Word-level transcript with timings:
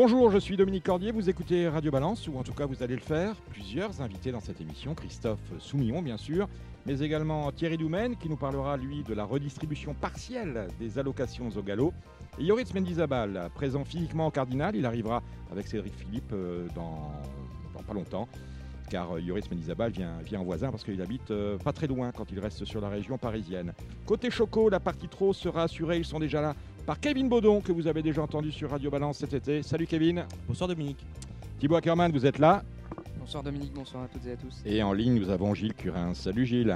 Bonjour, 0.00 0.30
je 0.30 0.38
suis 0.38 0.56
Dominique 0.56 0.84
Cordier, 0.84 1.10
vous 1.10 1.28
écoutez 1.28 1.66
Radio 1.68 1.90
Balance, 1.90 2.28
ou 2.28 2.38
en 2.38 2.44
tout 2.44 2.52
cas 2.52 2.66
vous 2.66 2.84
allez 2.84 2.94
le 2.94 3.00
faire. 3.00 3.34
Plusieurs 3.50 4.00
invités 4.00 4.30
dans 4.30 4.38
cette 4.38 4.60
émission, 4.60 4.94
Christophe 4.94 5.40
Soumillon 5.58 6.02
bien 6.02 6.16
sûr, 6.16 6.48
mais 6.86 7.00
également 7.00 7.50
Thierry 7.50 7.76
Doumen 7.76 8.14
qui 8.14 8.28
nous 8.28 8.36
parlera 8.36 8.76
lui 8.76 9.02
de 9.02 9.12
la 9.12 9.24
redistribution 9.24 9.94
partielle 9.94 10.68
des 10.78 11.00
allocations 11.00 11.48
au 11.48 11.62
galop. 11.62 11.92
Et 12.38 12.44
Yoritz 12.44 12.72
Mendizabal, 12.74 13.50
présent 13.56 13.84
physiquement 13.84 14.28
au 14.28 14.30
Cardinal, 14.30 14.76
il 14.76 14.86
arrivera 14.86 15.20
avec 15.50 15.66
Cédric 15.66 15.94
Philippe 15.96 16.30
euh, 16.32 16.68
dans, 16.76 17.10
pas 17.84 17.92
longtemps 17.92 18.28
car 18.88 19.16
euh, 19.16 19.20
Yoris 19.20 19.50
Menizabal 19.50 19.90
vient, 19.90 20.18
vient 20.24 20.40
en 20.40 20.44
voisin 20.44 20.70
parce 20.70 20.84
qu'il 20.84 21.00
habite 21.02 21.30
euh, 21.30 21.58
pas 21.58 21.72
très 21.72 21.86
loin 21.86 22.10
quand 22.12 22.30
il 22.32 22.40
reste 22.40 22.64
sur 22.64 22.80
la 22.80 22.88
région 22.88 23.18
parisienne. 23.18 23.72
Côté 24.06 24.30
Choco, 24.30 24.68
la 24.68 24.80
partie 24.80 25.08
trop 25.08 25.32
sera 25.32 25.64
assurée, 25.64 25.98
ils 25.98 26.04
sont 26.04 26.18
déjà 26.18 26.40
là 26.40 26.54
par 26.88 26.98
Kevin 27.00 27.28
Baudon, 27.28 27.60
que 27.60 27.70
vous 27.70 27.86
avez 27.86 28.02
déjà 28.02 28.22
entendu 28.22 28.50
sur 28.50 28.70
Radio 28.70 28.90
Balance 28.90 29.18
cet 29.18 29.34
été. 29.34 29.62
Salut 29.62 29.86
Kevin. 29.86 30.24
Bonsoir 30.46 30.68
Dominique. 30.68 31.04
Thibaut 31.60 31.76
Ackerman, 31.76 32.10
vous 32.10 32.24
êtes 32.24 32.38
là. 32.38 32.62
Bonsoir 33.18 33.42
Dominique, 33.42 33.74
bonsoir 33.74 34.04
à 34.04 34.08
toutes 34.08 34.24
et 34.24 34.32
à 34.32 34.36
tous. 34.36 34.62
Et 34.64 34.82
en 34.82 34.94
ligne, 34.94 35.20
nous 35.20 35.28
avons 35.28 35.52
Gilles 35.52 35.74
Curin. 35.74 36.14
Salut 36.14 36.46
Gilles. 36.46 36.74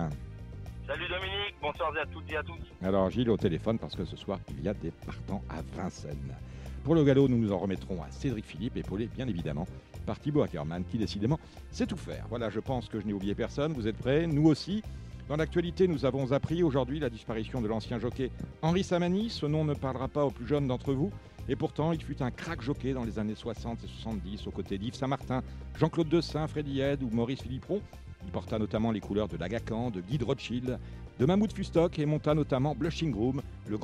Salut 0.87 1.09
Dominique, 1.09 1.55
bonsoir 1.63 1.95
à 1.97 2.05
toutes 2.05 2.31
et 2.31 2.37
à 2.37 2.43
tous. 2.43 2.61
Alors 2.83 3.09
Gilles 3.09 3.31
au 3.31 3.39
téléphone 3.39 3.79
parce 3.79 3.97
que 3.97 4.05
ce 4.05 4.19
soir, 4.19 4.39
il 4.51 4.63
y 4.63 4.69
a 4.69 4.75
des 4.75 4.91
partants 4.91 5.43
à 5.49 5.63
Vincennes. 5.75 6.37
Pour 6.85 6.95
le 6.95 7.05
galop, 7.05 7.27
nous 7.27 7.39
nous 7.39 7.51
en 7.51 7.59
remettrons 7.59 8.03
à 8.03 8.11
Cédric 8.11 8.45
Philippe, 8.45 8.77
épaulé 8.77 9.09
bien 9.17 9.27
évidemment 9.27 9.67
par 10.05 10.21
Thibaut 10.21 10.43
Ackerman, 10.43 10.85
qui 10.85 10.99
décidément 10.99 11.41
sait 11.71 11.87
tout 11.87 11.97
faire. 11.97 12.27
Voilà, 12.29 12.51
je 12.51 12.61
pense 12.61 12.91
que 12.91 13.01
je 13.01 13.07
n'ai 13.07 13.15
oublié 13.15 13.35
personne. 13.35 13.73
Vous 13.73 13.89
êtes 13.89 13.97
prêts? 13.97 14.27
Nous 14.27 14.47
aussi? 14.47 14.83
Dans 15.29 15.37
l'actualité, 15.37 15.87
nous 15.87 16.05
avons 16.05 16.33
appris 16.33 16.63
aujourd'hui 16.63 16.99
la 16.99 17.09
disparition 17.09 17.61
de 17.61 17.69
l'ancien 17.69 17.99
jockey 17.99 18.31
Henri 18.61 18.83
Samani. 18.83 19.31
Ce 19.31 19.47
nom 19.47 19.65
ne 19.65 19.75
parlera 19.75 20.09
pas 20.09 20.25
aux 20.25 20.31
plus 20.31 20.47
jeunes 20.47 20.67
d'entre 20.67 20.93
vous. 20.93 21.11
Et 21.49 21.57
pourtant, 21.57 21.93
il 21.93 22.03
fut 22.03 22.23
un 22.23 22.31
crack 22.31 22.61
jockey 22.61 22.93
dans 22.93 23.05
les 23.05 23.19
années 23.19 23.35
60 23.35 23.85
et 23.85 23.87
70 23.87 24.47
aux 24.47 24.51
côtés 24.51 24.79
d'Yves 24.79 24.95
Saint-Martin, 24.95 25.43
Jean-Claude 25.79 26.09
Dessin, 26.09 26.47
Freddy 26.47 26.81
Head 26.81 27.03
ou 27.03 27.11
Maurice 27.11 27.43
Philippon. 27.43 27.81
Il 28.25 28.31
porta 28.31 28.59
notamment 28.59 28.91
les 28.91 29.01
couleurs 29.01 29.29
de 29.29 29.37
Lagacan, 29.37 29.91
de 29.91 30.01
Guy 30.01 30.19
de 30.19 30.25
Rothschild, 30.25 30.79
de 31.19 31.27
Mahmoud 31.27 31.53
Fustock 31.53 31.99
et 31.99 32.07
monta 32.07 32.35
notamment 32.35 32.75
Blushing 32.75 33.11
Groom, 33.11 33.43
le 33.69 33.79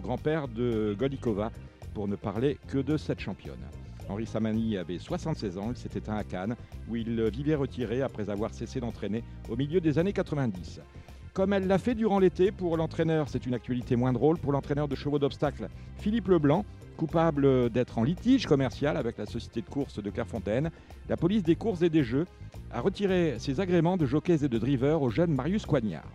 grand-père 0.00 0.48
de 0.48 0.94
Golikova, 0.98 1.52
pour 1.94 2.08
ne 2.08 2.16
parler 2.16 2.58
que 2.68 2.78
de 2.78 2.96
cette 2.96 3.20
championne. 3.20 3.60
Henri 4.08 4.26
Samani 4.26 4.76
avait 4.76 4.98
76 4.98 5.58
ans, 5.58 5.70
il 5.70 5.76
s'était 5.76 5.98
éteint 5.98 6.16
à 6.16 6.24
Cannes, 6.24 6.56
où 6.88 6.96
il 6.96 7.22
vivait 7.30 7.54
retiré 7.54 8.02
après 8.02 8.30
avoir 8.30 8.52
cessé 8.52 8.80
d'entraîner 8.80 9.22
au 9.48 9.56
milieu 9.56 9.80
des 9.80 9.98
années 9.98 10.12
90. 10.12 10.80
Comme 11.32 11.54
elle 11.54 11.66
l'a 11.66 11.78
fait 11.78 11.94
durant 11.94 12.18
l'été, 12.18 12.52
pour 12.52 12.76
l'entraîneur, 12.76 13.28
c'est 13.28 13.46
une 13.46 13.54
actualité 13.54 13.96
moins 13.96 14.12
drôle, 14.12 14.38
pour 14.38 14.52
l'entraîneur 14.52 14.86
de 14.86 14.94
chevaux 14.94 15.18
d'obstacle, 15.18 15.68
Philippe 15.96 16.28
Leblanc, 16.28 16.64
coupable 16.98 17.70
d'être 17.70 17.98
en 17.98 18.04
litige 18.04 18.46
commercial 18.46 18.96
avec 18.96 19.16
la 19.16 19.24
société 19.24 19.62
de 19.62 19.66
course 19.66 20.02
de 20.02 20.10
Clairefontaine, 20.10 20.70
la 21.08 21.16
police 21.16 21.42
des 21.42 21.56
courses 21.56 21.82
et 21.82 21.88
des 21.88 22.04
jeux 22.04 22.26
a 22.70 22.80
retiré 22.80 23.36
ses 23.38 23.60
agréments 23.60 23.96
de 23.96 24.04
jockeys 24.04 24.44
et 24.44 24.48
de 24.48 24.58
drivers 24.58 25.00
au 25.00 25.10
jeune 25.10 25.34
Marius 25.34 25.64
Coignard. 25.64 26.06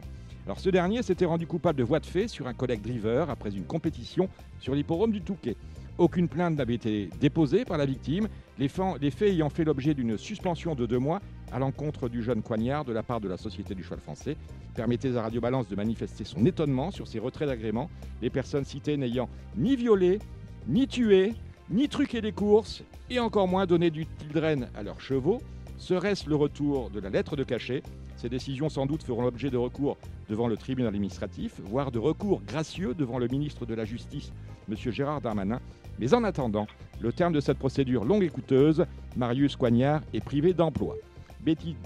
Alors 0.45 0.59
ce 0.59 0.69
dernier 0.69 1.03
s'était 1.03 1.25
rendu 1.25 1.45
coupable 1.45 1.79
de 1.79 1.83
voie 1.83 1.99
de 1.99 2.05
fait 2.05 2.27
sur 2.27 2.47
un 2.47 2.53
collègue 2.53 2.81
driver 2.81 3.29
après 3.29 3.49
une 3.49 3.65
compétition 3.65 4.29
sur 4.59 4.75
l'hippodrome 4.75 5.11
du 5.11 5.21
Touquet. 5.21 5.57
Aucune 5.97 6.29
plainte 6.29 6.55
n'avait 6.57 6.75
été 6.75 7.09
déposée 7.19 7.65
par 7.65 7.79
la 7.79 7.87
victime, 7.87 8.27
les 8.59 8.67
faits, 8.67 9.21
ayant 9.21 9.49
fait 9.49 9.63
l'objet 9.63 9.95
d'une 9.95 10.15
suspension 10.15 10.75
de 10.75 10.85
deux 10.85 10.99
mois 10.99 11.21
à 11.51 11.57
l'encontre 11.57 12.07
du 12.07 12.21
jeune 12.21 12.43
Coignard 12.43 12.85
de 12.85 12.93
la 12.93 13.01
part 13.01 13.19
de 13.19 13.27
la 13.27 13.37
Société 13.37 13.73
du 13.73 13.83
cheval 13.83 13.99
français. 13.99 14.37
Permettez 14.75 15.17
à 15.17 15.23
Radio 15.23 15.41
Balance 15.41 15.67
de 15.67 15.75
manifester 15.75 16.23
son 16.23 16.45
étonnement 16.45 16.91
sur 16.91 17.07
ces 17.07 17.17
retraits 17.17 17.47
d'agrément, 17.47 17.89
les 18.21 18.29
personnes 18.29 18.63
citées 18.63 18.95
n'ayant 18.95 19.27
ni 19.55 19.75
violé, 19.75 20.19
ni 20.67 20.87
tué, 20.87 21.33
ni 21.71 21.89
truqué 21.89 22.21
les 22.21 22.31
courses, 22.31 22.83
et 23.09 23.17
encore 23.17 23.47
moins 23.47 23.65
donné 23.65 23.89
du 23.89 24.05
tildren 24.05 24.69
à 24.75 24.83
leurs 24.83 25.01
chevaux. 25.01 25.41
Serait-ce 25.77 26.29
le 26.29 26.35
retour 26.35 26.91
de 26.91 26.99
la 26.99 27.09
lettre 27.09 27.35
de 27.35 27.43
cachet? 27.43 27.81
Ces 28.17 28.29
décisions 28.29 28.69
sans 28.69 28.85
doute 28.85 29.03
feront 29.03 29.21
l'objet 29.23 29.49
de 29.49 29.57
recours 29.57 29.97
devant 30.29 30.47
le 30.47 30.57
tribunal 30.57 30.89
administratif, 30.89 31.59
voire 31.63 31.91
de 31.91 31.99
recours 31.99 32.41
gracieux 32.43 32.93
devant 32.93 33.17
le 33.17 33.27
ministre 33.27 33.65
de 33.65 33.75
la 33.75 33.85
Justice, 33.85 34.31
M. 34.69 34.75
Gérard 34.91 35.21
Darmanin, 35.21 35.59
mais 35.99 36.13
en 36.13 36.23
attendant, 36.23 36.67
le 36.99 37.11
terme 37.11 37.33
de 37.33 37.39
cette 37.39 37.57
procédure 37.57 38.05
longue 38.05 38.23
et 38.23 38.29
coûteuse, 38.29 38.85
Marius 39.15 39.55
Coignard 39.55 40.01
est 40.13 40.23
privé 40.23 40.53
d'emploi. 40.53 40.95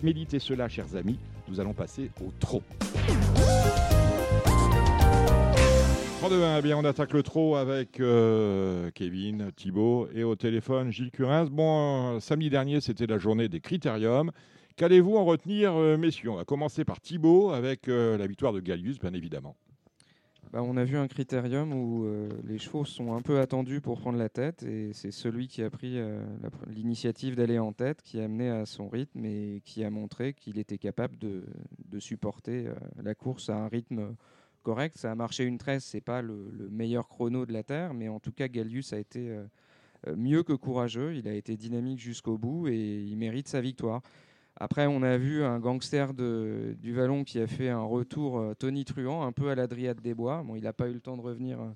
Méditez 0.01 0.39
cela, 0.39 0.67
chers 0.67 0.95
amis, 0.95 1.19
nous 1.47 1.59
allons 1.59 1.73
passer 1.73 2.09
au 2.21 2.31
trop. 2.39 2.63
3-2-1, 6.21 6.61
eh 6.63 6.73
on 6.75 6.85
attaque 6.85 7.13
le 7.13 7.23
trop 7.23 7.55
avec 7.55 7.99
euh, 7.99 8.91
Kevin, 8.93 9.51
Thibault 9.55 10.07
et 10.13 10.23
au 10.23 10.35
téléphone 10.35 10.91
Gilles 10.91 11.09
Curins. 11.09 11.49
Bon, 11.49 12.15
euh, 12.15 12.19
samedi 12.19 12.49
dernier, 12.49 12.79
c'était 12.79 13.07
la 13.07 13.17
journée 13.17 13.49
des 13.49 13.59
critériums. 13.59 14.31
Qu'allez-vous 14.75 15.17
en 15.17 15.25
retenir, 15.25 15.73
euh, 15.73 15.97
messieurs? 15.97 16.29
On 16.29 16.35
va 16.35 16.45
commencer 16.45 16.85
par 16.85 17.01
Thibault 17.01 17.51
avec 17.51 17.87
la 17.87 18.27
victoire 18.27 18.53
de 18.53 18.59
Gallius, 18.59 18.99
bien 18.99 19.13
évidemment. 19.13 19.55
Bah, 20.51 20.61
on 20.63 20.75
a 20.75 20.83
vu 20.83 20.97
un 20.97 21.07
critérium 21.07 21.71
où 21.71 22.03
euh, 22.03 22.27
les 22.43 22.57
chevaux 22.57 22.83
sont 22.83 23.13
un 23.13 23.21
peu 23.21 23.39
attendus 23.39 23.79
pour 23.79 24.01
prendre 24.01 24.17
la 24.17 24.27
tête 24.27 24.63
et 24.63 24.91
c'est 24.91 25.11
celui 25.11 25.47
qui 25.47 25.63
a 25.63 25.69
pris 25.69 25.97
euh, 25.97 26.21
l'initiative 26.67 27.35
d'aller 27.35 27.57
en 27.57 27.71
tête 27.71 28.01
qui 28.01 28.19
a 28.19 28.25
amené 28.25 28.49
à 28.49 28.65
son 28.65 28.89
rythme 28.89 29.23
et 29.23 29.61
qui 29.63 29.85
a 29.85 29.89
montré 29.89 30.33
qu'il 30.33 30.59
était 30.59 30.77
capable 30.77 31.17
de, 31.17 31.43
supporter 31.99 32.67
euh, 32.67 32.73
la 33.01 33.15
course 33.15 33.49
à 33.49 33.55
un 33.55 33.69
rythme 33.69 34.13
correct. 34.61 34.97
Ça 34.97 35.13
a 35.13 35.15
marché 35.15 35.45
une 35.45 35.57
tresse, 35.57 35.85
c'est 35.85 36.01
pas 36.01 36.21
le, 36.21 36.51
meilleur 36.69 37.07
chrono 37.07 37.45
de 37.45 37.53
la 37.53 37.63
Terre, 37.63 37.93
mais 37.93 38.09
en 38.09 38.19
tout 38.19 38.33
cas 38.33 38.49
Gallius 38.49 38.91
a 38.91 38.99
été 38.99 39.33
mieux 40.17 40.43
que 40.43 40.53
courageux, 40.53 41.15
il 41.15 41.29
a 41.29 41.33
été 41.33 41.55
dynamique 41.55 41.99
jusqu'au 41.99 42.37
bout 42.37 42.67
et 42.67 43.01
il 43.03 43.15
mérite 43.17 43.47
sa 43.47 43.61
victoire. 43.61 44.01
Après, 44.61 44.85
on 44.85 45.01
a 45.01 45.17
vu 45.17 45.43
un 45.43 45.57
gangster 45.57 46.13
de, 46.13 46.75
du 46.79 46.93
Vallon 46.93 47.23
qui 47.23 47.39
a 47.39 47.47
fait 47.47 47.69
un 47.69 47.81
retour 47.81 48.37
euh, 48.37 48.53
Tony 48.53 48.85
Truant, 48.85 49.23
un 49.23 49.31
peu 49.31 49.49
à 49.49 49.55
l'Adriate 49.55 49.99
des 50.03 50.13
Bois. 50.13 50.43
Bon, 50.45 50.55
il 50.55 50.61
n'a 50.61 50.71
pas 50.71 50.87
eu 50.87 50.93
le 50.93 50.99
temps 50.99 51.17
de 51.17 51.21
revenir 51.23 51.59
euh, 51.59 51.69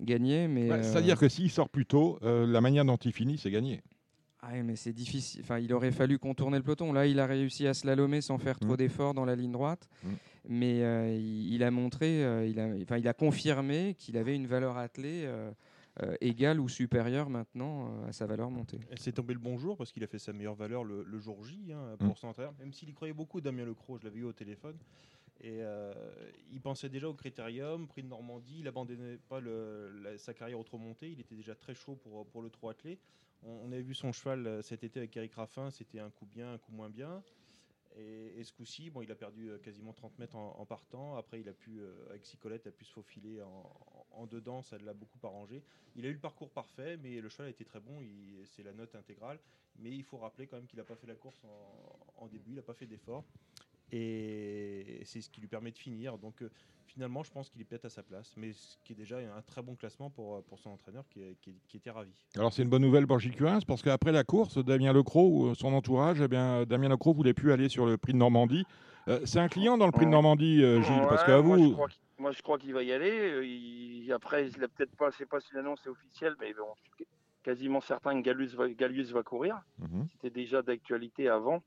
gagner, 0.00 0.48
mais. 0.48 0.70
Euh, 0.70 0.82
c'est-à-dire 0.82 1.18
que 1.18 1.28
s'il 1.28 1.50
sort 1.50 1.68
plus 1.68 1.84
tôt, 1.84 2.18
la 2.22 2.60
manière 2.62 2.86
dont 2.86 2.96
il 2.96 3.12
finit, 3.12 3.36
c'est 3.36 3.50
gagner. 3.50 3.82
Ah 4.40 4.54
mais 4.64 4.74
c'est 4.74 4.94
difficile. 4.94 5.42
Enfin, 5.44 5.58
il 5.58 5.70
aurait 5.74 5.90
fallu 5.90 6.18
contourner 6.18 6.56
le 6.56 6.62
peloton. 6.62 6.94
Là, 6.94 7.06
il 7.06 7.20
a 7.20 7.26
réussi 7.26 7.66
à 7.66 7.74
slalomer 7.74 8.22
sans 8.22 8.38
faire 8.38 8.58
trop 8.58 8.72
mmh. 8.72 8.78
d'efforts 8.78 9.12
dans 9.12 9.26
la 9.26 9.36
ligne 9.36 9.52
droite. 9.52 9.86
Mmh. 10.02 10.08
Mais 10.48 11.20
il, 11.20 11.62
a 11.62 11.70
montré, 11.70 12.20
il, 12.48 12.58
a, 12.58 12.68
enfin, 12.82 12.96
il 12.96 13.06
a 13.06 13.12
confirmé 13.12 13.94
qu'il 13.98 14.16
avait 14.16 14.34
une 14.34 14.46
valeur 14.46 14.78
attelée 14.78 15.24
euh, 15.26 15.50
égal 16.20 16.60
ou 16.60 16.68
supérieur 16.68 17.28
maintenant 17.28 17.88
euh, 17.88 18.08
à 18.08 18.12
sa 18.12 18.26
valeur 18.26 18.50
montée. 18.50 18.80
C'est 18.96 19.12
tombé 19.12 19.34
le 19.34 19.40
bon 19.40 19.58
jour 19.58 19.76
parce 19.76 19.92
qu'il 19.92 20.02
a 20.04 20.06
fait 20.06 20.18
sa 20.18 20.32
meilleure 20.32 20.54
valeur 20.54 20.84
le, 20.84 21.18
jour 21.18 21.44
J 21.44 21.72
hein, 21.72 21.96
pour 21.98 22.12
mm. 22.12 22.16
son 22.16 22.28
entraîneur, 22.28 22.54
même 22.58 22.72
s'il 22.72 22.88
y 22.88 22.94
croyait 22.94 23.12
beaucoup, 23.12 23.40
Damien 23.40 23.64
Lecros, 23.64 23.98
je 23.98 24.04
l'avais 24.04 24.20
eu 24.20 24.24
au 24.24 24.32
téléphone. 24.32 24.78
Et 25.42 25.62
euh, 25.62 25.94
il 26.52 26.60
pensait 26.60 26.90
déjà 26.90 27.08
au 27.08 27.14
critérium, 27.14 27.86
prix 27.86 28.02
de 28.02 28.08
Normandie, 28.08 28.58
il 28.58 28.64
n'abandonnait 28.64 29.18
pas 29.28 29.40
sa 30.18 30.34
carrière 30.34 30.58
au 30.58 30.64
trop 30.64 30.76
monté, 30.76 31.10
il 31.10 31.20
était 31.20 31.34
déjà 31.34 31.54
très 31.54 31.74
chaud 31.74 31.96
pour, 31.96 32.26
pour 32.26 32.42
le 32.42 32.50
trop 32.50 32.68
attelé. 32.68 32.98
On, 33.42 33.52
on, 33.64 33.72
avait 33.72 33.80
vu 33.80 33.94
son 33.94 34.12
cheval 34.12 34.62
cet 34.62 34.84
été 34.84 35.00
avec 35.00 35.16
Eric 35.16 35.32
Raffin, 35.32 35.70
c'était 35.70 35.98
un 35.98 36.10
coup 36.10 36.26
bien, 36.26 36.52
un 36.52 36.58
coup 36.58 36.72
moins 36.72 36.90
bien. 36.90 37.22
Et, 37.96 38.44
ce 38.44 38.52
coup-ci, 38.52 38.88
bon, 38.90 39.02
il 39.02 39.10
a 39.10 39.16
perdu 39.16 39.50
quasiment 39.62 39.92
30 39.92 40.18
mètres 40.18 40.36
en, 40.36 40.64
partant. 40.64 41.16
Après, 41.16 41.40
il 41.40 41.48
a 41.48 41.52
pu, 41.52 41.80
avec 42.08 42.24
Sicolette, 42.24 42.66
a 42.66 42.70
pu 42.70 42.84
se 42.84 42.92
faufiler 42.92 43.42
en, 43.42 43.68
en 44.12 44.26
dedans, 44.26 44.62
ça 44.62 44.78
l'a 44.78 44.94
beaucoup 44.94 45.18
arrangé. 45.26 45.62
Il 45.96 46.04
a 46.06 46.08
eu 46.08 46.12
le 46.12 46.18
parcours 46.18 46.50
parfait, 46.50 46.96
mais 46.96 47.20
le 47.20 47.28
cheval 47.28 47.48
a 47.48 47.50
été 47.50 47.64
très 47.64 47.80
bon. 47.80 48.02
C'est 48.44 48.62
la 48.62 48.72
note 48.72 48.94
intégrale. 48.94 49.38
Mais 49.78 49.90
il 49.90 50.02
faut 50.02 50.18
rappeler 50.18 50.46
quand 50.46 50.56
même 50.56 50.66
qu'il 50.66 50.78
n'a 50.78 50.84
pas 50.84 50.96
fait 50.96 51.06
la 51.06 51.14
course 51.14 51.40
en, 52.16 52.26
début, 52.26 52.50
il 52.50 52.56
n'a 52.56 52.62
pas 52.62 52.74
fait 52.74 52.86
d'effort. 52.86 53.24
Et 53.92 55.00
c'est 55.04 55.20
ce 55.20 55.30
qui 55.30 55.40
lui 55.40 55.48
permet 55.48 55.70
de 55.72 55.78
finir. 55.78 56.18
Donc 56.18 56.42
euh, 56.42 56.50
finalement, 56.86 57.22
je 57.22 57.30
pense 57.30 57.50
qu'il 57.50 57.60
est 57.60 57.64
peut-être 57.64 57.86
à 57.86 57.90
sa 57.90 58.02
place. 58.02 58.34
Mais 58.36 58.52
ce 58.52 58.76
qui 58.84 58.92
est 58.92 58.96
déjà 58.96 59.18
un 59.18 59.42
très 59.42 59.62
bon 59.62 59.74
classement 59.74 60.10
pour, 60.10 60.42
pour 60.44 60.58
son 60.58 60.70
entraîneur 60.70 61.04
qui, 61.08 61.36
qui, 61.40 61.76
était 61.76 61.90
ravi. 61.90 62.12
Alors 62.36 62.52
c'est 62.52 62.62
une 62.62 62.68
bonne 62.68 62.82
nouvelle 62.82 63.06
pour 63.06 63.18
Gilles 63.18 63.36
parce 63.66 63.82
qu'après 63.82 64.12
la 64.12 64.24
course, 64.24 64.58
Damien 64.58 64.92
Lecros 64.92 65.28
ou 65.28 65.54
son 65.54 65.72
entourage, 65.72 66.20
eh 66.20 66.28
bien, 66.28 66.64
Damien 66.64 66.88
Lecros 66.88 67.14
voulait 67.14 67.34
plus 67.34 67.52
aller 67.52 67.68
sur 67.68 67.86
le 67.86 67.96
prix 67.96 68.12
de 68.12 68.18
Normandie. 68.18 68.64
Euh, 69.08 69.20
c'est 69.24 69.40
un 69.40 69.48
client 69.48 69.78
dans 69.78 69.86
le 69.86 69.92
prix 69.92 70.06
de 70.06 70.10
Normandie, 70.10 70.62
euh, 70.62 70.82
Gilles, 70.82 71.06
parce 71.08 71.24
qu'à 71.24 71.40
vous. 71.40 71.76
Moi, 72.18 72.32
je 72.32 72.42
crois 72.42 72.58
qu'il 72.58 72.74
va 72.74 72.82
y 72.82 72.92
aller. 72.92 73.10
Euh, 73.10 73.46
il, 73.46 74.12
après, 74.12 74.48
il 74.48 74.62
a 74.62 74.68
peut-être 74.68 74.94
pas, 74.96 75.10
c'est 75.10 75.26
pas 75.26 75.40
si 75.40 75.54
l'annonce 75.54 75.80
est 75.86 75.88
officielle, 75.88 76.36
mais 76.38 76.52
bon, 76.52 77.06
quasiment 77.42 77.80
certain 77.80 78.20
que 78.20 78.24
Gallus 78.24 78.48
va, 78.54 78.66
va 79.14 79.22
courir. 79.22 79.58
Mhm. 79.78 80.06
C'était 80.12 80.30
déjà 80.30 80.60
d'actualité 80.60 81.28
avant. 81.28 81.62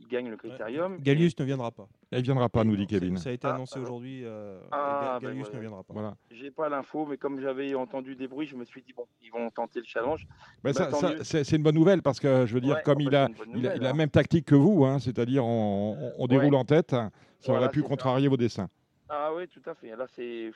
Il 0.00 0.08
gagne 0.08 0.28
le 0.28 0.36
critérium. 0.36 0.98
Gallius 1.00 1.38
ne 1.38 1.44
viendra 1.44 1.70
pas. 1.70 1.86
Il 2.12 2.22
viendra 2.22 2.48
pas, 2.48 2.64
nous 2.64 2.76
dit 2.76 2.86
Kevin. 2.86 3.16
Ça 3.16 3.30
a 3.30 3.32
été 3.32 3.46
Ah, 3.46 3.54
annoncé 3.54 3.74
ah, 3.78 3.82
aujourd'hui. 3.82 4.22
euh, 4.24 4.58
Ah, 4.72 5.18
ben 5.20 5.28
Gallius 5.28 5.48
ouais. 5.48 5.54
ne 5.56 5.60
viendra 5.60 5.82
pas. 5.82 5.92
Voilà. 5.94 6.16
J'ai 6.30 6.50
pas 6.50 6.68
l'info, 6.68 7.06
mais 7.06 7.16
comme 7.16 7.40
j'avais 7.40 7.74
entendu 7.74 8.16
des 8.16 8.28
bruits, 8.28 8.46
je 8.46 8.56
me 8.56 8.64
suis 8.64 8.82
dit 8.82 8.92
bon, 8.92 9.06
ils 9.22 9.30
vont 9.30 9.50
tenter 9.50 9.80
le 9.80 9.86
challenge. 9.86 10.26
Mais 10.62 10.72
Bah, 10.72 10.90
ça, 10.90 11.44
c'est 11.44 11.56
une 11.56 11.62
bonne 11.62 11.74
nouvelle 11.74 12.02
parce 12.02 12.20
que 12.20 12.46
je 12.46 12.54
veux 12.54 12.60
dire, 12.60 12.76
Ouais, 12.76 12.82
comme 12.84 12.98
en 12.98 13.00
il 13.00 13.10
fait, 13.10 13.16
a, 13.16 13.28
il 13.28 13.42
a, 13.42 13.46
nouvelle, 13.46 13.60
il 13.60 13.66
a 13.66 13.82
la 13.84 13.90
hein. 13.90 13.94
même 13.94 14.10
tactique 14.10 14.46
que 14.46 14.54
vous, 14.54 14.84
hein, 14.84 14.98
c'est-à-dire 14.98 15.44
on, 15.44 15.96
on- 16.00 16.12
on 16.18 16.26
déroule 16.26 16.52
Ouais. 16.54 16.60
en 16.60 16.64
tête, 16.64 16.90
ça 16.90 17.10
Voilà, 17.46 17.62
aurait 17.62 17.70
pu 17.70 17.82
ça. 17.82 17.88
contrarier 17.88 18.28
vos 18.28 18.36
dessins. 18.36 18.68
Ah 19.08 19.30
oui, 19.34 19.46
tout 19.48 19.62
à 19.68 19.74
fait. 19.74 19.94
Là, 19.96 20.06
c'est 20.08 20.50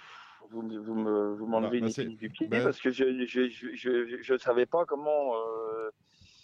vous, 0.50 0.62
me- 0.62 0.78
vous 0.78 0.94
me- 0.94 1.34
vous 1.34 1.46
m'enlevez 1.46 1.80
bah, 1.80 1.86
une 1.86 1.92
c'est- 1.92 2.02
épine 2.02 2.16
du 2.16 2.30
pied 2.30 2.46
bah- 2.48 2.60
parce 2.64 2.80
que 2.80 2.90
je 2.90 3.24
je, 3.26 3.48
je, 3.48 3.74
je, 3.74 4.22
je 4.22 4.36
savais 4.38 4.66
pas 4.66 4.84
comment. 4.86 5.34
euh, 5.34 5.90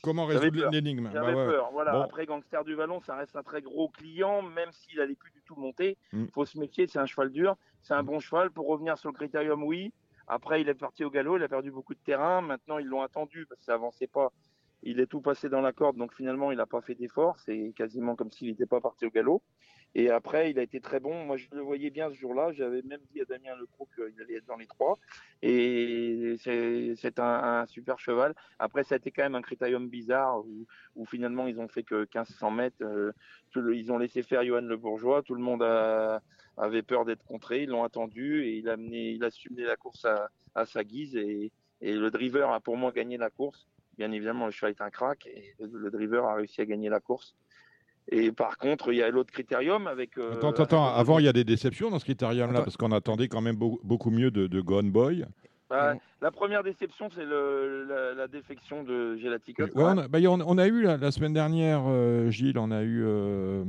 Comment 0.05 0.27
résoudre 0.27 0.69
l'énigme 0.71 1.05
Bah 1.05 1.11
J'avais 1.13 1.35
ouais. 1.35 1.47
peur. 1.47 1.71
Voilà. 1.73 1.93
Bon. 1.93 2.03
Après, 2.03 2.27
Gangster 2.27 2.65
du 2.65 2.75
Vallon, 2.75 3.01
ça 3.01 3.17
reste 3.17 3.35
un 3.37 3.43
très 3.43 3.63
gros 3.63 3.89
client, 3.89 4.43
même 4.43 4.71
s'il 4.71 5.01
allait 5.01 5.15
plus 5.15 5.33
du 5.33 5.43
tout 5.43 5.57
monter. 5.57 5.97
Mm. 6.13 6.27
Faut 6.27 6.45
se 6.45 6.59
méfier, 6.59 6.87
c'est 6.87 6.99
un 6.99 7.07
cheval 7.07 7.31
dur. 7.31 7.57
C'est 7.83 7.95
un 7.95 8.03
bon 8.03 8.21
cheval. 8.21 8.51
Pour 8.51 8.69
revenir 8.69 8.99
sur 8.99 9.11
le 9.11 9.15
critérium, 9.15 9.63
oui. 9.63 9.93
Après, 10.27 10.61
il 10.61 10.69
est 10.69 10.75
parti 10.75 11.05
au 11.05 11.11
galop, 11.11 11.37
il 11.37 11.43
a 11.43 11.49
perdu 11.49 11.71
beaucoup 11.71 11.95
de 11.95 11.99
terrain. 11.99 12.41
Maintenant, 12.41 12.79
ils 12.79 12.87
l'ont 12.87 13.03
attendu 13.03 13.47
parce 13.47 13.61
que 13.61 13.67
ça 13.67 13.75
avançait 13.75 14.07
pas. 14.07 14.33
Il 14.87 15.01
est 15.01 15.07
tout 15.07 15.23
passé 15.23 15.49
dans 15.49 15.63
la 15.63 15.73
corde, 15.73 15.97
donc 15.97 16.13
finalement, 16.15 16.53
il 16.53 16.59
n'a 16.59 16.67
pas 16.67 16.83
fait 16.83 16.95
d'effort. 16.95 17.39
C'est 17.39 17.73
quasiment 17.75 18.17
comme 18.17 18.31
s'il 18.31 18.49
n'était 18.49 18.67
pas 18.67 18.83
parti 18.83 19.07
au 19.07 19.11
galop. 19.11 19.43
Et 19.95 20.11
après, 20.11 20.51
il 20.51 20.59
a 20.59 20.63
été 20.63 20.81
très 20.81 21.01
bon. 21.01 21.25
Moi, 21.25 21.39
je 21.39 21.47
le 21.53 21.63
voyais 21.63 21.89
bien 21.89 22.11
ce 22.11 22.17
jour-là. 22.17 22.53
J'avais 22.53 22.83
même 22.83 23.01
dit 23.13 23.21
à 23.23 23.25
Damien 23.25 23.57
Lecroux 23.57 23.89
qu'il 23.95 24.21
allait 24.21 24.37
être 24.37 24.47
dans 24.47 24.57
les 24.57 24.67
trois. 24.67 24.99
Et 25.41 26.35
c'est 26.39 27.19
un, 27.19 27.65
super 27.67 27.99
cheval. 27.99 28.35
Après, 28.59 28.85
ça 28.85 28.97
a 28.97 28.99
été 28.99 29.11
quand 29.11 29.23
même 29.23 29.37
un 29.37 29.43
critérium 29.43 29.89
bizarre 29.89 30.43
où, 30.97 31.07
finalement, 31.07 31.47
ils 31.47 31.61
ont 31.61 31.69
fait 31.69 31.85
que 31.85 32.01
1500 32.01 32.51
mètres. 32.51 32.77
euh, 32.83 33.13
ils 33.57 33.91
ont 33.91 33.99
laissé 33.99 34.23
faire 34.23 34.45
Johan 34.45 34.63
Le 34.63 34.77
Bourgeois. 34.77 35.23
Tout 35.23 35.35
le 35.35 35.43
monde 35.43 35.63
avait 35.63 36.83
peur 36.83 37.07
d'être 37.07 37.25
contré. 37.25 37.63
Ils 37.63 37.71
l'ont 37.71 37.85
attendu 37.85 38.43
et 38.43 38.59
il 38.59 38.69
a, 38.69 38.77
mené, 38.77 39.13
il 39.13 39.25
a 39.25 39.31
la 39.67 39.77
course 39.77 40.05
à, 40.55 40.67
sa 40.67 40.85
guise. 40.85 41.17
Et 41.17 41.51
le 41.81 42.11
driver 42.11 42.51
a 42.51 42.61
pour 42.61 42.77
moi 42.77 42.93
gagné 42.93 43.17
la 43.17 43.31
course. 43.31 43.67
Bien 43.99 44.11
évidemment, 44.13 44.47
le 44.47 44.53
cheval 44.53 44.73
est 44.73 44.83
un 44.83 44.91
crack 44.91 45.27
et 45.27 45.55
le, 45.61 45.91
driver 45.91 46.25
a 46.25 46.35
réussi 46.35 46.61
à 46.61 46.67
gagner 46.67 46.89
la 46.89 47.01
course. 47.01 47.35
Et 48.11 48.33
par 48.33 48.59
contre, 48.59 48.93
il 48.93 48.97
y 48.99 49.03
a 49.03 49.09
l'autre 49.09 49.33
critérium 49.33 49.87
avec. 49.87 50.19
euh, 50.19 50.33
Attends, 50.35 50.51
attends, 50.51 50.63
attends, 50.65 50.95
avant 50.95 51.19
il 51.19 51.25
y 51.25 51.29
a 51.29 51.33
des 51.33 51.45
déceptions 51.45 51.91
dans 51.91 51.99
ce 51.99 52.05
critérium-là 52.05 52.63
parce 52.63 52.77
qu'on 52.77 52.93
attendait 52.93 53.29
quand 53.29 53.41
même 53.41 53.57
beaucoup, 53.57 53.81
beaucoup 53.83 54.11
mieux 54.11 54.31
de, 54.31 54.47
de 54.47 54.61
Gone 54.61 54.91
Boy. 54.91 55.25
bah, 55.71 55.95
la 56.21 56.31
première 56.31 56.63
déception, 56.63 57.09
c'est 57.15 57.25
la, 57.25 58.15
la 58.15 58.29
défection 58.29 58.83
de 58.83 59.17
Gelati 59.17 59.55
Cup. 59.55 59.71
Ouais, 59.75 59.83
on, 59.85 59.99
a, 59.99 60.09
bah, 60.09 60.19
y 60.19 60.27
a- 60.27 60.31
on- 60.31 60.41
on 60.47 60.59
a 60.59 60.67
eu 60.67 60.83
la, 60.83 60.97
la 60.99 61.11
semaine 61.13 61.33
dernière, 61.33 61.83
euh, 61.87 62.29
Gilles, 62.31 62.59
on 62.59 62.71
a 62.71 62.83
eu 62.83 63.03
euh, 63.05 63.65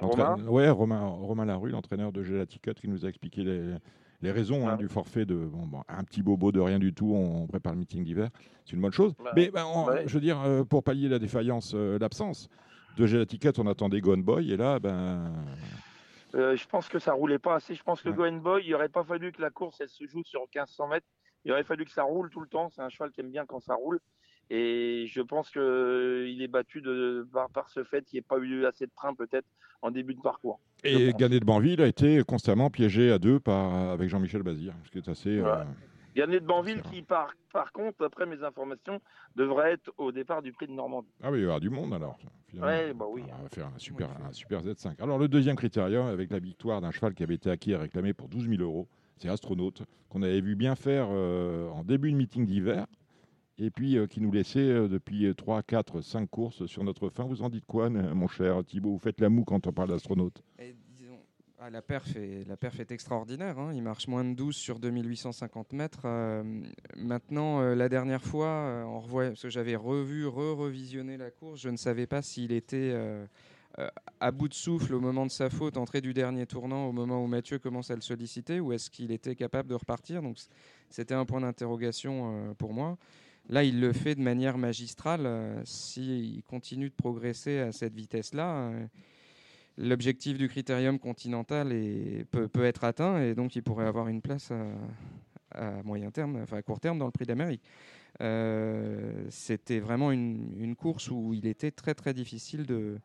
Romain 0.00 0.36
ouais, 0.46 0.68
Romain, 0.68 1.06
Romain 1.06 1.44
Larue, 1.44 1.70
l'entraîneur 1.70 2.10
de 2.10 2.24
Gelaticut, 2.24 2.74
qui 2.74 2.88
nous 2.88 3.04
a 3.04 3.08
expliqué 3.08 3.42
les, 3.44 3.74
les 4.22 4.30
raisons 4.30 4.68
hein, 4.68 4.76
du 4.76 4.88
forfait 4.88 5.26
de 5.26 5.34
bon, 5.34 5.66
bon, 5.66 5.82
un 5.88 6.04
petit 6.04 6.22
bobo 6.22 6.52
de 6.52 6.60
rien 6.60 6.78
du 6.78 6.94
tout. 6.94 7.12
On, 7.14 7.46
prépare 7.46 7.72
le 7.72 7.80
meeting 7.80 8.04
d'hiver, 8.04 8.30
c'est 8.64 8.74
une 8.74 8.80
bonne 8.80 8.92
chose. 8.92 9.14
Bah, 9.22 9.32
Mais 9.36 9.50
bah, 9.50 9.66
on- 9.66 9.90
je 10.06 10.14
veux 10.14 10.20
dire, 10.20 10.40
euh, 10.40 10.64
pour 10.64 10.82
pallier 10.82 11.08
la 11.08 11.18
défaillance, 11.18 11.72
euh, 11.74 11.98
l'absence 11.98 12.48
de 12.96 13.06
Gelaticut, 13.06 13.52
on 13.58 13.66
attendait 13.66 14.00
Gone 14.00 14.22
Boy, 14.22 14.52
et 14.52 14.56
là, 14.56 14.78
ben, 14.78 15.32
Euh, 16.34 16.56
je 16.56 16.66
pense 16.66 16.88
que 16.88 16.98
ça 16.98 17.12
roulait 17.12 17.38
pas 17.38 17.56
assez. 17.56 17.74
Je 17.74 17.82
pense 17.82 18.00
que 18.00 18.08
Ouais. 18.08 18.14
Goen 18.14 18.40
Boy, 18.40 18.62
il 18.64 18.74
aurait 18.74 18.88
pas 18.88 19.04
fallu 19.04 19.32
que 19.32 19.42
la 19.42 19.50
course 19.50 19.82
elle 19.82 19.90
se 19.90 20.06
joue 20.06 20.22
sur 20.24 20.40
1500 20.40 20.88
mètres. 20.88 21.06
Il 21.44 21.52
aurait 21.52 21.62
fallu 21.64 21.84
que 21.84 21.90
ça 21.90 22.04
roule 22.04 22.30
tout 22.30 22.40
le 22.40 22.48
temps. 22.48 22.70
C'est 22.70 22.80
un 22.80 22.88
cheval 22.88 23.10
qui 23.10 23.20
aime 23.20 23.30
bien 23.30 23.44
quand 23.44 23.60
ça 23.60 23.74
roule. 23.74 24.00
Et 24.54 25.06
je 25.06 25.22
pense 25.22 25.48
que 25.48 25.58
euh, 25.58 26.42
est 26.42 26.46
battu 26.46 26.82
de, 26.82 27.26
par, 27.32 27.48
par 27.48 27.70
ce 27.70 27.84
fait 27.84 28.04
qu'il 28.04 28.18
n'y 28.18 28.18
ait 28.18 28.22
pas 28.28 28.36
eu 28.36 28.66
assez 28.66 28.84
de 28.84 28.90
train 28.94 29.14
peut-être 29.14 29.46
en 29.80 29.90
début 29.90 30.14
de 30.14 30.20
parcours. 30.20 30.60
Et. 30.84 31.14
Gannet 31.14 31.40
de 31.40 31.44
Banville 31.46 31.80
a 31.80 31.86
été 31.86 32.22
constamment 32.22 32.68
piégé 32.68 33.10
à 33.10 33.18
deux 33.18 33.40
par, 33.40 33.72
avec 33.72 34.10
Jean-Michel 34.10 34.42
Bazir, 34.42 34.74
ce 34.84 34.90
qui 34.90 34.98
est 34.98 35.08
assez. 35.08 35.40
Ouais. 35.40 35.48
euh, 36.18 36.26
de 36.26 36.38
Banville 36.40 36.82
qui, 36.82 37.00
par, 37.00 37.32
par 37.50 37.72
contre, 37.72 37.96
d'après 38.00 38.26
mes 38.26 38.44
informations, 38.44 39.00
devrait 39.36 39.72
être 39.72 39.90
au 39.96 40.12
départ 40.12 40.42
du 40.42 40.52
prix 40.52 40.66
de 40.66 40.72
Normandie. 40.72 41.08
Ah 41.22 41.30
oui, 41.32 41.38
il 41.38 41.44
y 41.44 41.46
aura 41.46 41.58
du 41.58 41.70
monde 41.70 41.94
alors. 41.94 42.18
finalement. 42.48 42.70
Ouais, 42.70 42.92
bah 42.92 43.06
oui. 43.08 43.22
On 43.40 43.42
va 43.44 43.48
faire 43.48 43.70
un 43.74 43.78
super, 43.78 44.10
Oui, 44.10 44.26
un 44.28 44.32
super 44.32 44.62
Z5. 44.62 45.02
Alors 45.02 45.18
le 45.18 45.28
deuxième 45.28 45.56
critérium, 45.56 46.08
avec 46.08 46.30
la 46.30 46.40
victoire 46.40 46.82
d'un 46.82 46.90
cheval 46.90 47.14
qui 47.14 47.22
avait 47.22 47.36
été 47.36 47.48
acquis 47.48 47.70
et 47.70 47.76
réclamé 47.76 48.12
pour 48.12 48.28
12 48.28 48.50
000 48.50 48.60
euros, 48.60 48.86
c'est 49.16 49.30
Astronaute, 49.30 49.82
qu'on 50.10 50.22
avait 50.22 50.42
vu 50.42 50.56
bien 50.56 50.74
faire 50.74 51.06
euh, 51.10 51.70
en 51.70 51.84
début 51.84 52.12
de 52.12 52.16
meeting 52.18 52.44
d'hiver, 52.44 52.86
et 53.58 53.70
puis 53.70 53.96
euh, 53.96 54.06
qui 54.06 54.20
nous 54.20 54.32
laissait 54.32 54.58
euh, 54.60 54.88
depuis 54.88 55.32
3, 55.34 55.62
4, 55.62 56.00
5 56.00 56.28
courses 56.28 56.66
sur 56.66 56.84
notre 56.84 57.08
fin. 57.10 57.24
Vous 57.24 57.42
en 57.42 57.48
dites 57.48 57.66
quoi, 57.66 57.88
mon 57.90 58.28
cher 58.28 58.64
Thibaut 58.64 58.92
Vous 58.92 58.98
faites 58.98 59.20
la 59.20 59.28
moue 59.28 59.44
quand 59.44 59.66
on 59.66 59.72
parle 59.72 59.90
d'Astronaute 59.90 60.42
disons, 60.96 61.18
ah, 61.58 61.70
la, 61.70 61.82
perf 61.82 62.16
est, 62.16 62.46
la 62.48 62.56
perf 62.56 62.80
est 62.80 62.90
extraordinaire. 62.90 63.58
hein. 63.58 63.72
Il 63.74 63.82
marche 63.82 64.08
moins 64.08 64.24
de 64.24 64.34
12 64.34 64.56
sur 64.56 64.78
2850 64.78 65.72
mètres. 65.72 66.02
Euh, 66.04 66.42
maintenant, 66.96 67.60
la 67.60 67.88
dernière 67.88 68.22
fois, 68.22 68.84
on 68.86 69.00
revoit, 69.00 69.28
parce 69.28 69.42
que 69.42 69.50
j'avais 69.50 69.76
revu, 69.76 70.26
re-revisionné 70.26 71.16
la 71.16 71.30
course, 71.30 71.60
je 71.60 71.68
ne 71.68 71.76
savais 71.76 72.06
pas 72.06 72.22
s'il 72.22 72.52
était 72.52 72.94
à 74.20 74.30
bout 74.32 74.48
de 74.48 74.54
souffle 74.54 74.94
au 74.94 75.00
moment 75.00 75.24
de 75.24 75.30
sa 75.30 75.48
faute, 75.48 75.76
entrée 75.76 76.00
du 76.00 76.12
dernier 76.12 76.46
tournant, 76.46 76.86
au 76.88 76.92
moment 76.92 77.22
où 77.22 77.26
Mathieu 77.26 77.58
commence 77.58 77.90
à 77.90 77.94
le 77.94 78.02
solliciter, 78.02 78.60
ou 78.60 78.72
est-ce 78.72 78.90
qu'il 78.90 79.12
était 79.12 79.34
capable 79.34 79.68
de 79.68 79.74
repartir? 79.74 80.20
Donc, 80.20 80.38
c'était 80.90 81.14
un 81.14 81.24
point 81.24 81.40
d'interrogation 81.40 82.54
pour 82.58 82.74
moi. 82.74 82.98
Là, 83.48 83.64
il 83.64 83.80
le 83.80 83.92
fait 83.92 84.14
de 84.14 84.22
manière 84.22 84.58
magistrale. 84.58 85.26
euh, 85.26 85.60
S'il 85.64 86.42
continue 86.44 86.88
de 86.88 86.94
progresser 86.94 87.58
à 87.58 87.72
cette 87.72 87.94
vitesse-là, 87.94 88.54
euh, 88.54 88.86
l'objectif 89.78 90.38
du 90.38 90.48
critérium 90.48 90.98
continental 90.98 91.68
peut, 92.30 92.64
être 92.64 92.84
atteint 92.84 93.22
et 93.22 93.34
donc 93.34 93.56
il 93.56 93.62
pourrait 93.62 93.86
avoir 93.86 94.08
une 94.08 94.20
place 94.20 94.52
à, 95.50 95.82
moyen 95.82 96.10
terme, 96.10 96.40
enfin 96.42 96.58
à 96.58 96.62
court 96.62 96.80
terme 96.80 96.98
dans 96.98 97.06
le 97.06 97.10
prix 97.10 97.26
d'Amérique. 97.26 97.62
Euh, 98.20 99.24
C'était 99.30 99.80
vraiment 99.80 100.12
une, 100.12 100.76
course 100.76 101.10
où 101.10 101.32
il 101.34 101.46
était 101.46 101.70
très 101.70 101.94
très 101.94 102.14
difficile 102.14 102.66
de, 102.66 102.98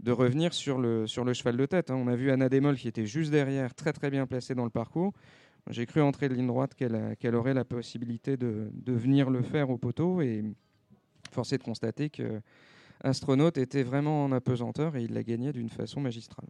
de 0.00 0.12
revenir 0.12 0.52
sur 0.52 0.78
le, 0.78 1.06
sur 1.06 1.24
le 1.24 1.32
cheval 1.32 1.56
de 1.56 1.66
tête. 1.66 1.90
hein. 1.90 1.96
On 1.96 2.08
a 2.08 2.16
vu 2.16 2.30
Anna 2.30 2.48
Demol 2.48 2.76
qui 2.76 2.88
était 2.88 3.06
juste 3.06 3.30
derrière, 3.30 3.74
très 3.74 3.92
très 3.92 4.10
bien 4.10 4.26
placée 4.26 4.54
dans 4.54 4.64
le 4.64 4.70
parcours. 4.70 5.12
J'ai 5.70 5.86
cru 5.86 6.00
entrer 6.00 6.28
de 6.28 6.34
ligne 6.34 6.48
droite 6.48 6.74
qu'elle 6.74 7.34
aurait 7.34 7.54
la 7.54 7.64
possibilité 7.64 8.36
de, 8.36 8.68
de 8.72 8.92
venir 8.92 9.30
le 9.30 9.42
faire 9.42 9.70
au 9.70 9.78
poteau 9.78 10.20
et 10.20 10.44
force 11.30 11.52
est 11.52 11.58
de 11.58 11.62
constater 11.62 12.10
que 12.10 12.40
Astronaute 13.04 13.58
était 13.58 13.82
vraiment 13.82 14.24
en 14.24 14.32
apesanteur 14.32 14.96
et 14.96 15.02
il 15.02 15.14
l'a 15.14 15.22
gagné 15.22 15.52
d'une 15.52 15.68
façon 15.70 16.00
magistrale. 16.00 16.48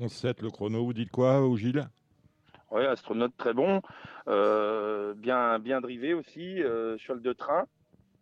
11-7 0.00 0.42
le 0.42 0.50
chrono, 0.50 0.84
vous 0.84 0.92
dites 0.92 1.10
quoi, 1.10 1.46
ou 1.46 1.56
Gilles? 1.56 1.86
Oui, 2.70 2.84
astronaute 2.86 3.36
très 3.36 3.52
bon, 3.52 3.82
euh, 4.28 5.12
bien, 5.14 5.58
bien 5.58 5.82
drivé 5.82 6.14
aussi, 6.14 6.62
euh, 6.62 6.96
cheval 6.96 7.20
de 7.20 7.32
train. 7.34 7.64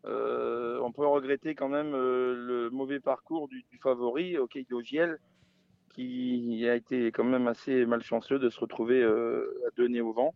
Euh, 0.07 0.81
on 0.83 0.91
peut 0.91 1.07
regretter 1.07 1.55
quand 1.55 1.69
même 1.69 1.95
euh, 1.95 2.35
le 2.35 2.71
mauvais 2.71 2.99
parcours 2.99 3.47
du, 3.47 3.65
du 3.71 3.79
favori, 3.79 4.39
OK 4.39 4.59
Giel, 4.83 5.19
qui 6.01 6.69
a 6.69 6.75
été 6.75 7.13
quand 7.13 7.25
même 7.25 7.47
assez 7.47 7.85
malchanceux 7.87 8.39
de 8.39 8.49
se 8.51 8.61
retrouver 8.61 9.03
euh, 9.03 9.63
à 9.67 9.71
deux 9.77 9.89
nez 9.89 10.01
au 10.01 10.13
vent. 10.13 10.35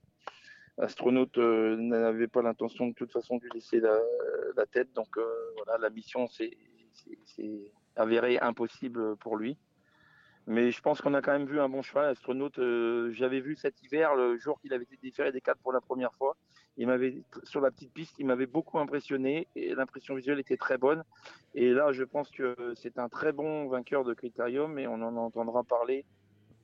Astronaute 0.78 1.38
euh, 1.38 1.76
n'avait 1.76 2.26
pas 2.28 2.42
l'intention 2.42 2.88
de 2.88 2.94
toute 2.94 3.12
façon 3.12 3.36
de 3.36 3.44
lui 3.44 3.50
laisser 3.54 3.80
la, 3.80 4.66
tête, 4.66 4.92
donc 4.92 5.16
euh, 5.16 5.24
voilà, 5.56 5.78
la 5.78 5.90
mission 5.90 6.26
s'est 6.26 6.56
avérée 7.96 8.38
impossible 8.40 9.16
pour 9.16 9.36
lui. 9.36 9.56
Mais 10.46 10.72
je 10.72 10.80
pense 10.82 11.00
qu'on 11.00 11.14
a 11.14 11.22
quand 11.22 11.32
même 11.32 11.46
vu 11.46 11.60
un 11.60 11.68
bon 11.68 11.80
cheval, 11.80 12.10
astronaute. 12.10 12.58
euh, 12.58 13.10
J'avais 13.12 13.40
vu 13.40 13.56
cet 13.56 13.82
hiver, 13.82 14.14
le 14.14 14.36
jour 14.36 14.60
qu'il 14.60 14.74
avait 14.74 14.84
été 14.84 14.98
déféré 15.00 15.32
des 15.32 15.40
quatre 15.40 15.60
pour 15.60 15.72
la 15.72 15.80
première 15.80 16.12
fois. 16.14 16.36
Il 16.76 16.86
m'avait 16.88 17.22
sur 17.44 17.60
la 17.60 17.70
petite 17.70 17.92
piste, 17.92 18.16
il 18.18 18.26
m'avait 18.26 18.46
beaucoup 18.46 18.78
impressionné 18.80 19.46
et 19.54 19.74
l'impression 19.74 20.14
visuelle 20.16 20.40
était 20.40 20.56
très 20.56 20.76
bonne. 20.76 21.04
Et 21.54 21.70
là, 21.70 21.92
je 21.92 22.02
pense 22.02 22.30
que 22.30 22.56
c'est 22.74 22.98
un 22.98 23.08
très 23.08 23.32
bon 23.32 23.68
vainqueur 23.68 24.04
de 24.04 24.12
Critérium 24.12 24.76
et 24.78 24.88
on 24.88 24.94
en 24.94 25.16
entendra 25.16 25.62
parler, 25.62 26.04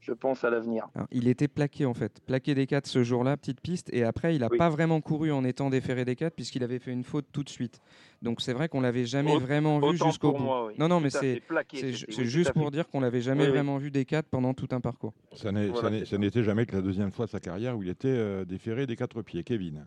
je 0.01 0.13
pense, 0.13 0.43
à 0.43 0.51
l'avenir. 0.51 0.89
Il 1.13 1.29
était 1.29 1.47
plaqué 1.47 1.85
en 1.87 1.95
fait, 1.95 2.21
plaqué 2.27 2.55
des 2.57 2.67
4 2.67 2.87
ce 2.89 3.05
jour-là, 3.05 3.37
petite 3.37 3.61
piste, 3.61 3.89
et 3.93 4.03
après 4.03 4.35
il 4.35 4.41
n'a 4.41 4.49
Oui. 4.51 4.59
pas 4.59 4.69
vraiment 4.69 5.01
couru 5.01 5.31
en 5.31 5.45
étant 5.45 5.71
déféré 5.71 6.05
des 6.05 6.17
4 6.17 6.35
puisqu'il 6.35 6.65
avait 6.65 6.79
fait 6.81 6.91
une 6.91 7.05
faute 7.05 7.27
tout 7.33 7.45
de 7.45 7.49
suite. 7.51 7.79
Donc 8.21 8.41
c'est 8.41 8.53
vrai 8.55 8.69
qu'on 8.69 8.81
l'avait 8.81 9.05
jamais 9.05 9.39
vraiment 9.39 9.79
vu 9.79 9.97
jusqu'au 9.97 10.33
bout. 10.33 10.39
moi, 10.39 10.67
oui. 10.67 10.75
Non, 10.79 10.89
non, 10.89 10.99
mais 10.99 11.11
c'est- 11.11 11.41
oui, 11.73 12.25
juste 12.25 12.53
pour 12.53 12.71
dire 12.73 12.89
qu'on 12.89 13.01
l'avait 13.01 13.21
jamais 13.21 13.43
Oui, 13.43 13.49
oui. 13.51 13.55
vraiment 13.55 13.77
vu 13.79 13.91
des 13.93 14.05
4 14.05 14.27
pendant 14.27 14.55
tout 14.55 14.69
un 14.73 14.81
parcours. 14.81 15.13
Ça 15.35 15.53
Voilà, 15.53 15.91
n'était 16.19 16.43
jamais 16.43 16.67
que 16.67 16.75
la 16.75 16.83
deuxième 16.83 17.13
fois 17.13 17.27
de 17.27 17.31
sa 17.31 17.39
carrière 17.39 17.77
où 17.79 17.83
il 17.85 17.89
était 17.91 18.09
euh, 18.09 18.45
déféré 18.45 18.87
des 18.89 18.97
quatre 18.97 19.23
pieds. 19.23 19.45
Kevin 19.45 19.87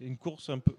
Une 0.00 0.16
course 0.16 0.48
un 0.48 0.58
peu. 0.58 0.74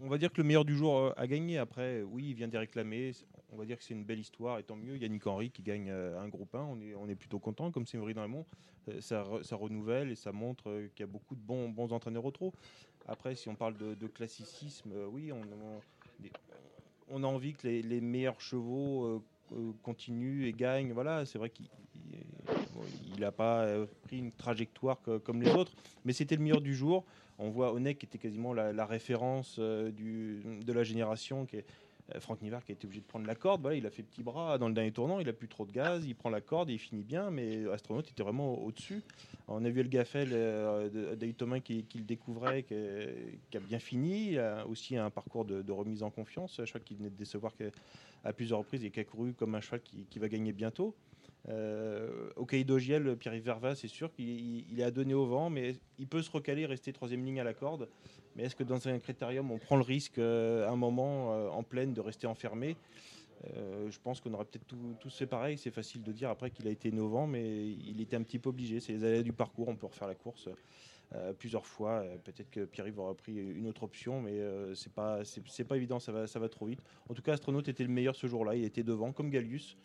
On 0.00 0.08
va 0.08 0.18
dire 0.18 0.32
que 0.32 0.40
le 0.40 0.46
meilleur 0.46 0.64
du 0.64 0.76
jour 0.76 0.98
euh, 0.98 1.12
a 1.16 1.26
gagné. 1.26 1.58
Après, 1.58 2.02
oui, 2.02 2.30
il 2.30 2.34
vient 2.34 2.48
d'y 2.48 2.56
réclamer. 2.56 3.12
On 3.52 3.56
va 3.56 3.64
dire 3.64 3.76
que 3.78 3.84
c'est 3.84 3.94
une 3.94 4.04
belle 4.04 4.18
histoire. 4.18 4.58
Et 4.58 4.64
tant 4.64 4.76
mieux, 4.76 4.96
Yannick 4.96 5.26
Henry 5.26 5.50
qui 5.50 5.62
gagne 5.62 5.90
euh, 5.90 6.20
un 6.20 6.28
groupe 6.28 6.54
1. 6.54 6.58
On 6.98 7.08
est, 7.08 7.14
plutôt 7.14 7.38
content. 7.38 7.70
Comme 7.70 7.84
le 7.92 8.28
monde, 8.28 8.44
euh, 8.88 9.00
ça, 9.00 9.24
ça 9.42 9.56
renouvelle 9.56 10.10
et 10.10 10.14
ça 10.14 10.32
montre 10.32 10.70
euh, 10.70 10.88
qu'il 10.94 11.04
y 11.04 11.08
a 11.08 11.12
beaucoup 11.12 11.34
de 11.34 11.40
bons, 11.40 11.92
entraîneurs 11.92 12.24
au. 12.24 12.52
Après, 13.06 13.34
si 13.34 13.48
on 13.48 13.54
parle 13.54 13.76
de, 13.76 14.06
classicisme, 14.06 14.92
euh, 14.92 15.06
oui, 15.06 15.32
on, 15.32 15.42
des- 16.18 16.32
a 17.22 17.26
envie 17.26 17.52
que 17.52 17.66
les, 17.66 18.00
meilleurs 18.00 18.40
chevaux 18.40 19.22
euh, 19.52 19.72
continue 19.82 20.46
et 20.46 20.52
gagne. 20.52 20.92
Voilà, 20.92 21.26
c'est 21.26 21.38
vrai 21.38 21.50
qu'il 21.50 21.68
n'a 23.18 23.32
pas 23.32 23.66
pris 24.02 24.18
une 24.18 24.32
trajectoire 24.32 24.98
comme 25.24 25.42
les 25.42 25.50
autres, 25.50 25.72
mais 26.04 26.12
c'était 26.12 26.36
le 26.36 26.42
meilleur 26.42 26.60
du 26.60 26.74
jour. 26.74 27.04
On 27.42 27.50
voit 27.50 27.72
Onek 27.72 27.98
qui 27.98 28.06
était 28.06 28.18
quasiment 28.18 28.52
la, 28.52 28.86
référence 28.86 29.58
du, 29.58 30.42
de 30.64 30.72
la 30.72 30.84
génération, 30.84 31.44
qui 31.44 31.56
est 31.56 31.64
euh, 32.14 32.20
Franck 32.20 32.42
Nivard 32.42 32.64
qui 32.64 32.72
a 32.72 32.74
été 32.74 32.86
obligé 32.86 33.00
de 33.00 33.06
prendre 33.06 33.26
la 33.26 33.34
corde, 33.34 33.60
voilà, 33.60 33.76
il 33.76 33.86
a 33.86 33.90
fait 33.90 34.02
petit 34.02 34.22
bras 34.22 34.58
dans 34.58 34.68
le 34.68 34.74
dernier 34.74 34.92
tournant, 34.92 35.20
il 35.20 35.28
a 35.28 35.32
plus 35.32 35.48
trop 35.48 35.66
de 35.66 35.72
gaz, 35.72 36.04
il 36.04 36.14
prend 36.14 36.30
la 36.30 36.40
corde 36.40 36.70
et 36.70 36.74
il 36.74 36.78
finit 36.78 37.04
bien, 37.04 37.30
mais 37.30 37.66
Astronaute 37.72 38.10
était 38.10 38.22
vraiment 38.22 38.54
au-dessus. 38.54 39.02
On 39.48 39.64
a 39.64 39.70
vu 39.70 39.82
le 39.82 39.88
Gaffel 39.88 40.30
euh, 40.32 41.32
Thomas 41.36 41.60
qui, 41.60 41.86
le 41.94 42.00
découvrait, 42.02 42.64
qui, 42.64 43.56
a 43.56 43.60
bien 43.60 43.78
fini, 43.78 44.36
aussi 44.68 44.96
un 44.96 45.10
parcours 45.10 45.44
de, 45.44 45.72
remise 45.72 46.02
en 46.02 46.10
confiance, 46.10 46.60
je 46.62 46.68
crois 46.68 46.80
qu'il 46.80 46.96
venait 46.96 47.10
de 47.10 47.16
décevoir 47.16 47.52
à 48.24 48.32
plusieurs 48.32 48.58
reprises 48.58 48.84
et 48.84 48.90
qui 48.90 49.00
a 49.00 49.04
couru 49.04 49.32
comme 49.32 49.54
un 49.54 49.60
cheval 49.60 49.80
qui 49.82 50.18
va 50.18 50.28
gagner 50.28 50.52
bientôt. 50.52 50.94
Euh, 51.48 52.30
au 52.36 52.46
Cahier 52.46 52.64
d'Ogiel, 52.64 53.16
Pierre-Yves 53.16 53.44
Verva, 53.44 53.74
c'est 53.74 53.88
sûr 53.88 54.12
qu'il 54.12 54.78
est 54.78 54.84
à 54.84 54.90
donner 54.90 55.14
au 55.14 55.26
vent, 55.26 55.50
mais 55.50 55.76
il 55.98 56.06
peut 56.06 56.22
se 56.22 56.30
recaler, 56.30 56.66
rester 56.66 56.92
troisième 56.92 57.24
ligne 57.24 57.40
à 57.40 57.44
la 57.44 57.54
corde. 57.54 57.88
Mais 58.36 58.44
est-ce 58.44 58.56
que 58.56 58.64
dans 58.64 58.88
un 58.88 58.98
critérium, 58.98 59.50
on 59.50 59.58
prend 59.58 59.76
le 59.76 59.82
risque 59.82 60.18
euh, 60.18 60.68
un 60.68 60.76
moment 60.76 61.32
euh, 61.32 61.48
en 61.48 61.62
pleine 61.62 61.92
de 61.92 62.00
rester 62.00 62.26
enfermé? 62.26 62.76
Je 63.44 63.98
pense 63.98 64.20
qu'on 64.20 64.32
aurait 64.34 64.44
peut-être 64.44 64.72
tous 65.00 65.16
fait 65.18 65.26
pareil. 65.26 65.58
C'est 65.58 65.72
facile 65.72 66.04
de 66.04 66.12
dire 66.12 66.30
après 66.30 66.52
qu'il 66.52 66.68
a 66.68 66.70
été 66.70 66.90
innovant, 66.90 67.26
mais 67.26 67.72
il 67.72 68.00
était 68.00 68.14
un 68.14 68.22
petit 68.22 68.38
peu 68.38 68.50
obligé. 68.50 68.78
C'est 68.78 68.92
les 68.92 69.02
aléas 69.02 69.24
du 69.24 69.32
parcours, 69.32 69.66
on 69.66 69.74
peut 69.74 69.86
refaire 69.86 70.06
la 70.06 70.14
course. 70.14 70.48
Plusieurs 71.40 71.66
fois. 71.66 72.04
Peut-être 72.22 72.50
que 72.52 72.64
Pierre-Yves 72.64 73.00
aura 73.00 73.14
pris 73.16 73.34
une 73.34 73.66
autre 73.66 73.82
option, 73.82 74.20
mais 74.20 74.38
c'est 74.74 74.92
pas 74.92 75.22
pas 75.68 75.76
évident, 75.76 75.98
ça 75.98 76.12
va 76.12 76.28
ça 76.28 76.38
va 76.38 76.48
trop 76.48 76.66
vite. 76.66 76.78
En 77.08 77.14
tout 77.14 77.22
cas, 77.22 77.32
Astronaute 77.32 77.66
était 77.66 77.82
le 77.82 77.88
meilleur 77.88 78.14
ce 78.14 78.28
jour-là. 78.28 78.54
Il 78.54 78.62
était 78.62 78.84
devant, 78.84 79.10
comme 79.10 79.28
Gallius. 79.28 79.76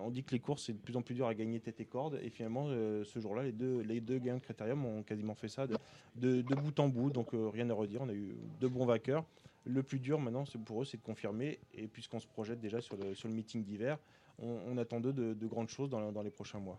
On 0.00 0.10
dit 0.10 0.22
que 0.22 0.32
les 0.32 0.38
courses 0.38 0.64
c'est 0.64 0.72
de 0.72 0.78
plus 0.78 0.96
en 0.96 1.02
plus 1.02 1.14
dur 1.14 1.26
à 1.26 1.34
gagner 1.34 1.60
tête 1.60 1.80
et 1.80 1.84
corde, 1.84 2.20
et 2.22 2.30
finalement 2.30 2.68
ce 2.68 3.18
jour-là, 3.18 3.42
les 3.42 3.52
deux 3.52 3.80
les 3.80 4.00
deux 4.00 4.18
gains 4.18 4.36
de 4.36 4.40
Critérium 4.40 4.84
ont 4.84 5.02
quasiment 5.02 5.34
fait 5.34 5.48
ça 5.48 5.66
de, 5.66 6.42
bout 6.42 6.78
en 6.78 6.88
bout. 6.88 7.10
Donc 7.10 7.30
rien 7.32 7.68
à 7.70 7.74
redire. 7.74 8.02
On 8.02 8.08
a 8.08 8.14
eu 8.14 8.36
deux 8.60 8.68
bons 8.68 8.86
vainqueurs. 8.86 9.24
Le 9.64 9.82
plus 9.82 9.98
dur 9.98 10.20
maintenant, 10.20 10.44
pour 10.64 10.82
eux, 10.82 10.84
c'est 10.84 10.98
de 10.98 11.02
confirmer. 11.02 11.58
Et 11.74 11.88
puisqu'on 11.88 12.20
se 12.20 12.26
projette 12.26 12.60
déjà 12.60 12.80
sur 12.80 12.96
le, 12.96 13.14
sur 13.14 13.28
le 13.28 13.34
meeting 13.34 13.64
d'hiver, 13.64 13.98
on, 14.38 14.76
attend 14.78 15.00
d'eux 15.00 15.12
de, 15.12 15.46
grandes 15.46 15.68
choses 15.68 15.90
dans, 15.90 16.12
dans 16.12 16.22
les 16.22 16.30
prochains 16.30 16.60
mois. 16.60 16.78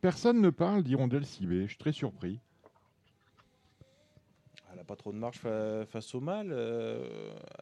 Personne 0.00 0.40
ne 0.40 0.50
parle 0.50 0.82
d'Hirondelle 0.82 1.26
Cibé. 1.26 1.62
Je 1.62 1.68
suis 1.68 1.78
très 1.78 1.92
surpris 1.92 2.40
elle 4.78 4.82
n'a 4.82 4.86
pas 4.86 4.94
trop 4.94 5.10
de 5.10 5.18
marche 5.18 5.40
face 5.90 6.14
au 6.14 6.20
mal. 6.20 6.50
Euh, 6.52 7.04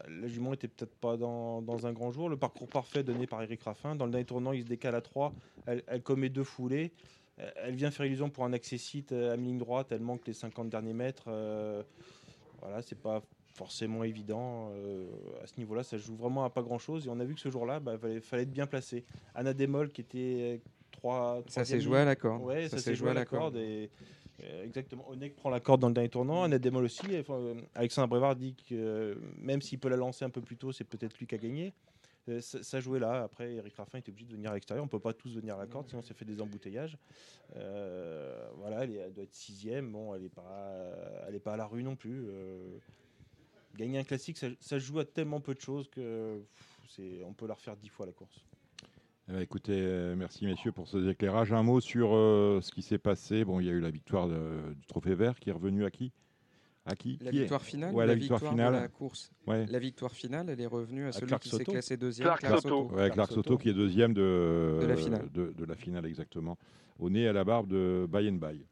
la 0.07 0.27
jument 0.29 0.53
était 0.53 0.69
peut-être 0.69 0.95
pas 0.97 1.17
dans, 1.17 1.87
un 1.87 1.93
grand 1.93 2.11
jour. 2.11 2.29
Le 2.29 2.37
parcours 2.37 2.69
parfait 2.69 3.03
donné 3.03 3.27
par 3.27 3.43
Eric 3.43 3.63
Raffin. 3.63 3.97
Dans 3.97 4.05
le 4.05 4.11
dernier 4.11 4.27
tournant, 4.27 4.53
il 4.53 4.63
se 4.63 4.67
décale 4.67 4.95
à 4.95 5.01
3. 5.01 5.33
Elle, 5.65 6.03
commet 6.03 6.29
deux 6.29 6.45
foulées. 6.45 6.93
Elle 7.39 7.75
vient 7.75 7.91
faire 7.91 8.05
illusion 8.05 8.29
pour 8.29 8.45
un 8.45 8.53
accessite 8.53 9.13
à 9.13 9.35
mi-ligne 9.39 9.57
droite. 9.57 9.93
Elle 9.93 10.03
manque 10.03 10.27
les 10.27 10.35
50 10.35 10.69
derniers 10.69 10.93
mètres. 10.93 11.25
Euh, 11.29 11.83
voilà, 12.61 12.83
c'est 12.83 13.01
pas 13.01 13.23
forcément 13.55 14.05
évident. 14.05 14.69
Euh, 14.73 15.07
à 15.43 15.47
ce 15.47 15.55
niveau-là, 15.57 15.85
ça 15.85 15.97
joue 15.97 16.17
vraiment 16.17 16.45
à 16.45 16.51
pas 16.51 16.63
grand-chose. 16.63 17.07
Et 17.07 17.09
on 17.09 17.19
a 17.19 17.25
vu 17.25 17.35
que 17.35 17.41
ce 17.41 17.51
jour-là, 17.51 17.81
bah, 17.81 17.97
il 18.13 18.21
fallait, 18.21 18.43
être 18.43 18.53
bien 18.53 18.67
placé. 18.67 19.07
Anna 19.35 19.55
Demol, 19.55 19.91
qui 19.91 20.03
était 20.03 20.61
3. 20.93 21.45
Ça 21.49 21.65
s'est 21.65 21.81
joué 21.81 22.01
à 22.01 22.05
la 22.05 22.15
corde. 22.15 22.43
Ouais, 22.43 22.69
ça, 22.69 22.77
s'est 22.77 22.95
joué, 22.95 23.11
à 23.11 23.15
la 23.15 23.25
corde. 23.25 23.57
Et, 23.57 23.85
euh, 23.85 23.87
exactement. 24.65 25.09
Onek 25.09 25.37
prend 25.37 25.51
la 25.51 25.61
corde 25.61 25.81
dans 25.81 25.89
le 25.89 25.95
dernier 25.95 26.09
tournant. 26.09 26.43
Annette 26.43 26.63
Demol 26.63 26.85
aussi. 26.85 27.07
Euh, 27.11 27.55
Alexandre 27.75 28.09
Brevard 28.09 28.37
dit 28.37 28.55
que 28.55 28.75
euh, 28.75 29.15
même 29.39 29.63
s'il 29.63 29.79
peut 29.79 29.89
la 29.89 29.97
lancer 29.97 30.25
un 30.25 30.31
peu 30.31 30.41
plus 30.41 30.57
tôt, 30.57 30.73
c'est 30.73 30.85
peut-être 30.85 31.19
lui 31.19 31.27
qui 31.27 31.35
a 31.35 31.39
gagné. 31.39 31.73
Ça, 32.41 32.81
jouait 32.81 32.99
là. 32.99 33.23
Après, 33.23 33.55
Eric 33.55 33.77
Raffin 33.77 33.99
était 33.99 34.11
obligé 34.11 34.27
de 34.27 34.35
venir 34.35 34.51
à 34.51 34.55
l'extérieur. 34.55 34.85
On 34.85 34.89
peut 34.89 34.99
pas 34.99 35.13
tous 35.13 35.37
venir 35.37 35.55
à 35.55 35.59
la 35.59 35.67
corde, 35.67 35.89
sinon 35.89 36.03
ça 36.03 36.13
fait 36.13 36.25
des 36.25 36.41
embouteillages. 36.41 36.99
voilà, 37.55 38.83
elle, 38.83 39.13
doit 39.13 39.23
être 39.23 39.35
sixième. 39.35 39.93
Bon, 39.93 40.13
elle 40.13 40.23
n'est 40.23 40.29
pas, 40.29 40.75
elle 41.29 41.37
est 41.37 41.41
pas 41.41 41.53
à 41.53 41.57
la 41.57 41.67
rue 41.67 41.85
non 41.85 41.95
plus. 41.95 42.27
gagner 43.77 44.01
un 44.01 44.03
classique, 44.03 44.39
ça, 44.39 44.79
joue 44.81 44.99
à 44.99 45.05
tellement 45.05 45.41
peu 45.41 45.55
de 45.55 45.61
choses 45.61 45.89
que 45.89 46.43
on 47.25 47.33
peut 47.33 47.47
la 47.47 47.55
refaire 47.55 47.77
dix 47.77 47.91
fois 47.91 48.07
la 48.07 48.13
course. 48.13 48.45
Eh 49.29 49.33
ben, 49.33 49.41
écoutez, 49.41 49.73
euh, 49.75 50.15
merci 50.17 50.47
messieurs 50.47 50.71
pour 50.71 50.87
ce 50.87 51.09
éclairages. 51.09 51.53
Un 51.53 51.65
mot 51.65 51.81
sur 51.81 52.15
euh, 52.15 52.61
ce 52.63 52.71
qui 52.71 52.83
s'est 52.83 52.99
passé. 52.99 53.45
Bon, 53.45 53.59
il 53.59 53.67
y 53.67 53.69
a 53.69 53.73
eu 53.73 53.81
la 53.81 53.91
victoire 53.91 54.29
du 54.29 54.87
Trophée 54.87 55.17
Vert 55.17 55.41
qui 55.41 55.51
est 55.51 55.53
revenue 55.53 55.85
à 55.85 55.91
qui? 55.91 56.13
À 56.85 56.95
qui? 56.95 57.19
La 57.21 57.33
victoire 57.33 57.63
finale? 57.63 57.93
la, 57.97 58.15
victoire, 58.15 58.41
finale. 58.41 58.75
De 58.75 58.79
la 58.79 58.89
course. 58.89 59.33
La 59.49 59.79
victoire 59.81 60.13
finale, 60.13 60.49
elle 60.51 60.61
est 60.61 60.67
revenue 60.67 61.09
à, 61.09 61.13
celui 61.13 61.37
qui 61.41 61.49
s'est 61.49 61.65
classé 61.65 61.97
deuxième. 61.97 62.29
Clark, 62.29 62.63
Soto. 62.63 62.89
Ouais, 62.93 63.11
Clark 63.11 63.33
Soto 63.33 63.59
qui 63.59 63.69
est 63.69 63.75
deuxième 63.75 64.15
de, 64.15 64.79
de 64.81 64.87
la 64.87 64.97
finale. 64.97 65.29
De, 65.33 65.53
de, 65.57 65.65
la 65.65 65.75
finale 65.75 66.07
exactement. 66.07 66.57
Au 67.01 67.11
nez 67.11 67.27
à 67.27 67.33
la 67.33 67.43
barbe 67.43 67.67
de 67.67 68.07
By 68.09 68.29
and 68.29 68.35
By 68.35 68.65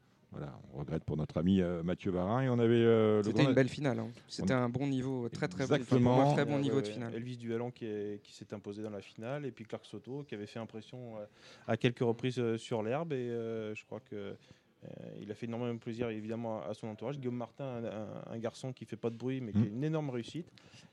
on 0.73 0.79
regrette 0.79 1.03
pour 1.03 1.17
notre 1.17 1.37
ami 1.37 1.61
euh, 1.61 1.83
Mathieu 1.83 2.11
Varin. 2.11 2.41
Et 2.41 2.49
on 2.49 2.59
avait. 2.59 2.75
Euh, 2.75 3.23
C'était 3.23 3.43
une 3.43 3.53
belle 3.53 3.69
finale. 3.69 3.99
Hein. 3.99 4.09
C'était 4.27 4.53
un 4.53 4.69
bon 4.69 4.87
niveau, 4.87 5.29
très 5.29 5.47
très 5.47 5.65
Bon, 5.67 6.33
très 6.33 6.45
bon 6.45 6.59
niveau 6.59 6.81
de 6.81 6.87
finale. 6.87 7.13
Elvis 7.15 7.37
Duallon 7.37 7.71
qui, 7.71 7.87
qui 8.23 8.33
s'est 8.33 8.53
imposé 8.53 8.83
dans 8.83 8.89
la 8.89 9.01
finale, 9.01 9.45
et 9.45 9.51
puis 9.51 9.65
Clark 9.65 9.85
Soto 9.85 10.23
qui 10.27 10.35
avait 10.35 10.45
fait 10.45 10.59
impression 10.59 11.17
euh, 11.17 11.25
à 11.67 11.77
quelques 11.77 11.99
reprises 11.99 12.57
sur 12.57 12.83
l'herbe. 12.83 13.13
Et 13.13 13.27
je 13.27 13.85
crois 13.85 13.99
que. 13.99 14.35
il 15.21 15.31
a 15.31 15.35
fait 15.35 15.47
énormément 15.47 15.73
de 15.73 15.79
plaisir 15.79 16.09
évidemment 16.09 16.61
à 16.63 16.73
son 16.73 16.87
entourage. 16.87 17.17
Guillaume 17.17 17.37
Martin, 17.37 17.81
un, 18.29 18.37
garçon 18.37 18.73
qui 18.73 18.85
fait 18.85 18.97
pas 18.97 19.09
de 19.09 19.15
bruit 19.15 19.41
mais 19.41 19.51
qui 19.51 19.59
a 19.59 19.61
mmh. 19.61 19.75
une 19.75 19.83
énorme 19.83 20.09
réussite. 20.09 20.47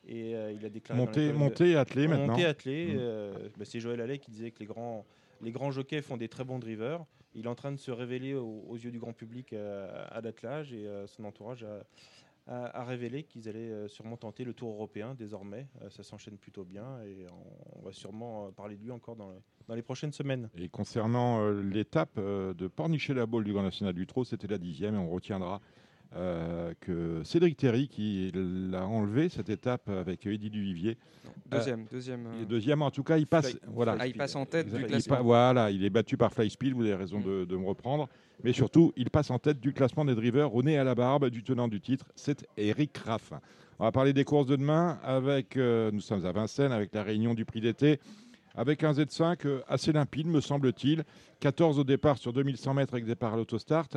Et 0.06 0.30
il 0.30 0.64
a 0.64 0.68
déclaré. 0.68 1.00
Monté, 1.00 1.32
monté 1.32 1.70
et 1.70 1.76
attelé 1.76 2.08
maintenant. 2.08 2.28
Monté 2.28 2.46
attelé. 2.46 2.94
Mmh. 2.94 3.50
Bah, 3.56 3.64
c'est 3.64 3.80
Joël 3.80 4.00
Allais 4.00 4.18
qui 4.18 4.30
disait 4.30 4.50
que 4.50 4.60
les 4.60 4.66
grands, 4.66 5.04
les 5.42 5.52
grands 5.52 5.70
jockeys 5.70 6.02
font 6.02 6.16
des 6.16 6.28
très 6.28 6.44
bons 6.44 6.58
drivers 6.58 7.04
il 7.34 7.46
est 7.46 7.48
en 7.48 7.54
train 7.54 7.72
de 7.72 7.76
se 7.76 7.90
révéler 7.90 8.34
aux, 8.34 8.76
yeux 8.76 8.90
du 8.90 8.98
grand 8.98 9.12
public 9.12 9.52
euh, 9.52 10.06
à, 10.10 10.20
l'attelage 10.20 10.72
et 10.72 10.86
euh, 10.86 11.06
son 11.06 11.24
entourage 11.24 11.64
a, 12.48 12.84
révélé 12.84 13.22
qu'ils 13.22 13.48
allaient 13.48 13.70
euh, 13.70 13.88
sûrement 13.88 14.16
tenter 14.16 14.44
le 14.44 14.52
Tour 14.52 14.72
européen 14.74 15.14
désormais. 15.14 15.66
ça 15.90 16.02
s'enchaîne 16.02 16.36
plutôt 16.36 16.64
bien 16.64 17.00
et 17.02 17.26
on, 17.76 17.82
va 17.82 17.92
sûrement 17.92 18.50
parler 18.52 18.76
de 18.76 18.82
lui 18.82 18.90
encore 18.90 19.16
dans, 19.16 19.32
les 19.74 19.82
prochaines 19.82 20.12
semaines. 20.12 20.50
Et 20.56 20.68
concernant 20.68 21.48
l'étape 21.50 22.18
de 22.18 22.68
Pornichet-la-Baule 22.68 23.44
du 23.44 23.52
Grand 23.52 23.62
National 23.62 23.94
du 23.94 24.06
Trot, 24.06 24.24
c'était 24.24 24.48
la 24.48 24.58
dixième 24.58 24.94
et 24.94 24.98
on 24.98 25.08
retiendra 25.08 25.60
euh, 26.14 26.74
que 26.80 27.22
Cédric 27.24 27.56
Terry 27.56 27.88
qui 27.88 28.30
l'a 28.34 28.86
enlevé 28.86 29.30
cette 29.30 29.48
étape 29.48 29.88
avec 29.88 30.26
Eddie 30.26 30.50
Duvivier. 30.50 30.98
Deuxième, 31.50 31.80
euh, 31.80 31.84
deuxième. 31.90 32.26
Euh, 32.26 32.44
deuxième, 32.44 32.82
en 32.82 32.90
tout 32.90 33.02
cas, 33.02 33.16
il 33.16 33.26
passe. 33.26 33.56
voilà. 33.68 33.96
Ah, 33.98 34.06
il 34.06 34.14
passe 34.14 34.36
en 34.36 34.44
tête 34.44 34.70
du 34.70 34.84
classement. 34.84 35.22
voilà, 35.22 35.70
il 35.70 35.82
est 35.84 35.90
battu 35.90 36.18
par 36.18 36.32
Flyspeed. 36.32 36.74
Vous 36.74 36.82
avez 36.82 36.96
raison 36.96 37.18
mm. 37.18 37.46
de, 37.46 37.56
me 37.56 37.66
reprendre, 37.66 38.08
mais 38.44 38.52
surtout, 38.52 38.92
il 38.96 39.08
passe 39.08 39.30
en 39.30 39.38
tête 39.38 39.58
du 39.58 39.72
classement 39.72 40.04
des 40.04 40.14
drivers 40.14 40.54
au 40.54 40.62
nez 40.62 40.76
à 40.76 40.84
la 40.84 40.94
barbe 40.94 41.30
du 41.30 41.42
tenant 41.42 41.68
du 41.68 41.80
titre. 41.80 42.06
C'est 42.14 42.46
Eric 42.58 42.98
Raff. 42.98 43.32
On 43.78 43.84
va 43.84 43.92
parler 43.92 44.12
des 44.12 44.24
courses 44.24 44.46
de 44.46 44.56
demain 44.56 44.98
avec. 45.02 45.56
nous 45.56 46.00
sommes 46.00 46.26
à 46.26 46.32
Vincennes 46.32 46.72
avec 46.72 46.94
la 46.94 47.02
réunion 47.02 47.32
du 47.32 47.46
prix 47.46 47.62
d'été 47.62 48.00
avec 48.54 48.84
un 48.84 48.92
Z5 48.92 49.46
euh, 49.46 49.60
assez 49.68 49.92
limpide, 49.92 50.26
me 50.26 50.40
semble-t-il. 50.40 51.04
14 51.40 51.78
au 51.78 51.84
départ 51.84 52.18
sur 52.18 52.32
2100 52.32 52.74
mètres 52.74 52.94
avec 52.94 53.04
départ 53.04 53.34
à 53.34 53.36
l'autostart. 53.36 53.88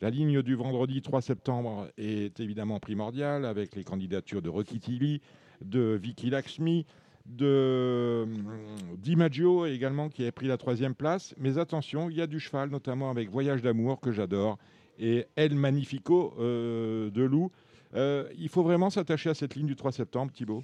La 0.00 0.10
ligne 0.10 0.42
du 0.42 0.54
vendredi 0.54 1.02
3 1.02 1.20
septembre 1.20 1.88
est 1.98 2.40
évidemment 2.40 2.80
primordiale 2.80 3.44
avec 3.44 3.74
les 3.76 3.84
candidatures 3.84 4.42
de 4.42 4.48
Rocky 4.48 4.80
Tilly, 4.80 5.20
de 5.62 5.98
Vicky 6.00 6.30
Lakshmi, 6.30 6.86
de 7.26 8.22
hum, 8.24 8.96
DiMaggio 8.98 9.66
également 9.66 10.08
qui 10.08 10.26
a 10.26 10.32
pris 10.32 10.46
la 10.46 10.56
troisième 10.56 10.94
place. 10.94 11.34
Mais 11.38 11.58
attention, 11.58 12.10
il 12.10 12.16
y 12.16 12.20
a 12.22 12.26
du 12.26 12.40
cheval, 12.40 12.70
notamment 12.70 13.10
avec 13.10 13.30
Voyage 13.30 13.62
d'amour 13.62 14.00
que 14.00 14.12
j'adore 14.12 14.58
et 14.98 15.26
El 15.36 15.54
Magnifico 15.54 16.34
euh, 16.38 17.10
de 17.10 17.22
Loup. 17.22 17.50
Euh, 17.94 18.28
il 18.38 18.48
faut 18.48 18.62
vraiment 18.62 18.90
s'attacher 18.90 19.30
à 19.30 19.34
cette 19.34 19.54
ligne 19.54 19.66
du 19.66 19.76
3 19.76 19.92
septembre, 19.92 20.32
Thibault 20.32 20.62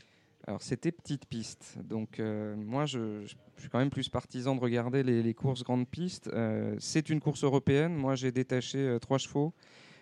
alors 0.50 0.62
c'était 0.62 0.90
petite 0.90 1.26
piste, 1.26 1.78
donc 1.80 2.18
euh, 2.18 2.56
moi 2.56 2.84
je, 2.84 3.24
suis 3.56 3.68
quand 3.68 3.78
même 3.78 3.88
plus 3.88 4.08
partisan 4.08 4.56
de 4.56 4.60
regarder 4.60 5.04
les, 5.04 5.32
courses 5.32 5.62
grandes 5.62 5.88
pistes. 5.88 6.28
Euh, 6.34 6.74
c'est 6.80 7.08
une 7.08 7.20
course 7.20 7.44
européenne, 7.44 7.94
moi 7.94 8.16
j'ai 8.16 8.32
détaché 8.32 8.78
euh, 8.78 8.98
trois 8.98 9.18
chevaux. 9.18 9.54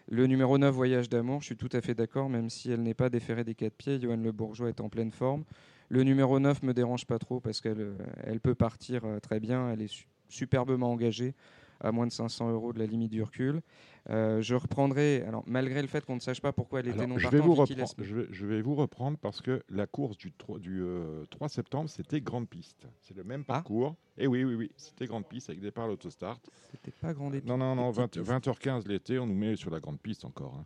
Le 0.09 0.27
numéro 0.27 0.57
9, 0.57 0.75
Voyage 0.75 1.11
d'amour, 1.11 1.43
je 1.43 1.47
suis 1.49 1.57
tout 1.59 1.69
à 1.73 1.83
fait 1.83 1.95
d'accord, 1.95 2.31
même 2.31 2.49
si 2.49 2.73
elle 2.73 2.83
n'est 2.83 2.95
pas 2.95 3.11
déférée 3.11 3.45
des 3.45 3.55
quatre 3.55 3.75
pieds. 3.75 4.01
Johan 4.01 4.17
Le 4.17 4.33
Bourgeois 4.33 4.71
est 4.71 4.81
en 4.81 4.89
pleine 4.89 5.11
forme. 5.11 5.45
Le 5.91 6.03
numéro 6.03 6.41
9 6.41 6.63
me 6.63 6.73
dérange 6.73 7.05
pas 7.05 7.19
trop 7.19 7.41
parce 7.41 7.61
qu'elle 7.61 7.93
elle 8.25 8.41
peut 8.41 8.55
partir 8.55 9.03
très 9.21 9.41
bien, 9.41 9.71
elle 9.71 9.83
est 9.83 10.07
superbement 10.31 10.91
engagée 10.91 11.35
à 11.81 11.93
moins 11.93 12.07
de 12.07 12.13
500 12.13 12.51
euros 12.51 12.73
de 12.73 12.79
la 12.79 12.87
limite 12.87 13.11
du 13.11 13.23
recul. 13.23 13.61
Euh, 14.11 14.41
je 14.41 14.55
reprendrai, 14.55 15.23
alors, 15.27 15.45
malgré 15.47 15.83
le 15.83 15.89
fait 15.89 16.05
qu'on 16.05 16.15
ne 16.15 16.21
sache 16.21 16.41
pas 16.41 16.53
pourquoi 16.53 16.81
elle 16.81 16.89
était 16.89 17.07
non 17.07 17.19
je 17.19 17.29
vais, 17.29 17.41
vous 17.41 17.55
reprendre, 17.55 17.95
je, 17.99 18.47
vais, 18.47 18.63
vous 18.63 18.75
reprendre 18.75 19.19
parce 19.19 19.43
que 19.43 19.63
la 19.69 19.87
course 19.87 20.17
du 20.17 20.33
3, 20.33 20.59
du, 20.59 20.83
3 21.31 21.47
euh, 21.47 21.49
septembre, 21.49 21.91
c'était 21.91 22.21
grande 22.21 22.49
piste. 22.49 22.89
C'est 23.01 23.17
le 23.17 23.25
même 23.25 23.45
ah. 23.49 23.55
parcours. 23.55 23.97
Et 24.17 24.27
oui, 24.27 24.45
oui, 24.45 24.55
oui, 24.55 24.71
c'était 24.77 25.07
grande 25.07 25.27
piste 25.27 25.51
avec 25.51 25.61
départ 25.61 25.85
à 25.85 25.89
l'autostart. 25.89 26.39
C'était 26.71 26.91
pas 26.91 27.13
grande 27.13 27.41
Non, 27.45 27.59
non, 27.59 27.75
non, 27.75 27.91
20, 27.91 28.17
h 28.17 28.59
15 28.59 28.87
l'été, 28.87 29.19
on 29.19 29.27
nous 29.27 29.35
met 29.35 29.57
sur 29.57 29.71
la 29.71 29.81
grande 29.81 30.01
piste 30.01 30.25
encore. 30.25 30.57
Hein. 30.59 30.65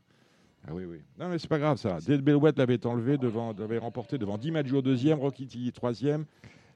Ah 0.66 0.72
oui, 0.72 0.84
oui. 0.84 0.98
Non, 1.18 1.28
mais 1.28 1.38
c'est 1.38 1.48
pas 1.48 1.58
grave 1.58 1.76
ça. 1.78 1.98
Dale 2.06 2.22
Bellouette 2.22 2.56
l'avait 2.56 2.86
enlevé, 2.86 3.18
devant, 3.18 3.52
l'avait 3.52 3.78
remporté 3.78 4.16
devant 4.16 4.38
Di 4.38 4.52
Maggio 4.52 4.80
deuxième, 4.80 5.18
Rocky 5.18 5.72
troisième. 5.72 6.24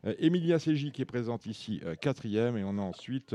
Euh, 0.05 0.14
Emilia 0.19 0.59
Seji 0.59 0.90
qui 0.90 1.02
est 1.02 1.07
présente 1.07 1.47
ici, 1.47 1.81
euh, 1.85 1.95
quatrième. 1.95 2.57
Et 2.57 2.64
on 2.64 2.78
a 2.78 2.83
ensuite, 2.83 3.33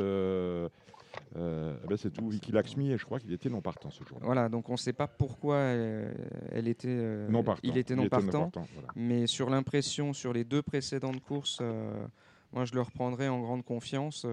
euh, 1.37 1.75
ben, 1.87 1.97
c'est 1.97 2.11
tout, 2.11 2.27
Vicky 2.29 2.51
Laxmi. 2.51 2.91
Et 2.91 2.97
je 2.97 3.05
crois 3.05 3.19
qu'il 3.19 3.31
était 3.33 3.49
non 3.49 3.61
partant 3.61 3.89
ce 3.89 4.03
jour-là. 4.03 4.25
Voilà, 4.25 4.49
donc 4.49 4.69
on 4.69 4.73
ne 4.73 4.77
sait 4.77 4.93
pas 4.93 5.07
pourquoi 5.07 5.55
euh, 5.55 6.11
elle 6.51 6.67
était, 6.67 6.87
euh, 6.89 7.27
Non 7.29 7.43
partant. 7.43 7.61
il 7.63 7.77
était 7.77 7.95
non 7.95 8.07
partant. 8.07 8.51
voilà. 8.53 8.87
Mais 8.95 9.27
sur 9.27 9.49
l'impression, 9.49 10.13
sur 10.13 10.33
les 10.33 10.43
deux 10.43 10.61
précédentes 10.61 11.21
courses, 11.21 11.59
euh, 11.61 12.05
moi 12.53 12.65
je 12.65 12.73
le 12.73 12.81
reprendrai 12.81 13.29
en 13.29 13.41
grande 13.41 13.63
confiance. 13.63 14.25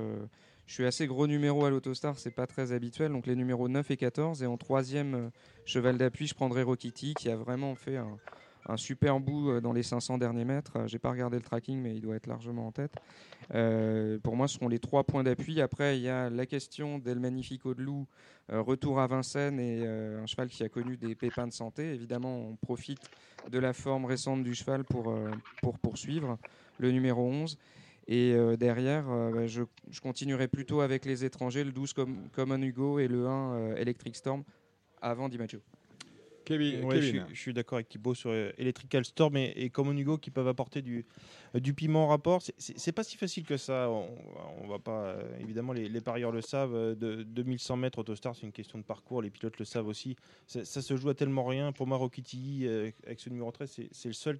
je 0.66 0.72
suis 0.72 0.84
assez 0.86 1.06
gros 1.06 1.26
numéro 1.26 1.64
à 1.64 1.70
l'Autostar, 1.70 2.18
c'est 2.18 2.30
pas 2.30 2.46
très 2.46 2.72
habituel. 2.72 3.12
Donc 3.12 3.26
les 3.26 3.36
numéros 3.36 3.68
9 3.68 3.90
et 3.90 3.96
14. 3.96 4.42
Et 4.42 4.46
en 4.46 4.56
troisième 4.56 5.30
cheval 5.64 5.98
d'appui, 5.98 6.26
je 6.26 6.34
prendrai 6.34 6.62
Rokiti 6.62 7.14
qui 7.14 7.28
a 7.30 7.36
vraiment 7.36 7.74
fait 7.74 7.96
un, 7.96 8.18
un 8.68 8.76
super 8.76 9.18
bout 9.18 9.50
euh, 9.50 9.60
dans 9.60 9.72
les 9.72 9.82
500 9.82 10.18
derniers 10.18 10.44
mètres. 10.44 10.72
Euh, 10.76 10.86
J'ai 10.86 10.98
pas 10.98 11.10
regardé 11.10 11.36
le 11.36 11.42
tracking, 11.42 11.80
mais 11.80 11.94
il 11.94 12.00
doit 12.00 12.16
être 12.16 12.26
largement 12.26 12.66
en 12.66 12.72
tête. 12.72 12.94
Euh, 13.54 14.18
pour 14.18 14.36
moi, 14.36 14.46
ce 14.46 14.54
seront 14.54 14.68
les 14.68 14.78
trois 14.78 15.04
points 15.04 15.24
d'appui. 15.24 15.60
Après, 15.60 15.98
il 15.98 16.02
y 16.02 16.08
a 16.08 16.30
la 16.30 16.46
question 16.46 16.98
d'El 16.98 17.18
Magnifico 17.18 17.74
de 17.74 17.82
Loup, 17.82 18.06
retour 18.48 19.00
à 19.00 19.06
Vincennes 19.06 19.60
et 19.60 19.86
un 19.86 20.26
cheval 20.26 20.48
qui 20.48 20.62
a 20.64 20.68
connu 20.68 20.96
des 20.96 21.14
pépins 21.14 21.46
de 21.46 21.52
santé. 21.52 21.94
Évidemment, 21.94 22.36
on 22.38 22.56
profite 22.56 22.98
de 23.50 23.58
la 23.58 23.72
forme 23.72 24.04
récente 24.04 24.42
du 24.42 24.54
cheval 24.54 24.84
pour, 24.84 25.14
pour 25.62 25.78
poursuivre 25.78 26.38
le 26.78 26.90
numéro 26.90 27.22
11. 27.22 27.58
Et 28.08 28.34
derrière, 28.58 29.04
bah, 29.04 29.46
je, 29.46 29.62
je 29.90 30.00
continuerai 30.00 30.48
plutôt 30.48 30.80
avec 30.80 31.04
les 31.04 31.24
étrangers, 31.24 31.62
le 31.62 31.72
12 31.72 31.92
comme 31.92 32.28
Common 32.32 32.60
Hugo 32.62 32.98
et 32.98 33.06
le 33.06 33.26
1 33.26 33.54
euh, 33.54 33.76
Electric 33.76 34.16
Storm 34.16 34.44
avant 35.00 35.28
DiMaggio. 35.28 35.60
Kevin, 36.48 36.84
Ouais, 36.84 36.96
je, 36.96 37.00
Kevin. 37.10 37.26
suis, 37.26 37.34
je 37.34 37.40
suis 37.40 37.52
d'accord 37.52 37.76
avec 37.76 37.88
Thibaut 37.88 38.14
sur 38.14 38.30
euh, 38.30 38.50
Electrical 38.56 39.04
Storm 39.04 39.36
et, 39.36 39.52
et 39.56 39.68
Common 39.70 39.96
Hugo 39.96 40.16
qui 40.16 40.30
peuvent 40.30 40.48
apporter 40.48 40.80
du, 40.80 41.04
euh, 41.54 41.60
du 41.60 41.74
piment 41.74 42.04
en 42.04 42.08
rapport. 42.08 42.40
C'est- 42.56 42.92
pas 42.92 43.04
si 43.04 43.16
facile 43.18 43.44
que 43.44 43.56
ça. 43.58 43.88
On, 43.90 44.08
on 44.62 44.66
va 44.66 44.78
pas, 44.78 45.04
euh, 45.08 45.38
évidemment, 45.40 45.72
les, 45.74 45.88
les 45.88 46.00
parieurs 46.00 46.32
le 46.32 46.40
savent. 46.40 46.96
De 46.96 47.22
2100 47.22 47.76
mètres 47.76 47.98
Autostar, 47.98 48.34
c'est 48.34 48.46
une 48.46 48.52
question 48.52 48.78
de 48.78 48.84
parcours. 48.84 49.20
Les 49.22 49.30
pilotes 49.30 49.58
le 49.58 49.64
savent 49.66 49.88
aussi. 49.88 50.16
Ça, 50.46 50.64
ça 50.64 50.80
se 50.80 50.96
joue 50.96 51.10
à 51.10 51.14
tellement 51.14 51.44
rien. 51.44 51.72
Pour 51.72 51.86
moi, 51.86 51.98
Rocky 51.98 52.22
Tilly, 52.22 52.66
euh, 52.66 52.90
avec 53.04 53.20
ce 53.20 53.28
numéro 53.28 53.50
13, 53.52 53.70
c'est- 53.92 54.08
le 54.08 54.14
seul 54.14 54.38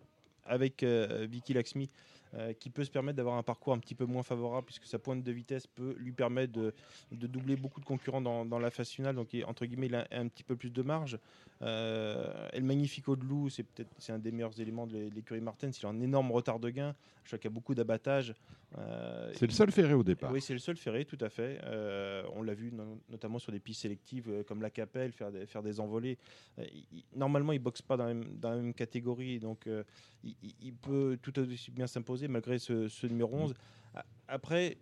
avec 0.51 0.83
euh, 0.83 1.27
Vicky 1.31 1.53
Laxmi 1.53 1.91
euh, 2.35 2.55
qui 2.55 2.71
peut 2.71 2.83
se 2.85 2.91
permettre 2.91 3.17
d'avoir 3.17 3.37
un 3.37 3.43
parcours 3.43 3.75
un 3.75 3.79
petit 3.79 3.95
peu 3.95 4.07
moins 4.07 4.23
favorable 4.23 4.65
puisque 4.65 4.85
sa 4.87 4.99
pointe 4.99 5.23
de 5.23 5.31
vitesse 5.33 5.67
peut 5.67 5.95
lui 5.99 6.13
permettre 6.13 6.53
de, 6.55 6.73
de 7.13 7.27
doubler 7.27 7.55
beaucoup 7.57 7.81
de 7.81 7.85
concurrents 7.85 8.23
dans, 8.23 8.47
dans 8.47 8.59
la 8.59 8.71
phase 8.71 8.89
finale. 8.89 9.15
Donc, 9.15 9.37
entre 9.47 9.67
guillemets, 9.67 9.87
il 9.89 9.95
a 9.95 10.07
un 10.11 10.27
petit 10.29 10.45
peu 10.45 10.57
plus 10.57 10.71
de 10.71 10.81
marge. 10.83 11.19
Euh, 11.63 12.49
El 12.53 12.63
Magnifico 12.63 13.17
de 13.17 13.25
Loup, 13.25 13.49
c'est 13.51 13.65
peut-être 13.65 13.91
c'est 13.99 14.13
un 14.13 14.19
des 14.19 14.31
meilleurs 14.31 14.59
éléments 14.61 14.87
de 14.87 14.93
l'é- 14.93 15.11
l'écurie 15.11 15.41
Martin. 15.41 15.71
Il 15.71 15.87
a 15.87 15.89
un 15.89 16.01
énorme 16.01 16.31
retard 16.31 16.61
de 16.61 16.71
gain. 16.71 16.95
Je 17.25 17.31
crois 17.31 17.39
qu'il 17.39 17.51
y 17.51 17.53
a 17.53 17.55
beaucoup 17.55 17.75
d'abattage. 17.75 18.35
Euh, 18.79 19.33
C'est 19.35 19.47
le 19.47 19.53
seul 19.53 19.73
ferré 19.73 19.95
au 19.95 20.05
départ. 20.05 20.31
oui, 20.31 20.41
c'est 20.41 20.53
le 20.53 20.59
seul 20.61 20.77
ferré, 20.77 21.05
tout 21.05 21.19
à 21.21 21.29
fait. 21.31 21.59
Euh, 21.65 22.23
on 22.35 22.43
l'a 22.43 22.55
vu 22.55 22.71
no- 22.71 23.01
notamment 23.11 23.39
sur 23.39 23.51
des 23.51 23.59
pistes 23.61 23.83
sélectives 23.83 24.29
euh, 24.29 24.43
comme 24.45 24.63
la 24.63 24.71
Capelle, 24.71 25.11
faire 25.13 25.33
des, 25.33 25.47
faire 25.47 25.63
des 25.63 25.81
envolées. 25.81 26.17
Il- 26.59 27.05
normalement, 27.17 27.53
il 27.53 27.59
ne 27.59 27.65
boxe 27.65 27.83
pas 27.83 27.97
dans 27.97 28.07
la 28.07 28.15
même, 28.15 28.37
dans 28.39 28.51
la 28.51 28.57
même 28.57 28.75
catégorie, 28.75 29.39
donc 29.41 29.69
il, 30.23 30.75
peut 30.75 31.19
tout 31.21 31.37
aussi 31.41 31.71
bien 31.71 31.87
s'imposer 31.87 32.29
malgré 32.29 32.59
ce, 32.59 32.89
ce 32.89 33.07
numéro 33.07 33.35
11. 33.37 33.55
A- 33.95 34.05
Après, 34.29 34.77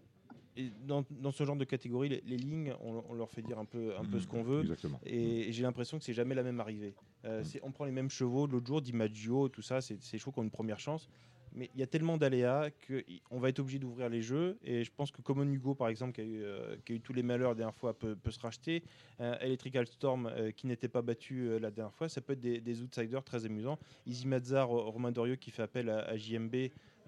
et 0.57 0.71
dans, 0.87 1.05
dans 1.11 1.31
ce 1.33 1.45
genre 1.45 1.57
de 1.57 1.65
catégorie, 1.65 2.09
les, 2.09 2.23
les 2.27 2.37
lignes, 2.37 2.73
on, 2.83 3.03
on 3.09 3.15
leur 3.15 3.31
fait 3.31 3.43
dire 3.43 3.59
un 3.59 3.65
peu, 3.65 3.97
un 3.97 4.05
peu 4.05 4.19
ce 4.21 4.27
qu'on 4.27 4.43
veut. 4.43 4.61
Exactement. 4.63 5.01
Et 5.05 5.53
j'ai 5.53 5.63
l'impression 5.63 5.99
que 5.99 6.05
c'est 6.05 6.15
jamais 6.15 6.35
la 6.35 6.43
même 6.43 6.61
arrivée. 6.61 6.95
Euh, 7.25 7.43
c'est- 7.45 7.61
on 7.63 7.71
prend 7.73 7.85
les 7.85 7.93
mêmes 7.93 8.11
chevaux. 8.11 8.47
L'autre 8.47 8.67
jour, 8.67 8.81
DiMaggio, 8.81 9.49
tout 9.49 9.63
ça, 9.63 9.81
c'est 9.81 9.99
chevaux 10.19 10.33
qui 10.33 10.39
ont 10.39 10.43
une 10.45 10.51
première 10.51 10.79
chance. 10.81 11.09
Mais 11.59 11.71
il 11.75 11.81
y 11.81 11.83
a 11.83 11.87
tellement 11.87 12.19
d'aléas 12.19 12.69
qu'on 12.87 13.39
va 13.39 13.49
être 13.49 13.61
obligé 13.61 13.79
d'ouvrir 13.79 14.11
les 14.11 14.21
jeux. 14.21 14.59
Et 14.63 14.85
je 14.85 14.91
pense 14.95 15.11
que 15.11 15.23
Common 15.23 15.51
Hugo, 15.51 15.75
par 15.75 15.89
exemple, 15.89 16.13
qui 16.13 16.21
a 16.21 16.25
eu, 16.25 16.43
euh, 16.43 16.77
qui 16.85 16.93
a 16.93 16.97
eu 16.97 17.01
tous 17.01 17.15
les 17.15 17.23
malheurs 17.23 17.51
la 17.51 17.55
dernière 17.55 17.75
fois, 17.75 17.95
peut, 17.95 18.15
peut 18.15 18.31
se 18.31 18.41
racheter. 18.41 18.83
Euh, 19.21 19.39
Electrical 19.41 19.87
Storm, 19.87 20.31
qui 20.55 20.67
n'était 20.67 20.89
pas 20.89 21.01
battu 21.01 21.59
la 21.59 21.71
dernière 21.71 21.95
fois, 21.95 22.11
ça 22.11 22.21
peut 22.21 22.35
être 22.35 22.41
des, 22.41 22.61
des 22.61 22.83
outsiders 22.83 23.25
très 23.25 23.47
amusants. 23.47 23.79
Easy 24.07 24.27
Mazar, 24.27 24.69
Ro- 24.69 24.91
Romain 24.91 25.13
Dorieux, 25.13 25.37
qui 25.37 25.51
fait 25.51 25.63
appel 25.63 25.89
à, 25.89 26.01
à 26.01 26.17
JMB. 26.19 26.55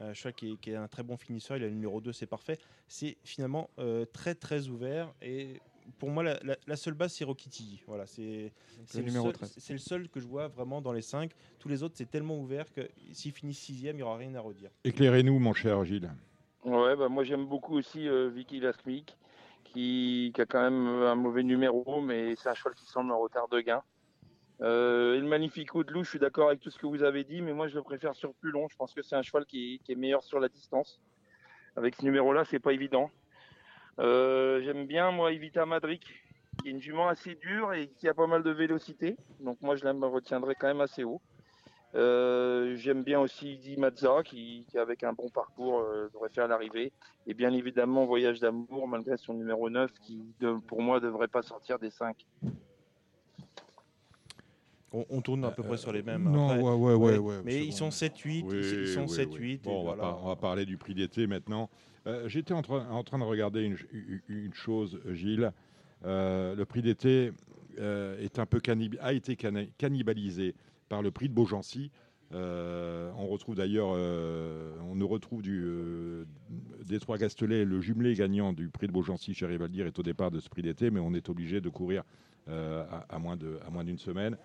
Euh, 0.01 0.15
je 0.15 0.21
crois 0.21 0.33
qui 0.33 0.53
est, 0.53 0.57
qui 0.61 0.71
est 0.71 0.77
un 0.77 0.89
très 0.89 1.03
bon 1.03 1.17
finisseur, 1.17 1.57
il 1.57 1.65
a 1.65 1.67
le 1.67 1.73
numéro 1.73 2.01
2, 2.01 2.13
c'est 2.13 2.27
parfait. 2.27 2.59
C'est 2.87 3.17
finalement 3.25 3.69
euh, 3.79 4.05
très 4.05 4.35
très 4.35 4.69
ouvert 4.69 5.13
et 5.21 5.61
pour 5.99 6.11
moi 6.11 6.23
la, 6.23 6.39
la- 6.45 6.57
la 6.67 6.77
seule 6.77 6.95
base 6.95 7.13
c'est 7.15 7.25
Rokiti. 7.25 7.83
Voilà, 7.87 8.07
c'est 8.07 8.53
le, 8.95 9.03
numéro 9.03 9.25
seul- 9.27 9.33
13. 9.33 9.55
c'est 9.59 9.73
le 9.73 9.79
seul 9.79 10.09
que 10.09 10.21
je 10.21 10.27
vois 10.27 10.47
vraiment 10.49 10.81
dans 10.81 10.93
les 10.93 11.03
5. 11.03 11.33
Tous 11.59 11.69
les 11.69 11.83
autres 11.83 11.95
c'est 11.97 12.11
tellement 12.11 12.39
ouvert 12.39 12.73
que 12.73 12.89
s'il 13.13 13.33
finit 13.33 13.55
sixième, 13.55 13.97
il 13.97 13.99
n'y 13.99 14.03
aura 14.03 14.17
rien 14.19 14.35
à 14.35 14.41
redire. 14.41 14.71
Éclairez-nous, 14.85 15.39
mon 15.39 15.53
cher 15.55 15.85
Gilles. 15.85 16.11
Ouais, 16.65 16.95
bah 16.97 17.09
moi 17.09 17.25
j'aime 17.25 17.47
beaucoup 17.47 17.77
aussi 17.77 18.07
euh, 18.09 18.29
Vicky 18.29 18.61
Lasmik, 18.61 19.17
qui, 19.65 20.31
qui 20.35 20.41
a 20.41 20.47
quand 20.47 20.61
même 20.63 20.87
un 20.87 21.15
mauvais 21.15 21.43
numéro, 21.43 22.01
mais 22.01 22.37
c'est 22.37 22.49
un 22.51 22.55
cheval 22.55 22.75
qui 22.75 22.85
semble 22.87 23.11
en 23.13 23.19
retard 23.19 23.49
de 23.49 23.61
gain. 23.61 23.83
Euh, 24.61 25.15
et 25.17 25.21
le 25.21 25.27
Magnifico 25.27 25.85
de 25.85 25.93
Loup, 25.93 26.05
je 26.05 26.11
suis 26.11 26.19
d'accord 26.19 26.49
avec 26.49 26.61
tout 26.61 26.71
ce 26.71 26.79
que 26.79 26.87
vous 26.87 27.03
avez 27.03 27.25
dit, 27.25 27.43
mais 27.43 27.53
moi 27.53 27.69
je 27.69 27.77
le 27.77 27.83
préfère 27.83 28.15
sur 28.15 28.35
plus 28.35 28.51
long. 28.51 28.69
Je 28.69 28.77
pense 28.77 28.93
que 28.93 29.03
c'est 29.03 29.17
un 29.17 29.23
cheval 29.23 29.47
qui, 29.47 29.81
est 29.89 29.95
meilleur 29.95 30.23
sur 30.23 30.41
la 30.41 30.49
distance. 30.49 31.01
Avec 31.77 31.95
ce 31.95 32.05
numéro-là, 32.05 32.45
c'est 32.45 32.59
pas 32.59 32.73
évident. 32.73 33.11
Euh, 34.01 34.61
J'aime 34.63 34.87
bien 34.87 35.11
moi 35.13 35.33
Evita 35.33 35.65
Madric, 35.65 36.05
qui 36.61 36.69
est 36.69 36.71
une 36.73 36.81
jument 36.81 37.09
assez 37.09 37.37
dure 37.37 37.73
et 37.73 37.89
qui 37.99 38.09
a 38.09 38.15
pas 38.15 38.27
mal 38.27 38.43
de 38.43 38.51
vélocité. 38.51 39.17
Donc 39.41 39.61
moi 39.61 39.77
je 39.77 39.85
la 39.85 39.93
retiendrai 39.93 40.55
quand 40.57 40.67
même 40.67 40.81
assez 40.81 41.05
haut. 41.05 41.21
Euh, 41.95 42.77
J'aime 42.77 43.03
bien 43.03 43.21
aussi 43.21 43.59
Di 43.59 43.77
Mazza 43.77 44.23
qui, 44.25 44.67
avec 44.75 45.05
un 45.05 45.13
bon 45.13 45.31
parcours, 45.31 45.81
euh, 45.81 46.09
devrait 46.13 46.29
faire 46.31 46.49
l'arrivée. 46.49 46.93
Et 47.27 47.35
bien 47.35 47.53
évidemment, 47.53 48.07
Voyage 48.07 48.41
d'amour, 48.41 48.89
malgré 48.89 49.17
son 49.17 49.35
numéro 49.35 49.71
9, 49.71 49.91
qui 50.01 50.35
pour 50.67 50.83
moi 50.83 51.01
devrait 51.01 51.29
pas 51.29 51.43
sortir 51.43 51.79
des 51.79 51.91
5. 51.91 52.27
On, 54.93 55.05
on 55.11 55.21
tourne 55.21 55.45
à 55.45 55.51
peu 55.51 55.63
près 55.63 55.77
sur 55.77 55.93
les 55.93 56.03
mêmes. 56.03 56.25
Non, 56.25 56.49
après. 56.49 56.63
ouais, 56.63 56.75
ouais, 56.75 56.95
ouais, 56.95 57.19
ouais, 57.19 57.35
mais 57.45 57.65
ils 57.65 57.71
bon. 57.71 57.77
sont 57.77 57.89
7-8, 57.91 58.45
Oui, 58.45 58.57
ils, 58.57 58.89
sont 58.89 59.03
oui, 59.07 59.17
7-8. 59.17 59.37
oui. 59.39 59.53
et 59.53 59.57
Bon, 59.63 59.73
on, 59.73 59.85
va 59.85 59.95
voilà. 59.95 60.03
pas- 60.03 60.21
on 60.23 60.27
va 60.29 60.37
parler 60.37 60.65
du 60.65 60.77
prix 60.79 60.95
d'été 60.95 61.27
maintenant. 61.27 61.69
Euh, 62.07 62.27
J'étais 62.29 62.55
en, 62.55 62.63
train- 62.63 62.89
en 62.91 63.03
train 63.05 63.19
de 63.19 63.25
regarder 63.25 63.63
une, 64.29 64.53
chose, 64.55 64.99
Gilles. 65.13 65.53
Euh, 66.07 66.55
le 66.55 66.65
prix 66.65 66.81
d'été 66.81 67.33
euh, 67.79 68.19
est 68.23 68.39
un 68.39 68.47
peu 68.47 68.61
cannib- 68.61 68.97
a 69.01 69.13
été 69.13 69.37
cannibalisé 69.77 70.55
par 70.89 71.03
le 71.03 71.11
prix 71.11 71.29
de 71.29 71.35
Beaugency. 71.35 71.91
Euh, 72.33 73.11
on 73.17 73.27
retrouve 73.27 73.57
d'ailleurs, 73.57 73.93
euh, 73.95 74.75
on 74.91 74.95
nous 74.95 75.09
retrouve 75.09 75.43
du 75.43 75.63
euh, 75.65 76.25
Détroit 76.87 77.19
Gastelet, 77.19 77.65
le 77.65 77.81
jumelé 77.81 78.15
gagnant 78.15 78.53
du 78.53 78.69
prix 78.69 78.87
de 78.87 78.93
Beaugency 78.93 79.35
chez 79.35 79.47
Rivaldir 79.47 79.87
est 79.87 79.99
au 79.99 80.03
départ 80.03 80.31
de 80.31 80.39
ce 80.41 80.49
prix 80.49 80.63
d'été, 80.63 80.91
mais 80.91 81.01
on 81.01 81.15
est 81.15 81.29
obligé 81.29 81.61
de 81.61 81.69
courir 81.69 82.05
euh, 82.49 82.85
à, 82.91 83.17
à 83.17 83.19
moins 83.19 83.37
de- 83.37 83.59
à 83.67 83.71
moins 83.71 83.85
d'une 83.85 83.99
semaine. 83.99 84.37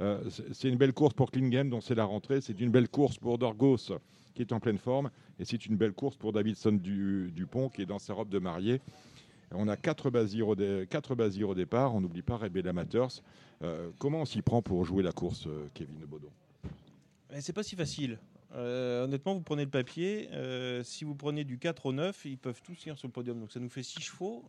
Euh, 0.00 0.20
c'est 0.52 0.68
une 0.68 0.76
belle 0.76 0.92
course 0.92 1.14
pour 1.14 1.30
Klingem, 1.30 1.70
dont 1.70 1.80
c'est 1.80 1.94
la 1.94 2.04
rentrée. 2.04 2.40
C'est 2.40 2.60
une 2.60 2.70
belle 2.70 2.88
course 2.88 3.18
pour 3.18 3.38
Dorgos, 3.38 3.98
qui 4.34 4.42
est 4.42 4.52
en 4.52 4.60
pleine 4.60 4.78
forme. 4.78 5.10
Et 5.38 5.44
c'est 5.44 5.66
une 5.66 5.76
belle 5.76 5.92
course 5.92 6.16
pour 6.16 6.32
Davidson 6.32 6.72
du, 6.72 7.32
Dupont, 7.34 7.68
qui 7.68 7.82
est 7.82 7.86
dans 7.86 7.98
sa 7.98 8.14
robe 8.14 8.28
de 8.28 8.38
mariée. 8.38 8.80
On 9.50 9.66
a 9.66 9.76
quatre 9.76 10.10
basirs 10.10 10.48
au, 10.48 10.52
au 10.52 11.54
départ. 11.54 11.94
On 11.94 12.00
n'oublie 12.00 12.22
pas 12.22 12.36
Rebel 12.36 12.68
Amateurs. 12.68 13.10
Euh, 13.62 13.90
comment 13.98 14.20
on 14.20 14.24
s'y 14.24 14.42
prend 14.42 14.62
pour 14.62 14.84
jouer 14.84 15.02
la 15.02 15.12
course, 15.12 15.46
euh, 15.46 15.66
Kevin 15.74 15.96
Baudon 16.06 16.30
Mais 17.32 17.40
c'est 17.40 17.52
pas 17.52 17.62
si 17.62 17.74
facile. 17.74 18.18
Honnêtement, 18.54 19.34
vous 19.34 19.42
prenez 19.42 19.64
le 19.64 19.70
papier. 19.70 20.30
si 20.82 21.04
vous 21.04 21.14
prenez 21.14 21.44
du 21.44 21.58
4 21.58 21.86
au 21.86 21.92
9, 21.92 22.24
ils 22.24 22.38
peuvent 22.38 22.62
tous 22.62 22.74
finir 22.74 22.98
sur 22.98 23.06
le 23.06 23.12
podium. 23.12 23.38
Donc 23.38 23.52
ça 23.52 23.60
nous 23.60 23.68
fait 23.68 23.82
6 23.82 24.00
chevaux. 24.00 24.42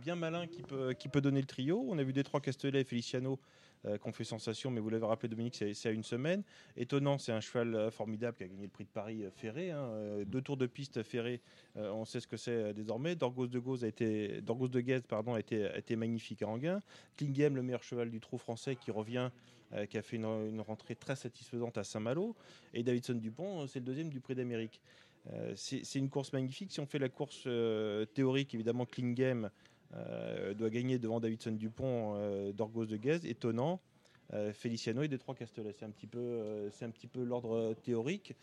bien 0.00 0.14
malin 0.14 0.46
qui 0.46 0.62
peut, 0.62 1.20
donner 1.20 1.40
le 1.40 1.46
trio. 1.46 1.84
On 1.88 1.98
a 1.98 2.04
vu 2.04 2.12
Détroit 2.12 2.40
Castellet 2.40 2.82
et 2.82 2.84
Feliciano 2.84 3.40
euh, 3.86 3.98
qui 3.98 4.08
ont 4.08 4.12
fait 4.12 4.24
sensation, 4.24 4.70
mais 4.70 4.80
vous 4.80 4.88
l'avez 4.88 5.06
rappelé, 5.06 5.28
Dominique, 5.28 5.54
c'est 5.54 5.88
à 5.88 5.92
une 5.92 6.02
semaine. 6.02 6.42
Étonnant, 6.76 7.18
c'est 7.18 7.32
un 7.32 7.40
cheval 7.40 7.74
euh, 7.74 7.90
formidable 7.90 8.36
qui 8.36 8.42
a 8.42 8.48
gagné 8.48 8.64
le 8.64 8.68
prix 8.68 8.84
de 8.84 8.90
Paris 8.90 9.24
euh, 9.24 9.30
ferré. 9.30 9.70
hein, 9.70 9.90
deux 10.26 10.42
tours 10.42 10.56
de 10.56 10.66
piste 10.66 11.02
ferré, 11.02 11.40
on 11.76 12.04
sait 12.04 12.20
ce 12.20 12.26
que 12.26 12.36
c'est 12.36 12.72
désormais. 12.72 13.14
Dorgos 13.14 13.46
de 13.46 13.58
Gauze 13.58 13.84
a 13.84 13.88
été, 13.88 14.40
Dorgos 14.40 14.68
de 14.68 14.80
Guez, 14.80 15.00
pardon, 15.06 15.34
a 15.34 15.40
été, 15.40 15.96
magnifique 15.96 16.42
à 16.42 16.48
Anguin. 16.48 16.80
Klingem, 17.16 17.54
le 17.54 17.62
meilleur 17.62 17.82
cheval 17.82 18.10
du 18.10 18.20
trot 18.20 18.38
français, 18.38 18.76
qui 18.76 18.90
revient, 18.90 19.30
qui 19.90 19.98
a 19.98 20.02
fait 20.02 20.16
une, 20.16 20.60
rentrée 20.60 20.96
très 20.96 21.16
satisfaisante 21.16 21.76
à 21.78 21.84
Saint-Malo. 21.84 22.34
Et 22.72 22.82
Davidson 22.82 23.14
Dupont, 23.14 23.66
c'est 23.66 23.80
le 23.80 23.84
deuxième 23.84 24.08
du 24.08 24.20
prix 24.20 24.34
d'Amérique. 24.34 24.80
C'est 25.54 25.94
une 25.96 26.08
course 26.08 26.32
magnifique. 26.32 26.72
Si 26.72 26.80
on 26.80 26.86
fait 26.86 26.98
la 26.98 27.08
course 27.08 27.46
théorique, 28.14 28.54
évidemment, 28.54 28.86
Klingem 28.86 29.50
euh, 29.94 30.54
doit 30.54 30.70
gagner 30.70 30.98
devant 30.98 31.20
Davidson 31.20 31.52
Dupont, 31.52 32.14
euh, 32.16 32.52
Dorgos 32.52 32.86
de 32.86 32.96
Guez, 32.96 33.20
étonnant. 33.24 33.80
Euh, 34.34 34.52
Feliciano 34.52 35.02
et 35.02 35.08
Détroit 35.08 35.36
Castellet. 35.36 35.72
C'est 35.72 35.84
un 35.84 35.90
petit 35.90 36.08
peu, 36.08 36.18
euh, 36.18 36.68
c'est 36.70 36.90
peu 37.08 37.22
l'ordre 37.22 37.74
théorique. 37.82 38.34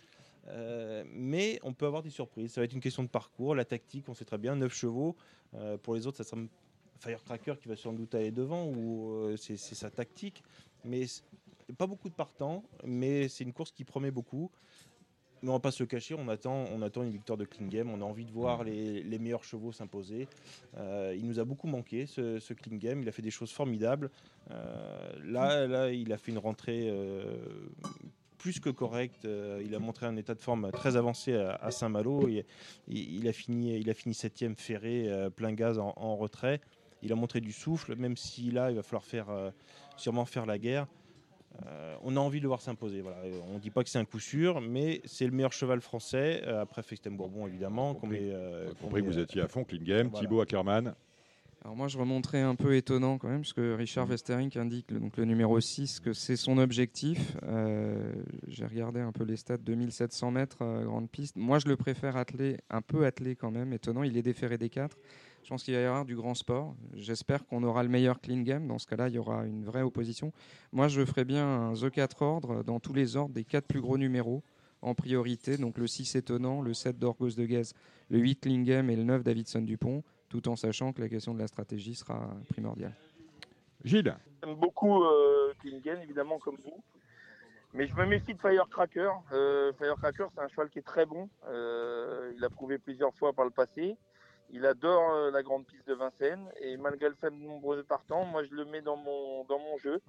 Mais 1.13 1.60
on 1.63 1.73
peut 1.73 1.86
avoir 1.86 2.03
des 2.03 2.10
surprises. 2.10 2.53
Ça 2.53 2.62
va 2.62 2.65
être 2.65 2.73
une 2.73 2.82
question 2.82 3.03
de 3.03 3.08
parcours, 3.08 3.56
la 3.56 3.65
tactique, 3.65 4.10
on 4.10 4.13
sait 4.13 4.25
très 4.25 4.38
bien, 4.38 4.56
9 4.56 4.73
chevaux. 4.73 5.15
Pour 5.84 5.95
les 5.95 6.06
autres, 6.06 6.17
ça 6.17 6.25
sera 6.25 6.41
Firecracker 6.99 7.56
qui 7.62 7.69
va 7.69 7.77
sans 7.77 7.93
doute 7.93 8.13
aller 8.13 8.32
devant, 8.32 8.67
ou 8.67 9.38
c'est 9.38 9.56
sa 9.56 9.89
tactique. 9.89 10.43
Mais 10.84 11.06
pas 11.77 11.88
beaucoup 11.88 12.10
de 12.10 12.13
partants, 12.13 12.63
mais 12.84 13.29
c'est 13.29 13.45
une 13.45 13.53
course 13.53 13.71
qui 13.71 13.86
promet 13.86 14.12
beaucoup. 14.12 14.51
Mais 15.43 15.49
on 15.49 15.53
va 15.53 15.60
pas 15.60 15.71
se 15.71 15.84
le 15.84 15.88
cacher, 15.88 16.15
on 16.17 16.29
attend, 16.29 16.63
on 16.73 16.82
attend 16.82 17.03
une 17.03 17.12
victoire 17.12 17.38
de 17.38 17.43
Klingem. 17.43 17.89
On 17.89 17.99
a 17.99 18.06
envie 18.06 18.23
de 18.23 18.32
voir 18.32 18.63
les, 18.63 19.03
les 19.03 19.19
meilleurs 19.19 19.43
chevaux 19.43 19.73
s'imposer. 19.73 20.27
Euh, 20.77 21.13
il 21.17 21.27
nous 21.27 21.38
a 21.38 21.43
beaucoup 21.43 21.67
manqué, 21.67 22.06
ce, 22.06 22.39
ce 22.39 22.53
Klingem. 22.53 23.01
Il 23.01 23.10
a 23.10 23.12
fait 23.12 23.21
des 23.21 23.29
choses 23.29 23.51
formidables. 23.51 24.10
Euh, 24.51 25.12
là, 25.25 25.67
là, 25.67 25.91
il 25.91 26.13
a 26.13 26.17
fait 26.17 26.32
une 26.32 26.38
rentrée 26.38 26.88
euh, 26.89 27.36
plus 28.38 28.62
que 28.62 28.69
correcte. 28.69 29.27
Il 29.65 29.75
a 29.75 29.79
montré 29.79 30.06
un 30.06 30.15
état 30.15 30.34
de 30.34 30.41
forme 30.41 30.71
très 30.71 30.95
avancé 30.95 31.36
à, 31.36 31.56
à 31.56 31.71
Saint-Malo. 31.71 32.29
Il, 32.88 33.27
a 33.27 33.34
fini, 33.34 33.77
il 33.77 33.89
a 33.89 33.93
fini 33.93 34.13
septième 34.13 34.56
ferré, 34.56 35.10
plein 35.36 35.51
gaz 35.51 35.77
en, 35.77 35.93
en 35.97 36.15
retrait. 36.15 36.62
Il 37.01 37.12
a 37.12 37.15
montré 37.15 37.41
du 37.41 37.51
souffle, 37.51 37.97
même 37.97 38.15
si 38.15 38.49
là, 38.49 38.71
il 38.71 38.77
va 38.77 38.84
falloir 38.84 39.03
faire, 39.03 39.27
sûrement 39.97 40.23
faire 40.23 40.45
la 40.45 40.58
guerre. 40.58 40.88
Euh, 41.67 41.95
on 42.03 42.15
a 42.17 42.19
envie 42.19 42.39
de 42.39 42.43
le 42.43 42.47
voir 42.47 42.61
s'imposer. 42.61 43.01
Voilà. 43.01 43.17
Euh, 43.25 43.39
On 43.51 43.55
ne 43.55 43.59
dit 43.59 43.69
pas 43.69 43.83
que 43.83 43.89
c'est 43.89 43.99
un 43.99 44.05
coup 44.05 44.19
sûr, 44.19 44.59
mais 44.61 45.01
c'est 45.05 45.25
le 45.25 45.31
meilleur 45.31 45.53
cheval 45.53 45.81
français, 45.81 46.41
euh, 46.45 46.61
après 46.61 46.81
Fextem 46.83 47.15
Bourbon 47.15 47.47
évidemment. 47.47 47.93
Compris. 47.93 48.21
met, 48.21 48.31
euh, 48.33 48.71
On 48.71 48.83
compris 48.85 49.01
que 49.01 49.07
vous 49.07 49.19
étiez 49.19 49.41
à 49.41 49.47
fond, 49.47 49.63
Klingem, 49.63 50.07
voilà. 50.07 50.19
Thibaut 50.25 50.41
Ackermann. 50.41 50.93
Alors 51.63 51.77
moi, 51.77 51.87
je 51.87 51.97
remonterai 51.97 52.41
un 52.41 52.55
peu 52.55 52.75
étonnant 52.75 53.17
quand 53.17 53.29
même, 53.29 53.41
parce 53.41 53.53
que 53.53 53.73
Richard 53.75 54.09
Westerink 54.09 54.57
indique, 54.57 54.91
le- 54.91 54.99
donc 54.99 55.15
le 55.15 55.23
numéro 55.23 55.57
6, 55.61 56.01
que 56.01 56.11
c'est 56.11 56.35
son 56.35 56.57
objectif. 56.57 57.37
Euh, 57.43 58.11
J'ai 58.49 58.65
regardé 58.65 58.99
un 58.99 59.13
peu 59.13 59.23
les 59.23 59.37
stats, 59.37 59.55
2700 59.57 60.29
mètres, 60.31 60.57
euh, 60.61 60.83
grande 60.83 61.09
piste. 61.09 61.37
Moi, 61.37 61.59
je 61.59 61.67
le 61.69 61.77
préfère 61.77 62.17
attelé, 62.17 62.57
un 62.69 62.81
peu 62.81 63.05
attelé 63.05 63.37
quand 63.37 63.49
même, 63.51 63.71
étonnant. 63.71 64.03
Il 64.03 64.17
est 64.17 64.21
déféré 64.21 64.57
des 64.57 64.67
4. 64.69 64.97
Je 65.43 65.49
pense 65.49 65.63
qu'il 65.63 65.73
va 65.73 65.82
y 65.82 65.84
avoir 65.84 66.06
du 66.06 66.15
grand 66.15 66.36
sport. 66.36 66.75
J'espère 66.93 67.45
qu'on 67.45 67.63
aura 67.63 67.84
le 67.84 67.89
meilleur 67.89 68.21
clean 68.21 68.41
game. 68.41 68.67
Dans 68.67 68.79
ce 68.79 68.88
cas-là, 68.88 69.10
il 69.10 69.15
y 69.15 69.17
aura 69.17 69.45
une 69.45 69.65
vraie 69.65 69.82
opposition. 69.82 70.32
Moi, 70.71 70.88
je 70.88 71.03
ferais 71.06 71.25
bien 71.25 71.45
un 71.45 71.73
The 71.73 71.89
4 71.89 72.21
ordre 72.21 72.63
dans 72.63 72.79
tous 72.79 72.93
les 72.93 73.17
ordres 73.17 73.34
des 73.34 73.43
4 73.43 73.67
plus 73.67 73.82
gros 73.82 73.97
numéros 73.97 74.41
en 74.82 74.95
priorité. 74.95 75.58
Donc 75.58 75.77
le 75.77 75.88
6 75.88 76.15
étonnant, 76.15 76.62
le 76.62 76.73
7 76.73 76.97
d'Orgos 76.97 77.32
de 77.32 77.45
Guez, 77.45 77.73
le 78.10 78.19
8 78.19 78.41
Klingem 78.41 78.89
et 78.89 78.95
le 78.95 79.03
9 79.03 79.23
Davidson 79.23 79.62
Dupont 79.62 80.03
tout 80.34 80.49
en 80.49 80.56
sachant 80.56 80.93
que 80.93 81.01
la 81.01 81.10
question 81.10 81.36
de 81.36 81.39
la 81.39 81.45
stratégie 81.45 81.93
sera 81.93 82.27
primordiale. 82.49 82.95
Gilles, 83.84 84.15
J'aime 84.41 84.56
beaucoup 84.56 85.03
euh, 85.03 85.53
Klingen, 85.60 86.01
évidemment, 86.01 86.39
comme 86.39 86.58
vous. 86.63 86.84
Mais 87.73 87.86
je 87.86 87.95
me 87.95 88.06
méfie 88.08 88.34
de 88.34 88.39
Firecracker. 88.39 89.12
Euh, 89.32 89.71
Firecracker, 89.73 90.25
c'est 90.34 90.41
un 90.41 90.47
cheval 90.47 90.71
qui 90.71 90.79
est 90.79 90.84
très 90.84 91.06
bon. 91.06 91.29
Euh, 91.47 92.34
il 92.36 92.43
a 92.43 92.49
prouvé 92.49 92.79
plusieurs 92.79 93.13
fois 93.13 93.32
par 93.34 93.45
le 93.45 93.51
passé. 93.51 93.95
Il 94.53 94.67
adore 94.67 95.11
euh, 95.13 95.31
la 95.31 95.41
grande 95.41 95.65
piste 95.65 95.87
de 95.87 95.95
Vincennes. 95.95 96.47
Et 96.61 96.77
malgré 96.77 97.09
le 97.09 97.29
nombre 97.31 97.75
de 97.75 97.81
partants, 97.81 98.23
moi, 98.23 98.43
je 98.43 98.53
le 98.53 98.65
mets 98.65 98.81
dans 98.81 98.95
mon, 98.95 99.43
dans 99.45 99.57
mon 99.57 99.77
jeu. 99.79 99.99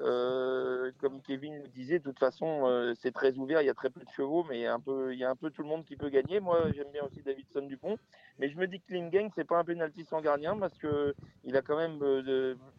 Euh, 0.00 0.92
comme 1.00 1.20
Kevin 1.22 1.62
le 1.62 1.68
disait, 1.68 1.98
de 1.98 2.04
toute 2.04 2.20
façon, 2.20 2.66
euh, 2.66 2.94
c'est 2.94 3.10
très 3.10 3.34
ouvert. 3.36 3.62
Il 3.62 3.66
y 3.66 3.70
a 3.70 3.74
très 3.74 3.90
peu 3.90 4.00
de 4.00 4.10
chevaux, 4.10 4.44
mais 4.48 4.58
il 4.58 4.62
y 4.62 4.66
a 4.66 4.74
un 4.74 4.80
peu, 4.80 5.12
il 5.12 5.18
y 5.18 5.24
a 5.24 5.30
un 5.30 5.34
peu 5.34 5.50
tout 5.50 5.62
le 5.62 5.68
monde 5.68 5.84
qui 5.84 5.96
peut 5.96 6.08
gagner. 6.08 6.38
Moi, 6.38 6.72
j'aime 6.72 6.90
bien 6.92 7.04
aussi 7.04 7.20
Davidson 7.22 7.62
Dupont. 7.62 7.98
Mais 8.38 8.48
je 8.48 8.56
me 8.56 8.68
dis 8.68 8.80
que 8.80 8.86
Klingen, 8.86 9.30
c'est 9.34 9.44
pas 9.44 9.58
un 9.58 9.64
penalty 9.64 10.04
sans 10.04 10.20
gardien 10.20 10.56
parce 10.56 10.78
que 10.78 11.14
il 11.42 11.56
a 11.56 11.62
quand 11.62 11.76
même 11.76 11.98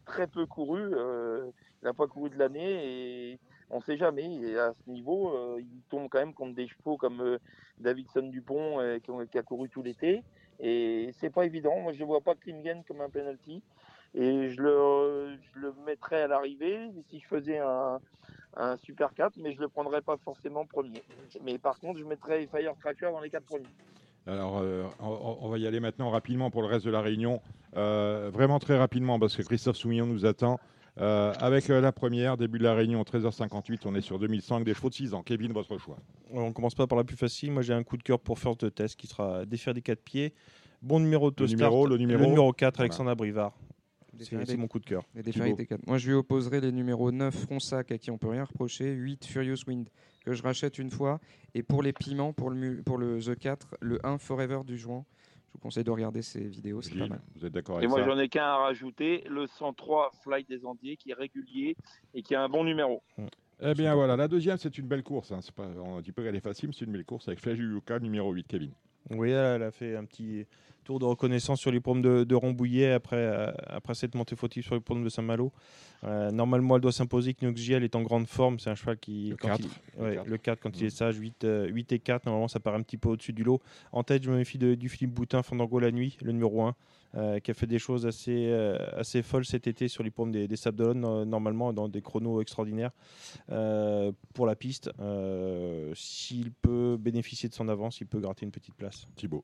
très 0.05 0.27
peu 0.27 0.45
couru. 0.45 0.79
euh, 0.81 1.51
il 1.81 1.85
n'a 1.85 1.93
pas 1.93 2.07
couru 2.07 2.29
de 2.29 2.37
l'année 2.37 3.31
et 3.33 3.39
on 3.69 3.77
ne 3.77 3.83
sait 3.83 3.97
jamais. 3.97 4.57
À 4.57 4.73
ce 4.73 4.89
niveau, 4.89 5.57
il 5.59 5.81
tombe 5.89 6.07
quand 6.09 6.19
même 6.19 6.33
contre 6.33 6.55
des 6.55 6.67
chevaux 6.67 6.97
comme 6.97 7.37
Davidson 7.79 8.23
Dupont 8.23 8.99
qui, 9.03 9.11
ont- 9.11 9.25
qui 9.25 9.37
a 9.37 9.43
couru 9.43 9.69
tout 9.69 9.83
l'été. 9.83 10.23
Et 10.59 11.09
c'est 11.19 11.29
pas 11.29 11.45
évident. 11.45 11.79
Moi, 11.81 11.93
je 11.93 12.03
vois 12.03 12.21
pas 12.21 12.35
Klingen 12.35 12.83
comme 12.87 13.01
un 13.01 13.09
penalty. 13.09 13.61
Et 14.13 14.49
je 14.49 14.61
le, 14.61 15.37
je 15.53 15.59
le 15.59 15.73
mettrais 15.85 16.21
à 16.21 16.27
l'arrivée 16.27 16.89
si 17.09 17.19
je 17.19 17.27
faisais 17.27 17.57
un, 17.57 17.99
un 18.55 18.77
Super 18.77 19.13
4, 19.13 19.37
mais 19.37 19.53
je 19.53 19.59
le 19.59 19.67
prendrais 19.67 20.01
pas 20.01 20.15
forcément 20.17 20.65
premier. 20.65 21.03
Mais 21.43 21.57
par 21.57 21.79
contre, 21.79 21.99
je 21.99 22.05
mettrais 22.05 22.47
Firecracker 22.47 23.11
dans 23.11 23.19
les 23.19 23.29
quatre 23.29 23.45
premiers. 23.45 23.65
alors 24.25 24.59
euh, 24.61 24.85
on, 25.01 25.37
on 25.41 25.49
va 25.49 25.57
y 25.57 25.67
aller 25.67 25.81
maintenant 25.81 26.09
rapidement 26.09 26.49
pour 26.49 26.61
le 26.61 26.69
reste 26.69 26.85
de 26.85 26.91
la 26.91 27.01
réunion. 27.01 27.41
Euh, 27.75 28.29
vraiment 28.33 28.59
très 28.59 28.77
rapidement 28.77 29.19
parce 29.19 29.35
que 29.35 29.41
Christophe 29.41 29.75
Soumillon 29.75 30.05
nous 30.05 30.25
attend. 30.25 30.59
Euh, 31.01 31.33
avec 31.39 31.69
euh, 31.69 31.81
la 31.81 31.91
première, 31.91 32.37
début 32.37 32.57
de 32.57 32.63
la 32.63 32.73
réunion, 32.73 33.01
13h58, 33.03 33.81
on 33.85 33.95
est 33.95 34.01
sur 34.01 34.17
2100 34.17 34.55
avec 34.55 34.65
des 34.65 34.73
chevaux 34.73 34.89
de 34.89 34.93
6 34.93 35.13
ans. 35.13 35.23
Kevin, 35.23 35.51
votre 35.51 35.77
choix. 35.77 35.97
On 36.31 36.53
commence 36.53 36.73
pas 36.75 36.87
par 36.87 36.97
la 36.97 37.03
plus 37.03 37.17
facile. 37.17 37.51
Moi, 37.51 37.61
j'ai 37.63 37.73
un 37.73 37.83
coup 37.83 37.97
de 37.97 38.03
cœur 38.03 38.19
pour 38.19 38.39
First 38.39 38.63
de 38.63 38.69
Test 38.69 38.95
qui 38.95 39.07
sera 39.07 39.45
déféré 39.45 39.73
des 39.73 39.81
quatre 39.81 40.01
pieds. 40.01 40.33
Bon 40.81 40.99
numéro 40.99 41.31
de 41.31 41.35
Le 41.41 41.47
start. 41.47 41.59
numéro, 41.59 41.87
le 41.87 41.97
numéro 41.97 42.53
4, 42.53 42.75
Voilà. 42.75 42.83
Alexandre 42.85 43.13
Brivard. 43.15 43.53
Déféré 44.13 44.45
C'est 44.45 44.55
mon 44.55 44.67
coup 44.67 44.79
de 44.79 44.85
cœur. 44.85 45.03
des. 45.13 45.67
Moi, 45.85 45.97
je 45.97 46.07
lui 46.07 46.13
opposerai 46.15 46.61
les 46.61 46.71
numéros 46.71 47.11
9 47.11 47.35
Fronsac 47.35 47.91
à 47.91 47.97
qui 47.97 48.11
on 48.11 48.17
peut 48.17 48.29
rien 48.29 48.45
reprocher, 48.45 48.93
8 48.93 49.25
Furious 49.25 49.57
Wind 49.67 49.89
que 50.23 50.31
je 50.33 50.41
rachète 50.41 50.79
une 50.79 50.89
fois, 50.89 51.19
et 51.53 51.61
pour 51.63 51.83
les 51.83 51.91
piments, 51.93 52.31
pour 52.31 52.49
le, 52.49 52.55
mu- 52.55 52.81
pour 52.83 52.97
le 52.97 53.19
The 53.19 53.37
4, 53.37 53.75
le 53.81 54.03
1 54.05 54.17
Forever 54.17 54.61
du 54.65 54.77
Jouan. 54.77 55.05
Je 55.55 55.57
vous 55.57 55.63
conseille 55.69 55.85
de 55.85 55.91
regarder 55.91 56.21
ces 56.21 56.41
vidéos, 56.41 56.81
c'est 56.81 56.97
pas 56.99 57.07
mal. 57.07 57.21
vous 57.33 57.45
êtes 57.45 57.53
d'accord 57.53 57.75
Et 57.75 57.77
avec 57.77 57.89
moi, 57.89 57.99
ça 57.99 58.05
j'en 58.05 58.19
ai 58.19 58.27
qu'un 58.27 58.43
à 58.43 58.57
rajouter, 58.57 59.23
le 59.29 59.47
103 59.47 60.11
Fly 60.21 60.43
des 60.43 60.65
Andiers, 60.65 60.97
qui 60.97 61.11
est 61.11 61.13
régulier 61.13 61.77
et 62.13 62.21
qui 62.21 62.35
a 62.35 62.43
un 62.43 62.49
bon 62.49 62.65
numéro. 62.65 63.01
Eh 63.61 63.73
bien 63.73 63.95
voilà, 63.95 64.17
la 64.17 64.27
deuxième, 64.27 64.57
c'est 64.57 64.77
une 64.77 64.85
belle 64.87 65.01
course. 65.01 65.31
hein. 65.31 65.39
C'est 65.41 65.55
Pas, 65.55 65.65
on 65.81 66.01
dit 66.01 66.11
pas 66.11 66.23
qu'elle 66.23 66.35
est 66.35 66.41
facile, 66.41 66.67
mais 66.67 66.75
c'est 66.77 66.83
une 66.83 66.91
belle 66.91 67.05
course 67.05 67.29
avec 67.29 67.39
Flash 67.39 67.57
Yuka, 67.57 67.99
numéro 67.99 68.33
8, 68.33 68.45
Kevin. 68.47 68.71
Oui, 69.11 69.29
elle 69.31 69.63
a 69.63 69.71
fait 69.71 69.95
un 69.95 70.03
petit 70.03 70.45
tour 70.85 70.99
de 70.99 71.05
reconnaissance 71.05 71.59
sur 71.59 71.71
les 71.71 71.81
pommes 71.81 72.01
de, 72.01 72.23
de 72.23 72.35
Rambouillet 72.35 72.93
après, 72.93 73.17
euh, 73.17 73.51
après 73.67 73.93
cette 73.95 74.15
montée 74.15 74.35
fautive 74.37 74.63
sur 74.63 74.75
les 74.75 74.81
pommes 74.81 75.03
de 75.03 75.09
Saint-Malo. 75.09 75.51
Euh, 76.03 76.29
normalement, 76.31 76.75
elle 76.75 76.81
doit 76.81 76.91
s'imposer. 76.91 77.33
Knox 77.33 77.69
elle 77.69 77.83
est 77.83 77.95
en 77.95 78.03
grande 78.03 78.27
forme. 78.27 78.59
C'est 78.59 78.69
un 78.69 78.75
cheval 78.75 78.97
qui. 78.97 79.29
Le 79.31 79.35
quand 79.37 79.47
4. 79.49 79.59
il- 79.61 80.01
ouais, 80.01 80.09
Le 80.11 80.15
4. 80.15 80.27
le 80.27 80.37
4, 80.37 80.59
quand 80.61 80.77
il 80.79 80.83
Mm. 80.83 80.87
est 80.87 80.89
sage, 80.91 81.15
8, 81.17 81.43
euh, 81.43 81.67
8 81.67 81.91
et 81.91 81.99
4. 81.99 82.25
Normalement, 82.25 82.47
ça 82.47 82.59
part 82.59 82.75
un 82.75 82.81
petit 82.83 82.97
peu 82.97 83.09
au-dessus 83.09 83.33
du 83.33 83.43
lot. 83.43 83.59
En 83.91 84.03
tête, 84.03 84.23
je 84.23 84.29
me 84.29 84.37
méfie 84.37 84.57
de- 84.59 84.75
du 84.75 84.87
Philippe 84.87 85.13
Boutin, 85.13 85.41
Fandango 85.41 85.79
la 85.79 85.91
nuit, 85.91 86.17
le 86.21 86.31
numéro 86.31 86.61
1, 86.61 86.75
euh, 87.15 87.39
qui 87.39 87.49
a 87.49 87.53
fait 87.55 87.65
des 87.67 87.79
choses 87.79 88.05
assez, 88.05 88.51
assez 88.95 89.23
folles 89.23 89.45
cet 89.45 89.65
été 89.67 89.87
sur 89.87 90.03
les 90.03 90.11
pommes 90.11 90.31
des, 90.31 90.47
des 90.47 90.55
Sables 90.55 90.77
d'Olonne, 90.77 91.23
normalement, 91.23 91.73
dans 91.73 91.87
des 91.89 92.01
chronos 92.01 92.41
extraordinaires 92.41 92.91
pour 94.33 94.45
la 94.45 94.55
piste. 94.55 94.91
S'il 95.95 96.51
peut 96.51 96.97
bénéficier 96.99 97.49
de 97.49 97.53
son 97.55 97.67
avance, 97.69 97.99
il 98.01 98.05
peut 98.07 98.19
gratter 98.19 98.45
une 98.45 98.51
petite 98.51 98.75
place. 98.75 99.07
Thibaut. 99.15 99.43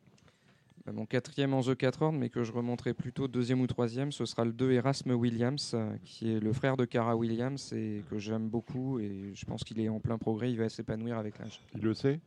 Bah, 0.86 0.92
Mon 0.94 1.06
quatrième 1.06 1.54
en 1.54 1.62
The 1.62 1.76
4 1.76 2.02
ordre, 2.02 2.18
mais 2.18 2.30
que 2.30 2.44
je 2.44 2.52
remonterai 2.52 2.94
plutôt 2.94 3.28
deuxième 3.28 3.62
ou 3.62 3.68
troisième, 3.68 4.12
ce 4.12 4.26
sera 4.26 4.46
le 4.46 4.52
2 4.54 4.72
Erasme 4.72 5.12
Williams, 5.12 5.72
euh, 5.76 5.96
qui 6.04 6.32
est 6.34 6.40
le 6.40 6.54
frère 6.54 6.76
de 6.78 6.86
Cara 6.86 7.16
Williams 7.16 7.72
et 7.74 8.04
que 8.10 8.18
j'aime 8.18 8.50
beaucoup. 8.50 9.00
Et 9.00 9.32
je 9.36 9.46
pense 9.46 9.64
qu'il 9.64 9.80
est 9.80 9.90
en 9.90 10.00
plein 10.00 10.18
progrès, 10.18 10.52
il 10.52 10.58
va 10.58 10.70
s'épanouir 10.70 11.18
avec 11.18 11.38
l'âge. 11.38 11.62
Il 11.76 11.82
le 11.82 11.94
sait 11.94 12.20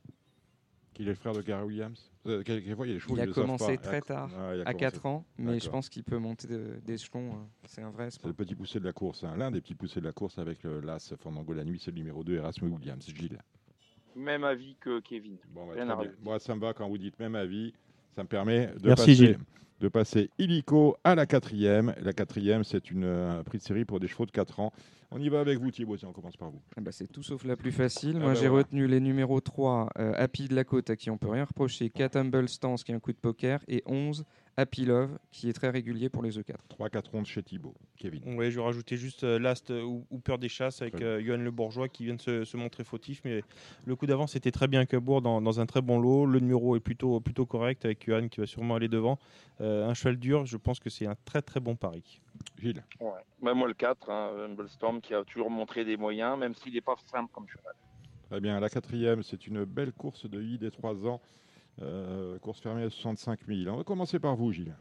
Qu'il 0.93 1.07
est 1.07 1.11
le 1.11 1.15
frère 1.17 1.33
de 1.33 1.43
Gary 1.43 1.65
Williams? 1.67 2.13
Euh, 2.27 2.43
il 2.47 2.53
y 2.53 2.73
a 2.73 2.75
des 2.87 3.01
chevaux 3.01 3.17
Il 3.17 3.21
a 3.21 3.27
commencé 3.27 3.77
pas? 3.77 3.83
très 3.83 3.97
Ah, 3.97 4.01
tard, 4.03 4.31
ah, 4.37 4.43
a 4.43 4.51
à 4.53 4.57
commencé. 4.57 4.77
4 4.79 5.07
ans, 5.07 5.25
mais 5.37 5.59
je 5.59 5.69
pense 5.69 5.89
qu'il 5.89 6.05
peut 6.05 6.19
monter 6.19 6.47
d'échelon. 6.87 7.31
euh, 7.33 7.37
C'est 7.67 7.83
un 7.83 7.91
vrai 7.91 8.05
C'est 8.05 8.09
espoir. 8.17 8.29
le 8.29 8.35
petit 8.35 8.55
poussé 8.55 8.79
de 8.79 8.85
la 8.85 8.93
course, 8.93 9.25
hein. 9.25 9.35
l'un 9.37 9.51
des 9.51 9.61
petits 9.61 9.75
poussés 9.75 9.99
de 10.01 10.05
la 10.07 10.13
course 10.13 10.39
avec 10.39 10.61
l'As 10.63 11.13
Fandango 11.19 11.53
la 11.53 11.65
nuit, 11.65 11.81
c'est 11.85 11.91
le 11.91 11.97
numéro 11.97 12.23
2, 12.23 12.37
Erasmus 12.37 12.69
Williams. 12.71 13.05
Gilles. 13.13 13.39
Même 14.15 14.45
avis 14.45 14.77
que 14.79 15.01
Kevin. 15.01 15.39
Bon, 15.53 15.67
bah. 15.67 16.01
Moi, 16.23 16.39
ça 16.39 16.55
me 16.55 16.61
va 16.61 16.73
quand 16.73 16.89
vous 16.89 16.99
dites 16.99 17.19
même 17.19 17.35
avis. 17.35 17.75
Ça 18.15 18.23
me 18.23 18.29
permet 18.29 18.67
de 18.81 18.89
Merci, 18.89 19.03
passer, 19.07 19.15
Gilles. 19.15 19.39
de 19.81 19.89
passer 19.89 20.31
illico 20.39 20.97
à 21.05 21.15
la 21.15 21.27
quatrième. 21.27 21.95
La 22.03 22.13
quatrième, 22.13 22.65
c'est 22.65 22.91
une, 22.91 23.05
euh, 23.05 23.41
un 23.41 23.43
prix 23.43 23.59
de 23.59 23.63
série 23.63 23.85
pour 23.85 23.99
des 24.01 24.07
chevaux 24.09 24.27
de 24.27 24.31
4 24.31 24.61
ans. 24.61 24.73
On 25.11 25.21
y 25.21 25.29
va 25.29 25.41
avec 25.41 25.59
vous, 25.59 25.71
Thibaut. 25.71 25.97
On 26.05 26.13
commence 26.13 26.37
par 26.37 26.51
vous. 26.51 26.61
Ah 26.77 26.81
bah, 26.81 26.91
c'est 26.93 27.07
tout 27.07 27.23
sauf 27.23 27.45
la 27.45 27.57
plus 27.57 27.71
facile. 27.73 28.15
Ah 28.17 28.21
Moi, 28.21 28.29
bah 28.29 28.35
j'ai 28.35 28.49
voilà. 28.49 28.65
retenu 28.65 28.87
les 28.87 29.01
numéros 29.01 29.41
3, 29.41 29.91
euh, 29.99 30.13
Happy 30.17 30.49
de 30.49 30.55
la 30.55 30.65
Côte, 30.65 30.91
à 30.91 30.97
qui 30.97 31.11
on 31.11 31.19
peut 31.19 31.29
rien 31.29 31.45
reprocher, 31.45 31.91
4 31.91 32.17
Humble 32.17 32.49
Stance, 32.49 32.83
qui 32.85 32.93
est 32.93 32.95
un 32.95 33.01
coup 33.01 33.13
de 33.13 33.19
poker, 33.19 33.61
et 33.69 33.83
11, 33.87 34.25
Happy 34.57 34.85
Love, 34.85 35.19
qui 35.33 35.49
est 35.49 35.53
très 35.53 35.71
régulier 35.71 36.09
pour 36.09 36.23
les 36.23 36.39
E 36.39 36.43
E4. 36.43 36.55
3-4 36.79 37.11
rondes 37.11 37.27
chez 37.27 37.43
Thibaut. 37.43 37.75
Kevin. 37.97 38.37
Ouais, 38.37 38.51
je 38.51 38.61
vais 38.61 38.65
rajouter 38.65 38.97
juste 38.97 39.25
euh, 39.25 39.39
Last 39.39 39.71
ou, 39.71 40.07
ou 40.11 40.19
Peur 40.19 40.39
des 40.39 40.49
Chasses 40.49 40.81
avec 40.81 41.01
euh, 41.01 41.21
Johan 41.21 41.39
Le 41.39 41.51
Bourgeois 41.51 41.89
qui 41.89 42.05
vient 42.05 42.15
de 42.15 42.21
se, 42.21 42.45
se 42.45 42.57
montrer 42.57 42.85
fautif. 42.85 43.21
Mais 43.25 43.43
le 43.85 43.97
coup 43.97 44.07
d'avance 44.07 44.37
était 44.37 44.53
très 44.53 44.69
bien 44.69 44.81
avec 44.81 44.95
Bourg 44.97 45.23
dans, 45.23 45.41
dans 45.41 45.61
un 45.61 45.67
très 45.67 45.83
bon 45.83 45.99
lot. 45.99 46.27
Le 46.27 46.39
numéro 46.39 46.77
est 46.77 46.81
plutôt, 46.81 47.19
plutôt 47.21 47.47
correct 47.47 47.85
avec 47.85 48.07
Johan 48.07 48.29
qui 48.29 48.41
va 48.41 48.47
sûrement 48.47 48.77
aller 48.77 48.89
devant. 48.89 49.19
Euh, 49.61 49.89
un 49.89 49.95
cheval 49.95 50.17
dur, 50.17 50.47
je 50.47 50.57
pense 50.57 50.79
que 50.79 50.91
c'est 50.91 51.07
un 51.07 51.17
très 51.25 51.43
très 51.43 51.61
bon 51.61 51.75
pari. 51.75 52.21
Gilles. 52.61 52.85
Ouais. 53.01 53.11
Bah, 53.43 53.55
moi, 53.55 53.67
le 53.69 53.75
4, 53.75 54.11
hein, 54.11 54.31
Humble 54.45 54.69
Storm, 54.69 55.01
qui 55.01 55.15
a 55.15 55.25
toujours 55.25 55.51
montré 55.51 55.85
des 55.85 55.97
moyens, 55.97 56.39
même 56.39 56.55
s'il 56.55 56.75
n'est 56.75 56.81
pas 56.81 56.97
simple 57.11 57.31
comme 57.33 57.49
cheval. 57.49 57.75
Très 58.31 58.41
bien. 58.41 58.59
La 58.61 58.69
quatrième, 58.69 59.23
c'est 59.23 59.47
une 59.47 59.65
belle 59.65 59.93
course 59.93 60.29
de 60.29 60.41
I 60.43 60.59
des 60.59 60.71
3 60.71 61.07
ans. 61.07 61.21
Euh, 61.83 62.39
course 62.39 62.61
fermée 62.61 62.85
à 62.85 62.91
65 62.91 63.41
000. 63.49 63.73
On 63.73 63.77
va 63.79 63.85
commencer 63.85 64.19
par 64.19 64.37
vous, 64.37 64.53
Gilles. 64.53 64.75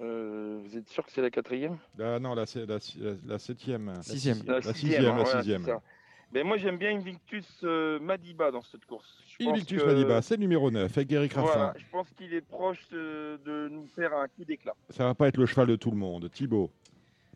Euh, 0.00 0.60
vous 0.64 0.76
êtes 0.76 0.88
sûr 0.88 1.04
que 1.06 1.12
c'est 1.12 1.22
la 1.22 1.30
quatrième? 1.30 1.76
Ah 2.00 2.18
non, 2.18 2.34
la, 2.34 2.44
la, 2.54 2.64
la, 2.66 2.78
la 3.26 3.38
septième. 3.38 3.92
Sixième. 4.02 4.38
La 4.46 4.60
sixième, 4.62 5.16
la 5.16 5.24
sixième. 5.24 5.64
ça. 5.64 5.80
Ben, 6.32 6.44
moi, 6.44 6.56
j'aime 6.56 6.78
bien 6.78 6.96
Invictus 6.96 7.46
euh, 7.62 8.00
Madiba 8.00 8.50
dans 8.50 8.62
cette 8.62 8.84
course. 8.86 9.22
Je 9.38 9.44
pense 9.44 9.54
Invictus 9.54 9.80
que- 9.82 9.86
Madiba, 9.86 10.20
c'est 10.20 10.36
numéro 10.36 10.68
9, 10.70 10.96
avec 10.98 11.12
Eric 11.12 11.32
Raffin. 11.34 11.46
Voilà, 11.52 11.74
je 11.76 11.84
pense 11.92 12.10
qu'il 12.10 12.34
est 12.34 12.40
proche 12.40 12.80
euh, 12.92 13.38
de 13.44 13.68
nous 13.68 13.86
faire 13.86 14.12
un 14.16 14.26
coup 14.26 14.44
d'éclat. 14.44 14.74
Ça 14.90 15.04
va 15.04 15.14
pas 15.14 15.28
être 15.28 15.36
le 15.36 15.46
cheval 15.46 15.68
de 15.68 15.76
tout 15.76 15.92
le 15.92 15.96
monde. 15.96 16.28
Thibaut. 16.32 16.70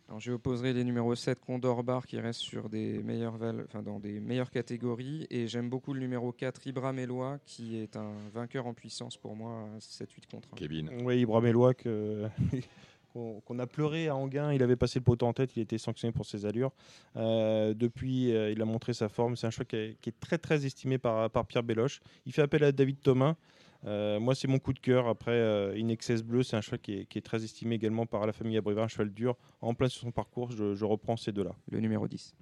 Alors, 0.09 0.19
je 0.19 0.31
opposerai 0.31 0.73
les 0.73 0.83
numéros 0.83 1.13
7 1.13 1.39
Condor 1.39 1.83
Bar 1.83 2.07
qui 2.07 2.19
reste 2.19 2.39
sur 2.39 2.67
des 2.67 2.97
meilleures 3.03 3.37
val- 3.37 3.63
enfin, 3.67 3.83
dans 3.83 3.99
des 3.99 4.19
meilleures 4.19 4.49
catégories. 4.49 5.27
Et 5.29 5.47
j'aime 5.47 5.69
beaucoup 5.69 5.93
le 5.93 5.99
numéro 5.99 6.31
4 6.31 6.65
Ibra 6.65 6.91
Melois 6.93 7.37
qui 7.45 7.77
est 7.77 7.95
un 7.95 8.11
vainqueur 8.33 8.65
en 8.65 8.73
puissance 8.73 9.17
pour 9.17 9.35
moi 9.35 9.67
à 9.75 9.79
7-8 9.79 10.25
contre 10.31 10.49
1. 10.53 10.55
Kevin. 10.55 10.89
Oui, 11.03 11.19
Ibra 11.21 11.41
Melois, 11.41 11.75
que- 11.75 12.27
qu'on 13.13 13.59
a 13.59 13.67
pleuré 13.67 14.07
à 14.07 14.15
Anguin. 14.15 14.51
Il 14.51 14.63
avait 14.63 14.75
passé 14.75 14.97
le 14.97 15.03
poteau 15.03 15.27
en 15.27 15.33
tête, 15.33 15.55
il 15.55 15.61
été 15.61 15.77
sanctionné 15.77 16.11
pour 16.11 16.25
ses 16.25 16.45
allures. 16.47 16.71
Euh, 17.15 17.75
depuis, 17.75 18.33
euh, 18.33 18.51
il 18.51 18.59
a 18.63 18.65
montré 18.65 18.93
sa 18.93 19.09
forme. 19.09 19.35
C'est 19.35 19.45
un 19.45 19.51
choix 19.51 19.65
qui 19.65 19.75
est, 19.75 19.97
qui 20.01 20.09
est 20.09 20.19
très 20.19 20.39
très 20.39 20.65
estimé 20.65 20.97
par, 20.97 21.29
par 21.29 21.45
Pierre 21.45 21.63
Belloche. 21.63 22.01
Il 22.25 22.31
fait 22.33 22.41
appel 22.41 22.63
à 22.63 22.71
David 22.71 22.99
Thomas. 23.01 23.35
Euh, 23.85 24.19
moi, 24.19 24.35
c'est 24.35 24.47
mon 24.47 24.59
coup 24.59 24.73
de 24.73 24.79
cœur. 24.79 25.07
Après, 25.07 25.31
euh, 25.31 25.77
Inexcess 25.77 26.21
Bleu, 26.23 26.43
c'est 26.43 26.57
un 26.57 26.61
choix 26.61 26.77
qui 26.77 26.99
est, 26.99 27.05
qui 27.05 27.17
est 27.17 27.21
très 27.21 27.43
estimé 27.43 27.75
également 27.75 28.05
par 28.05 28.25
la 28.27 28.33
famille 28.33 28.57
Abrivard, 28.57 28.85
un 28.85 28.87
cheval 28.89 29.09
dur. 29.11 29.37
En 29.61 29.73
plein 29.73 29.87
sur 29.87 30.01
son 30.01 30.11
parcours, 30.11 30.51
je, 30.51 30.75
je 30.75 30.85
reprends 30.85 31.15
ces 31.17 31.31
deux-là. 31.31 31.55
Le 31.71 31.79
numéro 31.79 32.07
10. 32.07 32.35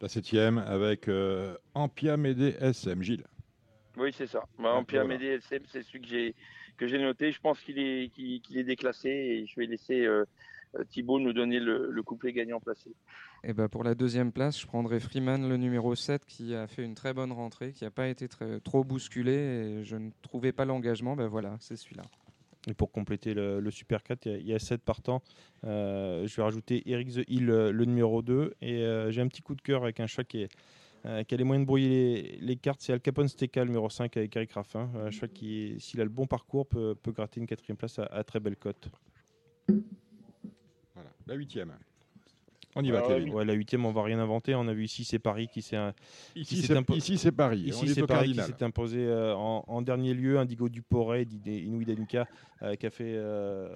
La 0.00 0.08
septième 0.08 0.58
avec 0.58 1.08
euh, 1.08 1.56
Ampia 1.74 2.16
Médé 2.16 2.56
SM. 2.60 3.02
Gilles. 3.02 3.24
Oui, 3.96 4.12
c'est 4.12 4.26
ça. 4.26 4.40
Bah, 4.58 4.72
Ah, 4.74 4.76
Ampia. 4.76 5.04
Médé 5.04 5.26
LCM, 5.26 5.62
c'est 5.66 5.82
celui 5.82 6.00
que 6.00 6.08
j'ai 6.08 6.34
que 6.76 6.86
j'ai 6.88 6.98
noté. 6.98 7.30
Je 7.30 7.40
pense 7.40 7.60
qu'il 7.60 7.78
est 7.78 8.10
qu'il 8.12 8.40
qu'il 8.42 8.58
est 8.58 8.64
déclassé 8.64 9.08
et 9.08 9.46
je 9.46 9.58
vais 9.58 9.66
laisser 9.66 10.04
euh, 10.04 10.24
Thibaut 10.90 11.20
nous 11.20 11.32
donner 11.32 11.60
le, 11.60 11.90
le 11.90 12.02
couplet 12.02 12.32
gagnant 12.32 12.60
placé. 12.60 12.90
Et 13.44 13.52
ben 13.52 13.68
pour 13.68 13.84
la 13.84 13.94
deuxième 13.94 14.32
place, 14.32 14.60
je 14.60 14.66
prendrai 14.66 14.98
Freeman, 15.00 15.48
le 15.48 15.56
numéro 15.56 15.94
7, 15.94 16.24
qui 16.26 16.54
a 16.54 16.66
fait 16.66 16.82
une 16.84 16.94
très 16.94 17.12
bonne 17.12 17.32
rentrée, 17.32 17.72
qui 17.72 17.84
n'a 17.84 17.90
pas 17.90 18.08
été 18.08 18.26
très, 18.28 18.58
trop 18.60 18.82
bousculé. 18.84 19.32
Et 19.32 19.84
je 19.84 19.96
ne 19.96 20.10
trouvais 20.22 20.52
pas 20.52 20.64
l'engagement. 20.64 21.14
Ben 21.16 21.26
voilà, 21.28 21.56
c'est 21.60 21.76
celui-là. 21.76 22.02
Et 22.66 22.72
pour 22.72 22.90
compléter 22.90 23.34
le, 23.34 23.60
le 23.60 23.70
Super 23.70 24.02
4, 24.02 24.24
il 24.24 24.32
y 24.32 24.34
a- 24.34 24.38
il 24.38 24.46
y, 24.46 24.54
a 24.54 24.58
7 24.58 24.80
partants. 24.82 25.22
Euh, 25.64 26.26
je 26.26 26.34
vais 26.34 26.42
rajouter 26.42 26.82
Eric 26.90 27.10
The 27.12 27.24
Hill, 27.28 27.50
euh, 27.50 27.70
le 27.70 27.84
numéro 27.84 28.22
2. 28.22 28.54
Et 28.62 28.78
euh, 28.82 29.10
j'ai 29.10 29.20
un 29.20 29.28
petit 29.28 29.42
coup 29.42 29.54
de 29.54 29.60
cœur 29.60 29.82
avec 29.82 30.00
un 30.00 30.06
choix 30.06 30.24
qui, 30.24 30.40
est, 30.44 30.48
euh, 31.04 31.22
qui 31.24 31.34
a 31.34 31.36
les 31.36 31.44
moyens 31.44 31.64
de 31.64 31.66
brouiller 31.66 31.88
les, 31.90 32.38
les 32.40 32.56
cartes. 32.56 32.80
C'est 32.80 32.94
Al 32.94 33.02
Capone 33.02 33.28
Steka, 33.28 33.60
le 33.64 33.66
numéro 33.68 33.90
5, 33.90 34.16
avec 34.16 34.34
Eric 34.34 34.52
Raffin. 34.52 34.88
Un 34.96 35.10
choix 35.10 35.28
qui, 35.28 35.76
s'il 35.78 36.00
a 36.00 36.04
le 36.04 36.08
bon 36.10 36.26
parcours, 36.26 36.66
peut, 36.66 36.94
peut 36.94 37.12
gratter 37.12 37.38
une 37.40 37.46
quatrième 37.46 37.76
place 37.76 37.98
à, 37.98 38.04
à 38.06 38.24
très 38.24 38.40
belle 38.40 38.56
cote. 38.56 38.88
La 41.26 41.34
huitième. 41.34 41.72
On 42.76 42.82
y 42.82 42.90
va, 42.90 43.02
Kevin. 43.02 43.32
Ouais, 43.32 43.44
la 43.44 43.52
huitième, 43.52 43.86
on 43.86 43.92
va 43.92 44.02
rien 44.02 44.18
inventer. 44.18 44.54
On 44.56 44.66
a 44.66 44.72
vu 44.74 44.84
ici, 44.84 45.04
c'est 45.04 45.20
Paris 45.20 45.46
qui 45.46 45.62
s'est 45.62 45.76
Ici, 46.34 46.60
c'est 46.62 46.74
impo- 46.74 46.96
ici, 46.96 47.18
c'est 47.18 47.30
Paris. 47.30 47.60
Ici, 47.60 47.84
est 47.86 47.94
c'est 47.94 48.04
Paris 48.06 48.32
qui 48.32 48.42
s'est 48.42 48.62
imposé 48.64 48.98
euh, 49.06 49.32
en, 49.36 49.62
en 49.68 49.80
dernier 49.80 50.12
lieu. 50.12 50.38
Indigo 50.40 50.68
Duporé, 50.68 51.26
Inouï 51.46 51.84
Danuka, 51.84 52.26
euh, 52.62 52.74
qui 52.76 52.86
a 52.86 52.90
fait. 52.90 53.14
euh, 53.16 53.68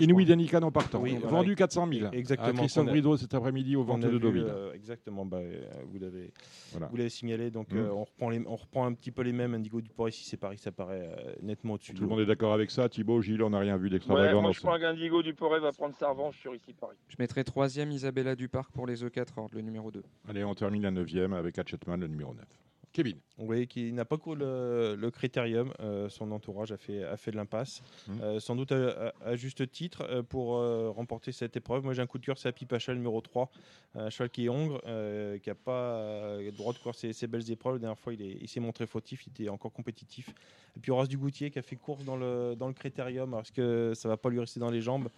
Inouï 0.00 0.24
crois. 0.24 0.24
Danica 0.24 0.60
non 0.60 0.70
partant. 0.70 1.00
Oui, 1.00 1.16
voilà. 1.20 1.28
Vendu 1.38 1.54
400 1.54 1.88
000. 1.92 2.12
Exactement, 2.12 2.48
À 2.48 2.52
Christophe 2.52 2.86
Brideau 2.86 3.16
cet 3.16 3.34
après-midi 3.34 3.76
au 3.76 3.82
ventes 3.84 4.00
de 4.02 4.18
Deauville. 4.18 4.44
euh, 4.48 4.72
exactement, 4.72 5.24
bah, 5.26 5.38
euh, 5.38 5.60
vous 5.86 5.98
l'avez 5.98 6.32
Voilà. 6.72 7.08
signalé. 7.08 7.50
Donc 7.50 7.72
Mm. 7.72 7.76
euh, 7.78 7.92
on, 7.92 8.04
reprend 8.04 8.30
les, 8.30 8.42
on 8.46 8.56
reprend 8.56 8.86
un 8.86 8.92
petit 8.94 9.10
peu 9.10 9.22
les 9.22 9.32
mêmes. 9.32 9.54
Indigo 9.54 9.80
Duporé, 9.80 10.10
ici 10.10 10.24
c'est 10.24 10.36
Paris, 10.36 10.58
ça 10.58 10.72
paraît 10.72 11.08
euh, 11.16 11.32
nettement 11.42 11.74
au-dessus. 11.74 11.94
Tout 11.94 12.02
le 12.04 12.08
monde 12.08 12.20
est 12.20 12.26
d'accord 12.26 12.52
avec 12.52 12.70
ça. 12.70 12.88
Thibaut, 12.88 13.20
Gilles, 13.20 13.42
on 13.42 13.50
n'a 13.50 13.58
rien 13.58 13.76
vu 13.76 13.84
Ouais, 13.84 13.90
d'extravagant 13.90 14.40
moi 14.40 14.42
dans 14.48 14.52
je 14.52 14.60
crois 14.60 14.78
qu'Indigo 14.78 15.22
Duporé 15.22 15.60
va 15.60 15.72
prendre 15.72 15.94
sa 15.96 16.08
revanche 16.10 16.38
sur 16.38 16.54
ici 16.54 16.72
Paris. 16.72 16.96
Je 17.08 17.16
mettrai 17.18 17.44
troisième 17.44 17.90
Isabella 17.92 18.34
Duparc 18.36 18.70
pour 18.72 18.86
les 18.86 19.04
E4 19.04 19.26
ordres, 19.38 19.54
le 19.54 19.60
numéro 19.62 19.90
2. 19.90 20.02
Allez, 20.28 20.44
on 20.44 20.54
termine 20.54 20.82
la 20.82 20.90
neuvième 20.90 21.32
avec 21.32 21.58
Hatchetman, 21.58 22.00
le 22.00 22.08
numéro 22.08 22.34
9. 22.34 22.44
Kevin. 22.92 23.16
Voyez 23.38 23.66
qu'il 23.66 23.94
n'a 23.94 24.04
pas 24.04 24.18
couru 24.18 24.36
le, 24.36 24.94
le 24.96 25.10
critérium. 25.10 25.72
euh, 25.80 26.08
son 26.08 26.30
entourage 26.30 26.70
a 26.72 26.76
fait, 26.76 27.02
a 27.02 27.16
fait 27.16 27.30
de 27.30 27.36
l'impasse. 27.36 27.82
Mm. 28.06 28.20
Euh, 28.20 28.40
sans 28.40 28.54
doute 28.54 28.70
à, 28.72 29.08
à- 29.08 29.12
à 29.30 29.36
juste 29.36 29.70
titre 29.72 30.02
euh, 30.08 30.22
pour 30.22 30.56
euh, 30.56 30.90
remporter 30.90 31.32
cette 31.32 31.56
épreuve. 31.56 31.82
Moi 31.84 31.94
j'ai 31.94 32.02
un 32.02 32.06
coup 32.06 32.18
de 32.18 32.24
cœur, 32.26 32.36
c'est 32.38 32.48
Happy 32.48 32.66
Pacha, 32.66 32.94
numéro 32.94 33.20
3. 33.20 33.50
Un 33.94 34.10
cheval 34.10 34.30
qui 34.30 34.44
est 34.46 34.48
hongre, 34.48 34.80
euh, 34.86 35.38
qui 35.38 35.48
n'a 35.48 35.54
pas 35.54 35.96
euh, 35.96 36.42
le 36.42 36.52
droit 36.52 36.72
de 36.72 36.78
courir 36.78 36.94
ses, 36.94 37.12
ses 37.12 37.26
belles 37.26 37.50
épreuves. 37.50 37.74
La 37.74 37.80
dernière 37.80 37.98
fois, 37.98 38.12
il 38.14 38.22
est- 38.22 38.38
il 38.40 38.48
s'est 38.48 38.60
montré 38.60 38.86
fautif, 38.86 39.26
il 39.26 39.30
était 39.30 39.48
encore 39.48 39.72
compétitif. 39.72 40.28
Et 40.76 40.80
puis 40.80 40.90
Horace 40.92 41.08
Dugoutier 41.08 41.50
qui 41.50 41.58
a 41.58 41.62
fait 41.62 41.76
course 41.76 42.04
dans 42.04 42.16
le, 42.16 42.54
dans 42.56 42.68
le 42.68 42.74
critérium, 42.74 43.30
parce 43.32 43.50
que 43.50 43.92
ça 43.94 44.08
va 44.08 44.16
pas 44.16 44.30
lui 44.30 44.40
rester 44.40 44.60
dans 44.60 44.70
les 44.70 44.80
jambes. 44.80 45.08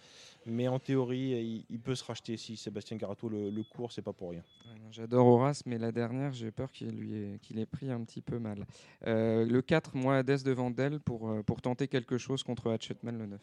Mais 0.45 0.67
en 0.67 0.79
théorie, 0.79 1.31
il, 1.31 1.65
il 1.69 1.79
peut 1.79 1.95
se 1.95 2.03
racheter 2.03 2.37
si 2.37 2.55
Sébastien 2.55 2.97
Garato 2.97 3.27
le, 3.29 3.49
le 3.49 3.63
court, 3.63 3.91
c'est 3.91 4.01
pas 4.01 4.13
pour 4.13 4.31
rien. 4.31 4.43
J'adore 4.91 5.27
Horace, 5.27 5.65
mais 5.65 5.77
la 5.77 5.91
dernière, 5.91 6.33
j'ai 6.33 6.51
peur 6.51 6.71
qu'il 6.71 6.91
lui 6.91 7.13
ait, 7.15 7.39
qu'il 7.41 7.59
ait 7.59 7.65
pris 7.65 7.91
un 7.91 8.01
petit 8.03 8.21
peu 8.21 8.39
mal. 8.39 8.65
Euh, 9.07 9.45
le 9.45 9.61
4, 9.61 9.95
moi, 9.95 10.17
Hades 10.17 10.43
de 10.43 10.51
Vandel 10.51 10.99
pour, 10.99 11.29
euh, 11.29 11.43
pour 11.43 11.61
tenter 11.61 11.87
quelque 11.87 12.17
chose 12.17 12.43
contre 12.43 12.71
Hatchetman, 12.71 13.17
le 13.17 13.25
9. 13.25 13.41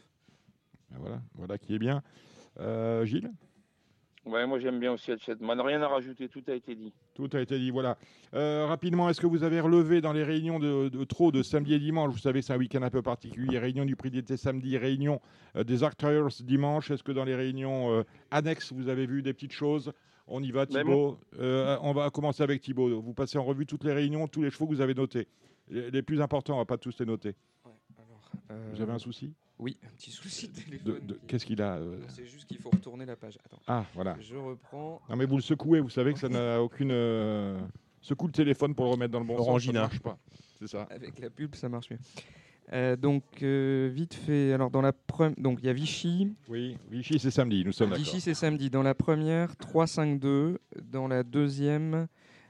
Ben 0.91 0.99
Voilà, 1.01 1.23
voilà 1.35 1.59
qui 1.59 1.75
est 1.75 1.79
bien. 1.79 2.03
Euh, 2.61 3.05
Gilles? 3.05 3.31
Ouais, 4.25 4.47
moi 4.47 4.61
j'aime 4.61 4.79
bien 4.79 4.93
aussi 4.93 5.11
Hatchetman. 5.11 5.61
Rien 5.61 5.83
à 5.83 5.89
rajouter, 5.89 6.29
tout 6.29 6.43
a 6.47 6.53
été 6.53 6.77
dit. 6.77 6.93
Tout 7.15 7.29
a 7.33 7.41
été 7.41 7.59
dit, 7.59 7.71
voilà. 7.71 7.99
Euh, 8.35 8.67
rapidement, 8.67 9.09
est-ce 9.09 9.21
que 9.21 9.27
vous 9.27 9.43
avez 9.43 9.59
relevé 9.59 10.01
dans 10.01 10.13
les 10.13 10.23
réunions 10.23 10.61
de, 10.61 10.89
de 10.89 11.05
trop 11.05 11.33
de 11.33 11.43
samedi 11.43 11.75
et 11.75 11.81
dimanche 11.81 12.13
Vous 12.13 12.19
savez, 12.19 12.41
c'est 12.41 12.53
un 12.53 12.57
week-end 12.59 12.83
un 12.83 12.91
peu 12.91 13.03
particulier. 13.03 13.59
Réunion 13.59 13.85
du 13.85 13.97
prix 13.97 14.11
d'été 14.13 14.37
samedi, 14.37 14.79
réunion 14.79 15.21
euh, 15.57 15.65
des 15.65 15.83
Actors 15.83 16.29
dimanche. 16.45 16.91
Est-ce 16.93 17.03
que 17.03 17.11
dans 17.11 17.25
les 17.25 17.35
réunions 17.35 17.91
euh, 17.93 18.03
annexes, 18.31 18.73
vous 18.73 18.89
avez 18.89 19.07
vu 19.07 19.23
des 19.23 19.33
petites 19.33 19.53
choses? 19.53 19.93
On 20.29 20.41
y 20.41 20.53
va, 20.53 20.67
Mais 20.73 20.83
Thibaut. 20.83 21.19
Euh, 21.41 21.77
on 21.83 21.93
va 21.93 22.09
commencer 22.11 22.45
avec 22.45 22.61
Thibaut. 22.61 23.01
Vous 23.03 23.15
passez 23.15 23.39
en 23.39 23.45
revue 23.45 23.67
toutes 23.67 23.83
les 23.83 23.93
réunions, 23.93 24.29
tous 24.29 24.43
les 24.43 24.51
chevaux 24.51 24.67
que 24.67 24.75
vous 24.75 24.81
avez 24.81 24.95
notés. 24.95 25.27
Les, 25.69 25.91
les 25.91 26.03
plus 26.03 26.21
importants, 26.21 26.55
on 26.55 26.59
va 26.59 26.65
pas 26.65 26.79
tous 26.79 26.97
les 27.01 27.07
noter. 27.07 27.35
Euh, 28.51 28.71
Vous 28.73 28.81
avez 28.81 28.93
un 28.93 28.99
souci? 28.99 29.33
Oui, 29.63 29.77
un 29.85 29.91
petit 29.97 30.11
souci 30.11 30.49
de 30.49 30.55
téléphone. 30.61 31.07
de- 31.07 31.15
qui- 31.15 31.21
Qu'est-ce 31.29 31.47
qu'il 31.47 31.63
a 31.63 31.77
euh 31.77 31.97
Non, 32.01 32.07
C'est 32.09 32.27
juste 32.27 32.47
qu'il 32.47 32.59
faut 32.59 32.71
retourner 32.71 33.07
la 33.07 33.15
page. 33.15 33.39
Attends, 33.47 33.61
Ah, 33.69 33.85
voilà. 33.95 34.17
je 34.21 34.35
reprends. 34.35 35.01
Non, 35.09 35.15
mais 35.17 35.25
vous 35.25 35.37
le 35.37 35.43
secouez, 35.43 35.79
vous 35.79 35.89
savez 35.89 36.13
que 36.13 36.19
ça 36.19 36.29
n'a 36.29 36.61
aucune. 36.63 36.91
euh, 36.91 37.61
Secoue 38.01 38.27
le 38.27 38.33
téléphone 38.33 38.75
pour 38.75 38.87
le 38.87 38.91
remettre 38.91 39.13
dans 39.13 39.21
le 39.21 39.25
bon 39.27 39.37
sens. 39.37 39.45
Ça 39.45 39.51
Orangina. 39.51 39.73
ne 39.83 39.85
marche 39.85 40.01
pas. 40.01 40.19
C'est 40.59 40.67
ça. 40.67 40.89
Avec 40.91 41.21
la 41.21 41.31
pub, 41.31 41.55
ça 41.55 41.69
marche 41.69 41.91
mieux. 41.91 41.99
Euh, 42.73 42.97
donc, 42.97 43.23
euh, 43.43 43.89
vite 43.95 44.15
fait. 44.15 44.53
Alors, 44.53 44.71
dans 44.71 44.81
la 44.83 44.93
première. 44.93 45.37
Donc, 45.39 45.61
il 45.63 45.67
y 45.67 45.69
a 45.69 45.73
Vichy. 45.73 46.35
Oui, 46.49 46.77
Vichy, 46.91 47.21
c'est 47.21 47.31
samedi, 47.31 47.65
nous 47.65 47.71
sommes 47.71 47.91
d'accord. 47.91 48.05
Vichy, 48.05 48.21
c'est 48.21 48.35
samedi. 48.35 48.69
Dans 48.71 48.83
la 48.83 48.95
première, 48.97 49.55
3-5-2. 49.57 50.59
Dans 50.91 51.07
la 51.07 51.23
deuxième, 51.23 52.09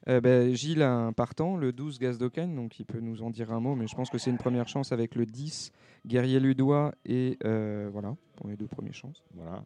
euh, 0.08 0.20
ben, 0.20 0.52
Gilles 0.54 0.82
a 0.82 0.92
un 0.92 1.12
partant, 1.12 1.56
le 1.56 1.72
12 1.72 1.98
Gaz 1.98 2.18
d'Ocagne, 2.18 2.54
donc 2.54 2.78
il 2.80 2.84
peut 2.86 3.00
nous 3.00 3.22
en 3.22 3.30
dire 3.30 3.52
un 3.52 3.60
mot, 3.60 3.74
mais 3.74 3.86
je 3.86 3.94
pense 3.94 4.10
que 4.10 4.18
c'est 4.18 4.30
une 4.30 4.38
première 4.38 4.68
chance 4.68 4.92
avec 4.92 5.14
le 5.14 5.26
10 5.26 5.72
Guerrier 6.06 6.40
Ludois 6.40 6.92
et 7.04 7.38
euh, 7.44 7.88
voilà, 7.92 8.16
pour 8.36 8.48
les 8.48 8.56
deux 8.56 8.66
premières 8.66 8.94
chances. 8.94 9.22
Voilà. 9.34 9.64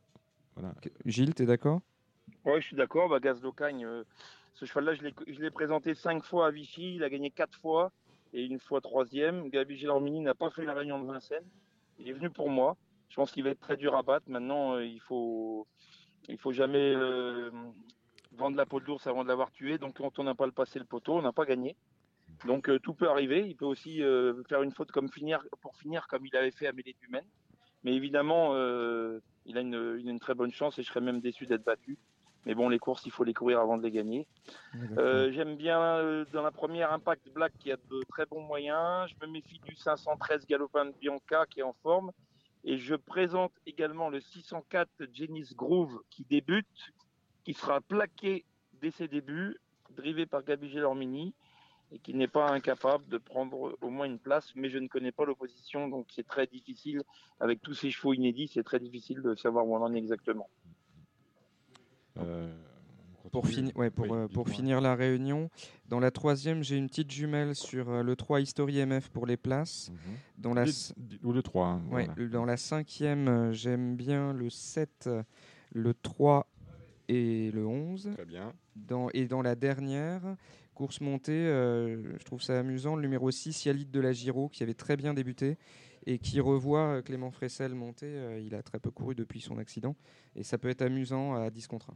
voilà. 0.55 0.75
Gilles, 1.05 1.35
t'es 1.35 1.47
d'accord? 1.47 1.81
Ouais, 2.45 2.61
je 2.61 2.67
suis 2.67 2.77
d'accord. 2.77 3.09
Bah, 3.09 3.21
Gaz 3.21 3.41
d'Ocagne, 3.41 3.85
euh, 3.87 4.05
ce 4.55 4.65
cheval-là, 4.65 4.95
je 4.95 5.03
l'ai- 5.41 5.51
présenté 5.51 5.95
cinq 5.95 6.25
fois 6.25 6.49
à 6.49 6.51
Vichy. 6.51 6.97
Il 6.97 7.05
a 7.05 7.09
gagné 7.11 7.31
quatre 7.31 7.59
fois 7.59 7.93
et 8.33 8.45
une 8.45 8.59
fois 8.59 8.81
troisième. 8.81 9.49
Gabi 9.49 9.77
Gélormini 9.77 10.21
n'a 10.21 10.35
pas 10.35 10.51
fait 10.51 10.65
la 10.65 10.75
réunion 10.75 11.01
de 11.01 11.07
Vincennes. 11.07 11.45
Il 11.99 12.09
est 12.09 12.13
venu 12.13 12.31
pour 12.31 12.51
moi. 12.51 12.77
Je 13.09 13.17
pense 13.17 13.31
qu'il 13.33 13.45
va 13.45 13.51
être 13.51 13.61
très 13.61 13.77
dur 13.77 13.95
à 13.95 14.03
battre. 14.03 14.27
Maintenant, 14.29 14.75
euh, 14.75 14.85
il 14.85 15.01
faut, 15.01 15.67
il 16.29 16.37
faut 16.37 16.53
jamais 16.53 16.93
euh, 16.95 17.51
vendre 18.37 18.57
la 18.57 18.67
peau 18.67 18.81
de 18.81 18.85
l'ours 18.87 19.07
avant 19.07 19.23
de 19.25 19.29
l'avoir 19.29 19.51
tué. 19.53 19.79
Donc, 19.79 19.97
quand 19.99 20.19
on 20.19 20.25
n'a 20.25 20.35
pas 20.35 20.47
le 20.47 20.53
passé 20.53 20.79
le 20.79 20.85
poteau, 20.85 21.15
on 21.15 21.23
n'a 21.23 21.33
pas 21.33 21.45
gagné. 21.45 21.77
Donc, 22.47 22.69
euh, 22.69 22.79
tout 22.79 22.95
peut 22.95 23.09
arriver. 23.09 23.47
Il 23.47 23.57
peut 23.57 23.65
aussi 23.65 24.03
euh, 24.03 24.43
faire 24.49 24.63
une 24.63 24.73
faute 24.73 24.93
comme 24.93 25.09
finir, 25.11 25.43
pour 25.63 25.77
finir 25.77 26.07
comme 26.09 26.27
il 26.27 26.37
avait 26.37 26.51
fait 26.51 26.67
à 26.67 26.73
Mêlée 26.73 26.95
du 27.01 27.09
Maine. 27.09 27.25
Mais 27.85 27.95
évidemment, 27.95 28.51
euh, 28.55 29.21
il 29.45 29.57
a 29.59 29.61
une, 29.61 29.75
une- 29.99 30.09
une 30.09 30.21
très 30.21 30.35
bonne 30.35 30.51
chance 30.53 30.79
et 30.79 30.83
je 30.83 30.89
serais 30.89 31.01
même 31.01 31.21
déçu 31.21 31.47
d'être 31.47 31.65
battu. 31.65 31.99
Mais 32.45 32.55
bon, 32.55 32.69
les 32.69 32.79
courses, 32.79 33.05
il 33.07 33.11
faut 33.13 33.25
les 33.25 33.35
courir 33.35 33.59
avant 33.61 33.77
de 33.77 33.83
les 33.83 33.91
gagner. 33.91 34.27
J'aime 35.33 35.57
bien 35.57 36.25
dans 36.33 36.43
la 36.43 36.53
première 36.53 36.93
Impact 36.93 37.29
Black 37.33 37.53
qui 37.59 37.73
a 37.73 37.77
de 37.77 38.03
très 38.09 38.25
bons 38.27 38.41
moyens. 38.43 39.09
Je 39.11 39.27
me 39.27 39.33
méfie 39.33 39.59
du 39.65 39.75
513 39.75 40.47
Galopin 40.47 40.85
de 40.87 40.93
Bianca 41.01 41.45
qui 41.51 41.61
est 41.61 41.65
en 41.65 41.73
forme. 41.83 42.13
Et 42.65 42.77
je 42.79 42.95
présente 42.97 43.53
également 43.67 44.11
le 44.11 44.21
604 44.21 44.89
Genis 45.13 45.51
Groove 45.57 46.01
qui 46.11 46.25
débute, 46.25 46.67
qui 47.47 47.55
sera 47.55 47.81
plaqué 47.81 48.45
dès 48.83 48.91
ses 48.91 49.07
débuts, 49.07 49.57
drivé 49.97 50.27
par 50.27 50.43
Gabi 50.43 50.69
Gelormini 50.69 51.33
et 51.93 52.01
qui 52.01 52.13
n'est 52.13 52.27
pas 52.27 52.51
incapable 52.51 53.07
de 53.07 53.19
prendre 53.19 53.79
au 53.81 53.89
moins 53.89 54.07
une 54.07 54.19
place. 54.19 54.51
Mais 54.57 54.69
je 54.69 54.79
ne 54.79 54.89
connais 54.89 55.13
pas 55.13 55.25
l'opposition, 55.25 55.87
donc 55.87 56.09
c'est 56.13 56.27
très 56.27 56.49
difficile. 56.49 57.03
Avec 57.39 57.63
tous 57.63 57.75
ces 57.75 57.93
chevaux 57.93 58.15
inédits, 58.15 58.49
c'est 58.53 58.65
très 58.65 58.81
difficile 58.81 59.23
de 59.23 59.37
savoir 59.37 59.65
où 59.65 59.77
on 59.77 59.81
en 59.81 59.95
est 59.95 59.99
exactement. 59.99 60.51
Euh, 62.19 62.53
Pour, 63.31 63.43
continue. 63.43 63.69
fini- 63.69 63.73
ouais, 63.77 63.91
pour, 63.91 64.07
Oui, 64.07 64.11
euh, 64.13 64.27
pour 64.27 64.49
finir 64.49 64.81
la 64.81 64.97
réunion, 64.97 65.49
dans 65.89 66.01
la 66.01 66.11
troisième, 66.11 66.65
j'ai 66.65 66.77
une 66.77 66.89
petite 66.89 67.13
jumelle 67.13 67.55
sur 67.55 67.89
euh, 67.91 68.03
le 68.03 68.17
3 68.17 68.41
History 68.41 68.79
MF 68.79 69.09
pour 69.11 69.25
les 69.25 69.37
places. 69.37 69.91
Mhm. 69.93 69.99
Dans 70.39 70.53
la, 70.55 70.65
Ou 71.23 71.33
le 71.33 71.43
3. 71.45 71.67
hein, 71.69 71.83
Ouais, 71.93 72.07
voilà. 72.07 72.15
le- 72.17 72.29
dans 72.29 72.45
la 72.45 72.57
cinquième, 72.57 73.53
j'aime 73.53 73.95
bien 73.95 74.33
le 74.33 74.51
7, 74.51 75.07
euh, 75.07 75.23
le 75.73 75.95
3 75.95 76.49
et 77.09 77.51
le 77.53 77.67
11. 77.67 78.11
Très 78.15 78.25
bien. 78.25 78.53
Dans, 78.75 79.09
et 79.11 79.27
dans 79.27 79.43
la 79.43 79.55
dernière, 79.55 80.37
course 80.75 81.01
montée, 81.01 81.33
euh, 81.33 82.19
je 82.19 82.25
trouve 82.25 82.43
ça 82.43 82.59
amusant, 82.59 82.97
le 82.97 83.03
numéro 83.03 83.31
6, 83.31 83.65
Yalit 83.65 83.87
de 83.87 84.01
la 84.01 84.13
Giro, 84.13 84.49
qui 84.49 84.63
avait 84.63 84.75
très 84.75 84.97
bien 84.97 85.15
débuté 85.15 85.59
et 86.07 86.19
qui 86.19 86.41
revoit 86.41 87.03
Clément 87.03 87.31
Fressel 87.31 87.75
monter. 87.75 88.41
il 88.45 88.55
a 88.55 88.63
très 88.63 88.79
peu 88.79 88.91
couru 88.91 89.15
depuis 89.15 89.41
son 89.41 89.59
accident 89.59 89.97
et 90.37 90.45
ça 90.45 90.57
peut 90.57 90.69
être 90.69 90.83
amusant 90.83 91.35
à 91.35 91.51
10 91.51 91.67
contre 91.67 91.91
1. 91.91 91.95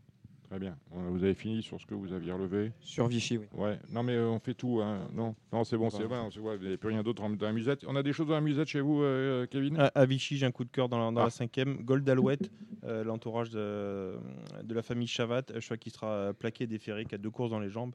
Très 0.51 0.59
bien. 0.59 0.77
Vous 0.91 1.23
avez 1.23 1.35
fini 1.35 1.63
sur 1.63 1.81
ce 1.81 1.87
que 1.87 1.95
vous 1.95 2.13
aviez 2.13 2.33
relevé 2.33 2.73
Sur 2.81 3.07
Vichy, 3.07 3.39
oui. 3.39 3.47
Ouais. 3.55 3.79
Non, 3.93 4.03
mais 4.03 4.17
euh, 4.17 4.31
on 4.31 4.41
fait 4.41 4.55
tout. 4.55 4.81
Hein. 4.83 5.07
Non, 5.15 5.37
non 5.53 5.63
c'est 5.63 5.77
bon, 5.77 5.91
c'est 5.91 6.09
bon. 6.09 6.29
Vous 6.29 6.49
n'avez 6.49 6.77
plus 6.77 6.89
rien 6.89 7.05
d'autre 7.05 7.23
dans 7.23 7.47
la 7.47 7.53
musette. 7.53 7.85
On 7.87 7.95
a 7.95 8.03
des 8.03 8.13
choses 8.13 8.27
dans 8.27 8.35
la 8.35 8.41
musette 8.41 8.67
chez 8.67 8.81
vous, 8.81 9.01
euh, 9.01 9.47
Kevin? 9.47 9.79
À, 9.95 10.05
Vichy, 10.07 10.39
j'ai 10.39 10.47
un 10.47 10.51
coup 10.51 10.65
de 10.65 10.71
cœur 10.71 10.89
dans, 10.89 11.13
la, 11.13 11.23
ah. 11.23 11.31
cinquième. 11.31 11.85
Gold 11.85 12.09
Alouette, 12.11 12.51
euh, 12.83 13.05
l'entourage 13.05 13.51
de, 13.51 14.17
de, 14.65 14.75
la 14.75 14.83
famille 14.83 15.07
Chavat, 15.07 15.43
je 15.55 15.65
crois 15.65 15.77
qu'il 15.77 15.93
sera 15.93 16.33
plaqué, 16.37 16.67
déféré, 16.67 17.05
qui 17.05 17.15
a 17.15 17.19
deux 17.19 17.31
courses 17.31 17.51
dans 17.51 17.61
les 17.61 17.71
jambes, 17.71 17.93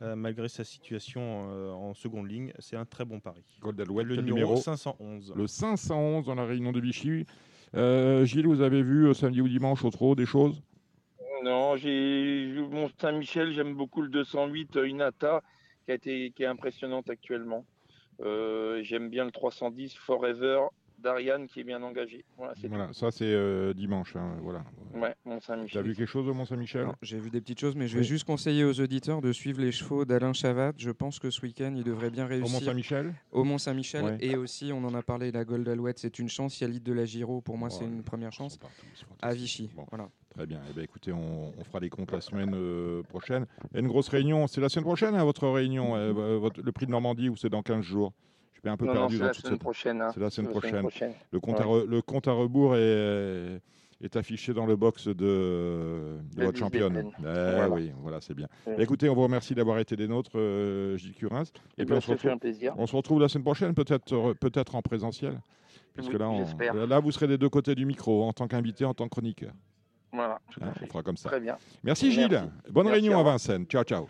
malgré 0.00 0.48
sa 0.48 0.62
situation 0.62 1.48
en 1.74 1.92
seconde 1.94 2.30
ligne. 2.30 2.52
C'est 2.60 2.76
un 2.76 2.84
très 2.84 3.04
bon 3.04 3.18
pari. 3.18 3.42
Gold 3.60 3.80
Alouette, 3.80 4.06
le 4.06 4.22
numéro, 4.22 4.54
511. 4.54 5.32
Le 5.34 5.46
511 5.48 6.26
dans 6.26 6.36
la 6.36 6.44
réunion 6.44 6.70
de 6.70 6.80
Vichy. 6.80 7.26
Gilles, 7.74 8.46
vous 8.46 8.60
avez 8.60 8.84
vu 8.84 9.12
samedi 9.12 9.40
ou 9.40 9.48
dimanche 9.48 9.84
au 9.84 9.90
trop 9.90 10.14
des 10.14 10.24
choses? 10.24 10.62
Non, 11.42 11.76
j'ai 11.76 12.52
mon 12.70 12.88
Saint-Michel, 13.00 13.52
j'aime 13.52 13.74
beaucoup 13.74 14.02
le 14.02 14.08
208 14.08 14.76
euh, 14.76 14.88
Inata 14.88 15.42
qui 15.84 15.92
a 15.92 15.94
été 15.94 16.32
qui 16.32 16.42
est 16.42 16.46
impressionnante 16.46 17.10
actuellement. 17.10 17.64
Euh, 18.20 18.82
j'aime 18.82 19.10
bien 19.10 19.24
le 19.24 19.30
310 19.30 19.94
Forever 19.96 20.60
d'Ariane 20.98 21.46
qui 21.46 21.60
est 21.60 21.64
bien 21.64 21.82
engagé. 21.82 22.24
Voilà, 22.38 22.92
ça 22.92 23.10
c'est 23.10 23.24
euh, 23.24 23.74
dimanche. 23.74 24.16
Hein, 24.16 24.36
voilà. 24.40 24.64
Ouais, 24.94 25.14
Mont-Saint-Michel. 25.24 25.70
Tu 25.70 25.78
as 25.78 25.82
vu 25.82 25.94
quelque 25.94 26.08
chose 26.08 26.26
au 26.28 26.34
Mont-Saint-Michel 26.34 26.88
J'ai 27.02 27.18
vu 27.18 27.30
des 27.30 27.40
petites 27.40 27.60
choses, 27.60 27.76
mais 27.76 27.86
je 27.86 27.98
vais 27.98 28.04
juste 28.04 28.24
conseiller 28.24 28.64
aux 28.64 28.80
auditeurs 28.80 29.20
de 29.20 29.32
suivre 29.32 29.60
les 29.60 29.72
chevaux 29.72 30.04
d'Alain 30.04 30.32
Chavat. 30.32 30.72
Je 30.78 30.90
pense 30.90 31.18
que 31.18 31.30
ce 31.30 31.42
week-end, 31.42 31.74
il 31.76 31.84
devrait 31.84 32.10
bien 32.10 32.26
réussir. 32.26 32.56
Au 32.56 32.60
Mont-Saint-Michel 32.60 33.14
Au 33.32 33.44
Mont-Saint-Michel. 33.44 34.16
Et 34.20 34.36
aussi, 34.36 34.72
on 34.72 34.84
en 34.84 34.94
a 34.94 35.02
parlé, 35.02 35.30
la 35.30 35.44
Gold 35.44 35.68
Alouette, 35.68 35.98
c'est 35.98 36.18
une 36.18 36.28
chance. 36.28 36.60
Il 36.60 36.64
y 36.64 36.66
a 36.66 36.70
l'île 36.70 36.82
de 36.82 36.92
la 36.92 37.04
Giro, 37.04 37.40
pour 37.40 37.58
moi, 37.58 37.70
c'est 37.70 37.84
une 37.84 38.02
première 38.02 38.32
chance. 38.32 38.58
à 39.20 39.34
Vichy. 39.34 39.70
Voilà. 39.90 40.08
Très 40.36 40.46
bien. 40.46 40.60
Eh 40.68 40.72
bien 40.74 40.82
écoutez, 40.82 41.12
on, 41.12 41.52
fera 41.64 41.80
les 41.80 41.88
comptes 41.88 42.12
la 42.12 42.20
semaine 42.20 42.52
euh, 42.54 43.02
prochaine. 43.04 43.46
Il 43.70 43.76
y 43.76 43.76
a 43.78 43.80
une 43.80 43.88
grosse 43.88 44.08
réunion. 44.08 44.46
C'est 44.46 44.60
la 44.60 44.68
semaine 44.68 44.84
prochaine, 44.84 45.14
hein, 45.14 45.24
votre 45.24 45.48
réunion 45.48 45.96
euh, 45.96 46.50
Le 46.62 46.72
prix 46.72 46.84
de 46.84 46.90
Normandie, 46.90 47.30
ou 47.30 47.36
c'est 47.36 47.48
dans 47.48 47.62
15 47.62 47.82
jours? 47.82 48.12
Je 48.52 48.60
suis 48.60 48.68
un 48.68 48.76
peu 48.76 48.86
perdu. 48.86 49.16
C'est 49.16 49.22
la, 49.22 49.32
semaine 49.32 49.58
prochaine. 49.58 50.02
Hein. 50.02 50.10
C'est 50.12 50.20
la 50.20 50.28
semaine 50.28 50.50
prochaine. 50.50 50.86
Le, 51.30 51.40
compte 51.40 51.60
à 51.60 51.64
le 51.64 52.02
compte 52.02 52.28
à 52.28 52.32
rebours 52.32 52.76
est, 52.76 53.62
est 54.02 54.16
affiché 54.16 54.52
dans 54.52 54.66
le 54.66 54.76
box 54.76 55.08
de, 55.08 55.14
de 55.14 56.44
votre 56.44 56.58
championne. 56.58 57.10
Eh 57.24 57.70
oui, 57.70 57.92
voilà, 58.02 58.20
c'est 58.20 58.34
bien. 58.34 58.48
Écoutez, 58.78 59.08
on 59.08 59.14
vous 59.14 59.22
remercie 59.22 59.54
d'avoir 59.54 59.78
été 59.78 59.96
des 59.96 60.06
nôtres, 60.06 60.32
euh, 60.34 60.98
Gilles 60.98 61.14
Curins. 61.14 61.44
Et, 61.78 61.86
puis 61.86 61.94
on 61.94 62.00
se, 62.02 62.10
retrouve, 62.10 62.30
un 62.30 62.38
plaisir. 62.38 62.74
on 62.76 62.86
se 62.86 62.94
retrouve 62.94 63.20
la 63.20 63.28
semaine 63.28 63.44
prochaine, 63.44 63.72
peut-être 63.72 64.34
peut-être 64.34 64.74
en 64.74 64.82
présentiel. 64.82 65.40
Puisque 65.94 66.12
là, 66.12 66.30
là, 66.86 67.00
vous 67.00 67.10
serez 67.10 67.26
des 67.26 67.38
deux 67.38 67.48
côtés 67.48 67.74
du 67.74 67.86
micro, 67.86 68.24
en 68.24 68.34
tant 68.34 68.46
qu'invité, 68.46 68.84
en 68.84 68.92
tant 68.92 69.04
que 69.04 69.10
chroniqueur. 69.10 69.52
Hein, 70.62 70.72
On 70.82 70.86
fera 70.86 71.02
comme 71.02 71.16
ça. 71.16 71.28
Très 71.28 71.40
bien. 71.40 71.56
Merci 71.84 72.12
Gilles. 72.12 72.42
Bonne 72.70 72.88
réunion 72.88 73.18
à 73.18 73.22
Vincennes. 73.22 73.66
Ciao, 73.66 73.84
ciao. 73.84 74.08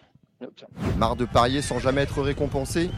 Marre 0.99 1.17
de 1.17 1.25
parier 1.25 1.63
sans 1.63 1.79
jamais 1.79 2.03
être 2.03 2.23
récompensé? 2.23 2.91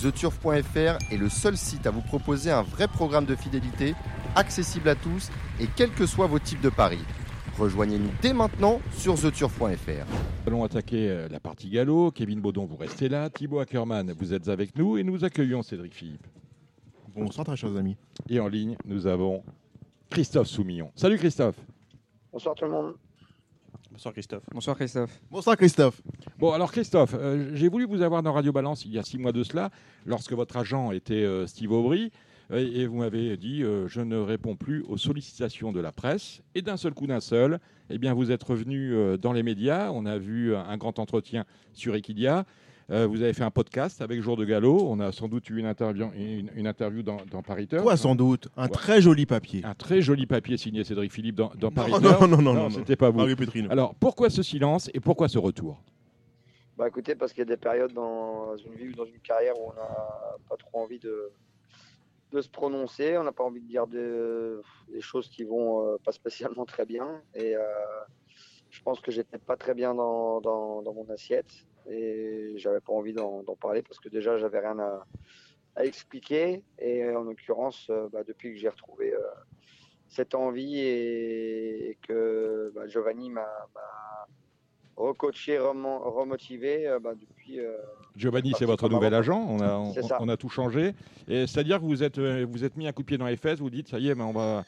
TheTurf.fr 0.00 1.12
est 1.12 1.16
le 1.16 1.28
seul 1.28 1.56
site 1.56 1.86
à 1.86 1.90
vous 1.90 2.00
proposer 2.00 2.50
un 2.50 2.62
vrai 2.62 2.88
programme 2.88 3.24
de 3.24 3.34
fidélité, 3.34 3.94
accessible 4.36 4.88
à 4.88 4.94
tous 4.94 5.30
et 5.60 5.66
quels 5.76 5.92
que 5.92 6.06
soient 6.06 6.26
vos 6.26 6.38
types 6.38 6.60
de 6.60 6.70
paris. 6.70 7.02
Rejoignez-nous 7.58 8.10
dès 8.22 8.32
maintenant 8.32 8.80
sur 8.92 9.14
TheTurf.fr. 9.20 9.62
Nous 9.66 10.46
allons 10.46 10.64
attaquer 10.64 11.08
euh, 11.08 11.28
la 11.28 11.38
partie 11.38 11.68
galop. 11.68 12.10
Kevin 12.10 12.40
Baudon, 12.40 12.64
vous 12.64 12.76
restez 12.76 13.08
là. 13.08 13.28
Thibaut 13.28 13.60
Ackerman, 13.60 14.12
vous 14.18 14.32
êtes 14.32 14.48
avec 14.48 14.76
nous 14.76 14.96
et 14.96 15.04
nous 15.04 15.24
accueillons 15.24 15.62
Cédric 15.62 15.94
Philippe. 15.94 16.26
Bonsoir, 17.14 17.44
très 17.44 17.56
chers 17.56 17.76
amis. 17.76 17.96
Et 18.30 18.40
en 18.40 18.48
ligne, 18.48 18.76
nous 18.86 19.06
avons 19.06 19.44
Christophe 20.08 20.48
Soumillon. 20.48 20.90
Salut 20.96 21.18
Christophe. 21.18 21.56
Bonsoir 22.32 22.54
tout 22.54 22.64
le 22.64 22.70
monde. 22.70 22.94
Bonsoir 23.90 24.14
Christophe. 24.14 24.44
Bonsoir 24.50 24.74
Christophe. 24.74 25.20
Bonsoir 25.30 25.54
Christophe. 25.54 26.00
Bon, 26.38 26.52
alors 26.52 26.72
Christophe, 26.72 27.14
euh, 27.14 27.50
j'ai 27.52 27.68
voulu 27.68 27.84
vous 27.84 28.00
avoir 28.00 28.22
dans 28.22 28.32
Radio 28.32 28.52
Balance 28.52 28.86
il 28.86 28.92
y 28.92 28.98
a 28.98 29.02
six 29.02 29.18
mois 29.18 29.32
de 29.32 29.42
cela, 29.42 29.70
lorsque 30.06 30.32
votre 30.32 30.56
agent 30.56 30.92
était 30.92 31.12
euh, 31.12 31.46
Steve 31.46 31.72
Aubry, 31.72 32.10
euh, 32.50 32.66
et 32.74 32.86
vous 32.86 32.96
m'avez 32.96 33.36
dit 33.36 33.60
je 33.60 34.00
ne 34.00 34.16
réponds 34.16 34.56
plus 34.56 34.82
aux 34.88 34.96
sollicitations 34.96 35.72
de 35.72 35.80
la 35.80 35.92
presse. 35.92 36.40
Et 36.54 36.62
d'un 36.62 36.78
seul 36.78 36.94
coup, 36.94 37.06
d'un 37.06 37.20
seul, 37.20 37.60
eh 37.90 37.98
bien, 37.98 38.14
vous 38.14 38.30
êtes 38.30 38.42
revenu 38.42 38.94
dans 39.18 39.34
les 39.34 39.42
médias. 39.42 39.90
On 39.92 40.06
a 40.06 40.16
vu 40.16 40.56
un 40.56 40.76
grand 40.78 40.98
entretien 40.98 41.44
sur 41.74 41.94
Equidia. 41.94 42.46
Euh, 42.92 43.06
vous 43.06 43.22
avez 43.22 43.32
fait 43.32 43.42
un 43.42 43.50
podcast 43.50 44.02
avec 44.02 44.20
Jour 44.20 44.36
de 44.36 44.44
Galop. 44.44 44.86
On 44.86 45.00
a 45.00 45.12
sans 45.12 45.26
doute 45.26 45.48
eu 45.48 45.58
une 45.58 45.64
interview, 45.64 46.10
une, 46.14 46.66
interview 46.66 47.02
dans, 47.02 47.16
dans 47.30 47.42
Paris 47.42 47.66
Quoi, 47.66 47.96
sans 47.96 48.14
doute? 48.14 48.48
Un 48.54 48.68
très 48.68 49.00
joli 49.00 49.24
papier. 49.24 49.64
Un 49.64 49.74
très 49.74 50.02
joli 50.02 50.26
papier 50.26 50.58
signé 50.58 50.84
Cédric 50.84 51.10
Philippe 51.10 51.36
dans, 51.36 51.52
dans 51.58 51.70
Paris 51.70 51.90
non, 51.90 52.28
non, 52.28 52.42
non, 52.42 52.52
non, 52.52 52.70
c'était 52.70 52.96
pas 52.96 53.08
vous. 53.08 53.24
Alors, 53.70 53.94
pourquoi 53.94 54.28
ce 54.28 54.42
silence 54.42 54.90
et 54.92 55.00
pourquoi 55.00 55.28
ce 55.28 55.38
retour? 55.38 55.80
Bah 56.76 56.86
écoutez, 56.88 57.14
parce 57.14 57.32
qu'il 57.32 57.40
y 57.40 57.42
a 57.42 57.46
des 57.46 57.56
périodes 57.56 57.92
dans 57.94 58.56
une 58.58 58.74
vie 58.74 58.88
ou 58.88 58.94
dans 58.94 59.06
une 59.06 59.20
carrière 59.20 59.58
où 59.58 59.70
on 59.70 59.74
n'a 59.74 60.36
pas 60.48 60.56
trop 60.56 60.82
envie 60.82 60.98
de, 60.98 61.30
de 62.32 62.40
se 62.42 62.48
prononcer, 62.48 63.16
on 63.16 63.24
n'a 63.24 63.32
pas 63.32 63.44
envie 63.44 63.60
de 63.60 63.68
dire 63.68 63.86
des 63.86 65.00
choses 65.00 65.30
qui 65.30 65.44
vont 65.44 65.86
euh, 65.86 65.96
pas 66.04 66.12
spécialement 66.12 66.66
très 66.66 66.84
bien. 66.84 67.22
Et 67.34 67.56
euh, 67.56 67.62
je 68.68 68.82
pense 68.82 69.00
que 69.00 69.10
j'étais 69.10 69.38
pas 69.38 69.56
très 69.56 69.72
bien 69.72 69.94
dans, 69.94 70.42
dans, 70.42 70.82
dans 70.82 70.92
mon 70.92 71.08
assiette 71.08 71.64
et 71.90 72.54
j'avais 72.56 72.80
pas 72.80 72.92
envie 72.92 73.12
d'en 73.12 73.42
parler 73.60 73.82
parce 73.82 73.98
que 73.98 74.08
déjà 74.08 74.38
j'avais 74.38 74.60
rien 74.60 74.78
à, 74.78 75.06
à, 75.76 75.84
expliquer 75.84 76.62
et 76.78 77.08
en 77.14 77.22
l'occurrence 77.22 77.88
euh, 77.90 78.08
bah, 78.12 78.22
depuis 78.26 78.52
que 78.52 78.58
j'ai 78.58 78.68
retrouvé 78.68 79.12
euh, 79.12 79.20
cette 80.08 80.34
envie 80.34 80.78
et, 80.78 81.98
que 82.02 82.72
bah, 82.74 82.86
Giovanni 82.86 83.30
m'a 83.30 83.48
recoaché, 84.96 85.58
remotivé 85.58 86.86
euh, 86.86 87.00
bah, 87.00 87.14
depuis. 87.14 87.58
Giovanni, 88.14 88.52
c'est 88.58 88.66
votre 88.66 88.88
nouvel 88.88 89.14
agent. 89.14 89.46
On 89.48 89.60
a, 89.60 89.78
on, 90.20 90.28
a 90.28 90.36
tout 90.36 90.50
changé. 90.50 90.94
C'est-à-dire 91.26 91.80
que 91.80 91.86
vous 91.86 92.02
êtes, 92.02 92.18
vous 92.18 92.64
êtes 92.64 92.76
mis 92.76 92.86
un 92.86 92.92
coup 92.92 93.00
de 93.00 93.06
pied 93.06 93.16
dans 93.16 93.26
les 93.26 93.38
fesses. 93.38 93.58
Vous 93.58 93.70
dites, 93.70 93.88
ça 93.88 93.98
y 93.98 94.10
est, 94.10 94.14
mais 94.14 94.22
on 94.22 94.32
va. 94.32 94.64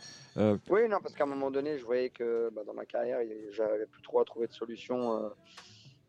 Oui, 0.71 0.89
non, 0.89 0.97
parce 1.03 1.15
qu'à 1.15 1.25
un 1.25 1.29
moment 1.29 1.51
donné, 1.51 1.79
je 1.79 1.85
voyais 1.85 2.09
que 2.09 2.51
dans 2.67 2.73
ma 2.73 2.87
carrière, 2.87 3.19
j'avais 3.53 3.85
plus 3.85 4.03
trop 4.03 4.21
à 4.21 4.25
trouver 4.25 4.47
de 4.47 4.55
solution 4.55 5.31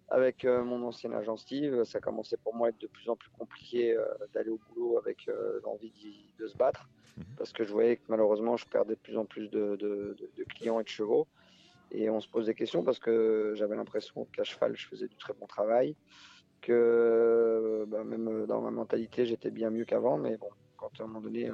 avec 0.09 0.45
euh, 0.45 0.63
mon 0.63 0.83
ancien 0.83 1.11
agent 1.13 1.37
Steve, 1.37 1.83
ça 1.83 1.99
commençait 1.99 2.37
pour 2.37 2.53
moi 2.53 2.67
à 2.67 2.69
être 2.69 2.79
de 2.79 2.87
plus 2.87 3.09
en 3.09 3.15
plus 3.15 3.29
compliqué 3.31 3.95
euh, 3.95 4.05
d'aller 4.33 4.49
au 4.49 4.59
boulot 4.69 4.97
avec 4.99 5.27
euh, 5.27 5.59
l'envie 5.63 6.31
de 6.37 6.47
se 6.47 6.55
battre, 6.55 6.87
mhm. 7.17 7.23
parce 7.37 7.51
que 7.51 7.63
je 7.63 7.71
voyais 7.71 7.97
que 7.97 8.03
malheureusement 8.09 8.55
je 8.55 8.67
perdais 8.67 8.93
de 8.93 8.99
plus 8.99 9.17
en 9.17 9.25
plus 9.25 9.49
de, 9.49 9.75
de, 9.77 10.15
de, 10.37 10.43
clients 10.43 10.79
et 10.79 10.83
de 10.83 10.89
chevaux. 10.89 11.27
Et 11.91 12.09
on 12.09 12.19
se 12.19 12.27
pose 12.27 12.47
des 12.47 12.55
questions 12.55 12.83
parce 12.83 12.99
que 12.99 13.53
j'avais 13.55 13.75
l'impression 13.75 14.25
qu'à 14.25 14.43
cheval 14.43 14.75
je 14.75 14.87
faisais 14.87 15.07
du 15.07 15.15
très 15.15 15.33
bon 15.33 15.47
travail, 15.47 15.95
que 16.61 17.85
bah, 17.87 18.03
même 18.03 18.45
dans 18.45 18.61
ma 18.61 18.71
mentalité 18.71 19.25
j'étais 19.25 19.51
bien 19.51 19.69
mieux 19.69 19.85
qu'avant, 19.85 20.17
mais 20.17 20.37
bon, 20.37 20.49
quand 20.77 20.91
à 20.99 21.03
un 21.03 21.07
moment 21.07 21.21
donné 21.21 21.49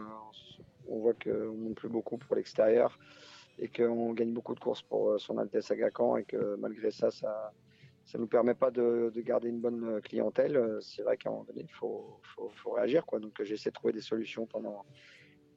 on 0.87 0.99
voit 0.99 1.13
qu'on 1.13 1.29
ne 1.29 1.57
monte 1.57 1.75
plus 1.75 1.89
beaucoup 1.89 2.17
pour 2.17 2.35
l'extérieur 2.35 2.97
et 3.59 3.67
qu'on 3.69 4.13
gagne 4.13 4.33
beaucoup 4.33 4.55
de 4.55 4.59
courses 4.59 4.81
pour 4.81 5.19
son 5.19 5.37
Altesse 5.37 5.71
Agacan 5.71 6.17
et 6.17 6.23
que 6.23 6.55
malgré 6.55 6.91
ça, 6.91 7.11
ça 7.11 7.51
ça 8.11 8.17
nous 8.17 8.27
permet 8.27 8.53
pas 8.53 8.71
de, 8.71 9.11
garder 9.17 9.47
une 9.47 9.61
bonne 9.61 9.83
euh, 9.85 10.01
clientèle. 10.01 10.57
Euh, 10.57 10.81
c'est 10.81 11.01
vrai 11.01 11.15
qu'à 11.15 11.29
un 11.29 11.31
moment 11.31 11.45
donné, 11.45 11.61
il 11.61 11.73
faut, 11.73 12.19
réagir. 12.75 13.05
Quoi. 13.05 13.19
Donc 13.19 13.41
j'essaie 13.41 13.69
de 13.69 13.75
trouver 13.75 13.93
des 13.93 14.01
solutions 14.01 14.45
pendant 14.45 14.85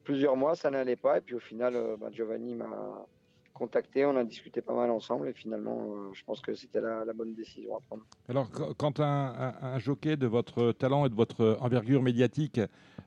plusieurs 0.05 0.37
mois, 0.37 0.55
ça 0.55 0.71
n'allait 0.71 0.97
pas. 0.97 1.19
Et 1.19 1.21
puis 1.21 1.35
au 1.35 1.41
final, 1.41 1.75
euh, 1.75 1.97
bah, 1.97 2.09
Giovanni 2.13 2.55
m'a 2.55 3.07
contacté, 3.55 4.05
on 4.05 4.17
a 4.17 4.25
discuté 4.25 4.61
pas 4.61 4.75
mal 4.75 4.91
ensemble 4.91 5.29
et 5.29 5.33
finalement, 5.33 6.13
je 6.13 6.25
pense 6.25 6.41
que 6.41 6.55
c'était 6.55 6.81
la, 6.81 7.05
bonne 7.13 7.35
décision 7.35 7.77
à 7.77 7.81
prendre. 7.81 8.05
Alors, 8.29 8.51
quand 8.51 8.99
un, 8.99 9.79
jockey 9.79 10.17
de 10.17 10.27
votre 10.27 10.73
talent 10.73 11.07
et 11.07 11.09
de 11.09 11.15
votre 11.15 11.57
envergure 11.61 12.03
médiatique 12.03 12.61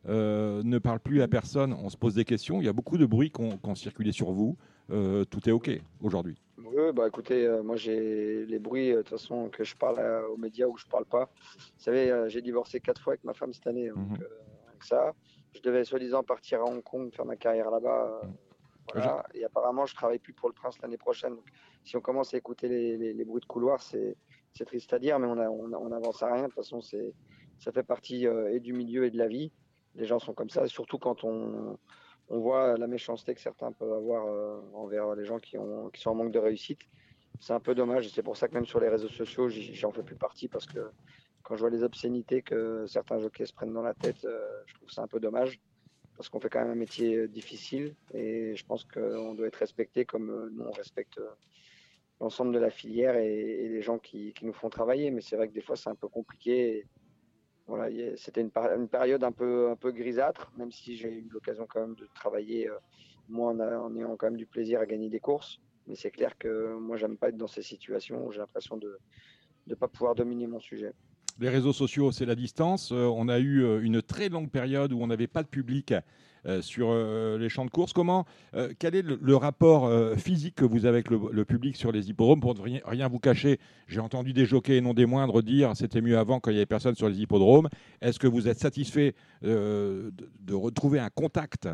ne 0.06 0.78
parle 0.78 1.02
plus 1.02 1.22
à 1.22 1.28
personne, 1.28 1.74
on 1.74 1.90
se 1.90 1.98
pose 1.98 2.16
des 2.16 2.24
questions. 2.24 2.62
Il 2.62 2.66
y 2.66 2.70
a 2.70 2.74
beaucoup 2.74 2.98
de 2.98 3.06
bruit 3.06 3.30
qui 3.30 3.42
ont 3.42 3.76
circulé 3.76 4.14
sur 4.14 4.32
vous. 4.32 4.58
Tout 4.88 5.50
est 5.50 5.52
OK 5.52 5.70
aujourd'hui. 6.02 6.38
Oui, 6.58 6.92
bah 6.92 7.08
écoutez, 7.08 7.46
euh, 7.46 7.62
moi 7.62 7.76
j'ai 7.76 8.46
les 8.46 8.58
bruits 8.58 8.92
euh, 8.92 8.98
de 8.98 9.02
toute 9.04 9.20
façon 9.20 9.50
que 9.50 9.64
je 9.64 9.76
parle 9.76 10.00
euh, 10.00 10.28
aux 10.28 10.38
médias 10.38 10.66
ou 10.66 10.76
je 10.76 10.88
parle 10.88 11.06
pas. 11.06 11.30
Vous 11.56 11.84
savez, 11.84 12.26
j'ai 12.30 12.42
divorcé 12.42 12.80
quatre 12.80 13.02
fois 13.02 13.14
avec 13.14 13.24
ma 13.24 13.34
femme 13.34 13.54
cette 13.54 13.68
année, 13.68 13.90
donc 13.90 14.10
mhm. 14.10 14.18
ça. 14.82 15.14
Je 15.54 15.62
devais 15.62 15.84
soi-disant 15.84 16.24
partir 16.24 16.62
à 16.62 16.66
Hong 16.66 16.84
Kong 16.84 17.14
faire 17.14 17.26
ma 17.26 17.36
carrière 17.36 17.70
là-bas. 17.70 18.22
voilà. 18.94 19.26
Et 19.34 19.44
apparemment, 19.44 19.86
je 19.86 19.96
travaille 19.96 20.20
plus 20.20 20.34
pour 20.34 20.50
le 20.50 20.54
Prince 20.54 20.80
l'année 20.82 20.98
prochaine. 20.98 21.36
Donc, 21.36 21.46
si 21.84 21.96
on 21.96 22.02
commence 22.02 22.34
à 22.34 22.38
écouter 22.38 22.68
les, 22.68 23.14
les, 23.14 23.26
bruits 23.26 23.42
de 23.42 23.46
couloir, 23.46 23.82
c'est 23.82 24.16
triste 24.66 24.94
à 24.94 25.00
dire, 25.00 25.18
mais 25.20 25.28
on, 25.28 25.40
a, 25.40 25.50
on, 25.50 25.92
avance 25.92 26.22
à 26.22 26.32
rien. 26.32 26.44
De 26.44 26.48
toute 26.48 26.56
façon, 26.56 26.82
ça 26.82 27.72
fait 27.72 27.84
partie 27.84 28.26
et 28.26 28.60
du 28.60 28.74
milieu 28.74 29.06
et 29.06 29.10
de 29.10 29.18
la 29.18 29.28
vie. 29.28 29.52
Les 29.96 30.06
gens 30.06 30.20
sont 30.20 30.34
comme 30.34 30.50
ça, 30.50 30.68
surtout 30.68 31.00
quand 31.00 31.24
on 31.24 31.78
on 32.30 32.40
voit 32.40 32.78
la 32.78 32.88
méchanceté 32.88 33.34
que 33.34 33.42
certains 33.42 33.72
peuvent 33.72 33.94
avoir 33.94 34.28
euh, 34.28 34.60
envers 34.74 35.16
les 35.16 35.26
gens 35.26 35.40
qui, 35.40 35.58
ont, 35.58 35.90
qui 35.90 36.02
sont 36.02 36.12
en 36.12 36.16
manque 36.16 36.32
de 36.32 36.40
réussite. 36.40 36.82
C'est 37.40 37.54
un 37.54 37.60
peu 37.60 37.76
dommage. 37.76 38.10
C'est 38.10 38.24
pour 38.24 38.36
ça 38.36 38.48
que 38.48 38.54
même 38.54 38.66
sur 38.66 38.80
les 38.80 38.90
réseaux 38.90 39.10
sociaux, 39.10 39.48
j'en 39.50 39.92
fais 39.92 40.04
plus 40.04 40.16
partie 40.16 40.48
parce 40.48 40.66
que 40.66 40.80
quand 41.44 41.56
je 41.56 41.62
vois 41.62 41.70
les 41.70 41.84
obscénités 41.84 42.42
que 42.42 42.86
certains 42.88 43.20
jockeys 43.20 43.46
se 43.46 43.54
prennent 43.54 43.74
dans 43.74 43.84
la 43.84 43.94
tête, 43.94 44.26
euh, 44.26 44.46
je 44.66 44.74
trouve 44.76 44.90
ça 44.90 45.04
un 45.04 45.08
peu 45.08 45.20
dommage. 45.20 45.60
parce 46.18 46.30
qu'on 46.30 46.40
fait 46.40 46.50
quand 46.50 46.60
même 46.60 46.72
un 46.72 46.76
métier 46.76 47.28
difficile 47.28 47.96
et 48.14 48.56
je 48.56 48.66
pense 48.66 48.84
qu'on 48.84 49.34
doit 49.36 49.48
être 49.48 49.58
respecté 49.58 50.04
comme 50.04 50.52
on 50.60 50.72
respecte 50.72 51.20
l'ensemble 52.20 52.54
de 52.54 52.60
la 52.60 52.70
filière 52.70 53.16
et, 53.16 53.70
les 53.70 53.82
gens 53.82 54.00
qui, 54.00 54.34
nous 54.42 54.54
font 54.54 54.70
travailler. 54.70 55.12
Mais 55.12 55.22
c'est 55.22 55.36
vrai 55.36 55.48
que 55.48 55.54
des 55.54 55.62
fois, 55.62 55.76
c'est 55.76 55.90
un 55.90 55.96
peu 55.96 56.08
compliqué. 56.08 56.86
Voilà, 57.68 57.90
c'était 58.16 58.42
une, 58.42 58.88
période 58.88 59.24
un 59.24 59.32
peu, 59.32 59.70
un 59.70 59.76
peu 59.76 59.92
grisâtre, 59.92 60.52
même 60.58 60.72
si 60.72 60.96
j'ai 60.96 61.10
eu 61.10 61.28
l'occasion 61.30 61.68
quand 61.68 61.82
même 61.82 61.96
de 61.96 62.08
travailler, 62.16 62.70
euh, 62.70 62.78
moi, 63.28 63.52
en, 63.52 63.96
ayant 63.96 64.16
quand 64.16 64.28
même 64.28 64.38
du 64.38 64.46
plaisir 64.46 64.80
à 64.80 64.86
gagner 64.86 65.10
des 65.10 65.20
courses. 65.20 65.60
Mais 65.86 65.96
c'est 65.96 66.12
clair 66.12 66.38
que 66.38 66.76
moi, 66.76 66.96
j'aime 66.98 67.18
pas 67.18 67.30
être 67.30 67.38
dans 67.38 67.48
ces 67.48 67.62
situations 67.62 68.26
où 68.26 68.32
j'ai 68.32 68.40
l'impression 68.40 68.78
de 68.78 68.98
ne 69.68 69.76
pas 69.76 69.88
pouvoir 69.88 70.16
dominer 70.16 70.48
mon 70.48 70.60
sujet 70.60 70.94
les 71.40 71.50
réseaux 71.50 71.74
sociaux, 71.74 72.12
c'est 72.12 72.26
la 72.26 72.36
distance. 72.36 72.92
Euh, 72.92 73.06
on 73.06 73.28
a 73.28 73.40
eu 73.40 73.64
euh, 73.64 73.82
une 73.82 74.02
très 74.02 74.30
longue 74.30 74.50
période 74.50 74.92
où 74.94 75.02
on 75.02 75.08
n'avait 75.08 75.28
pas 75.28 75.44
de 75.44 75.48
public 75.48 75.94
euh, 76.46 76.62
sur 76.62 76.94
les 77.38 77.50
champs 77.50 77.66
de 77.66 77.70
course. 77.70 77.94
Comment, 77.94 78.26
quel 78.80 78.96
est 78.96 79.02
le, 79.02 79.36
rapport 79.36 79.92
physique 80.18 80.56
que 80.56 80.66
vous 80.66 80.86
avez 80.86 81.00
avec 81.00 81.10
le, 81.10 81.46
public 81.46 81.76
sur 81.76 81.92
les 81.92 82.10
hippodromes? 82.10 82.40
Pour 82.40 82.56
ne 82.56 82.80
rien, 82.86 83.08
vous 83.10 83.20
cacher, 83.20 83.60
j'ai 83.88 84.00
entendu 84.00 84.32
des 84.32 84.46
jockeys 84.46 84.78
et 84.78 84.82
non 84.82 84.94
des 84.94 85.06
moindres 85.06 85.44
dire 85.44 85.76
c'était 85.76 86.00
mieux 86.00 86.18
avant 86.18 86.40
quand 86.40 86.52
il 86.52 86.54
n'y 86.54 86.60
avait 86.60 86.66
personne 86.66 86.96
sur 86.96 87.10
les 87.10 87.20
hippodromes. 87.20 87.68
Est-ce 88.02 88.18
que 88.18 88.28
vous 88.28 88.48
êtes 88.48 88.60
satisfait 88.60 89.14
de, 89.42 90.14
de, 90.40 90.54
retrouver 90.54 91.00
un 91.00 91.10
contact 91.10 91.68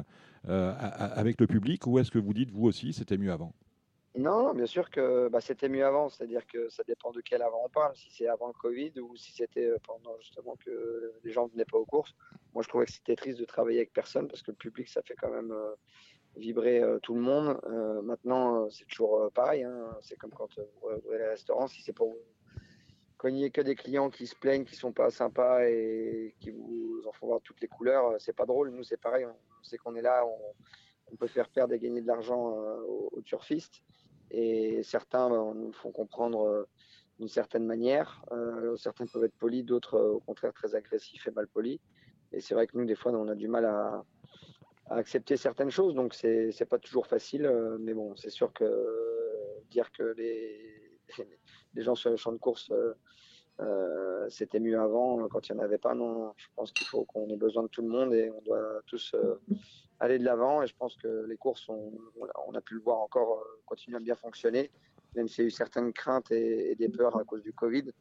avec 0.47 1.39
le 1.39 1.45
public 1.45 1.85
ou 1.85 1.99
est-ce 1.99 2.09
que 2.09 2.19
vous 2.19 2.33
dites 2.33 2.49
vous 2.49 2.65
aussi 2.65 2.93
c'était 2.93 3.17
mieux 3.17 3.31
avant? 3.31 3.53
Non, 4.15 4.53
bien 4.53 4.67
sûr 4.67 4.91
que 4.91 5.27
bah, 5.29 5.41
c'était 5.41 5.69
mieux 5.69 5.83
avant, 5.83 6.07
c'est-à-dire 6.07 6.45
que 6.45 6.69
ça 6.69 6.83
dépend 6.83 7.11
de 7.11 7.21
quel 7.21 7.41
avant 7.41 7.63
on 7.65 7.69
parle, 7.69 7.95
si 7.95 8.11
c'est 8.11 8.27
avant 8.27 8.45
le 8.45 8.53
Covid 8.53 8.99
ou 8.99 9.15
si 9.15 9.31
c'était 9.31 9.65
euh, 9.65 9.79
pendant 9.83 10.15
justement 10.19 10.55
que 10.63 11.13
les 11.23 11.31
gens 11.31 11.47
ne 11.47 11.51
venaient 11.51 11.65
pas 11.65 11.79
aux 11.79 11.85
courses. 11.85 12.13
Moi, 12.53 12.61
je 12.61 12.67
trouvais 12.67 12.85
que 12.85 12.91
c'était 12.91 13.15
triste 13.15 13.39
de 13.39 13.45
travailler 13.45 13.79
avec 13.79 13.91
personne 13.91 14.27
parce 14.27 14.43
que 14.43 14.51
le 14.51 14.57
public, 14.57 14.87
ça 14.87 15.01
fait 15.01 15.15
quand 15.15 15.31
même 15.31 15.51
euh, 15.51 15.73
vibrer 16.35 16.79
euh, 16.79 16.99
tout 16.99 17.15
le 17.15 17.21
monde. 17.21 17.59
maintenant, 18.03 18.69
c'est 18.69 18.85
toujours 18.85 19.31
pareil, 19.33 19.63
hein. 19.63 19.97
c'est 20.01 20.15
comme 20.15 20.31
quand 20.31 20.49
vous 20.57 20.89
ouvrez 21.05 21.17
les 21.17 21.27
restaurants, 21.29 21.67
si 21.67 21.81
c'est 21.81 21.93
pour 21.93 22.15
cogner 23.17 23.49
que 23.49 23.61
des 23.61 23.75
clients 23.75 24.11
qui 24.11 24.27
se 24.27 24.35
plaignent, 24.35 24.65
qui 24.65 24.75
sont 24.75 24.91
pas 24.91 25.09
sympas 25.09 25.65
et 25.65 26.35
qui 26.39 26.51
vous 26.51 27.01
en 27.07 27.11
font 27.13 27.27
voir 27.27 27.41
toutes 27.41 27.61
les 27.61 27.67
couleurs, 27.67 28.15
c'est 28.19 28.35
pas 28.35 28.45
drôle. 28.45 28.69
Nous, 28.69 28.83
c'est 28.83 28.97
pareil, 28.97 29.25
on 29.25 29.63
sait 29.63 29.77
qu'on 29.77 29.95
est 29.95 30.01
là, 30.03 30.23
on, 30.25 31.15
peut 31.15 31.27
faire 31.27 31.47
perdre 31.47 31.75
et 31.75 31.79
gagner 31.79 32.01
de 32.01 32.07
l'argent 32.07 32.49
aux, 32.87 33.09
aux 33.11 33.21
turfistes. 33.21 33.83
Et 34.33 34.81
certains 34.81 35.29
ben, 35.29 35.53
nous 35.53 35.71
font 35.71 35.91
comprendre 35.91 36.47
euh, 36.47 36.67
d'une 37.19 37.27
certaine 37.27 37.65
manière. 37.65 38.25
Euh, 38.31 38.75
certains 38.77 39.05
peuvent 39.05 39.23
être 39.23 39.37
polis, 39.37 39.63
d'autres 39.63 39.95
euh, 39.95 40.13
au 40.13 40.19
contraire 40.19 40.53
très 40.53 40.73
agressifs 40.73 41.27
et 41.27 41.31
mal 41.31 41.47
polis. 41.47 41.79
Et 42.31 42.41
c'est 42.41 42.55
vrai 42.55 42.65
que 42.65 42.75
nous, 42.75 42.85
des 42.85 42.95
fois, 42.95 43.11
on 43.11 43.27
a 43.27 43.35
du 43.35 43.47
mal 43.47 43.65
à, 43.65 44.03
accepter 44.89 45.37
certaines 45.37 45.69
choses, 45.69 45.95
donc 45.95 46.13
c'est 46.13 46.49
n'est 46.59 46.65
pas 46.65 46.77
toujours 46.77 47.07
facile. 47.07 47.49
mais 47.79 47.93
bon, 47.93 48.15
c'est 48.15 48.29
sûr 48.29 48.51
que 48.51 48.65
dire 49.69 49.91
que 49.91 50.03
les, 50.17 51.81
gens 51.81 51.95
sur 51.95 52.09
le 52.09 52.17
champ 52.17 52.31
de 52.31 52.37
course 52.37 52.71
c'était 54.29 54.59
mieux 54.59 54.79
avant 54.79 55.27
quand 55.29 55.47
il 55.47 55.53
n'y 55.53 55.61
en 55.61 55.63
avait 55.63 55.77
pas. 55.77 55.95
Non, 55.95 56.33
je 56.35 56.47
pense 56.55 56.73
qu'il 56.73 56.85
faut 56.85 57.05
qu'on 57.05 57.29
ait 57.29 57.37
besoin 57.37 57.63
de 57.63 57.69
tout 57.69 57.81
le 57.81 57.87
monde 57.87 58.13
et 58.13 58.29
on 58.29 58.41
doit 58.41 58.81
tous 58.85 59.15
aller 60.03 60.19
de 60.19 60.25
l'avant. 60.25 60.61
Et 60.61 60.67
je 60.67 60.75
pense 60.75 60.95
que 60.97 61.25
les 61.27 61.37
courses, 61.37 61.67
on 61.69 62.53
a 62.53 62.61
pu 62.61 62.75
le 62.75 62.81
voir 62.81 62.99
encore, 62.99 63.39
euh, 63.39 63.61
continuer 63.65 63.97
à 63.97 63.99
bien 63.99 64.15
fonctionner, 64.15 64.71
même 65.15 65.27
s'il 65.27 65.43
y 65.43 65.45
a 65.45 65.47
eu 65.47 65.51
certaines 65.51 65.93
craintes 65.93 66.31
et, 66.31 66.75
des 66.75 66.89
peurs 66.89 67.17
à 67.17 67.23
cause 67.23 67.41
du 67.41 67.53
Covid, 67.53 67.91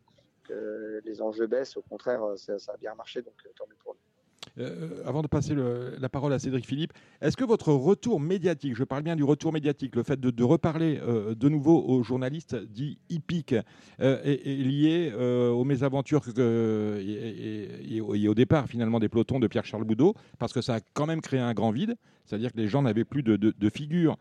que 0.44 1.00
les 1.05 1.22
enjeux 1.22 1.46
baissent. 1.46 1.76
Au 1.76 1.82
contraire, 1.82 2.22
ça, 2.36 2.57
a 2.72 2.76
bien 2.76 2.94
marché, 2.94 3.22
donc 3.22 3.34
euh, 3.46 3.50
tant 3.57 3.66
mieux 3.68 3.76
pour 3.82 3.94
nous. 3.94 4.11
Euh, 4.59 5.03
avant 5.07 5.22
de 5.22 5.28
passer 5.28 5.55
la 5.55 6.09
parole 6.09 6.32
à 6.32 6.38
Cédric 6.38 6.66
Philippe, 6.66 6.92
est-ce 7.20 7.36
que 7.36 7.44
votre 7.44 7.72
retour 7.72 8.20
médiatique, 8.20 8.76
je 8.76 8.84
parle 8.84 9.03
bien 9.03 9.16
du 9.16 9.24
retour 9.24 9.53
médiatique, 9.53 9.96
le 9.96 10.03
fait 10.03 10.20
de, 10.20 10.44
reparler 10.44 11.00
de 11.36 11.48
nouveau 11.48 11.82
aux 11.82 12.03
journalistes 12.03 12.57
dits 12.57 12.98
hippiques, 13.09 13.55
est, 13.98 14.44
lié 14.44 15.12
aux 15.14 15.64
mésaventures 15.64 16.22
et, 16.38 18.00
au 18.00 18.34
départ 18.34 18.66
finalement 18.66 18.98
des 19.00 19.09
pelotons 19.09 19.40
de 19.40 19.46
Pierre-Charles 19.46 19.84
Boudot? 19.84 20.14
Parce 20.38 20.53
que 20.53 20.61
ça 20.61 20.76
a 20.76 20.80
quand 20.92 21.07
même 21.07 21.20
créé 21.20 21.40
un 21.40 21.55
grand 21.55 21.70
vide, 21.70 21.96
c'est-à-dire 22.26 22.53
que 22.53 22.59
les 22.59 22.68
gens 22.68 22.82
n'avaient 22.82 23.05
plus 23.05 23.22
de, 23.22 23.70
figure. 23.70 24.16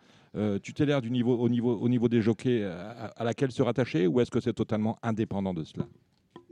Tutélaire 0.63 1.01
du 1.01 1.11
niveau, 1.11 1.35
au, 1.37 1.49
niveau, 1.49 1.75
au 1.75 1.89
niveau 1.89 2.07
des 2.07 2.21
jockeys 2.21 2.63
à 2.63 3.23
laquelle 3.23 3.51
se 3.51 3.61
rattacher, 3.61 4.07
ou 4.07 4.21
est-ce 4.21 4.31
que 4.31 4.39
c'est 4.39 4.53
totalement 4.53 4.97
indépendant 5.03 5.53
de 5.53 5.63
cela? 5.63 5.85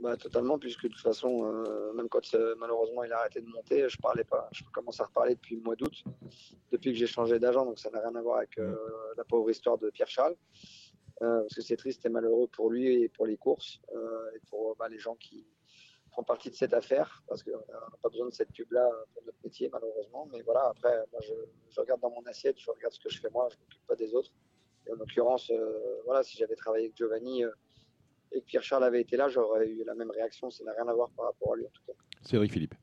Bah, 0.00 0.16
totalement, 0.16 0.58
puisque 0.58 0.84
de 0.84 0.88
toute 0.88 1.02
façon, 1.02 1.44
euh, 1.44 1.92
même 1.92 2.08
quand 2.08 2.34
euh, 2.34 2.54
malheureusement 2.58 3.04
il 3.04 3.12
a 3.12 3.18
arrêté 3.18 3.42
de 3.42 3.46
monter, 3.46 3.86
je 3.86 3.98
parlais 3.98 4.24
pas. 4.24 4.48
Je 4.52 4.64
commence 4.72 4.98
à 5.00 5.04
reparler 5.04 5.34
depuis 5.34 5.56
le 5.56 5.62
mois 5.62 5.76
d'août, 5.76 6.04
depuis 6.72 6.92
que 6.92 6.98
j'ai 6.98 7.06
changé 7.06 7.38
d'agent, 7.38 7.66
donc 7.66 7.78
ça 7.78 7.90
n'a 7.90 8.00
rien 8.00 8.14
à 8.14 8.22
voir 8.22 8.38
avec 8.38 8.58
euh, 8.58 8.74
la 9.18 9.24
pauvre 9.24 9.50
histoire 9.50 9.76
de 9.76 9.90
Pierre 9.90 10.08
Charles. 10.08 10.36
parce 11.18 11.54
que 11.54 11.60
c'est 11.60 11.76
triste 11.76 12.06
et 12.06 12.08
malheureux 12.08 12.48
pour 12.48 12.70
lui 12.70 13.02
et 13.02 13.08
pour 13.10 13.26
les 13.26 13.36
courses 13.36 13.78
et 14.34 14.40
pour 14.48 14.74
bah, 14.76 14.88
les 14.88 14.98
gens 14.98 15.16
qui 15.16 15.46
font 16.14 16.24
partie 16.24 16.48
de 16.48 16.54
cette 16.54 16.72
affaire, 16.72 17.22
parce 17.28 17.42
qu'on 17.42 17.50
n'a 17.50 17.98
pas 18.02 18.08
besoin 18.08 18.26
de 18.26 18.34
cette 18.34 18.52
pub-là 18.52 18.88
pour 19.12 19.22
notre 19.24 19.38
métier, 19.44 19.68
malheureusement. 19.70 20.26
Mais 20.32 20.40
voilà, 20.42 20.68
après, 20.70 20.96
moi 21.12 21.20
je, 21.22 21.34
je, 21.68 21.80
regarde 21.80 22.00
dans 22.00 22.10
mon 22.10 22.22
assiette, 22.22 22.58
je 22.58 22.70
regarde 22.70 22.94
ce 22.94 23.00
que 23.00 23.10
je 23.10 23.20
fais 23.20 23.30
moi, 23.30 23.48
je 23.50 23.56
ne 23.56 23.60
m'occupe 23.60 23.86
pas 23.86 23.96
des 23.96 24.14
autres. 24.14 24.32
Et 24.86 24.92
en 24.92 24.96
l'occurrence, 24.96 25.52
voilà, 26.06 26.22
si 26.22 26.38
j'avais 26.38 26.56
travaillé 26.56 26.86
avec 26.86 26.96
Giovanni 26.96 27.44
et 28.32 28.40
que 28.40 28.46
Pierre 28.46 28.62
Charles 28.62 28.84
avait 28.84 29.00
été 29.00 29.16
là, 29.16 29.28
j'aurais 29.28 29.68
eu 29.68 29.84
la 29.84 29.94
même 29.94 30.10
réaction. 30.10 30.50
Ça 30.50 30.64
n'a 30.64 30.72
rien 30.72 30.86
à 30.86 30.94
voir 30.94 31.10
par 31.10 31.26
rapport 31.26 31.54
à 31.54 31.56
lui 31.56 31.66
en 31.66 31.70
tout 31.70 31.82
cas. 31.86 31.92
Cédric 32.22 32.52
Philippe. 32.52 32.74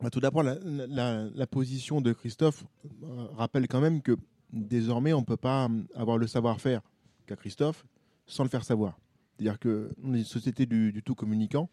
Bah, 0.00 0.08
tout 0.08 0.20
d'abord, 0.20 0.42
la, 0.42 1.46
position 1.46 2.00
de 2.00 2.12
Christophe 2.12 2.64
euh, 3.02 3.26
rappelle 3.34 3.68
quand 3.68 3.80
même 3.80 4.00
que 4.00 4.16
désormais, 4.50 5.12
on 5.12 5.20
ne 5.20 5.26
peut 5.26 5.36
pas 5.36 5.66
euh, 5.66 5.82
avoir 5.94 6.16
le 6.16 6.26
savoir-faire 6.26 6.80
qu'a 7.26 7.36
Christophe 7.36 7.84
sans 8.26 8.42
le 8.42 8.48
faire 8.48 8.64
savoir. 8.64 8.98
C'est-à-dire 9.36 9.58
qu'on 9.58 10.14
est 10.14 10.18
une 10.18 10.24
société 10.24 10.64
du, 10.64 11.02
tout 11.04 11.14
communicant, 11.14 11.68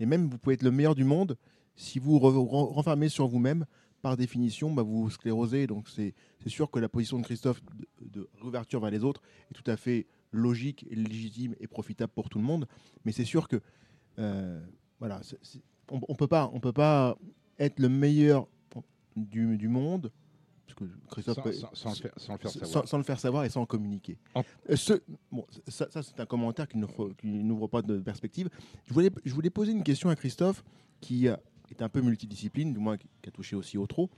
et 0.00 0.06
même 0.06 0.28
vous 0.28 0.38
pouvez 0.38 0.54
être 0.54 0.62
le 0.62 0.72
meilleur 0.72 0.96
du 0.96 1.04
monde, 1.04 1.36
si 1.76 2.00
vous 2.00 2.18
renfermez 2.18 3.08
sur 3.08 3.28
vous-même, 3.28 3.64
par 4.02 4.16
définition, 4.16 4.72
bah, 4.72 4.82
vous 4.82 5.08
sclérosez. 5.10 5.68
Donc 5.68 5.88
c'est 5.88 6.14
sûr 6.46 6.70
que 6.70 6.80
la 6.80 6.88
position 6.88 7.18
de 7.18 7.24
Christophe 7.24 7.60
de, 8.00 8.20
de 8.20 8.28
réouverture 8.40 8.80
vers 8.80 8.90
les 8.90 9.04
autres 9.04 9.22
est 9.50 9.54
tout 9.54 9.68
à 9.70 9.76
fait 9.76 10.06
logique, 10.32 10.86
légitime 10.90 11.54
et 11.60 11.66
profitable 11.66 12.12
pour 12.14 12.28
tout 12.28 12.38
le 12.38 12.44
monde. 12.44 12.66
Mais 13.04 13.12
c'est 13.12 13.24
sûr 13.24 13.48
que 13.48 13.60
euh, 14.18 14.60
voilà, 14.98 15.20
on, 15.90 16.00
on, 16.08 16.14
peut 16.14 16.26
pas, 16.26 16.50
on 16.52 16.60
peut 16.60 16.72
pas 16.72 17.16
être 17.58 17.78
le 17.78 17.88
meilleur 17.88 18.46
du, 19.16 19.56
du 19.56 19.68
monde. 19.68 20.12
Parce 20.66 20.78
que 20.78 20.84
Christophe 21.10 21.54
sans, 21.54 21.72
sans, 21.72 21.90
le 21.90 21.96
faire, 21.96 22.12
savoir. 22.52 22.86
Sans, 22.86 22.98
le 22.98 23.04
faire 23.04 23.20
savoir 23.20 23.44
et 23.44 23.48
sans 23.48 23.64
communiquer. 23.64 24.18
Euh, 24.36 24.76
ce, 24.76 25.00
bon, 25.32 25.46
ça, 25.66 25.90
ça 25.90 26.02
c'est 26.02 26.20
un 26.20 26.26
commentaire 26.26 26.68
qui 26.68 26.76
n'ouvre 27.24 27.68
pas 27.68 27.80
de 27.80 27.98
perspective. 28.00 28.50
Je 28.84 28.92
voulais, 28.92 29.10
je 29.24 29.32
voulais 29.32 29.50
poser 29.50 29.72
une 29.72 29.82
question 29.82 30.10
à 30.10 30.16
Christophe 30.16 30.62
qui 31.00 31.26
est 31.26 31.82
un 31.82 31.88
peu 31.88 32.02
multidiscipline, 32.02 32.74
du 32.74 32.78
moins 32.78 32.98
qui 32.98 33.08
a 33.26 33.30
touché 33.30 33.56
aussi 33.56 33.78
au 33.78 33.86
trot. 33.86 34.10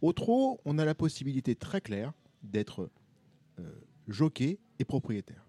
Au 0.00 0.12
trot, 0.12 0.60
on 0.64 0.78
a 0.78 0.84
la 0.84 0.94
possibilité 0.94 1.54
très 1.54 1.80
claire 1.80 2.12
d'être 2.42 2.88
euh, 3.58 3.70
jockey 4.08 4.58
propriétaire. 4.84 5.44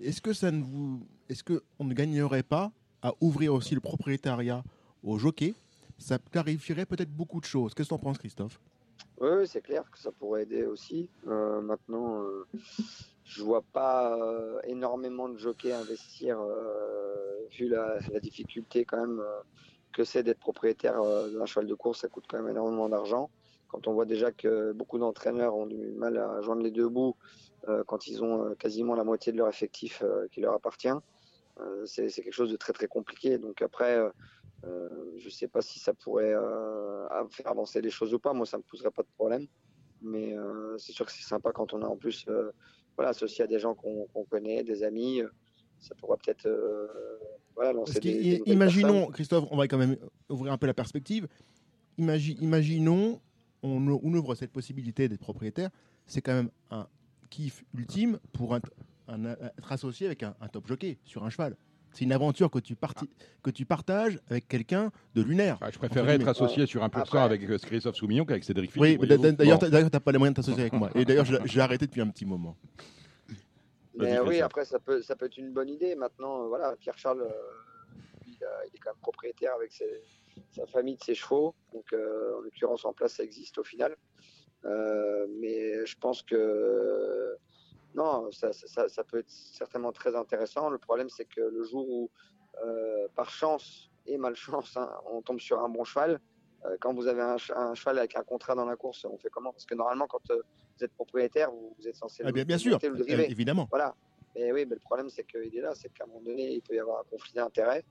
Est-ce 0.00 0.20
que 0.20 0.32
ça 0.32 0.50
ne 0.50 0.62
vous, 0.62 1.06
est-ce 1.28 1.42
que 1.42 1.62
on 1.78 1.84
ne 1.84 1.94
gagnerait 1.94 2.42
pas 2.42 2.72
à 3.02 3.12
ouvrir 3.20 3.54
aussi 3.54 3.74
le 3.74 3.80
propriétariat 3.80 4.62
au 5.02 5.18
jockey? 5.18 5.54
Ça 5.98 6.18
clarifierait 6.18 6.86
peut-être 6.86 7.10
beaucoup 7.10 7.40
de 7.40 7.44
choses. 7.44 7.74
Qu'est-ce 7.74 7.88
que 7.88 7.94
tu 7.94 8.00
en 8.00 8.02
penses, 8.02 8.18
Christophe? 8.18 8.60
Oui, 9.20 9.46
c'est 9.46 9.60
clair 9.60 9.88
que 9.90 9.98
ça 9.98 10.10
pourrait 10.10 10.42
aider 10.42 10.64
aussi. 10.64 11.08
Euh, 11.28 11.60
maintenant, 11.60 12.22
euh, 12.22 12.46
je 13.24 13.42
vois 13.42 13.62
pas 13.62 14.16
euh, 14.16 14.60
énormément 14.64 15.28
de 15.28 15.38
jockeys 15.38 15.72
investir 15.72 16.38
vu 17.56 17.68
la, 17.68 17.98
la, 18.12 18.20
difficulté 18.20 18.84
quand 18.84 18.98
même 18.98 19.22
que 19.92 20.02
c'est 20.02 20.24
d'être 20.24 20.40
propriétaire 20.40 21.00
d'un 21.02 21.46
cheval 21.46 21.68
de 21.68 21.74
course. 21.74 22.00
Ça 22.00 22.08
coûte 22.08 22.24
quand 22.28 22.42
même 22.42 22.50
énormément 22.50 22.88
d'argent. 22.88 23.30
Quand 23.74 23.88
on 23.88 23.92
voit 23.92 24.04
déjà 24.04 24.30
que 24.30 24.70
beaucoup 24.70 24.98
d'entraîneurs 24.98 25.56
ont 25.56 25.66
du 25.66 25.90
mal 25.96 26.16
à 26.16 26.40
joindre 26.42 26.62
les 26.62 26.70
deux 26.70 26.88
bouts 26.88 27.16
euh, 27.68 27.82
quand 27.84 28.06
ils 28.06 28.22
ont 28.22 28.44
euh, 28.44 28.54
quasiment 28.54 28.94
la 28.94 29.02
moitié 29.02 29.32
de 29.32 29.36
leur 29.36 29.48
effectif 29.48 30.00
euh, 30.04 30.28
qui 30.30 30.40
leur 30.40 30.54
appartient. 30.54 30.96
c'est 31.84 32.08
quelque 32.08 32.30
chose 32.30 32.52
de 32.52 32.56
très 32.56 32.72
très 32.72 32.86
compliqué. 32.86 33.36
Donc 33.36 33.62
après, 33.62 33.98
je 34.62 35.24
ne 35.24 35.30
sais 35.30 35.48
pas 35.48 35.60
si 35.60 35.80
ça 35.80 35.92
pourrait 35.92 36.36
faire 37.30 37.48
avancer 37.48 37.80
les 37.80 37.90
choses 37.90 38.14
ou 38.14 38.20
pas. 38.20 38.32
Moi, 38.32 38.46
ça 38.46 38.58
ne 38.58 38.62
me 38.62 38.68
poserait 38.68 38.92
pas 38.92 39.02
de 39.02 39.12
problème. 39.16 39.46
Mais 40.02 40.36
c'est 40.78 40.92
sûr 40.92 41.04
que 41.04 41.12
c'est 41.12 41.24
sympa 41.24 41.50
quand 41.50 41.74
on 41.74 41.82
a 41.82 41.86
en 41.86 41.96
plus 41.96 42.26
voilà, 42.96 43.10
associé 43.10 43.42
à 43.42 43.48
des 43.48 43.58
gens 43.58 43.74
qu'on 43.74 44.24
connaît, 44.30 44.62
des 44.62 44.84
amis. 44.84 45.20
ça 45.80 45.96
pourrait 45.96 46.18
peut-être 46.24 46.48
voilà, 47.56 47.72
lancer 47.72 47.98
des, 47.98 48.40
Imaginons, 48.46 49.08
Christophe, 49.08 49.46
on 49.50 49.56
va 49.56 49.66
quand 49.66 49.78
même 49.78 49.96
ouvrir 50.28 50.52
un 50.52 50.58
peu 50.58 50.68
la 50.68 50.74
perspective. 50.74 51.26
imaginons, 51.98 53.20
on, 53.64 54.00
on 54.02 54.14
ouvre 54.14 54.34
cette 54.34 54.52
possibilité 54.52 55.08
d'être 55.08 55.20
propriétaire. 55.20 55.70
C'est 56.06 56.20
quand 56.22 56.34
même 56.34 56.50
un, 56.70 56.86
kiff 57.30 57.64
ultime 57.74 58.18
pour 58.32 58.54
être 58.56 58.70
associé 59.70 60.06
avec 60.06 60.22
un, 60.22 60.34
top 60.52 60.66
jockey 60.68 60.98
sur 61.04 61.24
un 61.24 61.30
cheval. 61.30 61.56
C'est 61.92 62.04
une 62.04 62.12
aventure 62.12 62.50
que 62.50 62.58
tu, 62.58 62.74
parti- 62.74 63.08
que 63.42 63.50
tu 63.50 63.64
partages 63.64 64.18
avec 64.28 64.48
quelqu'un 64.48 64.90
de 65.14 65.22
lunaire. 65.22 65.58
Ah, 65.60 65.70
je 65.70 65.78
préférerais 65.78 66.16
être 66.16 66.26
associé 66.28 66.66
sur 66.66 66.82
un 66.82 66.88
peu 66.88 66.98
de 66.98 67.02
Après- 67.04 67.20
avec 67.20 67.42
euh, 67.48 67.56
Christophe 67.58 67.94
Soumillon 67.96 68.24
qu'avec 68.24 68.42
Cédric 68.44 68.70
Oui, 68.76 68.96
Philippe. 68.96 68.98
voyez-vous. 69.06 69.36
d'ailleurs, 69.36 69.58
Bon. 69.58 69.68
d'ailleurs, 69.68 69.90
t'as 69.90 70.00
pas 70.00 70.10
les 70.12 70.18
moyens 70.18 70.34
de 70.34 70.42
t'associer 70.42 70.62
avec 70.62 70.72
moi. 70.72 70.90
Et 70.96 71.04
d'ailleurs, 71.04 71.24
je- 71.24 71.36
j'ai 71.44 71.60
arrêté 71.60 71.86
depuis 71.86 72.00
un 72.00 72.08
petit 72.08 72.26
moment. 72.26 72.56
Mais 73.96 74.18
oui, 74.18 74.40
après, 74.40 74.64
ça 74.64 74.80
peut, 74.80 75.02
ça 75.02 75.14
peut 75.14 75.26
être 75.26 75.38
une 75.38 75.52
bonne 75.52 75.68
idée. 75.68 75.94
Maintenant, 75.94 76.42
euh, 76.44 76.48
voilà, 76.48 76.74
Pierre-Charles, 76.80 77.22
euh, 77.22 77.30
il, 78.26 78.32
il 78.32 78.74
est 78.74 78.78
quand 78.78 78.90
même 78.90 79.00
propriétaire 79.00 79.52
avec 79.56 79.70
ses- 79.72 80.02
sa 80.50 80.66
famille 80.66 80.96
de 80.96 81.02
ses 81.02 81.14
chevaux. 81.14 81.54
Donc, 81.72 81.92
euh, 81.92 82.36
en 82.36 82.40
l'occurrence, 82.40 82.84
en 82.84 82.92
place, 82.92 83.14
ça 83.14 83.22
existe 83.24 83.58
au 83.58 83.64
final. 83.64 83.96
Euh, 84.64 85.26
mais 85.40 85.84
je 85.84 85.96
pense 85.98 86.22
que 86.22 87.36
non, 87.94 88.30
ça, 88.32 88.52
ça- 88.52 89.04
peut 89.04 89.18
être 89.18 89.30
certainement 89.30 89.92
très 89.92 90.14
intéressant. 90.16 90.68
Le 90.70 90.78
problème, 90.78 91.08
c'est 91.10 91.26
que 91.26 91.40
le 91.40 91.62
jour 91.64 91.88
où, 91.88 92.10
euh, 92.64 93.06
par 93.14 93.30
chance 93.30 93.90
et 94.06 94.16
malchance, 94.16 94.76
hein, 94.76 94.90
on 95.10 95.22
tombe 95.22 95.38
sur 95.40 95.60
un 95.60 95.68
bon 95.68 95.84
cheval, 95.84 96.20
quand 96.80 96.94
vous 96.94 97.06
avez 97.08 97.20
un, 97.20 97.36
ch- 97.36 97.52
un 97.54 97.74
cheval 97.74 97.98
avec 97.98 98.16
un 98.16 98.22
contrat 98.22 98.54
dans 98.54 98.64
la 98.64 98.74
course, 98.74 99.04
on 99.04 99.18
fait 99.18 99.28
comment? 99.28 99.52
Parce 99.52 99.66
que 99.66 99.74
normalement, 99.74 100.06
quand 100.06 100.22
vous 100.30 100.82
êtes 100.84 100.94
propriétaire, 100.94 101.50
vous, 101.52 101.76
êtes 101.86 101.94
censé 101.94 102.22
Ah, 102.24 102.28
le- 102.28 102.32
bien, 102.32 102.44
bien 102.44 102.56
sûr, 102.56 102.78
le 102.82 102.96
driver. 102.96 103.30
évidemment. 103.30 103.68
Voilà. 103.70 103.94
Et 104.34 104.50
oui, 104.50 104.64
mais 104.64 104.74
le 104.76 104.80
problème, 104.80 105.10
c'est 105.10 105.24
qu'il 105.24 105.54
est 105.54 105.60
là, 105.60 105.74
c'est 105.74 105.90
qu'à 105.92 106.04
un 106.04 106.06
moment 106.06 106.22
donné, 106.22 106.54
il 106.54 106.62
peut 106.62 106.74
y 106.74 106.78
avoir 106.78 107.00
un 107.00 107.04
conflit 107.04 107.34
d'intérêts 107.34 107.84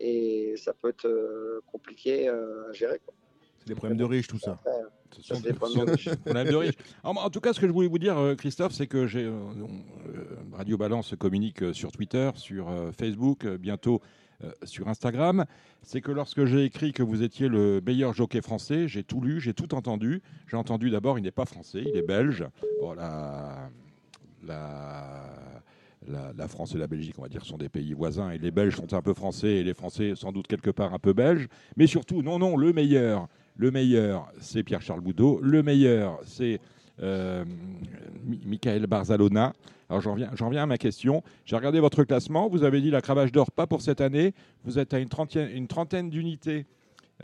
et 0.00 0.54
ça 0.56 0.72
peut 0.72 0.88
être 0.88 1.06
euh, 1.06 1.60
compliqué 1.70 2.28
euh, 2.28 2.68
à 2.68 2.72
gérer. 2.72 3.00
quoi. 3.04 3.14
C'est 3.58 3.68
des 3.68 3.74
problèmes 3.74 3.98
de 3.98 4.04
riches, 4.04 4.26
tout 4.26 4.38
ça. 4.38 4.52
Après, 4.52 4.70
Ce 5.10 5.22
sont 5.22 5.40
des 5.40 5.52
problèmes 5.52 5.84
de 5.86 6.56
riches. 6.56 6.76
de. 6.76 6.82
En, 7.04 7.14
en 7.16 7.30
tout 7.30 7.40
cas, 7.40 7.52
ce 7.52 7.60
que 7.60 7.66
je 7.66 7.72
voulais 7.72 7.88
vous 7.88 7.98
dire, 7.98 8.16
euh, 8.18 8.34
Christophe, 8.34 8.72
c'est 8.72 8.86
que 8.86 9.06
j'ai, 9.06 9.24
euh, 9.24 9.34
Radio 10.52 10.78
Balance 10.78 11.14
communique 11.18 11.74
sur 11.74 11.92
Twitter, 11.92 12.30
sur 12.36 12.68
Facebook, 12.98 13.46
bientôt 13.46 14.00
euh, 14.42 14.52
sur 14.62 14.88
Instagram. 14.88 15.44
C'est 15.82 16.00
que 16.00 16.10
lorsque 16.10 16.46
j'ai 16.46 16.64
écrit 16.64 16.92
que 16.92 17.02
vous 17.02 17.22
étiez 17.22 17.48
le 17.48 17.82
meilleur 17.84 18.14
jockey 18.14 18.40
français, 18.40 18.88
j'ai 18.88 19.02
tout 19.04 19.20
lu, 19.20 19.38
j'ai 19.38 19.52
tout 19.52 19.74
entendu. 19.74 20.22
J'ai 20.48 20.56
entendu 20.56 20.88
d'abord, 20.88 21.18
il 21.18 21.22
n'est 21.22 21.30
pas 21.30 21.44
français, 21.44 21.82
il 21.84 21.94
est 21.94 22.02
belge. 22.06 22.46
Bon, 22.80 22.94
la, 22.94 23.68
la, 24.42 25.59
la, 26.08 26.48
France 26.48 26.74
et 26.74 26.78
la 26.78 26.86
Belgique, 26.86 27.14
on 27.18 27.22
va 27.22 27.28
dire, 27.28 27.44
sont 27.44 27.58
des 27.58 27.68
pays 27.68 27.92
voisins, 27.92 28.30
et 28.30 28.38
les 28.38 28.50
Belges 28.50 28.76
sont 28.76 28.92
un 28.94 29.02
peu 29.02 29.14
français, 29.14 29.56
et 29.56 29.64
les 29.64 29.74
Français 29.74 30.14
sans 30.16 30.32
doute 30.32 30.46
quelque 30.46 30.70
part 30.70 30.94
un 30.94 30.98
peu 30.98 31.12
belges. 31.12 31.48
Mais 31.76 31.86
surtout, 31.86 32.22
non, 32.22 32.38
non, 32.38 32.56
le 32.56 32.72
meilleur, 32.72 33.28
le 33.56 33.70
meilleur, 33.70 34.32
c'est 34.38 34.62
Pierre-Charles 34.62 35.00
Boudot. 35.00 35.40
Le 35.42 35.62
meilleur, 35.62 36.18
c'est 36.24 36.60
euh, 37.02 37.44
Mi- 38.24 38.40
Michael 38.46 38.86
Barzalona. 38.86 39.52
Alors 39.88 40.00
j'en 40.00 40.12
reviens, 40.12 40.30
j'en 40.34 40.46
reviens 40.46 40.62
à 40.62 40.66
ma 40.66 40.78
question. 40.78 41.22
J'ai 41.44 41.56
regardé 41.56 41.80
votre 41.80 42.04
classement. 42.04 42.48
Vous 42.48 42.62
avez 42.62 42.80
dit 42.80 42.90
la 42.90 43.02
cravache 43.02 43.32
d'or, 43.32 43.50
pas 43.50 43.66
pour 43.66 43.82
cette 43.82 44.00
année. 44.00 44.34
Vous 44.64 44.78
êtes 44.78 44.94
à 44.94 44.98
une 45.00 45.08
trentaine, 45.08 45.50
une 45.54 45.66
trentaine 45.66 46.10
d'unités 46.10 46.66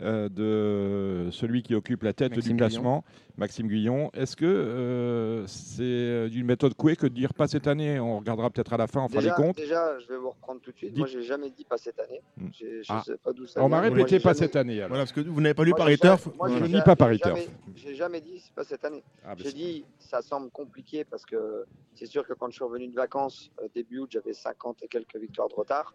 euh, 0.01 0.29
de 0.29 1.29
celui 1.31 1.63
qui 1.63 1.73
occupe 1.75 2.03
la 2.03 2.13
tête 2.13 2.31
Maxime 2.35 2.51
du 2.51 2.57
classement, 2.57 3.03
Maxime 3.37 3.67
Guyon. 3.67 4.09
Est-ce 4.13 4.35
que 4.35 4.45
euh, 4.45 5.45
c'est 5.47 6.29
d'une 6.29 6.45
méthode 6.45 6.73
couée 6.75 6.95
que 6.95 7.07
de 7.07 7.13
dire 7.13 7.33
pas 7.33 7.47
cette 7.47 7.67
année? 7.67 7.99
On 7.99 8.19
regardera 8.19 8.49
peut-être 8.49 8.73
à 8.73 8.77
la 8.77 8.87
fin, 8.87 9.01
on 9.03 9.07
fera 9.07 9.21
Déjà, 9.21 9.35
les 9.37 9.43
comptes. 9.43 9.57
déjà, 9.57 9.97
je 9.99 10.07
vais 10.07 10.17
vous 10.17 10.29
reprendre 10.29 10.61
tout 10.61 10.71
de 10.71 10.77
suite. 10.77 10.89
Dites. 10.91 10.99
Moi, 10.99 11.07
j'ai 11.07 11.21
jamais 11.23 11.49
dit 11.49 11.65
pas 11.65 11.77
cette 11.77 11.99
année. 11.99 12.21
Hmm. 12.37 12.47
Je 12.53 12.81
Ah. 12.89 13.01
sais 13.05 13.17
pas 13.17 13.33
d'où 13.33 13.45
ça 13.47 13.63
On 13.63 13.69
m'a 13.69 13.79
répété 13.81 14.19
pas 14.19 14.29
jamais- 14.33 14.33
cette 14.35 14.55
année. 14.55 14.77
alors. 14.77 14.89
Voilà, 14.89 15.03
parce 15.03 15.13
que 15.13 15.21
vous 15.21 15.41
n'avez 15.41 15.53
pas 15.55 15.63
lu 15.63 15.73
Paris 15.75 15.97
Turf. 15.97 16.27
moi, 16.35 16.49
Je 16.49 16.63
ne 16.63 16.81
pas 16.81 16.95
Paris 16.95 17.15
j'ai 17.23 17.29
Turf. 17.29 17.39
jamais- 17.39 17.51
J'ai 17.75 17.95
jamais 17.95 18.21
dit 18.21 18.39
c'est 18.39 18.53
pas 18.53 18.63
cette 18.63 18.83
année. 18.85 19.03
Ah, 19.25 19.35
bah, 19.35 19.41
J'ai 19.43 19.51
dit, 19.53 19.85
ça 19.99 20.21
semble 20.21 20.49
compliqué 20.51 21.03
parce 21.03 21.25
que 21.25 21.65
c'est 21.95 22.05
sûr 22.07 22.25
que 22.27 22.33
quand 22.33 22.47
je 22.49 22.55
suis 22.55 22.63
revenu 22.63 22.87
de 22.87 22.95
vacances, 22.95 23.51
euh, 23.61 23.67
début 23.73 23.99
août, 23.99 24.09
j'avais 24.11 24.33
50 24.33 24.81
et 24.83 24.87
quelques 24.87 25.15
victoires 25.17 25.47
de 25.49 25.55
retard. 25.55 25.93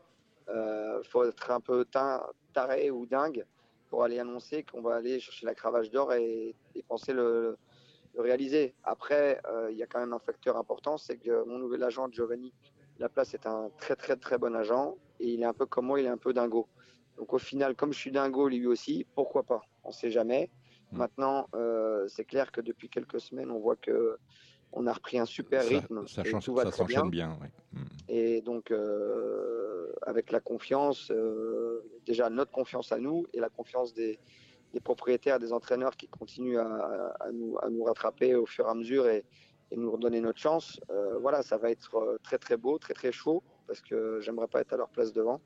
Il 0.49 1.09
faut 1.09 1.25
être 1.25 1.51
un 1.51 1.61
peu 1.61 1.87
taré 2.53 2.91
ou 2.91 3.07
dingue 3.07 3.45
pour 3.93 4.05
aller 4.05 4.19
annoncer 4.19 4.63
qu'on 4.63 4.81
va 4.81 4.95
aller 4.95 5.21
chercher 5.21 5.45
la 5.45 5.55
cravache 5.55 5.91
d'or 5.91 6.15
et, 6.15 6.57
et 6.75 6.83
penser 6.83 7.13
le, 7.13 7.59
le 8.15 8.23
réaliser. 8.23 8.75
Après, 8.85 9.39
euh, 9.47 9.71
il 9.71 9.77
y 9.77 9.83
a 9.83 9.87
quand 9.87 10.01
même 10.01 10.15
un 10.15 10.19
facteur 10.19 10.57
important, 10.57 10.97
c'est 10.97 11.19
que 11.19 11.45
mon 11.45 11.59
nouvel 11.59 11.83
agent, 11.83 12.11
Giovanni 12.11 12.55
Laplace, 12.99 13.35
est 13.35 13.45
un 13.45 13.69
très 13.77 13.95
très 13.95 14.17
très 14.17 14.39
bon 14.39 14.57
agent 14.57 14.97
et 15.21 15.29
il 15.35 15.43
est 15.43 15.45
un 15.45 15.53
peu 15.53 15.67
comme 15.67 15.85
moi, 15.85 16.01
il 16.01 16.07
est 16.07 16.09
un 16.09 16.17
peu 16.17 16.33
dingo. 16.33 16.69
Donc 17.19 17.35
au 17.35 17.39
final, 17.39 17.77
comme 17.77 17.93
je 17.93 17.99
suis 17.99 18.11
dingo 18.11 18.49
lui 18.49 18.67
aussi, 18.67 19.07
pourquoi 19.15 19.43
pas? 19.43 19.61
On 19.85 19.89
ne 19.89 19.93
sait 19.93 20.11
jamais. 20.11 20.49
Mm. 20.93 20.97
Maintenant, 20.97 21.49
euh, 21.55 22.09
c'est 22.09 22.25
clair 22.25 22.51
que 22.51 22.63
depuis 22.63 22.89
quelques 22.89 23.21
semaines, 23.21 23.51
on 23.51 23.59
voit 23.59 23.77
que 23.77 24.17
on 24.73 24.87
a 24.87 24.93
repris 24.93 25.19
un 25.19 25.27
super 25.27 25.63
ça, 25.63 25.69
rythme 25.69 26.07
ça, 26.07 26.25
change- 26.25 26.45
tout 26.45 26.55
va 26.55 26.65
ça 26.65 26.71
très 26.71 26.85
bien. 26.85 26.97
s'enchaîne 26.97 27.11
bien. 27.11 27.39
ouais. 27.41 27.51
Mm. 27.73 27.85
Et 28.09 28.41
donc, 28.41 28.71
euh, 28.71 29.93
avec 30.03 30.31
la 30.33 30.41
confiance, 30.41 31.11
euh, 31.11 31.83
déjà 32.07 32.31
notre 32.31 32.51
confiance 32.53 32.93
à 32.93 32.99
nous 32.99 33.27
et 33.33 33.41
la 33.41 33.49
confiance 33.49 33.93
des, 33.95 34.19
des 34.73 34.81
propriétaires, 34.81 35.39
des 35.39 35.53
entraîneurs 35.53 35.97
qui 35.97 36.09
continuent 36.09 36.59
à, 36.59 37.15
à 37.21 37.31
nous, 37.33 37.57
à 37.61 37.69
nous 37.69 37.85
rattraper 37.85 38.35
au 38.35 38.47
fur 38.47 38.67
et 38.67 38.71
à 38.71 38.75
mesure 38.75 39.07
et, 39.09 39.25
et 39.71 39.77
nous 39.77 39.91
redonner 39.91 40.21
notre 40.21 40.39
chance, 40.39 40.81
euh, 40.91 41.19
voilà, 41.19 41.43
ça 41.43 41.57
va 41.57 41.71
être 41.71 42.19
très 42.23 42.39
très 42.39 42.57
beau, 42.57 42.79
très 42.79 42.95
très 42.95 43.13
chaud, 43.13 43.43
parce 43.67 43.81
que 43.81 44.21
j'aimerais 44.21 44.49
pas 44.49 44.61
être 44.61 44.73
à 44.75 44.77
leur 44.77 44.89
place 44.89 45.13
devant. 45.13 45.41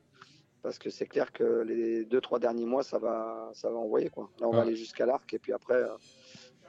Parce 0.63 0.79
que 0.79 0.89
c'est 0.89 1.05
clair 1.05 1.31
que 1.31 1.61
les 1.61 2.03
deux, 2.03 2.19
trois 2.19 2.39
derniers 2.39 2.65
mois, 2.65 2.83
ça 2.83 2.97
va, 2.97 3.49
ça 3.53 3.69
va 3.69 3.77
envoyer. 3.77 4.09
Quoi. 4.09 4.29
Là, 4.41 4.47
on 4.47 4.51
va 4.51 4.63
aller 4.63 4.75
jusqu'à 4.75 5.05
l'arc 5.05 5.31
et 5.33 5.39
puis 5.39 5.53
après, 5.53 5.81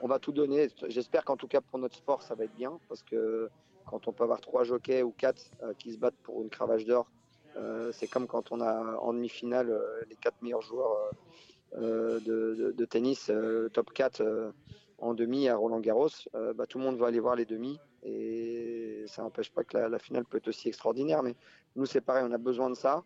on 0.00 0.06
va 0.06 0.18
tout 0.18 0.32
donner. 0.32 0.68
J'espère 0.88 1.24
qu'en 1.24 1.36
tout 1.36 1.48
cas 1.48 1.60
pour 1.60 1.78
notre 1.78 1.96
sport, 1.96 2.22
ça 2.22 2.34
va 2.34 2.44
être 2.44 2.54
bien. 2.54 2.78
Parce 2.88 3.02
que 3.02 3.48
quand 3.86 4.08
on 4.08 4.12
peut 4.12 4.24
avoir 4.24 4.40
trois 4.40 4.64
jockeys 4.64 5.02
ou 5.02 5.12
quatre 5.16 5.42
euh, 5.62 5.72
qui 5.78 5.92
se 5.92 5.98
battent 5.98 6.18
pour 6.22 6.42
une 6.42 6.50
cravache 6.50 6.84
d'or, 6.84 7.08
euh, 7.58 7.90
c'est 7.92 8.06
comme 8.06 8.26
quand 8.26 8.52
on 8.52 8.60
a 8.60 8.96
en 9.00 9.12
demi-finale 9.12 9.70
euh, 9.70 10.02
les 10.08 10.16
quatre 10.16 10.40
meilleurs 10.42 10.62
joueurs 10.62 10.96
de, 11.76 12.84
tennis, 12.88 13.30
top 13.72 13.92
4 13.92 14.20
euh, 14.20 14.52
en 14.98 15.14
demi 15.14 15.48
à 15.48 15.56
Roland 15.56 15.80
Garros. 15.80 16.08
Bah, 16.54 16.66
tout 16.66 16.78
le 16.78 16.84
monde 16.84 16.96
va 16.96 17.08
aller 17.08 17.20
voir 17.20 17.36
les 17.36 17.44
demi 17.44 17.78
et 18.02 19.04
ça 19.06 19.22
n'empêche 19.22 19.50
pas 19.50 19.64
que 19.64 19.76
la, 19.76 19.88
la 19.88 19.98
finale 19.98 20.24
peut 20.24 20.38
être 20.38 20.48
aussi 20.48 20.68
extraordinaire. 20.68 21.22
Mais 21.22 21.34
nous, 21.76 21.86
c'est 21.86 22.00
pareil, 22.00 22.24
on 22.26 22.32
a 22.32 22.38
besoin 22.38 22.70
de 22.70 22.74
ça, 22.74 23.04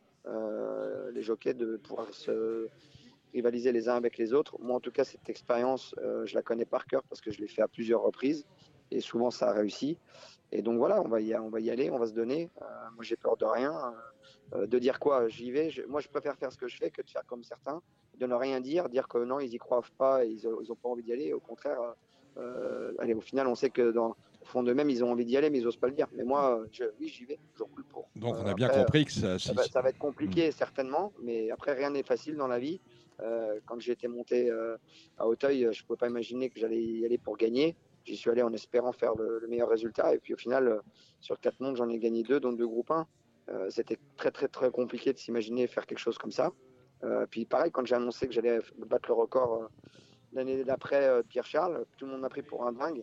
les 1.13 1.23
jockeys, 1.23 1.55
de 1.55 1.77
pouvoir 1.77 2.13
se 2.13 2.69
rivaliser 3.33 3.73
les 3.73 3.89
uns 3.89 3.97
avec 3.97 4.19
les 4.19 4.33
autres. 4.35 4.57
Moi, 4.61 4.77
en 4.77 4.81
tout 4.81 4.91
cas, 4.91 5.05
cette 5.05 5.29
expérience, 5.29 5.95
euh, 5.99 6.27
je 6.27 6.35
la 6.35 6.43
connais 6.43 6.65
par 6.65 6.87
cœur 6.87 7.03
parce 7.09 7.21
que 7.21 7.31
je 7.31 7.41
l'ai 7.41 7.49
fait 7.49 7.63
à 7.63 7.69
plusieurs 7.69 8.03
reprises 8.03 8.47
et 8.91 9.01
souvent 9.01 9.31
ça 9.31 9.49
a 9.51 9.53
réussi. 9.53 9.99
Et 10.51 10.61
donc 10.61 10.77
voilà, 10.77 11.01
on 11.01 11.09
va 11.09 11.21
y, 11.21 11.35
on 11.35 11.49
va 11.49 11.61
y 11.61 11.71
aller, 11.71 11.91
on 11.91 11.99
va 11.99 12.07
se 12.07 12.13
donner. 12.13 12.51
Euh, 12.61 12.65
moi, 12.95 13.03
j'ai 13.05 13.17
peur 13.17 13.37
de 13.37 13.45
rien. 13.45 13.95
Euh, 14.55 14.67
de 14.67 14.79
dire 14.79 14.99
quoi 15.01 15.29
J'y 15.29 15.51
vais. 15.51 15.71
Je- 15.71 15.83
moi, 15.85 16.01
je 16.01 16.09
préfère 16.09 16.37
faire 16.37 16.53
ce 16.53 16.59
que 16.59 16.69
je 16.69 16.77
fais 16.77 16.91
que 16.91 17.01
de 17.01 17.09
faire 17.09 17.25
comme 17.27 17.43
certains, 17.43 17.81
de 18.19 18.27
ne 18.27 18.35
rien 18.35 18.61
dire, 18.61 18.91
dire 18.91 19.09
que 19.09 19.17
non, 19.25 19.41
ils 19.41 19.55
y 19.55 19.57
croient 19.57 19.83
pas, 19.97 20.25
et 20.27 20.29
ils 20.29 20.47
n'ont 20.47 20.75
pas 20.75 20.91
envie 20.91 21.03
d'y 21.03 21.13
aller. 21.13 21.33
Au 21.33 21.41
contraire, 21.41 21.79
allez, 22.99 23.15
au 23.15 23.21
final, 23.23 23.47
on 23.47 23.55
sait 23.55 23.71
que 23.71 23.93
dans 23.93 24.11
au 24.43 24.45
fond 24.45 24.63
d'eux-mêmes, 24.63 24.91
ils 24.91 25.05
ont 25.05 25.11
envie 25.13 25.25
d'y 25.25 25.37
aller, 25.37 25.51
mais 25.51 25.59
ils 25.59 25.65
n'osent 25.65 25.77
pas 25.77 25.87
le 25.87 25.95
dire. 25.95 26.09
Mais 26.15 26.25
moi, 26.25 26.63
je, 26.73 26.85
oui, 27.01 27.09
j'y 27.09 27.25
vais. 27.25 27.39
Je 27.57 27.63
roule 27.63 27.85
pour. 27.85 28.09
Donc 28.17 28.35
on 28.39 28.47
a 28.47 28.55
bien 28.55 28.67
après, 28.67 28.85
compris 28.85 29.05
que 29.05 29.13
ça. 29.13 29.37
va, 29.55 29.63
ça 29.63 29.81
va 29.81 29.89
être 29.91 29.99
compliqué 29.99 30.51
certainement, 30.51 31.13
mais 31.23 31.51
après 31.51 31.73
rien 31.73 31.91
n'est 31.91 32.03
facile 32.03 32.37
dans 32.37 32.49
la 32.49 32.59
vie. 32.59 32.81
Euh, 33.21 33.61
quand 33.67 33.81
j'ai 33.81 33.93
été 33.93 34.09
monté 34.09 34.51
euh, 34.51 34.77
à 35.19 35.27
Auteuil, 35.27 35.69
je 35.73 35.83
ne 35.83 35.87
pouvais 35.87 35.97
pas 35.99 36.09
imaginer 36.09 36.51
que 36.51 36.59
j'allais 36.59 36.83
y 36.83 37.05
aller 37.05 37.19
pour 37.19 37.37
gagner. 37.37 37.77
J'y 38.05 38.17
suis 38.17 38.31
allé 38.31 38.43
en 38.43 38.53
espérant 38.53 38.93
faire 38.93 39.15
le, 39.15 39.39
le 39.39 39.47
meilleur 39.47 39.69
résultat. 39.69 40.15
Et 40.15 40.19
puis 40.19 40.35
au 40.35 40.37
final, 40.37 40.69
euh, 40.69 40.81
sur 41.21 41.39
quatre 41.39 41.61
mondes, 41.61 41.77
j'en 41.77 41.89
ai 41.89 41.99
gagné 41.99 42.23
deux, 42.23 42.41
dont 42.41 42.53
deux 42.53 42.67
groupes 42.67 42.91
1. 42.91 43.07
Euh, 43.49 43.71
C'était 43.71 43.99
très 44.17 44.31
très 44.31 44.49
très 44.49 44.71
compliqué 44.71 45.13
de 45.13 45.19
s'imaginer 45.19 45.67
faire 45.67 45.87
quelque 45.87 45.99
chose 45.99 46.19
comme 46.19 46.33
ça. 46.33 46.53
Euh, 47.05 47.27
puis 47.29 47.45
pareil, 47.45 47.71
quand 47.73 47.85
j'ai 47.85 47.95
annoncé 47.97 48.27
que 48.27 48.33
j'allais 48.33 48.61
battre 48.87 49.09
le 49.09 49.15
record 49.15 49.55
euh, 49.55 49.67
l'année 50.33 50.65
d'après 50.65 51.05
euh, 51.07 51.23
Pierre 51.29 51.47
Charles, 51.47 51.85
tout 51.97 52.07
le 52.07 52.13
monde 52.13 52.21
m'a 52.21 52.29
pris 52.29 52.43
pour 52.43 52.67
un 52.67 52.73
dingue. 52.73 53.03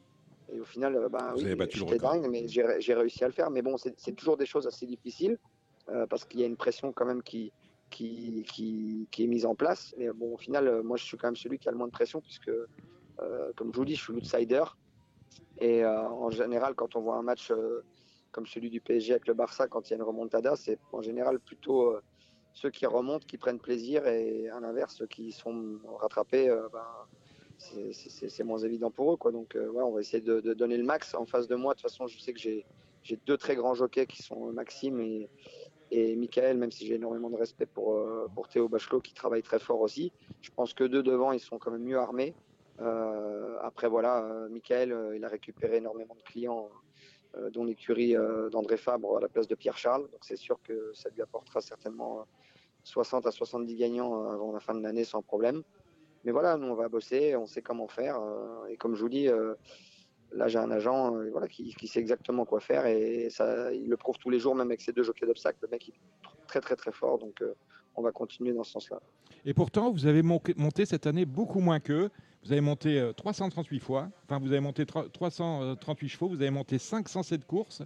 Et 0.52 0.60
au 0.60 0.66
final, 0.66 0.96
euh, 0.96 1.08
Vous 1.36 1.44
oui, 1.44 1.56
j'étais 1.72 1.98
dingue, 1.98 2.28
mais 2.30 2.48
j'ai 2.48 2.94
réussi 2.94 3.24
à 3.24 3.28
le 3.28 3.34
faire. 3.34 3.52
Mais 3.52 3.62
bon, 3.62 3.78
c'est 3.78 4.16
toujours 4.16 4.38
des 4.38 4.46
choses 4.48 4.66
assez 4.66 4.86
difficiles 4.86 5.38
euh, 5.90 6.08
parce 6.08 6.26
qu'il 6.26 6.40
y 6.40 6.44
a 6.44 6.48
une 6.48 6.58
pression 6.58 6.92
quand 6.92 7.06
même 7.06 7.22
qui, 7.22 7.52
qui, 7.90 9.08
est 9.18 9.28
mise 9.28 9.46
en 9.46 9.56
place. 9.56 9.94
Mais 9.98 10.10
bon, 10.12 10.34
au 10.34 10.38
final, 10.38 10.68
euh, 10.68 10.84
moi, 10.84 10.98
je 10.98 11.04
suis 11.04 11.18
quand 11.18 11.28
même 11.28 11.36
celui 11.36 11.60
qui 11.60 11.68
a 11.68 11.72
le 11.72 11.78
moins 11.78 11.88
de 11.88 11.92
pression 11.92 12.22
puisque, 12.22 12.50
euh, 12.50 13.52
comme 13.56 13.74
je 13.74 13.78
vous 13.78 13.86
dis, 13.86 13.96
je 13.96 14.02
suis 14.02 14.14
l'outsider. 14.14 14.64
Et 15.60 15.84
euh, 15.84 16.08
en 16.08 16.30
général, 16.30 16.76
quand 16.76 16.96
on 16.96 17.02
voit 17.02 17.16
un 17.16 17.22
match 17.22 17.52
comme 18.32 18.46
celui 18.46 18.70
du 18.70 18.80
PSG 18.80 19.14
avec 19.14 19.28
le 19.28 19.34
Barça, 19.34 19.68
quand 19.68 19.90
il 19.90 19.92
y 19.92 19.94
a 19.94 19.98
une 19.98 20.04
remontada, 20.04 20.56
c'est 20.56 20.80
en 20.94 21.02
général 21.02 21.40
plutôt 21.40 21.96
ceux 22.54 22.70
qui 22.70 22.86
remontent 22.86 23.26
qui 23.26 23.38
prennent 23.38 23.60
plaisir 23.60 24.08
et 24.08 24.50
à 24.50 24.60
l'inverse, 24.60 24.96
ceux 24.96 25.08
qui 25.08 25.32
sont 25.32 25.80
rattrapés, 26.00 26.48
ben, 26.72 26.86
c'est- 27.58 28.44
moins 28.44 28.60
évident 28.60 28.92
pour 28.92 29.14
eux. 29.14 29.32
Donc, 29.32 29.56
ouais, 29.56 29.84
on 29.84 29.92
va 29.92 30.00
essayer 30.00 30.22
de, 30.22 30.40
de 30.40 30.54
donner 30.54 30.78
le 30.78 30.86
max 30.86 31.14
en 31.14 31.26
face 31.26 31.48
de 31.48 31.56
moi. 31.56 31.74
De 31.74 31.80
toute 31.80 31.90
façon, 31.90 32.08
je 32.08 32.20
sais 32.20 32.34
que 32.34 32.40
j'ai 32.40 32.66
j'ai 33.04 33.20
deux 33.26 33.38
très 33.38 33.56
grands 33.56 33.74
jockeys 33.74 34.08
qui 34.08 34.22
sont 34.22 34.52
Maxime 34.52 35.00
et, 35.00 35.30
et 35.92 36.16
Michael, 36.16 36.58
même 36.58 36.72
si 36.72 36.86
j'ai 36.86 36.96
énormément 36.96 37.30
de 37.30 37.36
respect 37.36 37.66
pour, 37.66 37.94
euh, 37.94 38.28
pour 38.34 38.48
Théo 38.48 38.68
Bachelot 38.68 39.02
qui 39.02 39.14
travaille 39.14 39.42
très 39.42 39.60
fort 39.60 39.82
aussi. 39.82 40.12
Je 40.42 40.52
pense 40.52 40.74
que 40.74 40.84
deux 40.84 41.04
devant, 41.04 41.32
ils 41.32 41.40
sont 41.40 41.58
quand 41.58 41.72
même 41.72 41.84
mieux 41.84 41.98
armés. 41.98 42.36
Euh, 42.80 43.58
après, 43.62 43.90
voilà, 43.90 44.24
euh, 44.24 44.50
Michael, 44.50 44.96
il 45.16 45.26
a 45.26 45.28
récupéré 45.28 45.78
énormément 45.78 46.16
de 46.16 46.22
clients 46.22 46.70
dont 47.52 47.64
l'écurie 47.64 48.16
d'André 48.52 48.76
Fabre 48.76 49.18
à 49.18 49.22
la 49.22 49.28
place 49.28 49.48
de 49.48 49.54
Pierre 49.54 49.78
Charles. 49.78 50.10
Donc 50.10 50.22
c'est 50.22 50.36
sûr 50.36 50.60
que 50.64 50.92
ça 50.96 51.10
lui 51.10 51.22
apportera 51.22 51.62
certainement 51.62 52.26
60 52.84 53.28
à 53.28 53.32
70 53.32 53.76
gagnants 53.76 54.28
avant 54.32 54.52
la 54.52 54.60
fin 54.60 54.74
de 54.74 54.82
l'année 54.82 55.04
sans 55.04 55.22
problème. 55.22 55.62
Mais 56.24 56.32
voilà, 56.32 56.58
nous 56.58 56.66
on 56.66 56.74
va 56.74 56.90
bosser, 56.90 57.36
on 57.36 57.46
sait 57.46 57.62
comment 57.62 57.88
faire. 57.88 58.20
et 58.68 58.78
comme 58.78 58.96
je 58.96 59.04
vous 59.04 59.10
dis, 59.10 59.30
là 60.34 60.48
j'ai 60.48 60.60
un 60.60 60.72
agent 60.72 61.12
voilà, 61.32 61.48
qui, 61.48 61.88
sait 61.88 62.00
exactement 62.00 62.46
quoi 62.46 62.60
faire 62.60 62.86
et 62.86 63.30
ça, 63.30 63.74
il 63.74 63.90
le 63.90 63.98
prouve 63.98 64.18
tous 64.18 64.30
les 64.30 64.40
jours, 64.40 64.56
même 64.56 64.68
avec 64.68 64.82
ses 64.82 64.92
deux 64.92 65.04
jockeys 65.04 65.26
d'obstacles. 65.26 65.60
Le 65.62 65.68
mec 65.70 65.88
il 65.88 65.94
est 65.94 66.48
très 66.48 66.62
très 66.62 66.76
très 66.76 66.92
fort, 66.92 67.18
donc 67.20 67.42
on 67.96 68.02
va 68.02 68.12
continuer 68.12 68.54
dans 68.54 68.64
ce 68.64 68.74
sens-là. 68.74 69.00
Et 69.46 69.54
pourtant, 69.54 69.92
vous 69.92 70.06
avez 70.06 70.22
monté 70.22 70.86
cette 70.86 71.08
année 71.08 71.26
beaucoup 71.26 71.60
moins 71.60 71.80
qu'eux. 71.80 72.10
Vous 72.44 72.54
avez 72.54 72.62
monté 72.62 73.12
338 73.18 73.78
euh, 73.78 73.80
fois, 73.82 74.10
enfin 74.24 74.40
vous 74.40 74.48
avez 74.48 74.62
monté 74.62 74.86
338 74.86 76.08
chevaux, 76.08 76.30
vous 76.30 76.42
avez 76.42 76.50
monté 76.50 76.78
507 76.78 77.46
courses. 77.46 77.84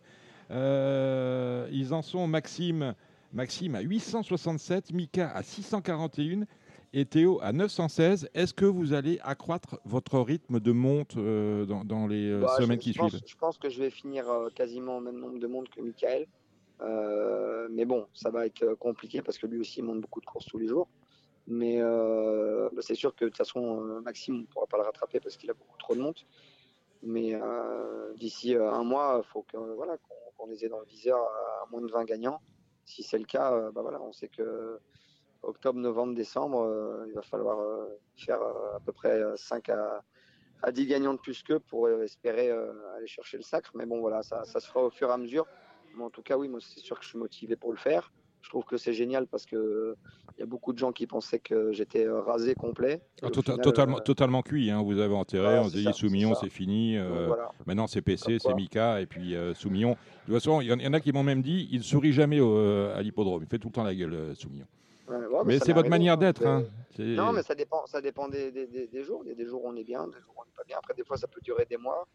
Euh, 0.51 1.67
ils 1.71 1.91
en 1.93 2.03
sont 2.03 2.27
Maxime, 2.27 2.93
Maxime 3.31 3.73
à 3.73 3.81
867, 3.81 4.93
Mika 4.93 5.31
à 5.31 5.41
641 5.41 6.45
et 6.93 7.05
Théo 7.05 7.39
à 7.41 7.51
916. 7.51 8.29
Est-ce 8.33 8.53
que 8.53 8.65
vous 8.65 8.93
allez 8.93 9.19
accroître 9.23 9.79
votre 9.85 10.19
rythme 10.19 10.59
de 10.59 10.71
monte 10.71 11.17
euh, 11.17 11.65
dans, 11.65 12.07
les 12.07 12.39
bah, 12.39 12.55
semaines 12.57 12.79
qui 12.79 12.93
suivent? 12.93 13.19
Je 13.25 13.35
pense 13.35 13.57
que 13.57 13.69
je 13.69 13.79
vais 13.79 13.89
finir 13.89 14.25
quasiment 14.55 14.97
au 14.97 15.01
même 15.01 15.19
nombre 15.19 15.39
de 15.39 15.47
montes 15.47 15.69
que 15.69 15.81
Michael. 15.81 16.27
mais 17.71 17.85
bon, 17.85 18.07
ça 18.13 18.29
va 18.29 18.45
être 18.45 18.75
compliqué 18.75 19.21
parce 19.21 19.37
que 19.37 19.47
lui 19.47 19.59
aussi 19.59 19.81
monte 19.81 20.01
beaucoup 20.01 20.21
de 20.21 20.25
courses 20.25 20.45
tous 20.45 20.59
les 20.59 20.67
jours. 20.67 20.87
Mais 21.47 21.77
euh, 21.81 22.69
bah, 22.73 22.81
c'est 22.81 22.95
sûr 22.95 23.15
que 23.15 23.25
de 23.25 23.29
toute 23.29 23.37
façon, 23.37 23.81
euh, 23.81 24.01
Maxime, 24.01 24.35
on 24.35 24.39
ne 24.39 24.45
pourra 24.45 24.67
pas 24.67 24.77
le 24.77 24.83
rattraper 24.83 25.19
parce 25.19 25.35
qu'il 25.35 25.49
a 25.49 25.53
beaucoup 25.53 25.77
trop 25.77 25.95
de 25.95 26.01
montes. 26.01 26.25
Mais 27.01 27.33
euh, 27.33 28.13
d'ici 28.15 28.55
un 28.55 28.83
mois, 28.83 29.21
il 29.23 29.29
faut 29.29 29.43
que, 29.43 29.57
voilà, 29.57 29.97
qu'on 30.37 30.47
les 30.47 30.63
ait 30.63 30.69
dans 30.69 30.79
le 30.79 30.85
viseur 30.85 31.17
à, 31.17 31.65
moins 31.69 31.81
de 31.81 31.91
20 31.91 32.05
gagnants. 32.05 32.41
Si 32.85 33.03
c'est 33.03 33.17
le 33.17 33.25
cas, 33.25 33.71
bah 33.71 33.81
voilà, 33.81 34.01
on 34.01 34.13
sait 34.13 34.29
que 34.29 34.79
octobre, 35.43 35.79
novembre, 35.79 36.15
décembre, 36.15 37.05
il 37.07 37.13
va 37.13 37.21
falloir 37.21 37.87
faire 38.15 38.41
à 38.41 38.79
peu 38.85 38.91
près 38.91 39.21
5 39.35 39.69
à, 39.69 40.03
à 40.61 40.71
10 40.71 40.87
gagnants 40.87 41.13
de 41.13 41.19
plus 41.19 41.43
qu'eux 41.43 41.59
pour 41.59 41.89
espérer 41.89 42.49
aller 42.49 43.07
chercher 43.07 43.37
le 43.37 43.43
sacre. 43.43 43.71
Mais 43.75 43.85
bon, 43.85 43.99
voilà, 43.99 44.23
ça, 44.23 44.43
ça, 44.45 44.59
se 44.59 44.67
fera 44.67 44.85
au 44.85 44.89
fur 44.89 45.09
et 45.09 45.13
à 45.13 45.17
mesure. 45.17 45.45
Mais 45.95 46.03
en 46.03 46.09
tout 46.09 46.23
cas, 46.23 46.37
oui, 46.37 46.47
moi, 46.47 46.59
c'est 46.61 46.79
sûr 46.79 46.97
que 46.97 47.03
je 47.03 47.09
suis 47.09 47.19
motivé 47.19 47.55
pour 47.55 47.71
le 47.71 47.77
faire 47.77 48.11
je 48.43 48.49
trouve 48.49 48.65
que 48.65 48.77
c'est 48.77 48.93
génial 48.93 49.25
parce 49.25 49.45
que 49.45 49.95
il 50.37 50.39
y 50.39 50.43
a 50.43 50.45
beaucoup 50.45 50.73
de 50.73 50.77
gens 50.77 50.91
qui 50.91 51.07
pensaient 51.07 51.39
que 51.39 51.71
j'étais 51.71 52.05
euh, 52.05 52.21
rasé 52.21 52.55
complet. 52.55 53.01
Ah, 53.21 53.29
tota-, 53.29 53.57
totalement, 53.57 53.97
euh, 53.97 54.01
totalement 54.01 54.41
cuit, 54.41 54.71
hein, 54.71 54.81
vous 54.81 54.99
avez 54.99 55.13
enterré, 55.13 55.59
on 55.59 55.69
s'est 55.69 55.77
dit 55.77 55.93
Soumillon 55.93 56.33
c'est 56.35 56.49
fini, 56.49 56.97
euh, 56.97 57.29
maintenant 57.65 57.87
c'est 57.87 58.01
PC, 58.01 58.37
c'est 58.39 58.53
Mika, 58.53 58.99
et 59.01 59.05
puis 59.05 59.35
Soumillon. 59.55 59.91
De 59.91 59.95
toute 60.25 60.33
façon, 60.35 60.61
il 60.61 60.67
y, 60.67 60.87
en 60.87 60.93
a 60.93 60.99
qui 60.99 61.11
m'ont 61.11 61.23
même 61.23 61.41
dit, 61.41 61.67
il 61.71 61.79
ne 61.79 61.83
sourit 61.83 62.13
jamais 62.13 62.39
à 62.39 63.01
l'hippodrome, 63.01 63.43
il 63.43 63.47
fait 63.47 63.59
tout 63.59 63.69
le 63.69 63.73
temps 63.73 63.83
la 63.83 63.95
gueule, 63.95 64.35
Soumillon. 64.35 64.65
Mais 65.45 65.59
c'est 65.59 65.73
votre 65.73 65.89
manière 65.89 66.17
d'être. 66.17 66.45
Hein. 66.45 66.63
Non, 66.99 67.31
mais 67.31 67.43
ça 67.43 67.55
dépend, 67.55 67.85
ça 67.87 68.01
dépend 68.01 68.27
des, 68.27 68.51
des, 68.51 69.03
jours. 69.03 69.21
Il 69.25 69.29
y 69.29 69.31
a 69.31 69.35
des 69.35 69.45
jours 69.45 69.65
où 69.65 69.69
on 69.69 69.75
est 69.75 69.83
bien, 69.83 70.07
des 70.07 70.19
jours 70.21 70.35
où 70.37 70.41
on 70.41 70.45
n'est 70.45 70.55
pas 70.55 70.63
bien. 70.63 70.77
Après, 70.77 70.93
des 70.93 71.03
fois, 71.03 71.17
ça 71.17 71.27
peut 71.27 71.41
durer 71.41 71.65
des 71.65 71.77
mois. 71.77 72.07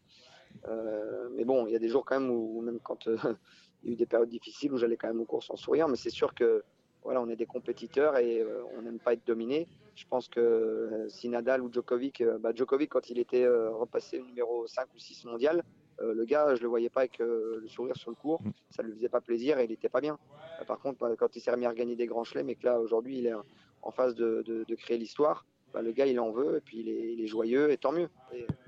mais 1.36 1.44
bon, 1.44 1.66
il 1.66 1.72
y 1.72 1.76
a 1.76 1.80
des 1.80 1.88
jours 1.88 2.04
quand 2.04 2.20
même 2.20 2.30
où, 2.30 2.60
même 2.60 2.78
quand 2.80 3.06
il 3.82 3.88
y 3.88 3.90
a 3.90 3.92
eu 3.92 3.96
des 3.96 4.06
périodes 4.06 4.28
difficiles 4.28 4.72
où 4.72 4.78
j'allais 4.78 4.96
quand 4.96 5.08
même 5.08 5.20
aux 5.20 5.24
courses 5.26 5.50
en 5.50 5.56
souriant, 5.56 5.88
mais 5.88 5.96
c'est 5.96 6.10
sûr 6.10 6.34
que 6.34 6.62
voilà, 7.04 7.22
on 7.22 7.28
est 7.28 7.36
des 7.36 7.46
compétiteurs 7.46 8.16
et 8.18 8.40
euh, 8.40 8.62
on 8.76 8.82
n'aime 8.82 8.98
pas 8.98 9.14
être 9.14 9.26
dominé. 9.26 9.66
Je 9.94 10.04
pense 10.06 10.28
que 10.28 10.40
euh, 10.40 11.08
si 11.08 11.28
Nadal 11.28 11.62
ou 11.62 11.72
Djokovic, 11.72 12.20
euh, 12.20 12.38
bah 12.38 12.52
Djokovic 12.54 12.90
quand 12.90 13.10
il 13.10 13.18
était 13.18 13.46
repassé 13.46 14.20
numéro 14.20 14.66
5 14.66 14.86
ou 14.94 14.98
6 14.98 15.24
mondial, 15.24 15.64
le 16.00 16.24
gars, 16.24 16.54
je 16.54 16.62
le 16.62 16.68
voyais 16.68 16.88
pas 16.88 17.00
avec 17.00 17.18
le 17.18 17.64
sourire 17.66 17.96
sur 17.96 18.10
le 18.10 18.16
cours, 18.16 18.42
mm. 18.42 18.50
ça 18.70 18.82
lui 18.82 18.92
faisait 18.92 19.08
pas 19.08 19.20
plaisir 19.20 19.58
et 19.58 19.64
il 19.64 19.72
était 19.72 19.88
pas 19.88 20.00
bien. 20.00 20.18
par 20.66 20.78
contre, 20.78 21.16
quand 21.18 21.36
il 21.36 21.40
s'est 21.40 21.50
remis 21.50 21.66
à 21.66 21.74
gagner 21.74 21.96
des 21.96 22.06
grands 22.06 22.24
chelems 22.24 22.48
et 22.50 22.54
que 22.54 22.66
là 22.66 22.80
aujourd'hui 22.80 23.18
il 23.18 23.26
est 23.26 23.34
en 23.82 23.90
phase 23.90 24.14
de 24.14 24.74
créer 24.76 24.98
l'histoire, 24.98 25.44
bah, 25.72 25.82
le 25.82 25.92
gars 25.92 26.06
il 26.06 26.18
en 26.18 26.30
veut 26.30 26.56
et 26.56 26.60
puis 26.60 26.78
il 26.80 27.20
est, 27.20 27.26
joyeux 27.26 27.70
et 27.70 27.76
tant 27.76 27.92
mieux. 27.92 28.08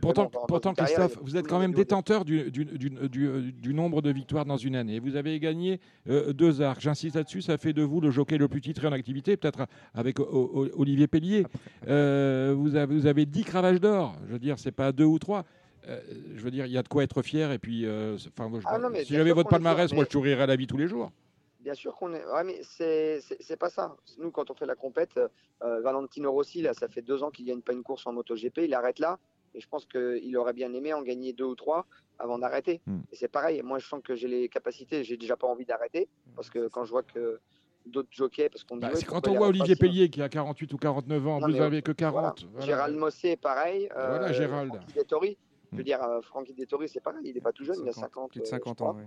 pourtant, 0.03 0.26
pourtant 0.26 0.74
Christophe, 0.74 1.16
vous 1.22 1.37
êtes 1.39 1.47
quand 1.47 1.59
même 1.59 1.72
détenteur 1.72 2.26
du, 2.26 2.51
du, 2.51 3.74
nombre 3.74 4.03
de 4.03 4.11
victoires 4.11 4.45
dans 4.45 4.59
une 4.59 4.76
année. 4.76 4.99
Vous 4.99 5.16
avez 5.16 5.41
gagné 5.41 5.81
euh, 6.09 6.35
deux 6.35 6.61
arcs. 6.61 6.83
J'insiste 6.83 7.16
là-dessus, 7.16 7.41
ça 7.41 7.57
fait 7.57 7.72
de 7.72 7.83
vous 7.83 8.03
le 8.03 8.11
jockey 8.11 8.37
le 8.37 8.49
plus 8.49 8.61
titré 8.61 8.87
en 8.87 8.93
activité, 8.93 9.39
peut-être 9.39 9.66
avec 9.95 10.18
Olivier 10.20 11.07
Pellier. 11.07 11.47
Euh, 11.89 12.55
vous, 12.55 12.76
avez, 12.76 12.95
vous 12.95 13.07
avez 13.07 13.24
10 13.24 13.45
cravages 13.45 13.81
d'or. 13.81 14.14
Je 14.26 14.33
veux 14.33 14.39
dire, 14.39 14.59
c'est 14.59 14.72
pas 14.72 14.93
deux 14.93 15.05
ou 15.05 15.18
trois. 15.18 15.47
Euh, 15.89 16.01
je 16.35 16.41
veux 16.43 16.51
dire, 16.51 16.66
il 16.66 16.72
y 16.72 16.78
a 16.78 16.83
de 16.83 16.89
quoi 16.89 17.03
être 17.03 17.22
fier. 17.22 17.53
Et 17.53 17.59
puis, 17.59 17.87
enfin, 17.87 18.51
ah 18.66 18.78
si 19.05 19.14
j'avais 19.14 19.33
votre 19.33 19.51
palmarès, 19.51 19.93
moi, 19.93 20.05
je 20.05 20.11
sourirais 20.11 20.43
à 20.43 20.47
la 20.47 20.57
vie 20.57 20.66
tous 20.66 20.76
les 20.76 20.89
jours. 20.89 21.11
Bien 21.61 21.74
sûr 21.74 21.95
qu'on 21.95 22.14
est. 22.14 22.24
Ouais, 22.24 22.45
mais 22.45 22.61
c'est 22.62 23.59
pas 23.59 23.68
ça. 23.68 23.97
Nous, 24.18 24.31
quand 24.31 24.51
on 24.51 24.55
fait 24.55 24.66
la 24.66 24.74
compète, 24.74 25.20
euh, 25.62 25.81
Valentino 25.81 26.33
Rossi, 26.33 26.62
là, 26.62 26.72
ça 26.72 26.89
fait 26.89 27.03
deux 27.03 27.22
ans 27.22 27.31
qu'il 27.31 27.45
gagne 27.47 27.61
pas 27.61 27.72
une 27.72 27.83
course 27.83 28.07
en 28.07 28.12
MotoGP. 28.12 28.59
Il 28.64 28.74
arrête 28.74 28.99
là. 28.99 29.18
Et 29.55 29.61
je 29.61 29.68
pense 29.68 29.85
qu'il 29.85 30.37
aurait 30.37 30.53
bien 30.53 30.72
aimé 30.72 30.95
en 30.95 31.03
gagner 31.03 31.33
deux 31.33 31.45
ou 31.45 31.55
trois 31.55 31.85
avant 32.18 32.39
d'arrêter. 32.39 32.81
Hmm. 32.87 33.01
Et 33.12 33.16
c'est 33.16 33.28
pareil. 33.28 33.61
Moi, 33.62 33.78
je 33.78 33.87
sens 33.87 34.01
que 34.03 34.14
j'ai 34.14 34.28
les 34.28 34.49
capacités. 34.49 35.05
J'ai 35.05 35.16
déjà 35.16 35.37
pas 35.37 35.49
envie 35.49 35.66
d'arrêter. 35.66 36.09
Parce 36.35 36.49
que 36.49 36.68
quand 36.68 36.85
je 36.85 36.91
vois 36.93 37.03
que 37.03 37.41
d'autres 37.85 38.09
jockeys. 38.11 38.49
Parce 38.49 38.64
qu'on 38.64 38.76
bah, 38.76 38.91
quand 39.07 39.28
on 39.28 39.35
voit 39.35 39.49
Olivier 39.49 39.76
Pellier 39.76 40.09
qui 40.09 40.22
a 40.22 40.28
48 40.28 40.72
ou 40.72 40.76
49 40.78 41.26
ans, 41.26 41.41
vous 41.41 41.49
n'avez 41.49 41.83
que 41.83 41.93
40. 41.93 42.47
Gérald 42.61 42.97
Mossé, 42.97 43.37
pareil. 43.37 43.89
voilà, 43.93 44.28
euh, 44.28 44.33
Gérald. 44.33 44.72
Je 45.72 45.76
veux 45.76 45.82
hmm. 45.82 45.84
dire, 45.84 46.02
euh, 46.02 46.20
Francky 46.20 46.54
Dettori, 46.54 46.88
c'est 46.88 47.00
pareil. 47.00 47.22
Il 47.24 47.34
n'est 47.34 47.40
pas 47.40 47.52
tout 47.52 47.64
jeune, 47.64 47.78
il 47.82 47.88
a 47.88 47.92
50. 47.92 48.32
Plus 48.32 48.40
de 48.40 48.46
50 48.46 48.80
ans, 48.82 48.96
oui. 48.96 49.04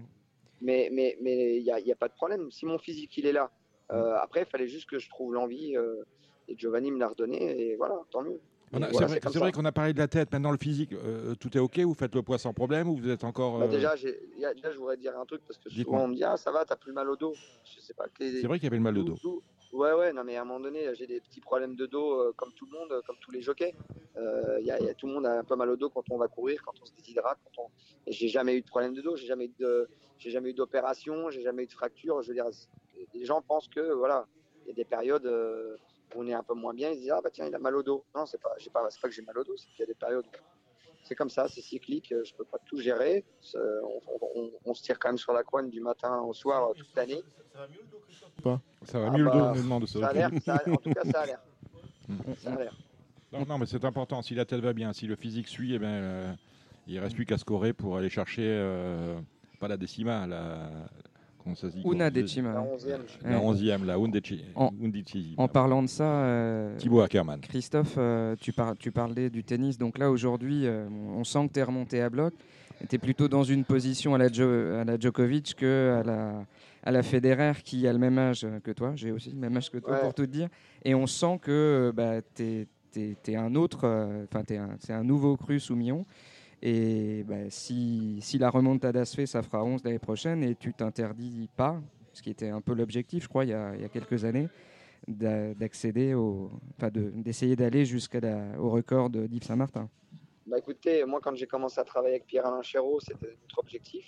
Mais 0.62 0.88
il 0.90 0.94
mais, 0.94 1.18
mais, 1.22 1.60
n'y 1.62 1.72
a, 1.72 1.76
a, 1.76 1.96
pas 1.96 2.08
de 2.08 2.14
problème. 2.14 2.50
Si 2.50 2.66
mon 2.66 2.78
physique, 2.78 3.18
il 3.18 3.26
est 3.26 3.34
là. 3.34 3.52
Euh, 3.92 4.16
après, 4.22 4.42
il 4.42 4.46
fallait 4.46 4.68
juste 4.68 4.90
que 4.90 4.98
je 4.98 5.10
trouve 5.10 5.34
l'envie. 5.34 5.76
Euh, 5.76 6.04
et 6.48 6.58
Giovanni 6.58 6.90
me 6.92 7.00
l'a 7.00 7.10
redonné. 7.10 7.72
Et 7.72 7.76
voilà, 7.76 7.96
tant 8.12 8.22
mieux. 8.22 8.40
c'est 8.72 9.38
vrai, 9.38 9.52
qu'on 9.52 9.66
a 9.66 9.72
parlé 9.74 9.94
de 9.94 10.00
la 10.00 10.08
tête. 10.08 10.32
Maintenant, 10.32 10.52
le 10.52 10.58
physique, 10.58 10.94
euh, 10.94 11.36
tout 11.36 11.56
est 11.58 11.60
OK 11.60 11.80
Vous 11.80 11.94
faites 11.94 12.16
le 12.16 12.22
poids 12.22 12.38
sans 12.38 12.54
problème 12.54 12.88
ou 12.90 12.96
vous 12.96 13.10
êtes 13.10 13.26
encore. 13.26 13.60
Bah, 13.60 13.68
déjà, 13.68 13.96
déjà, 13.96 14.72
je 14.72 14.78
voudrais 14.78 14.98
dire 14.98 15.20
un 15.20 15.26
truc 15.26 15.42
parce 15.46 15.60
que 15.60 15.70
souvent 15.70 16.06
on 16.06 16.08
me 16.08 16.16
dit 16.16 16.24
Ah, 16.24 16.38
ça 16.38 16.52
va, 16.52 16.64
t'as 16.64 16.78
plus 16.78 16.94
mal 16.94 17.10
au 17.10 17.18
dos. 17.18 17.34
Je 17.66 17.82
sais 17.82 17.94
pas. 17.94 18.06
C'est 18.18 18.44
vrai 18.44 18.58
qu'il 18.58 18.66
y 18.66 18.68
avait 18.68 18.78
le 18.78 18.84
mal 18.84 18.98
au 18.98 19.04
dos. 19.04 19.44
Ouais, 19.74 19.92
ouais, 19.92 20.14
non, 20.14 20.24
mais 20.24 20.38
à 20.38 20.44
un 20.44 20.46
moment 20.46 20.60
donné, 20.60 20.94
j'ai 20.94 21.08
des 21.08 21.20
petits 21.20 21.42
problèmes 21.42 21.76
de 21.76 21.88
dos 21.88 22.32
comme 22.38 22.54
tout 22.54 22.68
le 22.72 22.78
monde, 22.78 23.02
comme 23.08 23.18
tous 23.20 23.32
les 23.32 23.42
jockeys. 23.42 23.74
A, 24.16 24.60
y 24.60 24.70
a, 24.70 24.94
tout 24.94 25.08
le 25.08 25.14
monde 25.14 25.26
a 25.26 25.40
un 25.40 25.44
peu 25.44 25.56
mal 25.56 25.70
au 25.72 25.76
dos 25.76 25.90
quand 25.90 26.04
on 26.12 26.18
va 26.18 26.28
courir, 26.28 26.62
quand 26.64 26.74
on 26.80 26.86
se 26.86 26.94
déshydrate. 26.94 27.40
Quand 27.44 27.64
on... 27.64 27.68
J'ai 28.06 28.28
jamais 28.28 28.56
eu 28.56 28.62
de 28.62 28.68
problème 28.68 28.94
de 28.94 29.02
dos, 29.02 29.16
j'ai 29.16 29.26
jamais 29.26 29.46
eu 29.48 29.66
jamais 30.20 30.52
eu 30.52 30.54
d'opération, 30.54 31.32
j'ai 31.32 31.42
jamais 31.42 31.64
eu 31.64 31.68
de 31.68 31.74
fracture. 31.74 32.22
Je 32.22 32.28
veux 32.28 32.36
dire, 32.36 32.46
les 33.16 33.26
gens 33.26 33.42
pensent 33.42 33.68
que 33.68 33.94
voilà, 33.94 34.28
il 34.64 34.68
y 34.68 34.72
a 34.72 34.76
des 34.76 34.86
périodes 34.86 35.26
euh, 35.26 35.76
où 36.16 36.22
on 36.22 36.28
est 36.28 36.34
un 36.34 36.44
peu 36.44 36.54
moins 36.54 36.76
bien, 36.76 36.92
ils 36.92 36.96
se 36.96 37.00
disent 37.02 37.12
ah 37.12 37.22
bah 37.22 37.32
tiens 37.32 37.48
il 37.48 37.56
a 37.56 37.60
mal 37.60 37.76
au 37.76 37.82
dos. 37.82 38.06
Non 38.16 38.28
c'est 38.28 38.40
pas, 38.40 38.56
pas, 38.72 38.88
pas 39.02 39.08
que 39.08 39.14
j'ai 39.14 39.24
mal 39.24 39.38
au 39.40 39.44
dos, 39.44 39.58
c'est 39.58 39.68
qu'il 39.72 39.80
y 39.80 39.84
a 39.84 39.88
des 39.88 39.96
périodes. 39.96 40.26
C'est 41.04 41.16
comme 41.16 41.30
ça, 41.30 41.48
c'est 41.48 41.62
cyclique, 41.62 42.14
je 42.24 42.34
peux 42.34 42.46
pas 42.46 42.58
tout 42.66 42.80
gérer. 42.80 43.26
On, 44.66 44.74
se 44.74 44.82
tire 44.82 44.98
quand 44.98 45.10
même 45.10 45.18
sur 45.18 45.34
la 45.34 45.44
couenne 45.44 45.70
du 45.70 45.82
matin 45.82 46.22
au 46.22 46.34
soir 46.34 46.72
toute 46.76 46.96
l'année. 46.96 47.22
Ça 47.52 47.60
va 47.60 47.68
mieux 47.68 47.82
le 47.82 47.92
dos, 47.92 48.02
Christophe 48.08 48.42
Pas. 48.42 48.62
Ça 48.86 49.00
va 49.00 49.08
ah 49.08 49.18
mieux 49.18 49.24
le 49.24 49.32
dos, 49.32 49.38
bah, 49.38 49.52
on 49.52 49.56
me 49.56 49.62
demande 49.62 49.86
ça. 49.86 50.00
Ça 50.00 50.08
a 50.08 50.14
l'air, 50.14 50.32
en 50.68 50.78
tout 50.78 50.94
cas 50.94 51.04
ça 51.12 51.22
a 51.22 51.26
l'air. 51.26 51.42
ça 52.38 52.54
a 52.54 52.58
l'air. 52.58 52.76
Non, 53.34 53.46
non, 53.48 53.58
mais 53.58 53.66
c'est 53.66 53.84
important. 53.84 54.22
Si 54.22 54.36
la 54.36 54.46
tête 54.46 54.62
va 54.62 54.74
bien, 54.74 54.94
si 54.94 55.08
le 55.08 55.16
physique 55.16 55.48
suit, 55.48 55.74
eh 55.74 55.80
ben, 55.80 55.88
euh, 55.88 56.34
il 56.88 57.00
reste 57.00 57.16
plus 57.16 57.26
qu'à 57.26 57.38
scorer 57.38 57.74
pour 57.74 57.98
aller 57.98 58.10
chercher 58.10 58.46
euh, 58.46 59.20
pas 59.60 59.68
la 59.68 59.78
décima, 59.78 60.28
la. 60.28 60.70
Comment 61.44 61.56
ça 61.56 61.70
se 61.70 61.76
dit 61.76 61.84
Una 61.86 62.10
decima. 62.10 62.54
La 62.54 62.62
onzième. 62.62 63.02
La 63.24 63.40
onzième, 63.40 63.86
la. 63.86 63.98
En, 65.38 65.48
parlant 65.48 65.84
de 65.84 65.88
ça, 65.88 66.04
euh, 66.04 66.78
Thibaut 66.78 67.02
Ackerman. 67.02 67.42
Christophe, 67.42 67.96
euh, 67.98 68.36
tu, 68.40 68.54
par, 68.54 68.78
tu 68.78 68.92
parlais 68.92 69.30
du 69.30 69.44
tennis. 69.44 69.78
Donc 69.78 69.98
là, 69.98 70.10
aujourd'hui, 70.10 70.66
euh, 70.66 70.88
on 70.90 71.24
sent 71.24 71.48
que 71.48 71.54
tu 71.54 71.60
es 71.60 71.64
remonté 71.64 72.02
à 72.02 72.10
bloc. 72.10 72.34
Tu 72.90 72.96
es 72.96 73.00
plutôt 73.00 73.28
dans 73.28 73.44
une 73.44 73.66
position 73.66 74.16
à 74.16 74.18
la, 74.18 74.26
à 74.26 74.84
la 74.84 75.00
Djokovic 75.00 75.56
que 75.56 76.00
à 76.00 76.04
la, 76.04 76.46
à 76.84 76.92
la 76.92 77.04
Federer 77.04 77.54
qui 77.64 77.88
a 77.88 77.94
le 77.94 78.00
même 78.00 78.18
âge 78.18 78.48
que 78.64 78.72
toi. 78.72 78.94
J'ai 78.96 79.12
aussi 79.12 79.32
le 79.32 79.38
même 79.38 79.56
âge 79.58 79.70
que 79.70 79.78
toi, 79.78 79.98
pour 79.98 80.14
tout 80.14 80.26
te 80.26 80.32
dire. 80.32 80.50
Et 80.84 80.96
on 80.96 81.08
sent 81.08 81.40
que 81.42 81.92
bah, 81.96 82.22
tu 82.36 82.68
es, 82.96 83.36
un 83.36 83.56
autre, 83.56 84.26
enfin, 84.32 84.44
c'est 84.80 84.94
un 84.94 85.04
nouveau 85.04 85.38
cru 85.38 85.60
sous 85.60 85.76
Mion. 85.76 86.06
Et 86.66 87.26
bah, 87.26 87.50
si, 87.50 88.20
si, 88.22 88.38
la 88.38 88.50
remontada 88.50 89.04
se 89.04 89.18
fait, 89.18 89.26
ça 89.26 89.44
fera 89.44 89.66
11 89.66 89.84
l'année 89.84 90.00
prochaine 90.00 90.42
et 90.44 90.56
tu 90.56 90.74
t'interdis 90.74 91.50
pas, 91.58 91.82
ce 92.14 92.22
qui 92.22 92.30
était 92.30 92.48
un 92.48 92.62
peu 92.62 92.74
l'objectif, 92.74 93.24
je 93.24 93.28
crois, 93.28 93.44
il 93.44 93.50
y 93.50 93.54
a, 93.54 93.90
quelques 93.90 94.24
années, 94.24 94.48
d'accéder 95.06 96.14
au, 96.14 96.50
enfin 96.78 96.90
d'essayer 96.90 97.58
d'aller 97.58 97.84
jusqu'au 97.84 98.70
record 98.70 99.10
d'Yves 99.10 99.44
Saint-Martin. 99.44 99.90
Bah 100.46 100.58
écoutez, 100.58 101.04
moi 101.04 101.20
quand 101.22 101.36
j'ai 101.36 101.48
commencé 101.48 101.82
à 101.82 101.84
travailler 101.84 102.16
avec 102.16 102.28
Pierre-Alain 102.28 102.62
Chéreau, 102.62 103.02
c'était 103.02 103.36
notre 103.42 103.60
objectif. 103.60 104.06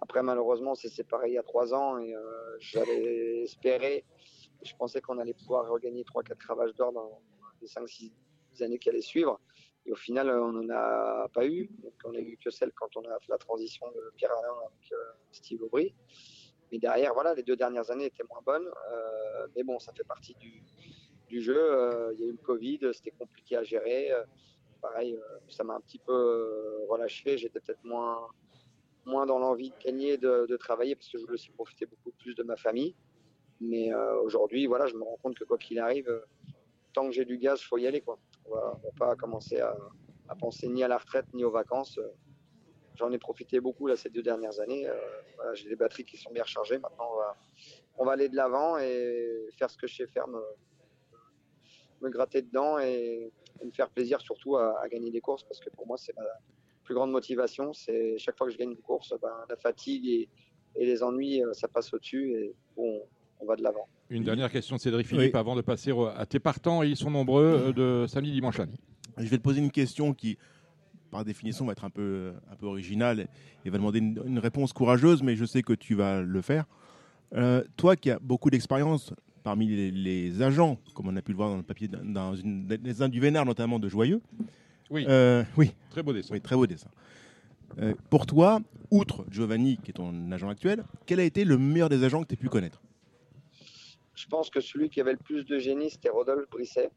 Après, 0.00 0.22
malheureusement, 0.22 0.76
c'est 0.76 0.88
séparé 0.88 1.30
il 1.30 1.34
y 1.34 1.38
a 1.38 1.42
trois 1.42 1.74
ans 1.74 1.98
et 1.98 2.14
euh, 2.14 2.20
j'avais 2.60 3.42
espéré, 3.42 4.04
je 4.62 4.72
pensais 4.76 5.00
qu'on 5.00 5.18
allait 5.18 5.34
pouvoir 5.34 5.68
regagner 5.68 6.04
3-4 6.04 6.36
cravages 6.36 6.74
d'or 6.76 6.92
dans 6.92 7.20
les 7.60 7.66
5-6 7.66 8.12
années 8.60 8.78
qui 8.78 8.88
allaient 8.90 9.00
suivre. 9.00 9.40
Et 9.86 9.92
au 9.92 9.96
final, 9.96 10.30
on 10.30 10.52
n'en 10.52 10.68
a 10.74 11.28
pas 11.32 11.46
eu. 11.46 11.70
On 12.04 12.14
a 12.14 12.18
eu 12.18 12.36
que 12.42 12.50
celle 12.50 12.72
quand 12.72 12.96
on 12.96 13.02
a 13.02 13.18
fait 13.20 13.30
la 13.30 13.38
transition 13.38 13.86
de 13.90 14.12
Pierre 14.16 14.32
Alain 14.32 14.54
avec 14.66 14.92
Steve 15.32 15.62
Aubry. 15.62 15.94
Mais 16.70 16.78
derrière, 16.78 17.14
voilà, 17.14 17.34
les 17.34 17.42
deux 17.42 17.56
dernières 17.56 17.90
années 17.90 18.06
étaient 18.06 18.24
moins 18.28 18.42
bonnes. 18.44 18.70
mais 19.56 19.62
bon, 19.62 19.78
ça 19.78 19.92
fait 19.92 20.04
partie 20.04 20.34
du, 20.34 21.40
jeu. 21.40 22.12
Il 22.14 22.20
y 22.20 22.24
a 22.24 22.26
eu 22.26 22.32
le 22.32 22.38
Covid, 22.38 22.80
c'était 22.92 23.12
compliqué 23.12 23.56
à 23.56 23.62
gérer 23.62 24.12
pareil, 24.80 25.14
euh, 25.14 25.38
ça 25.48 25.64
m'a 25.64 25.74
un 25.74 25.80
petit 25.80 25.98
peu 25.98 26.12
euh, 26.12 26.86
relâché. 26.88 27.38
J'étais 27.38 27.60
peut-être 27.60 27.84
moins, 27.84 28.28
moins 29.04 29.26
dans 29.26 29.38
l'envie 29.38 29.70
de 29.70 29.76
gagner, 29.84 30.16
de, 30.16 30.56
travailler, 30.56 30.94
parce 30.94 31.08
que 31.08 31.18
je 31.18 31.22
voulais 31.22 31.34
aussi 31.34 31.50
profiter 31.50 31.86
beaucoup 31.86 32.12
plus 32.18 32.34
de 32.34 32.42
ma 32.42 32.56
famille. 32.56 32.94
Mais 33.60 33.92
euh, 33.92 34.20
aujourd'hui, 34.22 34.66
voilà, 34.66 34.86
je 34.86 34.94
me 34.94 35.02
rends 35.02 35.18
compte 35.22 35.38
que 35.38 35.44
quoi 35.44 35.58
qu'il 35.58 35.78
arrive, 35.78 36.10
tant 36.92 37.06
que 37.06 37.12
j'ai 37.12 37.24
du 37.24 37.38
gaz, 37.38 37.60
il 37.60 37.66
faut 37.66 37.78
y 37.78 37.86
aller. 37.86 38.00
Quoi. 38.00 38.18
Va, 38.50 38.78
va 38.82 38.90
pas 38.98 39.16
commencer 39.16 39.60
à, 39.60 39.76
penser 40.38 40.68
ni 40.68 40.82
à 40.82 40.88
la 40.88 40.98
retraite 40.98 41.26
ni 41.34 41.44
aux 41.44 41.50
vacances. 41.50 41.98
J'en 42.96 43.10
ai 43.12 43.18
profité 43.18 43.60
beaucoup 43.60 43.86
là, 43.86 43.96
ces 43.96 44.10
deux 44.10 44.22
dernières 44.22 44.60
années. 44.60 44.86
Voilà, 45.36 45.54
j'ai 45.54 45.68
des 45.68 45.76
batteries 45.76 46.04
qui 46.04 46.16
sont 46.16 46.30
bien 46.30 46.42
rechargées. 46.42 46.78
Maintenant, 46.78 47.08
on 47.96 48.04
va, 48.04 48.12
aller 48.12 48.28
de 48.28 48.36
l'avant 48.36 48.78
et 48.78 49.48
faire 49.56 49.70
ce 49.70 49.76
que 49.76 49.86
je 49.86 49.96
sais 49.96 50.06
faire, 50.06 50.28
me, 50.28 50.40
me 52.00 52.10
gratter 52.10 52.42
dedans 52.42 52.78
et, 52.78 53.32
me 53.64 53.70
faire 53.72 53.90
plaisir 53.90 54.20
surtout 54.20 54.56
à, 54.56 54.88
gagner 54.90 55.10
des 55.10 55.20
courses 55.20 55.44
parce 55.44 55.60
que 55.60 55.68
pour 55.68 55.86
moi 55.86 55.98
c'est 55.98 56.16
ma 56.16 56.24
plus 56.84 56.94
grande 56.94 57.12
motivation. 57.12 57.72
C'est 57.72 58.18
chaque 58.18 58.36
fois 58.36 58.46
que 58.46 58.52
je 58.52 58.58
gagne 58.58 58.70
une 58.70 58.80
course, 58.80 59.14
ben, 59.20 59.32
la 59.48 59.56
fatigue 59.56 60.06
et, 60.08 60.28
les 60.76 61.02
ennuis, 61.02 61.42
euh, 61.42 61.52
ça 61.52 61.68
passe 61.68 61.92
au-dessus 61.92 62.32
et 62.32 62.54
bon, 62.76 63.02
on 63.40 63.46
va 63.46 63.56
de 63.56 63.62
l'avant. 63.62 63.88
Une 64.10 64.24
dernière 64.24 64.50
question 64.50 64.76
de 64.76 64.80
Cédric 64.80 65.06
Philippe 65.06 65.36
avant 65.36 65.54
de 65.54 65.60
passer 65.60 65.92
à 66.16 66.26
tes 66.26 66.40
partants, 66.40 66.82
et 66.82 66.88
ils 66.88 66.96
sont 66.96 67.10
nombreux, 67.10 67.72
euh, 67.78 68.02
de 68.02 68.06
samedi, 68.08 68.32
dimanche, 68.32 68.58
lundi. 68.58 68.76
Je 69.16 69.26
vais 69.26 69.38
te 69.38 69.42
poser 69.42 69.60
une 69.60 69.70
question 69.70 70.12
qui, 70.14 70.36
par 71.10 71.24
définition, 71.24 71.64
va 71.64 71.72
être 71.72 71.84
un 71.84 71.90
peu, 71.90 72.32
un 72.50 72.56
peu 72.56 72.66
originale 72.66 73.28
et 73.64 73.70
va 73.70 73.78
demander 73.78 74.00
une, 74.00 74.38
réponse 74.38 74.72
courageuse, 74.72 75.22
mais 75.22 75.36
je 75.36 75.44
sais 75.44 75.62
que 75.62 75.72
tu 75.72 75.94
vas 75.94 76.22
le 76.22 76.40
faire. 76.40 76.64
Euh, 77.36 77.62
toi 77.76 77.94
qui 77.94 78.10
as 78.10 78.18
beaucoup 78.18 78.50
d'expérience 78.50 79.12
parmi 79.44 79.68
les, 79.68 80.42
agents, 80.42 80.78
comme 80.94 81.08
on 81.08 81.16
a 81.16 81.22
pu 81.22 81.30
le 81.30 81.36
voir 81.36 81.50
dans 81.50 81.56
le 81.56 81.62
papier, 81.62 81.88
dans 81.88 82.34
une, 82.34 82.66
les 82.82 83.02
uns 83.02 83.08
du 83.08 83.20
Vénard 83.20 83.46
notamment 83.46 83.78
de 83.78 83.88
Joyeux. 83.88 84.20
Oui. 84.90 85.06
Euh, 85.08 85.44
oui. 85.56 85.72
Très 85.90 86.02
beau 86.02 86.12
dessin. 86.12 86.34
Oui, 86.34 86.40
très 86.40 86.56
beau 86.56 86.66
dessin. 86.66 86.88
Euh, 87.80 87.94
pour 88.10 88.26
toi, 88.26 88.60
outre 88.90 89.24
Giovanni, 89.30 89.78
qui 89.82 89.90
est 89.90 89.94
ton 89.94 90.32
agent 90.32 90.48
actuel, 90.48 90.84
quel 91.06 91.20
a 91.20 91.24
été 91.24 91.44
le 91.44 91.56
meilleur 91.56 91.88
des 91.88 92.02
agents 92.02 92.22
que 92.22 92.26
tu 92.28 92.34
as 92.34 92.36
pu 92.36 92.48
connaître? 92.48 92.82
Je 94.20 94.26
pense 94.26 94.50
que 94.50 94.60
celui 94.60 94.90
qui 94.90 95.00
avait 95.00 95.12
le 95.12 95.18
plus 95.18 95.44
de 95.46 95.58
génie, 95.58 95.90
c'était 95.90 96.10
Rodolphe 96.10 96.48
Brisset, 96.50 96.90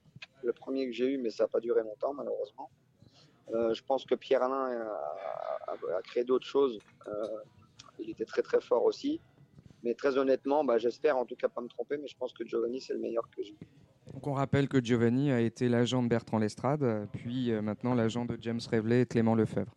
le 0.43 0.51
premier 0.51 0.87
que 0.87 0.91
j'ai 0.91 1.07
eu, 1.07 1.17
mais 1.17 1.29
ça 1.29 1.45
n'a 1.45 1.47
pas 1.47 1.61
duré 1.61 1.81
longtemps, 1.81 2.13
malheureusement. 2.13 2.69
Euh, 3.53 3.73
je 3.73 3.81
pense 3.83 4.05
que 4.05 4.15
Pierre 4.15 4.43
Alain 4.43 4.85
a 5.67 6.01
créé 6.03 6.25
d'autres 6.25 6.45
choses. 6.45 6.79
il 7.99 8.09
était 8.09 8.25
très 8.25 8.41
très 8.41 8.59
fort 8.59 8.83
aussi. 8.83 9.21
Mais 9.83 9.93
très 9.93 10.17
honnêtement, 10.17 10.63
bah, 10.63 10.77
j'espère 10.77 11.17
en 11.17 11.25
tout 11.25 11.35
cas 11.35 11.47
pas 11.47 11.61
me 11.61 11.67
tromper, 11.67 11.97
mais 11.97 12.07
je 12.07 12.15
pense 12.17 12.33
que 12.33 12.45
Giovanni, 12.45 12.81
c'est 12.81 12.93
le 12.93 12.99
meilleur 12.99 13.29
que 13.29 13.41
j'ai. 13.41 13.55
Donc 14.13 14.27
on 14.27 14.33
rappelle 14.33 14.67
que 14.67 14.83
Giovanni 14.83 15.31
a 15.31 15.39
été 15.39 15.69
l'agent 15.69 16.03
de 16.03 16.07
Bertrand 16.07 16.39
Lestrade, 16.39 17.07
puis 17.13 17.51
euh, 17.51 17.61
maintenant 17.61 17.93
l'agent 17.93 18.25
de 18.25 18.37
James 18.41 18.59
Reveley 18.71 19.01
et 19.01 19.05
Clément 19.05 19.35
Lefebvre. 19.35 19.73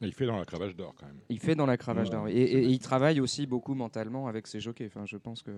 il 0.00 0.12
fait 0.12 0.26
dans 0.26 0.38
la 0.38 0.44
cravache 0.44 0.74
d'or 0.74 0.94
quand 0.98 1.06
même. 1.06 1.18
Il 1.28 1.40
fait 1.40 1.54
dans 1.54 1.66
la 1.66 1.76
cravache 1.76 2.10
d'or. 2.10 2.28
Et, 2.28 2.62
il 2.62 2.78
travaille 2.78 3.20
aussi 3.20 3.46
beaucoup 3.46 3.74
mentalement 3.74 4.28
avec 4.28 4.46
ses 4.46 4.60
jockeys. 4.60 4.86
Enfin, 4.86 5.04
je 5.04 5.16
pense 5.16 5.42
que 5.42 5.52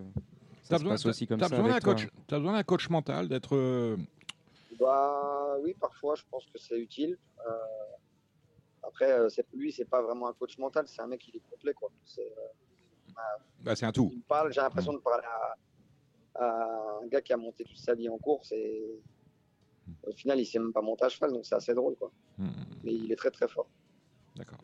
ça 0.69 0.79
se 0.79 0.85
passe 0.85 1.07
aussi 1.07 1.27
comme 1.27 1.41
ça. 1.41 1.49
Besoin 1.49 1.81
coach, 1.81 2.07
as 2.31 2.39
besoin 2.39 2.53
d'un 2.53 2.62
coach 2.62 2.89
mental, 2.91 3.29
d'être. 3.29 3.57
Euh, 3.57 3.97
bah, 4.79 5.57
oui, 5.62 5.75
parfois, 5.79 6.14
je 6.14 6.23
pense 6.31 6.47
que 6.47 6.59
c'est 6.59 6.79
utile. 6.79 7.19
Euh, 7.47 7.53
après, 8.83 9.19
lui, 9.55 9.73
c'est 9.73 9.85
pas 9.85 10.03
vraiment 10.03 10.29
un 10.29 10.33
coach 10.33 10.59
mental, 10.59 10.87
c'est 10.87 11.03
un 11.03 11.07
mec 11.07 11.21
qui 11.21 11.37
est 11.37 11.43
complet. 11.51 11.75
Quoi. 11.75 11.91
Bah, 13.61 13.75
c'est 13.75 13.87
un 13.87 13.93
tout. 13.93 14.12
j'ai 14.51 14.61
l'impression 14.61 14.93
de 14.93 14.99
parler 14.99 15.25
à, 16.35 17.01
un 17.03 17.07
gars 17.09 17.21
qui 17.21 17.33
a 17.33 17.37
monté 17.37 17.64
toute 17.64 17.79
sa 17.79 17.95
vie 17.95 18.09
en 18.09 18.19
course 18.19 18.53
et 18.53 19.01
au 20.07 20.12
final, 20.12 20.39
il 20.39 20.47
sait 20.47 20.59
même 20.59 20.73
pas 20.73 20.83
monter 20.83 21.05
à 21.05 21.09
cheval, 21.09 21.33
donc 21.33 21.47
c'est 21.47 21.55
assez 21.55 21.75
drôle. 21.75 21.97
Quoi. 21.97 22.12
Hmm. 22.37 22.49
Mais 22.85 22.95
il 22.95 23.11
est 23.11 23.16
très 23.16 23.31
très 23.31 23.49
fort. 23.49 23.66
D'accord. 24.37 24.59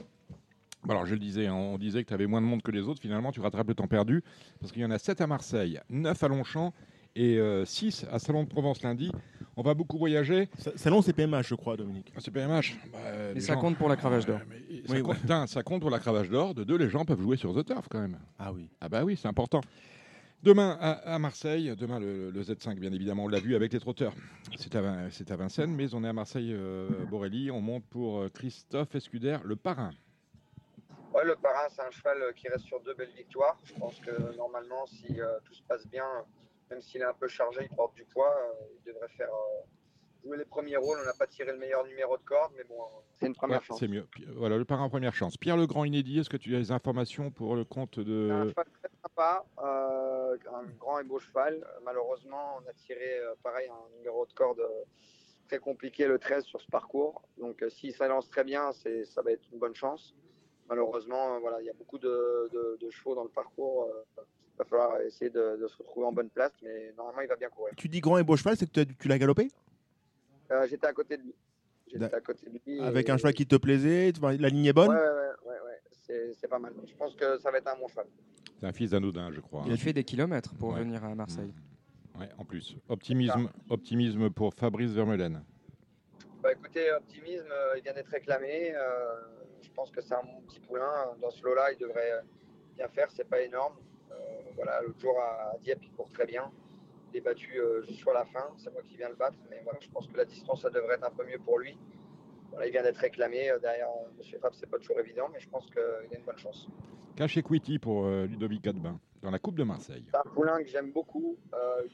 Alors, 0.89 1.07
je 1.07 1.14
le 1.14 1.20
disais, 1.20 1.47
hein, 1.47 1.55
on 1.55 1.78
disait 1.78 2.03
que 2.03 2.09
tu 2.09 2.14
avais 2.14 2.26
moins 2.26 2.41
de 2.41 2.47
monde 2.47 2.62
que 2.62 2.70
les 2.70 2.82
autres. 2.82 3.01
Finalement, 3.01 3.32
tu 3.32 3.41
rattrapes 3.41 3.68
le 3.68 3.74
temps 3.74 3.87
perdu 3.87 4.22
parce 4.61 4.72
qu'il 4.72 4.82
y 4.82 4.85
en 4.85 4.91
a 4.91 4.99
7 4.99 5.20
à 5.20 5.26
Marseille, 5.26 5.80
9 5.89 6.22
à 6.22 6.28
Longchamp 6.28 6.72
et 7.16 7.39
6 7.64 8.05
euh, 8.05 8.14
à 8.14 8.18
Salon 8.18 8.43
de 8.43 8.49
Provence 8.49 8.82
lundi. 8.82 9.11
On 9.57 9.62
va 9.62 9.74
beaucoup 9.74 9.99
voyager. 9.99 10.49
Salon, 10.76 11.01
c'est 11.01 11.12
PMH, 11.12 11.49
je 11.49 11.55
crois, 11.55 11.76
Dominique. 11.76 12.12
Ah, 12.16 12.20
c'est 12.20 12.32
PMH. 12.32 12.76
Bah, 12.93 12.99
et 13.35 13.41
ça 13.41 13.57
compte 13.57 13.76
pour 13.76 13.89
la 13.89 13.97
cravache 13.97 14.26
d'or. 14.26 14.41
ça, 14.87 15.01
compte, 15.01 15.49
ça 15.49 15.62
compte 15.62 15.80
pour 15.80 15.91
la 15.91 16.01
cravache 16.01 16.28
d'or. 16.28 16.55
De 16.55 16.64
deux, 16.64 16.76
les 16.76 16.91
gens 16.91 17.05
peuvent 17.05 17.22
jouer 17.22 17.37
sur 17.37 17.55
The 17.55 17.64
Turf 17.64 17.87
quand 17.89 18.01
même. 18.01 18.18
Ah 18.39 18.53
oui. 18.53 18.68
Ah 18.80 18.89
bah 18.89 19.05
oui, 19.05 19.16
c'est 19.16 19.28
important. 19.28 19.61
Demain 20.43 20.76
à, 20.80 21.18
Marseille, 21.18 21.72
demain 21.78 21.99
le, 21.99 22.30
Z5 22.30 22.78
bien 22.78 22.93
évidemment, 22.93 23.24
on 23.24 23.28
l'a 23.28 23.41
vu 23.41 23.55
avec 23.55 23.72
les 23.72 23.80
trotteurs. 23.80 24.12
C'est 24.57 24.74
à, 24.74 24.80
à, 24.80 25.37
Vincennes, 25.37 25.74
mais 25.74 25.95
on 25.95 26.05
est 26.05 26.09
à 26.09 26.12
Marseille 26.12 26.53
euh, 26.53 26.91
Borelli. 27.11 27.51
On 27.51 27.62
monte 27.62 27.85
pour 27.87 28.18
euh, 28.18 28.28
Christophe 28.28 28.95
Escuder, 28.95 29.39
le 29.43 29.57
parrain. 29.57 29.93
Ouais, 31.15 31.25
le 31.25 31.37
parrain, 31.37 31.69
c'est 31.71 31.83
un 31.83 31.91
cheval 31.93 32.35
qui 32.35 32.49
reste 32.49 32.65
sur 32.65 32.81
deux 32.81 32.95
belles 32.95 33.12
victoires. 33.17 33.57
Je 33.62 33.75
pense 33.75 34.01
que 34.01 34.37
normalement, 34.37 34.85
si 34.87 35.21
euh, 35.21 35.39
tout 35.45 35.55
se 35.55 35.62
passe 35.62 35.87
bien, 35.87 36.05
même 36.71 36.83
s'il 36.83 37.03
est 37.03 37.05
un 37.05 37.15
peu 37.15 37.29
chargé, 37.29 37.69
il 37.71 37.77
porte 37.77 37.95
du 37.95 38.05
poids. 38.05 38.35
Euh, 38.37 38.67
il 38.77 38.93
devrait 38.93 39.09
faire 39.17 39.29
euh, 39.29 40.25
jouer 40.25 40.39
les 40.39 40.45
premiers 40.45 40.77
rôles. 40.77 40.99
On 41.01 41.05
n'a 41.05 41.12
pas 41.12 41.29
tiré 41.29 41.53
le 41.53 41.59
meilleur 41.59 41.85
numéro 41.87 42.17
de 42.17 42.23
corde, 42.25 42.53
mais 42.57 42.65
bon, 42.65 42.81
c'est 43.15 43.27
une 43.27 43.35
première 43.37 43.62
chance. 43.62 43.79
C'est 43.79 43.87
mieux. 43.87 44.09
Voilà, 44.35 44.57
le 44.57 44.65
parrain 44.65 44.89
première 44.89 45.15
chance. 45.15 45.37
Pierre 45.37 45.57
le 45.57 45.69
Grand 45.69 45.85
inédit, 45.85 46.19
est-ce 46.19 46.31
que 46.31 46.37
tu 46.37 46.57
as 46.57 46.59
des 46.59 46.73
informations 46.73 47.31
pour 47.31 47.55
le 47.55 47.65
compte 47.65 48.01
de. 48.01 48.31
Un 48.33 48.49
cheval 48.49 48.67
très 48.83 48.91
sympa, 49.01 49.45
euh, 49.62 50.37
un 50.53 50.65
grand 50.81 50.99
et 50.99 51.05
beau 51.05 51.21
cheval. 51.21 51.65
Malheureusement, 51.85 52.59
on 52.59 52.69
a 52.69 52.73
tiré 52.73 53.21
pareil 53.45 53.69
un 53.69 53.97
numéro 53.99 54.27
de 54.27 54.33
corde 54.33 54.62
très 55.47 55.59
compliqué 55.61 56.09
le 56.09 56.19
13 56.19 56.43
sur 56.43 56.61
ce 56.61 56.67
parcours. 56.67 57.23
Donc 57.39 57.65
si 57.69 57.93
ça 57.93 58.09
lance 58.09 58.29
très 58.29 58.43
bien, 58.43 58.73
ça 58.73 59.23
va 59.23 59.31
être 59.31 59.45
une 59.53 59.61
bonne 59.61 59.77
chance. 59.77 60.17
Malheureusement, 60.69 61.41
voilà, 61.41 61.61
il 61.61 61.67
y 61.67 61.71
a 61.71 61.75
beaucoup 61.75 61.99
de, 61.99 62.79
de 62.81 62.91
chevaux 62.91 63.15
dans 63.15 63.25
le 63.25 63.31
parcours 63.31 63.89
il 64.55 64.59
va 64.59 64.65
falloir 64.65 65.01
essayer 65.01 65.31
de, 65.31 65.67
se 65.69 65.77
retrouver 65.79 66.07
en 66.07 66.12
bonne 66.12 66.31
place, 66.31 66.53
mais 66.62 66.93
normalement, 66.97 67.23
il 67.23 67.29
va 67.29 67.37
bien 67.37 67.49
courir. 67.49 67.75
Tu 67.77 67.89
dis 67.89 68.01
grand 68.01 68.19
et 68.19 68.23
beau 68.23 68.37
cheval, 68.37 68.57
c'est 68.57 68.71
que 68.71 68.83
tu 68.83 69.09
l'as 69.09 69.19
galopé? 69.19 69.51
Euh, 70.51 70.67
J'étais 70.69 70.87
à 70.87 70.93
côté 70.93 71.17
de 71.17 71.23
lui. 71.23 71.35
J'étais 71.91 72.15
à 72.15 72.21
côté 72.21 72.47
de 72.47 72.61
lui. 72.65 72.81
Avec 72.81 73.11
un 73.11 73.17
cheval 73.17 73.35
qui 73.35 73.47
te 73.47 73.57
plaisait 73.57 74.12
La 74.23 74.49
ligne 74.49 74.67
est 74.67 74.73
bonne? 74.73 74.91
Ouais, 74.91 74.95
ouais, 74.95 75.57
ouais, 75.67 76.33
c'est 76.41 76.49
pas 76.49 76.59
mal. 76.59 76.73
Je 76.87 76.95
pense 76.95 77.15
que 77.17 77.39
ça 77.39 77.51
va 77.51 77.59
être 77.59 77.69
un 77.69 77.79
bon 77.79 77.89
cheval. 77.89 78.07
C'est 78.61 78.67
un 78.67 78.73
fils 78.73 78.91
d'Anoudin, 78.91 79.33
je 79.33 79.41
crois. 79.41 79.65
Il 79.67 79.73
a 79.73 79.77
fait 79.77 79.93
des 79.93 80.05
kilomètres 80.05 80.55
pour 80.55 80.73
venir 80.73 81.05
à 81.05 81.15
Marseille. 81.15 81.53
Mmh. 82.15 82.21
Ouais, 82.21 82.29
en 82.39 82.45
plus. 82.45 82.77
Optimisme, 82.89 83.51
optimisme 83.69 84.31
pour 84.31 84.55
Fabrice 84.55 84.93
Vermeulen. 84.93 85.43
Bah, 86.41 86.53
écoutez, 86.53 86.93
optimisme, 86.93 87.51
euh, 87.51 87.75
il 87.77 87.83
vient 87.83 87.93
d'être 87.93 88.11
réclamé. 88.11 88.73
Euh, 88.73 89.21
pense 89.75 89.91
que 89.91 90.01
c'est 90.01 90.14
un 90.14 90.25
petit 90.47 90.61
poulain. 90.61 91.16
Dans 91.20 91.31
ce 91.31 91.43
lot-là, 91.45 91.72
il 91.72 91.79
devrait 91.79 92.22
bien 92.77 92.89
faire. 92.89 93.11
C'est 93.11 93.29
pas 93.29 93.41
énorme. 93.41 93.75
Euh, 94.11 94.14
voilà, 94.55 94.81
l'autre 94.83 95.01
jour 95.01 95.18
à 95.20 95.57
Dieppe, 95.62 95.83
il 95.83 95.91
court 95.93 96.11
très 96.12 96.27
bien. 96.27 96.51
Il 97.12 97.18
est 97.18 97.20
battu 97.20 97.59
euh, 97.59 97.83
juste 97.83 98.01
sur 98.01 98.12
la 98.12 98.25
fin. 98.25 98.47
C'est 98.57 98.72
moi 98.72 98.83
qui 98.83 98.97
viens 98.97 99.09
le 99.09 99.14
battre. 99.14 99.39
Mais 99.51 99.61
voilà, 99.64 99.79
je 99.81 99.89
pense 99.89 100.07
que 100.09 100.16
la 100.16 100.25
distance, 100.25 100.62
ça 100.62 100.70
devrait 100.70 100.95
être 100.95 101.07
un 101.07 101.11
peu 101.11 101.25
mieux 101.25 101.39
pour 101.39 101.59
lui. 101.59 101.77
Voilà, 102.51 102.66
il 102.66 102.72
vient 102.72 102.83
d'être 102.83 102.99
réclamé. 102.99 103.51
Euh, 103.51 103.59
derrière 103.59 103.89
M. 104.18 104.41
Fab, 104.41 104.53
c'est 104.55 104.68
pas 104.68 104.79
toujours 104.79 105.01
évident, 105.01 105.29
mais 105.33 105.41
je 105.41 105.49
pense 105.49 105.66
qu'il 105.66 105.81
a 105.81 106.18
une 106.18 106.25
bonne 106.25 106.39
chance. 106.39 106.68
Cache 107.16 107.37
Equity 107.37 107.79
pour 107.79 108.09
Ludovic 108.09 108.66
Adbin 108.66 108.99
dans 109.22 109.31
la 109.31 109.39
Coupe 109.39 109.57
de 109.57 109.62
Marseille. 109.62 110.05
C'est 110.11 110.16
un 110.16 110.31
poulain 110.35 110.61
que 110.61 110.68
j'aime 110.68 110.91
beaucoup. 110.91 111.39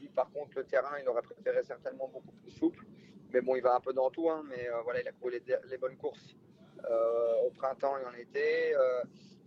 lui, 0.00 0.08
par 0.08 0.30
contre, 0.30 0.52
le 0.56 0.64
terrain, 0.64 0.98
il 0.98 1.06
aurait 1.08 1.20
préféré 1.20 1.62
certainement 1.62 2.08
beaucoup 2.08 2.32
plus 2.42 2.50
souple. 2.50 2.86
Mais 3.30 3.42
bon, 3.42 3.54
il 3.54 3.62
va 3.62 3.76
un 3.76 3.80
peu 3.80 3.92
dans 3.92 4.08
tout. 4.08 4.30
Hein, 4.30 4.42
mais 4.48 4.68
voilà, 4.82 5.02
il 5.02 5.08
a 5.08 5.12
couru 5.12 5.32
les, 5.32 5.76
bonnes 5.76 5.98
courses 5.98 6.34
au 7.46 7.50
printemps 7.50 7.96
et 7.98 8.04
en 8.04 8.14
été. 8.18 8.74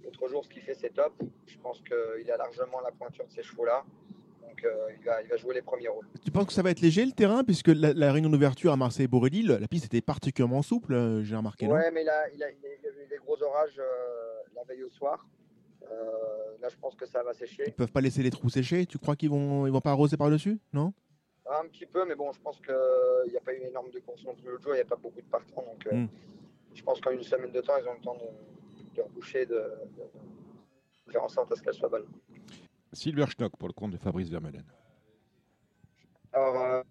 L'autre 0.04 0.28
jour, 0.28 0.44
ce 0.44 0.50
qu'il 0.50 0.62
fait, 0.62 0.74
c'est 0.74 0.94
top. 0.94 1.14
Je 1.48 1.58
pense 1.60 1.82
qu'il 1.82 2.30
a 2.30 2.38
largement 2.38 2.82
la 2.82 2.92
pointure 2.92 3.26
de 3.26 3.32
ces 3.32 3.44
chevaux-là. 3.44 3.84
Donc, 4.42 4.64
euh, 4.66 4.90
il, 5.00 5.06
va, 5.06 5.38
jouer 5.38 5.56
les 5.56 5.62
premiers 5.62 5.88
rôles. 5.88 6.06
Tu 6.24 6.32
penses 6.32 6.48
que 6.48 6.54
ça 6.54 6.62
va 6.62 6.72
être 6.72 6.82
léger 6.82 7.06
le 7.06 7.12
terrain 7.12 7.44
Puisque 7.44 7.70
la, 7.70 8.12
réunion 8.12 8.30
d'ouverture 8.30 8.74
à 8.74 8.78
Marseille-Borelli, 8.78 9.44
la 9.44 9.68
piste 9.68 9.86
était 9.86 10.02
particulièrement 10.02 10.62
souple, 10.62 10.94
euh, 10.94 11.24
j'ai 11.24 11.36
remarqué. 11.36 11.68
Ouais, 11.68 11.90
mais 11.92 12.04
là, 12.04 12.26
il, 12.34 12.44
a, 12.44 12.52
eu 12.52 12.56
des 13.10 13.18
gros 13.18 13.42
orages 13.42 13.80
euh, 13.80 13.84
la 14.56 14.64
veille 14.64 14.84
au 14.84 14.90
soir. 14.90 15.26
là, 16.62 16.70
je 16.70 16.76
pense 16.78 16.96
que 16.96 17.06
ça 17.06 17.24
va 17.24 17.34
sécher. 17.34 17.64
Ils 17.68 17.74
peuvent 17.74 17.92
pas 17.92 18.02
laisser 18.02 18.22
les 18.22 18.32
trous 18.32 18.50
sécher 18.50 18.86
Tu 18.86 18.98
crois 18.98 19.16
qu'ils 19.16 19.30
vont, 19.30 19.66
ils 19.66 19.72
vont 19.72 19.82
pas 19.82 19.92
arroser 19.92 20.18
par-dessus 20.18 20.60
Non? 20.74 20.94
Un 21.50 21.68
petit 21.68 21.86
peu, 21.86 22.06
mais 22.06 22.16
bon, 22.16 22.32
je 22.32 22.40
pense 22.40 22.58
qu'il 22.62 23.32
n'y 23.32 23.38
a 23.38 23.42
pas 23.42 23.54
eu 23.54 23.62
énorme 23.68 23.92
de 23.92 24.00
courses 24.00 24.24
non 24.24 24.34
plus 24.34 24.50
l'autre 24.50 24.64
jour. 24.64 24.74
Il 24.74 24.78
n'y 24.78 24.82
a 24.82 24.86
pas 24.86 24.96
beaucoup 24.96 25.22
de 25.22 25.28
partants. 25.28 25.64
Donc, 25.64 25.86
hmm. 25.92 26.08
Je 26.74 26.84
pense 26.84 27.00
qu'en 27.02 27.12
une 27.12 27.24
semaine 27.24 27.52
de 27.52 27.62
temps, 27.62 27.78
ils 27.78 27.88
ont 27.88 27.94
le 27.94 28.02
temps 28.02 28.16
de 28.16 28.54
de 28.94 29.02
reboucher, 29.02 29.46
de, 29.46 29.74
faire 31.12 31.24
en 31.24 31.30
sorte 31.30 31.52
à 31.52 31.56
ce 31.56 31.62
qu'elle 31.62 31.74
soit 31.74 31.90
bonne. 31.90 32.08
Silver 32.92 33.26
Schnock 33.28 33.58
pour 33.58 33.68
le 33.68 33.74
compte 33.74 33.92
de 33.92 33.98
Fabrice 33.98 34.30
Vermeulen. 34.30 34.66
Alors, 36.32 36.62
euh, 36.62 36.84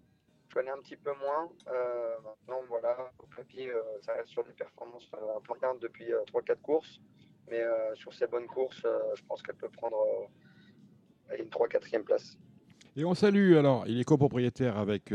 je 0.49 0.55
connais 0.55 0.71
un 0.71 0.79
petit 0.79 0.97
peu 0.97 1.11
moins. 1.15 1.49
Euh, 1.67 2.15
maintenant, 2.23 2.61
voilà, 2.67 3.11
au 3.19 3.25
papier, 3.35 3.69
euh, 3.69 3.81
ça 4.01 4.13
reste 4.13 4.29
sur 4.29 4.43
des 4.43 4.53
performances 4.53 5.09
euh, 5.15 5.37
importantes 5.37 5.79
depuis 5.79 6.11
3-4 6.27 6.61
courses. 6.61 6.99
Mais 7.49 7.61
sur 7.95 8.13
ces 8.13 8.25
bonnes 8.25 8.47
courses, 8.47 8.85
je 9.15 9.21
pense 9.25 9.43
qu'elle 9.43 9.57
peut 9.57 9.69
prendre 9.69 9.97
une 11.37 11.49
3-4e 11.49 12.03
place. 12.03 12.37
Et 12.95 13.05
on 13.05 13.15
salue, 13.15 13.55
alors, 13.55 13.85
il 13.87 13.99
est 13.99 14.03
copropriétaire 14.03 14.77
avec 14.77 15.11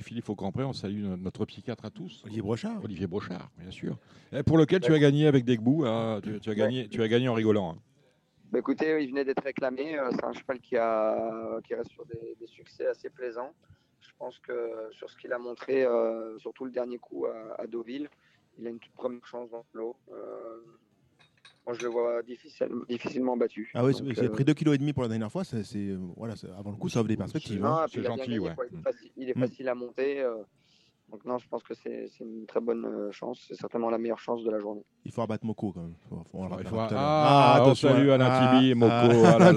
Philippe 0.00 0.28
Aucampré, 0.28 0.62
on 0.62 0.74
salue 0.74 1.04
notre 1.04 1.46
psychiatre 1.46 1.86
à 1.86 1.90
tous. 1.90 2.22
Olivier 2.24 2.42
Brochard. 2.42 2.84
Olivier 2.84 3.06
Brochard, 3.06 3.50
bien 3.58 3.70
sûr. 3.70 3.96
Et 4.32 4.42
pour 4.42 4.58
lequel 4.58 4.80
tu 4.80 4.92
as 4.92 4.98
gagné 4.98 5.26
avec 5.26 5.44
Degbou, 5.44 5.86
hein, 5.86 6.20
tu, 6.22 6.50
as 6.50 6.54
gagné, 6.54 6.88
tu 6.88 7.02
as 7.02 7.08
gagné 7.08 7.28
en 7.28 7.34
rigolant. 7.34 7.72
Hein. 7.72 7.78
Bah, 8.50 8.58
écoutez, 8.58 9.02
il 9.02 9.08
venait 9.08 9.24
d'être 9.24 9.42
réclamé. 9.42 9.96
C'est 10.10 10.24
un 10.24 10.32
cheval 10.34 10.60
qui, 10.60 10.76
a, 10.76 11.58
qui 11.64 11.74
reste 11.74 11.90
sur 11.92 12.04
des, 12.04 12.36
des 12.38 12.46
succès 12.46 12.86
assez 12.86 13.08
plaisants. 13.08 13.52
Je 14.02 14.10
pense 14.18 14.38
que 14.38 14.88
sur 14.92 15.08
ce 15.10 15.16
qu'il 15.16 15.32
a 15.32 15.38
montré, 15.38 15.84
euh, 15.84 16.38
surtout 16.38 16.64
le 16.64 16.70
dernier 16.70 16.98
coup 16.98 17.26
à, 17.26 17.66
Deauville, 17.66 18.08
il 18.58 18.66
a 18.66 18.70
une 18.70 18.78
toute 18.78 18.92
première 18.92 19.26
chance 19.26 19.50
dans 19.50 19.64
le 19.72 19.80
lot. 19.80 19.96
Euh, 20.12 20.60
moi, 21.66 21.76
je 21.78 21.82
le 21.82 21.88
vois 21.88 22.22
difficilement 22.88 23.36
battu. 23.36 23.70
Ah 23.74 23.84
oui, 23.84 23.94
c'est 23.94 24.28
pris 24.28 24.44
2,5 24.44 24.78
kg 24.78 24.92
pour 24.92 25.02
la 25.02 25.08
dernière 25.08 25.30
fois. 25.30 25.44
C'est, 25.44 25.88
voilà, 26.16 26.34
avant 26.58 26.70
le 26.70 26.76
coup, 26.76 26.88
ça 26.88 27.00
offre 27.00 27.08
des 27.08 27.16
perspectives. 27.16 27.64
Hein. 27.64 27.86
C'est 27.90 28.02
gentil, 28.02 28.38
ouais. 28.38 28.54
Il 29.16 29.30
est 29.30 29.38
facile, 29.38 29.68
à 29.68 29.74
monter. 29.74 30.24
Euh, 31.12 31.16
donc 31.16 31.24
non, 31.24 31.38
je 31.38 31.48
pense 31.48 31.62
que 31.62 31.74
c'est 31.74 32.10
une 32.20 32.46
très 32.46 32.60
bonne 32.60 32.84
euh, 32.84 33.12
chance. 33.12 33.44
C'est 33.46 33.54
certainement 33.54 33.90
la 33.90 33.98
meilleure 33.98 34.18
chance 34.18 34.42
de 34.44 34.50
la 34.50 34.58
journée. 34.58 34.82
Il 35.04 35.12
faut 35.12 35.22
abattre 35.22 35.44
Moko 35.44 35.72
quand 35.72 35.80
même. 35.80 35.94
ah, 36.10 36.94
ah, 36.96 37.54
attention. 37.56 37.88
salut 37.88 38.10
Alain 38.10 38.28
ah, 38.30 38.58
Tibi, 38.58 38.74
Moko. 38.74 38.92
Ah, 38.92 39.38
ah 39.40 39.54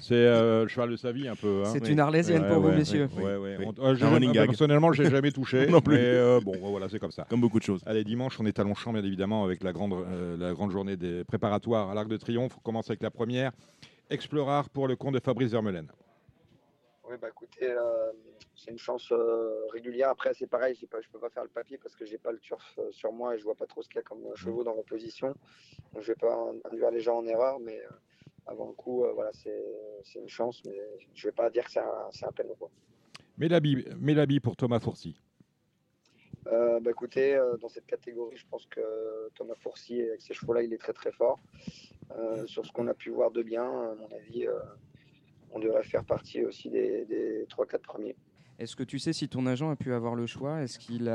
c'est 0.00 0.14
euh, 0.14 0.62
le 0.62 0.68
cheval 0.68 0.90
de 0.90 0.96
sa 0.96 1.12
vie 1.12 1.28
un 1.28 1.36
peu. 1.36 1.62
Hein. 1.64 1.70
C'est 1.72 1.88
une 1.88 2.00
arlésienne 2.00 2.46
pour 2.46 2.60
vous, 2.60 2.70
messieurs. 2.70 3.08
Ouais, 3.16 3.36
ouais, 3.36 3.56
euh, 3.60 4.46
personnellement, 4.46 4.92
je 4.92 5.02
n'ai 5.02 5.10
jamais 5.10 5.32
touché. 5.32 5.66
non 5.70 5.80
plus. 5.80 5.96
Mais 5.96 6.40
bon, 6.40 6.56
voilà, 6.70 6.88
c'est 6.88 6.98
comme 6.98 7.10
ça. 7.10 7.26
Comme 7.28 7.40
beaucoup 7.40 7.58
de 7.58 7.64
choses. 7.64 7.82
Allez, 7.86 8.04
dimanche, 8.04 8.38
on 8.40 8.46
est 8.46 8.58
à 8.58 8.64
Longchamp, 8.64 8.92
bien 8.92 9.04
évidemment, 9.04 9.44
avec 9.44 9.62
la 9.62 9.72
grande, 9.72 9.94
la 10.38 10.52
grande 10.52 10.70
journée 10.70 10.96
des 10.96 11.24
préparatoires 11.24 11.90
à 11.90 11.94
l'Arc 11.94 12.08
de 12.08 12.16
Triomphe. 12.16 12.56
On 12.58 12.60
commence 12.60 12.88
avec 12.90 13.02
la 13.02 13.10
première. 13.10 13.52
Explorar 14.08 14.68
pour 14.70 14.88
le 14.88 14.96
compte 14.96 15.14
de 15.14 15.20
Fabrice 15.20 15.52
Vermeulen. 15.52 15.86
Oui, 17.10 17.16
bah 17.20 17.28
écoutez, 17.28 17.74
c'est 18.54 18.70
une 18.70 18.78
chance 18.78 19.10
euh, 19.10 19.66
régulière. 19.72 20.10
Après, 20.10 20.32
c'est 20.32 20.46
pareil, 20.46 20.76
je 20.76 20.86
ne 20.86 21.12
peux 21.12 21.18
pas 21.18 21.28
faire 21.28 21.42
le 21.42 21.48
papier 21.48 21.76
parce 21.76 21.96
que 21.96 22.04
j'ai 22.04 22.18
pas 22.18 22.30
le 22.30 22.38
turf 22.38 22.78
euh, 22.78 22.92
sur 22.92 23.12
moi 23.12 23.34
et 23.34 23.38
je 23.38 23.42
vois 23.42 23.56
pas 23.56 23.66
trop 23.66 23.82
ce 23.82 23.88
qu'il 23.88 23.96
y 23.96 23.98
a 23.98 24.02
comme 24.02 24.24
euh, 24.26 24.36
chevaux 24.36 24.62
dans 24.62 24.74
l'opposition. 24.74 25.34
Donc, 25.92 26.02
je 26.02 26.12
vais 26.12 26.16
pas 26.16 26.52
induire 26.70 26.92
les 26.92 27.00
gens 27.00 27.18
en 27.18 27.26
erreur, 27.26 27.58
mais 27.58 27.82
avant 28.46 28.68
le 28.68 28.74
coup, 28.74 29.04
voilà, 29.12 29.32
c'est 29.32 30.20
une 30.20 30.28
chance, 30.28 30.62
mais 30.64 30.78
je 31.14 31.26
vais 31.26 31.32
pas 31.32 31.50
dire 31.50 31.64
que 31.64 31.72
c'est 31.72 31.80
un, 31.80 31.84
un. 31.84 32.30
Mais 33.36 34.14
l'habit 34.14 34.38
pour 34.38 34.54
Thomas 34.54 34.78
Fourcy. 34.78 35.18
bah 36.44 36.90
écoutez, 36.90 37.40
dans 37.60 37.68
cette 37.68 37.86
catégorie, 37.86 38.36
je 38.36 38.46
pense 38.48 38.66
que 38.66 39.30
Thomas 39.34 39.56
Fourcy, 39.56 40.00
avec 40.00 40.20
ces 40.20 40.34
chevaux-là, 40.34 40.62
il 40.62 40.72
est 40.72 40.78
très 40.78 40.92
très 40.92 41.10
fort. 41.10 41.40
sur 42.46 42.64
ce 42.64 42.70
qu'on 42.70 42.86
a 42.86 42.94
pu 42.94 43.10
voir 43.10 43.32
de 43.32 43.42
bien, 43.42 43.64
à 43.64 43.94
mon 43.96 44.08
avis, 44.14 44.46
on 45.52 45.58
devrait 45.58 45.82
faire 45.82 46.04
partie 46.04 46.44
aussi 46.44 46.70
des, 46.70 47.04
des 47.06 47.46
3-4 47.46 47.78
premiers. 47.80 48.16
Est-ce 48.60 48.76
que 48.76 48.82
tu 48.82 48.98
sais 48.98 49.14
si 49.14 49.26
ton 49.26 49.46
agent 49.46 49.70
a 49.70 49.76
pu 49.76 49.94
avoir 49.94 50.14
le 50.14 50.26
choix? 50.26 50.60
Est-ce 50.60 50.78
qu'il 50.78 51.10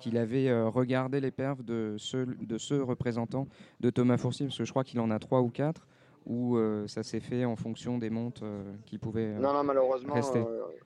qu'il 0.00 0.16
avait 0.16 0.48
euh, 0.48 0.68
regardé 0.68 1.20
les 1.20 1.32
perfs 1.32 1.64
de 1.64 1.96
ce, 1.98 2.18
de 2.18 2.56
ce 2.56 2.74
représentant 2.74 3.48
de 3.80 3.90
Thomas 3.90 4.16
Fourcy 4.16 4.44
Parce 4.44 4.58
que 4.58 4.64
je 4.64 4.70
crois 4.70 4.84
qu'il 4.84 5.00
en 5.00 5.10
a 5.10 5.18
trois 5.18 5.40
ou 5.40 5.48
quatre. 5.48 5.88
Ou 6.24 6.56
euh, 6.56 6.86
ça 6.86 7.02
s'est 7.02 7.20
fait 7.20 7.44
en 7.44 7.56
fonction 7.56 7.98
des 7.98 8.10
montes 8.10 8.42
euh, 8.44 8.62
qui 8.86 8.98
pouvaient 8.98 9.32
Non, 9.40 9.52
non, 9.54 9.64
malheureusement, 9.64 10.14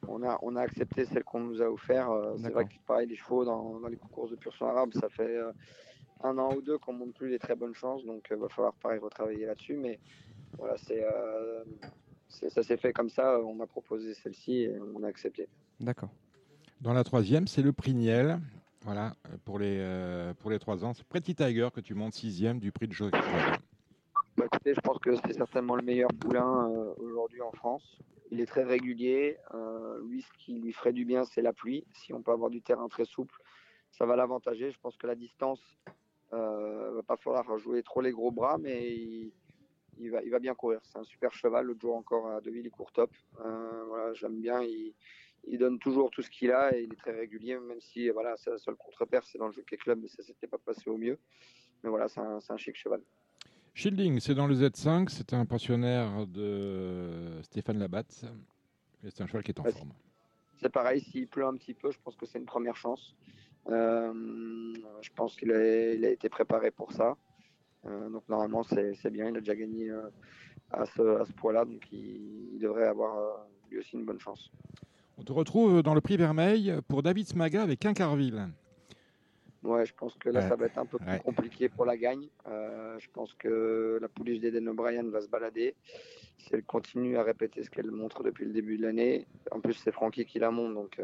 on, 0.08 0.22
a, 0.22 0.38
on 0.40 0.56
a 0.56 0.62
accepté 0.62 1.04
celle 1.04 1.24
qu'on 1.24 1.40
nous 1.40 1.60
a 1.60 1.68
offert. 1.68 2.08
c'est 2.38 2.50
vrai 2.50 2.64
que 2.64 2.74
pareil, 2.86 3.08
les 3.08 3.16
chevaux 3.16 3.44
dans, 3.44 3.78
dans 3.80 3.88
les 3.88 3.96
concours 3.96 4.30
de 4.30 4.36
pur 4.36 4.54
sang 4.54 4.68
arabe, 4.68 4.94
ça 4.94 5.10
fait 5.10 5.36
un 6.22 6.38
an 6.38 6.54
ou 6.54 6.62
deux 6.62 6.78
qu'on 6.78 6.94
monte 6.94 7.12
plus 7.14 7.28
les 7.28 7.38
très 7.38 7.54
bonnes 7.54 7.74
chances. 7.74 8.02
Donc, 8.06 8.28
il 8.30 8.36
va 8.38 8.48
falloir 8.48 8.72
pareil 8.74 8.98
retravailler 9.00 9.44
là-dessus. 9.44 9.76
Mais 9.76 9.98
voilà, 10.56 10.76
c'est 10.78 11.04
ça 12.48 12.62
s'est 12.62 12.76
fait 12.76 12.92
comme 12.92 13.10
ça. 13.10 13.38
On 13.40 13.54
m'a 13.54 13.66
proposé 13.66 14.14
celle-ci 14.14 14.62
et 14.62 14.78
on 14.94 15.02
a 15.02 15.08
accepté. 15.08 15.48
D'accord. 15.80 16.10
Dans 16.80 16.92
la 16.92 17.04
troisième, 17.04 17.46
c'est 17.46 17.62
le 17.62 17.72
prix 17.72 17.94
Niel. 17.94 18.40
Voilà, 18.84 19.14
pour 19.44 19.60
les, 19.60 19.76
euh, 19.78 20.34
pour 20.34 20.50
les 20.50 20.58
trois 20.58 20.84
ans. 20.84 20.92
C'est 20.92 21.06
Pretty 21.06 21.36
Tiger 21.36 21.68
que 21.72 21.80
tu 21.80 21.94
montes 21.94 22.14
sixième 22.14 22.58
du 22.58 22.72
prix 22.72 22.88
de 22.88 22.92
jeu. 22.92 23.10
Bah, 24.36 24.46
écoutez, 24.46 24.74
je 24.74 24.80
pense 24.80 24.98
que 24.98 25.14
c'est 25.16 25.34
certainement 25.34 25.76
le 25.76 25.82
meilleur 25.82 26.10
poulain 26.18 26.68
euh, 26.70 26.94
aujourd'hui 26.98 27.42
en 27.42 27.52
France. 27.52 27.98
Il 28.30 28.40
est 28.40 28.46
très 28.46 28.64
régulier. 28.64 29.36
Euh, 29.54 30.00
lui, 30.08 30.22
ce 30.22 30.44
qui 30.44 30.54
lui 30.54 30.72
ferait 30.72 30.92
du 30.92 31.04
bien, 31.04 31.24
c'est 31.24 31.42
la 31.42 31.52
pluie. 31.52 31.84
Si 31.92 32.12
on 32.12 32.22
peut 32.22 32.32
avoir 32.32 32.50
du 32.50 32.62
terrain 32.62 32.88
très 32.88 33.04
souple, 33.04 33.36
ça 33.90 34.06
va 34.06 34.16
l'avantager. 34.16 34.72
Je 34.72 34.78
pense 34.80 34.96
que 34.96 35.06
la 35.06 35.14
distance, 35.14 35.60
euh, 36.32 36.92
va 36.94 37.02
pas 37.02 37.16
falloir 37.18 37.58
jouer 37.58 37.82
trop 37.82 38.00
les 38.00 38.10
gros 38.10 38.30
bras, 38.30 38.56
mais 38.58 38.96
il, 38.96 39.32
il 39.98 40.10
va, 40.10 40.22
il 40.22 40.30
va 40.30 40.38
bien 40.38 40.54
courir. 40.54 40.80
C'est 40.84 40.98
un 40.98 41.04
super 41.04 41.32
cheval. 41.32 41.66
L'autre 41.66 41.80
jour 41.80 41.96
encore 41.96 42.28
à 42.28 42.40
Deville, 42.40 42.66
il 42.66 42.70
court 42.70 42.92
top. 42.92 43.10
Euh, 43.44 43.84
voilà, 43.88 44.12
j'aime 44.14 44.40
bien. 44.40 44.62
Il, 44.62 44.94
il, 45.46 45.58
donne 45.58 45.78
toujours 45.78 46.10
tout 46.10 46.22
ce 46.22 46.30
qu'il 46.30 46.52
a 46.52 46.76
et 46.76 46.82
il 46.82 46.92
est 46.92 46.96
très 46.96 47.12
régulier, 47.12 47.58
même 47.58 47.80
si 47.80 48.08
voilà, 48.10 48.36
c'est 48.36 48.50
la 48.50 48.58
seule 48.58 48.76
contre-paire, 48.76 49.24
c'est 49.24 49.38
dans 49.38 49.48
le 49.48 49.52
Jockey 49.52 49.76
Club, 49.76 49.98
mais 50.02 50.08
ça 50.08 50.22
s'était 50.22 50.46
pas 50.46 50.58
passé 50.58 50.88
au 50.88 50.96
mieux. 50.96 51.18
Mais 51.82 51.90
voilà, 51.90 52.08
c'est 52.08 52.20
un, 52.20 52.38
un, 52.48 52.56
chic 52.56 52.76
cheval. 52.76 53.00
Shielding, 53.74 54.20
c'est 54.20 54.34
dans 54.34 54.46
le 54.46 54.54
Z5. 54.54 55.08
C'est 55.08 55.32
un 55.32 55.44
pensionnaire 55.46 56.26
de 56.26 57.40
Stéphane 57.42 57.78
Labatte. 57.78 58.24
C'est 59.08 59.20
un 59.20 59.26
cheval 59.26 59.42
qui 59.42 59.50
est 59.50 59.60
en 59.60 59.64
forme. 59.64 59.92
C'est 60.60 60.68
pareil, 60.68 61.00
s'il 61.00 61.26
pleut 61.26 61.44
un 61.44 61.56
petit 61.56 61.74
peu, 61.74 61.90
je 61.90 61.98
pense 62.04 62.14
que 62.14 62.24
c'est 62.24 62.38
une 62.38 62.46
première 62.46 62.76
chance. 62.76 63.16
Euh, 63.68 64.72
je 65.00 65.10
pense 65.14 65.34
qu'il 65.36 65.50
a, 65.52 65.92
il 65.92 66.04
a 66.04 66.10
été 66.10 66.28
préparé 66.28 66.70
pour 66.70 66.92
ça. 66.92 67.16
Euh, 67.86 68.08
donc 68.08 68.28
normalement, 68.28 68.62
c'est 68.62 69.10
bien. 69.10 69.28
Il 69.28 69.36
a 69.36 69.40
déjà 69.40 69.54
gagné 69.54 69.90
euh, 69.90 70.02
à 70.70 70.86
ce, 70.86 71.20
à 71.20 71.24
ce 71.24 71.32
poids-là, 71.32 71.64
donc 71.64 71.82
il, 71.92 72.58
devrait 72.58 72.86
avoir 72.86 73.18
euh, 73.18 73.30
lui 73.70 73.78
aussi 73.78 73.96
une 73.96 74.04
bonne 74.04 74.20
chance. 74.20 74.52
On 75.18 75.22
te 75.22 75.32
retrouve 75.32 75.82
dans 75.82 75.94
le 75.94 76.00
prix 76.00 76.16
Vermeil 76.16 76.74
pour 76.88 77.02
David 77.02 77.26
Smaga 77.26 77.62
avec 77.62 77.80
Quincarville. 77.80 78.48
Ouais, 79.62 79.86
je 79.86 79.94
pense 79.94 80.16
que 80.16 80.28
là, 80.28 80.48
ça 80.48 80.56
va 80.56 80.66
être 80.66 80.78
un 80.78 80.86
peu 80.86 80.98
plus 80.98 81.20
compliqué 81.20 81.68
pour 81.68 81.84
la 81.84 81.96
gagne. 81.96 82.26
je 82.46 83.06
pense 83.12 83.32
que 83.34 83.98
la 84.00 84.08
pouliche 84.08 84.40
d'Eden 84.40 84.68
O'Brien 84.68 85.04
va 85.04 85.20
se 85.20 85.28
balader. 85.28 85.76
Si 86.38 86.48
elle 86.52 86.64
continue 86.64 87.16
à 87.16 87.22
répéter 87.22 87.62
ce 87.62 87.70
qu'elle 87.70 87.92
montre 87.92 88.24
depuis 88.24 88.44
le 88.44 88.52
début 88.52 88.76
de 88.76 88.82
l'année, 88.82 89.26
en 89.52 89.60
plus, 89.60 89.74
c'est 89.74 89.92
Francky 89.92 90.24
qui 90.24 90.40
la 90.40 90.50
monte, 90.50 90.74
donc 90.74 91.00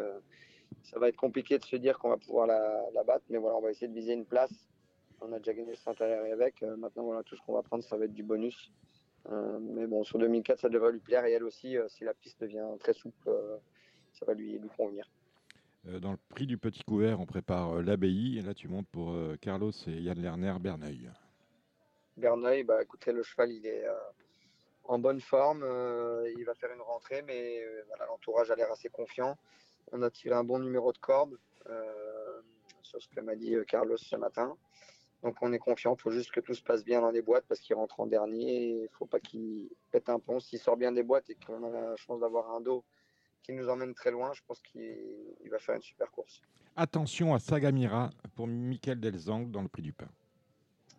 ça 0.82 0.98
va 0.98 1.08
être 1.08 1.16
compliqué 1.16 1.58
de 1.58 1.64
se 1.64 1.76
dire 1.76 2.00
qu'on 2.00 2.08
va 2.08 2.16
pouvoir 2.16 2.48
la, 2.48 2.82
la, 2.94 3.04
battre. 3.04 3.24
Mais 3.30 3.38
voilà, 3.38 3.56
on 3.58 3.60
va 3.60 3.70
essayer 3.70 3.86
de 3.86 3.94
viser 3.94 4.14
une 4.14 4.24
place 4.24 4.68
on 5.20 5.32
a 5.32 5.38
déjà 5.38 5.54
gagné 5.54 5.70
le 5.70 5.76
Saint-Aléry 5.76 6.32
avec. 6.32 6.62
Euh, 6.62 6.76
maintenant, 6.76 7.04
voilà, 7.04 7.22
tout 7.22 7.36
ce 7.36 7.42
qu'on 7.42 7.54
va 7.54 7.62
prendre, 7.62 7.84
ça 7.84 7.96
va 7.96 8.04
être 8.04 8.14
du 8.14 8.22
bonus. 8.22 8.70
Euh, 9.30 9.58
mais 9.60 9.86
bon, 9.86 10.04
sur 10.04 10.18
2004, 10.18 10.60
ça 10.60 10.68
devrait 10.68 10.92
lui 10.92 11.00
plaire. 11.00 11.24
Et 11.24 11.32
elle 11.32 11.44
aussi, 11.44 11.76
euh, 11.76 11.88
si 11.88 12.04
la 12.04 12.14
piste 12.14 12.40
devient 12.40 12.66
très 12.80 12.94
souple, 12.94 13.30
ça 14.12 14.24
va 14.24 14.34
lui, 14.34 14.58
lui 14.58 14.68
convenir. 14.76 15.10
Dans 15.84 16.10
le 16.10 16.18
prix 16.28 16.46
du 16.46 16.58
petit 16.58 16.82
couvert, 16.82 17.20
on 17.20 17.26
prépare 17.26 17.80
l'abbaye. 17.82 18.38
Et 18.38 18.42
là, 18.42 18.52
tu 18.54 18.68
montes 18.68 18.88
pour 18.88 19.14
Carlos 19.40 19.70
et 19.86 19.92
Yann 19.92 20.20
Lerner, 20.20 20.54
Berneuil. 20.60 21.10
Berneuil, 22.16 22.64
bah, 22.64 22.82
écoutez, 22.82 23.12
le 23.12 23.22
cheval, 23.22 23.52
il 23.52 23.66
est 23.66 23.86
en 24.84 24.98
bonne 24.98 25.20
forme. 25.20 25.64
il 26.36 26.44
va 26.44 26.54
faire 26.54 26.72
une 26.74 26.82
rentrée, 26.82 27.22
mais 27.22 27.62
voilà, 27.86 28.06
l'entourage 28.06 28.50
a 28.50 28.56
l'air 28.56 28.70
assez 28.70 28.88
confiant. 28.88 29.38
On 29.92 30.02
a 30.02 30.10
tiré 30.10 30.34
un 30.34 30.44
bon 30.44 30.58
numéro 30.58 30.92
de 30.92 30.98
corde 30.98 31.38
sur 32.82 33.00
ce 33.00 33.08
que 33.08 33.20
m'a 33.20 33.36
dit 33.36 33.56
Carlos 33.66 33.96
ce 33.96 34.16
matin. 34.16 34.56
Donc 35.22 35.36
on 35.42 35.52
est 35.52 35.58
confiant, 35.58 35.96
il 35.96 36.00
faut 36.00 36.10
juste 36.10 36.30
que 36.30 36.40
tout 36.40 36.54
se 36.54 36.62
passe 36.62 36.84
bien 36.84 37.00
dans 37.00 37.10
les 37.10 37.22
boîtes 37.22 37.44
parce 37.48 37.60
qu'il 37.60 37.74
rentre 37.74 37.98
en 38.00 38.06
dernier. 38.06 38.68
Il 38.68 38.82
ne 38.82 38.88
faut 38.88 39.06
pas 39.06 39.18
qu'il 39.18 39.68
pète 39.90 40.08
un 40.08 40.20
pont. 40.20 40.38
S'il 40.38 40.58
sort 40.60 40.76
bien 40.76 40.92
des 40.92 41.02
boîtes 41.02 41.28
et 41.30 41.34
qu'on 41.34 41.64
a 41.64 41.70
la 41.70 41.96
chance 41.96 42.20
d'avoir 42.20 42.50
un 42.52 42.60
dos 42.60 42.84
qui 43.42 43.52
nous 43.52 43.68
emmène 43.68 43.94
très 43.94 44.10
loin, 44.10 44.32
je 44.32 44.42
pense 44.46 44.60
qu'il 44.60 45.50
va 45.50 45.58
faire 45.58 45.74
une 45.74 45.82
super 45.82 46.10
course. 46.10 46.40
Attention 46.76 47.34
à 47.34 47.40
Sagamira 47.40 48.10
pour 48.36 48.46
Michael 48.46 49.00
Delzang 49.00 49.50
dans 49.50 49.62
le 49.62 49.68
prix 49.68 49.82
du 49.82 49.92
pain. 49.92 50.08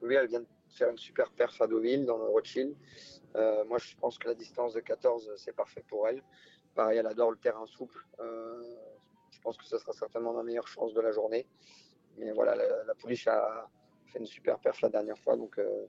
Oui, 0.02 0.16
elle 0.16 0.28
vient 0.28 0.42
de 0.42 0.48
faire 0.70 0.90
une 0.90 0.98
super 0.98 1.32
perf 1.32 1.62
à 1.62 1.68
Deauville 1.68 2.06
dans 2.06 2.18
le 2.18 2.26
Rothschild. 2.26 2.76
Euh, 3.36 3.64
moi, 3.66 3.78
je 3.78 3.96
pense 3.96 4.18
que 4.18 4.28
la 4.28 4.34
distance 4.34 4.74
de 4.74 4.80
14, 4.80 5.32
c'est 5.38 5.56
parfait 5.56 5.84
pour 5.88 6.08
elle. 6.08 6.22
Pareil, 6.76 6.98
elle 6.98 7.08
adore 7.08 7.32
le 7.32 7.38
terrain 7.38 7.66
souple. 7.66 8.06
Euh, 8.20 8.76
je 9.32 9.40
pense 9.42 9.58
que 9.58 9.66
ce 9.66 9.78
sera 9.78 9.94
certainement 9.94 10.34
la 10.34 10.44
meilleure 10.44 10.68
chance 10.68 10.94
de 10.94 11.02
la 11.02 11.12
journée. 11.12 11.46
Mais 12.18 12.32
voilà, 12.32 12.56
la, 12.56 12.84
la 12.84 12.96
pouliche 12.96 13.28
a, 13.28 13.70
fait 14.10 14.20
une 14.20 14.26
super 14.26 14.60
perf 14.60 14.82
la 14.82 14.90
dernière 14.90 15.18
fois. 15.18 15.38
Donc, 15.38 15.58
euh, 15.58 15.86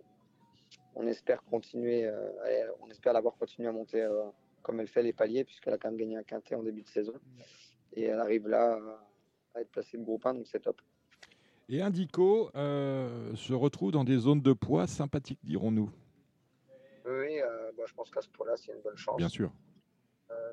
on 0.94 1.06
espère 1.06 1.42
continuer, 1.44 2.06
euh, 2.06 2.72
on 2.80 2.88
espère 2.90 3.12
l'avoir 3.12 3.36
continué 3.36 3.68
à 3.68 3.72
monter 3.72 4.02
euh, 4.02 4.24
comme 4.62 4.80
elle 4.80 4.88
fait 4.88 5.02
les 5.02 5.12
paliers, 5.12 5.44
puisqu'elle 5.44 5.74
a 5.74 5.78
quand 5.78 5.88
même 5.88 5.98
gagné 5.98 6.16
un 6.16 6.22
quintet 6.22 6.54
en 6.54 6.62
début 6.62 6.82
de 6.82 6.88
saison. 6.88 7.14
Et 7.94 8.04
elle 8.04 8.20
arrive 8.20 8.46
là 8.48 8.78
à 9.54 9.60
être 9.60 9.70
placée 9.70 9.98
de 9.98 10.04
groupe 10.04 10.24
1, 10.24 10.34
donc 10.34 10.46
c'est 10.46 10.60
top. 10.60 10.80
Et 11.68 11.82
Indico 11.82 12.50
se 12.54 13.52
retrouve 13.52 13.92
dans 13.92 14.04
des 14.04 14.18
zones 14.18 14.42
de 14.42 14.52
poids 14.52 14.86
sympathiques, 14.86 15.40
dirons-nous. 15.42 15.90
Oui, 17.06 17.40
bah, 17.76 17.84
je 17.86 17.94
pense 17.94 18.10
qu'à 18.10 18.20
ce 18.20 18.28
point-là, 18.28 18.56
c'est 18.56 18.72
une 18.72 18.80
bonne 18.82 18.96
chance. 18.96 19.16
Bien 19.16 19.28
sûr. 19.28 19.50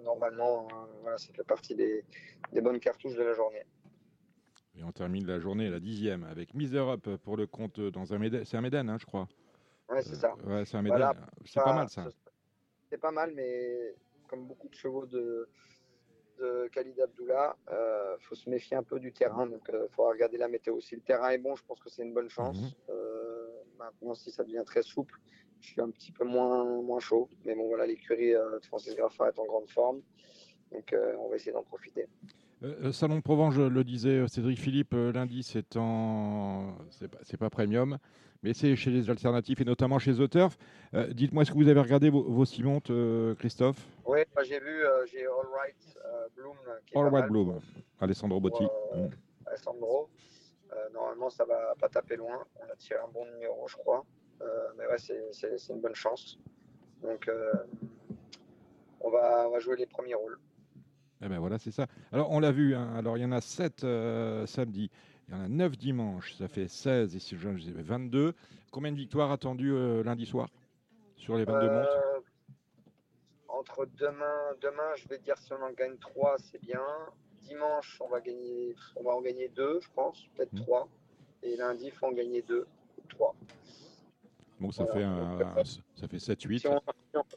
normalement, 0.03 0.67
voilà, 1.01 1.17
ça 1.17 1.31
fait 1.33 1.43
partie 1.43 1.75
des, 1.75 2.03
des 2.53 2.61
bonnes 2.61 2.79
cartouches 2.79 3.15
de 3.15 3.23
la 3.23 3.33
journée. 3.33 3.65
Et 4.77 4.83
on 4.83 4.91
termine 4.91 5.25
la 5.25 5.39
journée, 5.39 5.69
la 5.69 5.79
dixième, 5.79 6.23
avec 6.23 6.53
Miser 6.53 6.79
Up 6.79 7.09
pour 7.23 7.35
le 7.35 7.47
compte 7.47 7.79
dans 7.79 8.13
un 8.13 8.19
Médan. 8.19 8.41
C'est 8.45 8.57
un 8.57 8.61
Médan, 8.61 8.87
hein, 8.87 8.97
je 8.99 9.05
crois. 9.05 9.27
Ouais, 9.89 10.01
c'est 10.01 10.15
ça. 10.15 10.35
Ouais, 10.45 10.65
c'est 10.65 10.77
un. 10.77 10.83
Voilà, 10.83 11.13
c'est 11.45 11.59
pas 11.59 11.73
mal 11.73 11.89
ça. 11.89 12.07
C'est 12.89 12.99
pas 12.99 13.11
mal, 13.11 13.33
mais 13.35 13.95
comme 14.27 14.47
beaucoup 14.47 14.69
de 14.69 14.75
chevaux 14.75 15.05
de, 15.05 15.49
de 16.39 16.69
Khalid 16.71 16.99
Abdullah, 16.99 17.55
il 17.67 17.73
euh, 17.73 18.17
faut 18.19 18.35
se 18.35 18.49
méfier 18.49 18.77
un 18.77 18.83
peu 18.83 18.99
du 18.99 19.11
terrain. 19.11 19.47
Donc, 19.47 19.63
il 19.69 19.75
euh, 19.75 19.87
faudra 19.89 20.11
regarder 20.11 20.37
la 20.37 20.47
météo. 20.47 20.79
Si 20.79 20.95
le 20.95 21.01
terrain 21.01 21.29
est 21.29 21.37
bon, 21.37 21.55
je 21.55 21.63
pense 21.65 21.79
que 21.79 21.89
c'est 21.89 22.03
une 22.03 22.13
bonne 22.13 22.29
chance. 22.29 22.59
Mhm. 22.59 22.69
Euh, 22.89 23.47
maintenant, 23.77 24.13
si 24.13 24.31
ça 24.31 24.43
devient 24.43 24.63
très 24.65 24.83
souple, 24.83 25.19
je 25.61 25.67
suis 25.67 25.81
un 25.81 25.89
petit 25.89 26.11
peu 26.11 26.23
moins, 26.23 26.81
moins 26.81 26.99
chaud. 26.99 27.29
Mais 27.45 27.55
bon, 27.55 27.67
voilà, 27.67 27.85
l'écurie 27.85 28.33
de 28.33 28.65
Francis 28.67 28.95
Graffa 28.95 29.29
est 29.29 29.39
en 29.39 29.45
grande 29.45 29.69
forme. 29.69 30.01
Donc, 30.71 30.93
on 31.17 31.29
va 31.29 31.35
essayer 31.35 31.53
d'en 31.53 31.63
profiter. 31.63 32.07
Euh, 32.63 32.91
Salon 32.91 33.17
de 33.17 33.21
Provence, 33.21 33.53
je 33.53 33.61
le 33.61 33.83
disais, 33.83 34.17
euh, 34.17 34.27
Cédric 34.27 34.59
Philippe, 34.59 34.93
euh, 34.93 35.11
lundi, 35.11 35.43
c'est 35.43 35.77
en... 35.77 36.73
c'est 36.89 37.07
pas, 37.07 37.19
pas, 37.37 37.49
premium, 37.51 37.99
mais 38.41 38.53
c'est 38.53 38.75
chez 38.75 38.89
les 38.89 39.09
alternatifs 39.11 39.61
et 39.61 39.65
notamment 39.65 39.99
chez 39.99 40.13
The 40.15 40.29
Turf. 40.29 40.57
Dites-moi, 41.11 41.43
est-ce 41.43 41.51
que 41.51 41.57
vous 41.57 41.67
avez 41.67 41.79
regardé 41.79 42.09
vos, 42.09 42.23
vos 42.23 42.45
Christophe? 43.35 43.85
Oui, 44.05 44.19
j'ai 44.43 44.59
vu, 44.59 44.83
j'ai 45.11 45.25
All 45.25 45.47
Right 45.53 45.97
Bloom. 46.35 46.55
Qui 46.85 46.97
All 46.97 47.09
Right 47.09 47.27
Bloom, 47.27 47.59
Alessandro 47.99 48.39
Botti. 48.39 48.63
Mm. 48.63 49.09
Alessandro. 49.45 50.09
normalement, 50.93 51.29
ça 51.29 51.45
va 51.45 51.75
pas 51.79 51.89
taper 51.89 52.15
loin. 52.15 52.43
On 52.59 52.71
a 52.71 52.75
tiré 52.75 52.99
un 52.99 53.11
bon 53.13 53.25
numéro, 53.25 53.67
je 53.67 53.75
crois. 53.75 54.05
mais 54.77 54.87
ouais, 54.87 54.97
c'est 54.97 55.73
une 55.73 55.81
bonne 55.81 55.95
chance. 55.95 56.39
Donc, 57.03 57.29
on, 59.01 59.09
va, 59.11 59.47
on 59.47 59.51
va 59.51 59.59
jouer 59.59 59.75
les 59.75 59.87
premiers 59.87 60.15
rôles. 60.15 60.39
Eh 61.21 61.27
ben 61.27 61.39
voilà, 61.39 61.57
c'est 61.57 61.71
ça. 61.71 61.87
Alors, 62.11 62.31
on 62.31 62.39
l'a 62.39 62.51
vu, 62.51 62.75
hein. 62.75 62.93
alors 62.95 63.17
il 63.17 63.21
y 63.21 63.25
en 63.25 63.31
a 63.31 63.41
7 63.41 63.83
euh, 63.83 64.45
samedi, 64.45 64.91
il 65.27 65.33
y 65.33 65.37
en 65.37 65.41
a 65.41 65.47
9 65.47 65.77
dimanche, 65.77 66.35
ça 66.35 66.47
fait 66.47 66.67
16, 66.67 67.15
et 67.15 67.19
si 67.19 67.35
je 67.35 67.49
22. 67.49 68.33
Combien 68.71 68.91
de 68.91 68.97
victoires 68.97 69.31
attendues 69.31 69.73
euh, 69.73 70.03
lundi 70.03 70.25
soir 70.25 70.49
sur 71.15 71.37
les 71.37 71.45
22 71.45 71.69
montres? 71.69 71.89
euh, 71.89 72.19
Entre 73.47 73.87
demain, 73.97 74.53
demain, 74.61 74.95
je 74.95 75.07
vais 75.07 75.17
dire 75.17 75.37
si 75.37 75.53
on 75.53 75.61
en 75.63 75.71
gagne 75.71 75.97
3, 75.97 76.35
c'est 76.37 76.61
bien. 76.61 76.81
Dimanche, 77.43 77.97
on 78.01 78.09
va, 78.09 78.19
gagner, 78.19 78.75
on 78.95 79.03
va 79.03 79.15
en 79.15 79.21
gagner 79.21 79.47
2, 79.47 79.79
je 79.81 79.87
pense, 79.95 80.27
peut-être 80.35 80.53
3. 80.55 80.85
Mmh. 80.85 80.87
Et 81.43 81.55
lundi, 81.55 81.85
il 81.85 81.91
faut 81.91 82.07
en 82.07 82.11
gagner 82.11 82.41
2 82.43 82.67
ou 82.97 83.07
3. 83.07 83.35
Donc 84.59 84.73
ça, 84.73 84.85
fait 84.87 85.03
un, 85.03 85.37
ça 85.95 86.07
fait 86.07 86.17
7-8. 86.17 86.59
Si, 86.59 86.67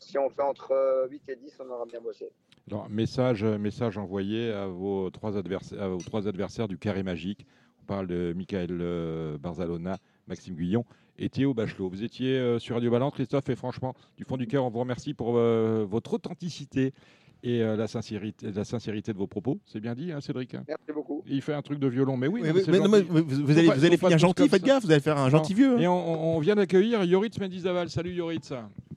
si, 0.01 0.18
on 0.18 0.31
fait 0.31 0.43
entre 0.43 1.07
8 1.11 1.28
et 1.28 1.37
10, 1.37 1.57
on 1.61 1.70
aura 1.70 1.87
bien 1.87 2.01
bossé. 2.01 2.31
Alors, 2.71 2.89
message, 2.89 3.43
message 3.43 3.99
envoyé 3.99 4.53
à 4.53 4.68
vos, 4.68 5.11
trois 5.11 5.37
adversaires, 5.37 5.83
à 5.83 5.97
trois 6.07 6.29
adversaires 6.29 6.68
du 6.68 6.79
carré 6.79 7.03
magique. 7.03 7.45
On 7.83 7.85
parle 7.85 8.07
de 8.07 8.33
Michael 8.37 8.79
euh, 8.81 9.37
Barzalona, 9.39 9.99
Maxime 10.29 10.55
Guillon 10.55 10.85
et 11.18 11.29
Théo 11.29 11.53
Bachelot. 11.53 11.89
Vous 11.89 12.05
étiez 12.05 12.39
euh, 12.39 12.61
sur 12.61 12.77
Radio 12.77 12.93
Balance, 12.93 13.12
Christophe, 13.14 13.49
et 13.49 13.57
franchement, 13.57 13.97
du 14.16 14.23
fond 14.23 14.37
du 14.37 14.47
cœur, 14.47 14.64
on 14.64 14.71
vous 14.71 14.79
remercie 14.79 15.14
pour 15.14 15.37
euh, 15.37 15.85
votre 15.85 16.14
authenticité 16.14 16.95
et 17.43 17.61
la, 17.61 17.86
sincérité, 17.86 18.51
la 18.53 18.64
sincérité 18.64 19.12
de 19.12 19.18
vos 19.18 19.26
propos. 19.26 19.59
C'est 19.66 19.80
bien 19.80 19.95
dit, 19.95 20.12
hein, 20.12 20.20
Cédric 20.20 20.55
hein? 20.55 20.64
Merci 20.68 20.93
beaucoup. 20.93 21.22
Il 21.26 21.43
fait 21.43 21.55
un 21.55 21.62
truc 21.62 21.78
de 21.78 21.86
violon, 21.86 22.16
mais 22.16 22.26
oui. 22.26 22.43
mais, 22.43 22.53
vous, 22.53 23.59
allez, 23.59 23.68
vous 23.68 23.84
allez 23.84 23.97
finir 23.97 24.18
gentil, 24.18 24.49
faites 24.49 24.62
gaffe, 24.62 24.84
vous 24.84 24.91
allez 24.91 25.01
faire 25.01 25.18
un 25.18 25.30
gentil 25.30 25.55
vieux. 25.55 25.76
Hein. 25.76 25.80
Et 25.80 25.88
on, 25.88 26.38
vient 26.41 26.57
d'accueillir 26.57 27.05
Yoritz 27.05 27.38
Mendizaval. 27.38 27.91
Salut 27.91 28.12
Yoritz. 28.12 28.53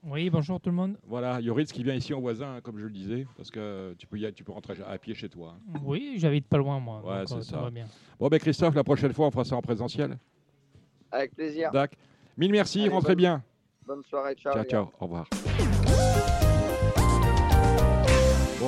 Oui, 0.05 0.29
bonjour 0.29 0.59
tout 0.59 0.69
le 0.69 0.75
monde. 0.75 0.97
Voilà, 1.07 1.39
Yoritz 1.39 1.71
qui 1.71 1.83
vient 1.83 1.93
ici 1.93 2.13
en 2.13 2.19
voisin, 2.19 2.59
comme 2.61 2.77
je 2.77 2.85
le 2.85 2.91
disais, 2.91 3.25
parce 3.37 3.49
que 3.49 3.93
tu 3.97 4.05
peux, 4.05 4.17
y 4.17 4.25
aller, 4.25 4.33
tu 4.33 4.43
peux 4.43 4.51
rentrer 4.51 4.75
à 4.85 4.97
pied 4.97 5.13
chez 5.13 5.29
toi. 5.29 5.55
Oui, 5.83 6.15
j'habite 6.17 6.45
pas 6.45 6.57
loin, 6.57 6.79
moi. 6.79 7.01
Ouais, 7.05 7.23
c'est 7.25 7.35
euh, 7.35 7.41
ça. 7.41 7.61
Va 7.61 7.69
bien. 7.69 7.85
Bon, 8.19 8.27
ben 8.27 8.39
Christophe, 8.39 8.75
la 8.75 8.83
prochaine 8.83 9.13
fois, 9.13 9.27
on 9.27 9.31
fera 9.31 9.45
ça 9.45 9.55
en 9.55 9.61
présentiel. 9.61 10.17
Avec 11.11 11.33
plaisir. 11.35 11.71
D'accord. 11.71 11.97
Mille 12.37 12.51
merci, 12.51 12.89
rentrez 12.89 13.15
bien. 13.15 13.43
Bonne 13.85 14.03
soirée, 14.03 14.35
ciao. 14.35 14.53
Ciao, 14.53 14.63
ciao, 14.63 14.91
au 14.99 15.05
revoir. 15.05 15.27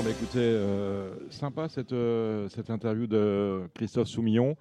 Bah, 0.06 0.12
écoutez, 0.12 0.38
euh, 0.38 1.16
sympa 1.32 1.68
cette, 1.68 1.92
euh, 1.92 2.48
cette 2.50 2.70
interview 2.70 3.08
de 3.08 3.68
Christophe 3.74 4.08
Soumillon. 4.08 4.56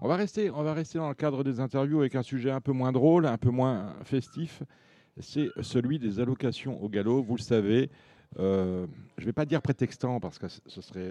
On 0.00 0.08
va, 0.08 0.16
rester, 0.16 0.50
on 0.50 0.62
va 0.62 0.72
rester 0.72 0.96
dans 0.96 1.10
le 1.10 1.14
cadre 1.14 1.44
des 1.44 1.60
interviews 1.60 2.00
avec 2.00 2.14
un 2.14 2.22
sujet 2.22 2.50
un 2.50 2.62
peu 2.62 2.72
moins 2.72 2.92
drôle, 2.92 3.26
un 3.26 3.36
peu 3.36 3.50
moins 3.50 3.92
festif 4.04 4.62
c'est 5.18 5.48
celui 5.60 5.98
des 5.98 6.18
allocations 6.18 6.82
au 6.82 6.88
galop. 6.88 7.22
Vous 7.22 7.36
le 7.36 7.42
savez, 7.42 7.90
euh, 8.38 8.86
je 9.18 9.22
ne 9.22 9.26
vais 9.26 9.32
pas 9.34 9.44
dire 9.44 9.60
prétextant 9.60 10.18
parce 10.18 10.38
que 10.38 10.48
ce 10.48 10.80
serait, 10.80 11.10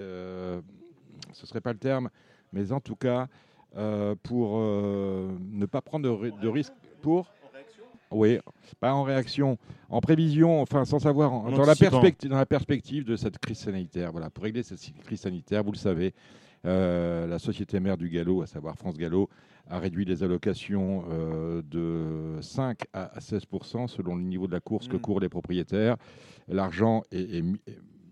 serait 1.34 1.62
pas 1.62 1.74
le 1.74 1.80
terme, 1.80 2.10
mais 2.54 2.72
en 2.72 2.80
tout 2.80 2.96
cas, 2.96 3.28
pour 4.24 4.60
ne 4.60 5.66
pas 5.68 5.82
prendre 5.82 6.32
de, 6.42 6.48
risques 6.48 6.74
pour. 7.04 7.32
Oui, 8.12 8.38
pas 8.80 8.94
en 8.94 9.04
réaction, 9.04 9.58
en 9.90 10.00
prévision, 10.00 10.62
enfin 10.62 10.86
sans 10.86 11.00
savoir, 11.00 11.32
dans, 11.52 11.66
la 11.66 11.76
perspective, 11.76 12.30
dans 12.30 12.38
la 12.38 12.46
perspective 12.46 13.04
de 13.04 13.16
cette 13.16 13.38
crise 13.40 13.60
sanitaire. 13.60 14.12
Voilà, 14.12 14.30
pour 14.30 14.44
régler 14.44 14.64
cette 14.64 14.80
crise 15.04 15.22
sanitaire, 15.22 15.64
vous 15.64 15.72
le 15.72 15.78
savez, 15.78 16.14
la 16.64 17.40
société 17.40 17.80
mère 17.80 17.98
du 17.98 18.10
galop, 18.10 18.42
à 18.42 18.48
savoir 18.48 18.76
France 18.76 18.98
Galop, 18.98 19.30
a 19.68 19.80
réduit 19.80 20.06
les 20.06 20.24
allocations 20.24 21.06
euh, 21.10 21.62
de 21.64 22.42
5 22.42 22.80
à 22.94 23.20
16% 23.20 23.88
selon 23.88 24.16
le 24.16 24.24
niveau 24.24 24.48
de 24.48 24.52
la 24.52 24.60
course 24.60 24.88
que 24.88 24.98
mm. 24.98 25.02
courent 25.02 25.20
les 25.20 25.30
propriétaires. 25.30 25.98
L'argent 26.48 27.04
est, 27.12 27.44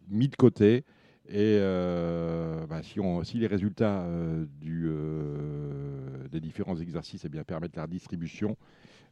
mis 0.09 0.27
de 0.27 0.35
côté. 0.35 0.83
Et 1.29 1.57
euh, 1.59 2.65
bah, 2.67 2.83
si, 2.83 2.99
on, 2.99 3.23
si, 3.23 3.37
les 3.37 3.47
résultats 3.47 4.01
euh, 4.01 4.45
du, 4.59 4.89
des 6.29 6.39
différents 6.39 6.75
exercices 6.75 7.23
eh 7.25 7.29
bien, 7.29 7.43
permettent 7.43 7.75
la 7.75 7.83
redistribution, 7.83 8.57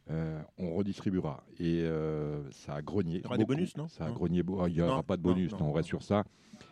on 0.08 0.74
redistribuera. 0.74 1.44
Et 1.58 1.84
ça 2.50 2.74
a 2.74 2.82
grogné. 2.82 3.16
Il 3.16 3.22
y 3.22 3.26
aura 3.26 3.38
des 3.38 3.44
bonus, 3.44 3.76
non 3.76 3.88
Ça 3.88 4.06
a 4.06 4.10
grogné. 4.10 4.42
Il 4.68 4.72
n'y 4.72 4.80
aura 4.80 5.02
pas 5.02 5.16
de 5.16 5.22
bonus, 5.22 5.52
non, 5.52 5.68
on 5.68 5.72
reste 5.72 5.88
sur 5.88 6.02
ça. 6.02 6.24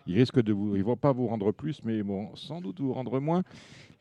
Ils 0.06 0.16
risquent 0.16 0.42
de 0.42 0.52
vous, 0.52 0.76
ils 0.76 0.84
vont 0.84 0.96
pas 0.96 1.12
vous 1.12 1.26
rendre 1.26 1.52
plus, 1.52 1.82
mais 1.84 2.02
bon, 2.02 2.34
sans 2.34 2.60
doute 2.60 2.80
vous 2.80 2.92
rendre 2.92 3.20
moins. 3.20 3.42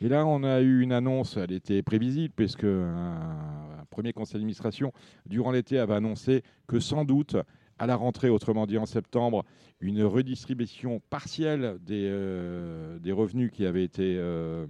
Et 0.01 0.07
là, 0.07 0.25
on 0.25 0.43
a 0.43 0.61
eu 0.61 0.81
une 0.81 0.93
annonce, 0.93 1.37
elle 1.37 1.51
était 1.51 1.81
prévisible, 1.81 2.33
puisque 2.35 2.63
un, 2.63 3.85
premier 3.89 4.13
conseil 4.13 4.35
d'administration, 4.35 4.93
durant 5.25 5.51
l'été, 5.51 5.79
avait 5.79 5.95
annoncé 5.95 6.43
que 6.67 6.79
sans 6.79 7.05
doute, 7.05 7.35
à 7.77 7.85
la 7.85 7.95
rentrée, 7.95 8.29
autrement 8.29 8.65
dit 8.65 8.77
en 8.77 8.85
septembre, 8.85 9.45
une 9.81 10.03
redistribution 10.03 11.01
partielle 11.09 11.77
des, 11.81 12.07
euh, 12.09 12.99
des 12.99 13.11
revenus 13.11 13.51
qui 13.51 13.65
avaient 13.65 13.83
été 13.83 14.15
euh, 14.17 14.67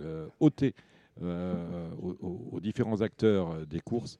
euh, 0.00 0.26
ôtés 0.40 0.74
aux, 1.22 2.60
différents 2.60 3.00
acteurs 3.00 3.66
des 3.66 3.80
courses 3.80 4.18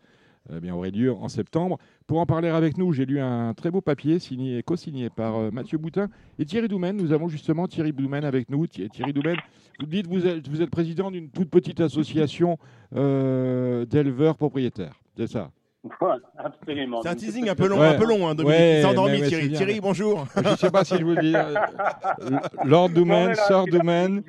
eh 0.52 0.60
bien, 0.60 0.74
aurait 0.74 0.90
lieu 0.90 1.12
en 1.12 1.28
septembre. 1.28 1.78
Pour 2.06 2.20
en 2.20 2.26
parler 2.26 2.48
avec 2.48 2.76
nous, 2.76 2.92
j'ai 2.92 3.06
lu 3.06 3.18
un 3.18 3.54
très 3.54 3.70
beau 3.70 3.80
papier 3.80 4.18
signé, 4.18 4.62
co-signé 4.62 5.08
par 5.08 5.36
euh, 5.36 5.50
Mathieu 5.50 5.78
Boutin 5.78 6.08
et 6.38 6.44
Thierry 6.44 6.68
Doumen. 6.68 6.96
Nous 6.96 7.12
avons 7.12 7.28
justement 7.28 7.66
Thierry 7.66 7.92
Doumen 7.92 8.24
avec 8.24 8.50
nous. 8.50 8.66
Thierry 8.66 9.14
Doumen, 9.14 9.36
vous 9.80 9.86
dites 9.86 10.06
vous 10.06 10.26
êtes, 10.26 10.46
vous 10.48 10.60
êtes 10.60 10.70
président 10.70 11.10
d'une 11.10 11.30
toute 11.30 11.48
petite 11.48 11.80
association 11.80 12.58
euh, 12.94 13.86
d'éleveurs 13.86 14.36
propriétaires. 14.36 15.00
C'est 15.16 15.28
ça 15.28 15.50
absolument. 16.38 17.02
C'est 17.02 17.08
un 17.10 17.14
teasing 17.14 17.48
un 17.48 17.54
peu 17.54 17.68
long, 17.68 17.80
un 17.80 17.94
peu 17.94 18.06
long, 18.06 18.26
hein, 18.26 18.34
Dominique. 18.34 18.58
Ouais, 18.58 18.84
endormi, 18.84 19.22
Thierry. 19.22 19.52
Thierry, 19.52 19.80
bonjour. 19.80 20.26
Je 20.34 20.48
ne 20.48 20.56
sais 20.56 20.70
pas 20.70 20.84
si 20.84 20.96
je 20.96 21.04
vous 21.04 21.14
le 21.14 21.20
dis. 21.20 21.34
Euh, 21.34 22.38
Lord 22.64 22.90
Doumen, 22.90 23.34
Sir 23.34 23.66
Doumen. 23.66 24.22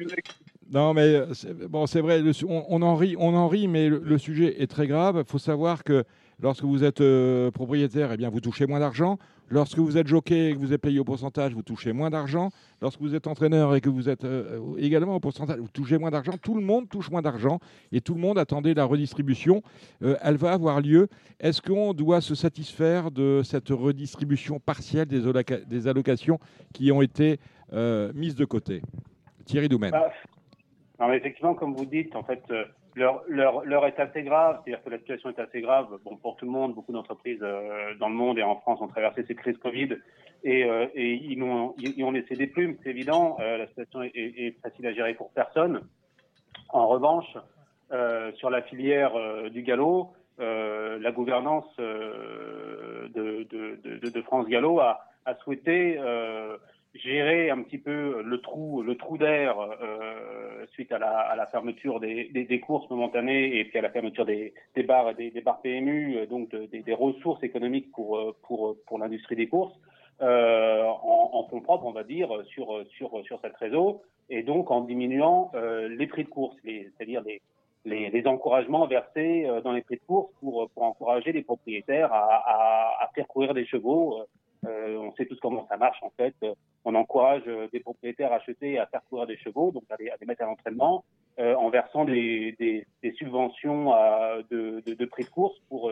Non, 0.76 0.94
mais 0.94 1.16
euh, 1.16 1.26
bon, 1.70 1.86
c'est 1.88 2.02
vrai, 2.02 2.22
on, 2.50 2.82
en 2.82 2.96
rit, 2.96 3.16
on 3.18 3.34
en 3.34 3.48
rit, 3.48 3.70
mais 3.70 3.88
le, 3.88 4.18
sujet 4.18 4.62
est 4.62 4.68
très 4.68 4.88
grave. 4.88 5.24
Il 5.26 5.32
faut 5.32 5.38
savoir 5.38 5.86
que 5.86 6.04
lorsque 6.42 6.66
vous 6.66 6.84
êtes 6.84 7.00
euh, 7.00 7.50
propriétaire, 7.50 8.12
eh 8.12 8.18
bien, 8.18 8.30
vous 8.30 8.42
touchez 8.42 8.66
moins 8.66 8.82
d'argent. 8.82 9.18
Lorsque 9.48 9.78
vous 9.78 9.98
êtes 9.98 10.06
jockey 10.06 10.50
et 10.50 10.54
que 10.54 10.60
vous 10.60 10.74
êtes 10.74 10.82
payé 10.82 11.00
au 11.00 11.06
pourcentage, 11.06 11.54
vous 11.54 11.62
touchez 11.62 11.94
moins 11.94 12.10
d'argent. 12.10 12.50
Lorsque 12.82 13.00
vous 13.00 13.16
êtes 13.16 13.26
entraîneur 13.26 13.74
et 13.74 13.80
que 13.80 13.88
vous 13.88 14.10
êtes 14.10 14.26
euh, 14.26 14.60
également 14.78 15.16
au 15.16 15.22
pourcentage, 15.22 15.60
vous 15.60 15.70
touchez 15.70 15.98
moins 15.98 16.12
d'argent. 16.12 16.34
Tout 16.42 16.56
le 16.56 16.62
monde 16.62 16.90
touche 16.90 17.10
moins 17.10 17.22
d'argent 17.22 17.62
et 17.94 18.02
tout 18.02 18.14
le 18.14 18.20
monde 18.20 18.38
attendait 18.38 18.74
la 18.74 18.84
redistribution. 18.84 19.64
elle 20.02 20.36
va 20.36 20.52
avoir 20.52 20.82
lieu. 20.82 21.08
Est-ce 21.40 21.62
qu'on 21.62 21.94
doit 21.94 22.20
se 22.20 22.36
satisfaire 22.36 23.12
de 23.12 23.44
cette 23.46 23.70
redistribution 23.70 24.60
partielle 24.60 25.08
des, 25.08 25.22
des 25.68 25.88
allocations 25.88 26.38
qui 26.74 26.92
ont 26.92 27.02
été 27.02 27.40
mises 28.14 28.36
de 28.36 28.44
côté? 28.44 28.82
Thierry 29.46 29.70
Doumen. 29.70 29.92
Bah, 29.92 30.12
non, 31.00 31.08
mais 31.08 31.18
effectivement, 31.18 31.54
comme 31.56 31.74
vous 31.74 31.86
dites, 31.86 32.16
en 32.16 32.24
fait, 32.24 32.44
euh, 32.52 32.66
leur, 32.96 33.22
leur, 33.28 33.66
leur 33.66 33.86
est 33.86 34.00
assez 34.00 34.24
grave, 34.24 34.62
c'est-à-dire 34.64 34.84
que 34.84 34.90
la 34.90 35.00
situation 35.00 35.30
est 35.30 35.40
assez 35.40 35.62
grave 35.62 35.88
bon, 36.06 36.16
pour 36.16 36.38
tout 36.38 36.46
le 36.46 36.52
monde. 36.52 36.74
Beaucoup 36.74 36.94
d'entreprises 36.94 37.42
euh, 37.42 37.94
dans 38.00 38.08
le 38.08 38.16
monde 38.16 38.40
et 38.40 38.44
en 38.44 38.56
France 38.58 38.80
ont 38.82 38.88
traversé 38.88 39.26
cette 39.28 39.38
crise 39.38 39.58
Covid 39.58 39.98
et, 40.44 40.64
euh, 40.64 40.88
et 40.94 41.14
ils, 41.14 41.42
ont, 41.44 41.76
ils, 41.78 42.04
ont 42.04 42.12
laissé 42.12 42.36
des 42.36 42.48
plumes, 42.48 42.78
c'est 42.84 42.92
évident. 42.92 43.36
la 43.40 43.68
situation 43.68 44.04
est, 44.04 44.12
est, 44.16 44.58
facile 44.62 44.88
à 44.88 44.94
gérer 44.94 45.16
pour 45.16 45.32
personne. 45.32 45.82
En 46.70 46.88
revanche, 46.88 47.38
sur 48.36 48.50
la 48.50 48.62
filière 48.62 49.14
du 49.50 49.64
galop, 49.64 50.14
la 50.38 51.12
gouvernance 51.12 51.66
de, 51.78 53.10
de, 53.14 53.80
de, 53.84 54.10
de, 54.10 54.22
France 54.22 54.48
Gallo 54.48 54.80
a, 54.80 55.06
a 55.26 55.36
souhaité 55.36 55.98
euh, 56.00 56.58
gérer 57.04 57.50
un 57.50 57.62
petit 57.62 57.78
peu 57.78 58.22
le 58.24 58.42
trou, 58.42 58.82
le 58.82 58.96
trou 58.96 59.18
d'air 59.18 59.60
euh, 59.60 60.66
suite 60.72 60.92
à 60.92 61.00
la, 61.00 61.20
à 61.20 61.36
la 61.36 61.46
fermeture 61.48 62.00
des, 62.00 62.30
des, 62.34 62.46
des, 62.46 62.60
courses 62.60 62.90
momentanées 62.90 63.60
et 63.60 63.66
puis 63.66 63.78
à 63.78 63.82
la 63.82 63.90
fermeture 63.90 64.26
des, 64.26 64.54
des 64.76 64.84
bars, 64.84 65.14
des, 65.14 65.32
des 65.32 65.42
bars 65.42 65.62
PMU, 65.62 66.18
euh, 66.18 66.26
donc 66.26 66.50
de, 66.50 66.66
des, 66.66 66.82
des, 66.82 66.94
ressources 66.94 67.44
économiques 67.44 67.92
pour 67.92 68.18
euh, 68.18 68.36
pour 68.44 68.78
pour 68.86 69.00
l'industrie 69.00 69.36
des 69.36 69.48
courses. 69.48 69.76
Euh, 70.22 70.84
en, 70.84 71.32
en 71.34 71.44
fonds 71.50 71.60
propres, 71.60 71.86
on 71.86 71.92
va 71.92 72.04
dire, 72.04 72.30
sur 72.48 72.86
sur 72.98 73.22
sur 73.26 73.40
cette 73.42 73.58
réseau, 73.58 74.02
et 74.30 74.44
donc 74.44 74.72
en 74.72 74.82
diminuant 74.82 75.52
euh, 75.56 75.90
les 75.90 76.08
prix 76.08 76.24
de 76.24 76.30
course, 76.30 76.56
c'est-à-dire 76.64 77.22
les, 77.24 77.42
les, 77.84 78.10
les, 78.10 78.26
encouragements 78.26 78.88
versés 78.88 79.46
dans 79.66 79.74
les 79.74 79.82
prix 79.82 79.98
de 79.98 80.06
course 80.08 80.32
pour 80.40 80.70
pour 80.70 80.84
encourager 80.84 81.34
les 81.34 81.44
propriétaires 81.44 82.14
à, 82.14 82.24
à, 82.24 83.04
à 83.04 83.08
faire 83.14 83.28
courir 83.28 83.54
des 83.54 83.66
chevaux. 83.66 84.26
Euh, 84.66 84.98
on 84.98 85.14
sait 85.16 85.26
tous 85.26 85.40
comment 85.42 85.68
ça 85.70 85.78
marche 85.78 85.98
en 86.02 86.12
fait. 86.18 86.36
On 86.84 86.96
encourage 86.96 87.44
des 87.72 87.80
propriétaires 87.80 88.32
à 88.32 88.38
acheter 88.38 88.74
et 88.74 88.80
à 88.80 88.86
faire 88.88 89.02
courir 89.10 89.28
des 89.28 89.38
chevaux, 89.38 89.72
donc 89.72 89.84
à 89.90 89.96
les, 90.00 90.10
à 90.10 90.16
les 90.20 90.26
mettre 90.26 90.44
à 90.44 90.46
l'entraînement, 90.46 91.04
euh, 91.40 91.56
en 91.56 91.70
versant 91.70 92.06
des, 92.06 92.56
des, 92.60 92.86
des 93.02 93.12
subventions 93.14 93.92
à, 93.94 94.38
de, 94.50 94.82
de, 94.86 94.94
de, 94.94 95.06
prix 95.06 95.24
de 95.24 95.30
course 95.30 95.56
pour 95.70 95.92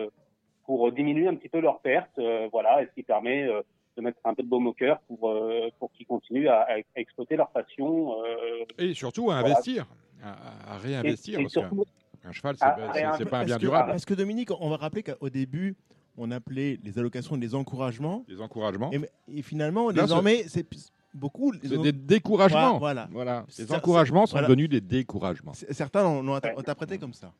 pour 0.65 0.91
diminuer 0.93 1.28
un 1.28 1.36
petit 1.36 1.49
peu 1.49 1.59
leurs 1.59 1.80
pertes. 1.80 2.19
voilà, 2.51 2.82
et 2.82 2.88
ce 2.88 2.93
qui 2.93 3.03
permet 3.03 3.49
de 3.95 4.01
mettre 4.01 4.19
un 4.24 4.34
peu 4.34 4.43
de 4.43 4.47
baume 4.47 4.67
au 4.67 4.74
cœur 4.74 4.99
pour, 5.07 5.30
euh, 5.30 5.69
pour 5.80 5.91
qu'ils 5.91 6.07
continuent 6.07 6.47
à, 6.47 6.61
à, 6.61 6.78
exploiter 6.95 7.36
leur 7.36 7.49
passion. 7.49 8.24
Euh, 8.24 8.65
et 8.78 8.93
surtout 8.93 9.32
à 9.32 9.36
investir, 9.36 9.88
voilà. 10.19 10.38
à, 10.67 10.74
à, 10.74 10.78
réinvestir. 10.78 11.39
Et, 11.39 11.43
et 11.43 11.49
surtout, 11.49 11.86
qu'un 12.21 12.32
cheval, 12.32 12.55
c'est 12.55 13.30
pas 13.30 13.39
un 13.39 13.45
bien 13.45 13.55
que, 13.55 13.59
durable. 13.59 13.91
Parce 13.91 14.05
que 14.05 14.13
Dominique, 14.13 14.49
on 14.59 14.69
va 14.69 14.78
rappeler 14.78 15.03
qu'au 15.03 15.30
début, 15.30 15.76
on 16.18 16.32
appelait 16.32 16.80
les 16.84 16.99
allocations 16.99 17.38
des 17.38 17.55
encouragements. 17.55 18.26
Des 18.28 18.41
encouragements. 18.41 18.91
Et, 18.91 19.39
et 19.39 19.41
finalement, 19.41 19.89
Là, 19.89 20.03
désormais, 20.03 20.43
c'est 20.47 20.66
beaucoup. 21.14 21.53
C'est 21.61 21.82
des 21.82 21.91
découragements. 21.91 22.78
Voilà. 22.78 23.07
voilà. 23.11 23.45
Les 23.57 23.72
encouragements 23.74 24.26
sont 24.26 24.34
voilà. 24.34 24.47
devenus 24.47 24.70
des 24.70 24.82
découragements. 24.82 25.53
Certains 25.53 26.03
l'ont 26.03 26.36
interprété 26.36 26.97
comme 26.97 27.14
ça. 27.14 27.32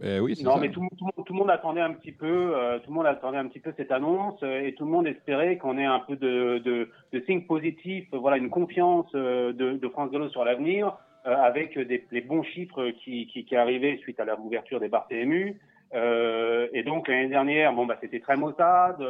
Eh 0.00 0.20
oui, 0.20 0.40
non, 0.44 0.54
ça. 0.54 0.60
mais 0.60 0.70
tout, 0.70 0.86
tout, 0.96 1.10
tout, 1.24 1.32
le 1.32 1.38
monde 1.38 1.50
attendait 1.50 1.80
un 1.80 1.92
petit 1.92 2.12
peu, 2.12 2.56
euh, 2.56 2.78
tout 2.78 2.90
le 2.90 2.94
monde 2.94 3.06
attendait 3.06 3.38
un 3.38 3.48
petit 3.48 3.58
peu 3.58 3.72
cette 3.76 3.90
annonce 3.90 4.38
euh, 4.44 4.64
et 4.64 4.74
tout 4.74 4.84
le 4.84 4.92
monde 4.92 5.08
espérait 5.08 5.58
qu'on 5.58 5.76
ait 5.76 5.84
un 5.84 5.98
peu 5.98 6.14
de, 6.14 6.58
de, 6.58 6.88
de 7.12 7.20
signes 7.26 7.42
positifs, 7.42 8.06
voilà, 8.12 8.36
une 8.36 8.48
confiance 8.48 9.08
euh, 9.16 9.52
de, 9.52 9.72
de, 9.72 9.88
France 9.88 10.12
Gallo 10.12 10.28
sur 10.28 10.44
l'avenir, 10.44 10.96
euh, 11.26 11.34
avec 11.34 11.76
des, 11.76 12.06
les 12.12 12.20
bons 12.20 12.44
chiffres 12.44 12.90
qui, 13.02 13.26
qui, 13.26 13.44
qui 13.44 13.56
arrivaient 13.56 13.98
suite 13.98 14.20
à 14.20 14.24
l'ouverture 14.24 14.78
des 14.78 14.88
bars 14.88 15.08
PMU. 15.08 15.58
Et 15.94 16.82
donc 16.84 17.08
l'année 17.08 17.28
dernière, 17.28 17.72
bon 17.72 17.86
bah 17.86 17.96
c'était 18.00 18.20
très 18.20 18.36
maussade, 18.36 19.02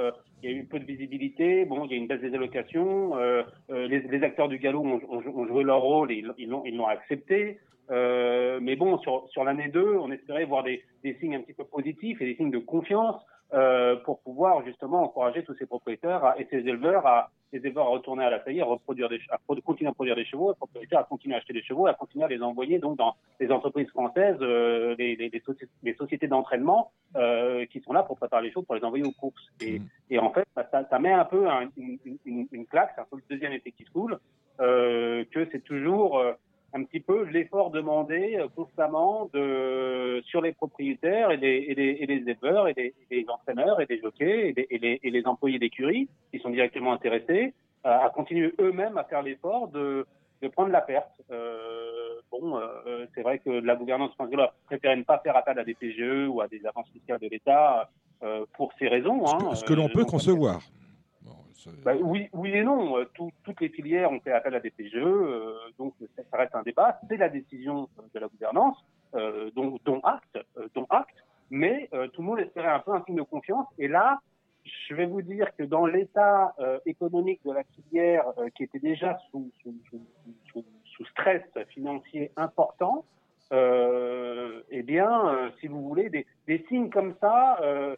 il 0.43 0.51
y 0.51 0.53
a 0.53 0.57
eu 0.57 0.65
peu 0.65 0.79
de 0.79 0.85
visibilité, 0.85 1.65
bon 1.65 1.85
il 1.85 1.91
y 1.91 1.95
a 1.95 1.97
une 1.97 2.07
baisse 2.07 2.21
des 2.21 2.35
allocations, 2.35 3.17
les, 3.69 4.01
les, 4.01 4.23
acteurs 4.23 4.49
du 4.49 4.59
galop 4.59 4.85
ont, 4.85 5.47
joué 5.47 5.65
leur 5.65 5.81
rôle 5.81 6.13
et 6.13 6.25
ils 6.39 6.49
l'ont 6.49 6.63
ils 6.65 6.77
l'ont 6.77 6.87
accepté. 6.87 7.59
Euh, 7.91 8.59
mais 8.61 8.77
bon, 8.77 8.99
sur, 8.99 9.27
sur 9.31 9.45
l'année 9.45 9.69
2, 9.69 9.97
on 9.99 10.11
espérait 10.11 10.45
voir 10.45 10.63
des, 10.63 10.83
des, 11.03 11.15
signes 11.15 11.37
un 11.37 11.41
petit 11.41 11.55
peu 11.55 11.65
positifs 11.65 12.21
et 12.21 12.27
des 12.27 12.37
signes 12.37 12.51
de 12.51 12.59
confiance 12.59 13.17
euh, 13.55 13.97
pour 13.97 14.21
pouvoir 14.21 14.63
justement 14.65 15.03
encourager 15.03 15.43
tous 15.43 15.55
ces 15.55 15.65
propriétaires 15.65 16.23
à, 16.23 16.39
et 16.39 16.47
ces 16.51 16.59
éleveurs 16.59 17.07
à, 17.07 17.31
les 17.53 17.61
éleveurs 17.61 17.87
à 17.87 17.89
retourner 17.89 18.25
à 18.25 18.29
la 18.29 18.41
faillite, 18.41 18.61
à 18.63 18.67
reproduire 18.67 19.09
des, 19.09 19.21
à 19.31 19.39
continuer 19.65 19.89
à 19.89 19.95
produire 19.95 20.17
des 20.17 20.27
chevaux, 20.27 20.51
les 20.51 20.57
propriétaires 20.57 21.01
à 21.01 21.05
continuer 21.05 21.35
à 21.35 21.39
acheter 21.39 21.55
des 21.55 21.63
chevaux, 21.63 21.87
à 21.87 21.95
continuer 21.95 22.25
à 22.25 22.29
les 22.29 22.43
envoyer 22.43 22.79
donc 22.79 22.99
dans 22.99 23.17
les 23.41 23.51
entreprises 23.51 23.89
françaises, 23.89 24.37
euh, 24.43 24.95
les, 24.99 25.17
les, 25.17 25.31
les, 25.31 25.41
soci 25.41 25.65
les, 25.83 25.95
sociétés 25.95 26.29
d'entraînement 26.29 26.93
euh, 27.17 27.65
qui 27.67 27.81
sont 27.81 27.95
là 27.95 28.03
pour 28.03 28.19
préparer 28.19 28.43
les 28.43 28.51
chevaux, 28.51 28.63
pour 28.63 28.75
les 28.75 28.85
envoyer 28.85 29.05
aux 29.05 29.13
courses. 29.13 29.49
Et, 29.63 29.79
mmh. 29.79 29.89
et 30.11 30.19
en 30.19 30.31
fait, 30.31 30.47
ça, 30.55 30.87
ça, 30.89 30.99
met 30.99 31.13
un 31.13 31.25
peu 31.25 31.49
un, 31.49 31.71
une, 31.79 31.99
une, 32.27 32.49
une, 32.53 32.67
claque, 32.67 32.93
c'est 32.95 33.01
un 33.01 33.07
peu 33.11 33.17
le 33.17 33.23
deuxième 33.31 33.53
effet 33.53 33.73
qui 33.73 33.85
se 33.85 33.91
coule, 33.91 34.19
euh, 34.61 35.25
que 35.31 35.49
c'est 35.51 35.65
toujours 35.65 36.23
un 36.75 36.85
petit 36.85 37.01
peu 37.01 37.25
l'effort 37.25 37.71
demandé 37.71 38.37
euh, 38.39 38.49
constamment 38.55 39.31
de, 39.33 40.23
sur 40.27 40.41
les 40.43 40.53
propriétaires 40.53 41.31
et 41.31 41.37
les, 41.37 41.67
et 41.69 41.75
les, 41.75 41.97
et 42.01 42.07
les 42.07 42.31
éleveurs 42.31 42.69
et 42.69 42.75
les, 42.77 42.95
et 43.11 43.21
les, 43.23 43.27
entraîneurs 43.29 43.81
et 43.81 43.87
les 43.89 44.01
jockeys 44.01 44.49
et 44.49 44.53
les, 44.57 44.67
et 44.71 44.79
les, 44.79 45.01
et 45.03 45.11
les 45.11 45.27
employés 45.27 45.59
d'écurie 45.59 46.09
qui 46.31 46.39
sont 46.41 46.51
directement 46.51 46.93
intéressés 46.93 47.55
à, 47.85 48.05
à 48.05 48.11
continuer 48.11 48.55
eux-mêmes 48.61 48.99
à 48.99 49.05
faire 49.05 49.23
l'effort 49.23 49.69
de, 49.69 50.07
de 50.43 50.49
prendre 50.49 50.71
la 50.71 50.81
perte. 50.81 51.11
Euh, 51.31 52.21
bon, 52.31 52.59
euh, 52.59 53.07
c'est 53.15 53.23
vrai 53.23 53.39
que 53.39 53.51
la 53.51 53.77
gouvernance 53.77 54.15
française 54.15 54.39
préférait 54.67 54.97
ne 54.97 55.03
pas 55.03 55.19
faire 55.19 55.37
appel 55.37 55.59
à 55.59 55.65
des 55.65 55.75
PGE 55.75 56.29
ou 56.29 56.41
à 56.41 56.49
des 56.49 56.65
avances 56.67 56.89
fiscales 56.93 57.19
de 57.21 57.29
l'État 57.29 57.89
euh, 58.23 58.45
pour 58.55 58.73
ces 58.79 58.89
raisons. 58.89 59.27
Hein, 59.27 59.55
ce 59.55 59.65
que 59.65 59.75
l'on 59.75 59.89
peut 59.89 60.05
concevoir. 60.05 60.61
Bah, 61.85 61.93
oui, 62.01 62.29
et 62.45 62.63
non. 62.63 63.05
Tout, 63.15 63.31
toutes 63.45 63.61
les 63.61 63.69
filières 63.69 64.13
ont 64.13 64.21
fait 64.21 64.33
appel 64.33 64.55
à 64.55 64.61
des 64.61 64.71
PGE, 64.71 64.97
euh, 64.97 65.55
donc 65.79 65.95
ça, 66.17 66.37
reste 66.37 66.55
un 66.55 66.63
débat. 66.63 67.01
C'est 67.09 67.17
la 67.17 67.29
décision 67.29 67.89
de 68.15 68.21
la 68.21 68.29
gouvernance, 68.29 68.77
euh, 69.15 69.51
dont, 69.55 70.01
acte, 70.05 70.39
euh, 70.57 70.69
dont 70.75 70.87
acte. 70.91 71.17
Mais 71.51 71.89
euh, 71.95 72.09
tout 72.09 72.21
le 72.21 72.27
monde 72.27 72.41
espérait 72.41 72.69
un 72.69 72.81
peu 72.81 72.93
un 72.93 73.03
signe 73.05 73.17
de 73.17 73.23
confiance. 73.23 73.67
Et 73.79 73.89
là, 73.89 74.21
je 74.65 74.95
vais 74.95 75.07
vous 75.07 75.23
dire 75.23 75.49
que 75.57 75.63
dans 75.63 75.87
l'état 75.87 76.55
euh, 76.59 76.79
économique 76.85 77.41
de 77.45 77.53
la 77.53 77.65
filière, 77.65 78.25
euh, 78.39 78.49
qui 78.51 78.65
était 78.65 78.79
déjà 78.79 79.19
sous, 79.31 79.51
stress 81.13 81.43
financier 81.69 82.33
important, 82.37 83.05
eh 83.51 84.83
bien, 84.83 85.51
si 85.61 85.69
vous 85.69 85.81
voulez, 85.89 86.11
des, 86.11 86.65
signes 86.69 86.91
comme 86.91 87.15
ça 87.21 87.59
euh, 87.63 87.97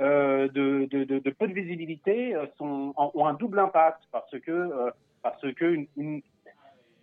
de, 0.00 0.86
de, 0.86 1.30
peu 1.30 1.46
de 1.46 1.52
visibilité 1.52 2.34
euh, 2.34 2.46
ont 2.60 3.26
un 3.26 3.34
double 3.34 3.58
impact 3.58 4.00
parce 4.10 4.38
que, 4.40 4.50
euh, 4.50 4.90
parce 5.22 5.52
que 5.52 5.86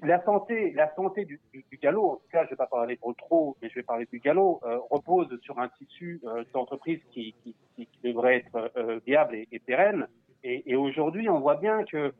la 0.04 0.24
santé, 0.24 0.72
la 0.74 0.94
santé 0.96 1.26
du, 1.26 1.40
du, 1.54 1.78
galop, 1.82 2.12
en 2.12 2.16
tout 2.18 2.28
cas, 2.32 2.42
je 2.42 2.48
ne 2.48 2.50
vais 2.52 2.56
pas 2.56 2.68
parler 2.68 3.00
trop, 3.18 3.58
mais 3.62 3.70
je 3.70 3.76
vais 3.76 3.84
parler 3.84 4.08
du 4.12 4.20
galop, 4.20 4.62
euh, 4.64 4.78
repose 4.92 5.28
sur 5.42 5.58
un 5.60 5.70
tissu 5.70 6.22
euh, 6.26 6.44
d'entreprise 6.54 7.00
qui, 7.12 7.34
qui, 7.44 7.56
devrait 8.04 8.38
être 8.38 8.72
euh, 8.78 9.00
viable 9.06 9.36
et, 9.36 9.48
et, 9.52 9.60
pérenne. 9.60 10.08
Et, 10.44 10.76
aujourd'hui, 10.76 11.30
on 11.30 11.40
voit 11.40 11.56
bien 11.56 11.84
que 11.84 12.14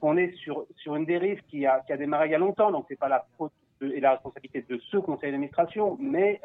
qu'on 0.00 0.16
est 0.16 0.32
sur, 0.36 0.66
sur 0.76 0.94
une 0.94 1.06
dérive 1.06 1.40
qui 1.48 1.66
a, 1.66 1.80
qui 1.80 1.92
a 1.92 1.96
démarré 1.96 2.28
il 2.28 2.32
y 2.32 2.34
a 2.34 2.38
longtemps, 2.38 2.70
donc 2.70 2.84
c'est 2.88 2.98
pas 2.98 3.08
la 3.08 3.26
faute 3.38 3.52
et 3.80 4.00
la 4.00 4.12
responsabilité 4.12 4.64
de 4.68 4.78
ce 4.78 4.98
conseil 4.98 5.30
d'administration, 5.30 5.96
mais 5.98 6.40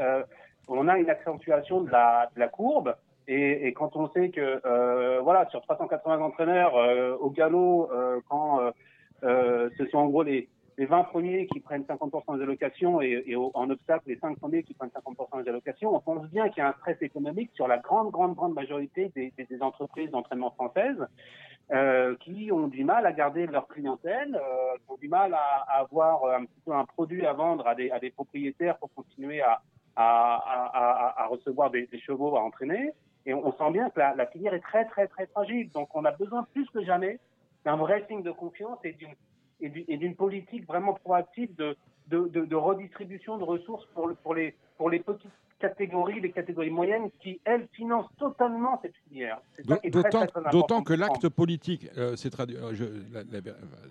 on 0.68 0.88
a 0.88 0.98
une 0.98 1.10
accentuation 1.10 1.82
de 1.82 1.92
la 1.92 2.48
courbe. 2.48 2.96
Et, 3.28 3.74
quand 3.74 3.96
on 3.96 4.10
sait 4.12 4.30
que 4.30 4.62
euh, 4.66 5.22
voilà 5.22 5.48
sur 5.50 5.62
380 5.62 6.20
entraîneurs 6.22 6.76
euh, 6.76 7.16
au 7.18 7.30
galop, 7.30 7.90
euh, 7.92 8.20
quand 8.30 8.60
ce 9.22 9.86
sont 9.92 10.00
en 10.00 10.08
gros 10.08 10.24
les, 10.24 10.50
les 10.78 10.86
20 10.86 11.04
premiers 11.06 11.46
qui 11.48 11.60
prennent 11.60 11.84
50% 11.84 12.38
des 12.38 12.44
allocations 12.44 13.02
et, 13.02 13.36
en 13.36 13.70
obstacle 13.70 14.06
les 14.08 14.18
5 14.18 14.40
premiers 14.40 14.64
qui 14.64 14.74
prennent 14.74 14.90
50% 14.90 15.44
des 15.44 15.50
allocations, 15.50 15.96
on 15.96 16.00
pense 16.00 16.28
bien 16.30 16.50
qu'il 16.50 16.64
y 16.64 16.66
a 16.66 16.70
un 16.70 16.74
stress 16.74 16.98
économique 17.02 17.52
sur 17.54 17.68
la 17.68 17.78
grande 17.78 18.12
grande 18.12 18.36
grande 18.36 18.56
majorité 18.56 19.12
des, 19.16 19.32
entreprises 19.62 20.10
d'entraînement 20.10 20.52
françaises 20.52 21.06
qui 22.22 22.52
ont 22.52 22.68
du 22.68 22.84
mal 22.84 23.06
à 23.06 23.14
garder 23.14 23.46
leur 23.46 23.68
clientèle, 23.68 24.42
qui 24.84 24.92
ont 24.92 24.98
du 24.98 25.08
mal 25.08 25.34
à, 25.34 25.80
avoir 25.80 26.26
un 26.26 26.46
petit 26.46 26.60
peu 26.66 26.74
un 26.74 26.86
produit 26.86 27.26
à 27.26 27.34
vendre 27.34 27.68
à 27.68 27.76
des, 27.76 28.10
propriétaires 28.10 28.78
pour 28.78 28.92
continuer 28.94 29.42
à, 29.96 31.28
recevoir 31.30 31.70
des 31.70 31.88
chevaux 32.00 32.36
à 32.36 32.42
entraîner. 32.42 32.92
Et 33.26 33.34
on, 33.34 33.52
sent 33.52 33.72
bien 33.72 33.90
que 33.90 34.00
la, 34.00 34.16
la, 34.16 34.26
filière 34.26 34.54
est 34.54 34.62
très, 34.62 34.86
très, 34.86 35.08
très 35.08 35.28
fragile. 35.28 35.70
Donc, 35.72 35.96
on 35.96 36.06
a 36.06 36.12
besoin 36.12 36.44
plus 36.54 36.68
que 36.70 36.84
jamais 36.84 37.20
d'un 37.66 37.76
vrai 37.76 38.04
signe 38.08 38.24
de 38.24 38.32
confiance 38.32 38.80
et 38.84 38.94
d'une 38.94 39.14
et 39.62 39.98
d'une 39.98 40.16
politique 40.16 40.66
vraiment 40.66 40.94
proactive 40.96 41.54
de, 41.56 41.76
de, 42.08 42.28
de, 42.30 42.46
de, 42.46 42.56
redistribution 42.56 43.38
de 43.38 43.44
ressources 43.44 43.86
pour, 43.94 44.08
le, 44.08 44.16
pour, 44.16 44.34
les, 44.34 44.56
pour 44.78 44.90
les 44.90 45.00
petites 45.00 45.32
catégories, 45.60 46.20
les 46.20 46.32
catégories 46.32 46.72
moyennes 46.72 47.10
qui, 47.22 47.40
elles, 47.46 47.68
financent 47.74 48.10
totalement 48.18 48.80
cette 48.82 48.96
filière. 49.08 49.40
D'autant 50.52 50.84
que 50.84 50.94
l'acte 50.94 51.30
politique, 51.30 51.88
euh, 51.98 52.16
c'est 52.16 52.38
euh, 52.40 53.04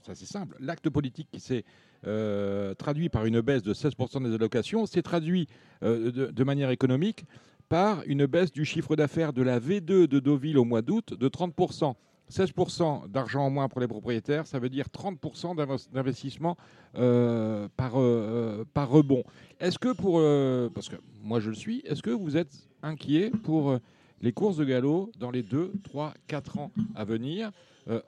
ça 0.03 0.15
c'est 0.15 0.27
simple, 0.27 0.57
l'acte 0.59 0.91
politique 0.91 1.29
qui 1.31 1.39
s'est 1.39 1.65
euh, 2.07 2.75
traduit 2.75 3.09
par 3.09 3.25
une 3.27 3.41
baisse 3.41 3.63
de 3.63 3.73
16% 3.73 4.25
des 4.25 4.35
allocations, 4.35 4.87
c'est 4.87 5.03
traduit 5.03 5.47
euh, 5.85 6.11
de, 6.11 6.27
de, 6.27 6.45
manière 6.45 6.71
économique 6.71 7.25
par 7.71 8.03
une 8.07 8.27
baisse 8.27 8.53
du 8.53 8.65
chiffre 8.65 8.97
d'affaires 8.97 9.33
de 9.33 9.43
la 9.43 9.61
V2 9.61 10.09
de 10.09 10.19
Deauville 10.19 10.59
au 10.59 10.65
mois 10.65 10.83
d'août 10.83 11.15
de 11.15 11.29
30%. 11.29 11.95
16% 12.29 13.09
d'argent 13.09 13.47
en 13.47 13.51
moins 13.51 13.69
pour 13.69 13.81
les 13.81 13.87
propriétaires, 13.87 14.47
ça 14.47 14.59
veut 14.59 14.69
dire 14.69 14.87
30% 14.87 15.55
d'investissement 15.93 16.57
euh, 16.97 17.69
par, 17.77 17.93
euh, 17.95 18.65
par 18.75 18.91
rebond. 18.91 19.23
Est-ce 19.61 19.79
que 19.79 19.93
pour... 19.93 20.19
Euh, 20.19 20.69
parce 20.75 20.89
que 20.89 20.97
moi 21.23 21.39
je 21.39 21.51
le 21.51 21.55
suis, 21.55 21.79
est-ce 21.85 22.03
que 22.03 22.11
vous 22.11 22.37
êtes 22.37 22.69
inquiet 22.83 23.31
pour 23.45 23.79
les 24.21 24.33
courses 24.33 24.57
de 24.57 24.65
galop 24.65 25.13
dans 25.19 25.31
les 25.31 25.45
2, 25.45 25.73
3, 25.85 26.15
4 26.27 26.59
ans 26.59 26.73
à 26.97 27.05
venir 27.05 27.53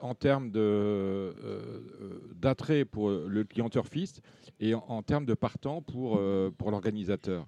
en 0.01 0.13
termes 0.13 0.51
d'attrait 2.35 2.83
pour 2.85 3.09
le 3.09 3.43
client 3.43 3.69
turfiste 3.69 4.21
et 4.59 4.73
en, 4.73 5.01
termes 5.03 5.25
de 5.25 5.33
partant 5.33 5.81
pour 5.81 6.19
l'organisateur? 6.19 7.47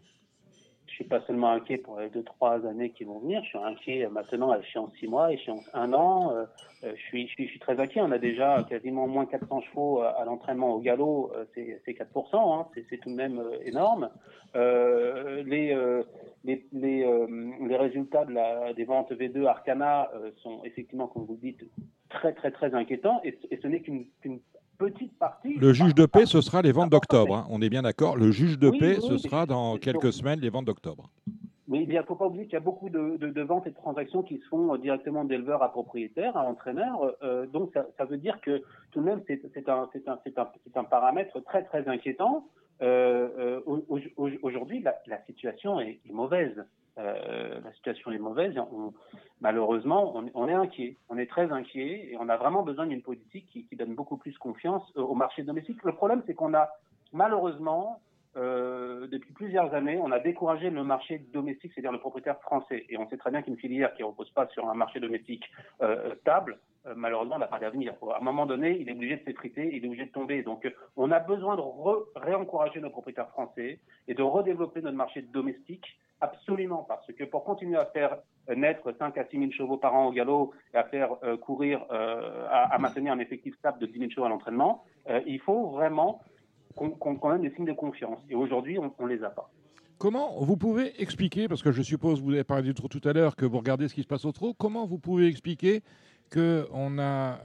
Suis 0.95 1.03
pas 1.05 1.21
seulement 1.27 1.51
inquiet 1.51 1.77
pour 1.77 1.99
les 1.99 2.09
deux, 2.09 2.23
trois 2.23 2.65
années 2.65 2.91
qui 2.91 3.03
vont 3.03 3.19
venir, 3.19 3.41
je 3.43 3.49
suis 3.49 3.57
inquiet 3.57 4.07
maintenant 4.09 4.51
à 4.51 4.59
échéance 4.59 4.91
six 4.99 5.07
mois, 5.07 5.31
échéance 5.31 5.63
un 5.73 5.93
an. 5.93 6.31
euh, 6.31 6.45
euh, 6.83 6.91
je, 6.95 7.01
suis, 7.03 7.27
je, 7.27 7.33
suis, 7.33 7.45
je 7.45 7.49
suis 7.51 7.59
très 7.59 7.79
inquiet. 7.79 8.01
On 8.01 8.11
a 8.11 8.17
déjà 8.17 8.63
quasiment 8.69 9.07
moins 9.07 9.25
400 9.25 9.61
chevaux 9.61 10.01
à, 10.01 10.09
à 10.09 10.25
l'entraînement 10.25 10.73
au 10.73 10.79
galop, 10.79 11.31
euh, 11.35 11.45
c'est 11.53 11.81
c'est 11.85 11.93
4%, 11.93 12.59
hein, 12.59 12.67
c'est 12.89 12.97
tout 12.97 13.09
de 13.09 13.15
même 13.15 13.39
euh, 13.39 13.57
énorme. 13.65 14.09
Euh, 14.55 15.43
les, 15.43 15.73
euh, 15.73 16.03
euh, 16.47 17.77
résultats 17.77 18.25
des 18.73 18.85
ventes 18.85 19.11
V2 19.11 19.45
Arcana 19.45 20.09
euh, 20.15 20.31
sont 20.37 20.61
effectivement, 20.63 21.07
comme 21.07 21.25
vous 21.25 21.33
le 21.33 21.39
dites, 21.39 21.63
très 22.09 22.33
très 22.33 22.51
très 22.51 22.73
inquiétants 22.73 23.19
et, 23.23 23.37
ce 23.61 23.67
n'est 23.67 23.81
qu'une 23.81 24.05
petite 24.77 25.17
partie. 25.17 25.55
Le 25.55 25.73
juge 25.73 25.95
de 25.95 26.05
paix, 26.05 26.25
ce 26.25 26.41
sera 26.41 26.61
les 26.61 26.71
ventes 26.71 26.89
d'octobre. 26.89 27.35
hein. 27.35 27.47
On 27.49 27.61
est 27.61 27.69
bien 27.69 27.81
d'accord. 27.83 28.15
Le 28.17 28.31
juge 28.31 28.57
de 28.59 28.69
Oui, 28.69 28.79
paix, 28.79 28.97
oui, 29.01 29.07
ce 29.07 29.17
sera 29.17 29.45
dans 29.45 29.77
quelques 29.77 30.13
semaines 30.13 30.39
les 30.39 30.49
ventes 30.49 30.65
d'octobre. 30.65 31.09
Oui, 31.67 31.85
il 31.89 31.95
ne 31.95 32.01
faut 32.03 32.15
pas 32.15 32.27
oublier 32.27 32.43
qu'il 32.45 32.53
y 32.53 32.57
a 32.57 32.59
beaucoup 32.59 32.89
de, 32.89 33.17
de, 33.17 33.27
de 33.29 33.41
ventes 33.41 33.65
et 33.65 33.71
de 33.71 33.75
transactions 33.75 34.21
qui 34.21 34.37
se 34.37 34.45
font 34.49 34.73
euh, 34.73 34.77
directement 34.77 35.23
d'éleveurs 35.23 35.63
à 35.63 35.71
propriétaires, 35.71 36.37
à 36.37 36.43
entraîneurs. 36.43 37.15
Euh, 37.23 37.47
donc, 37.47 37.71
ça, 37.73 37.87
ça 37.97 38.05
veut 38.05 38.17
dire 38.17 38.39
que 38.41 38.61
tout 38.91 38.99
de 38.99 39.05
même, 39.05 39.21
c'est 39.27 39.41
un, 39.67 39.89
c'est 39.91 40.07
un, 40.07 40.19
un, 40.37 40.47
un 40.75 40.83
paramètre 40.83 41.39
très, 41.43 41.63
très 41.63 41.87
inquiétant. 41.87 42.45
Euh, 42.81 43.29
euh, 43.39 43.61
au- 43.65 43.83
au- 43.87 44.29
Aujourd'hui, 44.43 44.81
la, 44.83 44.93
la 45.07 45.23
situation 45.25 45.79
est, 45.79 45.99
est 46.07 46.11
mauvaise. 46.13 46.63
Euh, 46.97 47.59
la 47.63 47.73
situation 47.73 48.11
est 48.11 48.17
mauvaise. 48.17 48.55
malheureusement, 49.41 50.13
on, 50.33 50.47
est 50.47 50.53
inquiet. 50.53 50.95
On 51.09 51.17
est 51.17 51.29
très 51.29 51.51
inquiet 51.51 52.09
et 52.11 52.17
on 52.19 52.29
a 52.29 52.37
vraiment 52.37 52.63
besoin 52.63 52.87
d'une 52.87 53.01
politique 53.01 53.47
qui, 53.51 53.75
donne 53.75 53.95
beaucoup 53.95 54.17
plus 54.17 54.37
confiance 54.37 54.83
euh, 54.95 55.01
au 55.01 55.13
marché 55.13 55.43
domestique. 55.43 55.83
Le 55.83 55.91
problème, 55.91 56.23
c'est 56.25 56.33
qu'on 56.33 56.53
a 56.53 56.69
malheureusement 57.11 57.99
euh, 58.37 59.07
depuis 59.07 59.33
plusieurs 59.33 59.73
années, 59.73 59.99
on 60.01 60.11
a 60.11 60.19
découragé 60.19 60.69
le 60.69 60.83
marché 60.83 61.19
domestique, 61.33 61.73
c'est-à-dire 61.73 61.91
le 61.91 61.99
propriétaire 61.99 62.39
français. 62.41 62.85
Et 62.89 62.97
on 62.97 63.09
sait 63.09 63.17
très 63.17 63.31
bien 63.31 63.41
qu'une 63.41 63.57
filière 63.57 63.93
qui 63.95 64.01
ne 64.01 64.07
repose 64.07 64.29
pas 64.31 64.47
sur 64.47 64.69
un 64.69 64.73
marché 64.73 64.99
domestique 65.01 65.43
stable, 66.21 66.57
malheureusement, 66.95 67.39
n'a 67.39 67.47
pas 67.47 67.59
d'avenir. 67.59 67.93
À 68.13 68.17
un 68.19 68.23
moment 68.23 68.45
donné, 68.45 68.77
il 68.79 68.89
est 68.89 68.91
obligé 68.91 69.17
de 69.17 69.23
s'effriter, 69.23 69.69
il 69.73 69.83
est 69.83 69.87
obligé 69.87 70.05
de 70.05 70.11
tomber. 70.11 70.43
Donc, 70.43 70.69
on 70.97 71.11
a 71.11 71.19
besoin 71.19 71.55
de 71.55 71.61
réencourager 72.19 72.81
nos 72.81 72.89
propriétaires 72.89 73.29
français 73.29 73.79
et 74.07 74.13
de 74.13 74.21
redévelopper 74.21 74.81
notre 74.81 74.97
marché 74.97 75.21
domestique 75.21 75.97
absolument. 76.21 76.85
Parce 76.87 77.07
que 77.07 77.23
pour 77.23 77.43
continuer 77.43 77.77
à 77.77 77.85
faire 77.85 78.17
euh, 78.49 78.55
naître 78.55 78.93
5 78.97 79.17
à 79.17 79.25
6 79.25 79.37
000 79.37 79.51
chevaux 79.51 79.77
par 79.77 79.95
an 79.95 80.07
au 80.07 80.11
galop 80.11 80.53
et 80.73 80.77
à 80.77 80.83
faire 80.83 81.15
euh, 81.23 81.37
courir, 81.37 81.83
euh, 81.91 82.47
à, 82.49 82.77
maintenir 82.77 83.13
un 83.13 83.19
effectif 83.19 83.55
stable 83.57 83.79
de 83.79 83.85
10 83.87 83.99
000 83.99 84.11
chevaux 84.11 84.25
à 84.25 84.29
l'entraînement, 84.29 84.83
il 85.25 85.39
faut 85.39 85.69
vraiment 85.69 86.21
qu'on 86.75 87.35
ait 87.35 87.39
des 87.39 87.55
signes 87.55 87.65
de 87.65 87.73
confiance. 87.73 88.19
Et 88.29 88.35
aujourd'hui, 88.35 88.77
on 88.79 88.91
ne 88.99 89.07
les 89.07 89.23
a 89.23 89.29
pas. 89.29 89.49
Comment 89.97 90.41
vous 90.41 90.57
pouvez 90.57 90.99
expliquer, 91.01 91.47
parce 91.47 91.63
que 91.63 91.71
je 91.71 91.81
suppose, 91.81 92.21
vous 92.21 92.31
avez 92.31 92.43
parlé 92.43 92.63
du 92.63 92.73
trot 92.73 92.89
tout 92.89 93.01
à 93.05 93.13
l'heure, 93.13 93.35
que 93.35 93.45
vous 93.45 93.59
regardez 93.59 93.87
ce 93.87 93.93
qui 93.93 94.01
se 94.01 94.07
passe 94.07 94.25
au 94.25 94.31
trot, 94.33 94.53
comment 94.57 94.85
vous 94.85 94.97
pouvez 94.97 95.27
expliquer 95.27 95.83
qu'on 96.33 96.99
a 96.99 97.37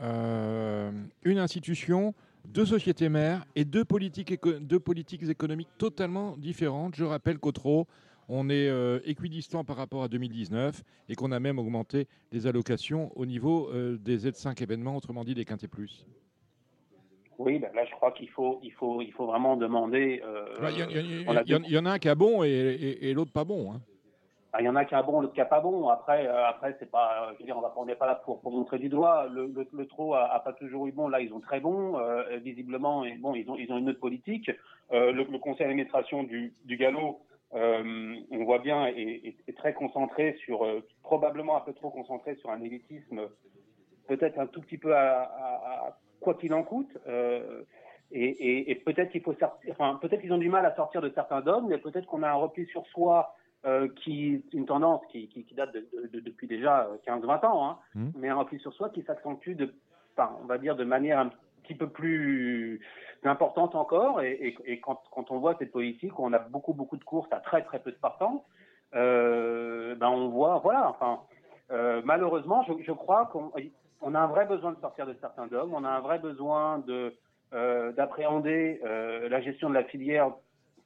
une 1.22 1.38
institution, 1.38 2.14
deux 2.46 2.66
sociétés 2.66 3.08
mères 3.08 3.44
et 3.54 3.64
deux 3.64 3.84
politiques, 3.84 4.34
deux 4.44 4.80
politiques 4.80 5.22
économiques 5.28 5.70
totalement 5.78 6.36
différentes? 6.38 6.96
Je 6.96 7.04
rappelle 7.04 7.38
qu'au 7.38 7.52
trot, 7.52 7.86
on 8.32 8.48
est 8.48 8.68
euh, 8.68 9.00
équidistant 9.04 9.64
par 9.64 9.76
rapport 9.76 10.02
à 10.04 10.08
2019 10.08 10.82
et 11.08 11.14
qu'on 11.16 11.32
a 11.32 11.40
même 11.40 11.58
augmenté 11.58 12.06
les 12.32 12.46
allocations 12.46 13.10
au 13.16 13.26
niveau 13.26 13.68
euh, 13.72 13.98
des 13.98 14.18
Z5 14.18 14.62
événements, 14.62 14.96
autrement 14.96 15.24
dit 15.24 15.34
des 15.34 15.44
quintés 15.44 15.66
plus. 15.68 16.06
Oui, 17.38 17.58
ben 17.58 17.70
là, 17.74 17.84
je 17.86 17.90
crois 17.92 18.12
qu'il 18.12 18.28
faut, 18.28 18.60
il 18.62 18.72
faut, 18.72 19.00
il 19.02 19.12
faut 19.12 19.26
vraiment 19.26 19.56
demander. 19.56 20.22
euh, 20.24 20.44
Il 20.70 20.78
y, 20.78 20.82
en- 20.84 20.88
y 20.90 20.98
a 20.98 21.00
il 21.00 21.50
y 21.50 21.54
en- 21.54 21.62
il 21.62 21.72
y 21.72 21.78
en 21.78 21.86
a 21.86 21.92
un 21.92 21.98
qui 21.98 22.08
a 22.08 22.14
bon 22.14 22.44
et, 22.44 22.48
et- 22.48 23.10
et 23.10 23.14
l'autre 23.14 23.32
pas 23.32 23.44
bon. 23.44 23.72
hein. 23.72 23.80
Ah, 24.52 24.60
Il 24.60 24.64
y 24.64 24.68
en 24.68 24.74
a 24.76 24.84
qui 24.84 24.94
a 24.96 25.02
bon, 25.02 25.20
l'autre 25.20 25.32
qui 25.32 25.40
a 25.40 25.44
pas 25.46 25.60
bon. 25.60 25.88
Après, 25.88 26.26
euh, 26.26 26.44
après 26.46 26.76
c'est 26.78 26.90
pas, 26.90 27.30
je 27.34 27.38
veux 27.38 27.44
dire, 27.46 27.56
on 27.56 27.60
va, 27.62 27.72
on 27.76 27.86
n'est 27.86 27.94
pas 27.94 28.06
là 28.06 28.16
pour, 28.16 28.40
pour 28.40 28.52
montrer 28.52 28.78
du 28.78 28.88
doigt. 28.88 29.26
Le, 29.32 29.46
le, 29.46 29.66
le 29.72 29.86
trop 29.86 30.14
a, 30.14 30.24
a 30.26 30.40
pas 30.40 30.52
toujours 30.52 30.86
eu 30.86 30.92
bon. 30.92 31.08
Là, 31.08 31.20
ils 31.20 31.32
ont 31.32 31.40
très 31.40 31.60
bon, 31.60 31.98
euh, 31.98 32.36
visiblement. 32.44 33.04
Et 33.04 33.14
bon, 33.14 33.34
ils 33.34 33.48
ont, 33.48 33.56
ils 33.56 33.70
ont 33.72 33.78
une 33.78 33.88
autre 33.88 34.00
politique. 34.00 34.50
Euh, 34.92 35.12
le, 35.12 35.22
le 35.24 35.38
conseil 35.38 35.66
d'administration 35.66 36.24
du, 36.24 36.52
du 36.64 36.76
galop, 36.76 37.20
euh, 37.54 38.14
on 38.30 38.44
voit 38.44 38.58
bien, 38.60 38.86
est, 38.86 39.00
est- 39.00 39.36
est 39.48 39.56
très 39.56 39.74
concentré 39.74 40.34
sur, 40.44 40.64
euh, 40.64 40.80
probablement 41.02 41.56
un 41.56 41.60
peu 41.60 41.72
trop 41.72 41.90
concentré 41.90 42.34
sur 42.36 42.50
un 42.50 42.60
élitisme, 42.62 43.28
peut-être 44.08 44.38
un 44.38 44.46
tout 44.46 44.60
petit 44.60 44.78
peu 44.78 44.94
à, 44.94 45.22
à- 45.22 45.86
à 45.88 45.98
quoi 46.20 46.34
qu'il 46.34 46.52
en 46.54 46.62
coûte. 46.62 46.90
euh, 47.06 47.62
et, 48.12 48.24
et- 48.24 48.70
et 48.72 48.74
peut-être 48.74 49.10
qu'il 49.12 49.22
faut 49.22 49.34
sortir, 49.34 49.70
enfin, 49.72 49.96
peut-être 50.02 50.20
qu'ils 50.20 50.32
ont 50.32 50.38
du 50.38 50.48
mal 50.48 50.66
à 50.66 50.74
sortir 50.74 51.00
de 51.00 51.10
certains 51.10 51.42
dogmes, 51.42 51.68
mais 51.68 51.78
peut-être 51.78 52.06
qu'on 52.06 52.24
a 52.24 52.28
un 52.30 52.34
repli 52.34 52.66
sur 52.66 52.84
soi 52.88 53.34
qui 54.02 54.42
une 54.54 54.64
tendance 54.64 55.02
qui, 55.12 55.28
qui, 55.28 55.44
qui 55.44 55.54
date 55.54 55.72
de, 55.74 55.80
de- 55.92 56.08
de- 56.08 56.20
depuis 56.20 56.46
déjà 56.48 56.88
15-20 57.06 57.44
ans, 57.44 57.68
hein, 57.68 57.78
Mhm. 57.94 58.12
mais 58.16 58.28
un 58.30 58.36
repli 58.36 58.58
sur 58.58 58.72
soi 58.72 58.88
qui 58.88 59.02
s'accentue 59.02 59.50
de, 59.54 59.74
enfin, 60.16 60.34
on 60.42 60.46
va 60.46 60.56
dire 60.58 60.76
de 60.76 60.84
manière 60.84 61.18
un 61.20 61.30
petit 61.62 61.74
peu 61.74 61.88
plus 61.88 62.80
importante 63.24 63.74
encore. 63.74 64.22
Et, 64.22 64.80
quand, 64.82 65.02
quand 65.10 65.30
on 65.30 65.38
voit 65.38 65.56
cette 65.58 65.72
politique 65.72 66.18
où 66.18 66.24
on 66.24 66.32
a 66.32 66.38
beaucoup 66.38 66.72
beaucoup 66.72 66.96
de 66.96 67.04
courses 67.04 67.32
à 67.32 67.40
très 67.40 67.62
très 67.62 67.78
peu 67.78 67.90
de 67.90 67.96
partants, 67.96 68.44
euh, 68.94 69.94
ben 69.94 70.08
on 70.08 70.28
voit, 70.28 70.58
voilà, 70.58 70.88
enfin, 70.88 71.20
euh, 71.70 72.02
malheureusement, 72.04 72.64
je, 72.64 72.92
crois 72.92 73.26
qu'on 73.26 73.52
on 74.00 74.14
a 74.14 74.20
un 74.20 74.26
vrai 74.26 74.46
besoin 74.46 74.72
de 74.72 74.80
sortir 74.80 75.06
de 75.06 75.14
certains 75.20 75.46
dogmes, 75.46 75.74
on 75.74 75.84
a 75.84 75.90
un 75.90 76.00
vrai 76.00 76.18
besoin 76.18 76.78
de 76.80 77.14
euh, 77.52 77.92
d'appréhender 77.92 78.80
la 78.84 79.40
gestion 79.40 79.68
de 79.68 79.74
la 79.74 79.84
filière 79.84 80.32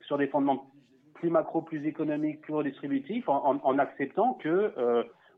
sur 0.02 0.18
des 0.18 0.26
fondements 0.28 0.70
plus 1.14 1.30
macro, 1.30 1.62
plus 1.62 1.86
économiques, 1.86 2.42
plus 2.42 2.54
redistributifs, 2.54 3.28
en, 3.28 3.78
acceptant 3.78 4.34
que 4.34 4.72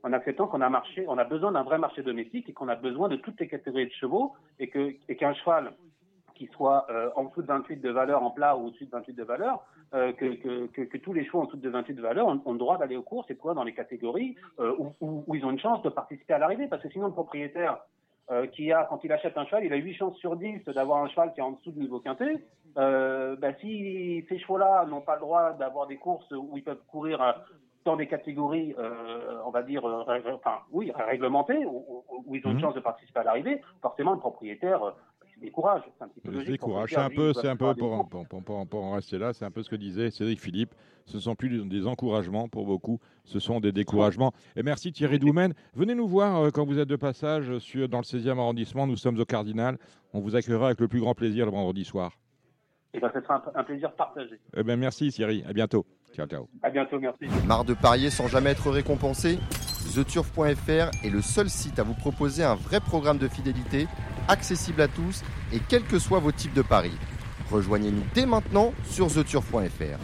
en 0.06 0.12
acceptant 0.12 0.46
qu'on 0.46 0.60
a 0.60 0.70
marché, 0.70 1.04
on 1.08 1.18
a 1.18 1.24
besoin 1.24 1.50
d'un 1.50 1.64
vrai 1.64 1.78
marché 1.78 2.02
domestique 2.02 2.48
et 2.48 2.52
qu'on 2.52 2.68
a 2.68 2.76
besoin 2.76 3.08
de 3.08 3.16
toutes 3.16 3.40
les 3.40 3.48
catégories 3.48 3.86
de 3.86 3.92
chevaux 3.92 4.34
et 4.60 4.68
qu'un 4.68 5.34
cheval 5.34 5.72
qui 6.36 6.46
soit 6.52 6.86
euh, 6.90 7.10
en 7.16 7.24
dessous 7.24 7.42
de 7.42 7.48
28 7.48 7.80
de 7.80 7.90
valeur 7.90 8.22
en 8.22 8.30
plat 8.30 8.56
ou 8.56 8.66
au-dessus 8.66 8.86
de 8.86 8.90
28 8.90 9.14
de 9.14 9.24
valeur, 9.24 9.64
euh, 9.94 10.12
que, 10.12 10.66
que, 10.66 10.96
tous 10.98 11.12
les 11.12 11.24
chevaux 11.24 11.40
en 11.40 11.44
dessous 11.46 11.56
de 11.56 11.68
28 11.68 11.94
de 11.94 12.02
valeur 12.02 12.28
ont, 12.28 12.52
le 12.52 12.58
droit 12.58 12.78
d'aller 12.78 12.96
aux 12.96 13.02
courses 13.02 13.28
et 13.30 13.34
pouvoir 13.34 13.56
dans 13.56 13.64
les 13.64 13.74
catégories 13.74 14.36
euh, 14.60 14.76
où, 15.00 15.34
ils 15.34 15.44
ont 15.44 15.50
une 15.50 15.58
chance 15.58 15.82
de 15.82 15.88
participer 15.88 16.34
à 16.34 16.38
l'arrivée. 16.38 16.68
Parce 16.68 16.82
que 16.82 16.90
sinon, 16.90 17.06
le 17.06 17.12
propriétaire 17.12 17.78
qui 18.52 18.72
a, 18.72 18.84
quand 18.90 19.04
il 19.04 19.12
achète 19.12 19.38
un 19.38 19.46
cheval, 19.46 19.64
il 19.64 19.72
a 19.72 19.76
8 19.76 19.94
chances 19.94 20.16
sur 20.16 20.36
10 20.36 20.64
d'avoir 20.74 21.02
un 21.02 21.08
cheval 21.08 21.32
qui 21.32 21.38
est 21.38 21.44
en 21.44 21.52
dessous 21.52 21.70
du 21.70 21.78
niveau 21.78 22.00
quintet. 22.00 22.44
Bah, 22.74 23.54
si 23.60 24.24
ces 24.28 24.38
chevaux-là 24.40 24.84
n'ont 24.86 25.00
pas 25.00 25.14
le 25.14 25.20
droit 25.20 25.52
d'avoir 25.52 25.86
des 25.86 25.96
courses 25.96 26.28
où 26.32 26.56
ils 26.56 26.64
peuvent 26.64 26.82
courir 26.88 27.22
dans 27.86 27.96
des 27.96 28.06
catégories, 28.08 28.74
euh, 28.78 29.38
on 29.46 29.50
va 29.50 29.62
dire, 29.62 29.84
euh, 29.86 30.02
enfin, 30.34 30.58
oui, 30.72 30.92
réglementées, 31.08 31.64
où, 31.64 32.04
ils 32.34 32.46
ont 32.46 32.50
une 32.50 32.56
Mhm. 32.56 32.60
chance 32.60 32.74
de 32.74 32.80
participer 32.80 33.20
à 33.20 33.24
l'arrivée, 33.24 33.62
forcément, 33.80 34.12
le 34.12 34.18
propriétaire 34.18 34.82
euh, 34.82 34.90
décourage. 35.40 35.82
C'est 35.96 36.04
un 36.04 36.08
petit 36.08 36.20
peu 36.20 36.32
logique. 36.32 36.50
Décourage. 36.50 36.90
C'est 36.90 36.96
un 36.96 37.08
peu, 37.10 37.32
c'est 37.32 37.48
un 37.48 37.56
peu 37.56 37.74
pour, 37.74 38.08
pour, 38.08 38.26
pour- 38.26 38.66
pour- 38.66 38.84
en 38.84 38.92
rester 38.92 39.18
là, 39.18 39.32
c'est 39.32 39.44
un 39.44 39.50
peu 39.50 39.62
ce 39.62 39.70
que 39.70 39.76
disait 39.76 40.10
Cédric 40.10 40.40
Philippe. 40.40 40.74
Ce 41.04 41.16
ne 41.16 41.20
sont 41.22 41.34
plus 41.36 41.62
des 41.68 41.86
encouragements 41.86 42.48
pour 42.48 42.66
beaucoup, 42.66 42.98
ce 43.24 43.38
sont 43.38 43.60
des 43.60 43.70
découragements. 43.70 44.32
Et 44.56 44.62
merci 44.64 44.92
Thierry 44.92 45.18
Doumen. 45.20 45.54
Venez 45.74 45.94
nous 45.94 46.08
voir 46.08 46.50
quand 46.52 46.64
vous 46.66 46.78
êtes 46.80 46.88
de 46.88 46.96
passage 46.96 47.58
sur, 47.58 47.88
dans 47.88 47.98
le 47.98 48.04
16e 48.04 48.38
arrondissement. 48.38 48.86
Nous 48.88 48.96
sommes 48.96 49.18
au 49.20 49.24
Cardinal. 49.24 49.78
On 50.12 50.20
vous 50.20 50.34
accueillera 50.34 50.66
avec 50.66 50.80
le 50.80 50.88
plus 50.88 51.00
grand 51.00 51.14
plaisir 51.14 51.44
le 51.46 51.52
vendredi 51.52 51.84
soir. 51.84 52.12
Et 52.94 52.98
ben, 52.98 53.10
ce 53.14 53.20
sera 53.20 53.34
un, 53.54 53.60
un 53.60 53.64
plaisir 53.64 53.92
partagé. 53.92 54.40
Eh 54.56 54.62
bien, 54.64 54.76
merci 54.76 55.10
Thierry. 55.10 55.44
À 55.46 55.52
bientôt. 55.52 55.84
Ciao, 56.16 56.26
ciao. 56.26 56.48
À 56.62 56.70
bientôt, 56.70 56.98
merci. 56.98 57.26
Marre 57.46 57.64
de 57.66 57.74
parier 57.74 58.08
sans 58.10 58.26
jamais 58.26 58.50
être 58.50 58.70
récompensé? 58.70 59.38
TheTurf.fr 59.94 60.90
est 61.04 61.10
le 61.10 61.20
seul 61.22 61.48
site 61.50 61.78
à 61.78 61.82
vous 61.82 61.94
proposer 61.94 62.42
un 62.42 62.54
vrai 62.54 62.80
programme 62.80 63.18
de 63.18 63.28
fidélité, 63.28 63.86
accessible 64.28 64.80
à 64.80 64.88
tous 64.88 65.22
et 65.52 65.58
quels 65.68 65.84
que 65.84 65.98
soient 65.98 66.18
vos 66.18 66.32
types 66.32 66.54
de 66.54 66.62
paris. 66.62 66.92
Rejoignez-nous 67.50 68.02
dès 68.14 68.26
maintenant 68.26 68.72
sur 68.84 69.08
TheTurf.fr. 69.12 69.98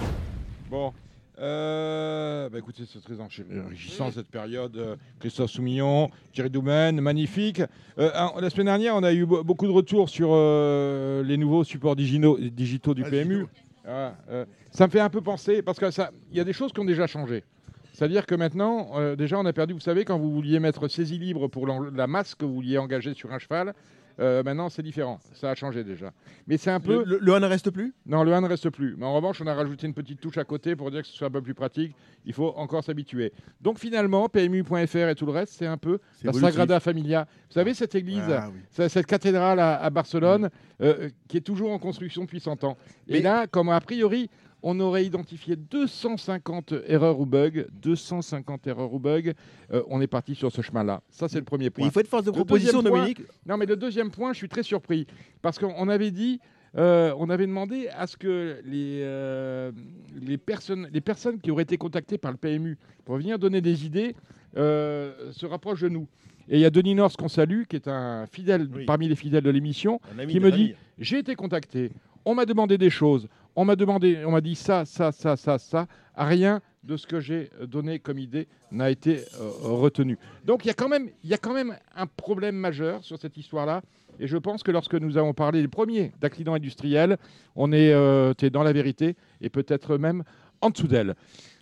Bon. 0.71 0.93
Euh, 1.41 2.49
bah 2.51 2.59
écoutez, 2.59 2.85
c'est 2.87 3.03
très 3.03 3.19
enrichissant 3.21 4.13
cette 4.13 4.29
période. 4.29 4.77
Euh, 4.77 4.97
Christophe 5.19 5.51
Soumillon, 5.51 6.11
Thierry 6.33 6.51
Doumen, 6.51 7.01
magnifique. 7.01 7.61
Euh, 7.99 8.11
un- 8.15 8.41
la 8.41 8.49
semaine 8.51 8.67
dernière, 8.67 8.95
on 8.95 9.03
a 9.03 9.13
eu 9.13 9.25
be- 9.25 9.43
beaucoup 9.43 9.67
de 9.67 9.73
retours 9.73 10.09
sur 10.09 10.29
euh, 10.31 11.25
les 11.25 11.37
nouveaux 11.39 11.65
supports 11.65 11.97
digitaux 11.97 12.95
du 12.95 13.03
PMU. 13.03 13.47
Euh, 13.87 14.45
ça 14.71 14.87
me 14.87 14.93
fait 14.93 15.01
un 15.01 15.11
peu 15.11 15.21
penser, 15.21 15.63
parce 15.63 15.79
qu'il 15.79 15.91
y 16.33 16.41
a 16.41 16.45
des 16.45 16.53
choses 16.53 16.73
qui 16.73 16.81
ont 16.81 16.85
déjà 16.85 17.07
changé. 17.07 17.45
C'est-à-dire 17.93 18.25
que 18.25 18.35
maintenant, 18.35 18.91
euh, 18.95 19.17
déjà, 19.17 19.39
on 19.39 19.45
a 19.45 19.53
perdu, 19.53 19.75
vous 19.75 19.81
savez, 19.81 20.05
quand 20.05 20.19
vous 20.19 20.33
vouliez 20.33 20.61
mettre 20.61 20.89
saisie 20.89 21.19
libre 21.19 21.49
pour 21.49 21.67
la 21.67 22.07
masse 22.07 22.35
que 22.35 22.45
vous 22.45 22.55
vouliez 22.55 22.79
engager 22.79 23.15
sur 23.15 23.33
un 23.33 23.39
cheval, 23.39 23.75
euh, 24.21 24.43
maintenant 24.43 24.69
c'est 24.69 24.83
différent. 24.83 25.19
Ça 25.33 25.51
a 25.51 25.55
changé 25.55 25.85
déjà. 25.85 26.13
Mais 26.47 26.57
c'est 26.57 26.71
un 26.71 26.81
peu. 26.81 27.05
Le, 27.05 27.17
le, 27.17 27.19
le 27.21 27.35
1 27.35 27.41
ne 27.41 27.47
reste 27.47 27.71
plus? 27.71 27.95
Non, 28.07 28.23
le 28.25 28.33
1 28.33 28.41
ne 28.43 28.49
reste 28.49 28.71
plus. 28.71 28.95
Mais 28.97 29.07
en 29.07 29.15
revanche, 29.15 29.41
on 29.41 29.47
a 29.47 29.55
rajouté 29.55 29.87
une 29.87 29.95
petite 29.95 30.21
touche 30.21 30.39
à 30.39 30.45
côté 30.45 30.77
pour 30.77 30.91
dire 30.91 31.03
que 31.03 31.07
ce 31.09 31.15
soit 31.15 31.29
un 31.29 31.31
peu 31.31 31.43
plus 31.43 31.55
pratique. 31.55 31.95
Il 32.25 32.33
faut 32.33 32.53
encore 32.57 32.85
s'habituer. 32.85 33.33
Donc 33.61 33.79
finalement, 33.79 34.29
PMU.fr 34.29 35.09
et 35.09 35.15
tout 35.15 35.27
le 35.27 35.33
reste, 35.33 35.55
c'est 35.59 35.67
un 35.67 35.77
peu 35.79 35.99
la 36.23 36.31
évolutif. 36.31 36.41
Sagrada 36.51 36.81
Familia. 36.81 37.27
Vous 37.49 37.55
savez, 37.55 37.75
cette 37.75 37.95
église, 37.95 38.23
Ah 38.29 38.49
oui. 38.53 38.89
cette 38.89 39.07
cathédrale 39.07 39.59
à, 39.61 39.83
à 39.83 39.91
Barcelone, 39.91 40.51
euh, 40.81 41.09
qui 41.29 41.37
est 41.39 41.41
toujours 41.43 41.71
en 41.73 41.79
construction 41.79 42.23
depuis 42.23 42.41
100 42.41 42.65
ans. 42.65 42.77
Et 43.09 43.21
là, 43.23 43.47
comme 43.47 43.69
a 43.69 43.81
priori, 43.81 44.29
on 44.63 44.79
aurait 44.81 45.05
identifié 45.05 45.57
250 45.57 46.75
erreurs 46.87 47.19
ou 47.21 47.27
bugs. 47.27 47.65
250 47.83 48.67
erreurs 48.67 48.93
ou 48.93 48.99
bugs. 48.99 49.33
Euh, 49.73 49.83
on 49.89 50.01
est 50.01 50.07
parti 50.07 50.35
sur 50.35 50.51
ce 50.53 50.63
chemin-là. 50.63 51.03
Ça, 51.11 51.29
c'est 51.29 51.39
le 51.39 51.45
premier 51.45 51.71
point. 51.71 51.85
Il 51.87 51.91
faut 51.91 52.01
être 52.01 52.09
force 52.09 52.25
de 52.25 52.31
proposition, 52.31 52.81
point- 52.83 52.91
Dominique. 52.91 53.23
Non, 53.47 53.57
mais 53.57 53.67
le 53.67 53.77
deuxième 53.77 54.11
point, 54.11 54.33
je 54.33 54.39
suis 54.39 54.49
très 54.49 54.63
surpris. 54.63 55.07
Parce 55.43 55.59
qu'on 55.59 55.89
avait 55.89 56.11
dit, 56.11 56.41
euh, 56.77 57.13
on 57.19 57.29
avait 57.31 57.47
demandé 57.47 57.89
à 57.89 58.07
ce 58.07 58.17
que 58.17 58.61
les, 58.65 59.01
euh, 59.03 59.73
les, 60.21 60.39
personnes, 60.39 60.89
les 60.93 61.01
personnes 61.01 61.39
qui 61.41 61.51
auraient 61.51 61.65
été 61.65 61.77
contactées 61.77 62.19
par 62.19 62.31
le 62.31 62.37
PMU 62.37 62.79
pour 63.05 63.17
venir 63.17 63.39
donner 63.39 63.61
des 63.61 63.85
idées 63.85 64.15
euh, 64.57 65.33
se 65.33 65.47
rapprochent 65.47 65.83
de 65.83 65.89
nous. 65.89 66.07
Et 66.49 66.57
il 66.57 66.61
y 66.61 66.65
a 66.65 66.71
Denis 66.71 66.95
Norse 66.95 67.17
qu'on 67.17 67.29
salue, 67.29 67.63
qui 67.69 67.77
est 67.77 67.89
un 67.89 68.27
fidèle 68.27 68.69
Oui. 68.75 68.85
parmi 68.85 69.09
les 69.09 69.15
fidèles 69.17 69.45
de 69.45 69.51
l'émission, 69.51 70.01
qui 70.29 70.41
me 70.41 70.51
dit 70.51 70.75
j'ai 70.99 71.19
été 71.19 71.35
contacté, 71.35 71.91
on 72.25 72.35
m'a 72.35 72.45
demandé 72.47 72.79
des 72.79 72.91
choses, 72.91 73.29
on 73.57 73.65
m'a 73.65 73.77
demandé, 73.77 74.25
on 74.27 74.31
m'a 74.31 74.41
dit 74.41 74.55
ça, 74.55 74.85
ça, 74.85 75.13
ça, 75.13 75.37
ça, 75.37 75.59
ça, 75.59 75.87
rien 76.17 76.61
de 76.85 76.97
ce 76.97 77.07
que 77.07 77.21
j'ai 77.21 77.49
donné 77.67 77.99
comme 78.01 78.19
idée 78.19 78.49
n'a 78.73 78.91
été 78.91 79.19
euh, 79.41 79.51
retenu. 79.63 80.19
Donc 80.45 80.65
il 80.65 80.69
y 80.69 80.71
a 80.71 80.75
quand 80.75 80.89
même, 80.89 81.09
il 81.23 81.31
y 81.31 81.35
a 81.35 81.39
quand 81.39 81.55
même 81.55 81.77
un 81.95 82.07
problème 82.07 82.57
majeur 82.57 83.05
sur 83.05 83.19
cette 83.19 83.37
histoire-là. 83.37 83.83
Et 84.19 84.27
je 84.27 84.37
pense 84.37 84.63
que 84.63 84.71
lorsque 84.71 84.95
nous 84.95 85.17
avons 85.17 85.33
parlé 85.33 85.63
les 85.63 85.69
premiers 85.69 86.13
d'accidents 86.21 86.55
industriels, 86.55 87.17
on 87.57 87.73
est 87.73 87.93
euh, 87.93 88.35
dans 88.53 88.63
la 88.63 88.73
vérité 88.73 89.17
et 89.41 89.49
peut-être 89.49 89.97
même 89.97 90.23
en 90.61 90.71
dessous 90.71 90.87
d'elle. 90.89 91.15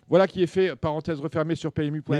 Voilà 0.09 0.27
qui 0.27 0.43
est 0.43 0.47
fait, 0.47 0.75
parenthèse 0.75 1.19
refermée 1.21 1.55
sur 1.55 1.71
PMU.fr. 1.71 2.11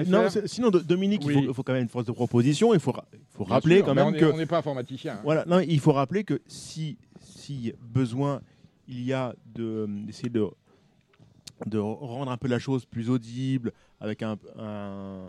Sinon, 0.46 0.70
Do- 0.70 0.80
Dominique, 0.80 1.24
il, 1.26 1.34
faut, 1.34 1.40
il 1.50 1.54
faut 1.54 1.64
quand 1.64 1.74
même 1.74 1.82
une 1.84 1.90
force 1.90 2.06
de 2.06 2.14
proposition. 2.14 2.74
Il 2.74 2.80
faut, 2.80 2.94
il 3.12 3.20
faut 3.30 3.44
rappeler 3.44 3.78
sûr, 3.78 3.86
quand 3.86 3.96
même 3.96 4.08
on 4.08 4.14
est- 4.14 4.20
que. 4.20 4.26
on 4.26 4.38
n'est 4.38 4.46
pas 4.46 4.60
informaticien. 4.60 5.16
hein. 5.16 5.22
Voilà, 5.26 5.44
non, 5.46 5.60
il 5.60 5.80
faut 5.82 5.92
rappeler 5.92 6.24
que 6.24 6.40
si, 6.48 6.98
si 7.20 7.74
besoin 7.82 8.40
il 8.92 9.04
y 9.04 9.14
a 9.14 9.34
de- 9.56 9.88
d'essayer 10.06 10.30
de, 10.30 10.46
de 11.66 11.78
rendre 11.80 12.32
un 12.32 12.38
peu 12.38 12.48
la 12.48 12.60
chose 12.60 12.86
plus 12.86 13.10
audible, 13.10 13.72
avec 14.00 14.22
un, 14.22 14.38
un, 14.58 15.28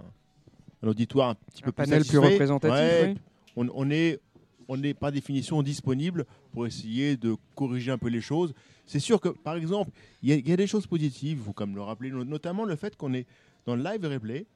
un 0.83 0.89
auditoire 0.89 1.31
un 1.31 1.35
petit 1.35 1.63
Un 1.63 1.67
peu 1.67 1.73
plus 1.73 1.85
panel 1.85 2.05
plus 2.05 2.19
représentatif, 2.19 2.77
ouais, 2.79 3.15
oui. 3.15 3.21
on, 3.57 3.69
on 3.75 3.91
est, 3.91 4.21
on 4.69 4.81
par 4.99 5.13
définition 5.13 5.63
disponible 5.63 6.25
pour 6.53 6.67
essayer 6.67 7.17
de 7.17 7.37
corriger 7.55 7.91
un 7.93 7.99
peu 7.99 8.09
les 8.09 8.21
choses. 8.21 8.53
C'est 8.87 9.01
sûr 9.01 9.21
que, 9.21 9.29
par 9.29 9.55
exemple, 9.57 9.91
il 10.23 10.31
y, 10.31 10.33
a- 10.33 10.37
il 10.37 10.49
y 10.49 10.53
a 10.53 10.57
des 10.57 10.67
choses 10.67 10.87
positives, 10.87 11.39
faut 11.45 11.53
comme 11.53 11.75
le 11.77 11.83
rappeler, 11.83 12.11
no- 12.11 12.25
notamment 12.25 12.65
le 12.65 12.75
fait 12.77 12.97
qu'on 12.97 13.15
est 13.15 13.27
dans 13.65 13.77
le 13.77 13.83
live 13.83 14.05
replay 14.05 14.47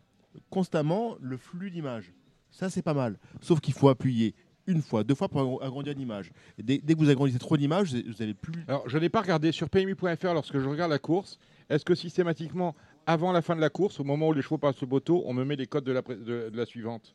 constamment 0.51 1.17
le 1.21 1.37
flux 1.37 1.71
d'images. 1.71 2.13
Ça, 2.51 2.71
c'est 2.71 2.83
pas 2.83 2.95
mal. 2.95 3.19
Sauf 3.41 3.61
qu'il 3.61 3.75
faut 3.75 3.89
appuyer 3.89 4.35
une 4.67 4.83
fois, 4.83 5.05
deux 5.05 5.15
fois 5.15 5.29
pour 5.29 5.41
agr- 5.43 5.65
agrandir 5.65 5.95
l'image. 5.95 6.31
Dès, 6.59 6.79
dès 6.79 6.95
que 6.95 6.99
vous 6.99 7.11
agrandissez 7.11 7.39
trop 7.39 7.57
d'images, 7.57 7.95
vous 7.95 8.23
avez 8.23 8.35
plus. 8.35 8.65
Alors, 8.69 8.89
je 8.89 8.99
n'ai 8.99 9.09
pas 9.09 9.21
regardé 9.23 9.53
sur 9.53 9.69
PMU.fr 9.71 10.35
lorsque 10.35 10.59
je 10.59 10.69
regarde 10.69 10.91
la 10.91 10.99
course. 10.99 11.39
Est-ce 11.69 11.85
que 11.85 11.95
systématiquement, 11.95 12.75
avant 13.07 13.33
la 13.33 13.43
fin 13.43 13.57
de 13.57 13.61
la 13.61 13.71
course, 13.71 13.99
au 14.01 14.05
moment 14.05 14.29
où 14.29 14.33
les 14.33 14.43
chevaux 14.43 14.59
passent 14.59 14.81
le 14.81 14.87
poteau, 14.87 15.23
on 15.27 15.35
me 15.35 15.45
met 15.45 15.57
les 15.57 15.67
codes 15.67 15.85
de 15.85 15.93
la, 15.93 16.03
pré- 16.03 16.17
de, 16.17 16.49
de 16.51 16.57
la 16.57 16.65
suivante? 16.67 17.15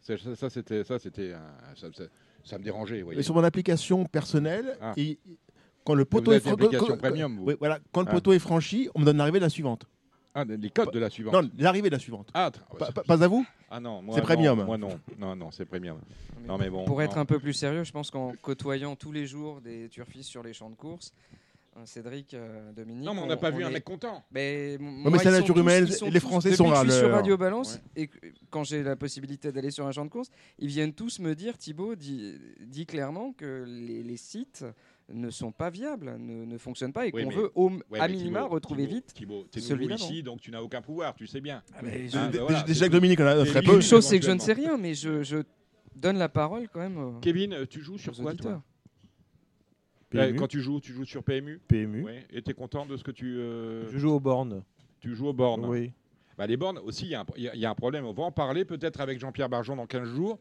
Ça, 0.00 0.14
ça, 0.34 0.48
c'était, 0.50 0.82
ça, 0.84 0.98
c'était, 0.98 1.32
ça, 1.76 1.88
ça- 1.92 2.04
ça 2.42 2.58
me 2.58 2.64
dérangeait. 2.64 3.02
voyez. 3.02 3.18
Mais 3.18 3.22
sur 3.22 3.34
mon 3.34 3.44
application 3.44 4.04
personnelle, 4.06 4.76
Ah. 4.80 4.94
et 4.96 5.18
quand 5.84 5.94
le 5.94 6.02
est 6.02 6.04
quand- 8.04 8.10
poteau 8.10 8.32
est 8.32 8.38
franchi, 8.38 8.88
on 8.94 9.00
me 9.00 9.04
donne 9.04 9.18
l'arrivée 9.18 9.38
de 9.40 9.44
la 9.44 9.50
suivante. 9.50 9.84
Ah, 10.34 10.44
les 10.44 10.70
codes 10.70 10.92
de 10.92 10.98
la 11.00 11.10
suivante. 11.10 11.34
Non, 11.34 11.50
l'arrivée 11.58 11.90
de 11.90 11.94
la 11.96 11.98
suivante. 11.98 12.28
Ah, 12.34 12.50
Pas, 12.78 12.92
pas- 12.92 13.02
pas 13.02 13.22
à 13.24 13.28
vous 13.28 13.44
ah 13.72 13.78
non, 13.80 14.02
moi, 14.02 14.14
C'est 14.16 14.20
non, 14.20 14.26
premium. 14.26 14.64
Moi 14.64 14.78
non, 14.78 15.00
non, 15.18 15.36
non, 15.36 15.50
c'est 15.52 15.64
premium. 15.64 15.98
Non 16.46 16.58
mais 16.58 16.70
bon. 16.70 16.84
Pour 16.86 16.96
non. 16.96 17.02
être 17.02 17.18
un 17.18 17.24
peu 17.24 17.38
plus 17.38 17.52
sérieux, 17.52 17.84
je 17.84 17.92
pense 17.92 18.10
qu'en 18.10 18.32
côtoyant 18.42 18.96
tous 18.96 19.12
les 19.12 19.26
jours 19.26 19.60
des 19.60 19.88
turfistes 19.88 20.28
sur 20.28 20.42
les 20.42 20.52
champs 20.52 20.70
de 20.70 20.74
course, 20.74 21.12
euh, 21.76 21.80
Cédric, 21.84 22.34
euh, 22.34 22.72
Dominique. 22.72 23.04
Non, 23.04 23.14
mais 23.14 23.20
on 23.22 23.26
n'a 23.26 23.36
pas 23.36 23.50
vu 23.50 23.62
un 23.64 23.68
est- 23.70 23.74
mec 23.74 23.84
content. 23.84 24.24
Mais, 24.32 24.76
mais 24.80 25.18
c'est 25.18 25.30
la 25.30 25.38
nature 25.38 25.56
humaine, 25.56 25.84
les 25.84 26.20
Français 26.20 26.54
sont 26.56 26.64
depuis 26.68 26.80
que 26.80 26.86
je 26.86 26.90
suis 26.92 26.98
sur. 27.00 27.10
Radio 27.12 27.36
Balance 27.36 27.74
Ouais. 27.74 28.02
et 28.02 28.06
que- 28.08 28.18
quand 28.50 28.64
j'ai 28.64 28.82
la 28.82 28.96
possibilité 28.96 29.52
d'aller 29.52 29.70
sur 29.70 29.86
un 29.86 29.92
champ 29.92 30.04
de 30.04 30.10
course, 30.10 30.30
ils 30.58 30.66
viennent 30.68 30.92
tous 30.92 31.20
me 31.20 31.34
dire 31.36 31.56
Thibaut 31.56 31.94
dit, 31.94 32.34
dit 32.60 32.86
clairement 32.86 33.32
que 33.36 33.64
les, 33.68 34.02
les 34.02 34.16
sites 34.16 34.64
ne 35.12 35.30
sont 35.30 35.52
pas 35.52 35.70
viables, 35.70 36.16
ne, 36.18 36.44
ne 36.44 36.58
fonctionnent 36.58 36.92
pas 36.92 37.06
et 37.06 37.10
Oui, 37.12 37.24
qu'on 37.24 37.30
veut 37.30 37.50
au, 37.54 37.70
Ouais, 37.90 38.00
à 38.00 38.08
minima 38.08 38.40
Thibaut, 38.42 38.54
retrouver 38.54 38.82
Thibaut, 38.84 38.94
vite. 38.96 39.14
Thibaut, 39.14 39.44
t'es 39.50 39.60
celui 39.60 39.86
nouveau 39.86 39.96
ici, 39.96 40.22
donc 40.22 40.40
tu 40.40 40.50
n'as 40.50 40.60
aucun 40.62 40.82
pouvoir, 40.82 41.14
tu 41.14 41.26
sais 41.26 41.40
bien. 41.40 41.62
mais 41.82 42.06
Ah, 42.14 42.28
Dé- 42.28 42.38
bah 42.38 42.44
voilà, 42.44 42.62
Déjà 42.62 42.86
que. 42.88 42.92
Dominique 42.92 43.20
en 43.20 43.26
a 43.26 43.44
très 43.44 43.62
peu. 43.62 43.74
Une 43.76 43.82
chose, 43.82 44.04
c'est 44.06 44.18
que 44.20 44.26
je 44.26 44.30
ne 44.30 44.38
sais 44.38 44.52
rien, 44.52 44.76
mais 44.76 44.94
je, 44.94 45.22
je 45.22 45.38
donne 45.96 46.18
la 46.18 46.28
parole 46.28 46.68
quand 46.68 46.80
même 46.80 46.98
aux, 46.98 47.18
Kevin, 47.20 47.66
tu 47.68 47.80
joues 47.80 47.98
sur 47.98 48.14
quoi 48.16 48.34
toi 48.34 48.62
PMU. 50.10 50.22
Euh, 50.22 50.34
Quand 50.34 50.48
tu 50.48 50.60
joues, 50.60 50.80
tu 50.80 50.92
joues 50.92 51.04
sur 51.04 51.22
PMU. 51.22 51.60
PMU. 51.68 52.02
Ouais. 52.04 52.26
Et 52.30 52.42
t'es 52.42 52.52
content 52.54 52.84
de 52.84 52.96
ce 52.96 53.04
que 53.04 53.12
tu. 53.12 53.36
euh, 53.38 53.88
Je 53.92 53.98
joue 53.98 54.10
aux 54.10 54.18
bornes. 54.20 54.62
Tu 54.98 55.14
joues 55.14 55.28
aux 55.28 55.32
bornes. 55.32 55.64
Oui. 55.66 55.92
Bah, 56.36 56.46
les 56.46 56.56
bornes 56.56 56.78
aussi, 56.78 57.04
il 57.06 57.42
y 57.42 57.58
y 57.58 57.64
a 57.66 57.70
un 57.70 57.74
problème. 57.74 58.04
On 58.06 58.12
va 58.12 58.24
en 58.24 58.32
parler 58.32 58.64
peut-être 58.64 59.00
avec 59.00 59.20
Jean-Pierre 59.20 59.48
Barjon 59.48 59.76
dans 59.76 59.86
15 59.86 60.08
jours. 60.08 60.38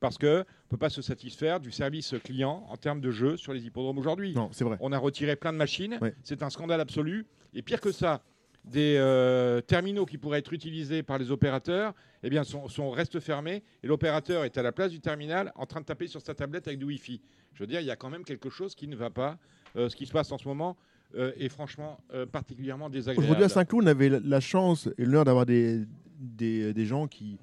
Parce 0.00 0.16
qu'on 0.18 0.26
ne 0.26 0.42
peut 0.70 0.76
pas 0.78 0.88
se 0.90 1.02
satisfaire 1.02 1.60
du 1.60 1.70
service 1.70 2.14
client 2.24 2.66
en 2.70 2.76
termes 2.76 3.00
de 3.02 3.10
jeu 3.10 3.36
sur 3.36 3.52
les 3.52 3.64
hippodromes 3.66 3.98
aujourd'hui. 3.98 4.32
Non, 4.34 4.48
c'est 4.52 4.64
vrai. 4.64 4.78
On 4.80 4.92
a 4.92 4.98
retiré 4.98 5.36
plein 5.36 5.52
de 5.52 5.58
machines. 5.58 5.98
Ouais. 6.00 6.14
C'est 6.22 6.42
un 6.42 6.48
scandale 6.50 6.80
absolu. 6.80 7.26
Et 7.54 7.60
pire 7.62 7.80
que 7.82 7.92
ça, 7.92 8.22
des 8.64 8.96
euh, 8.98 9.60
terminaux 9.60 10.06
qui 10.06 10.16
pourraient 10.18 10.38
être 10.38 10.52
utilisés 10.54 11.02
par 11.02 11.18
les 11.18 11.30
opérateurs 11.30 11.94
eh 12.22 12.30
bien, 12.30 12.44
sont, 12.44 12.66
sont- 12.68 12.90
restent 12.90 13.20
fermés. 13.20 13.62
Et 13.82 13.86
l'opérateur 13.86 14.44
est 14.44 14.56
à 14.56 14.62
la 14.62 14.72
place 14.72 14.90
du 14.90 15.00
terminal 15.00 15.52
en 15.54 15.66
train 15.66 15.80
de 15.80 15.86
taper 15.86 16.06
sur 16.06 16.20
sa 16.22 16.34
tablette 16.34 16.66
avec 16.66 16.78
du 16.78 16.86
Wi-Fi. 16.86 17.20
Je 17.54 17.62
veux 17.62 17.66
dire, 17.66 17.80
il 17.80 17.86
y 17.86 17.90
a 17.90 17.96
quand 17.96 18.10
même 18.10 18.24
quelque 18.24 18.48
chose 18.48 18.74
qui 18.74 18.88
ne 18.88 18.96
va 18.96 19.10
pas. 19.10 19.38
Euh, 19.76 19.88
ce 19.90 19.96
qui 19.96 20.06
se 20.06 20.12
passe 20.12 20.32
en 20.32 20.38
ce 20.38 20.48
moment 20.48 20.76
euh, 21.14 21.32
est 21.36 21.48
franchement 21.50 21.98
euh, 22.14 22.24
particulièrement 22.24 22.88
désagréable. 22.88 23.22
Aujourd'hui, 23.24 23.44
à 23.44 23.48
Saint-Cloud, 23.50 23.84
on 23.84 23.86
avait 23.86 24.08
la- 24.08 24.20
la 24.20 24.40
chance 24.40 24.88
et 24.96 25.04
l'honneur 25.04 25.24
d'avoir 25.26 25.44
des, 25.46 25.80
des, 26.18 26.72
des 26.72 26.86
gens 26.86 27.06
qui, 27.06 27.38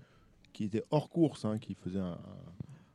qui 0.58 0.64
étaient 0.64 0.84
hors 0.90 1.08
course, 1.10 1.46
hein, 1.46 1.60
qui 1.60 1.76
faisaient 1.76 2.00
un, 2.00 2.18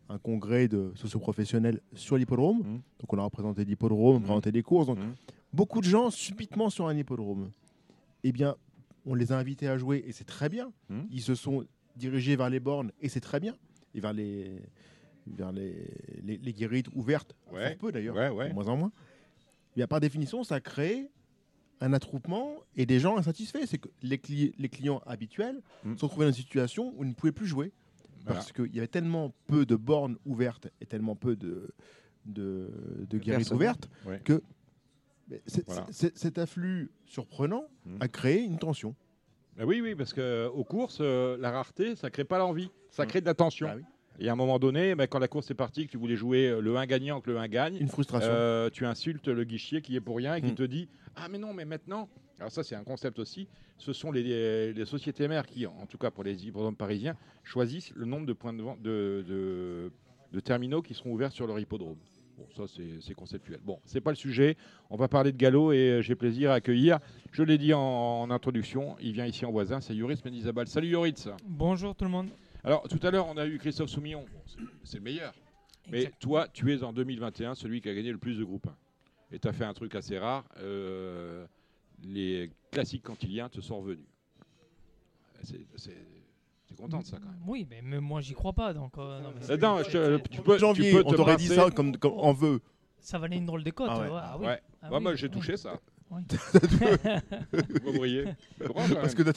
un 0.09 0.19
congrès 0.19 0.67
de 0.67 0.91
socioprofessionnels 0.97 1.81
sur 1.95 2.17
l'hippodrome. 2.17 2.59
Mhm. 2.59 2.81
Donc, 2.99 3.13
on 3.13 3.19
a 3.19 3.23
représenté 3.23 3.65
l'hippodrome, 3.65 4.17
on 4.17 4.19
Mhm. 4.19 4.25
présentait 4.25 4.51
des 4.51 4.65
courses. 4.65 4.87
Donc, 4.89 4.99
Mhm. 4.99 5.15
beaucoup 5.53 5.81
de 5.81 5.85
gens, 5.87 6.11
subitement 6.11 6.71
sur 6.71 6.89
un 6.89 6.97
hippodrome, 6.97 7.51
eh 8.25 8.33
bien, 8.33 8.57
on 9.07 9.15
les 9.15 9.31
a 9.31 9.39
invités 9.39 9.69
à 9.69 9.79
jouer 9.79 10.03
et 10.05 10.11
c'est 10.11 10.25
très 10.25 10.49
bien. 10.49 10.73
Mhm. 10.89 11.07
Ils 11.13 11.23
se 11.23 11.37
sont 11.37 11.65
dirigés 11.95 12.35
vers 12.35 12.51
les 12.51 12.59
bornes 12.59 12.91
et 13.01 13.09
c'est 13.09 13.21
très 13.21 13.39
bien. 13.39 13.55
Et 13.95 14.01
vers 14.01 14.13
les, 14.13 14.61
vers 15.29 15.53
les, 15.53 15.87
les, 16.25 16.39
les 16.39 16.53
guérites 16.53 16.89
ouvertes, 16.97 17.37
Ouais. 17.53 17.77
peu 17.77 17.93
d'ailleurs, 17.93 18.17
Ouais, 18.17 18.29
ouais. 18.31 18.49
de 18.49 18.55
moins 18.55 18.67
en 18.67 18.77
moins. 18.77 18.93
Eh 18.97 19.77
Bien, 19.77 19.87
par 19.87 20.01
définition, 20.01 20.43
ça 20.43 20.61
crée 20.61 21.11
un 21.83 21.93
attroupement 21.93 22.55
et 22.77 22.87
des 22.87 23.01
gens 23.01 23.17
insatisfaits. 23.19 23.67
C'est 23.67 23.79
que 23.79 23.89
les, 24.03 24.17
cli- 24.19 24.55
les 24.59 24.69
clients 24.69 25.03
habituels 25.07 25.61
Mm. 25.85 25.97
se 25.97 26.05
retrouvaient 26.05 26.27
dans 26.27 26.31
une 26.33 26.37
situation 26.37 26.95
où 26.97 27.03
ils 27.05 27.09
ne 27.11 27.15
pouvaient 27.15 27.33
plus 27.33 27.47
jouer 27.47 27.73
Voilà. 28.25 28.37
parce 28.39 28.53
qu'il 28.53 28.73
y 28.75 28.79
avait 28.79 28.87
tellement 28.89 29.35
peu 29.49 29.67
de 29.67 29.75
bornes 29.77 30.17
ouvertes 30.25 30.69
et 30.81 30.87
tellement 30.87 31.17
peu 31.17 31.35
de, 31.37 31.75
de, 32.25 32.71
ouvertes 33.53 33.89
Ouais. 34.07 34.21
que 34.25 34.43
Voilà. 35.67 35.87
cet 35.91 36.39
afflux 36.39 36.91
surprenant 37.07 37.65
Mm. 37.85 37.97
a 38.01 38.09
créé 38.09 38.43
une 38.43 38.59
tension. 38.59 38.95
Ah 39.59 39.67
oui, 39.67 39.81
oui, 39.83 39.95
parce 39.95 40.15
qu'aux 40.15 40.65
courses, 40.65 40.99
euh, 41.01 41.37
la 41.39 41.51
rareté, 41.51 41.95
ça 41.97 42.11
crée 42.11 42.25
pas 42.25 42.39
l'envie, 42.39 42.71
ça 42.91 43.05
Mm. 43.05 43.09
crée 43.09 43.21
de 43.21 43.27
la 43.27 43.35
tension. 43.35 43.67
Bah 43.67 43.75
oui. 43.77 43.83
Et 44.19 44.29
à 44.29 44.33
un 44.33 44.37
moment 44.37 44.59
donné, 44.59 44.95
bah, 44.95 45.07
quand 45.07 45.19
la 45.19 45.29
course 45.29 45.51
est 45.51 45.55
partie, 45.55 45.87
que 45.87 45.91
tu 45.93 45.97
voulais 45.99 46.17
jouer 46.17 46.49
euh, 46.49 46.61
le 46.61 46.77
1 46.77 46.87
gagnant, 46.87 47.21
que 47.21 47.31
le 47.31 47.39
1 47.39 47.49
gagne, 47.49 47.77
Une 47.81 47.89
frustration. 47.89 48.31
euh, 48.33 48.71
tu 48.71 48.85
insultes 48.87 49.29
le 49.29 49.45
guichier 49.45 49.81
qui 49.83 49.97
est 49.97 50.01
pour 50.01 50.17
rien 50.17 50.35
et 50.37 50.43
qui 50.43 50.53
Mm. 50.53 50.55
te 50.57 50.63
dit 50.63 50.89
Ah, 51.17 51.29
mais 51.29 51.39
non, 51.39 51.53
mais 51.53 51.65
maintenant. 51.65 52.09
Alors, 52.39 52.51
ça, 52.53 52.63
c'est 52.63 52.75
un 52.75 52.85
concept 52.85 53.19
aussi. 53.19 53.49
Ce 53.79 53.93
sont 53.93 54.13
les, 54.13 54.73
les 54.73 54.85
sociétés 54.85 55.29
mères 55.29 55.47
qui, 55.47 55.67
en 55.67 55.87
tout 55.89 55.99
cas 55.99 56.11
pour 56.11 56.25
les 56.25 56.47
hippodromes 56.47 56.77
parisiens, 56.77 57.17
choisissent 57.43 57.93
le 57.95 58.05
nombre 58.07 58.27
de 58.27 58.33
points 58.33 58.53
de 58.53 58.63
vente 58.63 58.81
de, 58.83 59.25
de- 59.29 59.91
de 60.33 60.41
terminaux 60.41 60.81
qui 60.83 60.95
seront 60.95 61.13
ouverts 61.13 61.33
sur 61.33 61.47
leur 61.47 61.59
hippodrome. 61.59 61.99
Bon, 62.39 62.47
ça, 62.57 62.63
c'est 63.01 63.13
conceptuel. 63.15 63.61
Bon, 63.65 63.79
c'est 63.85 64.01
pas 64.01 64.11
le 64.11 64.17
sujet. 64.17 64.57
On 64.89 64.97
va 64.97 65.07
parler 65.09 65.31
de 65.33 65.37
galop 65.37 65.73
et 65.73 65.77
euh, 65.91 66.03
j'ai 66.03 66.15
plaisir 66.15 66.51
à 66.51 66.55
accueillir. 66.55 66.99
Je 67.33 67.43
l'ai 67.43 67.59
dit 67.59 67.75
en, 67.75 67.81
en 67.81 68.31
introduction, 68.31 68.97
il 69.01 69.13
vient 69.13 69.27
ici 69.27 69.45
en 69.45 69.51
voisin, 69.53 69.81
c'est 69.81 69.95
Yoris 69.95 70.25
Mendizabal. 70.25 70.67
Salut 70.69 70.89
Yoris. 70.89 71.29
Bonjour 71.47 71.95
tout 71.95 72.05
le 72.05 72.11
monde. 72.11 72.29
Alors, 72.65 72.87
tout 72.89 73.01
à 73.03 73.11
l'heure, 73.11 73.27
on 73.27 73.37
a 73.37 73.47
eu 73.47 73.59
Christophe 73.59 73.91
Soumillon. 73.91 74.25
Bon, 74.33 74.41
c'est- 74.85 74.97
le 74.99 75.03
meilleur. 75.03 75.35
Mais 75.91 76.13
toi, 76.21 76.47
tu 76.53 76.73
es 76.73 76.83
en 76.85 76.93
2021 76.93 77.55
celui 77.55 77.81
qui 77.81 77.89
a 77.89 77.95
gagné 77.95 78.13
le 78.13 78.19
plus 78.19 78.39
de 78.39 78.45
groupes 78.45 78.67
1. 78.69 78.77
Et 79.33 79.39
tu 79.39 79.49
as 79.49 79.53
fait 79.53 79.65
un 79.65 79.73
truc 79.75 79.95
assez 79.95 80.19
rare. 80.19 80.45
euh, 80.59 81.47
les 82.05 82.51
classiques 82.73 83.03
cantiliens 83.05 83.49
te 83.49 83.61
sont 83.61 83.79
revenus. 83.79 84.05
C'est 85.43 85.61
c'est- 85.77 85.97
t'es 86.69 86.75
content 86.75 86.99
de 87.01 87.05
ça 87.07 87.19
quand 87.19 87.27
même. 87.27 87.41
Oui, 87.47 87.67
mais 87.69 87.81
moi 88.01 88.21
j'y 88.21 88.35
crois 88.35 88.53
pas 88.53 88.73
donc. 88.75 88.97
euh, 88.99 89.21
non, 89.21 89.33
mais 89.35 89.57
non, 89.57 89.79
je 89.85 89.91
te- 89.91 90.29
tu 90.29 90.41
peux, 90.43 90.59
janvier, 90.59 90.91
tu 90.91 90.97
peux 90.97 91.03
on 91.07 91.11
te 91.11 91.17
t'aurait 91.17 91.37
dit 91.37 91.47
ça 91.49 91.71
comme, 91.71 91.97
comme 91.97 92.13
on 92.17 92.33
veut. 92.33 92.61
Ça 92.99 93.19
valait 93.19 93.37
une 93.37 93.47
drôle 93.47 93.63
de 93.65 93.71
cote. 93.71 93.89
Ah 93.93 94.01
ouais. 94.01 94.09
ah 94.13 94.37
oui. 94.39 94.47
Ouais. 94.47 94.63
Ah 94.83 94.93
Ouais, 94.93 95.01
moi, 95.01 95.15
j'ai 95.15 95.29
touché 95.29 95.57
ça. 95.57 95.81
Oui. 96.13 96.23
Parce 98.95 99.15
que 99.15 99.23
la 99.23 99.33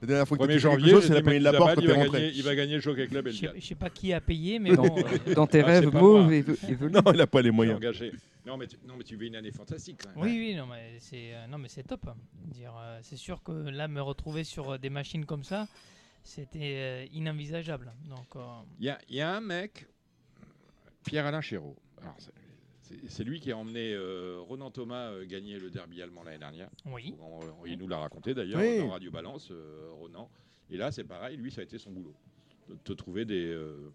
la 0.00 0.06
dernière 0.06 0.28
fois 0.28 0.36
que 0.38 0.42
1er 0.42 0.46
tu 0.46 0.52
as 0.52 0.54
fait 0.54 0.58
janvier, 0.58 0.90
chose, 0.92 1.10
la 1.10 1.22
poignée 1.22 1.38
de 1.38 1.44
la 1.44 1.52
porte 1.52 1.78
il 1.80 1.88
va 1.88 1.94
rentré. 1.94 2.10
gagner- 2.20 2.32
Il 2.34 2.42
va 2.42 2.54
gagner 2.54 2.74
le 2.76 2.80
Jockey 2.80 3.06
Club 3.06 3.28
Je 3.28 3.46
je 3.56 3.64
sais 3.66 3.74
pas 3.74 3.90
qui 3.90 4.12
a 4.12 4.20
payé, 4.20 4.58
mais 4.58 4.74
bon. 4.76 4.84
euh, 4.98 5.34
Dans 5.34 5.46
tes 5.46 5.60
Ah, 5.62 5.66
rêves, 5.66 5.92
mauve 5.92 6.32
évolue. 6.32 6.92
Non, 6.92 7.02
il 7.12 7.18
n'a 7.18 7.26
pas 7.26 7.42
les 7.42 7.50
moyens. 7.50 7.76
engagé. 7.76 8.12
Non 8.46 8.56
mais, 8.56 8.66
tu, 8.66 8.76
non, 8.86 8.94
mais 8.96 9.04
tu 9.04 9.16
veux 9.16 9.26
une 9.26 9.36
année 9.36 9.50
fantastique 9.52 9.98
quand 10.02 10.10
même. 10.20 10.30
Oui, 10.30 10.38
oui, 10.38 10.54
non, 10.54 10.66
mais 10.66 10.96
c'est 11.00 11.34
euh, 11.34 11.46
non, 11.48 11.58
mais 11.58 11.68
c'est 11.68 11.82
top. 11.82 12.08
Dire, 12.46 12.72
euh, 12.80 12.98
c'est 13.02 13.16
sûr 13.16 13.42
que 13.42 13.52
là, 13.52 13.88
me 13.88 14.00
retrouver 14.00 14.42
sur 14.44 14.78
des 14.78 14.88
machines 14.90 15.26
comme 15.26 15.44
ça, 15.44 15.68
c'était 16.24 17.06
inenvisageable. 17.12 17.92
Donc, 18.08 18.26
euh, 18.36 18.40
Il 18.80 18.86
y 18.86 18.90
a, 18.90 18.98
il 19.08 19.16
y 19.16 19.20
a 19.20 19.34
un 19.36 19.40
mec, 19.40 19.86
Pierre-Alain 21.04 21.40
Chéreau. 21.42 21.76
Alors, 22.00 22.16
c'est- 23.08 23.24
lui 23.24 23.40
qui 23.40 23.50
a 23.52 23.56
emmené 23.56 23.92
euh, 23.94 24.38
Ronan 24.40 24.70
Thomas 24.70 25.10
euh, 25.10 25.24
gagner 25.26 25.58
le 25.58 25.70
derby 25.70 26.00
allemand 26.02 26.22
l'année 26.22 26.38
dernière. 26.38 26.68
oui. 26.86 27.14
On- 27.20 27.40
on- 27.62 27.66
il 27.66 27.78
nous 27.78 27.88
l'a 27.88 27.98
raconté 27.98 28.34
d'ailleurs 28.34 28.60
Oui. 28.60 28.78
dans 28.78 28.90
Radio 28.90 29.10
Balance, 29.10 29.48
euh, 29.50 29.88
Ronan. 29.92 30.30
Et 30.70 30.76
là, 30.76 30.90
c'est 30.92 31.04
pareil, 31.04 31.36
lui, 31.36 31.50
ça 31.50 31.60
a 31.60 31.64
été 31.64 31.78
son 31.78 31.90
boulot. 31.90 32.14
De 32.68 32.74
te 32.84 32.92
trouver 32.92 33.24
des. 33.24 33.46
euh, 33.46 33.90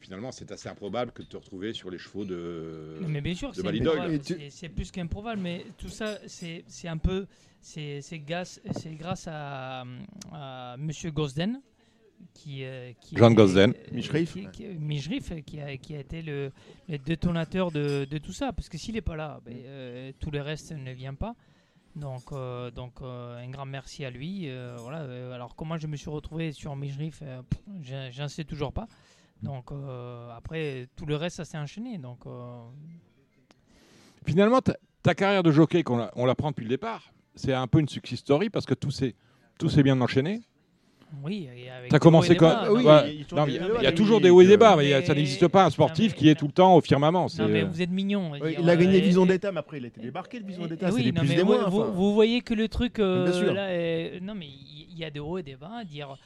Finalement, 0.00 0.30
c'est 0.30 0.52
assez 0.52 0.68
improbable 0.68 1.10
que 1.10 1.22
de 1.22 1.26
te 1.26 1.36
retrouver 1.36 1.72
sur 1.72 1.90
les 1.90 1.98
chevaux 1.98 2.24
de. 2.24 2.98
Non, 3.00 3.08
mais 3.08 3.20
bien 3.20 3.34
sûr, 3.34 3.52
c'est 3.52 4.68
plus 4.68 4.90
qu'improbable, 4.92 5.40
mais 5.42 5.64
tout 5.76 5.88
ça, 5.88 6.18
c'est 6.28 6.62
un 6.84 6.98
peu, 6.98 7.26
c'est 7.60 8.00
c'est 8.00 8.20
grâce, 8.20 8.60
c'est 8.76 8.94
grâce 8.94 9.26
à, 9.28 9.84
à 10.32 10.76
Monsieur 10.78 11.10
Gosden, 11.10 11.60
qui, 12.34 12.64
euh, 12.64 12.92
qui 13.00 13.14
Gosden. 13.34 13.70
euh, 13.70 13.94
Michrif. 13.94 14.32
qui, 14.34 14.46
qui- 14.50 14.76
qui 15.42 15.60
a, 15.60 15.76
qui 15.76 15.94
a 15.94 16.00
été 16.00 16.22
le, 16.22 16.52
le 16.88 16.98
détonateur 16.98 17.70
de, 17.70 18.04
de 18.04 18.18
tout 18.18 18.32
ça, 18.32 18.52
parce 18.52 18.68
que 18.68 18.78
s'il 18.78 18.94
n'est 18.94 19.00
pas 19.00 19.16
là, 19.16 19.40
ben, 19.44 19.54
euh, 19.56 20.12
tout 20.20 20.30
le 20.30 20.40
reste 20.40 20.72
ne 20.72 20.92
vient 20.92 21.14
pas. 21.14 21.34
Donc, 21.96 22.30
euh, 22.32 22.70
donc 22.70 23.00
euh, 23.02 23.38
un 23.38 23.48
grand 23.50 23.66
merci 23.66 24.04
à 24.04 24.10
lui. 24.10 24.48
euh, 24.48 24.76
voilà. 24.78 25.00
euh, 25.00 25.32
alors 25.32 25.56
comment 25.56 25.76
je 25.78 25.86
me 25.88 25.96
suis 25.96 26.10
retrouvé 26.10 26.52
sur 26.52 26.72
euh, 27.22 27.42
pff, 27.42 27.60
j'en- 28.12 28.28
sais 28.28 28.44
toujours 28.44 28.72
pas. 28.72 28.86
Donc 29.42 29.72
euh, 29.72 30.30
après 30.36 30.88
tout 30.96 31.06
le 31.06 31.16
reste 31.16 31.36
ça 31.38 31.44
s'est 31.44 31.58
enchaîné. 31.58 31.98
Donc 31.98 32.26
euh, 32.26 32.60
Finalement, 34.26 34.60
ta, 34.60 34.76
ta 35.02 35.14
carrière 35.14 35.42
de 35.42 35.50
jockey, 35.50 35.82
qu'on 35.82 35.96
la, 35.96 36.10
on 36.16 36.26
la 36.26 36.34
prend 36.34 36.50
depuis 36.50 36.64
le 36.64 36.68
départ, 36.68 37.12
c'est 37.34 37.52
un 37.54 37.66
peu 37.66 37.80
une 37.80 37.88
success 37.88 38.18
story 38.18 38.50
parce 38.50 38.66
que 38.66 38.74
tout 38.74 38.90
s'est 38.90 39.14
tout 39.58 39.68
s'est 39.68 39.82
bien 39.82 40.00
enchaîné. 40.00 40.42
Oui. 41.24 41.48
et 41.56 41.70
avec 41.70 41.98
commencé 41.98 42.36
comme. 42.36 42.52
oui, 42.70 42.84
Ouais. 42.84 43.14
il 43.14 43.20
y 43.20 43.22
a 43.22 43.24
toujours 43.26 43.46
des 43.46 43.54
il 43.54 43.62
hauts 43.62 43.74
et 43.74 43.78
il 43.78 43.82
y 43.82 43.86
a 43.86 43.90
des 43.90 43.94
toujours 43.96 44.18
bas. 44.18 44.22
des 44.24 44.30
hauts 44.30 44.40
et 44.40 44.46
des 44.46 44.56
bas, 44.56 44.76
mais 44.76 45.02
ça 45.04 45.14
n'existe 45.14 45.48
pas 45.48 45.64
un 45.64 45.70
sportif 45.70 46.14
qui 46.14 46.28
est 46.28 46.34
tout 46.34 46.46
le 46.46 46.52
temps 46.52 46.74
au 46.76 46.80
firmament. 46.80 47.26
Non 47.38 47.48
mais 47.48 47.62
vous 47.62 47.80
êtes 47.82 47.90
mignon. 47.90 48.32
Oui, 48.40 48.56
il 48.58 48.68
a 48.68 48.76
gagné 48.76 49.00
Vison 49.00 49.26
d'État, 49.26 49.52
mais 49.52 49.60
après 49.60 49.78
il 49.78 49.84
a 49.84 49.88
été 49.88 50.00
débarqué, 50.00 50.38
le 50.38 50.46
Vison 50.46 50.66
d'État. 50.66 50.90
C'est 50.90 50.94
oui, 50.96 51.12
non, 51.12 51.20
plus 51.20 51.28
mais 51.28 51.34
des 51.36 51.42
vous, 51.42 51.52
moins. 51.54 51.68
vous- 51.68 51.80
enfin. 51.82 51.90
vous 51.90 52.14
voyez 52.14 52.40
que 52.42 52.54
le 52.54 52.68
truc 52.68 52.98
euh, 52.98 53.24
Bien 53.24 53.32
sûr. 53.32 53.52
là, 53.54 53.72
est- 53.74 54.20
non 54.20 54.34
mais 54.34 54.46
il 54.46 54.98
y, 54.98 55.04
a 55.04 55.10
des 55.10 55.20
hauts 55.20 55.38
et 55.38 55.42
des 55.42 55.56
bas. 55.56 55.84
Dire, 55.84 56.16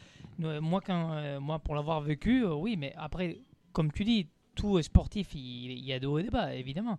euh, 0.42 0.60
moi 0.60 0.80
quand, 0.84 1.10
euh, 1.12 1.38
moi 1.40 1.59
pour 1.59 1.74
l'avoir 1.74 2.00
vécu, 2.00 2.44
euh, 2.44 2.54
oui, 2.54 2.76
mais 2.78 2.94
après, 2.96 3.36
comme 3.72 3.92
tu 3.92 4.04
dis, 4.04 4.26
tout 4.54 4.78
est 4.78 4.82
sportif, 4.82 5.28
il, 5.34 5.78
y 5.84 5.92
a 5.92 5.98
des 5.98 6.06
hauts 6.06 6.18
et 6.18 6.22
des 6.22 6.30
bas, 6.30 6.54
évidemment. 6.54 6.98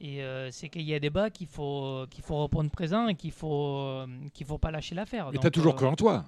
Et 0.00 0.22
euh, 0.22 0.50
c'est 0.50 0.68
qu'il 0.68 0.82
y 0.82 0.94
a 0.94 0.98
des 0.98 1.10
bas 1.10 1.30
qu'il 1.30 1.46
faut 1.46 2.06
qu'il 2.10 2.24
faut 2.24 2.36
reprendre 2.42 2.70
présent 2.70 3.06
et 3.08 3.14
qu'il 3.14 3.30
faut 3.30 3.76
euh, 3.78 4.06
qu'il 4.34 4.46
faut 4.46 4.58
pas 4.58 4.70
lâcher 4.70 4.94
l'affaire. 4.94 5.28
Mais 5.32 5.38
tu 5.38 5.46
as 5.46 5.50
toujours 5.50 5.74
euh, 5.74 5.76
cru 5.76 5.86
en 5.86 5.94
toi. 5.94 6.24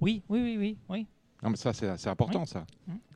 Oui, 0.00 0.22
oui, 0.28 0.40
oui, 0.42 0.56
oui, 0.58 0.76
oui. 0.88 1.06
Non, 1.42 1.50
mais 1.50 1.56
ça, 1.56 1.72
c'est 1.74 2.08
important, 2.08 2.40
Oui. 2.40 2.46
ça. 2.46 2.64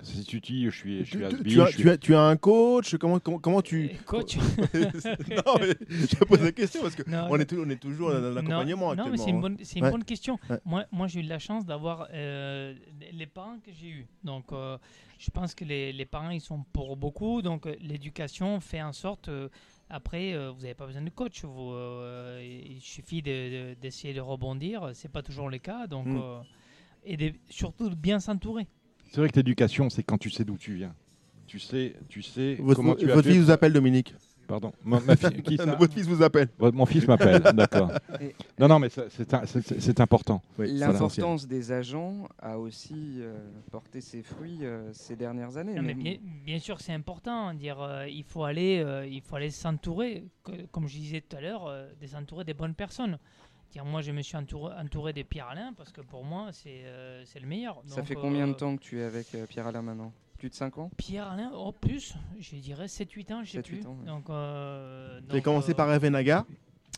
Si 0.02 0.24
tu 0.24 0.40
dis, 0.40 0.66
je 0.66 0.70
suis, 0.70 0.98
je 0.98 1.04
Tu, 1.04 1.10
suis 1.10 1.18
tu- 1.18 1.24
has-been, 1.24 1.42
tu 1.44 1.60
as, 1.62 1.66
je 1.66 1.70
suis- 1.72 1.82
tu 1.82 1.90
as- 1.90 1.96
tu 1.98 2.14
as 2.14 2.20
un 2.20 2.36
coach 2.36 2.94
comment, 2.96 3.18
comment, 3.18 3.38
comment 3.38 3.62
tu. 3.62 3.86
Et 3.86 3.94
coach. 4.04 4.36
non, 4.36 5.54
mais 5.58 5.74
je 5.88 6.06
te 6.16 6.24
pose 6.26 6.42
la 6.42 6.52
question 6.52 6.82
parce 6.82 6.94
qu'on 6.96 7.10
est, 7.38 7.52
on 7.54 7.70
est 7.70 7.76
toujours 7.80 8.12
dans 8.12 8.20
l'accompagnement 8.20 8.94
Non, 8.94 9.08
mais 9.08 9.16
c'est 9.16 9.30
une 9.30 9.36
hein. 9.36 9.40
bonne, 9.40 9.56
c'est 9.62 9.78
une 9.78 9.84
Ouais. 9.86 9.90
bonne 9.90 10.04
question. 10.04 10.38
Ouais. 10.50 10.58
Moi, 10.66 10.84
moi 10.92 11.06
j'ai 11.06 11.20
eu 11.20 11.22
la 11.24 11.38
chance 11.38 11.64
d'avoir 11.64 12.08
euh, 12.12 12.74
les 13.12 13.26
parents 13.26 13.58
que 13.64 13.72
j'ai 13.72 13.88
eus. 13.88 14.06
Donc, 14.22 14.52
euh, 14.52 14.76
je 15.18 15.30
pense 15.30 15.54
que 15.54 15.64
les, 15.64 15.92
les 15.92 16.06
parents, 16.06 16.30
ils 16.30 16.40
sont 16.42 16.62
pour 16.74 16.96
beaucoup. 16.96 17.40
Donc, 17.40 17.66
euh, 17.66 17.74
l'éducation 17.80 18.60
fait 18.60 18.82
en 18.82 18.92
sorte. 18.92 19.28
euh, 19.28 19.48
après, 19.88 20.34
euh, 20.34 20.50
vous 20.52 20.60
n'avez 20.60 20.74
pas 20.74 20.86
besoin 20.86 21.02
de 21.02 21.10
coach. 21.10 21.42
Vous, 21.44 21.72
euh, 21.72 22.40
il 22.44 22.80
suffit 22.80 23.22
de- 23.22 23.72
de- 23.72 23.74
d'essayer 23.80 24.14
de, 24.14 24.20
rebondir. 24.20 24.90
C'est 24.94 25.10
pas 25.10 25.22
toujours 25.22 25.48
le 25.48 25.58
cas. 25.58 25.86
Donc, 25.88 26.06
Mm. 26.06 26.16
euh, 26.22 26.38
et 27.04 27.16
de- 27.16 27.32
surtout 27.48 27.88
de 27.88 27.94
bien 27.94 28.20
s'entourer. 28.20 28.66
C'est 29.10 29.20
vrai 29.20 29.28
que 29.30 29.36
l'éducation, 29.36 29.90
c'est 29.90 30.02
quand 30.02 30.18
tu 30.18 30.30
sais 30.30 30.44
d'où 30.44 30.56
tu 30.56 30.74
viens. 30.74 30.94
Tu 31.46 31.58
sais, 31.58 31.94
tu 32.08 32.22
sais 32.22 32.56
Votre, 32.60 32.76
comment 32.76 32.94
tu 32.94 33.10
as 33.10 33.14
votre 33.14 33.26
fait- 33.26 33.34
fils 33.34 33.42
vous 33.44 33.50
appelle, 33.50 33.72
Dominique. 33.72 34.14
Pardon. 34.46 34.72
Ma, 34.84 34.98
ma 35.00 35.14
fille- 35.14 35.42
qui 35.42 35.56
ça 35.56 35.76
Votre 35.76 35.94
fils 35.94 36.06
vous 36.06 36.22
appelle. 36.22 36.48
Votre- 36.58 36.76
Mon 36.76 36.84
fils 36.86 37.06
m'appelle, 37.06 37.40
d'accord. 37.54 37.92
Et- 38.20 38.34
Non, 38.58 38.66
non, 38.66 38.78
mais 38.80 38.88
c'est 38.88 40.00
important. 40.00 40.42
Oui. 40.58 40.72
L'importance 40.72 41.46
des 41.46 41.70
agents 41.72 42.26
a 42.40 42.58
aussi 42.58 43.18
euh, 43.20 43.36
porté 43.70 44.00
ses 44.00 44.22
fruits 44.22 44.58
euh, 44.62 44.92
ces 44.92 45.14
dernières 45.16 45.56
années. 45.56 45.74
Non, 45.74 45.82
mais 45.82 45.94
Mais- 45.94 46.02
bien, 46.02 46.16
bien 46.44 46.58
sûr, 46.58 46.80
c'est 46.80 46.92
important. 46.92 47.54
Dire, 47.54 47.80
euh, 47.80 48.08
il 48.08 48.24
faut 48.24 48.42
aller, 48.44 48.80
euh, 48.84 49.06
il 49.06 49.20
faut 49.22 49.36
aller 49.36 49.50
s'entourer, 49.50 50.24
comme 50.72 50.88
je 50.88 50.96
disais 50.98 51.20
tout 51.20 51.36
à 51.36 51.40
l'heure, 51.40 51.66
euh, 51.68 51.88
de 52.00 52.06
s'entourer 52.08 52.44
des 52.44 52.54
bonnes 52.54 52.74
personnes. 52.74 53.18
Moi, 53.84 54.00
je 54.02 54.12
me 54.12 54.22
suis 54.22 54.36
entouré, 54.36 54.74
entouré 54.76 55.12
des 55.12 55.24
Pierre 55.24 55.48
Alain 55.48 55.72
parce 55.76 55.92
que 55.92 56.00
pour 56.00 56.24
moi, 56.24 56.48
c'est 56.52 56.82
euh, 56.84 57.24
le 57.40 57.46
meilleur. 57.46 57.82
Ça 57.86 58.02
fait 58.02 58.14
combien 58.14 58.46
de 58.46 58.52
euh, 58.52 58.56
temps 58.56 58.76
que 58.76 58.82
tu 58.82 58.98
es 59.00 59.04
avec 59.04 59.34
euh, 59.34 59.46
Pierre 59.46 59.66
Alain 59.66 59.82
maintenant? 59.82 60.12
Plus 60.38 60.48
de 60.50 60.54
5 60.54 60.78
ans? 60.78 60.90
Pierre 60.96 61.28
Alain, 61.30 61.50
oh 61.54 61.70
plus, 61.72 62.14
je 62.38 62.56
dirais 62.56 62.86
7-8 62.86 63.32
ans, 63.34 63.40
je 63.44 63.50
sais 63.52 63.58
7-8 63.58 63.62
plus. 63.62 63.86
ans, 63.86 63.96
ouais. 64.00 64.06
Donc, 64.06 64.30
euh, 64.30 65.20
Tu 65.28 65.32
as 65.32 65.34
donc, 65.34 65.42
commencé 65.44 65.72
euh, 65.72 65.74
par 65.74 65.90
Hervé 65.92 66.08
Naga? 66.10 66.46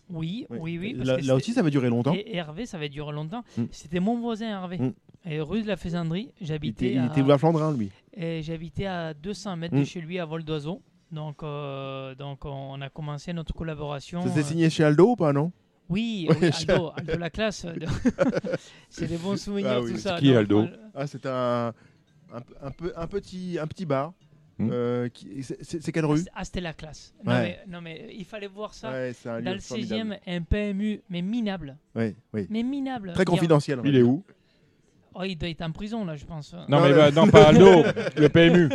Oui, 0.09 0.47
Oui. 0.51 0.59
oui, 0.61 0.79
oui. 0.79 0.95
parce 0.95 1.09
Là, 1.09 1.17
que 1.21 1.27
là 1.27 1.35
aussi, 1.35 1.53
ça 1.53 1.63
va 1.63 1.71
durer 1.71 1.89
longtemps. 1.89 2.15
Et 2.15 2.37
Hervé, 2.37 2.67
ça 2.67 2.79
va 2.79 2.89
durer 2.89 3.13
longtemps. 3.13 3.43
Mm. 3.57 3.65
C'était 3.71 4.01
mon 4.01 4.21
voisin 4.21 4.49
Hervé. 4.49 4.79
Mm. 4.79 4.93
Et 5.25 5.41
rue 5.41 5.63
de 5.63 5.69
la 5.69 5.77
Faisanderie, 5.77 6.33
Il 6.41 6.47
j'habitais 6.47 6.87
était, 6.87 6.95
il 6.95 6.99
à... 6.99 7.09
Vouloir-Flandrin, 7.23 7.77
lui. 7.77 7.91
Et 8.15 8.43
j'habitais 8.43 8.87
à 8.87 9.13
200 9.15 9.57
mètres 9.57 9.75
Mm. 9.75 9.81
de 9.81 9.85
chez 9.85 10.01
lui 10.01 10.19
à 10.19 10.25
vol 10.25 10.45
d'oiseau. 10.45 10.81
Donc, 11.11 11.43
euh, 11.43 12.15
donc 12.15 12.45
on 12.45 12.81
a 12.81 12.89
commencé 12.89 13.33
notre 13.33 13.53
collaboration. 13.55 14.23
Ça 14.23 14.31
s'est 14.31 14.41
euh, 14.41 14.45
signé 14.45 14.71
chez 14.71 14.85
Aldo 14.85 15.11
ou 15.11 15.17
pas, 15.17 15.33
non? 15.33 15.53
Oui, 15.89 16.29
oui, 16.41 16.51
Aldo, 16.69 16.93
Aldo 16.97 17.19
la 17.19 17.31
classe. 17.31 17.67
c'est 18.89 19.07
des 19.09 19.19
bons 19.19 19.37
souvenirs 19.41 19.71
Ah 19.77 19.81
oui. 19.81 19.93
tout 19.93 19.99
ça. 19.99 20.19
qui, 20.19 20.35
Aldo 20.35 20.63
euh, 20.63 20.77
Ah, 20.95 21.07
c'est 21.07 21.27
un, 21.27 21.73
un, 22.33 22.41
un 22.63 22.71
peu, 22.71 22.93
un, 22.97 23.07
petit, 23.07 23.59
un 23.61 23.67
petit 23.67 23.85
bar. 23.87 24.13
Hmm. 24.59 24.69
euh, 24.71 25.09
qui- 25.09 25.43
c'est- 25.43 25.93
quelle 25.93 26.05
rue 26.05 26.21
Ah, 26.35 26.45
c'était 26.45 26.61
la 26.61 26.75
classe. 26.75 27.15
Non, 27.25 27.33
Ouais. 27.33 27.43
mais, 27.67 27.73
non, 27.73 27.81
mais 27.81 28.11
il 28.15 28.25
fallait 28.27 28.47
voir 28.47 28.75
ça. 28.75 28.91
Ouais, 28.91 29.13
c'est 29.15 29.29
un 29.31 29.41
Dans 29.41 29.55
le 29.55 29.61
formidable. 29.61 30.19
16e, 30.27 30.37
un 30.37 30.43
PMU, 30.43 31.01
mais 31.09 31.23
minable. 31.23 31.79
Ouais, 31.95 32.15
oui. 32.35 32.47
Mais 32.51 32.63
minable. 32.63 33.13
Très 33.15 33.25
confidentiel. 33.25 33.81
Il 33.85 33.97
est 33.97 34.03
où 34.03 34.23
Oh, 35.15 35.25
il 35.25 35.37
doit 35.37 35.49
être 35.51 35.63
en 35.63 35.73
prison, 35.73 36.05
là, 36.05 36.17
je 36.17 36.25
pense. 36.25 36.53
Non, 36.55 36.65
Non, 36.69 36.81
mais 36.83 36.89
le- 36.91 36.95
bah, 36.97 37.11
non, 37.11 37.29
pas 37.29 37.49
Aldo, 37.49 37.83
le 38.17 38.29
PMU. 38.29 38.69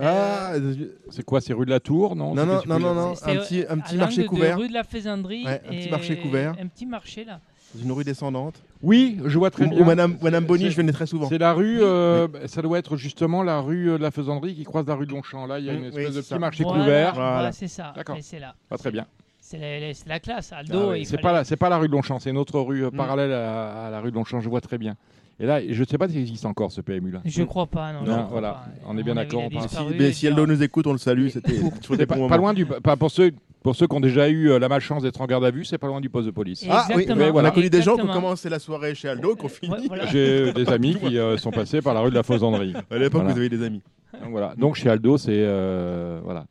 Ah, 0.00 0.52
Euh, 0.54 0.74
je- 0.78 0.84
C'est 1.10 1.24
quoi 1.24 1.40
C'est 1.40 1.52
rue 1.52 1.66
de 1.66 1.70
la 1.70 1.80
Tour 1.80 2.16
Non, 2.16 2.34
Non, 2.34 2.46
non, 2.46 2.60
non, 2.66 2.78
non, 2.94 3.10
un 3.12 3.14
petit, 3.36 3.64
un 3.68 3.78
à 3.78 3.82
petit 3.82 3.96
marché 3.96 4.24
couvert. 4.26 4.58
rue 4.58 4.68
de 4.68 4.72
la 4.72 4.84
Faisanderie. 4.84 5.44
Ouais, 5.44 5.60
un 5.66 5.70
petit 5.70 5.88
et 5.88 5.90
marché 5.90 6.16
couvert. 6.16 6.54
Un 6.60 6.66
petit 6.68 6.86
marché, 6.86 7.24
là. 7.24 7.40
Dans 7.74 7.82
une 7.82 7.92
rue 7.92 8.04
descendante. 8.04 8.54
Oui, 8.82 9.18
je 9.26 9.36
vois 9.38 9.50
très 9.50 9.66
Où, 9.66 9.68
bien. 9.70 9.80
où 9.80 9.84
Madame, 9.84 10.16
Madame 10.22 10.44
Bonny, 10.46 10.70
je 10.70 10.76
venais 10.76 10.92
très 10.92 11.04
souvent. 11.06 11.28
C'est 11.28 11.36
la 11.36 11.52
rue, 11.52 11.80
euh, 11.82 12.26
bah, 12.26 12.38
ça 12.46 12.62
doit 12.62 12.78
être 12.78 12.96
justement 12.96 13.42
la 13.42 13.60
rue 13.60 13.90
euh, 13.90 13.98
de 13.98 14.02
la 14.02 14.10
Faisanderie 14.10 14.54
qui 14.54 14.64
croise 14.64 14.86
la 14.86 14.94
rue 14.94 15.04
de 15.06 15.12
Longchamp. 15.12 15.46
Là, 15.46 15.58
il 15.58 15.66
y 15.66 15.70
a 15.70 15.74
une 15.74 15.80
oui, 15.82 15.86
espèce 15.88 16.14
de 16.14 16.20
petit 16.20 16.28
ça. 16.28 16.38
marché 16.38 16.64
Voilà, 16.64 16.78
couvert. 16.84 17.14
Voilà, 17.14 17.30
Voilà. 17.32 17.52
c'est 17.52 17.68
ça. 17.68 17.92
D'accord. 17.94 18.16
C'est 18.22 18.38
là. 18.38 18.54
Pas 18.70 18.78
très 18.78 18.90
bien. 18.90 19.06
C'est 19.40 20.04
la, 20.06 20.20
classe. 20.20 20.50
Ah 20.52 20.58
Aldo, 20.58 20.92
oui, 20.92 21.00
il 21.00 21.06
c'est 21.06 21.12
fallait- 21.12 21.22
pas 21.22 21.32
la, 21.32 21.44
c'est 21.44 21.56
pas 21.56 21.68
la 21.68 21.78
rue 21.78 21.88
de 21.88 21.92
Longchamp, 21.92 22.18
c'est 22.18 22.28
une 22.30 22.36
autre 22.38 22.60
rue 22.60 22.84
euh, 22.84 22.90
Mm. 22.90 22.96
parallèle 22.96 23.32
à, 23.32 23.86
à 23.86 23.90
la 23.90 24.00
rue 24.00 24.10
de 24.10 24.16
Longchamp. 24.16 24.40
Je 24.40 24.48
vois 24.48 24.60
très 24.60 24.76
bien. 24.78 24.96
Et 25.40 25.46
là, 25.46 25.60
je 25.68 25.80
ne 25.80 25.86
sais 25.86 25.98
pas 25.98 26.08
s'il 26.08 26.18
existe 26.18 26.44
encore 26.46 26.72
ce 26.72 26.80
PMU 26.80 27.12
là. 27.12 27.20
Je 27.24 27.44
crois 27.44 27.66
pas, 27.66 27.92
non. 27.92 28.00
Non, 28.00 28.04
je 28.06 28.10
crois 28.12 28.24
voilà. 28.28 28.50
pas. 28.52 28.64
On 28.88 28.98
est 28.98 29.04
bien 29.04 29.14
d'accord. 29.14 29.42
Si, 29.68 29.76
mais 29.96 30.12
si 30.12 30.26
euh, 30.26 30.46
nous 30.46 30.62
écoute, 30.62 30.86
on 30.88 30.92
le 30.92 30.98
salue. 30.98 31.28
C'était 31.28 32.06
pas, 32.06 32.16
loin 32.36 32.52
du, 32.54 32.66
pas 32.66 32.96
pour 32.96 33.10
ceux, 33.12 33.30
pour 33.62 33.76
ceux 33.76 33.86
qui 33.86 33.94
ont 33.94 34.00
déjà 34.00 34.28
eu 34.28 34.50
euh, 34.50 34.58
la 34.58 34.68
malchance 34.68 35.04
d'être 35.04 35.20
en 35.20 35.26
garde 35.26 35.44
à 35.44 35.52
vue, 35.52 35.64
c'est 35.64 35.78
pas 35.78 35.86
loin 35.86 36.00
du 36.00 36.08
poste 36.10 36.26
de 36.26 36.32
police. 36.32 36.66
Ah 36.68 36.86
oui, 36.96 37.04
oui, 37.08 37.14
voilà. 37.14 37.32
on 37.32 37.44
a 37.44 37.50
connu 37.52 37.70
des 37.70 37.82
gens 37.82 37.94
qui 37.96 38.02
ont 38.02 38.12
commencé 38.12 38.48
la 38.48 38.58
soirée 38.58 38.96
chez 38.96 39.08
Aldo, 39.08 39.36
qui 39.36 39.44
ont 39.44 39.48
fini. 39.48 39.72
Ouais, 39.72 39.86
voilà. 39.86 40.06
J'ai 40.06 40.52
des 40.52 40.68
amis 40.70 40.96
qui 40.96 41.16
euh, 41.16 41.36
sont 41.36 41.52
passés 41.52 41.80
par 41.82 41.94
la 41.94 42.00
rue 42.00 42.10
de 42.10 42.16
la 42.16 42.24
Faisanderie. 42.24 42.74
À 42.90 42.98
l'époque, 42.98 43.22
Voilà. 43.22 43.32
vous 43.32 43.38
avez 43.38 43.48
des 43.48 43.62
amis. 43.64 43.82
Donc 44.20 44.30
voilà. 44.30 44.54
Donc 44.56 44.74
chez 44.74 44.88
Aldo, 44.90 45.18
c'est 45.18 45.30
euh, 45.32 46.20
voilà. 46.24 46.46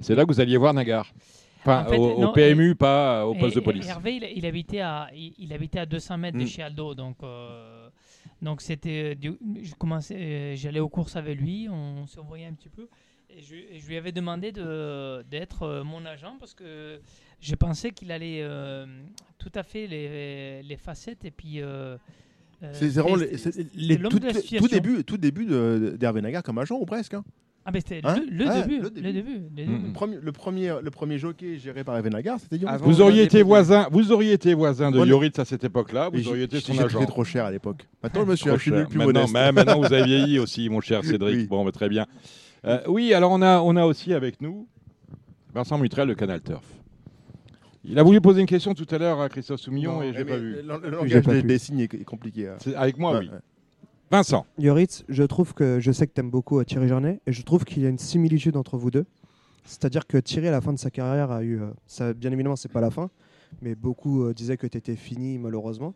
C'est 0.00 0.16
là 0.16 0.24
que 0.24 0.32
vous 0.32 0.40
alliez 0.40 0.56
voir 0.56 0.74
Nagar. 0.74 1.12
Enfin, 1.60 1.84
En 1.86 1.90
fait, 1.90 1.96
au, 1.96 2.32
PMU, 2.32 2.74
pas 2.74 3.24
au 3.24 3.34
Et- 3.34 3.38
poste 3.38 3.54
de 3.54 3.60
police. 3.60 3.88
Hervé, 3.88 4.14
il, 4.16 4.24
il 4.38 4.46
habitait 4.46 4.80
à, 4.80 5.06
il, 5.14 5.32
il 5.38 5.52
habitait 5.52 5.78
à 5.78 5.86
200 5.86 6.18
mètres 6.18 6.36
de 6.36 6.42
Mm. 6.42 6.46
chez 6.48 6.62
Aldo, 6.62 6.94
donc 6.96 7.14
euh, 7.22 7.71
donc 8.42 8.60
c'était, 8.60 9.14
du- 9.14 9.38
je 9.62 9.74
commençais, 9.74 10.16
euh, 10.16 10.56
j'allais 10.56 10.80
aux 10.80 10.88
courses 10.90 11.16
avec 11.16 11.40
lui, 11.40 11.68
on 11.70 12.06
se 12.06 12.20
voyait 12.20 12.46
un 12.46 12.52
petit 12.52 12.68
peu, 12.68 12.88
et 13.30 13.40
je, 13.40 13.54
et 13.54 13.78
je 13.78 13.88
lui 13.88 13.96
avais 13.96 14.12
demandé 14.12 14.52
de 14.52 15.22
d'être 15.30 15.62
euh, 15.62 15.84
mon 15.84 16.04
agent 16.04 16.36
parce 16.38 16.52
que 16.54 17.00
je 17.40 17.54
pensais 17.54 17.92
qu'il 17.92 18.12
allait 18.12 18.40
euh, 18.42 18.84
tout 19.38 19.52
à 19.54 19.62
fait 19.62 19.86
les, 19.86 20.62
les 20.62 20.76
facettes 20.76 21.24
et 21.24 21.30
puis. 21.30 21.60
euh, 21.62 21.96
euh, 22.62 22.70
C'est 22.74 22.88
vraiment 22.90 23.16
les, 23.74 23.96
tout, 24.58 24.68
début, 24.68 25.04
tout 25.04 25.16
début 25.16 25.46
d'Hervé 25.96 26.20
Nagar 26.20 26.42
comme 26.42 26.58
agent 26.58 26.76
ou 26.76 26.84
presque. 26.84 27.14
hein. 27.14 27.24
Ah, 27.64 27.70
mais 27.72 27.78
c'était 27.80 28.00
Hein 28.02 28.16
le, 28.28 28.36
le 28.44 28.50
Ah, 28.50 28.60
début, 28.62 28.76
le 28.78 28.82
le 28.82 28.90
début. 29.12 29.34
le 29.34 29.50
début. 29.50 29.86
Le 29.86 29.92
premier, 29.92 30.16
le 30.20 30.32
premier, 30.32 30.74
le 30.82 30.90
premier 30.90 31.18
jockey 31.18 31.58
géré 31.58 31.84
par 31.84 31.96
Evenagar, 31.96 32.40
c'était 32.40 32.56
Yoritz. 32.56 32.74
Avant- 32.74 32.86
Vous 32.86 33.00
auriez 33.00 33.22
été 33.22 33.42
voisin, 33.42 33.86
vous 33.92 34.10
auriez 34.10 34.32
été 34.32 34.52
voisin 34.54 34.90
de 34.90 34.96
Moi, 34.96 35.06
Yoritz 35.06 35.38
à 35.38 35.44
cette 35.44 35.62
époque-là, 35.62 36.08
vous 36.12 36.26
auriez 36.28 36.44
été 36.44 36.58
j'ai- 36.58 36.74
son 36.74 36.78
agent. 36.84 37.04
trop 37.06 37.22
cher 37.24 37.44
à 37.44 37.50
l'époque. 37.52 37.86
Maintenant, 38.02 38.24
je 38.24 38.30
me 38.30 38.36
suis 38.36 38.70
devenu 38.72 38.86
plus 38.86 38.98
maintenant, 38.98 39.12
modeste. 39.20 39.32
mais 39.32 39.52
maintenant, 39.52 39.78
vous 39.78 39.92
avez 39.92 40.04
vieilli 40.04 40.38
aussi, 40.40 40.68
mon 40.68 40.80
cher 40.80 41.04
Cédric. 41.04 41.36
Oui. 41.36 41.46
Bon, 41.46 41.64
bah, 41.64 41.70
très 41.72 41.88
bien. 41.88 42.06
Euh, 42.64 42.80
oui, 42.88 43.14
alors 43.14 43.30
on 43.32 43.42
a, 43.42 43.60
on 43.60 43.76
a 43.76 43.84
aussi 43.86 44.12
avec 44.12 44.40
nous 44.40 44.66
Vincent 45.54 45.78
Mutrel 45.78 46.08
de 46.08 46.14
Canal 46.14 46.40
Turf. 46.42 46.64
Il 47.84 47.98
a 47.98 48.02
voulu 48.04 48.20
poser 48.20 48.40
une 48.40 48.46
question 48.46 48.74
tout 48.74 48.86
à 48.92 48.98
l'heure 48.98 49.20
à 49.20 49.28
Christophe 49.28 49.60
Soumillon 49.60 49.94
Non, 49.94 50.02
et 50.02 50.12
mais 50.12 50.24
pas 50.24 50.36
vu. 50.36 50.52
Le, 50.52 50.62
J'ai 50.62 50.90
langage 51.20 51.42
des, 51.44 51.58
signes 51.58 51.80
est, 51.80 52.04
compliqué. 52.04 52.46
hein. 52.48 52.54
C'est- 52.58 52.74
Avec 52.76 52.96
moi, 52.98 53.18
oui. 53.18 53.28
Vincent, 54.12 54.44
Yoritz, 54.58 55.06
je 55.08 55.22
trouve 55.22 55.54
que 55.54 55.80
je 55.80 55.90
sais 55.90 56.06
que 56.06 56.12
tu 56.12 56.20
aimes 56.20 56.30
beaucoup 56.30 56.60
euh, 56.60 56.64
Thierry 56.64 56.86
Jarnet 56.86 57.22
et 57.26 57.32
je 57.32 57.42
trouve 57.42 57.64
qu'il 57.64 57.82
y 57.82 57.86
a 57.86 57.88
une 57.88 57.96
similitude 57.96 58.58
entre 58.58 58.76
vous 58.76 58.90
deux. 58.90 59.06
C'est-à-dire 59.64 60.06
que 60.06 60.18
Thierry, 60.18 60.48
à 60.48 60.50
la 60.50 60.60
fin 60.60 60.74
de 60.74 60.78
sa 60.78 60.90
carrière, 60.90 61.30
a 61.30 61.42
eu. 61.42 61.62
euh, 61.62 61.70
ça, 61.86 62.12
bien 62.12 62.30
évidemment, 62.30 62.56
c'est 62.56 62.68
pas 62.70 62.82
la 62.82 62.90
fin, 62.90 63.08
mais 63.62 63.74
beaucoup 63.74 64.24
euh, 64.24 64.34
disaient 64.34 64.58
que 64.58 64.66
tu 64.66 64.76
étais 64.76 64.96
fini, 64.96 65.38
malheureusement. 65.38 65.94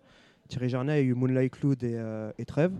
Thierry 0.49 0.71
Jarnet 0.71 0.93
a 0.95 1.01
eu 1.03 1.13
Moonlight 1.13 1.53
Cloud 1.53 1.85
et, 1.85 1.93
euh, 1.95 2.33
et 2.39 2.47
Trèves. 2.47 2.73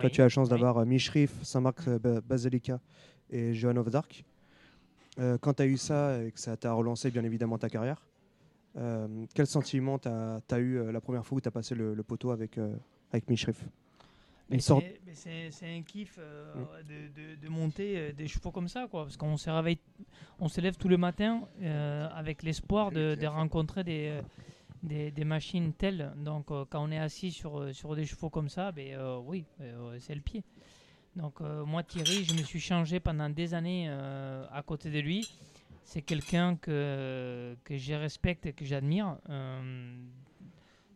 Toi, 0.00 0.08
tu 0.08 0.22
as 0.22 0.24
la 0.24 0.28
chance 0.30 0.46
oui. 0.46 0.52
d'avoir 0.52 0.78
euh, 0.78 0.86
Mishrif, 0.86 1.30
Saint-Marc 1.42 1.86
euh, 1.86 1.98
Ba- 1.98 2.22
Basilica 2.22 2.80
et 3.28 3.52
Joan 3.52 3.76
of 3.76 3.90
Dark. 3.90 4.24
Euh, 5.18 5.36
quand 5.38 5.52
tu 5.52 5.62
as 5.62 5.66
eu 5.66 5.76
ça 5.76 6.22
et 6.24 6.30
que 6.30 6.40
ça 6.40 6.56
t'a 6.56 6.72
relancé, 6.72 7.10
bien 7.10 7.24
évidemment, 7.24 7.58
ta 7.58 7.68
carrière, 7.68 8.06
euh, 8.78 9.06
quel 9.34 9.46
sentiment 9.46 9.98
tu 9.98 10.08
as, 10.08 10.58
eu 10.58 10.78
euh, 10.78 10.90
la 10.90 11.02
première 11.02 11.26
fois 11.26 11.36
où 11.36 11.40
tu 11.42 11.48
as 11.48 11.52
passé 11.52 11.74
le, 11.74 11.92
le 11.92 12.02
poteau 12.02 12.30
avec, 12.30 12.56
euh, 12.56 12.72
avec 13.12 13.28
sorte- 14.58 14.82
c'est- 14.84 15.00
mais 15.06 15.14
c'est 15.14 15.50
c'est 15.50 15.76
un 15.76 15.82
kiff 15.82 16.16
euh, 16.18 16.52
de, 16.82 17.34
de- 17.34 17.36
de 17.40 17.48
monter 17.48 17.96
euh, 17.98 18.12
des 18.12 18.26
chevaux 18.26 18.50
comme 18.50 18.68
ça, 18.68 18.88
quoi. 18.90 19.04
Parce 19.04 19.16
qu'on 19.16 19.36
se 19.36 19.48
réveille, 19.50 19.78
on 20.40 20.48
se 20.48 20.60
lève 20.60 20.76
tous 20.76 20.88
le 20.88 20.96
matin 20.96 21.42
euh, 21.62 22.08
avec 22.14 22.42
l'espoir 22.42 22.90
de, 22.90 23.14
de 23.14 23.26
rencontrer 23.26 23.84
des, 23.84 24.20
des, 24.82 25.10
des 25.10 25.24
machines 25.24 25.72
telles. 25.72 26.12
Donc, 26.16 26.50
euh, 26.50 26.64
quand 26.68 26.82
on 26.86 26.90
est 26.90 26.98
assis 26.98 27.30
sur, 27.32 27.74
sur 27.74 27.94
des 27.94 28.06
chevaux 28.06 28.30
comme 28.30 28.48
ça, 28.48 28.72
ben, 28.72 28.94
euh, 28.94 29.18
oui, 29.24 29.44
euh, 29.60 29.96
c'est 30.00 30.14
le 30.14 30.20
pied. 30.22 30.42
Donc, 31.16 31.40
euh, 31.40 31.64
moi, 31.64 31.82
Thierry, 31.82 32.24
je 32.24 32.32
me 32.34 32.42
suis 32.42 32.60
changé 32.60 33.00
pendant 33.00 33.28
des 33.28 33.52
années 33.54 33.86
euh, 33.88 34.44
à 34.52 34.62
côté 34.62 34.90
de 34.90 35.00
lui. 35.00 35.28
C'est 35.82 36.02
quelqu'un 36.02 36.54
que, 36.56 37.56
que 37.64 37.76
je 37.76 37.94
respecte 37.94 38.46
et 38.46 38.52
que 38.52 38.64
j'admire. 38.64 39.16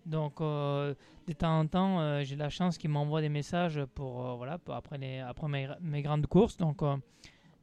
Donc, 0.07 0.41
euh, 0.41 0.95
de 1.27 1.33
temps 1.33 1.59
en 1.61 1.67
temps, 1.67 2.01
euh, 2.01 2.23
j'ai 2.25 2.37
la 2.37 2.51
chance 2.51 2.77
qu'il 2.79 2.91
m'envoie 2.91 3.21
des 3.21 3.29
messages 3.29 3.83
pour, 3.95 4.27
euh, 4.27 4.35
voilà, 4.35 4.59
pour 4.59 4.75
après, 4.75 4.99
les, 4.99 5.19
après 5.21 5.49
mes, 5.49 5.69
mes 5.81 6.03
grandes 6.03 6.27
courses. 6.27 6.57
Donc, 6.57 6.83
euh, 6.83 6.97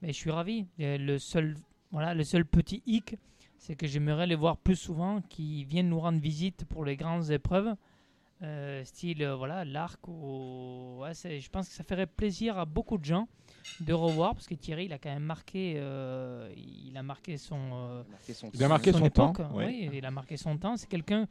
mais 0.02 0.10
je 0.10 0.18
suis 0.18 0.32
ravi. 0.32 0.66
Et 0.80 0.98
le, 0.98 1.20
seul, 1.20 1.56
voilà, 1.92 2.14
le 2.14 2.24
seul 2.24 2.46
petit 2.46 2.82
hic, 2.86 3.16
c'est 3.58 3.76
que 3.76 3.86
j'aimerais 3.86 4.26
les 4.26 4.36
voir 4.36 4.58
plus 4.58 4.76
souvent, 4.76 5.22
qui 5.30 5.64
viennent 5.66 5.90
nous 5.90 6.00
rendre 6.00 6.20
visite 6.20 6.66
pour 6.66 6.84
les 6.84 6.96
grandes 6.96 7.30
épreuves, 7.30 7.76
euh, 8.42 8.84
style 8.86 9.24
voilà, 9.38 9.64
l'arc. 9.64 10.00
Ou, 10.08 10.98
ouais, 11.02 11.14
c'est- 11.14 11.40
je 11.40 11.50
pense 11.52 11.70
que 11.70 11.76
ça 11.76 11.84
ferait 11.84 12.08
plaisir 12.08 12.58
à 12.58 12.66
beaucoup 12.66 12.98
de 12.98 13.06
gens 13.06 13.28
de 13.82 13.94
revoir, 13.94 14.34
parce 14.34 14.48
que 14.48 14.56
Thierry, 14.56 14.86
il 14.86 14.94
a 14.94 14.98
quand 14.98 15.12
même 15.14 15.22
marqué, 15.24 15.76
euh, 15.78 16.52
il 16.58 16.98
a 16.98 17.04
marqué 17.04 17.38
son, 17.38 17.60
euh, 17.74 18.04
il 18.52 18.64
a 18.64 18.68
marqué 18.68 18.92
son, 18.92 19.08
temps. 19.12 19.32
époque, 19.32 19.46
ouais. 19.54 19.66
oui, 19.68 19.90
il 19.94 20.06
a 20.08 20.10
marqué 20.12 20.38
son 20.38 20.58
temps. 20.58 20.76
C'est 20.76 20.90
quelqu'un 20.90 21.28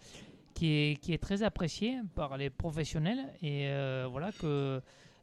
qui 0.54 0.66
est, 0.72 0.96
qui 1.00 1.12
est 1.12 1.18
très 1.18 1.42
apprécié 1.42 1.96
par 2.14 2.36
les 2.36 2.50
professionnels 2.50 3.18
et 3.42 3.68
euh, 3.68 4.06
voilà 4.10 4.30
que 4.40 4.80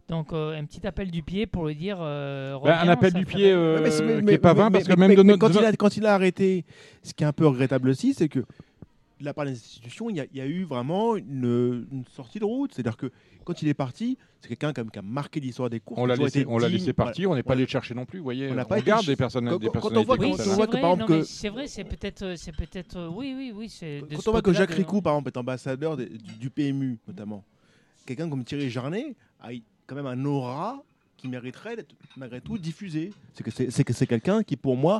donc 0.09 0.31
euh, 0.31 0.57
un 0.57 0.63
petit 0.65 0.87
appel 0.87 1.11
du 1.11 1.21
pied 1.21 1.45
pour 1.47 1.67
lui 1.67 1.75
dire 1.75 1.97
euh, 1.99 2.57
Ben, 2.63 2.77
un 2.81 2.87
appel 2.87 3.13
du 3.13 3.25
pied 3.25 3.51
euh, 3.51 3.79
mais 3.83 3.89
qui 3.89 4.23
mais- 4.25 4.33
est 4.33 4.37
pas 4.37 4.53
vain, 4.53 4.69
mais- 4.69 4.79
parce 4.79 4.85
que 4.87 4.93
mais- 4.99 5.07
même 5.09 5.17
de 5.17 5.21
mais 5.23 5.33
notre. 5.33 5.39
quand, 5.53 5.59
il 5.59 5.65
a, 5.65 5.71
quand 5.73 5.97
il 5.97 6.05
a 6.05 6.13
arrêté, 6.13 6.63
ce 7.03 7.13
qui 7.13 7.23
est 7.23 7.27
un 7.27 7.33
peu 7.33 7.45
regrettable 7.45 7.89
aussi, 7.89 8.13
c'est 8.13 8.29
que 8.29 8.39
de 9.19 9.25
la 9.25 9.33
part 9.33 9.45
des 9.45 9.51
institutions, 9.51 10.09
il 10.09 10.17
y 10.17 10.19
a, 10.19 10.25
il 10.31 10.37
y 10.37 10.41
a 10.41 10.45
eu 10.45 10.63
vraiment 10.63 11.15
une, 11.15 11.87
une 11.91 12.03
sortie 12.15 12.39
de 12.39 12.45
route. 12.45 12.71
C'est-à-dire 12.73 12.97
que 12.97 13.11
quand 13.43 13.61
il 13.61 13.67
est 13.67 13.73
parti, 13.73 14.17
c'est 14.41 14.47
quelqu'un 14.49 14.73
quand 14.73 14.81
même 14.83 14.91
qui 14.91 14.99
a 14.99 15.01
marqué 15.01 15.39
l'histoire 15.39 15.69
des 15.69 15.79
courses. 15.79 15.99
On 15.99 16.05
l'a 16.05 16.15
laissé, 16.15 16.45
on 16.47 16.57
l'a 16.59 16.69
laissé 16.69 16.91
voilà. 16.91 16.93
partir, 16.93 17.31
on 17.31 17.35
n'est 17.35 17.41
pas 17.43 17.53
allé 17.53 17.63
le 17.63 17.67
chercher 17.69 17.95
non 17.95 18.05
plus. 18.05 18.19
Vous 18.19 18.23
voyez, 18.25 18.47
On 18.49 18.51
on, 18.51 18.55
n'a 18.55 18.65
pas 18.65 18.77
été 18.77 18.83
regarde 18.83 19.01
ch- 19.01 19.07
des, 19.07 19.15
personnes, 19.15 19.49
quand- 19.49 19.57
des 19.57 19.67
quand- 19.69 19.79
quand 19.79 19.97
on 19.97 20.03
voit 20.03 20.17
Oui, 20.19 20.33
c'est 20.37 20.43
vrai, 20.49 20.67
par 20.67 20.75
exemple, 20.93 20.99
non, 20.99 21.07
que- 21.21 21.49
vrai, 21.49 21.67
c'est 21.67 21.83
peut-être, 21.83 22.21
euh, 22.23 22.35
c'est 22.35 22.55
peut-être, 22.55 22.95
euh, 22.97 23.09
oui, 23.09 23.33
oui, 23.35 23.51
oui, 23.55 23.69
c'est. 23.69 24.01
de 24.01 24.15
Quand 24.15 24.21
ce 24.21 24.29
on 24.29 24.33
voit 24.33 24.41
que 24.43 24.53
Jacques 24.53 24.69
de- 24.71 24.75
Ricou, 24.75 25.01
par 25.01 25.13
exemple, 25.13 25.29
est 25.29 25.37
ambassadeur 25.37 25.97
du, 25.97 26.05
du 26.39 26.49
PMU, 26.51 26.99
notamment, 27.07 27.43
quelqu'un 28.05 28.29
comme 28.29 28.43
Thierry 28.43 28.69
Jarnet 28.69 29.15
a 29.39 29.49
quand 29.87 29.95
même 29.95 30.05
un 30.05 30.25
aura 30.25 30.83
qui 31.15 31.27
mériterait 31.27 31.75
d'être 31.77 31.95
malgré 32.15 32.39
tout 32.41 32.59
diffusé. 32.59 33.11
C'est 33.33 33.43
que 33.43 33.49
c'est 33.49 33.71
c'est 33.71 33.83
que 33.83 33.93
c'est 33.93 34.05
quelqu'un 34.05 34.43
qui, 34.43 34.55
pour 34.57 34.75
moi, 34.77 34.99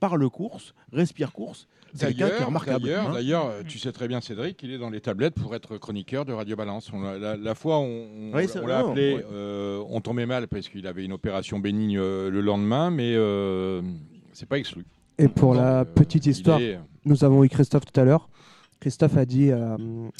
parle 0.00 0.28
course, 0.30 0.74
respire 0.92 1.32
course. 1.32 1.68
C'est 1.94 2.06
quelqu'un 2.06 2.14
qui 2.16 2.22
est 2.22 2.28
D'ailleurs, 2.34 2.46
remarquable. 2.48 2.84
d'ailleurs, 2.84 3.08
hein. 3.08 3.12
d'ailleurs, 3.12 3.46
euh, 3.46 3.62
tu 3.66 3.78
sais 3.78 3.90
très 3.92 4.06
bien, 4.08 4.20
Cédric, 4.20 4.56
qu'il 4.56 4.70
est 4.72 4.78
dans 4.78 4.90
les 4.90 5.00
tablettes 5.00 5.34
pour 5.34 5.54
être 5.56 5.76
chroniqueur 5.76 6.24
de 6.24 6.32
Radio 6.32 6.54
Balance. 6.56 6.88
On 6.92 7.00
l'a- 7.00 7.18
la, 7.18 7.36
la 7.36 7.54
fois, 7.56 7.78
on, 7.78 8.06
on- 8.32 8.32
Oui, 8.36 8.46
c'est 8.48 8.60
on 8.60 8.66
l'a 8.66 8.78
appelé, 8.78 9.14
ouais. 9.16 9.24
euh, 9.32 9.82
on 9.88 10.00
tombait 10.00 10.26
mal 10.26 10.46
parce 10.46 10.68
qu'il 10.68 10.86
avait 10.86 11.04
une 11.04 11.12
opération 11.12 11.58
bénigne 11.58 11.98
euh, 11.98 12.30
le 12.30 12.40
lendemain, 12.40 12.90
mais 12.90 13.12
euh, 13.16 13.82
c'est 14.32 14.48
pas 14.48 14.58
exclu. 14.58 14.84
Et 15.18 15.26
pour 15.28 15.54
la 15.54 15.84
petite 15.84 16.26
il 16.26 16.30
histoire, 16.30 16.60
est- 16.60 16.78
nous 17.04 17.24
avons 17.24 17.42
eu 17.44 17.48
Christophe 17.48 17.84
tout 17.92 18.00
à 18.00 18.04
l'heure. 18.04 18.28
Christophe 18.80 19.16
a 19.18 19.24
dit, 19.26 19.50
euh, 19.50 19.76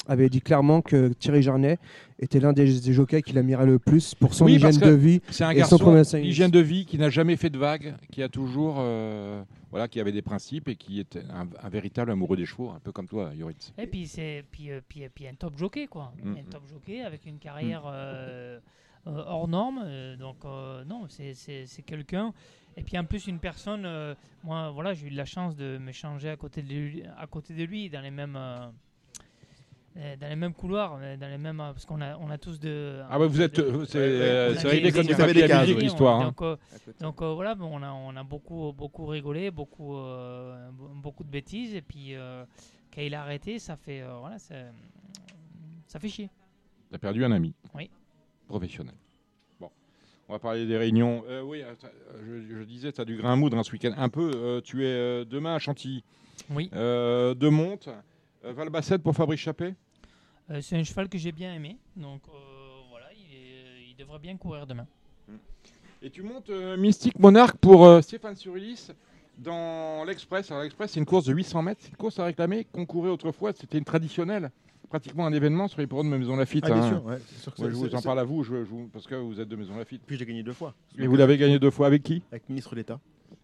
avait 0.07 0.29
dit 0.29 0.39
clairement 0.41 0.81
que 0.81 1.09
Thierry 1.13 1.41
Jarnet 1.41 1.79
était 2.19 2.39
l'un 2.39 2.53
des, 2.53 2.79
des 2.79 2.93
jockeys 2.93 3.23
qu'il 3.23 3.37
admirait 3.37 3.65
le 3.65 3.79
plus 3.79 4.13
pour 4.13 4.33
son 4.35 4.45
Oui, 4.45 4.53
hygiène 4.55 4.77
de 4.77 4.91
vie. 4.91 5.19
C'est 5.31 5.43
un 5.43 5.49
et 5.51 5.63
son 5.63 5.77
garçon, 5.93 6.17
hygiène 6.17 6.51
de 6.51 6.59
vie, 6.59 6.85
qui 6.85 6.97
n'a 6.99 7.09
jamais 7.09 7.35
fait 7.37 7.49
de 7.49 7.57
vagues, 7.57 7.95
qui 8.11 8.21
a 8.21 8.29
toujours, 8.29 8.75
euh, 8.77 9.43
voilà, 9.71 9.87
qui 9.87 9.99
avait 9.99 10.11
des 10.11 10.21
principes 10.21 10.67
et 10.67 10.75
qui 10.75 10.99
était 10.99 11.23
un, 11.33 11.47
un 11.63 11.69
véritable 11.69 12.11
amoureux 12.11 12.37
des 12.37 12.45
chevaux, 12.45 12.69
un 12.69 12.79
peu 12.79 12.91
comme 12.91 13.07
toi, 13.07 13.31
Yoritz. 13.35 13.73
Et 13.79 13.87
puis 13.87 14.05
c'est 14.07 14.43
puis, 14.51 14.69
euh, 14.71 14.79
puis, 14.87 15.01
puis 15.13 15.27
un 15.27 15.33
top 15.33 15.57
jockey 15.57 15.87
quoi, 15.87 16.13
Mm. 16.23 16.31
un 16.33 16.51
top 16.51 16.63
jockey 16.69 17.01
avec 17.01 17.25
une 17.25 17.39
carrière 17.39 17.83
euh, 17.87 18.59
euh, 19.07 19.23
hors 19.25 19.47
norme. 19.47 19.81
euh, 19.83 20.15
donc 20.17 20.35
euh, 20.45 20.83
non, 20.85 21.07
c'est 21.09 21.33
quelqu'un. 21.83 22.31
Et 22.77 22.83
puis 22.83 22.97
en 22.97 23.03
plus 23.05 23.27
une 23.27 23.39
personne, 23.39 23.85
euh, 23.85 24.15
moi 24.43 24.71
voilà, 24.71 24.93
j'ai 24.93 25.07
eu 25.07 25.09
la 25.11 25.25
chance 25.25 25.55
de 25.55 25.77
m'échanger 25.77 26.29
à 26.29 26.37
côté 26.37 26.61
de 26.61 26.69
lui, 26.73 27.03
à 27.17 27.27
côté 27.27 27.53
de 27.53 27.63
lui 27.63 27.89
dans 27.89 28.01
les 28.01 28.11
mêmes. 28.11 28.35
euh, 28.37 28.67
euh, 29.97 30.15
dans 30.15 30.29
les 30.29 30.37
mêmes 30.37 30.53
couloirs, 30.53 30.97
dans 31.19 31.27
les 31.29 31.37
mêmes, 31.37 31.57
parce 31.57 31.85
qu'on 31.85 31.99
a, 31.99 32.15
on 32.17 32.29
a 32.29 32.37
tous 32.37 32.61
de. 32.61 33.01
Ah 33.09 33.19
ouais, 33.19 33.27
vous 33.27 33.41
êtes, 33.41 33.57
c'est 33.85 34.67
réglé 34.69 34.89
comme 34.93 35.05
du 35.05 35.13
avez 35.13 35.33
des 35.33 35.47
cases, 35.47 35.67
l'histoire. 35.67 36.21
hein. 36.21 36.25
Donc, 36.27 36.41
euh, 36.41 36.55
donc 37.01 37.21
voilà, 37.21 37.55
bon, 37.55 37.69
on, 37.77 37.83
a, 37.83 37.91
on 37.91 38.15
a 38.15 38.23
beaucoup, 38.23 38.71
beaucoup 38.71 39.05
rigolé, 39.05 39.51
beaucoup, 39.51 39.97
beaucoup 40.95 41.25
de 41.25 41.29
bêtises. 41.29 41.75
Et 41.75 41.81
puis 41.81 42.13
quand 42.93 43.01
il 43.01 43.13
a 43.13 43.21
arrêté, 43.21 43.59
ça 43.59 43.75
fait, 43.75 44.01
voilà, 44.17 44.39
ça, 44.39 44.55
ça 45.87 45.99
fait 45.99 46.07
chier. 46.07 46.29
T'as 46.89 46.97
perdu 46.97 47.25
un 47.25 47.31
ami. 47.33 47.53
Oui. 47.75 47.89
Professionnel. 48.47 48.95
On 50.31 50.35
va 50.35 50.39
parler 50.39 50.65
des 50.65 50.77
réunions. 50.77 51.25
Euh, 51.27 51.41
oui, 51.41 51.61
attends, 51.61 51.87
euh, 52.15 52.41
je, 52.49 52.55
je 52.59 52.63
disais, 52.63 52.93
tu 52.93 53.01
as 53.01 53.03
du 53.03 53.17
grain 53.17 53.33
à 53.33 53.35
moudre 53.35 53.57
hein, 53.57 53.63
ce 53.63 53.71
week-end. 53.73 53.91
Un 53.97 54.07
peu. 54.07 54.31
euh, 54.33 54.61
tu 54.61 54.85
es 54.85 54.87
euh, 54.87 55.25
demain 55.25 55.55
à 55.55 55.59
Chantilly. 55.59 56.05
Oui. 56.49 56.69
Euh, 56.73 57.33
de 57.33 57.49
Monte. 57.49 57.89
Euh, 58.45 58.53
Valbassette 58.53 59.03
pour 59.03 59.13
Fabrice 59.13 59.41
Chappé. 59.41 59.73
Euh, 60.49 60.61
c'est 60.61 60.77
un 60.77 60.83
cheval 60.85 61.09
que 61.09 61.17
j'ai 61.17 61.33
bien 61.33 61.53
aimé. 61.53 61.75
Donc 61.97 62.21
euh, 62.29 62.31
voilà, 62.89 63.07
il, 63.13 63.25
est- 63.35 63.89
il 63.89 63.95
devrait 63.97 64.19
bien 64.19 64.37
courir 64.37 64.65
demain. 64.65 64.87
Et 66.01 66.09
tu 66.09 66.21
montes 66.23 66.49
euh, 66.49 66.77
Mystique 66.77 67.19
Monarque 67.19 67.57
pour 67.57 67.85
euh, 67.85 67.99
Stéphane 67.99 68.37
Surulis 68.37 68.87
dans 69.37 70.05
l'Express. 70.05 70.49
Alors 70.49 70.63
l'Express, 70.63 70.91
c'est 70.93 70.99
une 71.01 71.05
course 71.05 71.25
de 71.25 71.33
800 71.33 71.61
mètres. 71.61 71.81
C'est 71.83 71.89
une 71.89 71.97
course 71.97 72.17
à 72.19 72.23
réclamer 72.23 72.65
qu'on 72.71 72.85
courait 72.85 73.09
autrefois. 73.09 73.51
C'était 73.51 73.77
une 73.77 73.83
traditionnelle. 73.83 74.49
Pratiquement 74.91 75.25
un 75.25 75.31
événement 75.31 75.69
sur 75.69 75.79
les 75.79 75.87
ports 75.87 76.03
de 76.03 76.09
Maison 76.09 76.35
Lafitte. 76.35 76.65
Ah, 76.67 76.73
bien 76.73 76.83
hein. 76.83 76.89
sûr, 76.89 77.05
ouais, 77.05 77.17
sûr 77.39 77.55
que 77.55 77.61
Ouais, 77.61 77.69
je 77.69 77.75
vous 77.75 77.95
en 77.95 78.01
parle 78.01 78.19
à 78.19 78.25
vous, 78.25 78.43
je- 78.43 78.65
je 78.65 78.69
vous- 78.69 78.89
parce 78.91 79.07
que 79.07 79.15
vous 79.15 79.39
êtes 79.39 79.47
de 79.47 79.55
Maison 79.55 79.77
Lafitte. 79.77 80.01
Puis 80.05 80.17
j'ai 80.17 80.25
gagné 80.25 80.43
deux 80.43 80.51
fois. 80.51 80.73
Et 80.99 81.07
vous 81.07 81.15
l'avez 81.15 81.37
gagné 81.37 81.59
deux 81.59 81.71
fois 81.71 81.87
avec 81.87 82.03
qui? 82.03 82.21
Avec 82.29 82.49
ministre 82.49 82.75
d'État. 82.75 82.99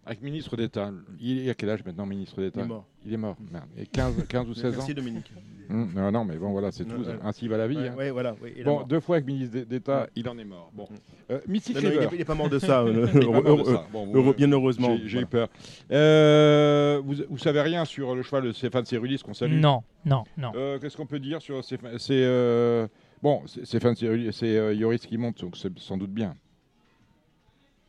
Avec 0.08 0.22
ministre 0.22 0.56
d'État. 0.56 0.90
Il 1.20 1.46
est 1.46 1.50
à 1.50 1.54
quel 1.54 1.68
âge 1.68 1.84
maintenant, 1.84 2.06
ministre 2.06 2.36
Il 2.38 2.44
d'État 2.44 2.62
est 2.62 2.66
mort. 2.66 2.86
Il 3.04 3.12
est 3.12 3.16
mort. 3.18 3.36
Merde. 3.52 3.66
Et 3.76 3.84
15, 3.86 4.24
15 4.26 4.48
ou 4.48 4.54
16 4.54 4.64
ans 4.64 4.76
Merci 4.78 4.94
Dominique. 4.94 5.30
Hum, 5.68 5.92
Non, 5.94 6.10
non, 6.10 6.24
mais 6.24 6.36
bon, 6.38 6.50
voilà, 6.50 6.72
c'est 6.72 6.86
tout. 6.86 6.96
ouais. 6.96 7.18
Ainsi 7.22 7.46
va 7.46 7.58
la 7.58 7.68
vie. 7.68 7.76
Ouais, 7.76 7.88
hein. 7.88 7.94
ouais, 7.94 8.10
voilà. 8.10 8.34
il 8.56 8.64
Bon, 8.64 8.76
mort. 8.78 8.86
deux 8.86 9.00
fois 9.00 9.16
avec 9.16 9.26
ministre 9.26 9.58
d'État, 9.68 10.04
Ouais. 10.04 10.10
il 10.16 10.26
en 10.30 10.38
est 10.38 10.44
mort. 10.46 10.70
Bon. 10.72 10.84
Mm. 10.90 11.32
Euh, 11.32 11.40
Mystic 11.46 11.76
Non, 11.76 11.82
non, 11.82 11.88
il 11.88 11.98
River. 11.98 12.08
il 12.12 12.18
n'est 12.20 12.24
pas 12.24 12.34
mort 12.34 12.48
de 12.48 12.58
ça. 12.58 12.80
euh, 12.84 13.06
Il 13.20 13.28
mort 13.28 13.42
de 13.58 13.64
ça. 13.64 13.86
Bon, 13.92 14.06
vous, 14.06 14.16
heureux- 14.16 14.30
euh, 14.30 14.32
bien 14.32 14.50
heureusement. 14.50 14.96
J'ai 15.04 15.20
eu 15.20 15.26
peur. 15.26 15.48
Euh, 15.92 17.02
vous, 17.04 17.16
vous 17.28 17.36
savez 17.38 17.60
rien 17.60 17.84
sur 17.84 18.14
le 18.14 18.22
cheval 18.22 18.44
de 18.44 18.52
Stéphane 18.52 18.86
Cérulis 18.86 19.18
qu'on 19.22 19.34
salue 19.34 19.60
Non, 19.60 19.82
non, 20.06 20.24
non. 20.38 20.52
Euh, 20.54 20.78
Qu'est-ce 20.78 20.96
qu'on 20.96 21.04
peut 21.06 21.20
dire 21.20 21.42
sur 21.42 21.62
Stéphane 21.62 21.98
C'est 21.98 22.22
euh, 22.24 22.88
bon, 23.22 23.42
Stéphane 23.46 23.94
Cérulis, 23.94 24.32
c'est 24.32 24.56
euh, 24.56 24.72
Yoris 24.72 25.04
qui 25.04 25.18
monte, 25.18 25.38
donc 25.42 25.54
c'est 25.58 25.78
sans 25.78 25.98
doute 25.98 26.12
bien. 26.12 26.34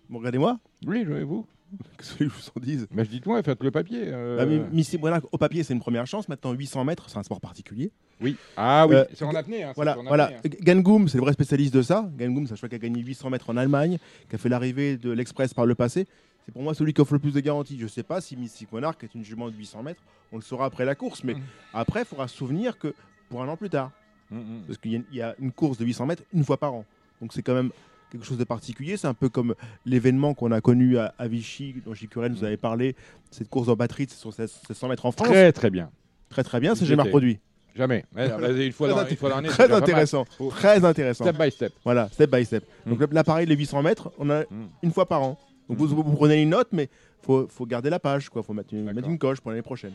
Bon, 0.09 0.17
regardez-moi. 0.19 0.59
Oui, 0.85 1.05
jouez-vous. 1.05 1.45
Que 1.97 2.03
je 2.19 2.23
vous 2.25 2.41
en 2.55 2.59
dise? 2.59 2.87
Mais 2.91 3.05
je 3.05 3.09
dis 3.09 3.21
moi, 3.25 3.41
faites 3.43 3.61
le 3.63 3.71
papier. 3.71 4.03
euh. 4.05 4.45
Mais- 4.45 4.61
mais 4.71 4.83
c'est- 4.83 4.97
voilà, 4.97 5.19
Au 5.31 5.37
papier, 5.37 5.63
c'est 5.63 5.73
une 5.73 5.79
première 5.79 6.07
chance. 6.07 6.27
Maintenant, 6.29 6.51
800 6.53 6.83
mètres, 6.85 7.09
c'est 7.09 7.17
un 7.17 7.23
sport 7.23 7.39
particulier. 7.41 7.91
Oui. 8.21 8.35
Ah 8.57 8.85
oui, 8.87 8.95
Euh, 8.95 9.05
c'est 9.13 9.25
en 9.25 9.33
apnée. 9.35 9.63
hein, 9.63 9.73
Voilà, 9.75 9.93
c'est 9.93 9.99
en 9.99 10.03
voilà. 10.03 10.25
apnée, 10.25 10.51
hein. 10.53 10.57
Gangoum, 10.63 11.07
c'est 11.07 11.17
le 11.17 11.23
vrai 11.23 11.33
spécialiste 11.33 11.73
de 11.73 11.81
ça. 11.81 12.09
Gangoum, 12.17 12.47
c'est 12.47 12.53
un 12.53 12.55
cheval 12.55 12.69
qui 12.69 12.75
a 12.75 12.79
gagné 12.79 13.01
800 13.01 13.29
mètres 13.29 13.49
en 13.49 13.57
Allemagne, 13.57 13.97
qui 14.29 14.35
a 14.35 14.37
fait 14.37 14.49
l'arrivée 14.49 14.97
de 14.97 15.11
l'Express 15.11 15.53
par 15.53 15.65
le 15.65 15.75
passé. 15.75 16.07
C'est 16.45 16.51
pour 16.51 16.63
moi 16.63 16.73
celui 16.73 16.93
qui 16.93 17.01
offre 17.01 17.13
le 17.13 17.19
plus 17.19 17.33
de 17.33 17.39
garanties. 17.41 17.77
Je 17.77 17.83
ne 17.83 17.89
sais 17.89 18.03
pas 18.03 18.21
si 18.21 18.35
Mystic 18.35 18.71
Monarch 18.71 19.03
est 19.03 19.13
une 19.13 19.23
jument 19.23 19.49
de 19.49 19.55
800 19.55 19.83
mètres. 19.83 20.01
On 20.31 20.37
le 20.37 20.41
saura 20.41 20.65
après 20.65 20.85
la 20.85 20.95
course. 20.95 21.23
Mais 21.23 21.35
après, 21.73 22.01
il 22.01 22.05
faudra 22.05 22.27
se 22.27 22.35
souvenir 22.35 22.77
que 22.79 22.93
pour 23.29 23.43
un 23.43 23.47
an 23.47 23.55
plus 23.57 23.69
tard. 23.69 23.91
Mm, 24.31 24.61
Parce 24.67 24.77
qu'il 24.79 24.93
y, 25.11 25.15
y 25.17 25.21
a 25.21 25.35
une 25.39 25.51
course 25.51 25.77
de 25.77 25.85
800 25.85 26.05
mètres 26.05 26.23
une 26.33 26.43
fois 26.43 26.57
par 26.57 26.73
an. 26.73 26.85
Donc 27.21 27.33
c'est 27.33 27.41
quand 27.41 27.53
même 27.55 27.71
quelque 28.11 28.25
chose 28.25 28.37
de 28.37 28.43
particulier. 28.43 28.97
C'est 28.97 29.07
un 29.07 29.13
peu 29.13 29.29
comme 29.29 29.55
l'événement 29.85 30.33
qu'on 30.33 30.51
a 30.51 30.61
connu 30.61 30.97
à, 30.97 31.13
à 31.17 31.27
Vichy, 31.27 31.75
dont 31.85 31.93
J. 31.93 32.07
Curel 32.07 32.31
nous 32.31 32.43
avait 32.43 32.57
parlé. 32.57 32.95
Cette 33.31 33.49
course 33.49 33.67
en 33.69 33.75
batterie 33.75 34.07
sur 34.09 34.33
700 34.33 34.87
mètres 34.89 35.05
en 35.05 35.11
France. 35.11 35.27
Très 35.27 35.51
très 35.51 35.69
bien. 35.69 35.89
Très 36.29 36.43
très 36.43 36.59
bien. 36.59 36.75
C'est 36.75 36.85
jamais 36.85 37.03
reproduit. 37.03 37.39
Jamais. 37.75 38.03
Une 38.17 38.71
fois 38.71 38.87
dans- 38.89 39.05
une 39.07 39.15
fois 39.15 39.29
dans 39.29 39.41
Très 39.43 39.71
intéressant. 39.71 40.25
Faut- 40.37 40.49
Très 40.49 40.83
intéressant. 40.83 41.23
Step 41.23 41.37
by 41.39 41.51
step. 41.51 41.73
Voilà, 41.83 42.09
step 42.11 42.29
by 42.35 42.43
step. 42.43 42.63
Mm. 42.85 42.95
Donc 42.95 43.13
là, 43.13 43.23
pareil, 43.23 43.45
les 43.45 43.55
800 43.55 43.81
mètres, 43.83 44.11
on 44.17 44.29
a 44.29 44.43
une 44.83 44.91
fois 44.91 45.07
par 45.07 45.21
an. 45.23 45.37
Donc 45.69 45.77
vous, 45.77 45.87
vous 45.87 46.03
prenez 46.15 46.41
une 46.41 46.49
note, 46.49 46.69
mais 46.71 46.89
faut, 47.21 47.47
faut 47.47 47.65
garder 47.65 47.89
la 47.91 47.99
page. 47.99 48.27
Il 48.35 48.43
faut 48.43 48.53
mettre 48.53 48.73
une, 48.73 48.91
mettre 48.91 49.07
une 49.07 49.19
coche 49.19 49.39
pour 49.39 49.51
l'année 49.51 49.61
prochaine. 49.61 49.93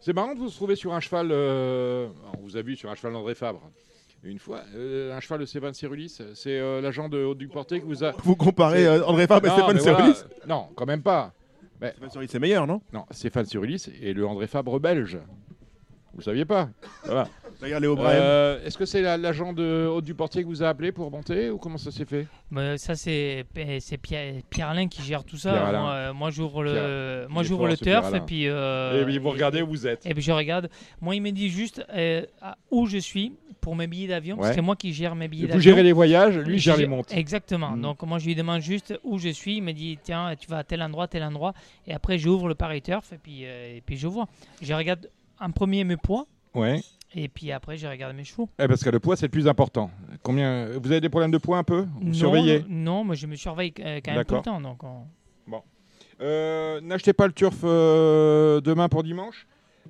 C'est 0.00 0.12
marrant 0.12 0.34
de 0.34 0.40
vous 0.40 0.50
trouver 0.50 0.76
sur 0.76 0.92
un 0.92 1.00
cheval. 1.00 1.28
euh, 1.30 2.08
On 2.36 2.42
vous 2.42 2.56
a 2.56 2.62
vu 2.62 2.74
sur 2.76 2.90
un 2.90 2.94
cheval 2.94 3.12
d'André 3.12 3.34
Fabre. 3.34 3.62
Une 4.24 4.38
fois, 4.38 4.62
euh, 4.74 5.14
un 5.14 5.20
cheval 5.20 5.40
de 5.40 5.44
Stéphane 5.44 5.74
Cyrulis, 5.74 6.18
c'est 6.34 6.58
euh, 6.58 6.80
l'agent 6.80 7.10
de 7.10 7.22
Haute 7.22 7.36
du 7.36 7.46
Porté 7.48 7.80
qui 7.80 7.86
vous 7.86 8.04
a. 8.04 8.12
Vous 8.24 8.36
comparez, 8.36 8.86
euh, 8.86 9.04
André 9.04 9.26
Fabre 9.26 9.46
et 9.46 9.50
Non, 9.50 9.54
Stéphane 9.54 9.76
mais 9.76 9.82
voilà. 9.82 10.14
Cyrulis 10.14 10.46
Non, 10.48 10.68
quand 10.74 10.86
même 10.86 11.02
pas. 11.02 11.34
Mais... 11.78 11.90
Stéphane 11.90 12.10
Cyrulis, 12.10 12.28
c'est 12.30 12.38
meilleur, 12.38 12.66
non? 12.66 12.80
Non, 12.92 13.04
Stéphane 13.10 13.44
Cyrulis 13.44 13.86
et 14.00 14.14
le 14.14 14.26
André 14.26 14.46
Fabre 14.46 14.80
belge. 14.80 15.18
Vous 16.14 16.22
saviez 16.22 16.46
pas? 16.46 16.70
Voilà. 17.04 17.28
D'ailleurs, 17.64 17.80
Léo 17.80 17.96
Brahim. 17.96 18.18
Euh, 18.20 18.64
Est-ce 18.64 18.78
que 18.78 18.84
c'est 18.84 19.02
la- 19.02 19.16
l'agent 19.16 19.52
de 19.52 19.86
Haute 19.90 20.04
du 20.04 20.14
Portier 20.14 20.42
qui 20.42 20.48
vous 20.48 20.62
a 20.62 20.68
appelé 20.68 20.92
pour 20.92 21.10
monter 21.10 21.50
ou 21.50 21.58
comment 21.58 21.78
ça 21.78 21.90
s'est 21.90 22.04
fait? 22.04 22.26
Mais 22.50 22.78
ça 22.78 22.94
c'est 22.94 23.44
c'est 23.80 23.96
Pierre, 23.96 24.34
Pierre 24.50 24.68
Alain 24.68 24.86
qui 24.86 25.02
gère 25.02 25.24
tout 25.24 25.36
ça. 25.36 25.50
Pierre 25.52 25.64
Alain. 25.66 25.80
Moi, 25.82 25.90
euh, 25.92 26.12
moi, 26.12 26.30
j'ouvre 26.30 26.62
le 26.62 26.72
Pierre. 26.72 27.28
moi 27.30 27.42
Il 27.42 27.44
est 27.44 27.48
j'ouvre 27.48 27.60
fort, 27.62 27.68
le 27.68 27.76
ce 27.76 27.84
Pierre 27.84 28.02
turf 28.02 28.14
et 28.14 28.20
puis 28.20 28.48
euh, 28.48 29.02
Et 29.02 29.04
puis 29.04 29.18
vous 29.18 29.30
regardez 29.30 29.62
où 29.62 29.66
vous 29.66 29.86
êtes. 29.86 30.04
Et 30.06 30.14
puis 30.14 30.22
je 30.22 30.32
regarde. 30.32 30.68
Moi 31.00 31.14
il 31.16 31.22
me 31.22 31.30
dit 31.30 31.48
juste 31.48 31.84
euh, 31.94 32.24
à 32.42 32.56
où 32.70 32.86
je 32.86 32.98
suis 32.98 33.32
pour 33.60 33.74
mes 33.76 33.86
billets 33.86 34.08
d'avion. 34.08 34.38
Ouais. 34.38 34.52
C'est 34.52 34.60
moi 34.60 34.76
qui 34.76 34.92
gère 34.92 35.14
mes 35.14 35.26
billets 35.26 35.46
Vous 35.46 35.52
d'avion. 35.54 35.62
gérez 35.62 35.82
les 35.82 35.92
voyages, 35.92 36.36
lui 36.36 36.58
gère 36.58 36.76
les 36.76 36.86
montes. 36.86 37.12
Exactement. 37.16 37.70
Mm. 37.70 37.80
Donc 37.80 38.02
moi 38.02 38.18
je 38.18 38.26
lui 38.26 38.34
demande 38.34 38.60
juste 38.60 38.98
où 39.04 39.18
je 39.18 39.30
suis. 39.30 39.56
Il 39.56 39.62
me 39.62 39.72
dit 39.72 39.98
tiens 40.02 40.34
tu 40.38 40.48
vas 40.50 40.58
à 40.58 40.64
tel 40.64 40.82
endroit 40.82 41.08
tel 41.08 41.22
endroit 41.22 41.54
et 41.86 41.94
après 41.94 42.18
j'ouvre 42.18 42.46
le 42.48 42.54
Paris 42.54 42.82
Turf 42.82 43.10
et 43.14 43.18
puis 43.18 43.46
euh, 43.46 43.76
et 43.76 43.80
puis 43.80 43.96
je 43.96 44.06
vois. 44.06 44.26
Je 44.60 44.74
regarde 44.74 45.08
en 45.40 45.50
premier 45.50 45.82
mes 45.84 45.96
poids. 45.96 46.26
Ouais. 46.54 46.80
Et 47.16 47.28
puis 47.28 47.52
après 47.52 47.76
je 47.76 47.86
regarde 47.86 48.16
mes 48.16 48.24
chevaux. 48.24 48.48
Eh, 48.58 48.66
parce 48.66 48.82
que 48.82 48.90
le 48.90 48.98
poids, 49.00 49.16
c'est 49.16 49.26
le 49.26 49.30
plus 49.30 49.46
important. 49.48 49.90
Combien 50.22 50.66
Vous 50.82 50.90
avez 50.90 51.00
des 51.00 51.08
problèmes 51.08 51.30
de 51.30 51.38
poids 51.38 51.58
un 51.58 51.64
peu? 51.64 51.86
Vous 52.00 52.08
Non, 52.08 52.12
surveillez? 52.12 52.64
Non, 52.68 53.04
mais 53.04 53.14
je 53.16 53.26
me 53.26 53.36
surveille 53.36 53.72
euh, 53.80 54.00
quand 54.04 54.14
même 54.14 54.24
tout 54.24 54.34
le 54.34 54.40
temps. 54.42 54.60
Donc 54.60 54.82
on- 54.84 55.06
Bon. 55.46 55.60
Euh, 56.20 56.80
N'achetez 56.80 57.12
pas 57.12 57.26
le 57.26 57.32
turf 57.32 57.58
euh, 57.64 58.60
demain 58.60 58.88
pour 58.88 59.02
dimanche. 59.02 59.46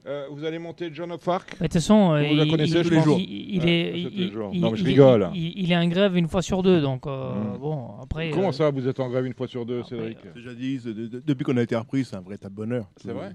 Euh, 0.07 0.27
vous 0.33 0.45
allez 0.45 0.59
monter 0.59 0.91
John 0.93 1.13
of 1.13 1.27
Arc? 1.29 1.53
De 1.53 1.59
toute 1.65 1.73
façon, 1.75 2.09
Vous 2.09 2.15
la 2.15 2.23
il- 2.45 2.51
connaissez, 2.51 2.73
est, 2.73 2.83
ça, 2.83 2.83
c'est 2.83 2.89
tous 3.05 3.17
il- 3.19 3.63
les 3.63 4.31
jours. 4.33 4.51
il- 4.53 4.61
Non, 4.61 4.71
mais 4.73 4.77
je 4.77 4.85
rigole. 4.85 5.31
Il, 5.35 5.71
est 5.71 5.77
en 5.77 5.87
grève 5.87 6.17
une 6.17 6.27
fois 6.29 6.43
sur 6.43 6.63
deux, 6.63 6.81
donc 6.83 7.07
euh, 7.07 7.33
Mm. 7.55 7.59
bon, 7.59 7.89
après. 8.03 8.31
Comment 8.31 8.49
euh, 8.49 8.53
ça, 8.53 8.71
vous 8.71 8.87
êtes 8.89 8.99
en 9.01 9.09
grève 9.09 9.25
une 9.25 9.35
fois 9.35 9.47
sur 9.47 9.65
deux, 9.65 9.83
Cédric? 9.85 10.19
Déjà 10.35 10.53
dit, 10.53 10.79
de- 10.79 10.93
de- 11.07 11.23
depuis 11.25 11.45
qu'on 11.45 11.57
a 11.57 11.63
été 11.63 11.77
repris, 11.77 12.05
c'est 12.05 12.17
un 12.17 12.21
véritable 12.23 12.55
bonheur. 12.55 12.87
C'est 12.97 13.13
vrai? 13.13 13.33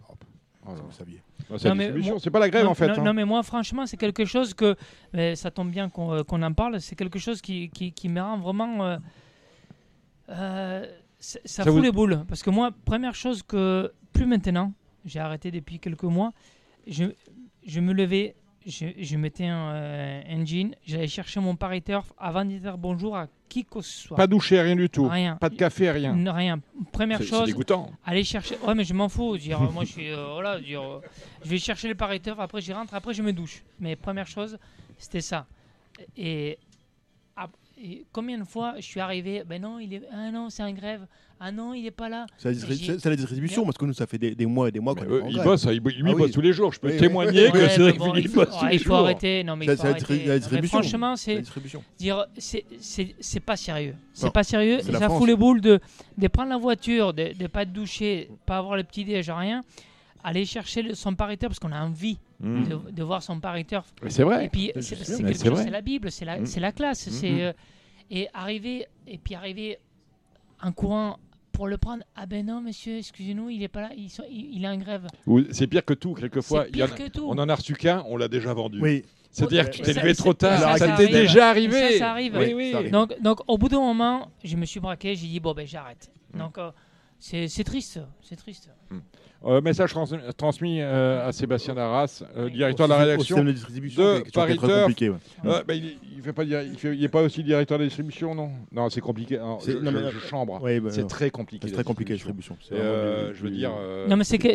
Oh, 0.67 0.71
Vous 0.73 0.91
saviez. 0.91 1.21
Bah, 1.49 1.55
c'est 2.19 2.29
pas 2.31 2.39
la 2.39 2.49
grève 2.49 2.65
non, 2.65 2.71
en 2.71 2.75
fait. 2.75 2.87
Non, 2.89 2.93
hein. 2.99 3.03
non, 3.03 3.13
mais 3.13 3.25
moi, 3.25 3.41
franchement, 3.43 3.85
c'est 3.85 3.97
quelque 3.97 4.25
chose 4.25 4.53
que. 4.53 4.75
mais 5.13 5.35
ça 5.35 5.49
tombe 5.51 5.71
bien 5.71 5.89
qu'on 5.89 6.13
euh, 6.13 6.23
qu'on 6.23 6.41
en 6.43 6.53
parle. 6.53 6.79
C'est 6.81 6.95
quelque 6.95 7.17
chose 7.17 7.41
qui, 7.41 7.69
qui, 7.69 7.91
qui 7.93 8.09
me 8.09 8.21
rend 8.21 8.37
vraiment. 8.37 8.83
euh, 8.85 8.97
euh, 10.29 10.85
ça, 11.19 11.39
ça 11.45 11.63
Ça 11.63 11.71
fout 11.71 11.73
vous- 11.73 11.81
les 11.81 11.91
boules. 11.91 12.23
Parce 12.27 12.43
que 12.43 12.49
moi, 12.49 12.71
première 12.85 13.15
chose 13.15 13.43
que. 13.43 13.91
Plus 14.13 14.25
maintenant, 14.25 14.73
j'ai 15.05 15.19
arrêté 15.19 15.49
depuis 15.51 15.79
quelques 15.79 16.03
mois. 16.03 16.33
Je, 16.87 17.05
je 17.65 17.79
me 17.79 17.93
levais, 17.93 18.35
je, 18.69 18.85
je 18.97 19.17
mettais 19.17 19.45
un, 19.47 19.71
euh, 19.73 20.21
un 20.29 20.45
jean, 20.45 20.75
j'allais 20.85 21.07
chercher 21.07 21.39
mon 21.39 21.55
Paris 21.55 21.81
Turf 21.81 22.13
avant 22.17 22.45
de 22.45 22.57
dire 22.57 22.77
bonjour 22.77 23.17
à 23.17 23.27
qui 23.49 23.65
que 23.65 23.81
ce 23.81 24.07
soit. 24.07 24.15
Pas 24.17 24.27
douché, 24.27 24.61
rien 24.61 24.75
du 24.75 24.89
tout. 24.89 25.07
Rien. 25.07 25.35
Pas 25.37 25.49
de 25.49 25.55
café, 25.55 25.89
rien. 25.91 26.13
N- 26.13 26.29
Rien. 26.29 26.59
Première 26.91 27.17
C'est- 27.17 27.23
c'est 27.25 27.29
chose. 27.31 27.45
dégoûtant. 27.47 27.89
Aller 28.05 28.23
chercher. 28.23 28.55
Ouais, 28.65 28.75
mais 28.75 28.83
je 28.83 28.93
m'en 28.93 29.09
fous. 29.09 29.37
Dire, 29.37 29.59
moi, 29.71 29.83
je 29.85 29.91
suis. 29.91 30.11
euh, 30.11 30.33
voilà, 30.33 30.59
dire, 30.59 30.81
euh, 30.83 31.01
je 31.43 31.49
vais 31.49 31.57
chercher 31.57 31.87
le 31.87 31.95
Paris 31.95 32.21
Turf, 32.21 32.39
après, 32.39 32.61
j'y 32.61 32.71
rentre, 32.73 32.93
après, 32.93 33.13
je 33.13 33.23
me 33.23 33.33
douche. 33.33 33.63
Mais 33.79 33.95
première 33.95 34.27
chose, 34.27 34.57
c'était 34.99 35.21
ça. 35.21 35.47
Et, 36.15 36.57
et 37.81 38.05
combien 38.11 38.37
de 38.37 38.43
fois 38.43 38.73
je 38.77 38.81
suis 38.83 38.99
arrivé 38.99 39.43
Ben 39.47 39.61
non, 39.61 39.79
il 39.79 39.93
est. 39.93 40.01
Ah 40.11 40.31
non, 40.31 40.49
c'est 40.49 40.63
en 40.63 40.71
grève. 40.71 41.05
Ah 41.39 41.53
non, 41.53 41.73
il 41.73 41.85
est 41.85 41.91
pas 41.91 42.09
là. 42.09 42.25
C'est 42.37 42.49
la, 42.49 43.15
distribution, 43.15 43.63
parce 43.63 43.77
que 43.77 43.85
nous, 43.85 43.93
ça 43.93 44.05
fait 44.05 44.17
des, 44.17 44.35
des 44.35 44.45
mois 44.45 44.67
et 44.67 44.71
des 44.73 44.81
mois 44.81 44.93
qu'on 44.93 45.05
Euh, 45.09 45.21
il 45.29 45.41
bosse, 45.41 45.63
il, 45.63 45.81
Ah 45.85 45.89
il 45.95 46.03
bosse 46.03 46.21
oui. 46.25 46.31
tous 46.31 46.41
les 46.41 46.51
jours. 46.51 46.73
Je 46.73 46.81
peux 46.81 46.87
Oui, 46.89 46.93
oui. 46.95 46.99
témoigner 46.99 47.49
que 47.49 47.57
Ouais, 47.57 47.69
Cédric 47.69 47.97
bon, 47.97 48.11
Philippe 48.13 48.25
il 48.25 48.29
faut, 48.31 48.39
bosse 48.45 48.49
tous 48.57 48.63
ouais, 48.65 48.69
les 48.71 48.75
il 48.75 48.79
faut 48.79 48.89
jours. 48.89 48.97
arrêter. 48.97 49.43
Non, 49.45 49.55
mais 49.55 49.65
il 49.65 49.69
C'est- 49.69 49.77
faut 49.77 49.83
la 49.83 49.89
arrêter. 49.91 50.25
la 50.25 50.61
Mais 50.61 50.67
franchement, 50.67 51.15
c'est 51.15 51.41
dire, 51.97 52.25
c'est- 52.37 52.65
c'est 52.81 53.15
c'est 53.21 53.39
pas 53.39 53.55
sérieux. 53.55 53.95
C'est 54.13 54.33
pas 54.33 54.43
sérieux. 54.43 54.81
ça 54.81 54.99
France. 54.99 55.17
fout 55.17 55.27
les 55.29 55.35
boules 55.37 55.61
de, 55.61 55.79
de 56.17 56.27
prendre 56.27 56.49
la 56.49 56.57
voiture, 56.57 57.13
de 57.13 57.31
ne 57.39 57.47
pas 57.47 57.65
te 57.65 57.71
doucher, 57.71 58.29
pas 58.45 58.57
avoir 58.57 58.75
le 58.75 58.83
petit 58.83 59.05
déj, 59.05 59.29
rien. 59.29 59.61
Aller 60.21 60.43
chercher 60.43 60.93
son 60.95 61.15
pariteur 61.15 61.47
parce 61.49 61.59
qu'on 61.59 61.71
a 61.71 61.81
envie 61.81 62.19
Mm. 62.41 62.63
de, 62.67 62.91
de 62.91 63.03
voir 63.03 63.21
son 63.21 63.39
pariteur. 63.39 63.85
Mais 64.01 64.09
c'est 64.09 64.23
vrai. 64.23 64.45
Et 64.45 64.49
puis 64.49 64.71
C'est 64.79 65.69
la 65.69 65.81
Bible, 65.81 66.09
c'est 66.11 66.25
la, 66.25 66.39
Mm. 66.39 66.45
c'est 66.45 66.59
la 66.61 66.71
classe. 66.71 67.07
Mm, 67.07 67.11
c'est 67.11 67.41
euh, 67.43 67.53
et 68.11 68.27
arriver 68.33 68.85
et 69.07 69.17
puis 69.17 69.35
arriver 69.35 69.77
en 70.61 70.71
courant 70.71 71.17
pour 71.51 71.67
le 71.67 71.77
prendre. 71.77 72.03
Ah 72.15 72.25
ben 72.25 72.45
non, 72.45 72.61
monsieur, 72.61 72.97
excusez-nous, 72.97 73.49
il 73.49 73.61
est 73.63 73.67
pas 73.67 73.81
là, 73.81 73.89
il, 73.97 74.09
sont- 74.09 74.23
il- 74.29 74.55
il 74.55 74.63
est 74.63 74.67
en 74.69 74.77
grève. 74.77 75.07
Ou 75.27 75.41
C'est 75.51 75.67
pire 75.67 75.83
que 75.83 75.93
tout. 75.93 76.13
Quelquefois, 76.13 76.63
C'est 76.65 76.69
il 76.71 76.77
y 76.77 76.83
en 76.83 76.85
pire 76.87 76.95
a- 76.95 76.97
que 76.97 77.07
tout. 77.09 77.25
on 77.27 77.37
en 77.37 77.49
a 77.49 77.55
reçu 77.55 77.75
qu'un, 77.75 78.03
on 78.07 78.15
l'a 78.17 78.27
déjà 78.29 78.53
vendu. 78.53 78.79
Oui. 78.81 79.03
C'est-à-dire 79.31 79.69
que 79.69 79.75
tu 79.75 79.81
t'es 79.83 79.93
levé 79.93 80.15
trop 80.15 80.33
tard. 80.33 80.57
ça, 80.59 80.71
Ça, 80.71 80.77
ça 80.77 80.85
t'est 80.97 81.03
arrive. 81.03 81.11
déjà 81.15 81.49
arrivé. 81.49 81.91
Ça, 81.93 81.97
ça 81.99 82.11
arrive. 82.11 82.35
Oui, 82.37 82.53
oui. 82.55 82.89
Donc, 82.89 83.13
donc, 83.21 83.41
au 83.47 83.57
bout 83.57 83.67
d'un 83.69 83.79
moment, 83.79 84.31
je 84.43 84.55
me 84.55 84.65
suis 84.65 84.79
braqué, 84.79 85.13
j'ai 85.15 85.27
dit 85.27 85.39
bon 85.39 85.53
ben 85.53 85.67
j'arrête. 85.67 86.09
Mm. 86.33 86.37
Donc 86.39 86.57
euh, 86.57 86.71
c'est 87.19 87.47
c'est 87.47 87.63
triste, 87.63 87.99
c'est 88.21 88.35
triste. 88.37 88.69
Euh, 89.45 89.61
message 89.61 89.91
trans- 89.93 90.05
transmis 90.35 90.81
euh, 90.81 91.25
à 91.25 91.31
Sébastien 91.31 91.73
Darras, 91.73 92.23
euh, 92.35 92.49
directeur 92.49 92.87
de 92.87 92.93
la 92.93 92.99
rédaction 92.99 93.23
système 93.37 93.45
de 93.45 93.51
distribution, 93.53 94.03
de 94.19 94.31
Paris 94.33 94.57
compliqué, 94.57 95.09
ouais. 95.09 95.17
Euh, 95.45 95.63
bah, 95.65 95.73
il, 95.75 95.97
il 96.17 96.21
fait 96.21 96.33
pas, 96.33 96.43
dire- 96.43 96.61
il, 96.61 96.77
fait- 96.77 96.93
il 96.93 97.01
est 97.01 97.07
pas 97.07 97.21
aussi 97.21 97.41
directeur 97.41 97.77
de 97.77 97.83
la 97.83 97.87
distribution, 97.87 98.35
non? 98.35 98.51
Non, 98.73 98.89
c'est 98.89 98.99
compliqué. 98.99 99.37
Alors, 99.37 99.61
C'est- 99.61 99.71
je, 99.71 99.77
non, 99.77 99.93
mais- 99.93 100.11
je- 100.11 100.19
je 100.19 100.27
chambre. 100.27 100.61
Ouais, 100.61 100.81
bah, 100.81 100.89
c'est 100.91 101.03
non. 101.03 101.07
très 101.07 101.29
compliqué. 101.29 101.67
C'est 101.67 101.73
très 101.73 101.85
compliqué, 101.85 102.11
la 102.11 102.15
distribution. 102.17 102.57
Euh, 102.73 103.29
du- 103.31 103.37
je 103.37 103.43
veux 103.43 103.49
dire. 103.49 103.71
non 104.09 104.17
mais 104.17 104.25
c'est 104.25 104.37
que- 104.37 104.49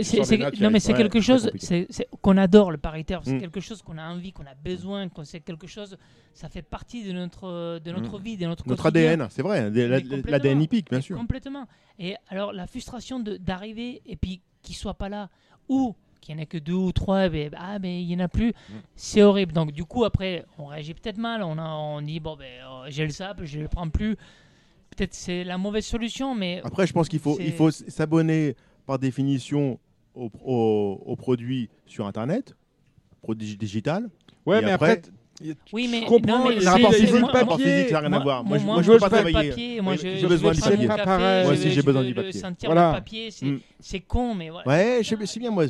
non 0.62 0.70
quelque 0.98 1.20
chose 1.20 1.50
qu'on 2.20 2.36
adore 2.36 2.70
le 2.70 2.76
paritaire. 2.76 3.22
C'est 3.24 3.32
Mm. 3.36 3.40
quelque 3.40 3.60
chose 3.60 3.80
qu'on 3.80 3.96
a 3.96 4.06
envie, 4.06 4.32
qu'on 4.32 4.42
a 4.44 4.54
besoin, 4.62 5.08
qu'on 5.08 5.24
c'est 5.24 5.40
quelque 5.40 5.66
chose. 5.66 5.96
Ça 6.34 6.50
fait 6.50 6.60
partie 6.62 7.04
de 7.06 7.12
notre 7.12 7.78
de 7.78 7.90
notre 7.90 8.18
vie, 8.18 8.36
de 8.36 8.44
notre 8.46 8.68
Notre 8.68 8.82
quotidien. 8.82 9.12
ADN, 9.12 9.28
c'est 9.30 9.40
vrai, 9.42 9.70
l'ADN 9.70 10.60
hippique, 10.60 10.90
bien 10.90 11.00
sûr. 11.00 11.16
Complètement. 11.16 11.66
Et 11.98 12.16
alors 12.28 12.52
la 12.52 12.66
frustration 12.66 13.18
de- 13.20 13.38
d'arriver 13.38 14.02
et 14.04 14.16
puis 14.16 14.42
qu'il 14.64 14.74
soit 14.74 14.94
pas 14.94 15.08
là 15.08 15.28
ou 15.68 15.94
qu'il 16.20 16.34
y 16.34 16.38
en 16.38 16.42
a 16.42 16.46
que 16.46 16.58
deux 16.58 16.72
ou 16.72 16.90
trois, 16.90 17.28
ben, 17.28 17.50
ah 17.56 17.78
mais 17.78 18.02
il 18.02 18.10
y 18.10 18.16
en 18.16 18.20
a 18.24 18.28
plus, 18.28 18.48
Mm. 18.48 18.72
c'est 18.96 19.22
horrible. 19.22 19.52
Donc 19.52 19.70
du 19.72 19.84
coup 19.84 20.04
après 20.04 20.44
on 20.58 20.66
réagit 20.66 20.94
peut-être 20.94 21.18
mal, 21.18 21.42
on, 21.42 21.58
a, 21.58 21.68
on 21.68 22.00
dit 22.02 22.18
bon 22.18 22.34
ben 22.36 22.44
euh, 22.44 22.86
j'ai 22.88 23.04
le 23.04 23.10
sap, 23.12 23.44
je 23.44 23.60
le 23.60 23.68
prends 23.68 23.88
plus. 23.90 24.16
Peut-être 24.96 25.12
c'est 25.14 25.44
la 25.44 25.58
mauvaise 25.58 25.84
solution, 25.84 26.34
mais 26.34 26.60
Après, 26.64 26.86
je 26.86 26.92
pense 26.92 27.08
qu'il 27.08 27.18
faut, 27.18 27.36
il 27.40 27.52
faut 27.52 27.70
s'abonner 27.70 28.54
par 28.86 28.98
définition 28.98 29.78
aux 30.14 30.30
au, 30.44 31.02
aux 31.04 31.16
produits 31.16 31.68
sur 31.84 32.06
Internet, 32.06 32.54
produits 33.20 33.56
digital. 33.56 34.08
Ouais, 34.46 34.60
Et 34.60 34.64
mais 34.64 34.70
après, 34.70 35.02
Oui, 35.72 35.88
mais 35.90 36.00
je 36.02 36.06
comprends, 36.06 36.38
non, 36.38 36.48
mais 36.48 36.54
Le 36.60 36.68
rapport 36.68 36.92
c'est- 36.92 37.00
physique, 37.06 37.20
moi- 37.20 37.56
physique, 37.56 37.88
ça 37.88 37.92
n'a 37.94 38.00
rien 38.08 38.12
à 38.12 38.18
voir. 38.20 38.44
Moi, 38.44 38.58
moi- 38.58 38.82
je- 38.82 38.92
veux 38.92 38.98
pas 38.98 39.10
pas 39.10 39.22
le 39.22 39.30
travailler. 39.30 39.50
papier, 39.50 39.80
moi, 39.80 39.96
J'ai 39.96 40.26
besoin 40.26 40.52
du 40.52 40.60
papier. 40.60 40.86
Moi 40.86 41.52
aussi, 41.52 41.70
j'ai 41.72 41.82
besoin 41.82 42.02
du 42.02 42.08
le 42.10 42.14
papier. 42.14 42.32
sentir 42.40 42.68
Voilà. 42.68 42.88
le 42.90 42.94
papier, 42.98 43.30
c'est 43.30 43.46
Mm. 43.46 43.60
c'est 43.80 44.00
con, 44.00 44.34
mais 44.34 44.50
voilà. 44.50 44.68
Ouais, 44.68 45.00
c'est 45.02 45.38
bien, 45.40 45.50
moi, 45.50 45.64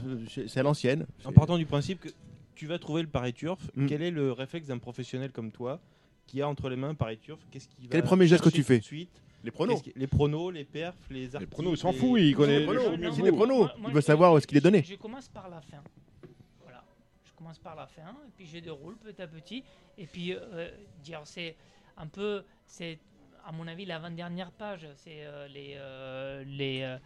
c'est 0.46 0.60
à 0.60 0.62
l'ancienne. 0.62 1.06
En 1.24 1.32
partant 1.32 1.56
du 1.56 1.64
principe 1.66 2.00
que 2.00 2.08
tu 2.54 2.66
vas 2.66 2.78
trouver 2.78 3.02
le 3.02 3.08
Paris 3.08 3.32
Turf, 3.32 3.58
Mm. 3.74 3.86
quel 3.86 4.02
est 4.02 4.10
le 4.10 4.32
réflexe 4.32 4.66
d'un 4.66 4.78
professionnel 4.78 5.30
comme 5.32 5.50
toi 5.50 5.80
qui 6.26 6.42
a 6.42 6.48
entre 6.48 6.68
les 6.68 6.76
mains 6.76 6.94
Paris 6.94 7.18
Turf? 7.18 7.40
Qu'est-ce 7.50 7.68
qu'il 7.68 7.84
va 7.84 7.88
Quel 7.90 7.98
est 7.98 8.02
le 8.02 8.06
premier 8.06 8.26
geste 8.26 8.44
que 8.44 8.50
tu 8.50 8.62
fais? 8.62 8.80
Les 9.42 9.50
pronos. 9.50 9.82
Qui- 9.82 9.92
Les 9.96 10.06
pronos, 10.06 10.50
les 10.52 10.64
perfs, 10.64 10.94
les 11.10 11.20
les 11.20 11.36
articles. 11.36 11.50
pronos, 11.50 11.72
il 11.74 11.76
s'en 11.78 11.90
les- 11.90 11.98
fout, 11.98 12.18
il 12.20 12.34
connaît 12.34 12.52
les 12.52 12.58
les 12.60 12.64
pronos, 12.64 12.82
les 13.22 13.32
pronos. 13.32 13.58
Moi- 13.58 13.70
Il 13.88 13.94
veut 13.94 14.00
savoir 14.00 14.32
où 14.32 14.38
est-ce 14.38 14.46
qu'il 14.46 14.56
est 14.56 14.60
donné. 14.62 14.82
Je 14.88 14.94
commence 14.94 15.28
par 15.28 15.48
la 15.50 15.60
fin 15.60 15.82
commence 17.35 17.59
par 17.59 17.74
la 17.74 17.86
fin, 17.86 18.16
et 18.27 18.31
puis 18.36 18.47
je 18.47 18.59
déroule 18.59 18.97
petit 18.97 19.20
à 19.20 19.27
petit. 19.27 19.65
Et 19.98 20.06
puis, 20.06 20.35
euh, 20.35 20.70
dire, 21.02 21.20
c'est 21.24 21.56
un 21.97 22.06
peu, 22.06 22.44
c'est 22.66 22.98
à 23.47 23.52
mon 23.52 23.66
avis 23.66 23.85
l'avant-dernière 23.85 24.51
page, 24.51 24.86
c'est 24.97 25.24
euh, 25.24 25.47
les. 25.48 25.74
Euh, 25.77 26.44
les 26.47 26.98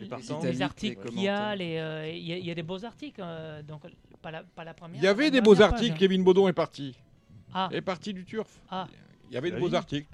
les, 0.00 0.62
articles 0.62 1.08
qu'il 1.08 1.20
y 1.20 1.28
a, 1.28 1.54
il 1.54 2.18
y, 2.18 2.50
a 2.50 2.54
des 2.56 2.62
beaux 2.64 2.84
articles, 2.84 3.22
donc 3.68 3.82
pas 4.20 4.32
la, 4.64 4.74
première. 4.74 5.00
Il 5.00 5.04
y 5.04 5.06
avait 5.06 5.30
des 5.30 5.40
beaux 5.40 5.62
articles, 5.62 5.96
Kevin 5.96 6.24
Baudon 6.24 6.48
est 6.48 6.52
parti. 6.52 6.96
Ah. 7.52 7.68
Est 7.70 7.82
parti 7.82 8.12
du 8.12 8.24
turf. 8.24 8.60
Ah. 8.68 8.88
Il 9.30 9.34
y 9.34 9.36
avait 9.36 9.50
de 9.50 9.58
beaux 9.58 9.74
articles. 9.74 10.06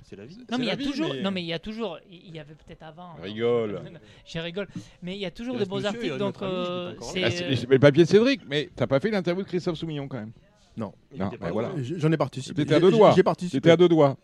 Non 0.50 0.58
mais, 0.58 0.64
il 0.64 0.68
y 0.68 0.70
a 0.70 0.76
toujours, 0.76 1.14
non 1.14 1.30
mais 1.30 1.42
il 1.42 1.46
y 1.46 1.52
a 1.52 1.58
toujours, 1.58 1.98
il 2.10 2.34
y 2.34 2.38
avait 2.38 2.54
peut-être 2.54 2.82
avant. 2.82 3.14
Je 3.16 3.20
hein. 3.20 3.24
rigole. 3.24 3.80
Je 4.26 4.38
rigole. 4.38 4.68
Mais 5.02 5.16
il 5.16 5.20
y 5.20 5.26
a 5.26 5.30
toujours 5.30 5.58
de 5.58 5.64
beaux 5.64 5.84
articles. 5.84 6.18
Donc 6.18 6.40
euh, 6.42 6.94
ah, 6.98 7.28
le 7.68 7.78
papier 7.78 8.04
de 8.04 8.08
Cédric. 8.08 8.40
Mais 8.48 8.70
t'as 8.74 8.86
pas 8.86 9.00
fait 9.00 9.10
l'interview 9.10 9.42
de 9.42 9.48
Christophe 9.48 9.76
Soumillon 9.76 10.08
quand 10.08 10.18
même. 10.18 10.32
Non. 10.76 10.92
Bah 11.16 11.50
voilà. 11.52 11.72
J'en 11.82 12.10
ai 12.12 12.16
participé. 12.16 12.54
T'étais 12.54 12.74
à 12.74 12.80
deux 12.80 12.90
doigts. 12.90 13.12
J'ai 13.14 13.22
participé. 13.22 13.60
T'étais 13.60 13.72
à 13.72 13.76
deux 13.76 13.88
doigts. 13.88 14.16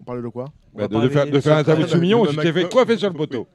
On 0.00 0.04
parlait 0.04 0.22
de 0.22 0.28
quoi 0.28 0.52
bah, 0.74 0.86
de, 0.86 1.00
de, 1.00 1.08
faire, 1.08 1.26
de 1.26 1.40
faire 1.40 1.56
l'interview 1.56 1.84
de 1.84 1.90
Soumillon. 1.90 2.26
Tu 2.26 2.36
t'es 2.36 2.52
fait 2.52 2.68
coiffer 2.68 2.96
sur 2.96 3.08
le 3.08 3.16
poteau. 3.16 3.48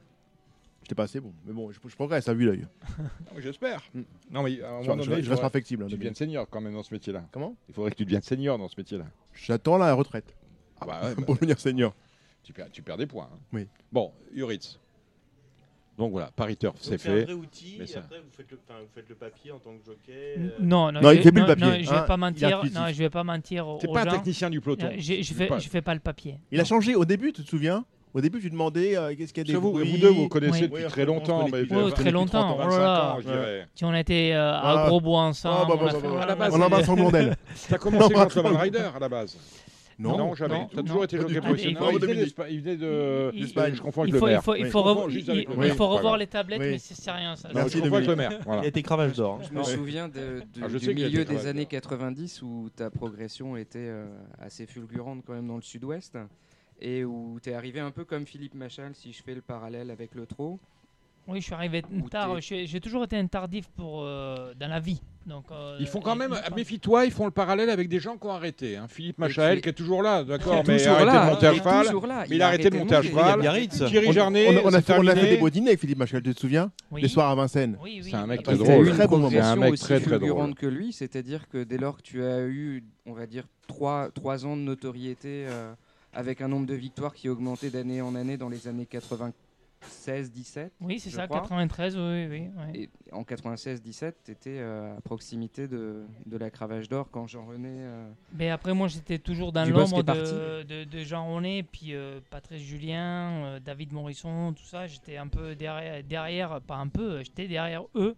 J'étais 0.82 0.94
pas 0.94 1.04
assez 1.04 1.18
bon, 1.18 1.32
mais 1.46 1.54
bon, 1.54 1.70
je, 1.72 1.96
progresse 1.96 2.28
à 2.28 2.34
vue 2.34 2.44
d'œil. 2.44 2.66
J'espère. 3.38 3.82
Non, 4.30 4.42
mais 4.42 4.50
mm. 4.50 5.02
je, 5.02 5.22
je, 5.22 5.30
reste 5.30 5.40
perfectible. 5.40 5.84
Hein, 5.84 5.86
tu 5.88 5.96
deviens 5.96 6.12
senior 6.12 6.46
quand 6.50 6.60
même 6.60 6.74
dans 6.74 6.82
ce 6.82 6.92
métier-là. 6.92 7.24
Comment 7.32 7.56
Il 7.68 7.74
faudrait 7.74 7.90
que 7.90 7.96
tu 7.96 8.04
deviennes 8.04 8.20
senior 8.20 8.58
dans 8.58 8.68
ce 8.68 8.74
métier-là. 8.76 9.06
J'attends 9.32 9.78
la 9.78 9.94
retraite. 9.94 10.34
Ah 10.84 11.00
bah, 11.02 11.14
bah 11.16 11.22
pour 11.24 11.34
devenir 11.34 11.58
senior. 11.58 11.94
Tu 12.42 12.52
perds, 12.52 12.70
tu 12.70 12.82
perds 12.82 12.98
des 12.98 13.06
points. 13.06 13.28
Hein. 13.32 13.38
Oui. 13.52 13.66
Bon, 13.90 14.12
Uritz. 14.32 14.78
Donc 15.96 16.10
voilà, 16.10 16.30
Paris 16.34 16.58
c'est 16.80 16.98
fait. 16.98 17.22
vrai 17.22 17.32
outil. 17.34 17.78
vous 17.78 17.86
faites, 17.86 19.08
le, 19.08 19.14
papier 19.14 19.52
en 19.52 19.58
tant 19.58 19.70
que 19.76 19.84
jockey. 19.86 20.34
Euh, 20.38 20.48
non, 20.58 20.90
non, 20.90 21.00
Non, 21.00 21.10
je- 21.10 21.16
il 21.16 21.22
fait 21.22 21.30
le 21.30 21.46
papier. 21.46 21.84
je 21.84 21.90
vais 21.90 21.96
ah, 21.96 22.02
pas 22.02 22.16
mentir. 22.16 22.64
Non, 22.74 22.88
je 22.88 22.98
vais 22.98 23.10
pas 23.10 23.22
mentir 23.22 23.68
aux 23.68 23.78
pas 23.78 24.02
un 24.02 24.06
technicien 24.06 24.50
du 24.50 24.60
peloton. 24.60 24.90
Je, 24.98 25.22
je 25.22 25.34
fais, 25.34 25.46
pas- 25.46 25.58
je 25.60 25.68
fais 25.68 25.82
pas 25.82 25.94
le 25.94 26.00
papier. 26.00 26.40
Il 26.50 26.60
a 26.60 26.64
changé 26.64 26.96
au 26.96 27.04
début, 27.04 27.32
tu 27.32 27.44
te 27.44 27.48
souviens? 27.48 27.84
Au 28.12 28.20
début, 28.20 28.40
tu 28.40 28.48
demandais 28.48 28.96
euh, 28.96 29.12
qu'est-ce 29.16 29.32
qu'il 29.32 29.46
y 29.46 29.50
a 29.50 29.52
des 29.54 29.58
Vous, 29.58 29.72
vous 29.72 29.98
deux, 29.98 30.08
vous 30.08 30.28
connaissez 30.28 30.68
depuis 30.68 30.84
très 30.84 31.04
longtemps. 31.04 31.46
Oh, 31.46 31.50
depuis 31.50 31.92
très 31.94 32.12
longtemps, 32.12 32.56
oh 32.60 32.62
on 33.82 33.94
était 33.94 34.30
euh, 34.32 34.52
à 34.52 34.84
Ah. 34.84 34.86
gros 34.88 35.00
bois 35.00 35.22
ensemble. 35.22 35.72
Ah, 35.72 35.76
bah, 35.76 35.98
on 36.04 36.18
a. 36.18 36.22
À 36.22 36.26
la 36.26 36.36
en 36.52 36.70
commencé 37.78 38.14
Non, 38.14 38.20
contre 38.20 38.42
le 38.42 38.56
Rider 38.56 38.88
à 38.94 38.98
la 39.00 39.08
base. 39.08 39.36
Non, 39.98 40.18
non, 40.18 40.34
jamais. 40.34 40.68
Non, 40.74 40.82
toujours 40.82 40.98
non. 40.98 41.04
été 41.04 41.18
jockey 41.18 41.40
professionnel. 41.40 41.82
Il, 42.50 42.60
venait 42.60 42.76
de 42.76 43.30
l'Espagne, 43.34 43.74
je 43.74 43.82
confonds 43.82 44.02
avec 44.02 44.14
le 44.14 44.20
maire. 44.20 44.42
Il 44.56 45.74
faut 45.74 45.88
revoir 45.88 46.16
les 46.16 46.26
tablettes, 46.26 46.60
mais 46.60 46.78
c'est 46.78 47.10
rien. 47.10 47.36
Ça. 47.36 47.48
Merci, 47.54 47.80
le 47.80 48.16
maire. 48.16 48.40
Il 48.46 48.52
a 48.52 48.66
été 48.66 48.82
cravage 48.82 49.14
d'or. 49.14 49.40
Hein. 49.40 49.46
Je 49.50 49.58
me 49.58 49.62
souviens 49.62 50.10
ah, 50.62 50.68
du 50.68 50.94
milieu 50.94 51.24
des 51.24 51.46
années 51.46 51.66
90 51.66 52.42
où 52.42 52.68
ta 52.74 52.90
progression 52.90 53.56
était 53.56 53.78
euh, 53.78 54.06
assez 54.38 54.66
fulgurante 54.66 55.22
quand 55.26 55.34
même 55.34 55.46
dans 55.46 55.56
le 55.56 55.62
sud-ouest 55.62 56.16
et 56.80 57.04
où 57.04 57.38
tu 57.42 57.50
es 57.50 57.54
arrivé 57.54 57.80
un 57.80 57.90
peu 57.90 58.04
comme 58.04 58.26
Philippe 58.26 58.54
Machal, 58.54 58.94
si 58.94 59.12
je 59.12 59.22
fais 59.22 59.34
le 59.34 59.40
parallèle 59.40 59.90
avec 59.90 60.14
le 60.14 60.26
trot. 60.26 60.58
Oui, 61.26 61.40
je 61.40 61.44
suis 61.44 61.54
arrivé 61.54 61.82
tard. 62.10 62.40
J'ai 62.40 62.80
toujours 62.80 63.04
été 63.04 63.16
un 63.16 63.26
tardif 63.26 63.68
pour, 63.76 64.02
euh, 64.02 64.52
dans 64.58 64.68
la 64.68 64.80
vie. 64.80 65.00
Euh, 65.26 65.78
ils 65.80 65.86
font 65.86 66.00
quand 66.00 66.16
même, 66.16 66.34
méfie-toi, 66.54 67.06
ils 67.06 67.10
font 67.10 67.24
le 67.24 67.30
parallèle 67.30 67.70
avec 67.70 67.88
des 67.88 67.98
gens 67.98 68.18
qui 68.18 68.26
ont 68.26 68.32
arrêté. 68.32 68.76
Hein. 68.76 68.86
Philippe 68.88 69.18
Machael 69.18 69.62
qui, 69.62 69.70
est 69.70 69.72
toujours 69.72 70.02
là, 70.02 70.22
d'accord, 70.22 70.62
mais 70.66 70.82
il 70.82 70.86
a 70.86 70.90
arrêté 70.90 71.08
de 71.08 71.26
monter 71.26 71.46
à 71.46 71.54
cheval. 71.54 72.26
Il 72.28 72.42
a 72.42 72.46
arrêté 72.46 72.70
de 72.70 72.76
monter 72.76 72.94
à 72.94 73.02
cheval. 73.02 73.68
Thierry 73.68 74.12
Jarnet. 74.12 74.62
On, 74.64 74.72
a 74.72 74.82
fait, 74.82 74.98
on 74.98 75.02
des 75.02 75.36
beaux 75.38 75.50
dîners 75.50 75.68
avec 75.68 75.80
Philippe 75.80 75.98
Machael, 75.98 76.22
tu 76.22 76.34
te 76.34 76.40
souviens. 76.40 76.70
Les 76.94 77.08
soirs 77.08 77.30
à 77.30 77.34
Vincennes. 77.34 77.78
Oui. 77.82 78.02
C'est 78.04 78.14
un 78.14 78.26
mec 78.26 78.42
très 78.42 78.56
drôle. 78.56 78.92
C'est 78.94 79.40
un 79.40 79.56
mec 79.56 79.72
aussi 79.72 79.84
très, 79.84 80.00
très 80.00 80.18
drôle. 80.18 80.54
plus 80.54 80.54
que 80.54 80.66
lui, 80.66 80.92
c'est-à-dire 80.92 81.48
que 81.48 81.64
dès 81.64 81.78
lors 81.78 81.96
que 81.96 82.02
tu 82.02 82.22
as 82.22 82.42
eu, 82.42 82.84
on 83.06 83.12
va 83.12 83.26
dire, 83.26 83.44
3, 83.68 84.10
3 84.10 84.44
ans 84.46 84.56
de 84.56 84.62
notoriété. 84.62 85.46
Euh, 85.48 85.72
avec 86.14 86.40
un 86.40 86.48
nombre 86.48 86.66
de 86.66 86.74
victoires 86.74 87.12
qui 87.12 87.28
augmentait 87.28 87.70
d'année 87.70 88.00
en 88.00 88.14
année 88.14 88.36
dans 88.36 88.48
les 88.48 88.68
années 88.68 88.86
80, 88.86 89.32
16, 89.88 90.30
17. 90.30 90.72
Oui, 90.80 90.98
c'est 90.98 91.10
ça, 91.10 91.26
93, 91.26 91.96
oui. 91.96 92.26
oui. 92.28 92.48
Et 92.74 92.88
en 93.12 93.22
96-17, 93.22 94.12
tu 94.24 94.30
étais 94.30 94.60
à 94.60 95.00
proximité 95.02 95.68
de, 95.68 96.04
de 96.26 96.36
la 96.36 96.50
Cravache 96.50 96.88
d'Or 96.88 97.08
quand 97.10 97.26
Jean-René. 97.26 97.68
Euh, 97.70 98.10
Mais 98.32 98.50
après, 98.50 98.74
moi, 98.74 98.88
j'étais 98.88 99.18
toujours 99.18 99.52
dans 99.52 99.64
l'ombre 99.64 100.02
de, 100.02 100.84
de, 100.84 100.98
Jean-René, 101.00 101.62
puis 101.62 101.94
euh, 101.94 102.20
Patrice 102.30 102.62
Julien, 102.62 103.30
euh, 103.44 103.60
David 103.60 103.92
Morisson, 103.92 104.52
tout 104.56 104.64
ça. 104.64 104.86
J'étais 104.86 105.16
un 105.16 105.28
peu 105.28 105.54
derrière, 105.54 106.60
pas 106.60 106.76
un 106.76 106.88
peu, 106.88 107.22
j'étais 107.22 107.48
derrière 107.48 107.84
eux. 107.94 108.14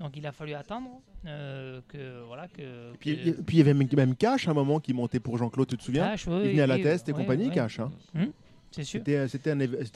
Donc 0.00 0.16
il 0.16 0.24
a 0.26 0.32
fallu 0.32 0.54
attendre 0.54 1.00
que 1.24 2.24
voilà 2.26 2.46
que. 2.48 2.94
Et 2.94 2.98
puis. 2.98 3.10
Il, 3.48 3.56
y 3.56 3.60
avait 3.60 3.74
même 3.74 4.14
Cash 4.14 4.46
à 4.46 4.52
un 4.52 4.54
moment 4.54 4.78
qui 4.78 4.94
montait 4.94 5.18
pour 5.18 5.36
Jean-Claude, 5.38 5.66
tu 5.66 5.76
te 5.76 5.82
souviens? 5.82 6.10
Cash, 6.10 6.28
oui, 6.28 6.40
Il 6.44 6.50
venait 6.50 6.62
à 6.62 6.66
la 6.68 6.78
test 6.78 7.08
et 7.08 7.12
compagnie, 7.12 7.50
Cash. 7.50 7.80
Hein. 7.80 7.90
Hum? 8.14 8.32
C'était 8.70 9.16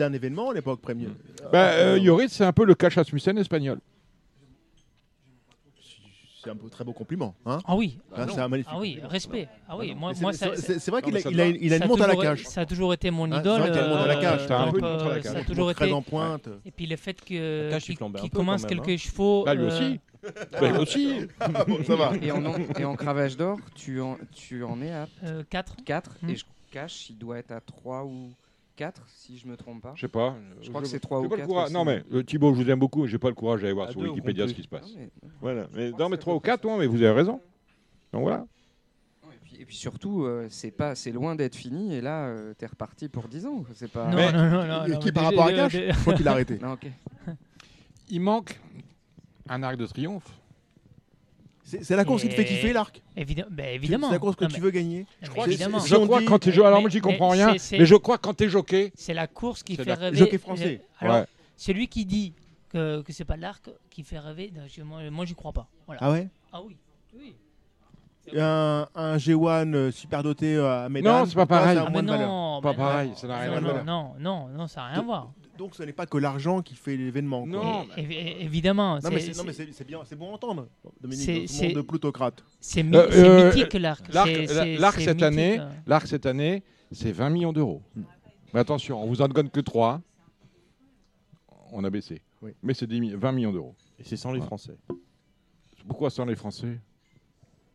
un, 0.01 0.13
événement 0.13 0.51
à 0.51 0.55
l'époque, 0.55 0.81
Premier. 0.81 1.07
Mm. 1.07 1.17
Euh, 1.43 1.49
ben, 1.51 1.99
euh, 1.99 2.27
c'est 2.29 2.45
un 2.45 2.53
peu 2.53 2.65
le 2.65 2.75
Cash 2.75 2.99
Asmussen 2.99 3.39
espagnol 3.39 3.79
c'est 6.43 6.51
un 6.51 6.57
très 6.71 6.85
beau 6.85 6.93
compliment. 6.93 7.35
Hein. 7.47 7.59
Ah 7.65 7.77
oui. 7.77 7.99
Ah, 8.15 8.27
c'est 8.29 8.41
un 8.41 8.49
magnifique. 8.49 8.73
Ah 8.75 8.81
oui, 8.81 8.99
respect. 9.05 9.49
Ah 9.69 9.77
oui, 9.77 9.93
ah 9.95 9.99
moi, 9.99 10.33
c'est 10.33 10.89
vrai 10.91 11.03
qu'il 11.03 11.17
a, 11.17 11.45
a, 11.45 11.47
une 11.49 11.87
montre 11.87 12.03
à 12.03 12.09
la 12.09 12.17
cage. 12.17 12.45
Ça 12.45 12.63
a 12.63 12.67
toujours 12.67 12.93
été 12.93 13.11
mon 13.11 13.27
idole. 13.27 13.63
Ah, 13.65 13.79
a 13.79 14.03
à 14.03 14.07
la 14.07 14.17
cage. 14.17 14.47
Ça 14.47 15.39
a 15.39 15.45
toujours 15.45 15.71
été. 15.71 15.85
Très 15.85 15.93
en 15.93 16.03
pointe. 16.03 16.49
Et 16.65 16.71
puis 16.71 16.87
le 16.87 16.97
fait 16.97 17.21
qu'il 17.21 18.31
commence 18.33 18.65
quelques 18.65 18.89
hein. 18.89 18.97
chevaux. 18.97 19.45
Bah, 19.45 19.55
lui 19.55 19.65
euh, 19.65 19.69
aussi. 19.69 20.01
Bah, 20.53 20.71
lui 20.71 20.79
aussi. 20.79 21.17
ça 21.85 21.97
va. 21.97 22.13
Et 22.23 22.85
en, 22.85 22.95
cravache 22.95 23.37
d'or, 23.37 23.59
tu 23.75 24.01
en, 24.01 24.19
es 24.81 24.93
à 24.93 25.09
4. 25.51 25.77
4 25.85 26.11
mmh. 26.23 26.31
et 26.31 26.37
je 26.37 26.45
cache, 26.71 27.11
il 27.11 27.19
doit 27.19 27.39
être 27.39 27.51
à 27.51 27.61
3 27.61 28.05
ou 28.05 28.31
4, 28.77 29.03
si 29.09 29.39
je 29.39 29.47
me 29.47 29.57
trompe 29.57 29.83
pas. 29.83 29.93
Je 29.95 30.03
sais 30.03 30.09
pas. 30.09 30.37
Je 30.61 30.69
euh, 30.69 30.71
crois 30.71 30.81
je... 30.81 30.87
que 30.87 30.91
c'est 30.91 31.01
3 31.01 31.21
ou 31.21 31.29
4. 31.29 31.71
Non, 31.71 31.85
mais 31.85 32.03
euh, 32.13 32.23
je 32.27 32.39
vous 32.39 32.71
aime 32.71 32.79
beaucoup, 32.79 33.03
mais 33.03 33.09
j'ai 33.09 33.19
pas 33.19 33.29
le 33.29 33.35
courage 33.35 33.63
d'aller 33.63 33.73
voir 33.73 33.89
à 33.89 33.93
sur 33.93 34.01
Wikipédia 34.01 34.49
ce 34.49 34.55
qui 34.55 34.63
se 34.63 34.69
passe. 34.69 34.89
Non, 34.89 34.99
mais, 34.99 35.05
euh, 35.05 35.09
non, 35.23 35.31
voilà. 35.41 35.67
Mais, 35.75 35.91
non, 35.91 36.07
hein, 36.07 36.09
mais 36.11 36.17
3 36.17 36.35
ou 36.35 36.41
4, 36.41 36.65
ouais, 36.65 36.79
mais 36.79 36.87
vous 36.87 37.03
avez 37.03 37.13
raison. 37.13 37.41
Donc 38.13 38.23
voilà. 38.23 38.47
Et 39.63 39.65
puis, 39.65 39.77
surtout, 39.77 40.25
euh, 40.25 40.49
c'est 40.51 41.13
loin 41.13 41.37
d'être 41.37 41.55
fini. 41.55 41.95
Et 41.95 42.01
là, 42.01 42.27
euh, 42.27 42.53
t'es 42.55 42.67
reparti 42.67 43.09
pour 43.09 43.29
10 43.29 43.47
ans. 43.47 43.65
C'est 43.75 43.91
pas. 43.91 44.09
Non, 44.09 44.17
mais, 44.17 44.33
non, 44.33 44.51
non, 44.51 44.89
non, 44.89 44.99
Qui 44.99 45.13
par 45.13 45.25
rapport 45.25 45.47
à 45.47 45.53
Cash, 45.53 45.73
je 45.73 46.13
qu'il 46.15 46.27
a 46.27 46.37
Il 48.09 48.21
manque 48.21 48.61
un 49.49 49.63
arc 49.63 49.77
de 49.77 49.87
triomphe. 49.87 50.29
C'est 51.81 51.97
la 51.97 52.05
course 52.05 52.23
qui 52.23 52.29
te 52.29 52.35
fait 52.35 52.45
kiffer 52.45 52.73
l'arc 52.73 53.03
Évidemment. 53.17 53.49
Bah, 53.51 53.69
évidemment. 53.69 54.07
C'est 54.09 54.15
la 54.15 54.19
course 54.19 54.37
que 54.37 54.45
tu 54.47 54.61
veux 54.61 54.71
gagner. 54.71 55.07
Je 55.23 55.31
crois, 55.31 55.47
c 55.47 55.59
quand 56.27 56.39
tu 56.39 56.53
joues. 56.53 56.65
Alors, 56.65 56.81
moi, 56.81 56.91
j'y 56.91 57.01
comprends 57.01 57.31
rien, 57.31 57.55
mais 57.73 57.87
je 57.87 57.95
crois 57.97 58.19
quand 58.19 58.35
tu 58.35 58.45
es 58.45 58.49
jockey. 58.49 58.93
C'est 58.95 59.15
la 59.15 59.27
course 59.27 59.63
qui 59.63 59.77
fait 59.77 59.95
rêver. 59.95 60.17
Jockey 60.17 60.39
français. 60.39 60.81
Euh, 61.03 61.07
alors, 61.07 61.27
celui 61.57 61.89
qui 61.89 62.05
dit 62.05 62.33
que, 62.69 63.03
que 63.03 63.13
c'est 63.13 63.25
pas 63.25 63.37
l'arc 63.37 63.69
qui 63.91 64.03
fait 64.03 64.19
rêver, 64.19 64.53
moi, 64.85 65.11
moi 65.11 65.25
j'y 65.25 65.35
crois 65.35 65.53
pas. 65.53 65.69
Ah 66.01 66.11
ouais? 66.11 66.29
Ah 66.53 66.61
oui. 66.63 66.77
Un, 68.37 68.89
un, 68.95 69.17
G1 69.17 69.75
euh, 69.75 69.91
super 69.91 70.23
doté 70.23 70.55
euh, 70.55 70.85
à 70.85 70.89
Médan. 70.89 71.19
Non, 71.19 71.27
c'est 71.27 71.35
pas 71.35 71.47
pareil. 71.47 71.77
Ah, 71.77 71.91
pas 72.63 72.75
pareil. 72.75 73.13
Non, 73.85 74.15
non, 74.19 74.49
non, 74.49 74.67
ça 74.69 74.83
n'a 74.83 74.87
rien 74.89 75.01
à 75.01 75.03
voir. 75.03 75.33
Donc 75.59 75.75
ce 75.75 75.83
n'est 75.83 75.93
pas 75.93 76.07
que 76.07 76.17
l'argent 76.19 76.63
qui 76.63 76.75
fait 76.75 76.97
l'événement. 76.97 77.47
Non, 77.47 77.87
évidemment. 77.97 78.99
Non, 79.01 79.11
mais 79.11 79.21
c'est, 79.21 79.87
bien, 79.87 80.01
c'est 80.05 80.17
bon 80.17 80.31
à 80.31 80.35
entendre, 80.35 80.69
Dominique, 81.01 81.49
c'est, 81.49 81.73
de 81.73 81.81
plutocrate. 81.83 82.43
C'est 82.61 82.81
euh, 82.81 82.85
mi- 82.85 82.97
euh, 82.97 83.53
mythique 83.53 83.75
l'arc. 83.75 84.13
L'arc, 84.13 85.01
cette 85.01 85.23
année, 85.23 85.59
euh. 85.61 85.69
l'arc 85.87 86.07
cette 86.07 86.27
année, 86.27 86.63
c'est 86.91 87.13
20 87.13 87.31
millions 87.31 87.53
d'euros. 87.53 87.83
Hmm. 87.95 88.03
Mais 88.55 88.61
attention, 88.61 89.03
on 89.03 89.07
vous 89.07 89.23
en 89.23 89.29
donne 89.29 89.51
que 89.51 89.61
3. 89.61 90.01
On 91.73 91.85
a 91.85 91.91
baissé. 91.91 92.23
Oui. 92.43 92.53
Mais 92.63 92.75
c'est 92.75 92.91
20 92.91 93.33
millions 93.33 93.53
d'euros. 93.53 93.75
Et 93.99 94.05
c'est 94.05 94.17
sans 94.17 94.33
les 94.33 94.41
Français. 94.41 94.77
Pourquoi 95.87 96.11
sans 96.11 96.25
les 96.25 96.37
Français? 96.37 96.79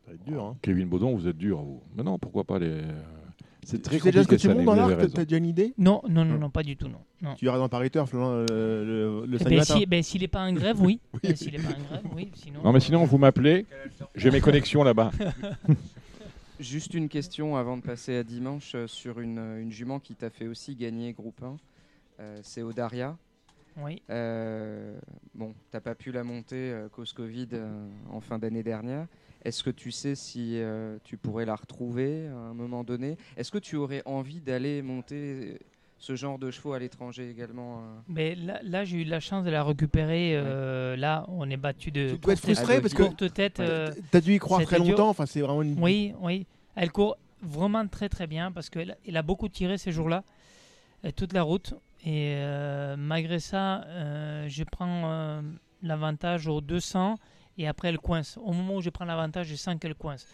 Ça 0.06 0.12
va 0.12 0.14
être 0.14 0.24
dur. 0.24 0.44
Hein. 0.44 0.58
Kevin 0.62 0.88
Baudon, 0.88 1.16
vous 1.16 1.28
êtes 1.28 1.38
dur, 1.38 1.62
vous. 1.62 1.82
Mais 1.95 2.04
non, 2.04 2.20
pourquoi 2.20 2.44
pas 2.44 2.60
les. 2.60 2.68
Euh, 2.68 3.04
c'est 3.68 3.81
très 3.81 3.98
tu 3.98 4.03
sais 4.03 4.11
déjà 4.11 4.23
ce 4.23 4.30
que 4.30 4.35
tu 4.35 4.48
montes 4.48 4.64
dans 4.64 4.76
l'arc 4.76 5.11
T'as 5.14 5.26
déjà 5.26 5.38
une 5.38 5.45
idée 5.45 5.73
non, 5.77 6.02
non, 6.07 6.23
non, 6.23 6.49
pas 6.49 6.64
du 6.64 6.77
tout, 6.77 6.88
non. 6.88 7.35
Tu 7.35 7.45
iras 7.45 7.57
dans 7.57 7.68
Paris 7.68 7.91
Turf 7.91 8.14
le, 8.14 8.45
le, 8.49 9.26
le 9.26 9.35
eh 9.35 9.39
samedi 9.39 9.49
ben, 9.49 9.57
matin 9.57 9.77
si, 9.77 9.85
ben, 9.85 10.03
S'il 10.03 10.22
n'est 10.22 10.27
pas 10.27 10.41
en 10.41 10.53
grève, 10.53 10.81
oui. 10.81 11.02
oui. 11.14 11.19
Eh 11.23 11.27
ben, 11.27 11.35
s'il 11.35 11.52
pas 11.52 11.69
en 11.69 11.84
grève, 11.89 12.11
oui. 12.15 12.31
Sinon, 12.34 12.61
non, 12.64 12.72
mais 12.72 12.80
sinon, 12.80 13.03
euh, 13.03 13.06
vous 13.06 13.18
m'appelez, 13.18 13.65
j'ai 14.15 14.31
mes 14.31 14.39
connexions 14.39 14.84
là-bas. 14.84 15.11
Juste 16.60 16.95
une 16.95 17.07
question 17.07 17.56
avant 17.56 17.77
de 17.77 17.84
passer 17.84 18.15
à 18.15 18.23
dimanche 18.23 18.73
euh, 18.73 18.88
sur 18.88 19.19
euh, 19.19 19.61
une, 19.61 19.72
jument 19.72 19.99
qui 19.99 20.15
t'a 20.15 20.31
fait 20.31 20.48
aussi 20.48 20.76
gagner 20.76 21.14
groupe 21.14 21.44
1. 21.44 21.57
C'est 22.41 22.64
Odaria. 22.64 23.15
Oui. 23.77 24.02
Euh, 24.10 24.98
bon, 25.35 25.53
t'as 25.69 25.81
pas 25.81 25.94
pu 25.94 26.11
la 26.11 26.23
monter 26.23 26.76
cause 26.91 27.14
Covid 27.14 27.49
en 28.10 28.22
fin 28.22 28.39
d'année 28.39 28.64
dernière. 28.64 29.06
Est-ce 29.48 29.64
que 29.64 29.69
tu 29.69 29.91
sais 29.91 30.14
si 30.15 30.56
euh, 30.56 30.98
tu 31.06 31.15
pourrais 31.15 31.45
la 31.45 31.56
retrouver 31.56 32.28
à 32.28 32.49
un 32.49 32.53
moment 32.53 32.84
donné? 32.84 33.18
Est-ce 33.38 33.49
que 33.49 33.57
tu 33.57 33.78
aurais 33.78 34.03
envie 34.06 34.41
d'aller 34.41 34.82
monter 34.82 35.15
euh, 35.15 35.57
ce 35.99 36.18
genre 36.18 36.38
de 36.38 36.52
chevaux 36.52 36.74
à 36.74 36.80
l'étranger 36.80 37.30
également 37.30 37.78
euh? 37.78 37.82
Mais 38.10 38.36
là, 38.36 38.84
j'ai 38.84 39.03
eu 39.03 39.03
la 39.06 39.22
chance 39.22 39.45
de 39.45 39.49
la 39.49 39.64
récupérer. 39.64 40.36
Là, 40.98 41.26
on 41.30 41.49
est 41.49 41.56
battu 41.56 41.91
de. 41.91 42.10
Tu 42.10 42.18
dois 42.18 42.34
être 42.34 42.41
frustré 42.41 42.82
parce 42.82 42.94
que. 42.94 43.28
Tête, 43.30 43.61
euh, 43.61 43.90
as 44.11 44.19
dû 44.19 44.34
y 44.34 44.38
croire 44.38 44.61
très 44.64 44.80
longtemps. 44.80 45.07
Enfin, 45.07 45.26
c'est 45.26 45.40
vraiment 45.40 45.61
une. 45.61 45.82
Oui, 45.82 46.14
oui. 46.19 46.45
Elle 46.76 46.91
court 46.91 47.18
vraiment 47.41 47.88
très 47.88 48.10
très 48.10 48.28
bien 48.28 48.52
parce 48.52 48.69
qu'elle 48.69 48.98
elle 49.07 49.15
a 49.15 49.22
beaucoup 49.22 49.48
tiré 49.48 49.78
ces 49.78 49.94
jours-là, 49.94 50.26
toute 51.15 51.32
la 51.32 51.44
route. 51.44 51.74
Et 52.06 52.36
malgré 52.98 53.40
ça, 53.40 53.86
je 54.49 54.64
prends 54.65 55.41
l'avantage 55.82 56.49
aux 56.49 56.60
200 56.60 57.15
et 57.57 57.67
après 57.67 57.89
elle 57.89 57.99
coince. 57.99 58.38
Au 58.38 58.51
moment 58.53 58.75
où 58.75 58.81
je 58.81 58.89
prends 58.89 59.05
l'avantage, 59.05 59.47
je 59.47 59.55
sens 59.55 59.75
qu'elle 59.79 59.95
coince. 59.95 60.25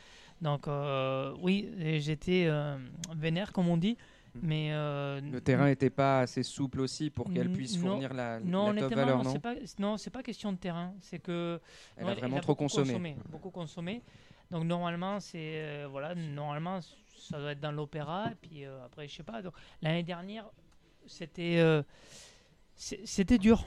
Donc 0.42 0.68
euh, 0.68 1.34
oui, 1.42 1.70
j'étais 2.00 2.46
euh, 2.48 2.78
vénère 3.16 3.52
comme 3.54 3.70
on 3.70 3.78
dit, 3.78 3.98
mais 4.42 4.70
euh, 4.72 5.22
Le 5.22 5.42
terrain 5.42 5.66
n'était 5.66 5.90
pas 5.92 6.22
assez 6.22 6.44
souple 6.44 6.82
aussi 6.82 7.10
pour 7.10 7.32
qu'elle 7.32 7.52
puisse 7.52 7.78
non, 7.78 7.92
fournir 7.92 8.14
la, 8.14 8.40
non, 8.40 8.72
la 8.72 8.82
top 8.82 8.94
valeur, 8.96 9.18
non, 9.20 9.24
non 9.24 9.32
c'est 9.32 9.40
pas, 9.40 9.54
non, 9.80 9.98
c'est 9.98 10.10
pas 10.10 10.24
question 10.24 10.52
de 10.52 10.58
terrain, 10.58 10.94
c'est 11.02 11.20
que 11.20 11.60
Elle 11.96 12.06
non, 12.06 12.12
a 12.12 12.16
vraiment 12.16 12.40
trop 12.40 12.54
beaucoup 12.54 12.64
consommé. 12.64 13.16
beaucoup 13.30 13.52
consommé. 13.52 14.02
Donc 14.52 14.66
normalement, 14.66 15.20
c'est 15.20 15.38
euh, 15.64 15.88
voilà, 15.90 16.14
normalement 16.16 16.80
ça 17.18 17.40
doit 17.40 17.52
être 17.54 17.60
dans 17.62 17.72
l'opéra 17.72 18.30
et 18.32 18.36
puis 18.36 18.66
euh, 18.66 18.84
après 18.86 19.08
je 19.08 19.16
sais 19.16 19.24
pas. 19.24 19.42
donc, 19.42 19.54
L'année 19.82 20.04
dernière, 20.04 20.46
c'était 21.08 21.58
euh, 21.60 21.82
c'était 22.76 23.38
dur. 23.38 23.64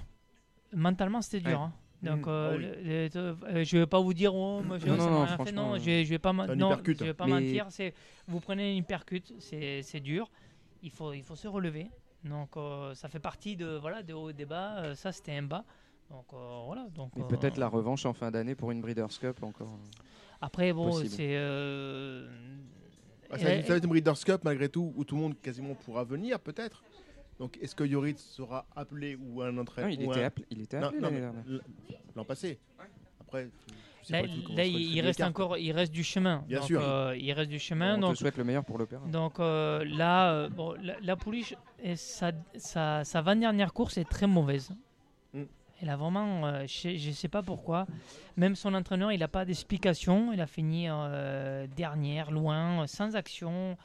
Mentalement, 0.73 1.23
c'était 1.23 1.41
dur. 1.41 1.59
Ouais. 1.61 1.65
hein. 1.65 1.73
Donc, 2.03 2.19
Mhm. 2.19 2.25
euh, 2.29 2.51
Ah 2.53 2.57
oui. 2.57 2.63
le- 2.63 3.09
le- 3.15 3.57
euh, 3.59 3.65
je 3.65 3.79
vais 3.79 3.87
pas 3.87 4.01
vous 4.01 4.13
dire, 4.15 4.35
oh, 4.35 4.61
moi, 4.63 4.79
je, 4.79 4.87
Non, 4.87 4.97
ça 4.99 4.99
non, 4.99 5.05
m'a 5.05 5.11
non, 5.11 5.17
rien 5.19 5.27
fait. 5.29 5.35
franchement, 5.35 5.69
non, 5.71 5.79
je, 5.79 5.85
vais- 5.85 6.05
je 6.05 6.11
vais 6.11 6.19
pas, 6.19 6.33
non, 6.33 6.45
je 6.85 7.05
vais 7.05 7.15
pas 7.15 7.27
Mais- 7.27 7.33
mentir. 7.41 7.67
C'est, 7.71 7.95
vous 8.29 8.41
prenez 8.41 8.73
une 8.73 8.79
hypercute, 8.79 9.33
c'est, 9.39 9.83
c'est 9.83 10.01
dur. 10.01 10.31
Il 10.83 10.91
faut, 10.91 11.13
il 11.15 11.23
faut 11.23 11.37
se 11.37 11.49
relever. 11.49 11.89
Donc, 12.25 12.57
euh, 12.57 12.95
ça 12.95 13.09
fait 13.09 13.19
partie 13.19 13.57
de, 13.57 13.77
voilà, 13.81 14.03
des 14.03 14.13
hauts 14.13 14.29
et 14.31 14.35
des 14.35 14.45
bas. 14.47 14.77
Euh, 14.79 14.95
ça, 14.95 15.11
c'était 15.13 15.33
un 15.33 15.43
bas. 15.45 15.65
Donc, 16.11 16.27
euh, 16.35 16.61
voilà. 16.67 16.87
Donc, 16.95 17.13
Mais 17.17 17.23
euh, 17.23 17.27
peut-être 17.27 17.57
la 17.57 17.69
revanche 17.69 18.05
en 18.05 18.13
fin 18.13 18.31
d'année 18.31 18.55
pour 18.55 18.71
une 18.71 18.81
Breeders' 18.81 19.19
Cup 19.19 19.43
encore. 19.43 19.79
Après, 20.41 20.73
bon, 20.73 20.91
possible. 20.91 21.09
c'est. 21.09 21.35
euh, 21.37 22.29
Bah, 23.31 23.37
être- 23.37 23.41
ça 23.67 23.73
va 23.73 23.77
être 23.77 23.85
une 23.85 23.91
Breeders' 23.91 24.23
Cup 24.25 24.43
malgré 24.45 24.69
tout, 24.69 24.93
où 24.97 25.03
tout 25.05 25.17
le 25.17 25.23
monde 25.23 25.41
quasiment 25.41 25.75
pourra 25.75 26.05
venir 26.05 26.39
peut-être. 26.41 26.83
Donc 27.39 27.59
est-ce 27.61 27.75
que 27.75 27.85
Yoritz 27.85 28.21
sera 28.23 28.67
appelé 28.75 29.17
ou 29.17 29.43
un 29.43 29.57
entraîneur 29.59 29.91
il 29.91 30.03
était 30.03 30.25
appelé- 30.25 30.47
il 30.51 30.63
était 30.63 30.77
appelé 30.79 31.01
l'année 31.01 31.21
dernière. 31.21 31.43
L'an 32.15 32.25
passé. 32.25 32.59
Après, 33.21 33.49
je 34.03 34.07
sais 34.09 34.13
Là, 34.55 34.65
il, 34.65 35.01
reste 35.01 35.19
cartes. 35.19 35.31
encore, 35.31 35.59
il 35.59 35.73
reste 35.73 35.93
du 35.93 36.05
chemin. 36.05 36.45
Bien 36.47 36.59
Donc, 36.61 36.67
sûr. 36.69 36.81
euh, 36.83 37.17
il 37.17 37.31
reste 37.33 37.51
du 37.51 37.59
chemin. 37.59 37.97
On 37.97 38.01
donc, 38.01 38.15
te 38.15 38.19
souhaite 38.21 38.37
le 38.39 38.45
meilleur 38.45 38.65
pour 38.65 38.79
l'opéra. 38.79 39.05
Donc 39.09 39.41
euh, 39.41 39.85
là, 39.85 40.33
euh, 40.33 40.49
bon, 40.49 40.75
la, 40.81 40.95
la 41.01 41.17
pouliche, 41.17 41.55
et 41.83 41.97
sa, 41.97 42.31
sa, 42.57 43.05
sa 43.05 43.21
20 43.21 43.37
dernière 43.37 43.73
course 43.75 43.99
est 43.99 44.09
très 44.09 44.27
mauvaise. 44.29 44.71
Mm. 45.35 45.43
Elle 45.83 45.91
a 45.91 45.97
vraiment, 45.97 46.47
euh, 46.47 46.65
je 46.67 46.89
ne 47.09 47.13
sais 47.13 47.29
pas 47.29 47.43
pourquoi. 47.43 47.87
Même 48.37 48.55
son 48.57 48.73
entraîneur, 48.75 49.13
il 49.13 49.19
n'a 49.21 49.29
pas 49.29 49.45
d'explication. 49.45 50.33
Il 50.33 50.41
a 50.41 50.47
fini 50.47 50.87
euh, 50.89 51.67
dernière, 51.77 52.31
loin, 52.31 52.87
sans 52.87 53.15
action. 53.17 53.77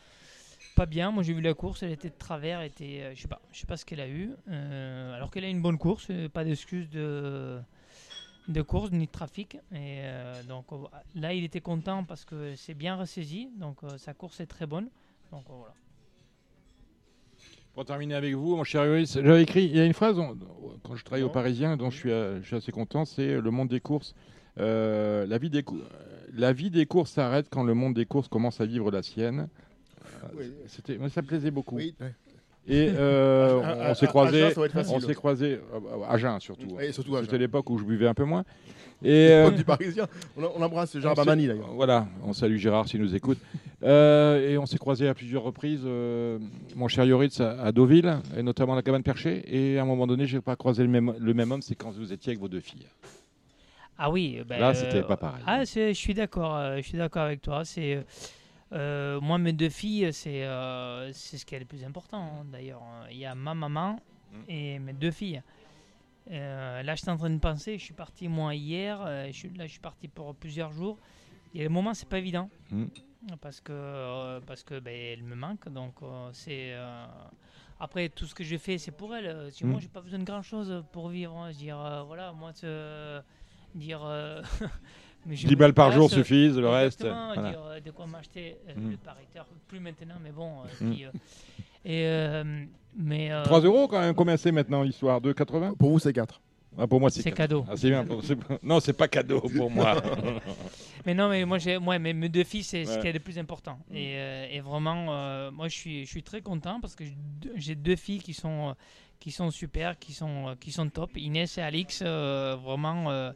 Pas 0.76 0.86
bien. 0.86 1.12
Moi, 1.12 1.24
j'ai 1.24 1.34
vu 1.34 1.42
la 1.42 1.54
course. 1.54 1.84
Elle 1.84 1.92
était 1.92 2.10
de 2.10 2.18
travers. 2.18 2.62
Elle 2.62 2.68
était, 2.68 3.02
euh, 3.02 3.12
je 3.16 3.22
sais 3.22 3.28
pas, 3.28 3.42
je 3.52 3.60
sais 3.60 3.68
pas 3.68 3.78
ce 3.78 3.86
qu'elle 3.86 4.00
a 4.00 4.08
eu. 4.08 4.32
Euh, 4.50 5.14
alors 5.16 5.30
qu'elle 5.32 5.44
a 5.44 5.50
une 5.50 5.62
bonne 5.62 5.78
course, 5.78 6.08
euh, 6.10 6.30
pas 6.30 6.44
d'excuse 6.44 6.90
de 6.90 7.60
de 8.48 8.62
course 8.64 8.92
ni 8.92 9.06
de 9.06 9.12
trafic. 9.12 9.58
Et 9.74 10.02
donc 10.50 10.66
là, 11.16 11.34
il 11.34 11.44
était 11.44 11.62
content 11.62 12.04
parce 12.04 12.26
que 12.26 12.56
c'est 12.56 12.74
bien 12.74 12.96
ressaisi. 12.96 13.50
Donc 13.58 13.78
sa 13.98 14.14
course 14.14 14.40
est 14.40 14.48
très 14.48 14.66
bonne. 14.66 14.90
Donc 15.32 15.44
voilà. 15.48 15.74
Pour 17.74 17.86
terminer 17.86 18.16
avec 18.16 18.34
vous, 18.34 18.58
mon 18.58 18.64
cher 18.66 18.86
Yoris, 18.86 19.14
j'avais 19.14 19.44
écrit, 19.44 19.64
il 19.66 19.78
y 19.78 19.80
a 19.80 19.86
une 19.86 19.94
phrase 19.94 20.20
on- 20.20 20.38
quand 20.84 20.96
je 20.96 21.06
travaille 21.06 21.24
au. 21.24 21.30
Parisien 21.30 21.78
dont 21.78 21.90
je 21.90 21.98
suis, 21.98 22.10
je 22.10 22.42
suis 22.44 22.56
assez 22.58 22.72
content, 22.74 23.06
c'est 23.06 23.40
le 23.40 23.52
monde 23.52 23.70
des 23.70 23.80
courses. 23.80 24.14
Euh, 24.58 25.26
la, 25.28 25.38
vie 25.38 25.50
des 25.50 25.64
la 26.34 26.52
vie 26.52 26.70
des 26.72 26.86
courses 26.86 27.12
s'arrête 27.12 27.48
quand 27.50 27.64
le 27.64 27.74
monde 27.74 27.94
des 27.94 28.06
courses 28.06 28.28
commence 28.28 28.60
à 28.60 28.66
vivre 28.66 28.92
la 28.92 29.02
sienne. 29.04 29.48
Oui. 30.38 30.52
C'était, 30.68 30.98
moi, 30.98 31.10
ça 31.10 31.22
me 31.22 31.28
plaisait 31.28 31.52
beaucoup. 31.52 31.76
Oui. 31.76 31.96
Et 32.68 32.92
euh, 32.96 33.60
À- 33.64 33.88
à- 33.88 33.92
on, 33.92 33.96
s'est 33.96 34.06
à 34.06 34.10
croisés, 34.10 34.44
Agen, 34.44 34.54
ça 34.54 34.60
va 34.60 34.66
être 34.68 34.72
facile. 34.74 34.94
on 34.96 35.00
s'est 35.00 35.14
croisés 35.16 35.60
euh, 35.74 36.04
à 36.08 36.14
Agen 36.14 36.40
surtout. 36.40 36.80
Et 36.80 36.92
surtout 36.92 37.16
à 37.16 37.22
C'était 37.22 37.38
l'époque 37.40 37.70
où 37.70 37.78
je 37.80 37.84
buvais 37.84 38.08
un 38.08 38.14
peu 38.14 38.24
moins. 38.24 38.44
Et 39.04 39.30
euh, 39.32 39.46
L'époque 39.46 39.56
du 39.58 39.64
Parisien. 39.66 40.08
On, 40.38 40.44
on 40.44 40.62
embrasse 40.62 40.94
Gérard 41.00 41.14
on 41.14 41.16
s'est- 41.16 41.26
Bamani 41.26 41.48
d'ailleurs. 41.48 41.72
Voilà, 41.74 42.08
on 42.24 42.34
salue 42.34 42.58
Gérard 42.58 42.88
s'il 42.88 43.02
nous 43.02 43.16
écoute. 43.16 43.40
Euh, 43.82 44.48
et 44.48 44.60
on 44.60 44.68
s'est 44.68 44.78
croisés 44.78 45.08
à 45.08 45.16
plusieurs 45.16 45.42
reprises, 45.42 45.82
euh, 45.86 46.38
mon 46.76 46.88
cher 46.88 47.04
Yoritz, 47.06 47.40
à, 47.42 47.60
à 47.64 47.72
Deauville, 47.72 48.20
et 48.38 48.44
notamment 48.44 48.74
à 48.74 48.76
la 48.76 48.84
cabane 48.84 49.02
perchée. 49.02 49.42
Et 49.48 49.80
à 49.80 49.82
un 49.82 49.86
moment 49.86 50.06
donné, 50.06 50.28
je 50.28 50.36
n'ai 50.38 50.42
pas 50.42 50.56
croisé 50.56 50.84
le 50.84 50.90
même, 50.90 51.16
le 51.20 51.34
même 51.34 51.52
homme, 51.52 51.64
c'est 51.64 51.74
quand 51.74 51.90
vous 51.90 52.14
étiez 52.14 52.30
avec 52.30 52.40
vos 52.40 52.48
deux 52.48 52.60
filles. 52.60 52.86
Ah 53.98 54.12
oui, 54.12 54.40
ben, 54.48 54.60
Là, 54.60 54.76
c'était 54.76 55.02
pas 55.02 55.18
pareil. 55.18 55.42
Ah, 55.48 55.66
c'est- 55.66 55.96
je 55.96 56.00
suis 56.00 56.14
d'accord, 56.14 56.56
euh, 56.58 56.78
je 56.78 56.82
suis 56.84 56.98
d'accord 57.00 57.24
avec 57.24 57.42
toi. 57.42 57.66
C'est 57.66 57.96
euh, 57.96 58.02
euh, 58.74 59.20
moi 59.22 59.38
mes 59.38 59.54
deux 59.54 59.70
filles, 59.70 60.14
c'est 60.14 60.44
euh, 60.46 61.12
c'est 61.14 61.38
ce 61.38 61.46
qui 61.46 61.56
est 61.56 61.60
le 61.60 61.66
plus 61.66 61.84
important. 61.84 62.22
hein, 62.22 62.46
D'ailleurs, 62.52 62.82
il 63.12 63.18
y 63.18 63.26
a 63.26 63.36
ma 63.36 63.54
maman 63.54 64.00
Mm. 64.32 64.44
et 64.48 64.80
mes 64.80 64.94
deux 64.94 65.12
filles. 65.12 65.44
Euh, 66.32 66.82
là, 66.84 66.96
je 66.96 67.02
suis 67.02 67.10
en 67.10 67.18
train 67.18 67.30
de 67.30 67.38
penser. 67.40 67.78
Je 67.78 67.84
suis 67.84 67.94
parti 67.94 68.30
moi 68.30 68.56
hier. 68.56 69.04
je 69.28 69.32
suis, 69.34 69.50
là, 69.50 69.66
je 69.68 69.72
suis 69.72 69.80
parti 69.82 70.08
pour 70.08 70.34
plusieurs 70.36 70.72
jours. 70.72 70.98
Il 71.54 71.58
y 71.58 71.62
a 71.62 71.66
des 71.68 71.74
moments, 71.74 71.94
c'est 71.94 72.08
pas 72.08 72.18
évident 72.20 72.50
Mm. 72.72 72.86
parce 73.42 73.60
que 73.60 74.40
parce 74.48 74.64
que 74.64 74.80
ben, 74.80 74.94
elle 74.96 75.24
me 75.24 75.36
manque. 75.36 75.68
Donc 75.68 75.96
c'est 76.32 76.74
après 77.80 78.08
tout 78.08 78.26
ce 78.26 78.34
que 78.34 78.44
je 78.46 78.56
fais, 78.58 78.78
c'est 78.78 78.92
pour 78.92 79.14
elle. 79.14 79.52
Si 79.52 79.66
Moi, 79.66 79.80
Mm. 79.80 79.82
j'ai 79.82 79.90
pas 79.90 80.02
besoin 80.02 80.20
de 80.20 80.24
grand 80.24 80.44
chose 80.44 80.82
pour 80.94 81.10
vivre. 81.10 81.36
hein. 81.38 81.52
Je 81.52 81.58
veux 81.58 81.64
dire 81.64 82.04
voilà, 82.08 82.32
moi 82.32 82.54
dire 83.76 84.02
10 85.26 85.46
me 85.48 85.56
balles 85.56 85.74
par 85.74 85.92
jour 85.92 86.10
suffisent, 86.10 86.58
le 86.58 86.70
reste. 86.70 87.06
voilà. 87.06 87.50
dire, 87.52 87.62
euh, 87.66 87.80
de 87.80 87.92
quoi 87.92 88.08
m'acheter 88.08 88.58
euh, 88.70 88.74
Mm. 88.76 88.92
le 88.92 88.98
pariteur 88.98 89.46
plus 89.68 89.80
maintenant 89.80 90.16
mais 90.24 90.32
bon 90.32 90.62
euh, 90.62 90.86
Mm. 90.86 90.92
puis, 90.92 91.06
euh, 91.06 91.10
et 91.86 92.06
euh, 92.06 92.66
mais 92.96 93.32
euh, 93.32 93.44
3 93.44 93.62
euros 93.62 93.88
quand 93.88 94.00
même, 94.00 94.14
combien 94.16 94.38
c'est 94.38 94.52
maintenant 94.52 94.84
l'histoire? 94.84 95.22
2,80 95.22 95.76
Pour 95.78 95.92
vous, 95.92 96.00
c'est 96.00 96.12
4. 96.14 96.42
ah, 96.78 96.88
Pour 96.88 97.00
moi, 97.00 97.10
c'est 97.10 97.32
cadeau. 97.32 97.66
Ah, 97.70 97.74
c'est 97.78 97.90
bien. 97.90 98.04
pour- 98.06 98.22
Non, 98.64 98.80
c'est 98.80 98.94
pas 98.94 99.08
cadeau 99.08 99.40
pour 99.42 99.70
moi. 99.72 100.02
mais 101.06 101.14
non 101.16 101.30
mais 101.30 101.46
moi 101.46 101.58
j'ai 101.58 101.80
moi 101.80 101.98
mes, 101.98 102.14
mes 102.14 102.30
deux 102.30 102.44
filles 102.44 102.64
c'est 102.64 102.86
ce 102.86 102.92
Ouais. 102.96 103.00
qui 103.02 103.08
est 103.08 103.12
le 103.14 103.20
plus 103.20 103.40
important 103.40 103.80
et, 103.92 104.14
euh, 104.18 104.48
et 104.52 104.60
vraiment 104.60 105.08
euh, 105.10 105.50
moi 105.50 105.68
je 105.68 105.76
suis 105.76 106.06
je 106.06 106.10
suis 106.12 106.22
très 106.22 106.42
content 106.42 106.80
parce 106.80 106.96
que 106.96 107.04
j'ai 107.56 107.74
deux- 107.74 107.96
filles 107.96 108.20
qui 108.20 108.34
sont 108.36 108.76
qui 109.20 109.32
sont 109.32 109.50
super 109.50 109.98
qui 109.98 110.14
sont 110.14 110.56
qui 110.60 110.72
sont 110.72 110.88
top 110.90 111.18
Inès 111.18 111.58
et 111.58 111.62
Alix 111.62 112.02
euh, 112.06 112.56
vraiment 112.64 113.10
euh, 113.10 113.32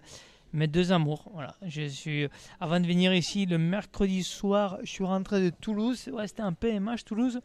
mes 0.56 0.68
deux 0.68 0.91
amours 0.91 1.30
voilà 1.34 1.56
je 1.65 1.84
suis 1.84 2.27
avant 2.60 2.80
de 2.80 2.88
venir 2.88 3.14
ici 3.14 3.45
le 3.45 3.57
mercredi 3.57 4.23
soir 4.23 4.77
je 4.84 4.90
suis 4.90 5.03
rentré 5.03 5.41
de 5.41 5.49
Toulouse 5.49 6.10
ouais 6.14 6.27
c'était 6.27 6.41
un 6.41 6.53
PMH 6.53 7.03
Toulouse 7.06 7.41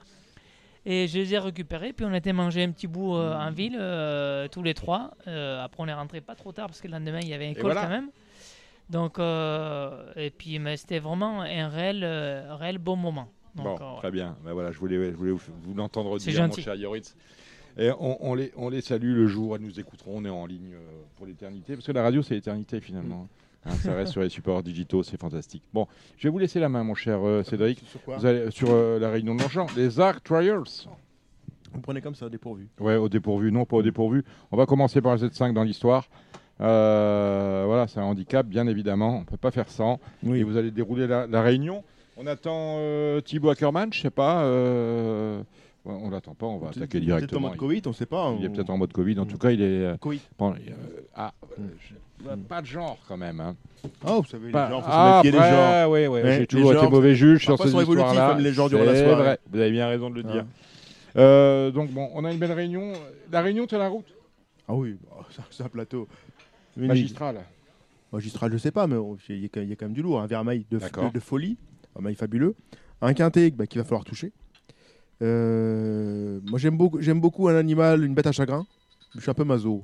et 0.87 1.07
je 1.09 1.19
les 1.19 1.35
ai 1.35 1.39
récupérés 1.39 1.93
puis 1.93 2.07
on 2.07 2.13
a 2.13 2.17
été 2.17 2.33
manger 2.33 2.63
un 2.65 2.71
petit 2.71 2.87
bout 2.87 3.15
euh, 3.17 3.35
en 3.35 3.51
ville 3.51 3.77
euh, 3.79 4.49
tous 4.49 4.63
les 4.63 4.75
trois 4.75 5.11
Euh, 5.27 5.63
après 5.63 5.83
on 5.83 5.89
est 5.89 5.95
rentré 5.95 6.21
pas 6.21 6.35
trop 6.35 6.53
tard 6.53 6.67
parce 6.69 6.81
que 6.81 6.87
le 6.89 6.93
lendemain 6.93 7.21
il 7.21 7.29
y 7.29 7.35
avait 7.35 7.47
un 7.49 7.51
école 7.51 7.65
voilà. 7.73 7.83
quand 7.83 7.89
même 7.89 8.11
donc 8.89 9.19
et 10.17 10.31
puis 10.31 10.59
mais 10.59 10.77
c'était 10.77 10.99
vraiment 11.01 11.43
un 11.43 11.69
réel 11.69 12.05
réel 12.59 12.79
bon 12.79 12.97
moment 12.97 13.29
donc 13.57 13.79
Bon, 13.81 13.97
très 13.97 14.13
bien. 14.13 14.37
Ben 14.45 14.53
voilà, 14.53 14.71
je 14.71 14.79
voulais, 14.79 15.11
je 15.11 15.17
voulais 15.17 15.33
vous, 15.33 15.41
vous 15.63 15.75
l'entendre 15.75 16.17
dire, 16.19 16.41
mon 16.41 16.47
gentil. 16.47 16.63
cher 16.63 16.77
Yoritz. 16.77 17.17
Et 17.79 17.91
on, 17.99 18.25
on 18.25 18.35
les, 18.35 18.53
on 18.57 18.69
les 18.69 18.81
salue 18.81 19.15
le 19.15 19.27
jour 19.27 19.57
elles 19.57 19.63
nous 19.63 19.79
écouteront. 19.81 20.13
On 20.17 20.25
est 20.25 20.31
en 20.31 20.47
ligne 20.47 20.75
euh, 20.75 21.03
pour 21.17 21.27
l'éternité. 21.27 21.75
Parce 21.75 21.87
que 21.87 21.93
la 21.93 22.03
radio, 22.03 22.23
c'est 22.23 22.35
l'éternité 22.35 22.81
finalement. 22.81 23.29
Hein, 23.67 23.73
ça 23.83 23.95
reste 23.95 24.13
sur 24.13 24.23
les 24.23 24.31
supports 24.31 24.63
digitaux, 24.63 25.03
c'est 25.03 25.21
fantastique. 25.21 25.63
Bon, 25.75 25.87
je 26.17 26.27
vais 26.27 26.33
vous 26.33 26.39
laisser 26.39 26.61
la 26.61 26.71
main, 26.71 26.83
mon 26.83 26.95
cher 26.95 27.21
euh, 27.23 27.43
Cédric. 27.43 27.83
Sur 27.87 28.03
quoi 28.03 28.17
Vous 28.17 28.25
allez 28.25 28.51
sur 28.51 28.69
euh, 28.71 28.99
la 28.99 29.11
réunion 29.11 29.35
de 29.35 29.43
Longchamp, 29.43 29.67
les 29.77 30.01
Arc 30.01 30.25
Trials. 30.25 30.63
Vous 31.73 31.81
prenez 31.81 32.01
comme 32.01 32.15
ça, 32.15 32.29
dépourvu. 32.29 32.69
Ouais, 32.81 32.97
au 32.97 33.09
dépourvu, 33.09 33.53
non, 33.53 33.67
pas 33.67 33.77
au 33.77 33.83
dépourvu. 33.83 34.25
On 34.51 34.57
va 34.57 34.65
commencer 34.67 35.03
par 35.03 35.15
le 35.15 35.19
Z5 35.19 35.53
dans 35.53 35.63
l'histoire. 35.63 36.09
Euh, 36.61 37.65
voilà, 37.67 37.87
c'est 37.87 38.01
un 38.01 38.05
handicap, 38.05 38.47
bien 38.47 38.67
évidemment. 38.67 39.19
On 39.19 39.25
peut 39.25 39.37
pas 39.37 39.51
faire 39.51 39.69
sans. 39.69 40.01
Et 40.27 40.43
vous 40.43 40.57
allez 40.57 40.71
dérouler 40.71 41.07
la, 41.07 41.27
la 41.27 41.43
réunion. 41.43 41.85
On 42.17 42.27
attend 42.27 42.79
Thibaut 43.25 43.51
Ackermann, 43.51 43.93
je 43.93 44.01
sais 44.01 44.11
pas. 44.11 44.43
Ouais, 45.85 45.95
on 46.03 46.11
l'attend 46.11 46.35
pas, 46.35 46.47
on 46.47 46.59
va 46.59 46.67
Peut-être- 46.69 46.77
attaquer 46.79 46.99
peut-être 46.99 47.05
directement. 47.05 47.47
en 47.47 47.51
mode 47.51 47.59
Covid, 47.59 47.83
on 47.87 47.93
sait 47.93 48.07
pas. 48.07 48.35
Il 48.39 48.45
est 48.45 48.49
on- 48.49 48.53
peut-être 48.53 48.71
en 48.71 48.79
mode 48.79 48.93
Covid. 48.93 49.19
En 49.19 49.27
tout 49.27 49.39
cas, 49.39 49.51
il 49.51 49.63
est. 49.63 49.99
Covid. 50.01 50.21
bon, 50.39 50.53
euh, 50.53 50.57
ah, 51.15 51.33
je- 51.59 52.25
bah, 52.25 52.37
pas 52.49 52.61
de 52.61 52.67
genre 52.67 52.99
quand 53.09 53.17
même. 53.17 53.41
Hein. 53.41 53.57
Ah, 54.05 54.17
vous 54.17 54.25
savez, 54.25 54.47
les 54.47 54.53
Pas- 54.53 54.69
genres, 54.71 54.83
faut 54.83 54.89
ah, 54.91 55.21
se 55.23 55.27
méfier 55.27 55.31
des 55.33 55.39
après, 55.39 55.51
genres. 55.83 55.91
ouais, 55.91 56.07
ouais, 56.07 56.23
Ouais, 56.23 56.33
J'ai 56.33 56.39
les 56.41 56.47
toujours 56.47 56.73
été 56.75 56.89
mauvais 56.89 57.15
juge 57.15 57.45
sur 57.45 57.57
ces 57.59 57.69
histoires-là. 57.75 58.35
même 58.35 58.45
les 58.45 58.53
genres 58.53 58.69
soirée. 58.69 59.05
vrai, 59.15 59.39
Vous 59.51 59.59
avez 59.59 59.71
bien 59.71 59.89
raison 59.89 60.11
de 60.11 60.17
le 60.17 60.25
Ah. 60.29 60.33
dire. 60.33 60.45
Euh, 61.17 61.71
donc 61.71 61.91
bon, 61.91 62.09
on 62.15 62.25
a 62.25 62.33
une 62.33 62.39
belle 62.39 62.53
réunion. 62.53 62.93
La 63.33 63.41
réunion, 63.43 63.67
c'est 63.69 63.79
la 63.79 63.89
route 63.89 64.07
Ah 64.69 64.75
oui, 64.75 64.97
ça, 65.31 65.43
c'est 65.51 65.63
un 65.65 65.69
plateau. 65.69 66.07
magistrale. 66.77 67.41
Magistral, 68.13 68.53
je 68.53 68.59
sais 68.59 68.71
pas, 68.73 68.87
mais 68.87 68.97
il 69.29 69.43
y, 69.43 69.45
a 69.45 69.49
quand 69.49 69.61
il 69.61 69.69
y 69.69 69.73
a 69.73 69.77
quand 69.77 69.87
même 69.87 69.93
du 69.95 70.03
lourd. 70.03 70.21
Un 70.21 70.27
vermeil 70.27 70.65
de, 70.71 70.79
de, 70.79 71.11
de 71.13 71.21
folie, 71.21 71.57
un 71.97 72.03
mail 72.03 72.17
fabuleux. 72.17 72.55
Un 73.01 73.15
quintet 73.15 73.51
bah, 73.51 73.67
qu'il 73.67 73.81
va 73.81 73.85
falloir 73.85 74.05
toucher. 74.05 74.33
Euh, 75.23 76.41
moi, 76.49 76.59
j'aime 76.59 76.77
beaucoup, 76.77 77.01
j'aime 77.01 77.21
beaucoup 77.21 77.49
un 77.49 77.57
animal, 77.57 78.05
une 78.05 78.15
bête 78.15 78.27
à 78.27 78.33
chagrin. 78.33 78.67
Je 79.15 79.21
suis 79.21 79.31
un 79.31 79.35
peu 79.35 79.45
maso. 79.45 79.83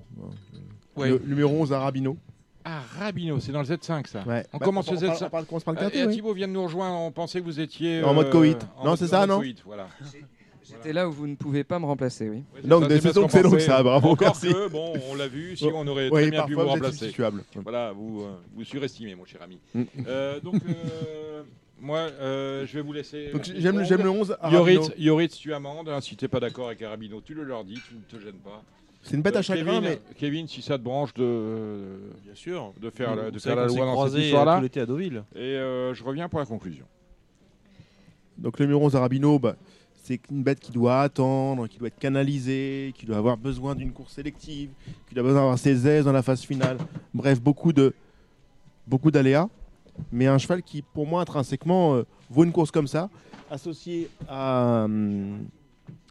Ouais. 0.96 1.10
Le 1.10 1.18
numéro 1.26 1.52
11, 1.60 1.72
Arabino. 1.72 2.16
Ah, 2.64 2.80
Rabino, 2.98 3.38
c'est 3.38 3.52
dans 3.52 3.60
le 3.60 3.66
Z5 3.66 4.06
ça. 4.08 4.24
Ouais. 4.26 4.44
On 4.52 4.58
Bah, 4.58 4.64
commence 4.64 4.88
on 4.88 4.94
le 4.94 4.98
parle- 5.00 5.12
Z5. 5.18 5.26
on 5.26 5.30
parle- 5.30 5.46
on 5.52 5.76
Euh, 5.84 5.90
et 5.92 6.06
oui. 6.06 6.14
Thibaut 6.14 6.32
vient 6.34 6.48
de 6.48 6.52
nous 6.52 6.64
rejoindre, 6.64 6.96
on 6.98 7.12
pensait 7.12 7.40
que 7.40 7.44
vous 7.44 7.60
étiez 7.60 8.02
En 8.02 8.12
mode 8.14 8.30
Covid. 8.30 8.56
en 8.78 8.84
Non, 8.86 8.96
c'est 8.96 9.06
ça, 9.06 9.26
non 9.26 9.36
Covid, 9.38 9.56
voilà. 9.64 9.88
J'étais 10.68 10.92
là 10.92 11.08
où 11.08 11.12
vous 11.12 11.28
ne 11.28 11.36
pouvez 11.36 11.62
pas 11.62 11.78
me 11.78 11.84
remplacer, 11.86 12.28
oui. 12.28 12.42
Ouais, 12.54 12.62
Donc, 12.68 12.84
c'est 12.90 13.14
donc- 13.14 13.30
donc 13.42 13.60
ça, 13.60 13.82
bravo, 13.84 14.08
Encore 14.10 14.26
merci. 14.26 14.48
que, 14.52 14.68
bon, 14.68 14.94
on 15.08 15.14
l'a 15.14 15.28
vu, 15.28 15.56
si 15.56 15.64
on 15.72 15.86
aurait 15.86 16.08
Oui, 16.10 16.22
très 16.22 16.30
bien 16.32 16.42
pu 16.44 16.54
parfois, 16.56 16.64
vous 16.64 16.70
remplacer. 16.70 17.14
Voilà, 17.62 17.92
vous, 17.92 18.22
euh, 18.22 18.34
vous 18.52 18.64
surestimez, 18.64 19.14
mon 19.14 19.24
cher 19.24 19.42
ami. 19.42 19.60
Mm. 19.72 19.82
Euh, 20.08 20.40
donc, 20.40 20.56
euh, 20.68 21.42
moi, 21.80 21.98
euh, 21.98 22.66
je 22.66 22.74
vais 22.74 22.80
vous 22.82 22.92
laisser. 22.92 23.30
Donc, 23.32 23.44
j'aime, 23.44 23.78
le 23.78 24.10
11. 24.10 24.28
Yoritz, 24.28 24.36
Arabino. 24.40 24.88
Yoritz, 24.98 25.36
tu 25.38 25.52
amendes. 25.54 25.88
hein, 25.88 26.00
si 26.00 26.16
t'es 26.16 26.28
pas 26.28 26.40
d'accord 26.40 26.68
avec 26.68 26.80
Arabino, 26.82 27.20
tu 27.20 27.34
le 27.34 27.42
leur 27.44 27.64
dis, 27.64 27.74
tu 27.88 27.94
ne 27.94 28.00
te 28.18 28.22
gênes 28.24 28.34
pas. 28.38 28.62
C'est 29.02 29.14
une 29.14 29.22
bête 29.22 29.36
Euh, 29.36 29.38
à 29.38 29.42
chagrin, 29.42 29.80
Kevin, 29.80 29.82
mais 29.82 30.00
Kevin, 30.16 30.48
si 30.48 30.62
ça 30.62 30.78
te 30.78 30.82
branche 30.82 31.14
de, 31.14 31.98
Bien 32.24 32.34
sûr. 32.34 32.72
de 32.80 32.90
faire, 32.90 33.14
la- 33.14 33.30
de 33.30 33.38
faire 33.38 33.54
la 33.54 33.66
loi 33.66 33.86
dans 33.86 34.06
cette 34.06 34.16
euh, 34.16 34.20
histoire-là. 34.20 34.56
tout 34.56 34.62
l'été 34.62 34.80
à 34.80 34.86
Deauville. 34.86 35.22
Et 35.36 35.38
euh, 35.38 35.94
je 35.94 36.02
reviens 36.02 36.28
pour 36.28 36.40
la 36.40 36.46
conclusion. 36.46 36.86
Donc 38.38 38.58
le 38.58 38.66
numéro 38.66 38.84
11 38.84 38.96
Arabino, 38.96 39.38
bah, 39.38 39.56
c'est 40.02 40.20
une 40.30 40.42
bête 40.42 40.60
qui 40.60 40.72
doit 40.72 41.00
attendre, 41.02 41.66
qui 41.68 41.78
doit 41.78 41.88
être 41.88 41.98
canalisée, 41.98 42.92
qui 42.96 43.06
doit 43.06 43.16
avoir 43.16 43.36
besoin 43.36 43.74
d'une 43.74 43.92
course 43.92 44.12
sélective, 44.14 44.70
qui 45.08 45.14
doit 45.14 45.22
besoin 45.24 45.40
d'avoir 45.40 45.58
ses 45.58 45.86
aises 45.86 46.04
dans 46.04 46.12
la 46.12 46.22
phase 46.22 46.42
finale. 46.42 46.76
Bref, 47.14 47.40
beaucoup 47.40 47.72
de 47.72 47.94
beaucoup 48.86 49.10
d'aléas, 49.10 49.48
mais 50.12 50.26
un 50.26 50.38
cheval 50.38 50.62
qui, 50.62 50.82
pour 50.82 51.06
moi, 51.06 51.22
intrinsèquement, 51.22 51.94
euh, 51.94 52.06
vaut 52.30 52.44
une 52.44 52.52
course 52.52 52.70
comme 52.70 52.88
ça, 52.88 53.10
associé 53.50 54.08
à, 54.28 54.84
hum, 54.84 55.46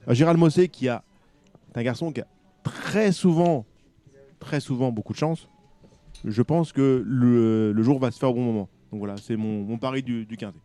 à 0.08 0.14
Gérald 0.14 0.40
Mossé, 0.40 0.68
qui 0.70 0.90
a 0.90 1.04
est 1.74 1.80
un 1.80 1.84
garçon 1.84 2.12
qui 2.12 2.22
a 2.22 2.28
très 2.64 3.12
souvent, 3.12 3.66
très 4.40 4.60
souvent 4.60 4.92
beaucoup 4.92 5.14
de 5.14 5.18
chance. 5.18 5.48
Je 6.24 6.42
pense 6.42 6.72
que 6.72 7.04
le, 7.06 7.84
jour 7.84 8.00
va 8.00 8.12
se 8.12 8.20
faire 8.20 8.30
au 8.30 8.34
bon 8.34 8.44
moment. 8.44 8.70
Donc 8.92 9.00
voilà, 9.00 9.18
c'est 9.18 9.36
mon, 9.36 9.78
pari 9.78 10.02
du, 10.02 10.26
du 10.26 10.38
quintet. 10.38 10.60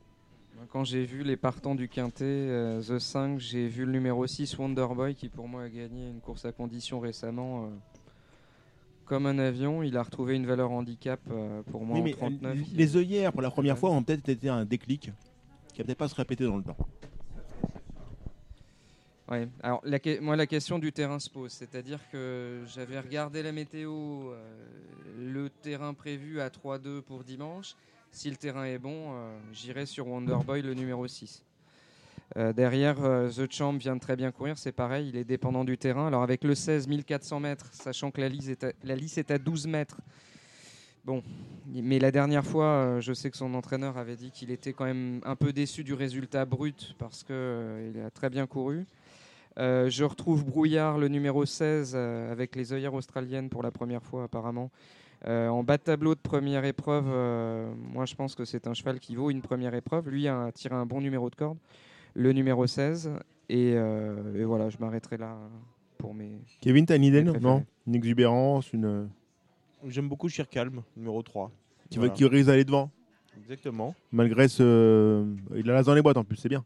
Quand 0.73 0.85
j'ai 0.85 1.05
vu 1.05 1.25
les 1.25 1.37
partants 1.37 1.75
du 1.75 1.89
Quintet, 1.89 2.25
euh, 2.25 2.81
The 2.81 3.01
5, 3.01 3.41
j'ai 3.41 3.67
vu 3.67 3.85
le 3.85 3.91
numéro 3.91 4.25
6, 4.25 4.57
Wonderboy, 4.57 5.17
qui 5.17 5.29
pour 5.29 5.49
moi 5.49 5.63
a 5.63 5.69
gagné 5.69 6.09
une 6.09 6.21
course 6.21 6.45
à 6.45 6.53
condition 6.53 7.01
récemment. 7.01 7.65
euh, 7.65 7.69
comme 9.11 9.27
un 9.27 9.41
avion, 9.41 9.83
il 9.83 9.97
a 9.97 10.05
retrouvé 10.05 10.37
une 10.37 10.47
valeur 10.47 10.71
handicap 10.71 11.19
euh, 11.33 11.63
pour 11.65 11.85
moi 11.85 11.97
Oui, 11.97 12.01
en 12.01 12.05
mais 12.05 12.13
39. 12.13 12.57
l- 12.57 12.63
qui- 12.63 12.75
les 12.77 12.97
œillères 12.97 13.33
pour 13.33 13.43
la 13.43 13.51
première 13.51 13.77
fois 13.77 13.91
ont 13.91 14.05
peut-être 14.05 14.29
été 14.29 14.49
un 14.49 14.65
déclic 14.65 15.11
qui 15.75 15.79
va 15.79 15.85
peut-être 15.85 15.99
pas 15.99 16.07
se 16.07 16.15
répéter 16.15 16.45
dans 16.45 16.57
le 16.57 16.63
temps. 16.63 16.77
Ouais. 19.29 19.49
Alors, 19.65 19.81
la 19.85 19.99
que- 19.99 20.21
moi, 20.21 20.37
la 20.37 20.47
question 20.47 20.79
du 20.79 20.93
terrain 20.93 21.19
se 21.19 21.29
pose. 21.29 21.51
C'est-à-dire 21.51 21.99
que 22.13 22.63
j'avais 22.73 23.01
regardé 23.01 23.43
la 23.43 23.51
météo, 23.51 23.91
euh, 24.31 24.37
le 25.19 25.51
terrain 25.51 25.93
prévu 25.93 26.41
à 26.41 26.49
3-2 26.49 27.03
pour 27.03 27.25
dimanche. 27.25 27.75
Si 28.13 28.31
le 28.31 28.37
terrain 28.37 28.65
est 28.65 28.79
bon, 28.79 29.13
euh, 29.13 29.37
j'irai 29.53 29.87
sur 29.87 30.07
Wonderboy, 30.07 30.63
le 30.63 30.75
numéro 30.75 31.05
6. 31.09 31.43
Euh, 32.37 32.53
derrière, 32.53 33.03
euh, 33.03 33.29
The 33.29 33.53
Champ 33.53 33.73
vient 33.73 33.97
de 33.97 34.01
très 34.01 34.15
bien 34.15 34.31
courir, 34.31 34.57
c'est 34.57 34.73
pareil, 34.73 35.09
il 35.09 35.17
est 35.17 35.25
dépendant 35.25 35.65
du 35.65 35.77
terrain. 35.77 36.07
Alors 36.07 36.23
avec 36.23 36.45
le 36.45 36.55
16, 36.55 36.87
1400 36.87 37.41
mètres, 37.41 37.69
sachant 37.73 38.11
que 38.11 38.21
la 38.21 38.29
lisse 38.29 38.49
est 38.49 38.65
à, 38.65 38.73
la 38.85 38.95
lisse 38.95 39.19
est 39.19 39.31
à 39.31 39.39
12 39.39 39.67
mètres. 39.67 40.01
Bon, 41.05 41.25
mais 41.67 41.99
la 41.99 42.13
dernière 42.13 42.45
fois, 42.45 42.65
euh, 42.65 43.01
je 43.01 43.13
sais 43.13 43.31
que 43.31 43.37
son 43.37 43.55
entraîneur 43.55 43.97
avait 43.99 44.17
dit 44.17 44.31
qu'il 44.31 44.51
était 44.51 44.73
quand 44.73 44.85
même 44.85 45.21
un 45.25 45.35
peu 45.35 45.53
déçu 45.53 45.83
du 45.83 45.95
résultat 45.95 46.45
brut 46.45 46.95
parce 46.99 47.25
qu'il 47.25 48.01
a 48.05 48.11
très 48.13 48.31
bien 48.31 48.47
couru. 48.47 48.87
Je 49.57 50.05
retrouve 50.05 50.45
Brouillard, 50.45 50.97
le 50.97 51.09
numéro 51.09 51.45
16, 51.45 51.93
euh, 51.95 52.33
avec 52.33 52.57
les 52.57 52.73
œillères 52.73 52.95
australiennes 52.95 53.51
pour 53.51 53.63
la 53.63 53.71
première 53.71 54.03
fois 54.03 54.25
apparemment. 54.25 54.71
En 55.27 55.63
bas 55.63 55.77
de 55.77 55.83
tableau 55.83 56.15
de 56.15 56.21
première 56.21 56.65
épreuve, 56.65 57.05
moi 57.77 58.07
je 58.07 58.15
pense 58.15 58.35
que 58.35 58.47
c'est 58.47 58.67
un 58.67 58.73
cheval 58.73 58.99
qui 58.99 59.17
vaut 59.17 59.31
une 59.31 59.43
première 59.43 59.75
épreuve. 59.75 60.09
Lui 60.09 60.27
a 60.29 60.51
tiré 60.55 60.75
un 60.75 60.87
bon 60.87 61.03
numéro 61.03 61.29
de 61.29 61.35
corde, 61.35 61.59
le 62.15 62.33
numéro 62.33 62.67
16. 62.67 63.11
Et, 63.49 63.73
euh, 63.75 64.35
et 64.35 64.45
voilà, 64.45 64.69
je 64.71 64.79
m'arrêterai 64.79 65.17
là 65.17 65.37
pour 65.99 66.15
mes. 66.15 66.39
Kevin, 66.61 66.87
t'as 66.87 66.97
une 66.97 67.05
idée 67.05 67.23
non? 67.23 67.65
Une 67.87 67.95
exubérance, 67.95 68.73
une 68.73 69.09
J'aime 69.87 70.09
beaucoup 70.09 70.29
Calme, 70.51 70.83
numéro 70.97 71.23
3. 71.23 71.51
qui, 71.89 71.99
Voilà. 71.99 72.13
veut, 72.13 72.17
qui 72.17 72.25
risque 72.27 72.47
d'aller 72.47 72.65
devant, 72.65 72.91
Exactement. 73.39 73.95
malgré 74.13 74.47
ce. 74.47 75.27
Il 75.57 75.69
a 75.71 75.73
l'as 75.75 75.83
dans 75.83 75.95
les 75.95 76.03
boîtes 76.03 76.17
en 76.19 76.25
plus, 76.25 76.37
c'est 76.37 76.49
bien. 76.51 76.65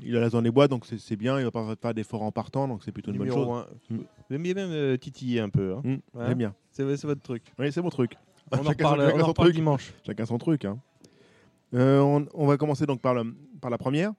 Il 0.00 0.16
a 0.16 0.20
l'as 0.20 0.30
dans 0.30 0.40
les 0.40 0.50
boîtes, 0.52 0.70
donc 0.70 0.86
c'est 0.86 0.98
c'est 0.98 1.16
bien. 1.16 1.38
Il 1.40 1.44
va 1.44 1.50
pas 1.50 1.74
faire 1.74 1.94
d'efforts 1.94 2.22
en 2.22 2.30
partant, 2.30 2.68
donc 2.68 2.84
c'est 2.84 2.92
plutôt 2.92 3.10
une 3.10 3.18
bonne 3.18 3.28
Numéro 3.28 3.44
chose. 3.56 3.66
1. 3.90 3.94
Mm. 3.94 4.04
Aimez 4.34 4.54
même 4.54 4.70
euh, 4.70 4.96
titiller 4.96 5.40
un 5.40 5.48
peu. 5.48 5.74
Hein? 5.74 5.80
Mm, 5.84 5.94
Hein 6.14 6.24
J'aime 6.28 6.38
bien. 6.38 6.54
C'est 6.70 6.84
votre 6.84 7.22
truc. 7.22 7.42
Oui, 7.58 7.72
c'est 7.72 7.82
mon 7.82 7.90
truc. 7.90 8.12
On 8.52 8.58
en 8.58 8.62
Chacun 8.62 8.70
reparle, 8.88 9.00
son- 9.00 9.06
chacun 9.10 9.24
on 9.24 9.30
en 9.30 9.32
truc. 9.32 9.54
dimanche. 9.54 9.94
Chacun 10.06 10.26
son 10.26 10.38
truc. 10.38 10.64
hein. 10.66 10.78
Euh, 11.74 12.26
on, 12.32 12.46
va 12.46 12.56
commencer 12.56 12.86
donc 12.86 13.00
par, 13.00 13.14
la 13.14 13.78
première, 13.78 14.12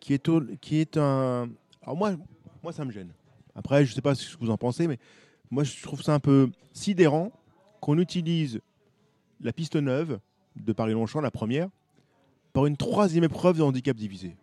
qui 0.00 0.14
est, 0.14 0.96
un. 0.96 1.50
Alors 1.82 1.96
moi, 1.96 2.72
ça 2.72 2.84
me 2.84 2.90
gêne. 2.90 3.12
Après, 3.54 3.84
je 3.84 3.94
sais 3.94 4.00
pas 4.00 4.14
ce 4.14 4.36
que 4.36 4.40
vous 4.44 4.50
en 4.50 4.56
pensez, 4.56 4.86
mais 4.86 4.98
moi, 5.50 5.64
je 5.64 5.82
trouve 5.82 6.02
ça 6.02 6.14
un 6.14 6.20
peu 6.20 6.50
sidérant 6.72 7.32
qu'on 7.80 7.98
utilise 7.98 8.60
la 9.40 9.52
piste 9.52 9.76
neuve 9.76 10.20
de 10.56 10.72
Paris-Longchamp, 10.72 11.20
la 11.20 11.30
première, 11.30 11.68
par 12.52 12.66
une 12.66 12.76
troisième 12.76 13.24
épreuve 13.24 13.58
de 13.58 13.62
handicap 13.62 13.96
divisé. 13.96 14.36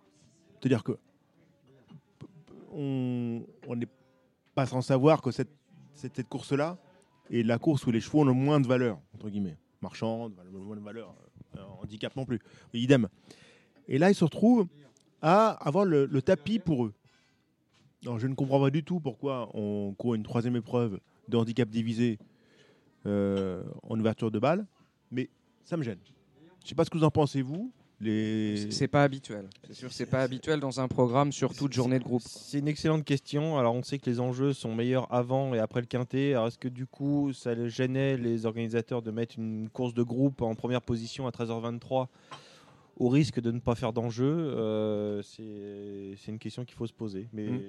C'est-à-dire 0.59 0.83
que 0.83 0.97
on 2.77 3.75
n'est 3.75 3.87
pas 4.53 4.65
sans 4.65 4.81
savoir 4.81 5.21
que 5.21 5.31
cette, 5.31 5.51
cette, 5.93 6.17
cette 6.17 6.27
course-là 6.27 6.77
est 7.31 7.41
la 7.41 7.57
course 7.57 7.85
où 7.87 7.91
les 7.91 8.01
chevaux 8.01 8.21
ont 8.21 8.25
le 8.25 8.33
moins 8.33 8.59
de 8.59 8.67
valeur, 8.67 8.99
entre 9.13 9.29
guillemets. 9.29 9.57
Marchande, 9.85 10.33
valeur, 10.83 11.13
euh, 11.57 11.61
handicap 11.81 12.15
non 12.15 12.25
plus. 12.25 12.39
Idem. 12.73 13.07
Et 13.87 13.99
là, 13.99 14.09
ils 14.09 14.15
se 14.15 14.23
retrouvent 14.23 14.67
à 15.21 15.51
avoir 15.51 15.85
le, 15.85 16.07
le 16.07 16.21
tapis 16.23 16.57
pour 16.57 16.85
eux. 16.85 16.93
Alors, 18.03 18.17
je 18.17 18.25
ne 18.25 18.33
comprends 18.33 18.59
pas 18.59 18.71
du 18.71 18.83
tout 18.83 18.99
pourquoi 18.99 19.49
on 19.53 19.93
court 19.93 20.15
une 20.15 20.23
troisième 20.23 20.55
épreuve 20.55 20.99
de 21.27 21.37
handicap 21.37 21.69
divisé 21.69 22.17
euh, 23.05 23.63
en 23.83 23.99
ouverture 23.99 24.31
de 24.31 24.39
balle, 24.39 24.65
mais 25.11 25.29
ça 25.63 25.77
me 25.77 25.83
gêne. 25.83 25.99
Je 26.59 26.65
ne 26.65 26.69
sais 26.69 26.75
pas 26.75 26.83
ce 26.83 26.89
que 26.89 26.97
vous 26.97 27.03
en 27.03 27.11
pensez, 27.11 27.43
vous. 27.43 27.71
Les... 28.01 28.69
C'est 28.71 28.87
pas 28.89 29.03
habituel. 29.03 29.47
C'est 29.67 29.73
sûr, 29.73 29.91
c'est 29.91 30.05
pas 30.05 30.21
habituel 30.21 30.59
dans 30.59 30.79
un 30.81 30.87
programme, 30.87 31.31
surtout 31.31 31.67
de 31.67 31.73
journée 31.73 31.97
de 31.99 32.03
groupe. 32.03 32.21
C'est 32.25 32.59
une 32.59 32.67
excellente 32.67 33.05
question. 33.05 33.57
Alors, 33.57 33.73
on 33.73 33.83
sait 33.83 33.99
que 33.99 34.09
les 34.09 34.19
enjeux 34.19 34.51
sont 34.53 34.75
meilleurs 34.75 35.11
avant 35.13 35.53
et 35.53 35.59
après 35.59 35.79
le 35.79 35.87
quintet. 35.87 36.33
Alors, 36.33 36.47
est-ce 36.47 36.57
que 36.57 36.67
du 36.67 36.85
coup, 36.85 37.31
ça 37.33 37.67
gênait 37.67 38.17
les 38.17 38.45
organisateurs 38.45 39.01
de 39.01 39.11
mettre 39.11 39.35
une 39.37 39.69
course 39.69 39.93
de 39.93 40.03
groupe 40.03 40.41
en 40.41 40.55
première 40.55 40.81
position 40.81 41.25
à 41.25 41.31
13h23 41.31 42.07
au 42.97 43.09
risque 43.09 43.39
de 43.39 43.51
ne 43.51 43.59
pas 43.59 43.75
faire 43.75 43.93
d'enjeu? 43.93 44.25
Euh, 44.25 45.21
C'est 45.21 46.15
c'est 46.17 46.31
une 46.31 46.39
question 46.39 46.65
qu'il 46.65 46.75
faut 46.75 46.87
se 46.87 46.93
poser. 46.93 47.27
Mais 47.31 47.47
Mm. 47.47 47.61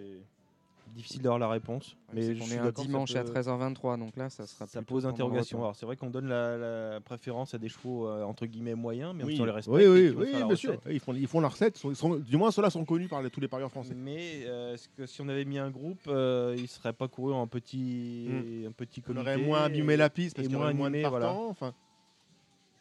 Difficile 0.91 1.23
d'avoir 1.23 1.39
la 1.39 1.49
réponse. 1.49 1.97
Mais 2.13 2.21
Mais 2.21 2.27
on 2.31 2.35
je 2.35 2.41
est 2.43 2.45
suis 2.47 2.59
un 2.59 2.71
dimanche 2.71 3.15
à 3.17 3.25
peut- 3.25 3.33
13h23, 3.33 3.99
donc 3.99 4.17
là, 4.17 4.31
ça 4.31 4.47
sera 4.47 4.67
Ça 4.67 4.83
pose 4.83 5.07
interrogation. 5.07 5.59
Alors, 5.59 5.77
c'est 5.77 5.87
vrai 5.87 5.97
qu'on 5.97 6.11
donne 6.11 6.27
la, 6.29 6.57
la 6.57 7.01
préférence 7.01 7.55
à 7.55 7.59
des 7.59 7.69
chevaux 7.69 8.09
euh, 8.09 8.23
entre 8.25 8.47
guillemets 8.47 8.75
moyens, 8.75 9.15
mais 9.15 9.25
oui, 9.25 9.39
on 9.41 9.45
les 9.45 9.51
respecte. 9.51 9.77
oui, 9.77 9.87
oui, 9.87 10.15
oui, 10.17 10.33
la 10.33 10.47
bien 10.47 10.57
sûr. 10.57 10.79
Ils 10.91 11.01
font, 11.01 11.15
ils 11.15 11.27
font 11.27 11.41
la 11.41 11.49
recette. 11.49 11.77
Sont- 11.77 11.95
sont- 11.95 12.17
du 12.17 12.37
moins, 12.37 12.51
ceux-là 12.51 12.71
sont 12.71 12.85
connus 12.85 13.09
par 13.09 13.23
les- 13.23 13.31
tous 13.31 13.41
les 13.41 13.49
parieurs 13.49 13.71
français. 13.71 13.95
Mais 13.95 14.43
euh, 14.47 14.75
est-ce 14.75 14.89
que 14.89 15.07
si 15.07 15.21
on 15.21 15.29
avait 15.29 15.45
mis 15.45 15.59
un 15.59 15.71
groupe, 15.71 16.01
euh, 16.07 16.55
il 16.59 16.69
serait 16.69 16.93
pas 16.93 17.09
couru 17.09 17.33
en 17.35 17.47
petit, 17.47 18.29
un 18.67 18.73
petit 18.73 19.01
On 19.01 19.09
comité 19.09 19.21
aurait 19.23 19.37
moins 19.39 19.65
abîmé 19.65 19.97
la 19.97 20.11
piste 20.11 20.37
parce 20.37 20.47
et 20.47 20.49
qu'il 20.49 20.55
y 20.55 20.59
moins 20.59 20.67
aurait 20.67 20.75
moins 20.75 20.91
de 20.91 20.95
animé, 20.97 21.09
voilà. 21.09 21.33
Enfin, 21.33 21.75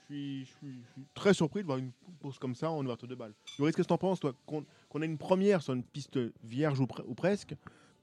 je 0.09 0.13
suis, 0.13 0.39
je, 0.41 0.45
suis, 0.45 0.57
je 0.85 0.91
suis 0.93 1.01
très 1.15 1.33
surpris 1.33 1.61
de 1.61 1.65
voir 1.65 1.79
une 1.79 1.89
course 2.21 2.37
comme 2.37 2.53
ça 2.55 2.69
en 2.69 2.83
ouverture 2.85 3.07
de 3.07 3.15
balle. 3.15 3.33
Loris, 3.57 3.75
qu'est-ce 3.75 3.87
que 3.87 3.89
tu 3.89 3.93
en 3.93 3.97
penses, 3.97 4.19
toi? 4.19 4.33
Qu'on 4.45 4.63
qu'on 4.89 5.01
ait 5.01 5.05
une 5.07 5.17
première 5.17 5.61
sur 5.61 5.73
une 5.73 5.83
piste 5.83 6.19
vierge 6.43 6.79
ou, 6.79 6.85
pre- 6.85 7.03
ou 7.07 7.15
presque, 7.15 7.55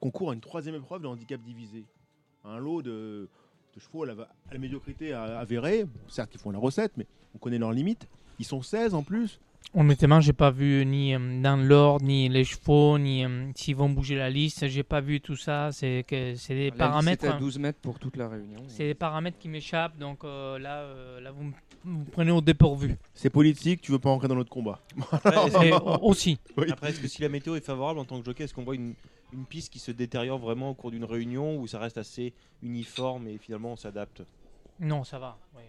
qu'on 0.03 0.11
court 0.11 0.31
à 0.33 0.35
une 0.35 0.41
troisième 0.41 0.75
épreuve 0.75 1.01
de 1.03 1.07
handicap 1.07 1.41
divisé. 1.41 1.87
Un 2.45 2.59
lot 2.59 2.83
de, 2.83 3.29
chevaux 3.79 4.03
à 4.03 4.07
la, 4.07 4.59
médiocrité 4.59 5.13
avérée. 5.13 5.87
Certes, 6.09 6.33
ils 6.35 6.41
font 6.41 6.51
la 6.51 6.59
recette, 6.59 6.93
mais 6.97 7.07
on 7.37 7.39
connaît 7.39 7.59
leurs 7.59 7.71
limites. 7.71 8.09
Ils 8.41 8.45
sont 8.45 8.63
16 8.63 8.95
en 8.95 9.05
plus. 9.05 9.39
Honnêtement, 9.75 10.21
j'ai 10.21 10.33
pas 10.35 10.51
vu 10.51 10.85
ni 10.85 11.15
euh, 11.15 11.41
dans 11.43 11.57
l'ordre, 11.57 12.05
ni 12.05 12.29
les 12.29 12.45
chevaux, 12.45 12.99
ni 12.99 13.25
euh, 13.25 13.51
s'ils 13.55 13.75
vont 13.77 13.89
bouger 13.89 14.17
la 14.17 14.29
liste. 14.29 14.69
J'ai 14.69 14.83
pas 14.83 15.01
vu 15.01 15.21
tout 15.21 15.37
ça. 15.37 15.73
C'est 15.73 16.05
que 16.07 16.35
c'est 16.35 16.55
des 16.55 16.71
La 16.71 16.77
paramètres. 16.77 17.25
liste 17.25 17.35
est 17.35 17.37
à 17.37 17.41
12 17.41 17.59
mètres 17.59 17.79
pour 17.81 17.99
toute 17.99 18.17
la 18.17 18.29
réunion. 18.29 18.61
C'est 18.69 18.85
des 18.87 18.95
paramètres 18.95 19.39
qui 19.39 19.49
m'échappent. 19.49 19.97
Donc 19.97 20.25
euh, 20.25 20.59
là, 20.59 20.81
euh, 20.83 21.21
là, 21.21 21.31
vous 21.33 21.45
me 21.45 21.53
vous 21.85 22.05
prenez 22.05 22.31
au 22.31 22.41
dépourvu. 22.41 22.97
C'est 23.15 23.31
politique, 23.31 23.81
tu 23.81 23.91
veux 23.93 23.99
pas 23.99 24.11
entrer 24.11 24.29
dans 24.29 24.37
notre 24.37 24.51
combat. 24.51 24.79
Après, 25.11 25.71
aussi. 26.03 26.39
Oui. 26.57 26.67
Après, 26.71 26.91
est-ce 26.91 27.01
que 27.01 27.09
si 27.09 27.23
la 27.23 27.29
météo 27.29 27.57
est 27.57 27.65
favorable 27.65 27.99
en 27.99 28.05
tant 28.05 28.21
que 28.21 28.25
jockey, 28.25 28.45
est-ce 28.45 28.55
qu'on 28.55 28.63
voit 28.63 28.77
une, 28.77 28.95
une 29.33 29.45
piste 29.47 29.73
qui 29.73 29.79
se 29.81 29.91
détériore 29.91 30.39
vraiment 30.39 30.71
au 30.71 30.75
cours 30.75 30.91
d'une 30.93 31.05
réunion 31.05 31.57
ou 31.59 31.67
ça 31.67 31.79
reste 31.81 31.99
assez 31.99 32.35
uniforme 32.63 33.27
et 33.27 33.39
finalement 33.39 33.73
on 33.73 33.77
s'adapte? 33.77 34.23
Non, 34.79 35.03
ça 35.03 35.19
va. 35.19 35.39
oui. 35.57 35.63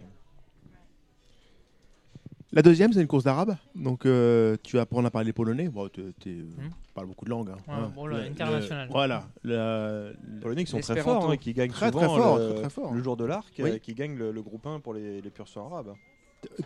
La 2.56 2.62
deuxième, 2.62 2.94
c'est 2.94 3.02
une 3.02 3.08
course 3.08 3.24
d'arabe. 3.24 3.58
Donc, 3.76 4.06
euh, 4.06 4.56
tu 4.64 4.76
vas 4.76 4.84
apprendre 4.84 5.08
à 5.08 5.12
parler 5.12 5.34
polonais. 5.34 5.70
Bon, 5.70 5.90
tu 5.90 6.46
parles 6.94 7.08
beaucoup 7.08 7.26
de 7.26 7.32
langues. 7.32 7.50
hein. 7.50 7.58
Hmm. 7.68 7.72
Ouais, 7.84 7.90
bon, 7.96 8.06
Le- 8.06 8.16
international. 8.18 8.88
le- 8.88 8.92
voilà. 8.94 9.24
La- 9.44 10.10
Les 10.12 10.40
Polonais 10.40 10.64
qui 10.64 10.70
sont 10.72 10.80
très 10.80 11.02
forts 11.02 11.30
hein, 11.30 11.34
et 11.34 11.38
qui 11.40 11.54
gagnent 11.54 11.72
Très, 11.72 11.88
souvent 11.92 12.00
très 12.00 12.08
fort, 12.08 12.38
le, 12.38 12.50
très, 12.52 12.62
très 12.62 12.70
fort. 12.70 12.94
le 12.94 13.02
jour 13.02 13.18
de 13.18 13.26
l'arc, 13.26 13.52
Oui. 13.58 13.72
euh, 13.72 13.78
qui 13.80 13.94
gagnent 13.96 14.16
le, 14.18 14.32
le 14.32 14.42
groupe 14.44 14.68
1 14.68 14.80
pour 14.82 14.94
les, 14.94 15.20
les 15.22 15.30
pur 15.32 15.48
sang 15.48 15.66
arabes. 15.72 15.94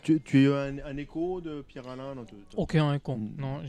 Tu, 0.02 0.20
tu 0.22 0.52
as 0.52 0.64
un, 0.64 0.78
un 0.80 0.98
écho 0.98 1.40
de 1.40 1.62
Pierre-Alain 1.62 2.16
non, 2.16 2.26
tu- 2.26 2.34
tu- 2.50 2.58
Aucun 2.58 2.94
écho. 2.96 3.16
Mm. 3.16 3.30
Non, 3.38 3.62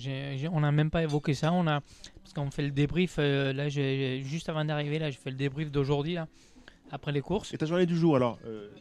on 0.53 0.61
n'a 0.61 0.73
même 0.73 0.91
pas 0.91 1.03
évoqué 1.03 1.35
ça. 1.35 1.53
On 1.53 1.67
a, 1.67 1.83
parce 2.23 2.33
qu'on 2.35 2.51
fait 2.51 2.63
le 2.63 2.71
débrief, 2.71 3.17
euh, 3.19 3.53
là, 3.53 3.69
juste 3.69 4.49
avant 4.49 4.65
d'arriver, 4.65 4.99
là, 4.99 5.11
j'ai 5.11 5.19
fait 5.19 5.31
le 5.31 5.37
débrief 5.37 5.71
d'aujourd'hui, 5.71 6.15
là, 6.15 6.27
après 6.91 7.13
les 7.13 7.21
courses. 7.21 7.53
Et 7.55 7.59
ta 7.59 7.67
journée 7.67 7.87
du 7.87 7.97
jour 7.97 8.17
alors 8.17 8.39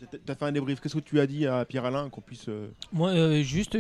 Tu 0.10 0.32
as 0.32 0.36
fait 0.36 0.46
un 0.46 0.52
débrief. 0.52 0.80
Qu'est-ce 0.80 0.96
que 0.96 1.00
tu 1.00 1.20
as 1.20 1.28
dit 1.28 1.46
à 1.48 1.66
Pierre-Alain 1.66 2.10
qu'on 2.10 2.22
puisse. 2.22 2.48
euh, 2.50 2.70
Moi, 2.92 3.12
euh, 3.12 3.42
juste, 3.44 3.78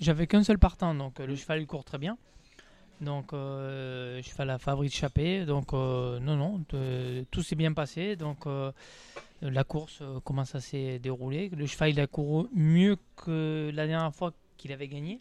j'avais 0.00 0.26
qu'un 0.26 0.42
seul 0.42 0.58
partant, 0.58 0.94
donc 0.94 1.20
euh, 1.20 1.26
le 1.26 1.36
cheval 1.36 1.60
il 1.60 1.66
court 1.66 1.84
très 1.84 1.98
bien. 1.98 2.16
Donc, 3.00 3.32
euh, 3.32 4.20
cheval 4.22 4.50
à 4.50 4.58
Fabrice 4.58 4.92
Chappé. 4.92 5.44
Donc, 5.46 5.72
euh, 5.72 6.18
non, 6.18 6.36
non, 6.36 6.64
tout 7.30 7.42
s'est 7.42 7.54
bien 7.54 7.72
passé. 7.72 8.16
Donc, 8.16 8.44
euh, 8.46 8.72
la 9.40 9.62
course, 9.62 10.00
euh, 10.02 10.18
comment 10.24 10.44
ça 10.44 10.60
s'est 10.60 10.98
déroulé 10.98 11.48
Le 11.56 11.66
cheval, 11.66 11.90
il 11.90 12.00
a 12.00 12.08
couru 12.08 12.48
mieux 12.52 12.96
que 13.14 13.70
la 13.72 13.86
dernière 13.86 14.12
fois 14.12 14.32
qu'il 14.56 14.72
avait 14.72 14.88
gagné. 14.88 15.20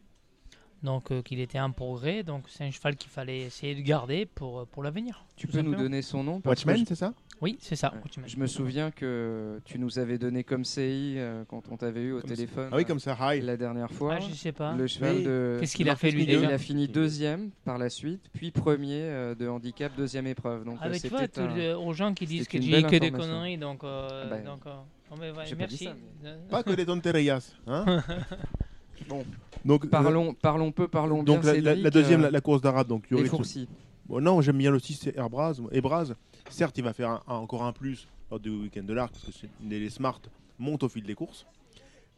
Donc, 0.88 1.12
euh, 1.12 1.22
qu'il 1.22 1.42
était 1.42 1.60
en 1.60 1.72
progrès. 1.74 2.24
Donc, 2.24 2.46
c'est 2.48 2.64
un 2.64 2.72
cheval 2.72 2.96
qu'il 2.96 3.12
fallait 3.12 3.42
essayer 3.42 3.76
de 3.76 3.82
garder 3.82 4.26
pour, 4.26 4.62
euh, 4.62 4.66
pour 4.72 4.84
l'avenir. 4.84 5.26
Tu 5.36 5.46
peux 5.46 5.60
nous 5.62 5.76
donner 5.76 6.02
son 6.02 6.24
nom 6.24 6.42
Watchman, 6.46 6.78
je- 6.78 6.86
c'est 6.86 6.96
ça? 6.96 7.14
Oui, 7.42 7.58
c'est 7.60 7.76
ça. 7.76 7.94
Ouais. 7.94 8.24
Je 8.26 8.38
me 8.38 8.48
souviens 8.48 8.90
que 8.90 9.60
tu 9.66 9.80
nous 9.80 10.00
avais 10.00 10.18
donné 10.18 10.46
comme 10.46 10.64
CI 10.64 11.16
euh, 11.18 11.44
quand 11.50 11.64
on 11.70 11.76
t'avait 11.76 12.04
eu 12.04 12.14
au 12.14 12.22
Comme 12.22 12.30
téléphone 12.30 12.70
Ah 12.72 12.78
oui, 12.78 12.84
euh, 12.84 12.86
comme 12.86 13.02
ça, 13.02 13.18
High. 13.20 13.44
la 13.44 13.58
dernière 13.58 13.92
fois. 13.92 14.16
Ah, 14.16 14.20
je 14.22 14.34
sais 14.34 14.54
pas. 14.54 14.74
Le 14.76 14.88
cheval 14.88 15.18
Mais 15.18 15.24
de. 15.24 15.58
Qu'est-ce 15.60 15.76
qu'il 15.76 15.90
a 15.90 15.98
fait, 15.98 16.10
lui, 16.12 16.26
déjà 16.26 16.46
Il 16.48 16.52
a 16.54 16.58
fini 16.58 16.88
deuxième 16.88 17.50
par 17.66 17.78
la 17.78 17.90
suite, 17.90 18.30
puis 18.34 18.52
premier 18.52 19.02
euh, 19.04 19.36
de 19.36 19.46
handicap, 19.50 19.92
deuxième 19.98 20.26
épreuve. 20.26 20.64
Donc, 20.64 20.78
Ah, 20.82 20.88
euh, 20.88 20.98
tout 21.34 21.42
un- 21.42 21.54
le- 21.58 21.76
aux 21.78 21.92
gens 21.92 22.14
qui 22.14 22.26
disent 22.26 22.48
que 22.48 22.62
j'ai 22.62 22.82
que 22.84 22.98
des 22.98 23.12
conneries, 23.12 23.58
donc. 23.58 23.84
euh, 23.84 24.08
Ah 24.24 24.26
bah, 24.30 24.40
donc 24.40 24.66
euh, 24.66 24.74
non, 25.12 25.18
mais 25.20 25.32
ouais, 25.32 25.46
j'ai 25.46 25.56
pas 25.58 25.68
dit 25.68 25.78
merci. 25.84 26.00
ça, 26.24 26.30
Pas 26.50 26.64
que 26.64 26.72
des 26.72 26.86
tonterías. 26.86 27.52
Hein 27.68 28.02
Bon, 29.10 29.24
donc, 29.66 29.86
euh, 29.86 29.90
parlons, 29.90 30.34
parlons 30.34 30.72
peu, 30.72 30.88
parlons 30.88 31.24
donc 31.24 31.42
bien. 31.42 31.54
la, 31.54 31.76
la- 31.76 31.90
deuxième, 31.90 32.22
euh, 32.22 32.24
la, 32.26 32.32
la 32.32 32.42
course 32.42 32.62
d'Arad. 32.62 32.88
Donc, 32.88 33.04
il 33.10 33.16
y 33.16 33.18
et 33.18 33.22
aurait- 33.22 33.30
Fourcy. 33.30 33.68
Bon, 34.08 34.22
non, 34.22 34.42
j'aime 34.42 34.58
bien 34.58 34.74
aussi 34.74 34.94
c'est 34.94 35.16
Airbraz. 35.18 35.56
Airbraz, 35.72 36.14
certes, 36.50 36.78
il 36.78 36.84
va 36.84 36.94
faire 36.94 37.10
un- 37.10 37.24
un- 37.28 37.36
encore 37.36 37.64
un 37.64 37.74
plus 37.74 38.08
lors 38.32 38.40
du 38.40 38.50
week-end 38.50 38.84
de 38.84 38.94
l'Arc, 38.94 39.12
parce 39.12 39.26
que 39.26 39.32
c'est- 39.32 39.50
les, 39.68 39.80
les 39.80 39.90
Smart 39.90 40.20
montent 40.60 40.84
au 40.84 40.90
fil 40.90 41.04
des 41.04 41.16
courses. 41.16 41.46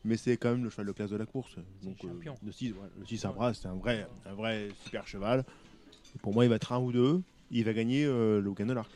Mais 0.06 0.16
c'est 0.16 0.38
quand 0.38 0.52
même 0.52 0.64
le 0.64 0.70
cheval 0.70 0.86
de 0.86 0.91
classe 0.94 1.10
de 1.10 1.18
la 1.18 1.26
course. 1.26 1.56
Donc, 1.84 2.02
le 2.03 2.10
champion. 2.10 2.36
le 2.45 2.52
6, 2.53 2.72
ouais, 2.72 2.78
le 2.99 3.06
6 3.06 3.24
Airbraz, 3.26 3.53
c'est 3.56 3.68
un 3.68 3.74
vrai, 3.76 4.07
un 4.26 4.34
vrai 4.34 4.70
super 4.86 5.06
cheval. 5.07 5.44
Et 6.16 6.20
pour 6.20 6.34
moi, 6.34 6.45
il 6.45 6.49
va 6.49 6.56
être 6.56 6.72
un 6.72 6.80
ou 6.80 6.91
deux. 6.94 7.22
Il 7.52 7.66
va 7.66 7.74
gagner 7.74 8.06
euh, 8.06 8.40
le 8.40 8.49
week-end 8.49 8.66
de 8.66 8.74
l'Arc. 8.74 8.90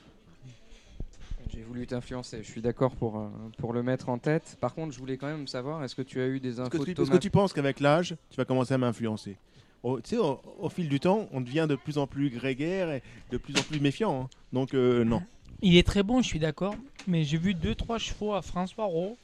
J'ai 1.54 1.62
voulu 1.62 1.86
t'influencer, 1.86 2.42
je 2.42 2.50
suis 2.50 2.62
d'accord 2.62 2.96
pour, 2.96 3.20
euh, 3.20 3.30
pour 3.60 3.74
le 3.74 3.84
mettre 3.84 4.10
en 4.10 4.18
tête. 4.18 4.58
Par 4.60 4.74
contre, 4.74 4.92
je 4.92 4.98
voulais 4.98 5.18
quand 5.18 5.28
même 5.28 5.48
savoir, 5.48 5.84
est-ce 5.84 5.94
que 5.96 6.02
tu 6.02 6.20
as 6.20 6.26
eu 6.28 6.40
des 6.40 6.54
Est-ce 6.54 6.62
infos 6.62 6.70
que, 6.70 6.78
de 6.78 6.94
tu- 6.94 7.02
est-ce 7.02 7.12
que 7.12 7.18
tu 7.18 7.30
penses 7.30 7.54
qu'avec 7.54 7.80
l'âge, 7.80 8.16
tu 8.32 8.38
vas 8.38 8.46
commencer 8.46 8.74
à 8.74 8.78
m'influencer 8.80 9.38
Au- 9.84 10.02
Tu 10.02 10.12
sais, 10.12 10.18
au, 10.18 10.42
au 10.60 10.70
fil 10.70 10.90
du 10.90 11.00
temps, 11.00 11.28
on 11.32 11.42
devient 11.42 11.68
de 11.70 11.76
plus 11.76 12.00
en 12.00 12.08
plus 12.08 12.32
grégaire 12.32 12.90
et 12.92 13.04
de 13.32 13.38
plus 13.38 13.56
en 13.56 13.62
plus 13.62 13.80
méfiant. 13.80 14.24
hein. 14.24 14.30
Donc, 14.52 14.74
euh, 14.74 15.04
non. 15.04 15.22
Il 15.62 15.78
est 15.78 15.86
très 15.86 16.02
bon, 16.02 16.22
je 16.24 16.28
suis 16.28 16.40
d'accord, 16.40 16.76
mais 17.06 17.24
j'ai 17.24 17.38
vu 17.38 17.54
2-3 17.54 18.00
chevaux 18.00 18.34
à 18.34 18.42
François 18.42 18.86
Rowe 18.86 19.16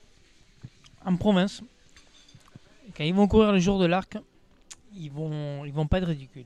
en 1.03 1.15
province. 1.15 1.63
Et 2.87 2.91
Quand 2.95 3.03
ils 3.05 3.13
vont 3.15 3.27
courir 3.27 3.51
le 3.53 3.59
jour 3.59 3.79
de 3.79 3.85
l'arc, 3.87 4.17
ils 4.95 5.09
vont, 5.11 5.65
ils 5.65 5.73
vont 5.73 5.87
pas 5.87 5.97
être 5.97 6.07
ridicules. 6.07 6.45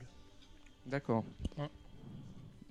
D'accord. 0.86 1.26
Ouais. 1.58 1.68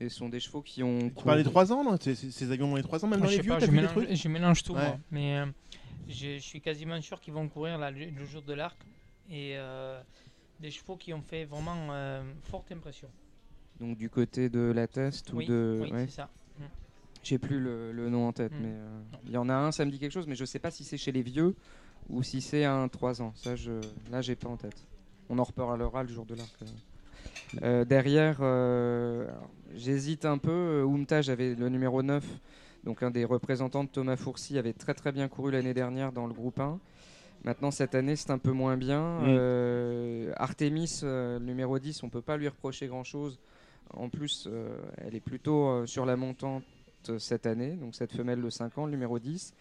Et 0.03 0.09
ce 0.09 0.17
sont 0.17 0.29
des 0.29 0.41
chevaux 0.41 0.63
qui 0.63 0.83
ont. 0.83 1.11
Tu 1.11 1.25
parles 1.25 1.39
des 1.39 1.49
3 1.49 1.73
ans, 1.73 1.85
non 1.85 1.97
Ces 2.01 2.51
avions 2.51 2.69
dans 2.69 2.77
les 2.77 2.83
3 2.83 3.05
ans, 3.05 3.09
même 3.09 3.21
Moi, 3.21 3.29
dans 3.29 3.33
je 3.33 3.37
les 3.37 3.43
vieux, 3.43 3.53
pas, 3.53 3.61
je, 3.61 3.67
vu 3.67 3.73
mélange, 3.77 3.93
trucs 3.93 4.15
je 4.15 4.29
mélange 4.29 4.63
tout, 4.65 4.75
Ouais. 4.75 4.85
moi. 4.85 4.99
Mais 5.13 5.39
euh, 5.39 5.47
je, 6.09 6.35
je 6.35 6.43
suis 6.43 6.61
quasiment 6.61 7.01
sûr 7.01 7.21
qu'ils 7.21 7.35
vont 7.35 7.49
courir 7.49 7.79
là, 7.79 7.91
le, 7.93 8.07
le 8.07 8.25
jour 8.25 8.43
de 8.43 8.53
l'arc. 8.53 8.77
Et 9.31 9.53
euh, 9.57 10.01
des 10.59 10.71
chevaux 10.73 10.97
qui 10.97 11.15
ont 11.15 11.23
fait 11.23 11.45
vraiment 11.45 11.77
euh, 11.93 12.23
forte 12.51 12.73
impression. 12.73 13.09
Donc 13.81 13.97
du 13.97 14.11
côté 14.11 14.49
de 14.49 14.73
la 14.75 14.87
test 14.89 15.33
ou 15.33 15.37
Oui, 15.37 15.47
de. 15.47 15.79
oui 15.83 15.93
ouais. 15.93 16.07
c'est 16.07 16.17
ça. 16.17 16.29
Mm. 16.59 16.63
J'ai 17.23 17.39
plus 17.39 17.61
le, 17.61 17.93
le 17.93 18.11
nom 18.11 18.27
en 18.27 18.33
tête, 18.33 18.53
Mm. 18.53 18.61
mais 18.61 18.73
euh, 18.73 19.01
il 19.27 19.31
y 19.33 19.37
en 19.37 19.49
a 19.49 19.55
un, 19.55 19.71
ça 19.71 19.85
me 19.85 19.91
dit 19.93 20.01
quelque 20.01 20.13
chose, 20.13 20.27
mais 20.27 20.35
je 20.35 20.45
sais 20.45 20.59
pas 20.59 20.73
si 20.73 20.83
c'est 20.83 20.99
chez 20.99 21.13
les 21.13 21.23
vieux 21.23 21.55
ou 22.09 22.25
si 22.25 22.41
c'est 22.41 22.65
un 22.65 22.89
3 22.89 23.23
ans. 23.23 23.33
Ça, 23.37 23.55
je, 23.55 23.73
là, 24.11 24.21
j'ai 24.21 24.35
pas 24.35 24.49
en 24.49 24.57
tête. 24.57 24.85
On 25.29 25.39
en 25.39 25.45
reparlera 25.45 26.03
le 26.03 26.09
jour 26.09 26.27
de 26.27 26.35
l'arc. 26.35 26.51
Euh. 27.63 27.85
Derrière, 27.85 28.39
euh, 28.41 29.27
j'hésite 29.75 30.25
un 30.25 30.39
peu. 30.39 30.51
Euh, 30.51 30.85
Oumta, 30.85 31.23
j'avais 31.23 31.55
le 31.55 31.69
numéro 31.69 32.03
9, 32.03 32.25
donc 32.85 33.03
un 33.03 33.11
des 33.11 33.25
représentants 33.25 33.85
de 33.85 33.89
Thomas 33.89 34.17
Fourcy, 34.17 34.59
avait 34.59 34.73
très 34.73 34.95
très 34.95 35.13
bien 35.13 35.29
couru 35.29 35.51
l'année 35.51 35.75
dernière 35.75 36.13
dans 36.13 36.27
le 36.27 36.35
groupe 36.35 36.61
1. 36.61 36.79
Maintenant, 37.45 37.73
cette 37.73 37.95
année, 37.95 38.15
c'est 38.15 38.31
un 38.31 38.39
peu 38.39 38.53
moins 38.53 38.77
bien. 38.77 39.21
Mm. 39.21 39.25
Euh, 39.27 40.33
Artemis, 40.37 41.01
euh, 41.03 41.39
le 41.39 41.45
numéro 41.45 41.79
10, 41.79 42.03
on 42.05 42.09
peut 42.09 42.23
pas 42.23 42.37
lui 42.37 42.49
reprocher 42.49 42.87
grand-chose. 42.87 43.39
En 43.95 44.09
plus, 44.09 44.49
euh, 44.51 44.79
elle 44.99 45.15
est 45.17 45.21
plutôt 45.21 45.87
sur 45.87 46.07
la 46.07 46.17
montante 46.17 46.63
cette 47.19 47.47
année, 47.47 47.73
donc 47.73 47.97
cette 47.97 48.13
femelle 48.13 48.41
de 48.41 48.49
5 48.49 48.79
ans, 48.79 48.85
le 48.87 48.93
numéro 48.93 49.19
10. 49.19 49.55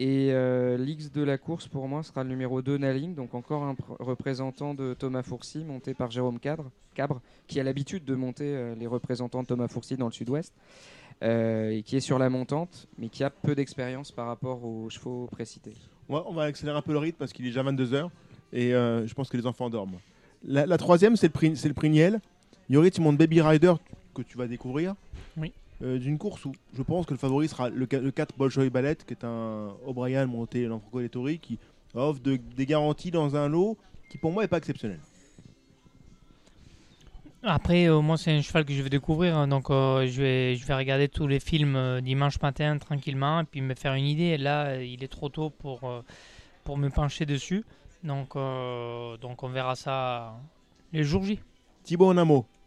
Et 0.00 0.28
euh, 0.30 0.76
l'X 0.78 1.10
de 1.10 1.22
la 1.24 1.38
course, 1.38 1.66
pour 1.66 1.88
moi, 1.88 2.04
sera 2.04 2.22
le 2.22 2.28
numéro 2.28 2.62
2, 2.62 2.78
Naling, 2.78 3.14
donc 3.16 3.34
encore 3.34 3.64
un 3.64 3.72
pr- 3.74 3.96
représentant 3.98 4.72
de 4.72 4.94
Thomas 4.94 5.24
Fourcy, 5.24 5.64
monté 5.64 5.92
par 5.92 6.10
Jérôme 6.12 6.38
Cadre, 6.38 6.70
Cabre, 6.94 7.20
qui 7.48 7.58
a 7.58 7.64
l'habitude 7.64 8.04
de 8.04 8.14
monter 8.14 8.44
euh, 8.46 8.76
les 8.76 8.86
représentants 8.86 9.42
de 9.42 9.48
Thomas 9.48 9.66
Fourcy 9.66 9.96
dans 9.96 10.06
le 10.06 10.12
sud-ouest, 10.12 10.52
euh, 11.24 11.70
et 11.70 11.82
qui 11.82 11.96
est 11.96 12.00
sur 12.00 12.16
la 12.20 12.30
montante, 12.30 12.86
mais 12.96 13.08
qui 13.08 13.24
a 13.24 13.30
peu 13.30 13.56
d'expérience 13.56 14.12
par 14.12 14.28
rapport 14.28 14.64
aux 14.64 14.88
chevaux 14.88 15.26
précités. 15.32 15.74
On 16.08 16.14
va, 16.14 16.24
on 16.28 16.32
va 16.32 16.44
accélérer 16.44 16.78
un 16.78 16.82
peu 16.82 16.92
le 16.92 16.98
rythme 16.98 17.18
parce 17.18 17.32
qu'il 17.32 17.44
est 17.44 17.48
déjà 17.48 17.64
22h 17.64 18.08
et 18.52 18.72
euh, 18.74 19.04
je 19.04 19.12
pense 19.14 19.28
que 19.28 19.36
les 19.36 19.46
enfants 19.46 19.68
dorment. 19.68 19.98
La, 20.44 20.64
la 20.64 20.78
troisième, 20.78 21.16
c'est 21.16 21.26
le, 21.26 21.32
prix, 21.32 21.56
c'est 21.56 21.66
le 21.68 21.74
prix 21.74 21.90
Niel. 21.90 22.20
Yori, 22.70 22.92
tu 22.92 23.00
montes 23.00 23.16
Baby 23.16 23.40
Rider 23.40 23.74
que 24.14 24.22
tu 24.22 24.38
vas 24.38 24.46
découvrir. 24.46 24.94
Oui. 25.36 25.52
Euh, 25.82 25.98
D'une 25.98 26.18
course 26.18 26.44
où 26.44 26.52
je 26.76 26.82
pense 26.82 27.06
que 27.06 27.14
le 27.14 27.18
favori 27.18 27.46
sera 27.48 27.68
le, 27.70 27.86
le 27.90 28.10
4 28.10 28.36
Bolshoi 28.36 28.68
Ballet, 28.68 28.96
qui 28.96 29.14
est 29.14 29.24
un 29.24 29.68
O'Brien 29.86 30.26
monté 30.26 30.66
dans 30.66 30.80
Franco 30.80 31.00
Lettori, 31.00 31.38
qui 31.38 31.58
offre 31.94 32.20
de- 32.20 32.36
des 32.56 32.66
garanties 32.66 33.10
dans 33.12 33.36
un 33.36 33.48
lot 33.48 33.76
qui 34.10 34.18
pour 34.18 34.32
moi 34.32 34.42
n'est 34.42 34.48
pas 34.48 34.58
exceptionnel. 34.58 34.98
Après, 37.44 37.88
euh, 37.88 38.00
moi, 38.00 38.16
c'est 38.16 38.32
un 38.32 38.42
cheval 38.42 38.64
que 38.64 38.72
je 38.72 38.82
vais 38.82 38.90
découvrir, 38.90 39.36
hein, 39.36 39.46
donc 39.46 39.70
euh, 39.70 40.06
je, 40.08 40.20
vais, 40.20 40.56
je 40.56 40.66
vais 40.66 40.74
regarder 40.74 41.08
tous 41.08 41.28
les 41.28 41.38
films 41.38 41.76
euh, 41.76 42.00
dimanche 42.00 42.40
matin 42.42 42.76
tranquillement 42.78 43.40
et 43.42 43.44
puis 43.44 43.60
me 43.60 43.74
faire 43.74 43.94
une 43.94 44.06
idée. 44.06 44.36
Là, 44.36 44.82
il 44.82 45.04
est 45.04 45.08
trop 45.08 45.28
tôt 45.28 45.50
pour, 45.50 45.80
pour 46.64 46.76
me 46.76 46.88
pencher 46.90 47.24
dessus, 47.26 47.64
donc, 48.02 48.34
donc 48.34 49.42
on 49.44 49.48
verra 49.48 49.76
ça 49.76 50.34
les 50.92 51.04
jours 51.04 51.22
J. 51.22 51.38
Thibaut 51.84 52.10
Onamo. 52.10 52.38
Un 52.38 52.57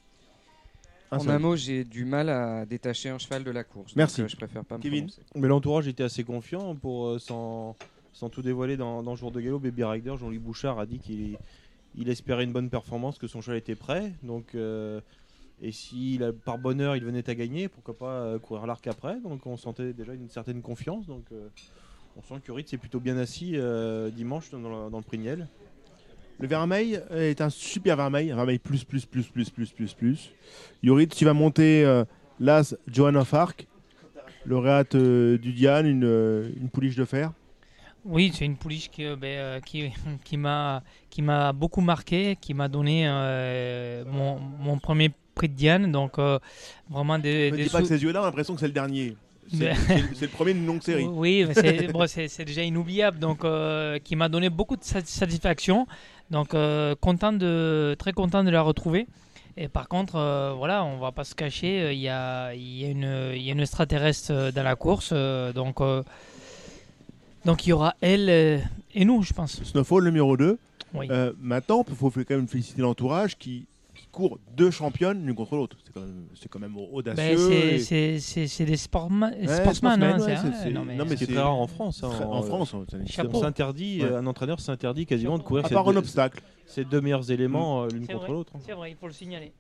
En 1.11 1.19
seul. 1.19 1.31
un 1.31 1.39
mot, 1.39 1.55
j'ai 1.55 1.83
du 1.83 2.05
mal 2.05 2.29
à 2.29 2.65
détacher 2.65 3.09
un 3.09 3.17
cheval 3.17 3.43
de 3.43 3.51
la 3.51 3.63
course. 3.63 3.95
Merci. 3.95 4.21
donc, 4.21 4.25
euh, 4.25 4.29
je 4.29 4.35
préfère 4.37 4.63
pas 4.63 4.77
me 4.77 4.81
Kevin 4.81 5.07
prononcer. 5.07 5.21
Mais 5.35 5.47
l'entourage 5.47 5.87
était 5.87 6.03
assez 6.03 6.23
confiant 6.23 6.73
pour 6.75 7.07
euh, 7.07 7.19
sans, 7.19 7.75
sans 8.13 8.29
tout 8.29 8.41
dévoiler 8.41 8.77
dans, 8.77 9.03
dans 9.03 9.15
Jour 9.15 9.31
de 9.31 9.41
Galop. 9.41 9.59
Baby 9.59 9.83
Rider, 9.83 10.13
Jean-Louis 10.17 10.39
Bouchard 10.39 10.79
a 10.79 10.85
dit 10.85 10.99
qu'il 10.99 11.37
il 11.95 12.07
espérait 12.09 12.45
une 12.45 12.53
bonne 12.53 12.69
performance, 12.69 13.17
que 13.19 13.27
son 13.27 13.41
cheval 13.41 13.57
était 13.57 13.75
prêt. 13.75 14.13
Donc, 14.23 14.55
euh, 14.55 15.01
et 15.61 15.73
si 15.73 16.15
il 16.15 16.23
a- 16.23 16.31
par 16.31 16.57
bonheur 16.57 16.95
il 16.95 17.03
venait 17.03 17.29
à 17.29 17.35
gagner, 17.35 17.67
pourquoi 17.67 17.97
pas 17.97 18.39
courir 18.39 18.65
l'arc 18.65 18.87
après. 18.87 19.19
Donc 19.19 19.45
on 19.45 19.57
sentait 19.57 19.91
déjà 19.91 20.13
une 20.13 20.29
certaine 20.29 20.61
confiance. 20.61 21.05
Donc 21.07 21.25
euh, 21.33 21.49
on 22.15 22.21
sent 22.23 22.41
que 22.43 22.51
Ritz 22.53 22.69
s'est 22.69 22.77
plutôt 22.77 23.01
bien 23.01 23.17
assis 23.17 23.57
euh, 23.57 24.09
dimanche 24.09 24.49
dans, 24.51 24.59
le- 24.59 24.89
dans 24.89 24.97
le 24.97 25.03
prix 25.03 25.17
Niel. 25.17 25.47
Le 26.41 26.47
vermeil 26.47 26.99
est 27.11 27.39
un 27.39 27.49
super 27.51 27.95
vermeil, 27.95 28.31
un 28.31 28.35
vermeil 28.35 28.57
plus, 28.57 28.83
plus, 28.83 29.05
plus, 29.05 29.27
plus, 29.27 29.49
plus, 29.51 29.71
plus, 29.71 29.93
plus. 29.93 30.31
Yorit, 30.81 31.07
tu 31.07 31.23
vas 31.23 31.33
monter 31.33 31.85
euh, 31.85 32.03
l'As 32.39 32.75
Johan 32.87 33.13
of 33.15 33.33
Arc, 33.33 33.67
lauréate 34.45 34.95
euh, 34.95 35.37
du 35.37 35.53
Diane, 35.53 35.85
une, 35.85 36.03
euh, 36.03 36.49
une 36.59 36.69
pouliche 36.69 36.95
de 36.95 37.05
fer. 37.05 37.31
Oui, 38.03 38.31
c'est 38.33 38.45
une 38.45 38.57
pouliche 38.57 38.89
qui, 38.89 39.05
euh, 39.05 39.15
euh, 39.23 39.59
qui, 39.59 39.91
qui 40.23 40.37
m'a 40.37 41.53
beaucoup 41.53 41.81
marqué, 41.81 42.37
qui 42.41 42.53
m'a 42.55 42.67
donné 42.67 43.03
euh, 43.07 44.03
mon, 44.07 44.39
mon 44.39 44.79
premier 44.79 45.11
prix 45.35 45.47
de 45.47 45.53
Diane, 45.53 45.91
donc 45.91 46.17
euh, 46.17 46.39
vraiment 46.89 47.19
des, 47.19 47.51
Ne 47.51 47.57
dis 47.57 47.69
pas 47.69 47.81
que 47.81 47.87
ces 47.87 48.01
yeux-là, 48.01 48.21
on 48.21 48.23
a 48.23 48.27
l'impression 48.27 48.55
que 48.55 48.59
c'est 48.59 48.67
le 48.67 48.73
dernier. 48.73 49.15
C'est 49.57 50.21
le- 50.21 50.27
premier 50.27 50.53
d'une 50.53 50.65
longue 50.65 50.81
série. 50.81 51.05
Oui, 51.11 51.45
c'est 51.53 51.87
bon, 51.91 52.05
déjà 52.45 52.63
inoubliable, 52.63 53.19
donc 53.19 53.43
euh, 53.43 53.99
qui 53.99 54.15
m'a 54.15 54.29
donné 54.29 54.49
beaucoup 54.49 54.77
de 54.77 54.83
sat- 54.83 55.05
satisfaction. 55.05 55.87
Donc 56.29 56.53
euh, 56.53 56.95
content 56.99 57.33
de, 57.33 57.95
très 57.99 58.13
content 58.13 58.43
de 58.43 58.49
la 58.49 58.61
retrouver. 58.61 59.07
Et 59.57 59.67
par 59.67 59.87
contre, 59.89 60.15
euh, 60.15 60.53
voilà, 60.57 60.83
on 60.85 60.97
va 60.97 61.11
pas 61.11 61.25
se 61.25 61.35
cacher, 61.35 61.81
euh, 61.81 61.93
il 61.93 61.99
y, 61.99 62.07
a, 62.07 62.53
il 62.53 62.77
y, 62.79 62.85
a 62.85 62.89
une- 62.89 63.31
il 63.35 63.41
y 63.41 63.49
a 63.49 63.51
une 63.53 63.59
extraterrestre 63.59 64.51
dans 64.53 64.63
la 64.63 64.75
course, 64.77 65.09
euh, 65.11 65.51
donc 65.51 65.81
euh, 65.81 66.03
donc 67.45 67.65
il 67.65 67.71
y 67.71 67.73
aura 67.73 67.95
elle 68.01 68.29
euh, 68.29 68.59
et 68.93 69.03
nous, 69.05 69.23
je 69.23 69.33
pense. 69.33 69.61
Snowfall 69.63 70.03
numéro 70.05 70.37
2. 70.37 70.57
Oui. 70.93 71.07
Euh, 71.09 71.31
maintenant, 71.41 71.83
il 71.87 71.95
faut 71.95 72.09
quand 72.11 72.29
même 72.31 72.47
féliciter 72.47 72.81
l'entourage 72.81 73.37
qui, 73.37 73.65
courent 74.11 74.39
deux 74.55 74.71
championnes 74.71 75.25
l'une 75.25 75.35
contre 75.35 75.55
l'autre. 75.55 75.77
C'est 75.85 75.93
quand 75.93 76.01
même, 76.01 76.27
quand 76.49 76.59
même 76.59 76.77
audacieux. 76.77 77.15
Ben, 77.15 77.37
c'est- 77.37 77.77
et- 79.31 79.45
des 79.45 79.47
Ouais, 79.47 79.55
sportsman. 79.57 80.01
hein, 80.03 80.19
ouais, 80.19 80.35
c'est- 80.35 80.63
c'est- 80.63 80.69
non, 80.71 80.85
mais- 80.85 80.95
non, 80.95 81.05
mais 81.05 81.15
C'est 81.17 81.25
très 81.27 81.37
rare 81.39 81.55
en 81.55 81.67
France. 81.67 82.03
hein, 82.03 82.09
en 82.25 82.41
France, 82.43 82.73
hein, 82.73 82.85
s'interdit, 83.41 84.01
Ouais. 84.01 84.09
euh, 84.09 84.19
un 84.19 84.27
entraîneur 84.27 84.59
s'interdit 84.59 85.05
quasiment 85.05 85.37
de 85.37 85.43
courir 85.43 85.65
À 85.65 85.69
ces 85.69 85.73
part 85.75 85.87
un 85.87 85.93
deux- 85.93 85.99
obstacle. 85.99 86.41
ces 86.65 86.83
deux 86.85 87.01
meilleurs 87.01 87.31
éléments 87.31 87.83
euh, 87.83 87.87
l'une 87.89 88.05
contre 88.07 88.31
l'autre. 88.31 88.53
hein. 88.55 88.59
C'est 88.65 88.73
vrai, 88.73 88.91
il 88.91 88.97
faut 88.97 89.07
le 89.07 89.13
signaler. 89.13 89.51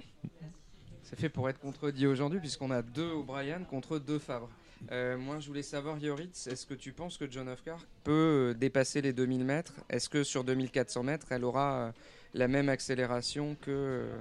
C'est 1.03 1.19
fait 1.19 1.29
pour 1.29 1.49
être 1.49 1.59
contredit 1.59 2.07
aujourd'hui, 2.07 2.39
puisqu'on 2.39 2.71
a 2.71 2.81
deux 2.81 3.09
O'Brien 3.11 3.59
contre 3.69 3.99
deux 3.99 4.19
Favre. 4.19 4.49
Euh, 4.91 5.17
moi, 5.17 5.39
je 5.39 5.47
voulais 5.47 5.61
savoir, 5.61 5.99
Yoritz, 5.99 6.47
est-ce 6.47 6.65
que 6.65 6.73
tu 6.73 6.91
penses 6.93 7.17
que 7.17 7.29
John 7.29 7.47
of 7.49 7.61
Clark 7.61 7.81
peut 8.03 8.51
euh, 8.51 8.53
dépasser 8.53 9.01
les 9.01 9.13
2000 9.13 9.43
mètres? 9.43 9.73
Est-ce 9.89 10.09
que 10.09 10.23
sur 10.23 10.43
2400 10.43 11.03
mètres, 11.03 11.27
elle 11.31 11.43
aura 11.43 11.73
euh, 11.73 11.91
la 12.33 12.47
même 12.47 12.69
accélération 12.69 13.55
que 13.61 13.69
euh, 13.69 14.17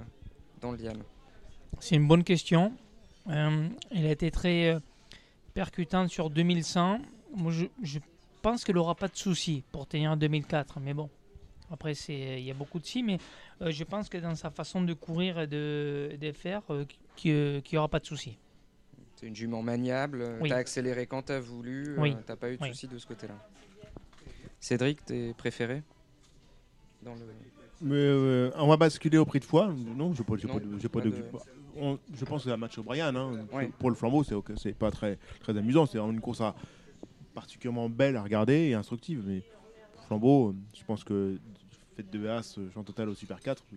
dans 0.61 0.71
le 0.71 0.77
Liam 0.77 0.97
C'est 1.79 1.95
une 1.95 2.07
bonne 2.07 2.23
question. 2.23 2.73
Euh, 3.27 3.67
elle 3.91 4.05
a 4.05 4.11
été 4.11 4.31
très 4.31 4.69
euh, 4.73 4.79
percutante 5.53 6.09
sur 6.09 6.29
2100. 6.29 6.99
Moi, 7.35 7.51
je, 7.51 7.65
je 7.81 7.99
pense 8.41 8.63
qu'elle 8.63 8.75
n'aura 8.75 8.95
pas 8.95 9.07
de 9.07 9.15
souci 9.15 9.63
pour 9.71 9.87
tenir 9.87 10.11
en 10.11 10.17
2004. 10.17 10.79
Mais 10.79 10.93
bon, 10.93 11.09
après, 11.71 11.93
c'est- 11.93 12.39
il 12.39 12.45
y 12.45 12.51
a 12.51 12.53
beaucoup 12.53 12.79
de 12.79 12.85
si. 12.85 13.03
Mais 13.03 13.17
euh, 13.61 13.71
je 13.71 13.83
pense 13.83 14.09
que 14.09 14.17
dans 14.17 14.35
sa 14.35 14.49
façon 14.49 14.81
de 14.81 14.93
courir 14.93 15.39
et 15.39 15.47
de, 15.47 16.17
de 16.19 16.31
faire, 16.31 16.61
euh, 16.69 16.85
qu'il 17.15 17.61
n'y 17.71 17.77
aura 17.77 17.87
pas 17.89 17.99
de 17.99 18.05
souci. 18.05 18.37
C'est 19.15 19.27
une 19.27 19.35
jument 19.35 19.61
maniable, 19.61 20.21
euh, 20.21 20.39
Oui. 20.41 20.49
t'as 20.49 20.57
accéléré 20.57 21.05
quand 21.05 21.21
t'as 21.23 21.39
voulu, 21.39 21.89
euh, 21.89 22.01
Oui. 22.01 22.15
t'as 22.25 22.35
pas 22.35 22.49
eu 22.51 22.57
de 22.57 22.63
Oui. 22.63 22.69
souci 22.69 22.87
de 22.87 22.97
ce 22.97 23.05
côté-là. 23.05 23.35
Cédric, 24.59 25.05
tes 25.05 25.33
préférés? 25.35 25.83
Dans 27.03 27.13
le... 27.15 27.21
Mais 27.81 27.95
euh, 27.95 28.51
on 28.57 28.67
va 28.67 28.77
basculer 28.77 29.17
au 29.17 29.25
prix 29.25 29.39
de 29.39 29.45
foi. 29.45 29.73
Non, 29.95 30.13
j'ai 30.13 30.23
pas, 30.23 30.35
de, 30.35 30.41
j'ai 30.79 30.89
pas 30.89 30.99
pas 30.99 31.05
de- 31.05 31.11
de- 31.11 31.23
on- 31.79 31.97
je 32.13 32.25
pense 32.25 32.43
que 32.43 32.49
c'est 32.49 32.53
un 32.53 32.57
match 32.57 32.77
O'Brien. 32.77 33.15
Hein. 33.15 33.31
Ouais. 33.51 33.71
Pour 33.79 33.89
le 33.89 33.95
flambeau, 33.95 34.23
c'est, 34.23 34.35
ok, 34.35 34.51
c'est 34.57 34.73
pas 34.73 34.91
très, 34.91 35.17
très 35.39 35.57
amusant. 35.57 35.85
C'est 35.85 35.97
une 35.97 36.19
course 36.21 36.41
à- 36.41 36.55
particulièrement 37.33 37.89
belle 37.89 38.17
à 38.17 38.23
regarder 38.23 38.53
et 38.69 38.73
instructive. 38.73 39.23
Mais 39.25 39.41
flambeau, 40.07 40.53
je 40.77 40.83
pense 40.83 41.03
que 41.03 41.37
faites 41.95 42.09
de 42.11 42.27
As, 42.27 42.59
en 42.75 42.83
total 42.83 43.09
au 43.09 43.15
Super 43.15 43.39
4, 43.39 43.63
ça 43.69 43.75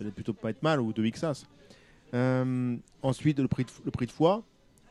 allait 0.00 0.10
plutôt 0.10 0.32
pas 0.32 0.50
être 0.50 0.62
mal, 0.62 0.80
ou 0.80 0.92
de 0.92 1.06
Xas. 1.08 1.46
Euh, 2.14 2.76
ensuite, 3.02 3.38
le 3.38 3.48
prix, 3.48 3.64
de, 3.64 3.70
le 3.84 3.90
prix 3.90 4.06
de 4.06 4.12
foi, 4.12 4.42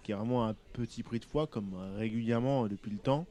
qui 0.03 0.11
est 0.11 0.15
vraiment 0.15 0.48
un 0.48 0.56
petit 0.73 1.03
prix 1.03 1.19
de 1.19 1.26
foi, 1.26 1.48
comme 1.48 1.72
régulièrement 1.98 2.68
depuis 2.68 2.91
le 2.91 2.98
temps. 2.98 3.26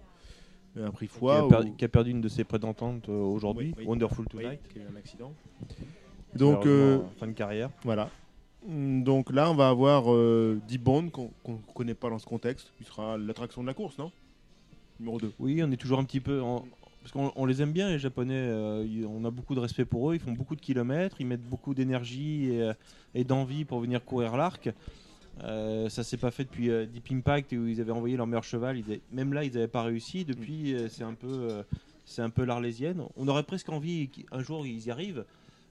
Un 0.78 0.90
prix 0.90 1.06
de 1.06 1.12
Qui 1.12 1.18
foi. 1.18 1.38
a, 1.38 1.48
per- 1.48 1.68
où- 1.68 1.74
qui 1.74 1.84
a 1.84 1.88
perdu 1.88 2.10
une 2.10 2.20
de 2.20 2.28
ses 2.28 2.44
prétendantes 2.44 3.08
euh, 3.08 3.12
aujourd'hui, 3.12 3.68
Oui, 3.68 3.74
oui. 3.78 3.86
Wonderful 3.86 4.26
Oui, 4.34 4.42
Tonight. 4.42 4.60
qui 4.72 4.78
a 4.78 4.82
eu 4.82 4.86
un 4.92 4.96
accident. 4.96 5.32
Donc, 6.34 6.66
euh, 6.66 7.00
fin 7.18 7.26
de 7.26 7.32
carrière. 7.32 7.70
Voilà. 7.84 8.10
Hum, 8.68 9.02
Donc 9.04 9.32
là, 9.32 9.50
on 9.50 9.54
va 9.54 9.68
avoir 9.68 10.12
euh, 10.12 10.60
D-Bond 10.68 11.08
qu'on 11.10 11.30
ne 11.48 11.56
connaît 11.74 11.94
pas 11.94 12.10
dans 12.10 12.18
ce 12.18 12.26
contexte, 12.26 12.72
qui 12.76 12.84
sera 12.84 13.16
l'attraction 13.16 13.62
de 13.62 13.66
la 13.66 13.74
course, 13.74 13.96
non? 13.98 14.12
Numéro 15.00 15.18
2. 15.18 15.32
Oui, 15.38 15.62
on 15.62 15.70
est 15.70 15.76
toujours 15.76 15.98
un 15.98 16.04
petit 16.04 16.20
peu. 16.20 16.40
en- 16.42 16.64
Parce 17.00 17.12
qu'on 17.12 17.32
on 17.36 17.46
les 17.46 17.62
aime 17.62 17.72
bien, 17.72 17.88
les 17.88 17.98
Japonais. 17.98 18.34
euh, 18.34 19.06
on 19.08 19.24
a 19.24 19.30
beaucoup 19.30 19.54
de 19.54 19.60
respect 19.60 19.84
pour 19.84 20.10
eux. 20.10 20.14
Ils 20.14 20.20
font 20.20 20.32
beaucoup 20.32 20.56
de 20.56 20.60
kilomètres. 20.60 21.16
Ils 21.20 21.26
mettent 21.26 21.48
beaucoup 21.48 21.72
d'énergie 21.74 22.50
et, 22.50 22.62
euh, 22.62 22.72
et 23.14 23.24
d'envie 23.24 23.64
pour 23.64 23.80
venir 23.80 24.04
courir 24.04 24.36
l'arc. 24.36 24.70
Euh, 25.44 25.88
ça 25.90 26.02
s'est 26.02 26.16
pas 26.16 26.30
fait 26.30 26.44
depuis 26.44 26.70
euh, 26.70 26.86
Deep 26.86 27.08
Impact 27.12 27.52
où 27.52 27.66
ils 27.66 27.80
avaient 27.80 27.92
envoyé 27.92 28.16
leur 28.16 28.26
meilleur 28.26 28.44
cheval. 28.44 28.78
Ils 28.78 28.84
avaient- 28.84 29.00
même 29.12 29.32
là, 29.32 29.44
ils 29.44 29.52
n'avaient 29.52 29.68
pas 29.68 29.82
réussi. 29.82 30.24
Depuis, 30.24 30.74
euh, 30.74 30.88
c'est 30.88 31.04
un 31.04 31.12
peu, 31.14 31.26
euh, 31.28 31.62
c'est 32.06 32.22
un 32.22 32.30
peu 32.30 32.44
l'arlésienne. 32.44 33.02
On 33.16 33.28
aurait 33.28 33.42
presque 33.42 33.68
envie 33.68 34.08
qu'un 34.08 34.40
jour 34.42 34.66
ils 34.66 34.86
y 34.86 34.90
arrivent. 34.90 35.24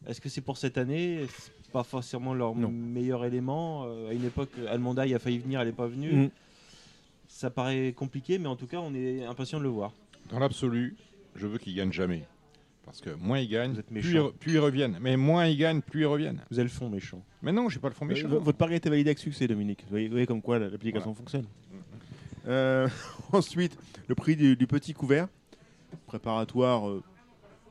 Est-ce 0.07 0.21
que 0.21 0.29
c'est 0.29 0.41
pour 0.41 0.57
cette 0.57 0.77
année? 0.77 1.25
C'est 1.39 1.71
pas 1.71 1.83
forcément 1.83 2.33
leur 2.35 2.53
Non. 2.55 2.69
meilleur 2.69 3.25
élément. 3.25 3.85
Euh, 3.87 4.09
à 4.11 4.13
une 4.13 4.25
époque, 4.25 4.49
Almondaï 4.69 5.15
a 5.15 5.19
failli 5.19 5.39
venir, 5.39 5.59
elle 5.61 5.67
n'est 5.67 5.73
pas 5.73 5.87
venue. 5.87 6.11
Mm. 6.13 6.29
Ça 7.27 7.49
paraît 7.49 7.91
compliqué, 7.93 8.37
mais 8.37 8.47
en 8.47 8.55
tout 8.55 8.67
cas, 8.67 8.77
on 8.77 8.93
est 8.93 9.25
impatient 9.25 9.57
de 9.57 9.63
le 9.63 9.69
voir. 9.69 9.91
Dans 10.29 10.37
l'absolu, 10.39 10.95
je 11.35 11.47
veux 11.47 11.57
qu'ils 11.57 11.75
gagnent 11.75 11.91
jamais. 11.91 12.23
Parce 12.85 13.01
que 13.01 13.09
moins 13.15 13.39
ils 13.39 13.49
gagnent, 13.49 13.73
Vous 13.73 13.79
êtes 13.79 13.87
plus 13.87 13.99
ils, 14.01 14.13
méchant. 14.13 14.31
plus 14.39 14.53
ils 14.53 14.59
reviennent. 14.59 14.97
Mais 15.01 15.17
moins 15.17 15.47
ils 15.47 15.57
gagnent, 15.57 15.81
plus 15.81 16.01
ils 16.01 16.05
reviennent. 16.05 16.39
Vous 16.51 16.59
avez 16.59 16.69
le 16.69 16.73
fond 16.73 16.89
méchant. 16.89 17.23
Mais 17.41 17.51
non, 17.51 17.67
j'ai 17.67 17.79
pas 17.79 17.89
le 17.89 17.95
fond 17.95 18.05
méchant. 18.05 18.27
Euh, 18.31 18.37
votre 18.39 18.57
pari 18.57 18.73
a 18.73 18.77
été 18.77 18.89
validé 18.89 19.09
avec 19.09 19.19
succès, 19.19 19.47
Dominique. 19.47 19.81
Vous 19.83 19.89
voyez, 19.89 20.07
vous 20.07 20.11
voyez 20.13 20.27
comme 20.27 20.41
quoi 20.41 20.59
la- 20.59 20.69
l'application 20.69 21.13
fonctionne. 21.15 21.45
Euh, 22.47 22.87
ensuite, 23.33 23.75
le 24.07 24.13
prix 24.15 24.35
du, 24.35 24.55
du 24.55 24.67
petit 24.67 24.93
couvert, 24.93 25.27
préparatoire 26.05 26.87
euh, 26.87 27.03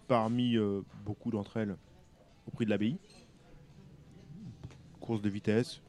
parmi 0.09 0.57
beaucoup 1.05 1.31
d'entre 1.31 1.57
elles 1.59 1.77
au 2.47 2.51
prix 2.51 2.65
de 2.65 2.71
l'abbaye. 2.71 2.97
Course 5.01 5.23
de 5.23 5.29
vitesse. 5.31 5.81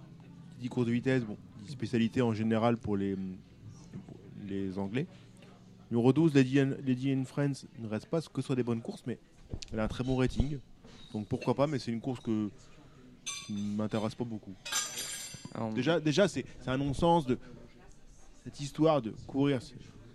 Qui 0.56 0.62
dit 0.62 0.70
course 0.70 0.86
de 0.88 0.92
vitesse, 0.92 1.24
bon, 1.24 1.38
dit 1.66 1.72
spécialité 1.72 2.22
en 2.22 2.34
général 2.34 2.78
pour 2.78 2.96
les, 2.96 3.16
pour 3.16 4.18
les 4.48 4.78
Anglais. 4.78 5.08
Numéro 5.92 6.12
12, 6.14 6.34
Lady 6.34 6.60
and, 6.62 6.74
Lady 6.86 7.14
and 7.14 7.26
Friends 7.26 7.66
ne 7.80 7.88
reste 7.88 8.08
pas 8.08 8.22
que 8.22 8.42
ce 8.42 8.48
soit 8.48 8.56
des 8.56 8.64
bonnes 8.64 8.82
courses, 8.82 9.04
mais 9.06 9.18
elle 9.72 9.80
a 9.80 9.84
un 9.84 9.88
très 9.88 10.04
bon 10.04 10.16
rating. 10.16 10.58
Donc 11.14 11.28
pourquoi 11.28 11.54
pas, 11.54 11.68
mais 11.68 11.80
c'est 11.80 11.92
une 11.92 12.02
course 12.02 12.20
que, 12.20 12.50
qui 13.46 13.54
ne 13.54 13.76
m'intéresse 13.76 14.16
pas 14.16 14.24
beaucoup. 14.24 14.54
Alors, 15.54 15.72
Déjà, 15.74 16.00
déjà 16.00 16.28
c'est 16.28 16.46
un 16.68 16.78
non-sens 16.78 17.26
de 17.26 17.38
cette 18.44 18.60
histoire 18.60 19.02
de 19.02 19.12
courir 19.28 19.60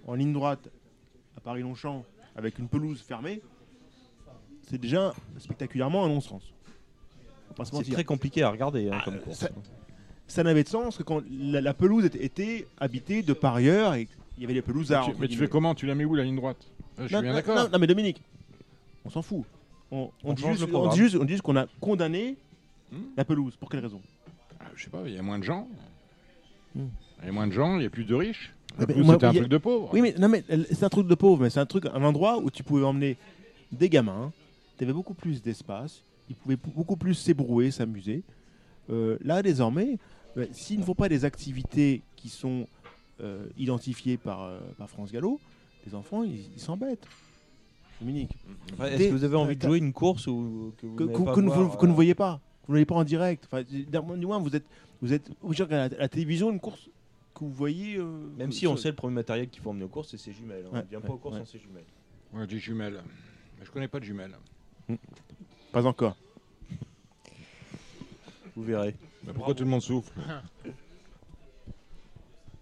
en 0.06 0.14
ligne 0.14 0.32
droite 0.32 0.68
à 1.36 1.40
Paris-Longchamp 1.40 2.04
avec 2.36 2.58
une 2.58 2.68
pelouse 2.68 3.00
fermée. 3.00 3.40
C'est 4.68 4.78
déjà 4.78 5.14
spectaculairement 5.38 6.04
un 6.04 6.08
non-sens. 6.08 6.42
C'est 7.72 7.90
très 7.92 8.04
compliqué 8.04 8.42
à 8.42 8.50
regarder 8.50 8.88
hein, 8.88 8.98
Ah, 9.00 9.04
comme 9.04 9.18
course. 9.20 9.38
ça- 9.38 9.50
Ça 10.28 10.44
n'avait 10.44 10.62
de 10.62 10.68
sens 10.68 10.96
que 10.96 11.02
quand 11.02 11.22
la, 11.28 11.60
la 11.60 11.74
pelouse 11.74 12.04
était, 12.04 12.24
était 12.24 12.68
habitée 12.78 13.22
de 13.24 13.32
parieurs 13.32 13.94
et 13.94 14.06
il 14.40 14.44
y 14.44 14.46
avait 14.46 14.54
les 14.54 14.62
pelousards. 14.62 15.04
Tu- 15.04 15.10
entre 15.10 15.20
mais 15.20 15.26
tu 15.26 15.32
guillemets. 15.32 15.46
fais 15.46 15.50
comment 15.50 15.74
Tu 15.74 15.84
la 15.86 15.94
mets 15.94 16.06
où 16.06 16.14
la 16.14 16.24
ligne 16.24 16.36
droite 16.36 16.56
Euh, 16.98 17.02
Je 17.02 17.06
suis 17.08 17.14
non, 17.14 17.20
bien 17.22 17.30
non, 17.30 17.36
d'accord. 17.36 17.56
non, 17.56 17.68
non, 17.70 17.78
mais 17.78 17.86
Dominique, 17.86 18.22
on 19.04 19.10
s'en 19.10 19.20
fout. 19.22 19.44
On, 19.90 20.10
on 20.24 20.30
On 20.30 20.32
dit 20.32 20.42
change 20.42 20.52
juste, 20.52 20.62
le 20.62 20.68
on 20.68 20.70
programme. 20.78 20.94
dit 20.94 20.98
juste- 21.00 21.16
on 21.16 21.24
dit 21.24 21.32
juste 21.32 21.42
qu'on 21.42 21.56
a 21.56 21.66
condamné 21.80 22.36
Hmm. 22.90 22.96
la 23.16 23.24
pelouse. 23.24 23.54
Pour 23.56 23.68
quelle 23.68 23.80
raison? 23.80 24.00
Ah, 24.58 24.64
Je 24.74 24.84
sais 24.84 24.90
pas, 24.90 25.02
il 25.06 25.14
y 25.14 25.18
a 25.18 25.22
moins 25.22 25.38
de 25.38 25.44
gens. 25.44 25.68
Hmm. 26.74 26.86
Il 27.22 27.26
y 27.26 27.28
a 27.28 27.32
moins 27.32 27.46
de 27.46 27.52
gens, 27.52 27.76
il 27.76 27.82
y 27.82 27.86
a 27.86 27.90
plus 27.90 28.04
de 28.04 28.14
riches. 28.14 28.52
Ah, 28.78 28.82
En 28.82 28.86
plus, 28.86 29.02
moi, 29.02 29.14
C'était 29.14 29.26
un 29.26 29.30
il 29.30 29.34
y 29.34 29.38
a- 29.38 29.40
truc 29.42 29.52
de 29.52 29.58
pauvre. 29.58 29.90
Oui, 29.92 30.00
mais, 30.00 30.14
non, 30.18 30.28
mais 30.28 30.42
c'est 30.72 30.84
un 30.84 30.88
truc 30.88 31.06
de 31.06 31.14
pauvre, 31.14 31.42
mais 31.42 31.50
c'est 31.50 31.60
un 31.60 31.66
truc, 31.66 31.84
un 31.86 32.02
endroit 32.02 32.38
où 32.38 32.50
tu 32.50 32.62
pouvais 32.62 32.84
emmener 32.84 33.16
des 33.72 33.88
gamins, 33.88 34.32
tu 34.78 34.84
avais 34.84 34.92
beaucoup 34.92 35.14
plus 35.14 35.42
d'espace, 35.42 36.02
ils 36.28 36.34
pouvaient 36.36 36.56
pou- 36.56 36.70
beaucoup 36.74 36.96
plus 36.96 37.14
s'ébrouer, 37.14 37.70
s'amuser. 37.70 38.22
Euh, 38.90 39.18
là, 39.22 39.42
désormais, 39.42 39.98
euh, 40.36 40.46
s'ils 40.52 40.78
ne 40.80 40.84
font 40.84 40.94
pas 40.94 41.08
des 41.08 41.24
activités 41.24 42.02
qui 42.16 42.28
sont 42.28 42.66
euh, 43.20 43.46
identifiées 43.58 44.16
par, 44.16 44.42
euh, 44.42 44.58
par 44.78 44.88
France 44.88 45.12
Gallo, 45.12 45.38
les 45.86 45.94
enfants, 45.94 46.22
ils 46.24 46.58
s'embêtent. 46.60 47.06
Dominique. 48.00 48.30
Enfin, 48.72 48.86
Est-ce 48.86 49.08
que 49.08 49.12
vous 49.12 49.24
avez 49.24 49.36
envie 49.36 49.56
de 49.56 49.62
jouer 49.62 49.78
une 49.78 49.92
course 49.92 50.26
ou 50.26 50.72
que 50.78 50.86
vous 50.86 50.96
que, 50.96 51.02
n'allez 51.04 51.18
que- 51.18 51.22
pas 51.24 51.34
que 51.34 51.40
ne 51.40 51.46
voir, 51.48 51.60
vous, 51.68 51.76
que 51.76 51.86
ne 51.86 51.90
euh, 51.90 51.94
voyez 51.94 52.14
pas, 52.14 52.40
que 52.62 52.66
vous 52.68 52.72
ne 52.72 52.76
voyez 52.76 52.86
pas 52.86 52.94
en 52.94 53.04
direct. 53.04 53.46
Enfin, 53.50 53.62
du 53.62 54.26
moins, 54.26 54.38
vous 54.38 54.56
êtes, 54.56 54.64
vous 55.02 55.12
êtes 55.12 55.30
obligé 55.42 55.64
de 55.64 55.68
regarder 55.68 55.94
à 55.94 55.98
la, 55.98 56.02
la 56.04 56.08
télévision 56.08 56.50
une 56.50 56.60
course 56.60 56.88
que 57.34 57.40
vous 57.44 57.50
voyez. 57.52 57.96
euh, 57.96 58.28
Même 58.38 58.52
si 58.52 58.66
on 58.66 58.76
sait 58.78 58.88
le 58.88 58.94
premier 58.94 59.14
matériel 59.14 59.48
qu'il 59.50 59.62
faut 59.62 59.68
emmener 59.70 59.84
aux 59.84 59.88
courses, 59.88 60.08
c'est 60.10 60.16
ses 60.18 60.32
jumelles. 60.32 60.64
hein. 60.66 60.70
On 60.72 60.76
ne 60.78 60.82
vient 60.82 60.98
ouais, 61.00 61.06
pas 61.06 61.12
aux 61.12 61.18
courses 61.18 61.34
ouais. 61.34 61.40
sans 61.44 61.50
ses 61.52 61.58
jumelles. 61.58 61.84
Ouais, 62.32 62.46
des 62.46 62.58
jumelles. 62.58 63.02
Mais 63.58 63.66
je 63.66 63.70
connais 63.70 63.88
pas 63.88 64.00
de 64.00 64.04
jumelles. 64.04 64.34
Pas 65.72 65.84
encore. 65.86 66.16
Vous 68.56 68.62
verrez. 68.64 68.94
Bah, 69.24 69.32
pourquoi 69.34 69.54
tout 69.54 69.64
le 69.64 69.70
monde 69.70 69.82
souffle 69.82 70.10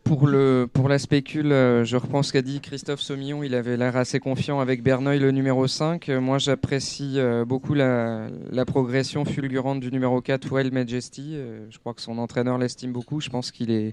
Pour, 0.09 0.27
le, 0.27 0.67
pour 0.73 0.89
la 0.89 0.99
spécule, 0.99 1.53
euh, 1.53 1.85
je 1.85 1.99
reprends 1.99 2.23
ce 2.23 2.33
qu'a 2.33 2.41
dit 2.41 2.63
Christophe 2.63 3.03
Saumillon. 3.03 3.43
Il 3.43 3.55
avait 3.55 3.77
l'air 3.77 3.95
assez 3.95 4.21
confiant 4.21 4.59
avec 4.59 4.83
Berneuil, 4.83 5.19
le 5.19 5.33
numéro 5.33 5.67
5. 5.67 6.09
Euh, 6.09 6.19
moi, 6.19 6.39
j'apprécie 6.39 7.17
euh, 7.19 7.45
beaucoup 7.45 7.75
la, 7.75 8.31
progression 8.67 9.27
fulgurante 9.27 9.81
du 9.81 9.93
numéro 9.93 10.23
4, 10.23 10.51
Wild 10.51 10.73
Majesty. 10.73 11.37
Je 11.69 11.79
crois 11.79 11.93
que 11.93 12.01
son 12.01 12.17
entraîneur 12.17 12.57
l'estime 12.57 12.91
beaucoup. 12.91 13.21
Je 13.21 13.29
pense 13.29 13.51
qu'il 13.51 13.71
est 13.71 13.93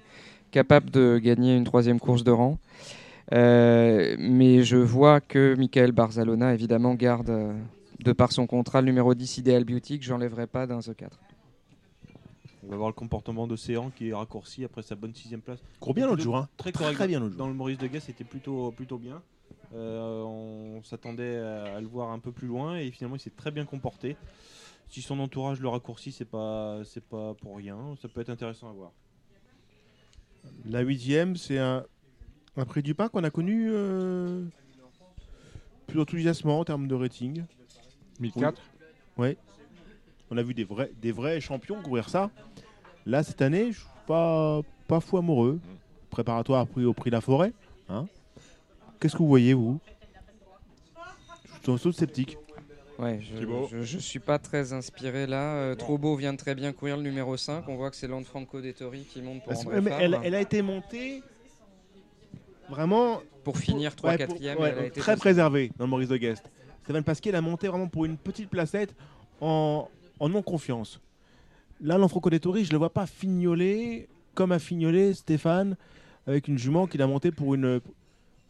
capable 0.52 0.90
de 0.90 1.20
gagner 1.22 1.58
une 1.58 1.66
troisième 1.66 2.00
course 2.00 2.24
de 2.24 2.32
rang. 2.32 2.60
Mais 3.34 4.64
je 4.64 4.78
vois 4.78 5.20
que 5.20 5.54
Michael 5.58 5.92
Barzalona, 5.92 6.54
évidemment, 6.54 6.94
garde, 6.94 7.54
de 8.06 8.12
par 8.14 8.32
son 8.32 8.48
contrat, 8.48 8.80
le 8.80 8.88
numéro 8.88 9.14
10, 9.14 9.40
Ideal 9.40 9.66
Beauty, 9.66 10.00
que 10.00 10.06
j'enlèverai 10.06 10.48
pas 10.48 10.66
d'un 10.66 10.80
The 10.80 10.96
4. 10.96 11.25
On 12.66 12.72
va 12.72 12.78
voir 12.78 12.90
le 12.90 12.94
comportement 12.94 13.48
d'Océan 13.48 13.92
qui 13.92 14.10
est 14.10 14.14
raccourci 14.14 14.64
après 14.64 14.82
sa 14.82 14.96
bonne 14.96 15.14
sixième 15.14 15.42
place. 15.42 15.60
Court 15.80 15.94
bien 15.94 16.08
l'autre 16.08 16.22
jour. 16.24 16.36
Hein. 16.38 16.50
Très 16.58 16.72
Très, 16.72 16.84
correct. 16.84 16.96
très 16.98 17.08
bien 17.08 17.20
l'autre 17.20 17.34
jour. 17.34 17.38
Dans 17.40 17.48
le 17.48 17.54
Maurice 17.54 17.78
de 17.78 17.88
Guess, 17.88 18.06
c'était 18.06 18.24
plutôt, 18.24 18.72
plutôt 18.72 18.98
bien. 18.98 19.22
Euh, 19.74 20.22
on 20.24 20.82
s'attendait 20.84 21.38
à, 21.38 21.76
à 21.76 21.82
le 21.82 21.88
voir 21.88 22.12
un 22.12 22.20
peu 22.20 22.32
plus 22.32 22.48
loin 22.48 22.78
et 22.78 22.90
finalement 22.92 23.16
il 23.18 23.20
s'est 23.20 23.30
très 23.36 23.52
bien 23.52 23.66
comporté. 23.66 24.16
Si 24.90 25.02
son 25.02 25.20
entourage 25.20 25.60
le 25.60 25.68
raccourcit, 25.68 26.12
c'est 26.12 26.26
pas, 26.30 26.82
c'est 26.86 27.04
pas 27.04 27.34
pour 27.36 27.58
rien. 27.58 27.78
Ça 28.02 28.08
peut 28.08 28.22
être 28.22 28.30
intéressant 28.30 28.70
à 28.70 28.74
voir. 28.74 28.92
La 30.66 30.82
huitième, 30.82 31.36
c'est 31.36 31.58
un, 31.58 31.86
un 32.56 32.66
prix 32.66 32.84
du 32.84 32.94
pain 32.96 33.10
qu'on 33.10 33.24
a 33.24 33.32
connu 33.32 33.70
euh, 33.72 34.44
plus 35.88 36.00
enthousiasmant 36.00 36.60
en 36.60 36.66
termes 36.66 36.88
de 36.88 36.96
rating. 36.96 37.44
1004 38.20 38.62
Ouais. 39.18 39.38
On 40.32 40.38
a 40.38 40.44
vu 40.44 40.54
des 40.54 40.64
vrais, 40.64 40.92
des 41.02 41.12
vrais 41.12 41.40
champions 41.40 41.82
courir 41.82 42.10
ça. 42.10 42.30
Là, 43.06 43.24
cette 43.24 43.42
année, 43.42 43.72
je 43.72 43.80
suis 43.80 43.88
pas, 44.08 44.62
pas 44.88 45.00
fou 45.00 45.18
amoureux. 45.18 45.60
Préparatoire 46.10 46.66
pris 46.68 46.86
au 46.86 46.94
prix 46.94 47.10
de 47.12 47.16
la 47.16 47.22
forêt. 47.22 47.54
hein. 47.90 48.06
Qu'est-ce 49.00 49.14
que 49.14 49.20
vous 49.20 49.28
voyez, 49.28 49.54
vous? 49.54 49.80
Je 51.68 51.78
suis 51.78 51.94
sceptique. 51.94 52.38
Ouais, 52.98 53.20
je, 53.22 53.82
je 53.84 53.98
suis 53.98 54.20
pas 54.20 54.40
très 54.40 54.72
inspiré 54.72 55.28
là. 55.28 55.56
Euh, 55.56 55.76
Trobo 55.76 56.16
vient 56.16 56.32
de 56.32 56.38
très 56.38 56.56
bien 56.56 56.72
courir 56.72 56.96
le 56.96 57.04
numéro 57.04 57.36
5. 57.36 57.68
On 57.68 57.76
voit 57.76 57.90
que 57.90 57.98
c'est 57.98 58.08
Lanfranco 58.08 58.62
Dettori 58.62 59.04
qui 59.04 59.22
monte 59.22 59.44
pour 59.44 59.52
André 59.60 59.82
mais 59.82 59.92
elle, 60.00 60.18
elle 60.24 60.36
a 60.36 60.40
été 60.40 60.62
montée 60.62 61.22
vraiment 62.70 63.22
Pour 63.44 63.58
finir 63.58 63.96
3 63.96 64.12
Ouais, 64.12 64.18
4 64.18 64.28
pour- 64.30 64.38
e 64.38 64.56
ouais, 64.56 64.70
elle 64.70 64.80
a 64.80 64.86
été 64.86 65.02
très 65.02 65.18
préservée 65.18 65.72
dans 65.78 65.86
le 65.86 65.90
Maurice 65.90 66.08
de 66.10 66.18
Guest. 66.18 66.50
Stéphane 66.84 67.04
Pasquier 67.04 67.30
elle 67.30 67.36
a 67.36 67.42
monté 67.42 67.68
vraiment 67.68 67.88
pour 67.88 68.06
une 68.06 68.18
petite 68.18 68.50
placette 68.50 68.96
en, 69.42 69.90
en 70.20 70.30
non-confiance. 70.30 71.02
Là, 71.82 71.98
l'Anfranco 71.98 72.30
Dettori, 72.30 72.64
je 72.64 72.70
ne 72.70 72.74
le 72.74 72.78
vois 72.78 72.94
pas 72.94 73.06
fignoler 73.06 74.08
comme 74.34 74.52
a 74.52 74.60
fignolé 74.60 75.14
Stéphane 75.14 75.76
avec 76.28 76.48
une 76.48 76.58
jument 76.58 76.88
qu'il 76.88 77.02
a 77.02 77.08
montée 77.08 77.32
pour 77.32 77.54
une. 77.56 77.82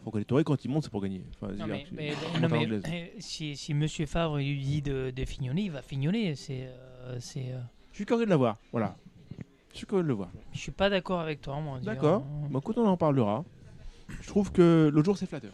Franco 0.01 0.19
Dettori, 0.19 0.43
quand 0.43 0.63
il 0.63 0.69
monte, 0.69 0.83
c'est 0.83 0.89
pour 0.91 1.01
gagner. 1.01 1.23
Enfin, 1.41 1.53
Non, 1.53 1.65
mais, 1.67 1.83
dire, 2.09 2.15
non, 2.41 2.47
mais, 2.49 2.67
euh, 2.67 2.81
si, 3.19 3.55
si 3.55 3.73
Monsieur 3.73 4.05
Favre 4.05 4.37
lui 4.37 4.59
dit 4.63 4.81
de, 4.83 5.11
de 5.15 5.25
fignoler, 5.25 5.63
il 5.63 5.71
va 5.71 5.81
fignoler. 5.81 6.35
C'est, 6.35 6.67
euh, 6.67 7.17
c'est, 7.19 7.51
euh, 7.53 7.59
Je 7.91 7.95
suis 7.95 8.05
curieux 8.05 8.25
de 8.25 8.29
la 8.29 8.37
voir. 8.37 8.57
Voilà. 8.71 8.95
Je 9.71 9.77
suis 9.79 9.87
curieux 9.87 10.03
de 10.03 10.07
le 10.07 10.13
voir. 10.13 10.29
je 10.53 10.59
suis 10.59 10.71
pas 10.71 10.89
d'accord 10.91 11.19
avec 11.19 11.41
toi, 11.41 11.59
moi. 11.59 11.79
dire, 11.79 11.91
D'accord. 11.93 12.21
euh, 12.23 12.47
Bah, 12.51 12.59
écoute, 12.61 12.77
on 12.77 12.85
en 12.85 12.97
parlera. 12.97 13.43
Je 14.21 14.27
trouve 14.27 14.51
que 14.51 14.89
l'autre 14.93 15.05
jour, 15.05 15.17
c'est 15.17 15.25
flatteur. 15.25 15.53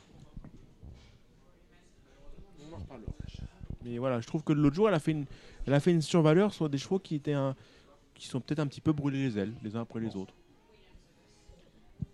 On 2.69 2.73
en 2.75 2.77
reparlera. 2.77 3.11
Mais 3.85 3.97
voilà, 3.97 4.19
je 4.19 4.27
trouve 4.27 4.43
que 4.43 4.51
l'autre 4.53 4.75
jour, 4.75 4.89
elle 4.89 4.95
a 4.95 4.99
fait 4.99 5.11
une, 5.11 5.25
elle 5.67 5.73
a 5.73 5.79
fait 5.79 5.91
une 5.91 6.01
survaleur 6.01 6.53
sur 6.53 6.69
des 6.69 6.77
chevaux 6.77 6.99
qui 6.99 7.15
étaient 7.15 7.33
un, 7.33 7.55
qui 8.15 8.27
sont 8.27 8.39
peut-être 8.41 8.59
un 8.59 8.67
petit 8.67 8.81
peu 8.81 8.93
brûlés 8.93 9.23
les 9.29 9.37
ailes, 9.37 9.53
les 9.63 9.75
uns 9.75 9.81
après 9.81 9.99
les 9.99 10.15
autres. 10.15 10.33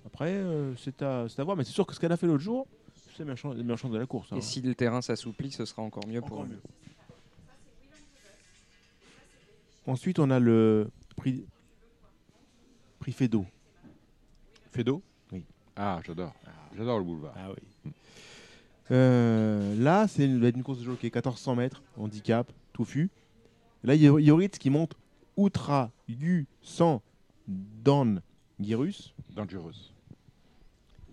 Après, 0.06 0.32
euh, 0.32 0.74
c'est 0.78 1.02
à, 1.02 1.28
c'est 1.30 1.40
à 1.42 1.44
voir, 1.44 1.58
mais 1.58 1.64
c'est 1.64 1.72
sûr 1.74 1.86
que 1.86 1.94
ce 1.94 2.00
qu'elle 2.00 2.12
a 2.12 2.18
fait 2.18 2.28
l'autre 2.28 2.44
jour, 2.44 2.66
c'est 3.12 3.20
la 3.20 3.26
meilleure 3.26 3.38
chance, 3.38 3.56
la 3.56 3.64
meilleure 3.64 3.78
chance 3.78 3.92
de 3.92 3.98
la 3.98 4.06
course. 4.06 4.32
hein. 4.32 4.38
Et 4.38 4.42
si 4.42 4.62
le 4.62 4.74
terrain 4.76 5.02
s'assouplit, 5.02 5.52
ce 5.52 5.66
sera 5.66 5.82
encore 5.82 6.08
mieux 6.08 6.22
pour 6.22 6.34
Encore 6.40 6.46
eux. 6.46 6.50
mieux. 6.50 6.62
Ensuite, 9.86 10.20
on 10.20 10.30
a 10.32 10.40
le 10.40 10.90
prix, 11.16 11.46
prix 13.00 13.12
Fedo. 13.14 13.46
Fedo 14.72 15.02
Oui. 15.32 15.44
Ah, 15.76 16.00
j'adore. 16.06 16.34
J'adore 16.76 17.00
le 17.00 17.06
boulevard. 17.06 17.34
Ah 17.38 17.50
oui. 17.86 17.92
Euh, 18.92 19.76
là, 19.82 20.08
c'est 20.08 20.26
une 20.26 20.64
course 20.64 20.80
de 20.80 20.84
jockey, 20.84 21.08
1400 21.08 21.56
mètres, 21.56 21.82
handicap, 21.98 22.52
touffu. 22.74 23.10
Là, 23.88 23.96
il 23.96 24.02
y 24.02 24.08
a 24.08 24.20
Yoritz 24.20 24.58
qui 24.58 24.70
monte 24.70 24.96
Outra 25.38 25.92
Yu 26.10 26.46
100 26.62 27.02
Dan 27.48 28.22
Girus. 28.60 29.14
Dangerous. 29.34 29.94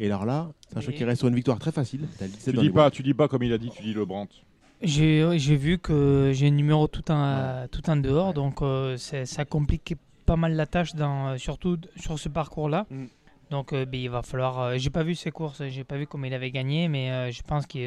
Et 0.01 0.07
alors 0.07 0.25
là, 0.25 0.51
sachant 0.73 0.91
Et- 0.91 0.95
qu'il 0.97 1.05
reste 1.07 1.21
sur 1.21 1.29
une 1.29 1.37
victoire 1.37 1.61
très 1.61 1.71
facile, 1.71 2.09
t'as 2.19 2.25
le 2.27 2.33
17 2.33 2.51
Tu 2.51 2.57
dans 2.57 2.63
dis 2.63 2.69
les 2.69 2.75
pas, 2.75 2.91
tu 2.91 3.05
dis 3.05 3.15
pas 3.15 3.29
comme 3.29 3.45
il 3.45 3.53
a 3.53 3.59
dit, 3.59 3.71
tu 3.71 3.83
dis 3.85 3.93
le 3.95 4.05
Brandt. 4.05 4.35
J'ai, 4.83 5.39
j'ai 5.39 5.55
vu 5.57 5.79
que 5.79 6.33
j'ai 6.35 6.49
un 6.49 6.51
numéro 6.51 6.89
tout 6.89 7.09
en, 7.13 7.67
tout 7.71 7.89
en 7.89 7.95
dehors, 7.97 8.35
donc 8.35 8.61
euh, 8.61 8.97
c'est- 8.97 9.25
ça 9.25 9.45
complique 9.45 9.95
pas 10.27 10.35
mal 10.35 10.55
la 10.57 10.67
tâche, 10.67 10.97
dans, 10.97 11.29
euh, 11.29 11.37
surtout 11.39 11.79
sur 11.95 12.19
ce 12.19 12.29
parcours-là. 12.29 12.87
Mm. 12.91 13.05
Donc 13.55 13.73
euh, 13.73 13.85
ben, 13.85 14.01
il 14.01 14.11
va 14.11 14.23
falloir. 14.23 14.59
euh, 14.61 14.75
j'ai 14.79 14.91
pas 14.91 15.05
vu 15.05 15.15
ses 15.15 15.31
courses, 15.31 15.63
j'ai 15.69 15.85
pas 15.85 15.97
vu 15.97 16.09
comment 16.09 16.25
il 16.27 16.35
avait 16.35 16.51
gagné, 16.51 16.89
mais 16.89 17.13
euh, 17.13 17.31
je 17.31 17.41
pense 17.43 17.67
qu'il 17.67 17.83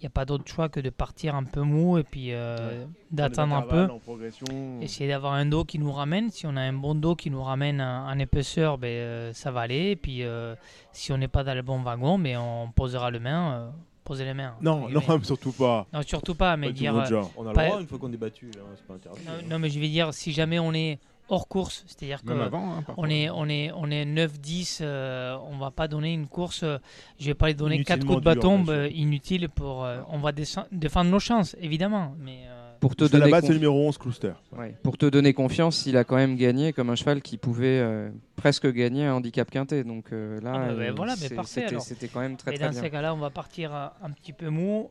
n'y 0.00 0.06
a 0.06 0.10
pas 0.10 0.24
d'autre 0.24 0.44
choix 0.46 0.68
que 0.68 0.78
de 0.78 0.88
partir 0.90 1.34
un 1.34 1.42
peu 1.42 1.62
mou 1.62 1.98
et 1.98 2.04
puis 2.04 2.28
euh, 2.32 2.84
d'attendre 3.10 3.56
un 3.56 3.62
peu. 3.62 3.84
En 3.90 3.98
progression. 3.98 4.46
Essayer 4.80 5.08
d'avoir 5.10 5.32
un 5.32 5.46
dos 5.46 5.64
qui 5.64 5.80
nous 5.80 5.90
ramène. 5.90 6.30
Si 6.30 6.46
on 6.46 6.54
a 6.56 6.60
un 6.60 6.72
bon 6.72 6.94
dos 6.94 7.16
qui 7.16 7.28
nous 7.28 7.42
ramène 7.42 7.80
en, 7.80 8.16
épaisseur, 8.20 8.78
ben, 8.78 8.86
euh, 8.86 9.32
ça 9.32 9.50
va 9.50 9.62
aller. 9.62 9.90
Et 9.90 9.96
puis 9.96 10.22
euh, 10.22 10.54
si 10.92 11.12
on 11.12 11.18
n'est 11.18 11.26
pas 11.26 11.42
dans 11.42 11.54
le 11.54 11.62
bon 11.62 11.80
wagon, 11.82 12.16
ben, 12.20 12.38
on 12.38 12.70
posera 12.70 13.10
le 13.10 13.18
main. 13.18 13.52
euh, 13.52 13.70
poser 14.04 14.24
les 14.24 14.32
mains. 14.32 14.54
Non, 14.62 14.88
non, 14.88 15.02
surtout 15.24 15.52
pas. 15.52 15.86
Non, 15.92 16.02
surtout 16.02 16.34
pas, 16.36 16.56
mais 16.56 16.68
Pas 16.68 16.72
dire. 16.72 16.96
euh. 16.96 17.22
On 17.36 17.44
a 17.44 17.48
le 17.48 17.52
Pas- 17.54 17.66
droit 17.66 17.80
une 17.80 17.86
fois 17.88 17.98
qu'on 17.98 18.12
est 18.12 18.16
battu, 18.16 18.46
là, 18.52 18.62
c'est 18.76 18.86
pas 18.86 18.94
interdit. 18.94 19.20
non, 19.26 19.48
non, 19.50 19.58
mais 19.58 19.68
je 19.70 19.78
vais 19.80 19.88
dire, 19.88 20.14
si 20.14 20.30
jamais 20.32 20.58
on 20.60 20.72
est 20.72 20.98
hors 21.28 21.48
course, 21.48 21.84
c'est-à-dire 21.86 22.22
que 22.22 22.32
avant, 22.32 22.72
hein, 22.78 22.84
on 22.96 23.08
est, 23.08 23.28
on 23.30 23.48
est, 23.48 23.70
on 23.74 23.90
est 23.90 24.04
9-10, 24.04 24.78
euh, 24.80 25.36
on 25.50 25.58
va 25.58 25.70
pas 25.70 25.88
donner 25.88 26.12
une 26.12 26.26
course, 26.26 26.62
euh, 26.62 26.78
je 27.18 27.26
vais 27.26 27.34
pas 27.34 27.48
lui 27.48 27.54
donner 27.54 27.82
4 27.84 27.96
Inutilement 27.98 28.14
coups 28.14 28.24
de 28.24 28.34
bâton 28.34 28.64
euh, 28.68 28.88
inutiles 28.88 29.48
pour. 29.48 29.84
euh, 29.84 30.00
on 30.08 30.18
va 30.18 30.32
défendre 30.32 31.10
nos 31.10 31.18
chances, 31.18 31.56
évidemment. 31.60 32.14
Mais, 32.18 32.44
euh, 32.48 32.72
Pour 32.80 32.94
te 32.96 33.04
à 33.04 33.08
la 33.12 33.18
donner 33.18 33.30
base, 33.30 33.44
c'est 33.46 33.52
numéro 33.52 33.88
11, 33.88 33.98
Clouster. 33.98 34.32
Ouais. 34.56 34.74
Pour 34.82 34.96
te 34.96 35.06
donner 35.06 35.32
confiance, 35.34 35.84
il 35.86 35.96
a 35.96 36.04
quand 36.04 36.16
même 36.16 36.36
gagné 36.36 36.72
comme 36.72 36.90
un 36.90 36.94
cheval 36.96 37.20
qui 37.22 37.36
pouvait 37.36 37.80
euh, 37.80 38.10
presque 38.36 38.66
gagner 38.72 39.04
un 39.04 39.14
handicap 39.14 39.50
quintet. 39.50 39.84
Donc 39.84 40.12
euh, 40.12 40.40
là, 40.40 40.52
Ah 40.54 40.74
bah, 40.74 40.92
voilà, 40.96 41.16
c'était 41.16 42.08
quand 42.08 42.20
même 42.20 42.36
très 42.36 42.52
mais 42.52 42.56
très 42.58 42.66
dans 42.66 42.72
bien. 42.72 42.80
ces 42.82 42.90
cas-là, 42.90 43.14
on 43.14 43.18
va 43.18 43.30
partir 43.30 43.74
un 43.74 44.10
petit 44.10 44.32
peu 44.32 44.48
mou. 44.48 44.90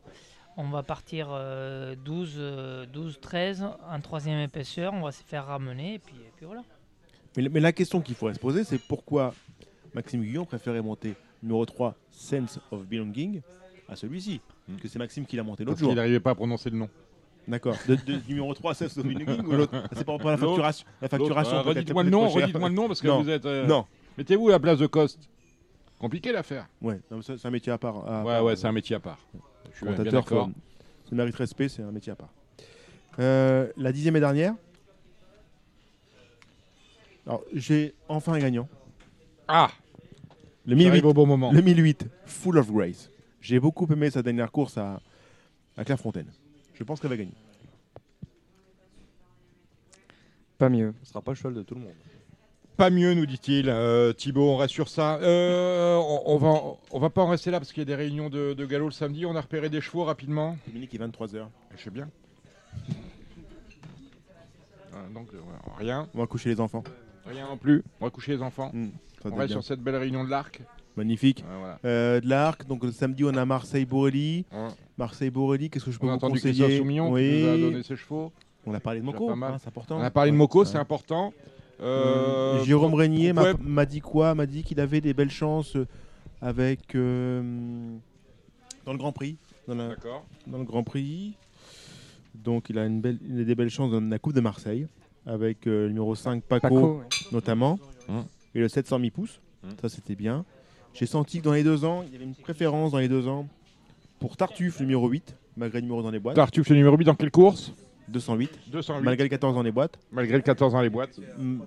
On 0.60 0.68
va 0.70 0.82
partir 0.82 1.28
euh, 1.30 1.94
12, 2.04 2.34
euh, 2.38 2.84
12, 2.92 3.20
13 3.20 3.64
en 3.88 4.00
troisième 4.00 4.40
épaisseur. 4.40 4.92
On 4.92 5.02
va 5.02 5.12
se 5.12 5.22
faire 5.22 5.46
ramener 5.46 5.94
et 5.94 5.98
puis, 6.00 6.16
et 6.16 6.32
puis 6.36 6.46
voilà. 6.46 6.62
Mais, 7.36 7.48
mais 7.48 7.60
la 7.60 7.72
question 7.72 8.00
qu'il 8.00 8.16
faudrait 8.16 8.34
se 8.34 8.40
poser, 8.40 8.64
c'est 8.64 8.78
pourquoi 8.78 9.32
Maxime 9.94 10.20
Guillon 10.22 10.44
préférait 10.44 10.82
monter 10.82 11.14
numéro 11.44 11.64
3, 11.64 11.94
Sense 12.10 12.58
of 12.72 12.84
Belonging, 12.86 13.40
à 13.88 13.94
celui-ci. 13.94 14.40
Parce 14.66 14.80
que 14.82 14.88
c'est 14.88 14.98
Maxime 14.98 15.24
qui 15.26 15.36
l'a 15.36 15.44
monté 15.44 15.62
l'autre 15.62 15.74
Parce 15.74 15.80
jour. 15.80 15.90
qu'il 15.90 15.96
n'arrivait 15.96 16.18
pas 16.18 16.30
à 16.30 16.34
prononcer 16.34 16.70
le 16.70 16.76
nom. 16.78 16.88
D'accord. 17.46 17.76
De, 17.86 17.94
de- 17.94 18.20
numéro 18.28 18.52
3, 18.52 18.74
Sense 18.74 18.98
of 18.98 19.06
Belonging 19.06 19.46
ou 19.46 19.52
l'autre 19.52 19.80
C'est 19.92 19.98
rapport 20.08 20.26
à 20.28 20.32
la 20.32 20.36
facturation. 20.38 20.86
La 21.00 21.08
facturation. 21.08 21.56
Euh, 21.58 21.62
peut-être 21.62 21.76
Redites-moi 21.76 22.02
le 22.02 22.10
nom, 22.10 22.28
redites-moi 22.28 22.68
le 22.68 22.74
nom 22.74 22.88
parce 22.88 23.00
que 23.00 23.06
Non. 23.06 23.22
vous 23.22 23.30
êtes. 23.30 23.46
euh, 23.46 23.64
Non. 23.66 23.86
Mettez-vous 24.18 24.48
à 24.48 24.52
la 24.52 24.58
place 24.58 24.78
de 24.78 24.86
Coste. 24.88 25.20
Compliqué 25.98 26.30
l'affaire. 26.32 26.68
Ouais, 26.80 27.00
c'est 27.22 27.44
un 27.44 27.50
métier 27.50 27.72
à 27.72 27.78
part. 27.78 27.96
à 28.08 28.20
Ouais, 28.24 28.32
part. 28.32 28.44
ouais, 28.44 28.56
c'est 28.56 28.66
un 28.66 28.72
métier 28.72 28.96
à 28.96 29.00
part. 29.00 29.18
Je 29.72 29.76
suis 29.76 29.86
bien 29.86 30.04
d'accord. 30.04 30.46
faut- 30.46 30.52
ça 31.10 31.16
mérite 31.16 31.34
respect, 31.36 31.68
c'est 31.68 31.82
un 31.82 31.90
métier 31.90 32.12
à 32.12 32.16
part. 32.16 32.32
Euh, 33.18 33.70
la 33.76 33.90
dixième 33.92 34.14
et 34.16 34.20
dernière. 34.20 34.54
Alors, 37.26 37.42
j'ai 37.52 37.94
enfin 38.08 38.32
un 38.34 38.38
gagnant. 38.38 38.68
Ah 39.48 39.70
Le 40.66 40.76
J'arrive 40.76 40.92
1008, 41.02 41.04
au 41.04 41.12
bon 41.14 41.26
moment. 41.26 41.50
le 41.52 41.60
1008, 41.60 42.06
Full 42.26 42.58
of 42.58 42.70
Grace. 42.70 43.10
J'ai 43.40 43.58
beaucoup 43.60 43.86
aimé 43.92 44.10
sa 44.10 44.22
dernière 44.22 44.50
course 44.52 44.78
à, 44.78 45.00
à 45.76 45.84
Clairefontaine. 45.84 46.30
Je 46.74 46.84
pense 46.84 47.00
qu'elle 47.00 47.10
va 47.10 47.16
gagner. 47.16 47.32
Pas 50.58 50.68
mieux. 50.68 50.94
Ce 51.02 51.10
sera 51.10 51.22
pas 51.22 51.32
le 51.32 51.36
cheval 51.36 51.54
de 51.54 51.62
tout 51.62 51.74
le 51.74 51.80
monde. 51.82 51.94
Pas 52.78 52.90
mieux, 52.90 53.12
nous 53.12 53.26
dit-il. 53.26 53.68
Euh, 53.68 54.12
Thibaut, 54.12 54.50
on 54.52 54.56
reste 54.56 54.72
sur 54.72 54.88
ça. 54.88 55.16
Euh, 55.16 55.96
on, 55.96 56.22
on 56.26 56.36
va, 56.38 56.60
on 56.92 57.00
va 57.00 57.10
pas 57.10 57.22
en 57.22 57.28
rester 57.28 57.50
là 57.50 57.58
parce 57.58 57.72
qu'il 57.72 57.80
y 57.80 57.82
a 57.82 57.86
des 57.86 57.96
réunions 57.96 58.30
de, 58.30 58.54
de 58.54 58.66
galop 58.66 58.86
le 58.86 58.92
samedi. 58.92 59.26
On 59.26 59.34
a 59.34 59.40
repéré 59.40 59.68
des 59.68 59.80
chevaux 59.80 60.04
rapidement. 60.04 60.56
Dominique, 60.68 60.90
il 60.94 61.02
est 61.02 61.06
23h. 61.06 61.46
Je 61.76 61.82
sais 61.82 61.90
bien. 61.90 62.08
Euh, 64.94 65.12
donc, 65.12 65.26
euh, 65.34 65.38
rien. 65.76 66.08
On 66.14 66.20
va 66.20 66.26
coucher 66.28 66.50
les 66.50 66.60
enfants. 66.60 66.84
Rien 67.26 67.48
non 67.48 67.56
plus. 67.56 67.82
On 68.00 68.04
va 68.04 68.10
coucher 68.12 68.36
les 68.36 68.42
enfants. 68.42 68.70
Hmm, 68.72 68.90
on 69.24 69.28
reste 69.34 69.48
bien. 69.48 69.56
sur 69.56 69.64
cette 69.64 69.80
belle 69.80 69.96
réunion 69.96 70.22
de 70.22 70.30
l'arc. 70.30 70.60
Magnifique. 70.96 71.44
Voilà. 71.58 71.80
Euh, 71.84 72.20
de 72.20 72.28
l'arc, 72.28 72.64
donc 72.66 72.84
le 72.84 72.92
samedi 72.92 73.24
on 73.24 73.34
a 73.34 73.44
Marseille-Borelli. 73.44 74.46
Ouais. 74.52 74.68
Marseille-Borelli, 74.98 75.68
qu'est-ce 75.68 75.84
que 75.84 75.90
je 75.90 75.98
peux 75.98 76.06
On 76.06 76.10
a 76.10 76.12
vous 76.12 76.16
entendu 76.18 76.38
Christophe 76.40 76.60
conseiller 76.60 76.78
Soumillon 76.78 77.10
oui. 77.10 77.28
qui 77.28 77.42
nous 77.42 77.48
a 77.48 77.56
donné 77.70 77.82
ses 77.82 77.96
chevaux. 77.96 78.32
On 78.66 78.74
a 78.74 78.80
parlé 78.80 79.00
de 79.00 79.04
mal. 79.34 79.52
hein, 79.54 79.56
c'est 79.60 79.68
important. 79.68 79.98
On 79.98 80.02
a 80.02 80.10
parlé 80.10 80.30
de 80.30 80.36
Ouais. 80.36 80.66
c'est 80.66 80.78
important. 80.78 81.32
Euh, 81.80 82.62
Jérôme 82.64 82.94
Régnier 82.94 83.32
m'a 83.32 83.86
dit 83.86 84.00
quoi? 84.00 84.34
M'a 84.34 84.46
dit 84.46 84.62
qu'il 84.64 84.80
avait 84.80 85.00
des 85.00 85.14
belles 85.14 85.30
chances 85.30 85.76
euh, 85.76 85.86
avec 86.40 86.94
euh, 86.94 87.96
dans 88.84 88.92
le 88.92 88.98
Grand 88.98 89.12
Prix. 89.12 89.36
Dans, 89.66 89.74
la- 89.74 89.88
D'accord. 89.88 90.24
dans 90.46 90.58
le 90.58 90.64
Grand 90.64 90.82
Prix. 90.82 91.34
Donc 92.34 92.70
il 92.70 92.78
a, 92.78 92.86
une 92.86 93.00
belle, 93.00 93.18
il 93.28 93.40
a 93.40 93.44
des 93.44 93.54
belles 93.54 93.70
chances 93.70 93.90
dans 93.90 94.00
la 94.00 94.18
Coupe 94.18 94.32
de 94.34 94.40
Marseille 94.40 94.86
avec 95.26 95.66
euh, 95.66 95.82
le 95.84 95.88
numéro 95.88 96.14
5 96.14 96.42
Paco, 96.42 96.62
Paco, 96.62 96.98
ouais. 96.98 97.04
notamment 97.32 97.78
Hum. 98.08 98.24
et 98.54 98.60
le 98.60 98.68
700 98.68 98.98
mi 99.00 99.10
pouces. 99.10 99.40
Hum. 99.64 99.70
Ça 99.80 99.88
c'était 99.88 100.14
bien. 100.14 100.44
J'ai 100.94 101.06
senti 101.06 101.38
que 101.40 101.44
dans 101.44 101.52
les 101.52 101.62
deux 101.64 101.84
ans, 101.84 102.02
il 102.06 102.12
y 102.12 102.16
avait 102.16 102.24
une 102.24 102.34
préférence 102.34 102.92
dans 102.92 102.98
les 102.98 103.08
deux 103.08 103.28
ans 103.28 103.46
pour 104.18 104.36
Tartuffe 104.36 104.80
numéro 104.80 105.08
8 105.08 105.36
malgré 105.56 105.78
le 105.80 105.82
numéro 105.82 106.02
dans 106.02 106.10
les 106.10 106.18
boîtes. 106.18 106.36
Tartuffe, 106.36 106.68
le 106.70 106.76
numéro 106.76 106.96
8 106.96 107.04
dans 107.04 107.14
quelle 107.14 107.30
course? 107.30 107.72
208 108.08 108.50
208. 108.72 109.04
malgré 109.04 109.24
le 109.24 109.28
14 109.30 109.54
dans 109.54 109.62
les 109.62 109.72
boîtes. 109.72 109.98
Malgré 110.12 110.36
le 110.36 110.42
14 110.42 110.72
dans 110.72 110.80
les 110.80 110.90
boîtes. 110.90 111.18
Mm, 111.38 111.60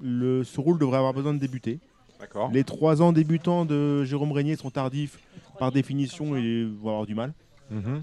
Le 0.00 0.44
Souroul 0.44 0.78
devrait 0.78 0.98
avoir 0.98 1.14
besoin 1.14 1.34
de 1.34 1.38
débuter. 1.38 1.80
D'accord. 2.20 2.50
Les 2.52 2.64
trois 2.64 3.02
ans 3.02 3.12
débutants 3.12 3.64
de 3.64 4.04
Jérôme 4.04 4.32
Régnier 4.32 4.56
sont 4.56 4.70
tardifs 4.70 5.18
par 5.58 5.72
définition 5.72 6.36
et 6.36 6.64
vont 6.64 6.90
avoir 6.90 7.06
du 7.06 7.14
mal. 7.14 7.32
Mhm. 7.70 8.02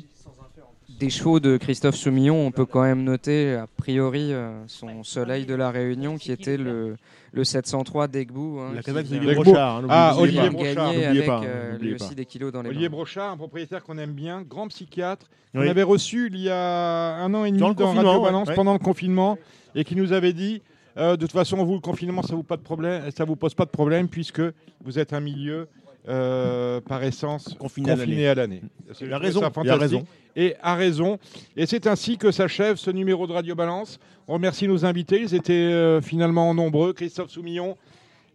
Des 1.02 1.10
chevaux 1.10 1.40
de 1.40 1.58
Christophe 1.58 1.96
Soumillon, 1.96 2.46
on 2.46 2.52
peut 2.52 2.66
quand 2.66 2.84
même 2.84 3.04
noter 3.04 3.56
a 3.56 3.66
priori 3.66 4.32
euh, 4.34 4.52
son 4.68 5.04
soleil 5.04 5.46
de 5.48 5.56
la 5.56 5.72
Réunion 5.72 6.18
qui 6.18 6.32
était 6.32 6.58
le, 6.58 6.96
le 7.34 7.44
703 7.44 8.08
d'Egbou. 8.08 8.60
hein, 8.60 8.72
La 8.76 8.82
vient- 8.82 8.94
d'Olivier 9.02 9.34
Brochard, 9.34 9.78
hein, 9.78 9.88
Ah, 9.90 10.16
Olivier 10.20 10.50
Brochard, 10.52 10.94
n'oubliez 10.94 11.24
pas, 11.24 11.42
euh, 11.44 11.72
n'oubliez 11.74 11.92
lui 11.94 11.98
pas. 11.98 12.06
aussi 12.06 12.14
des 12.16 12.26
kilos 12.26 12.52
dans 12.52 12.62
les 12.62 12.70
Olivier 12.70 12.88
mains. 12.88 12.96
Brochard, 12.98 13.32
un 13.32 13.38
propriétaire 13.38 13.84
qu'on 13.84 13.98
aime 13.98 14.14
bien, 14.14 14.44
grand 14.44 14.68
psychiatre, 14.68 15.28
qu'on 15.54 15.62
Oui. 15.62 15.70
avait 15.70 15.82
reçu 15.84 16.30
il 16.32 16.40
y 16.40 16.50
a 16.50 17.16
un 17.16 17.34
an 17.34 17.46
et 17.46 17.50
demi 17.50 17.60
Dans 17.60 17.74
dans, 17.74 17.94
Radio 17.94 18.22
Balance 18.22 18.50
ouais. 18.50 18.56
pendant 18.56 18.74
le 18.74 18.80
confinement 18.80 19.40
et 19.74 19.84
qui 19.84 19.96
nous 19.96 20.14
avait 20.14 20.34
dit 20.34 20.62
euh, 20.98 21.16
de 21.16 21.22
toute 21.22 21.32
façon 21.32 21.58
vous 21.66 21.74
le 21.74 21.80
confinement 21.80 22.22
ça 22.22 22.36
vous 22.36 22.44
pas 22.44 22.58
de 22.58 22.62
problème, 22.62 23.04
ça 23.16 23.26
vous 23.26 23.36
pose 23.38 23.54
pas 23.56 23.66
de 23.66 23.70
problème 23.72 24.08
puisque 24.08 24.42
vous 24.84 25.00
êtes 25.00 25.14
un 25.14 25.20
milieu 25.22 25.68
euh, 26.08 26.82
par 26.82 27.04
essence 27.04 27.56
Confiné 27.60 27.92
à 27.92 27.96
confiné 27.96 28.28
à 28.28 28.36
l'année. 28.36 28.62
Il 29.02 29.14
a 29.14 29.18
raison, 29.20 29.42
il 29.64 29.70
a 29.70 29.76
raison. 29.76 30.06
Et 30.36 30.56
a 30.62 30.76
raison. 30.76 31.20
Et 31.56 31.66
c'est 31.66 31.86
ainsi 31.88 32.18
que 32.18 32.32
s'achève 32.32 32.78
ce 32.78 32.90
numéro 32.90 33.28
de 33.28 33.34
Radio 33.34 33.54
Balance. 33.54 34.00
On 34.28 34.34
remercie 34.34 34.68
nos 34.68 34.86
invités. 34.86 35.22
Ils 35.22 35.36
étaient 35.36 35.54
euh, 35.54 36.02
finalement 36.02 36.54
nombreux. 36.54 36.94
Christophe 36.94 37.30
Soumillon, 37.32 37.78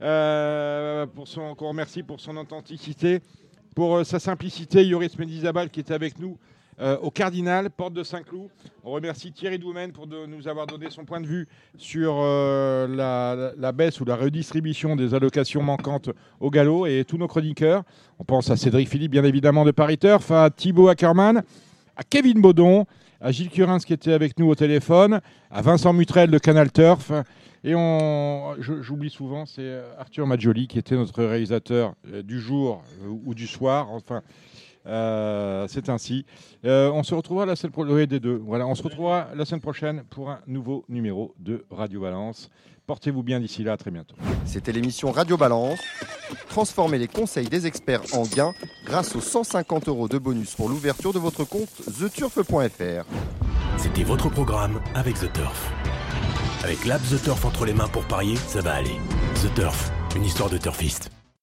euh, 0.02 1.06
pour 1.06 1.26
son, 1.26 1.54
qu'on 1.54 1.68
remercie 1.68 2.02
pour 2.02 2.20
son 2.20 2.36
authenticité, 2.36 3.20
pour 3.74 4.04
sa 4.06 4.20
simplicité. 4.20 4.84
Yoris 4.86 5.18
Mendizabal 5.18 5.70
qui 5.70 5.80
était 5.80 5.94
avec 5.94 6.18
nous 6.18 6.38
euh, 6.78 6.98
au 6.98 7.10
Cardinal, 7.10 7.70
porte 7.70 7.94
de 7.94 8.02
Saint-Cloud. 8.02 8.48
On 8.84 8.90
remercie 8.90 9.32
Thierry 9.32 9.58
Doumen 9.58 9.92
pour 9.92 10.06
de 10.06 10.26
nous 10.26 10.46
avoir 10.46 10.66
donné 10.66 10.90
son 10.90 11.06
point 11.06 11.22
de 11.22 11.26
vue 11.26 11.48
sur 11.78 12.16
euh, 12.18 12.86
la, 13.56 13.72
baisse 13.72 13.98
ou 14.00 14.04
la 14.04 14.14
redistribution 14.14 14.94
des 14.94 15.14
allocations 15.14 15.62
manquantes 15.62 16.10
au 16.38 16.50
galop 16.50 16.86
et 16.86 17.04
tous 17.08 17.16
nos 17.16 17.28
chroniqueurs. 17.28 17.82
On 18.18 18.24
pense 18.24 18.50
à 18.50 18.56
Cédric 18.56 18.90
Philippe, 18.90 19.12
bien 19.12 19.24
évidemment, 19.24 19.64
de 19.64 19.70
Paris 19.70 19.96
Turf, 19.96 20.30
à 20.30 20.50
Thibaut 20.50 20.88
Ackermann, 20.88 21.42
à 21.96 22.04
Kevin 22.04 22.42
Baudon, 22.42 22.84
à 23.22 23.32
Gilles 23.32 23.48
Curins 23.48 23.78
qui 23.78 23.94
était 23.94 24.12
avec 24.12 24.38
nous 24.38 24.48
au 24.48 24.54
téléphone, 24.54 25.20
à 25.50 25.62
Vincent 25.62 25.94
Mutrel 25.94 26.30
de 26.30 26.38
Canal 26.38 26.70
Turf. 26.70 27.10
Et 27.64 27.74
on, 27.74 28.54
j'oublie 28.60 29.10
souvent, 29.10 29.46
c'est 29.46 29.82
Arthur 29.98 30.26
Maggioli 30.26 30.68
qui 30.68 30.78
était 30.78 30.94
notre 30.94 31.24
réalisateur 31.24 31.94
euh, 32.12 32.22
du 32.22 32.38
jour 32.38 32.82
ou 33.24 33.34
du 33.34 33.46
soir. 33.46 33.90
Enfin, 33.90 34.22
euh, 34.86 35.66
c'est 35.68 35.88
ainsi. 35.88 36.24
Euh, 36.64 36.90
on 36.92 37.02
se 37.02 37.14
retrouvera 37.14 37.46
la 37.46 37.56
semaine 37.56 37.72
prochaine. 37.72 38.06
des 38.06 38.20
deux. 38.20 38.40
Voilà, 38.44 38.66
on 38.66 38.74
se 38.74 38.82
retrouvera 38.82 39.28
la 39.34 39.44
semaine 39.44 39.60
prochaine 39.60 40.04
pour 40.10 40.30
un 40.30 40.40
nouveau 40.46 40.84
numéro 40.88 41.34
de 41.38 41.64
Radio 41.70 42.00
Balance. 42.00 42.50
Portez-vous 42.86 43.22
bien 43.22 43.40
d'ici 43.40 43.64
là. 43.64 43.72
À 43.72 43.76
très 43.76 43.90
bientôt. 43.90 44.14
C'était 44.44 44.72
l'émission 44.72 45.10
Radio 45.10 45.36
Balance. 45.36 45.80
Transformez 46.48 46.98
les 46.98 47.08
conseils 47.08 47.48
des 47.48 47.66
experts 47.66 48.02
en 48.14 48.22
gains 48.22 48.52
grâce 48.84 49.16
aux 49.16 49.20
150 49.20 49.88
euros 49.88 50.08
de 50.08 50.18
bonus 50.18 50.54
pour 50.54 50.68
l'ouverture 50.68 51.12
de 51.12 51.18
votre 51.18 51.44
compte 51.44 51.68
theturf.fr. 51.98 53.04
C'était 53.76 54.04
votre 54.04 54.30
programme 54.30 54.80
avec 54.94 55.16
The 55.16 55.32
Turf. 55.32 55.72
Avec 56.64 56.84
l'app 56.84 57.02
The 57.02 57.22
Turf 57.22 57.44
entre 57.44 57.66
les 57.66 57.74
mains 57.74 57.88
pour 57.88 58.04
parier, 58.04 58.36
ça 58.36 58.60
va 58.60 58.74
aller. 58.74 58.96
The 59.34 59.54
Turf, 59.54 59.90
une 60.16 60.24
histoire 60.24 60.48
de 60.50 60.58
turfiste. 60.58 61.10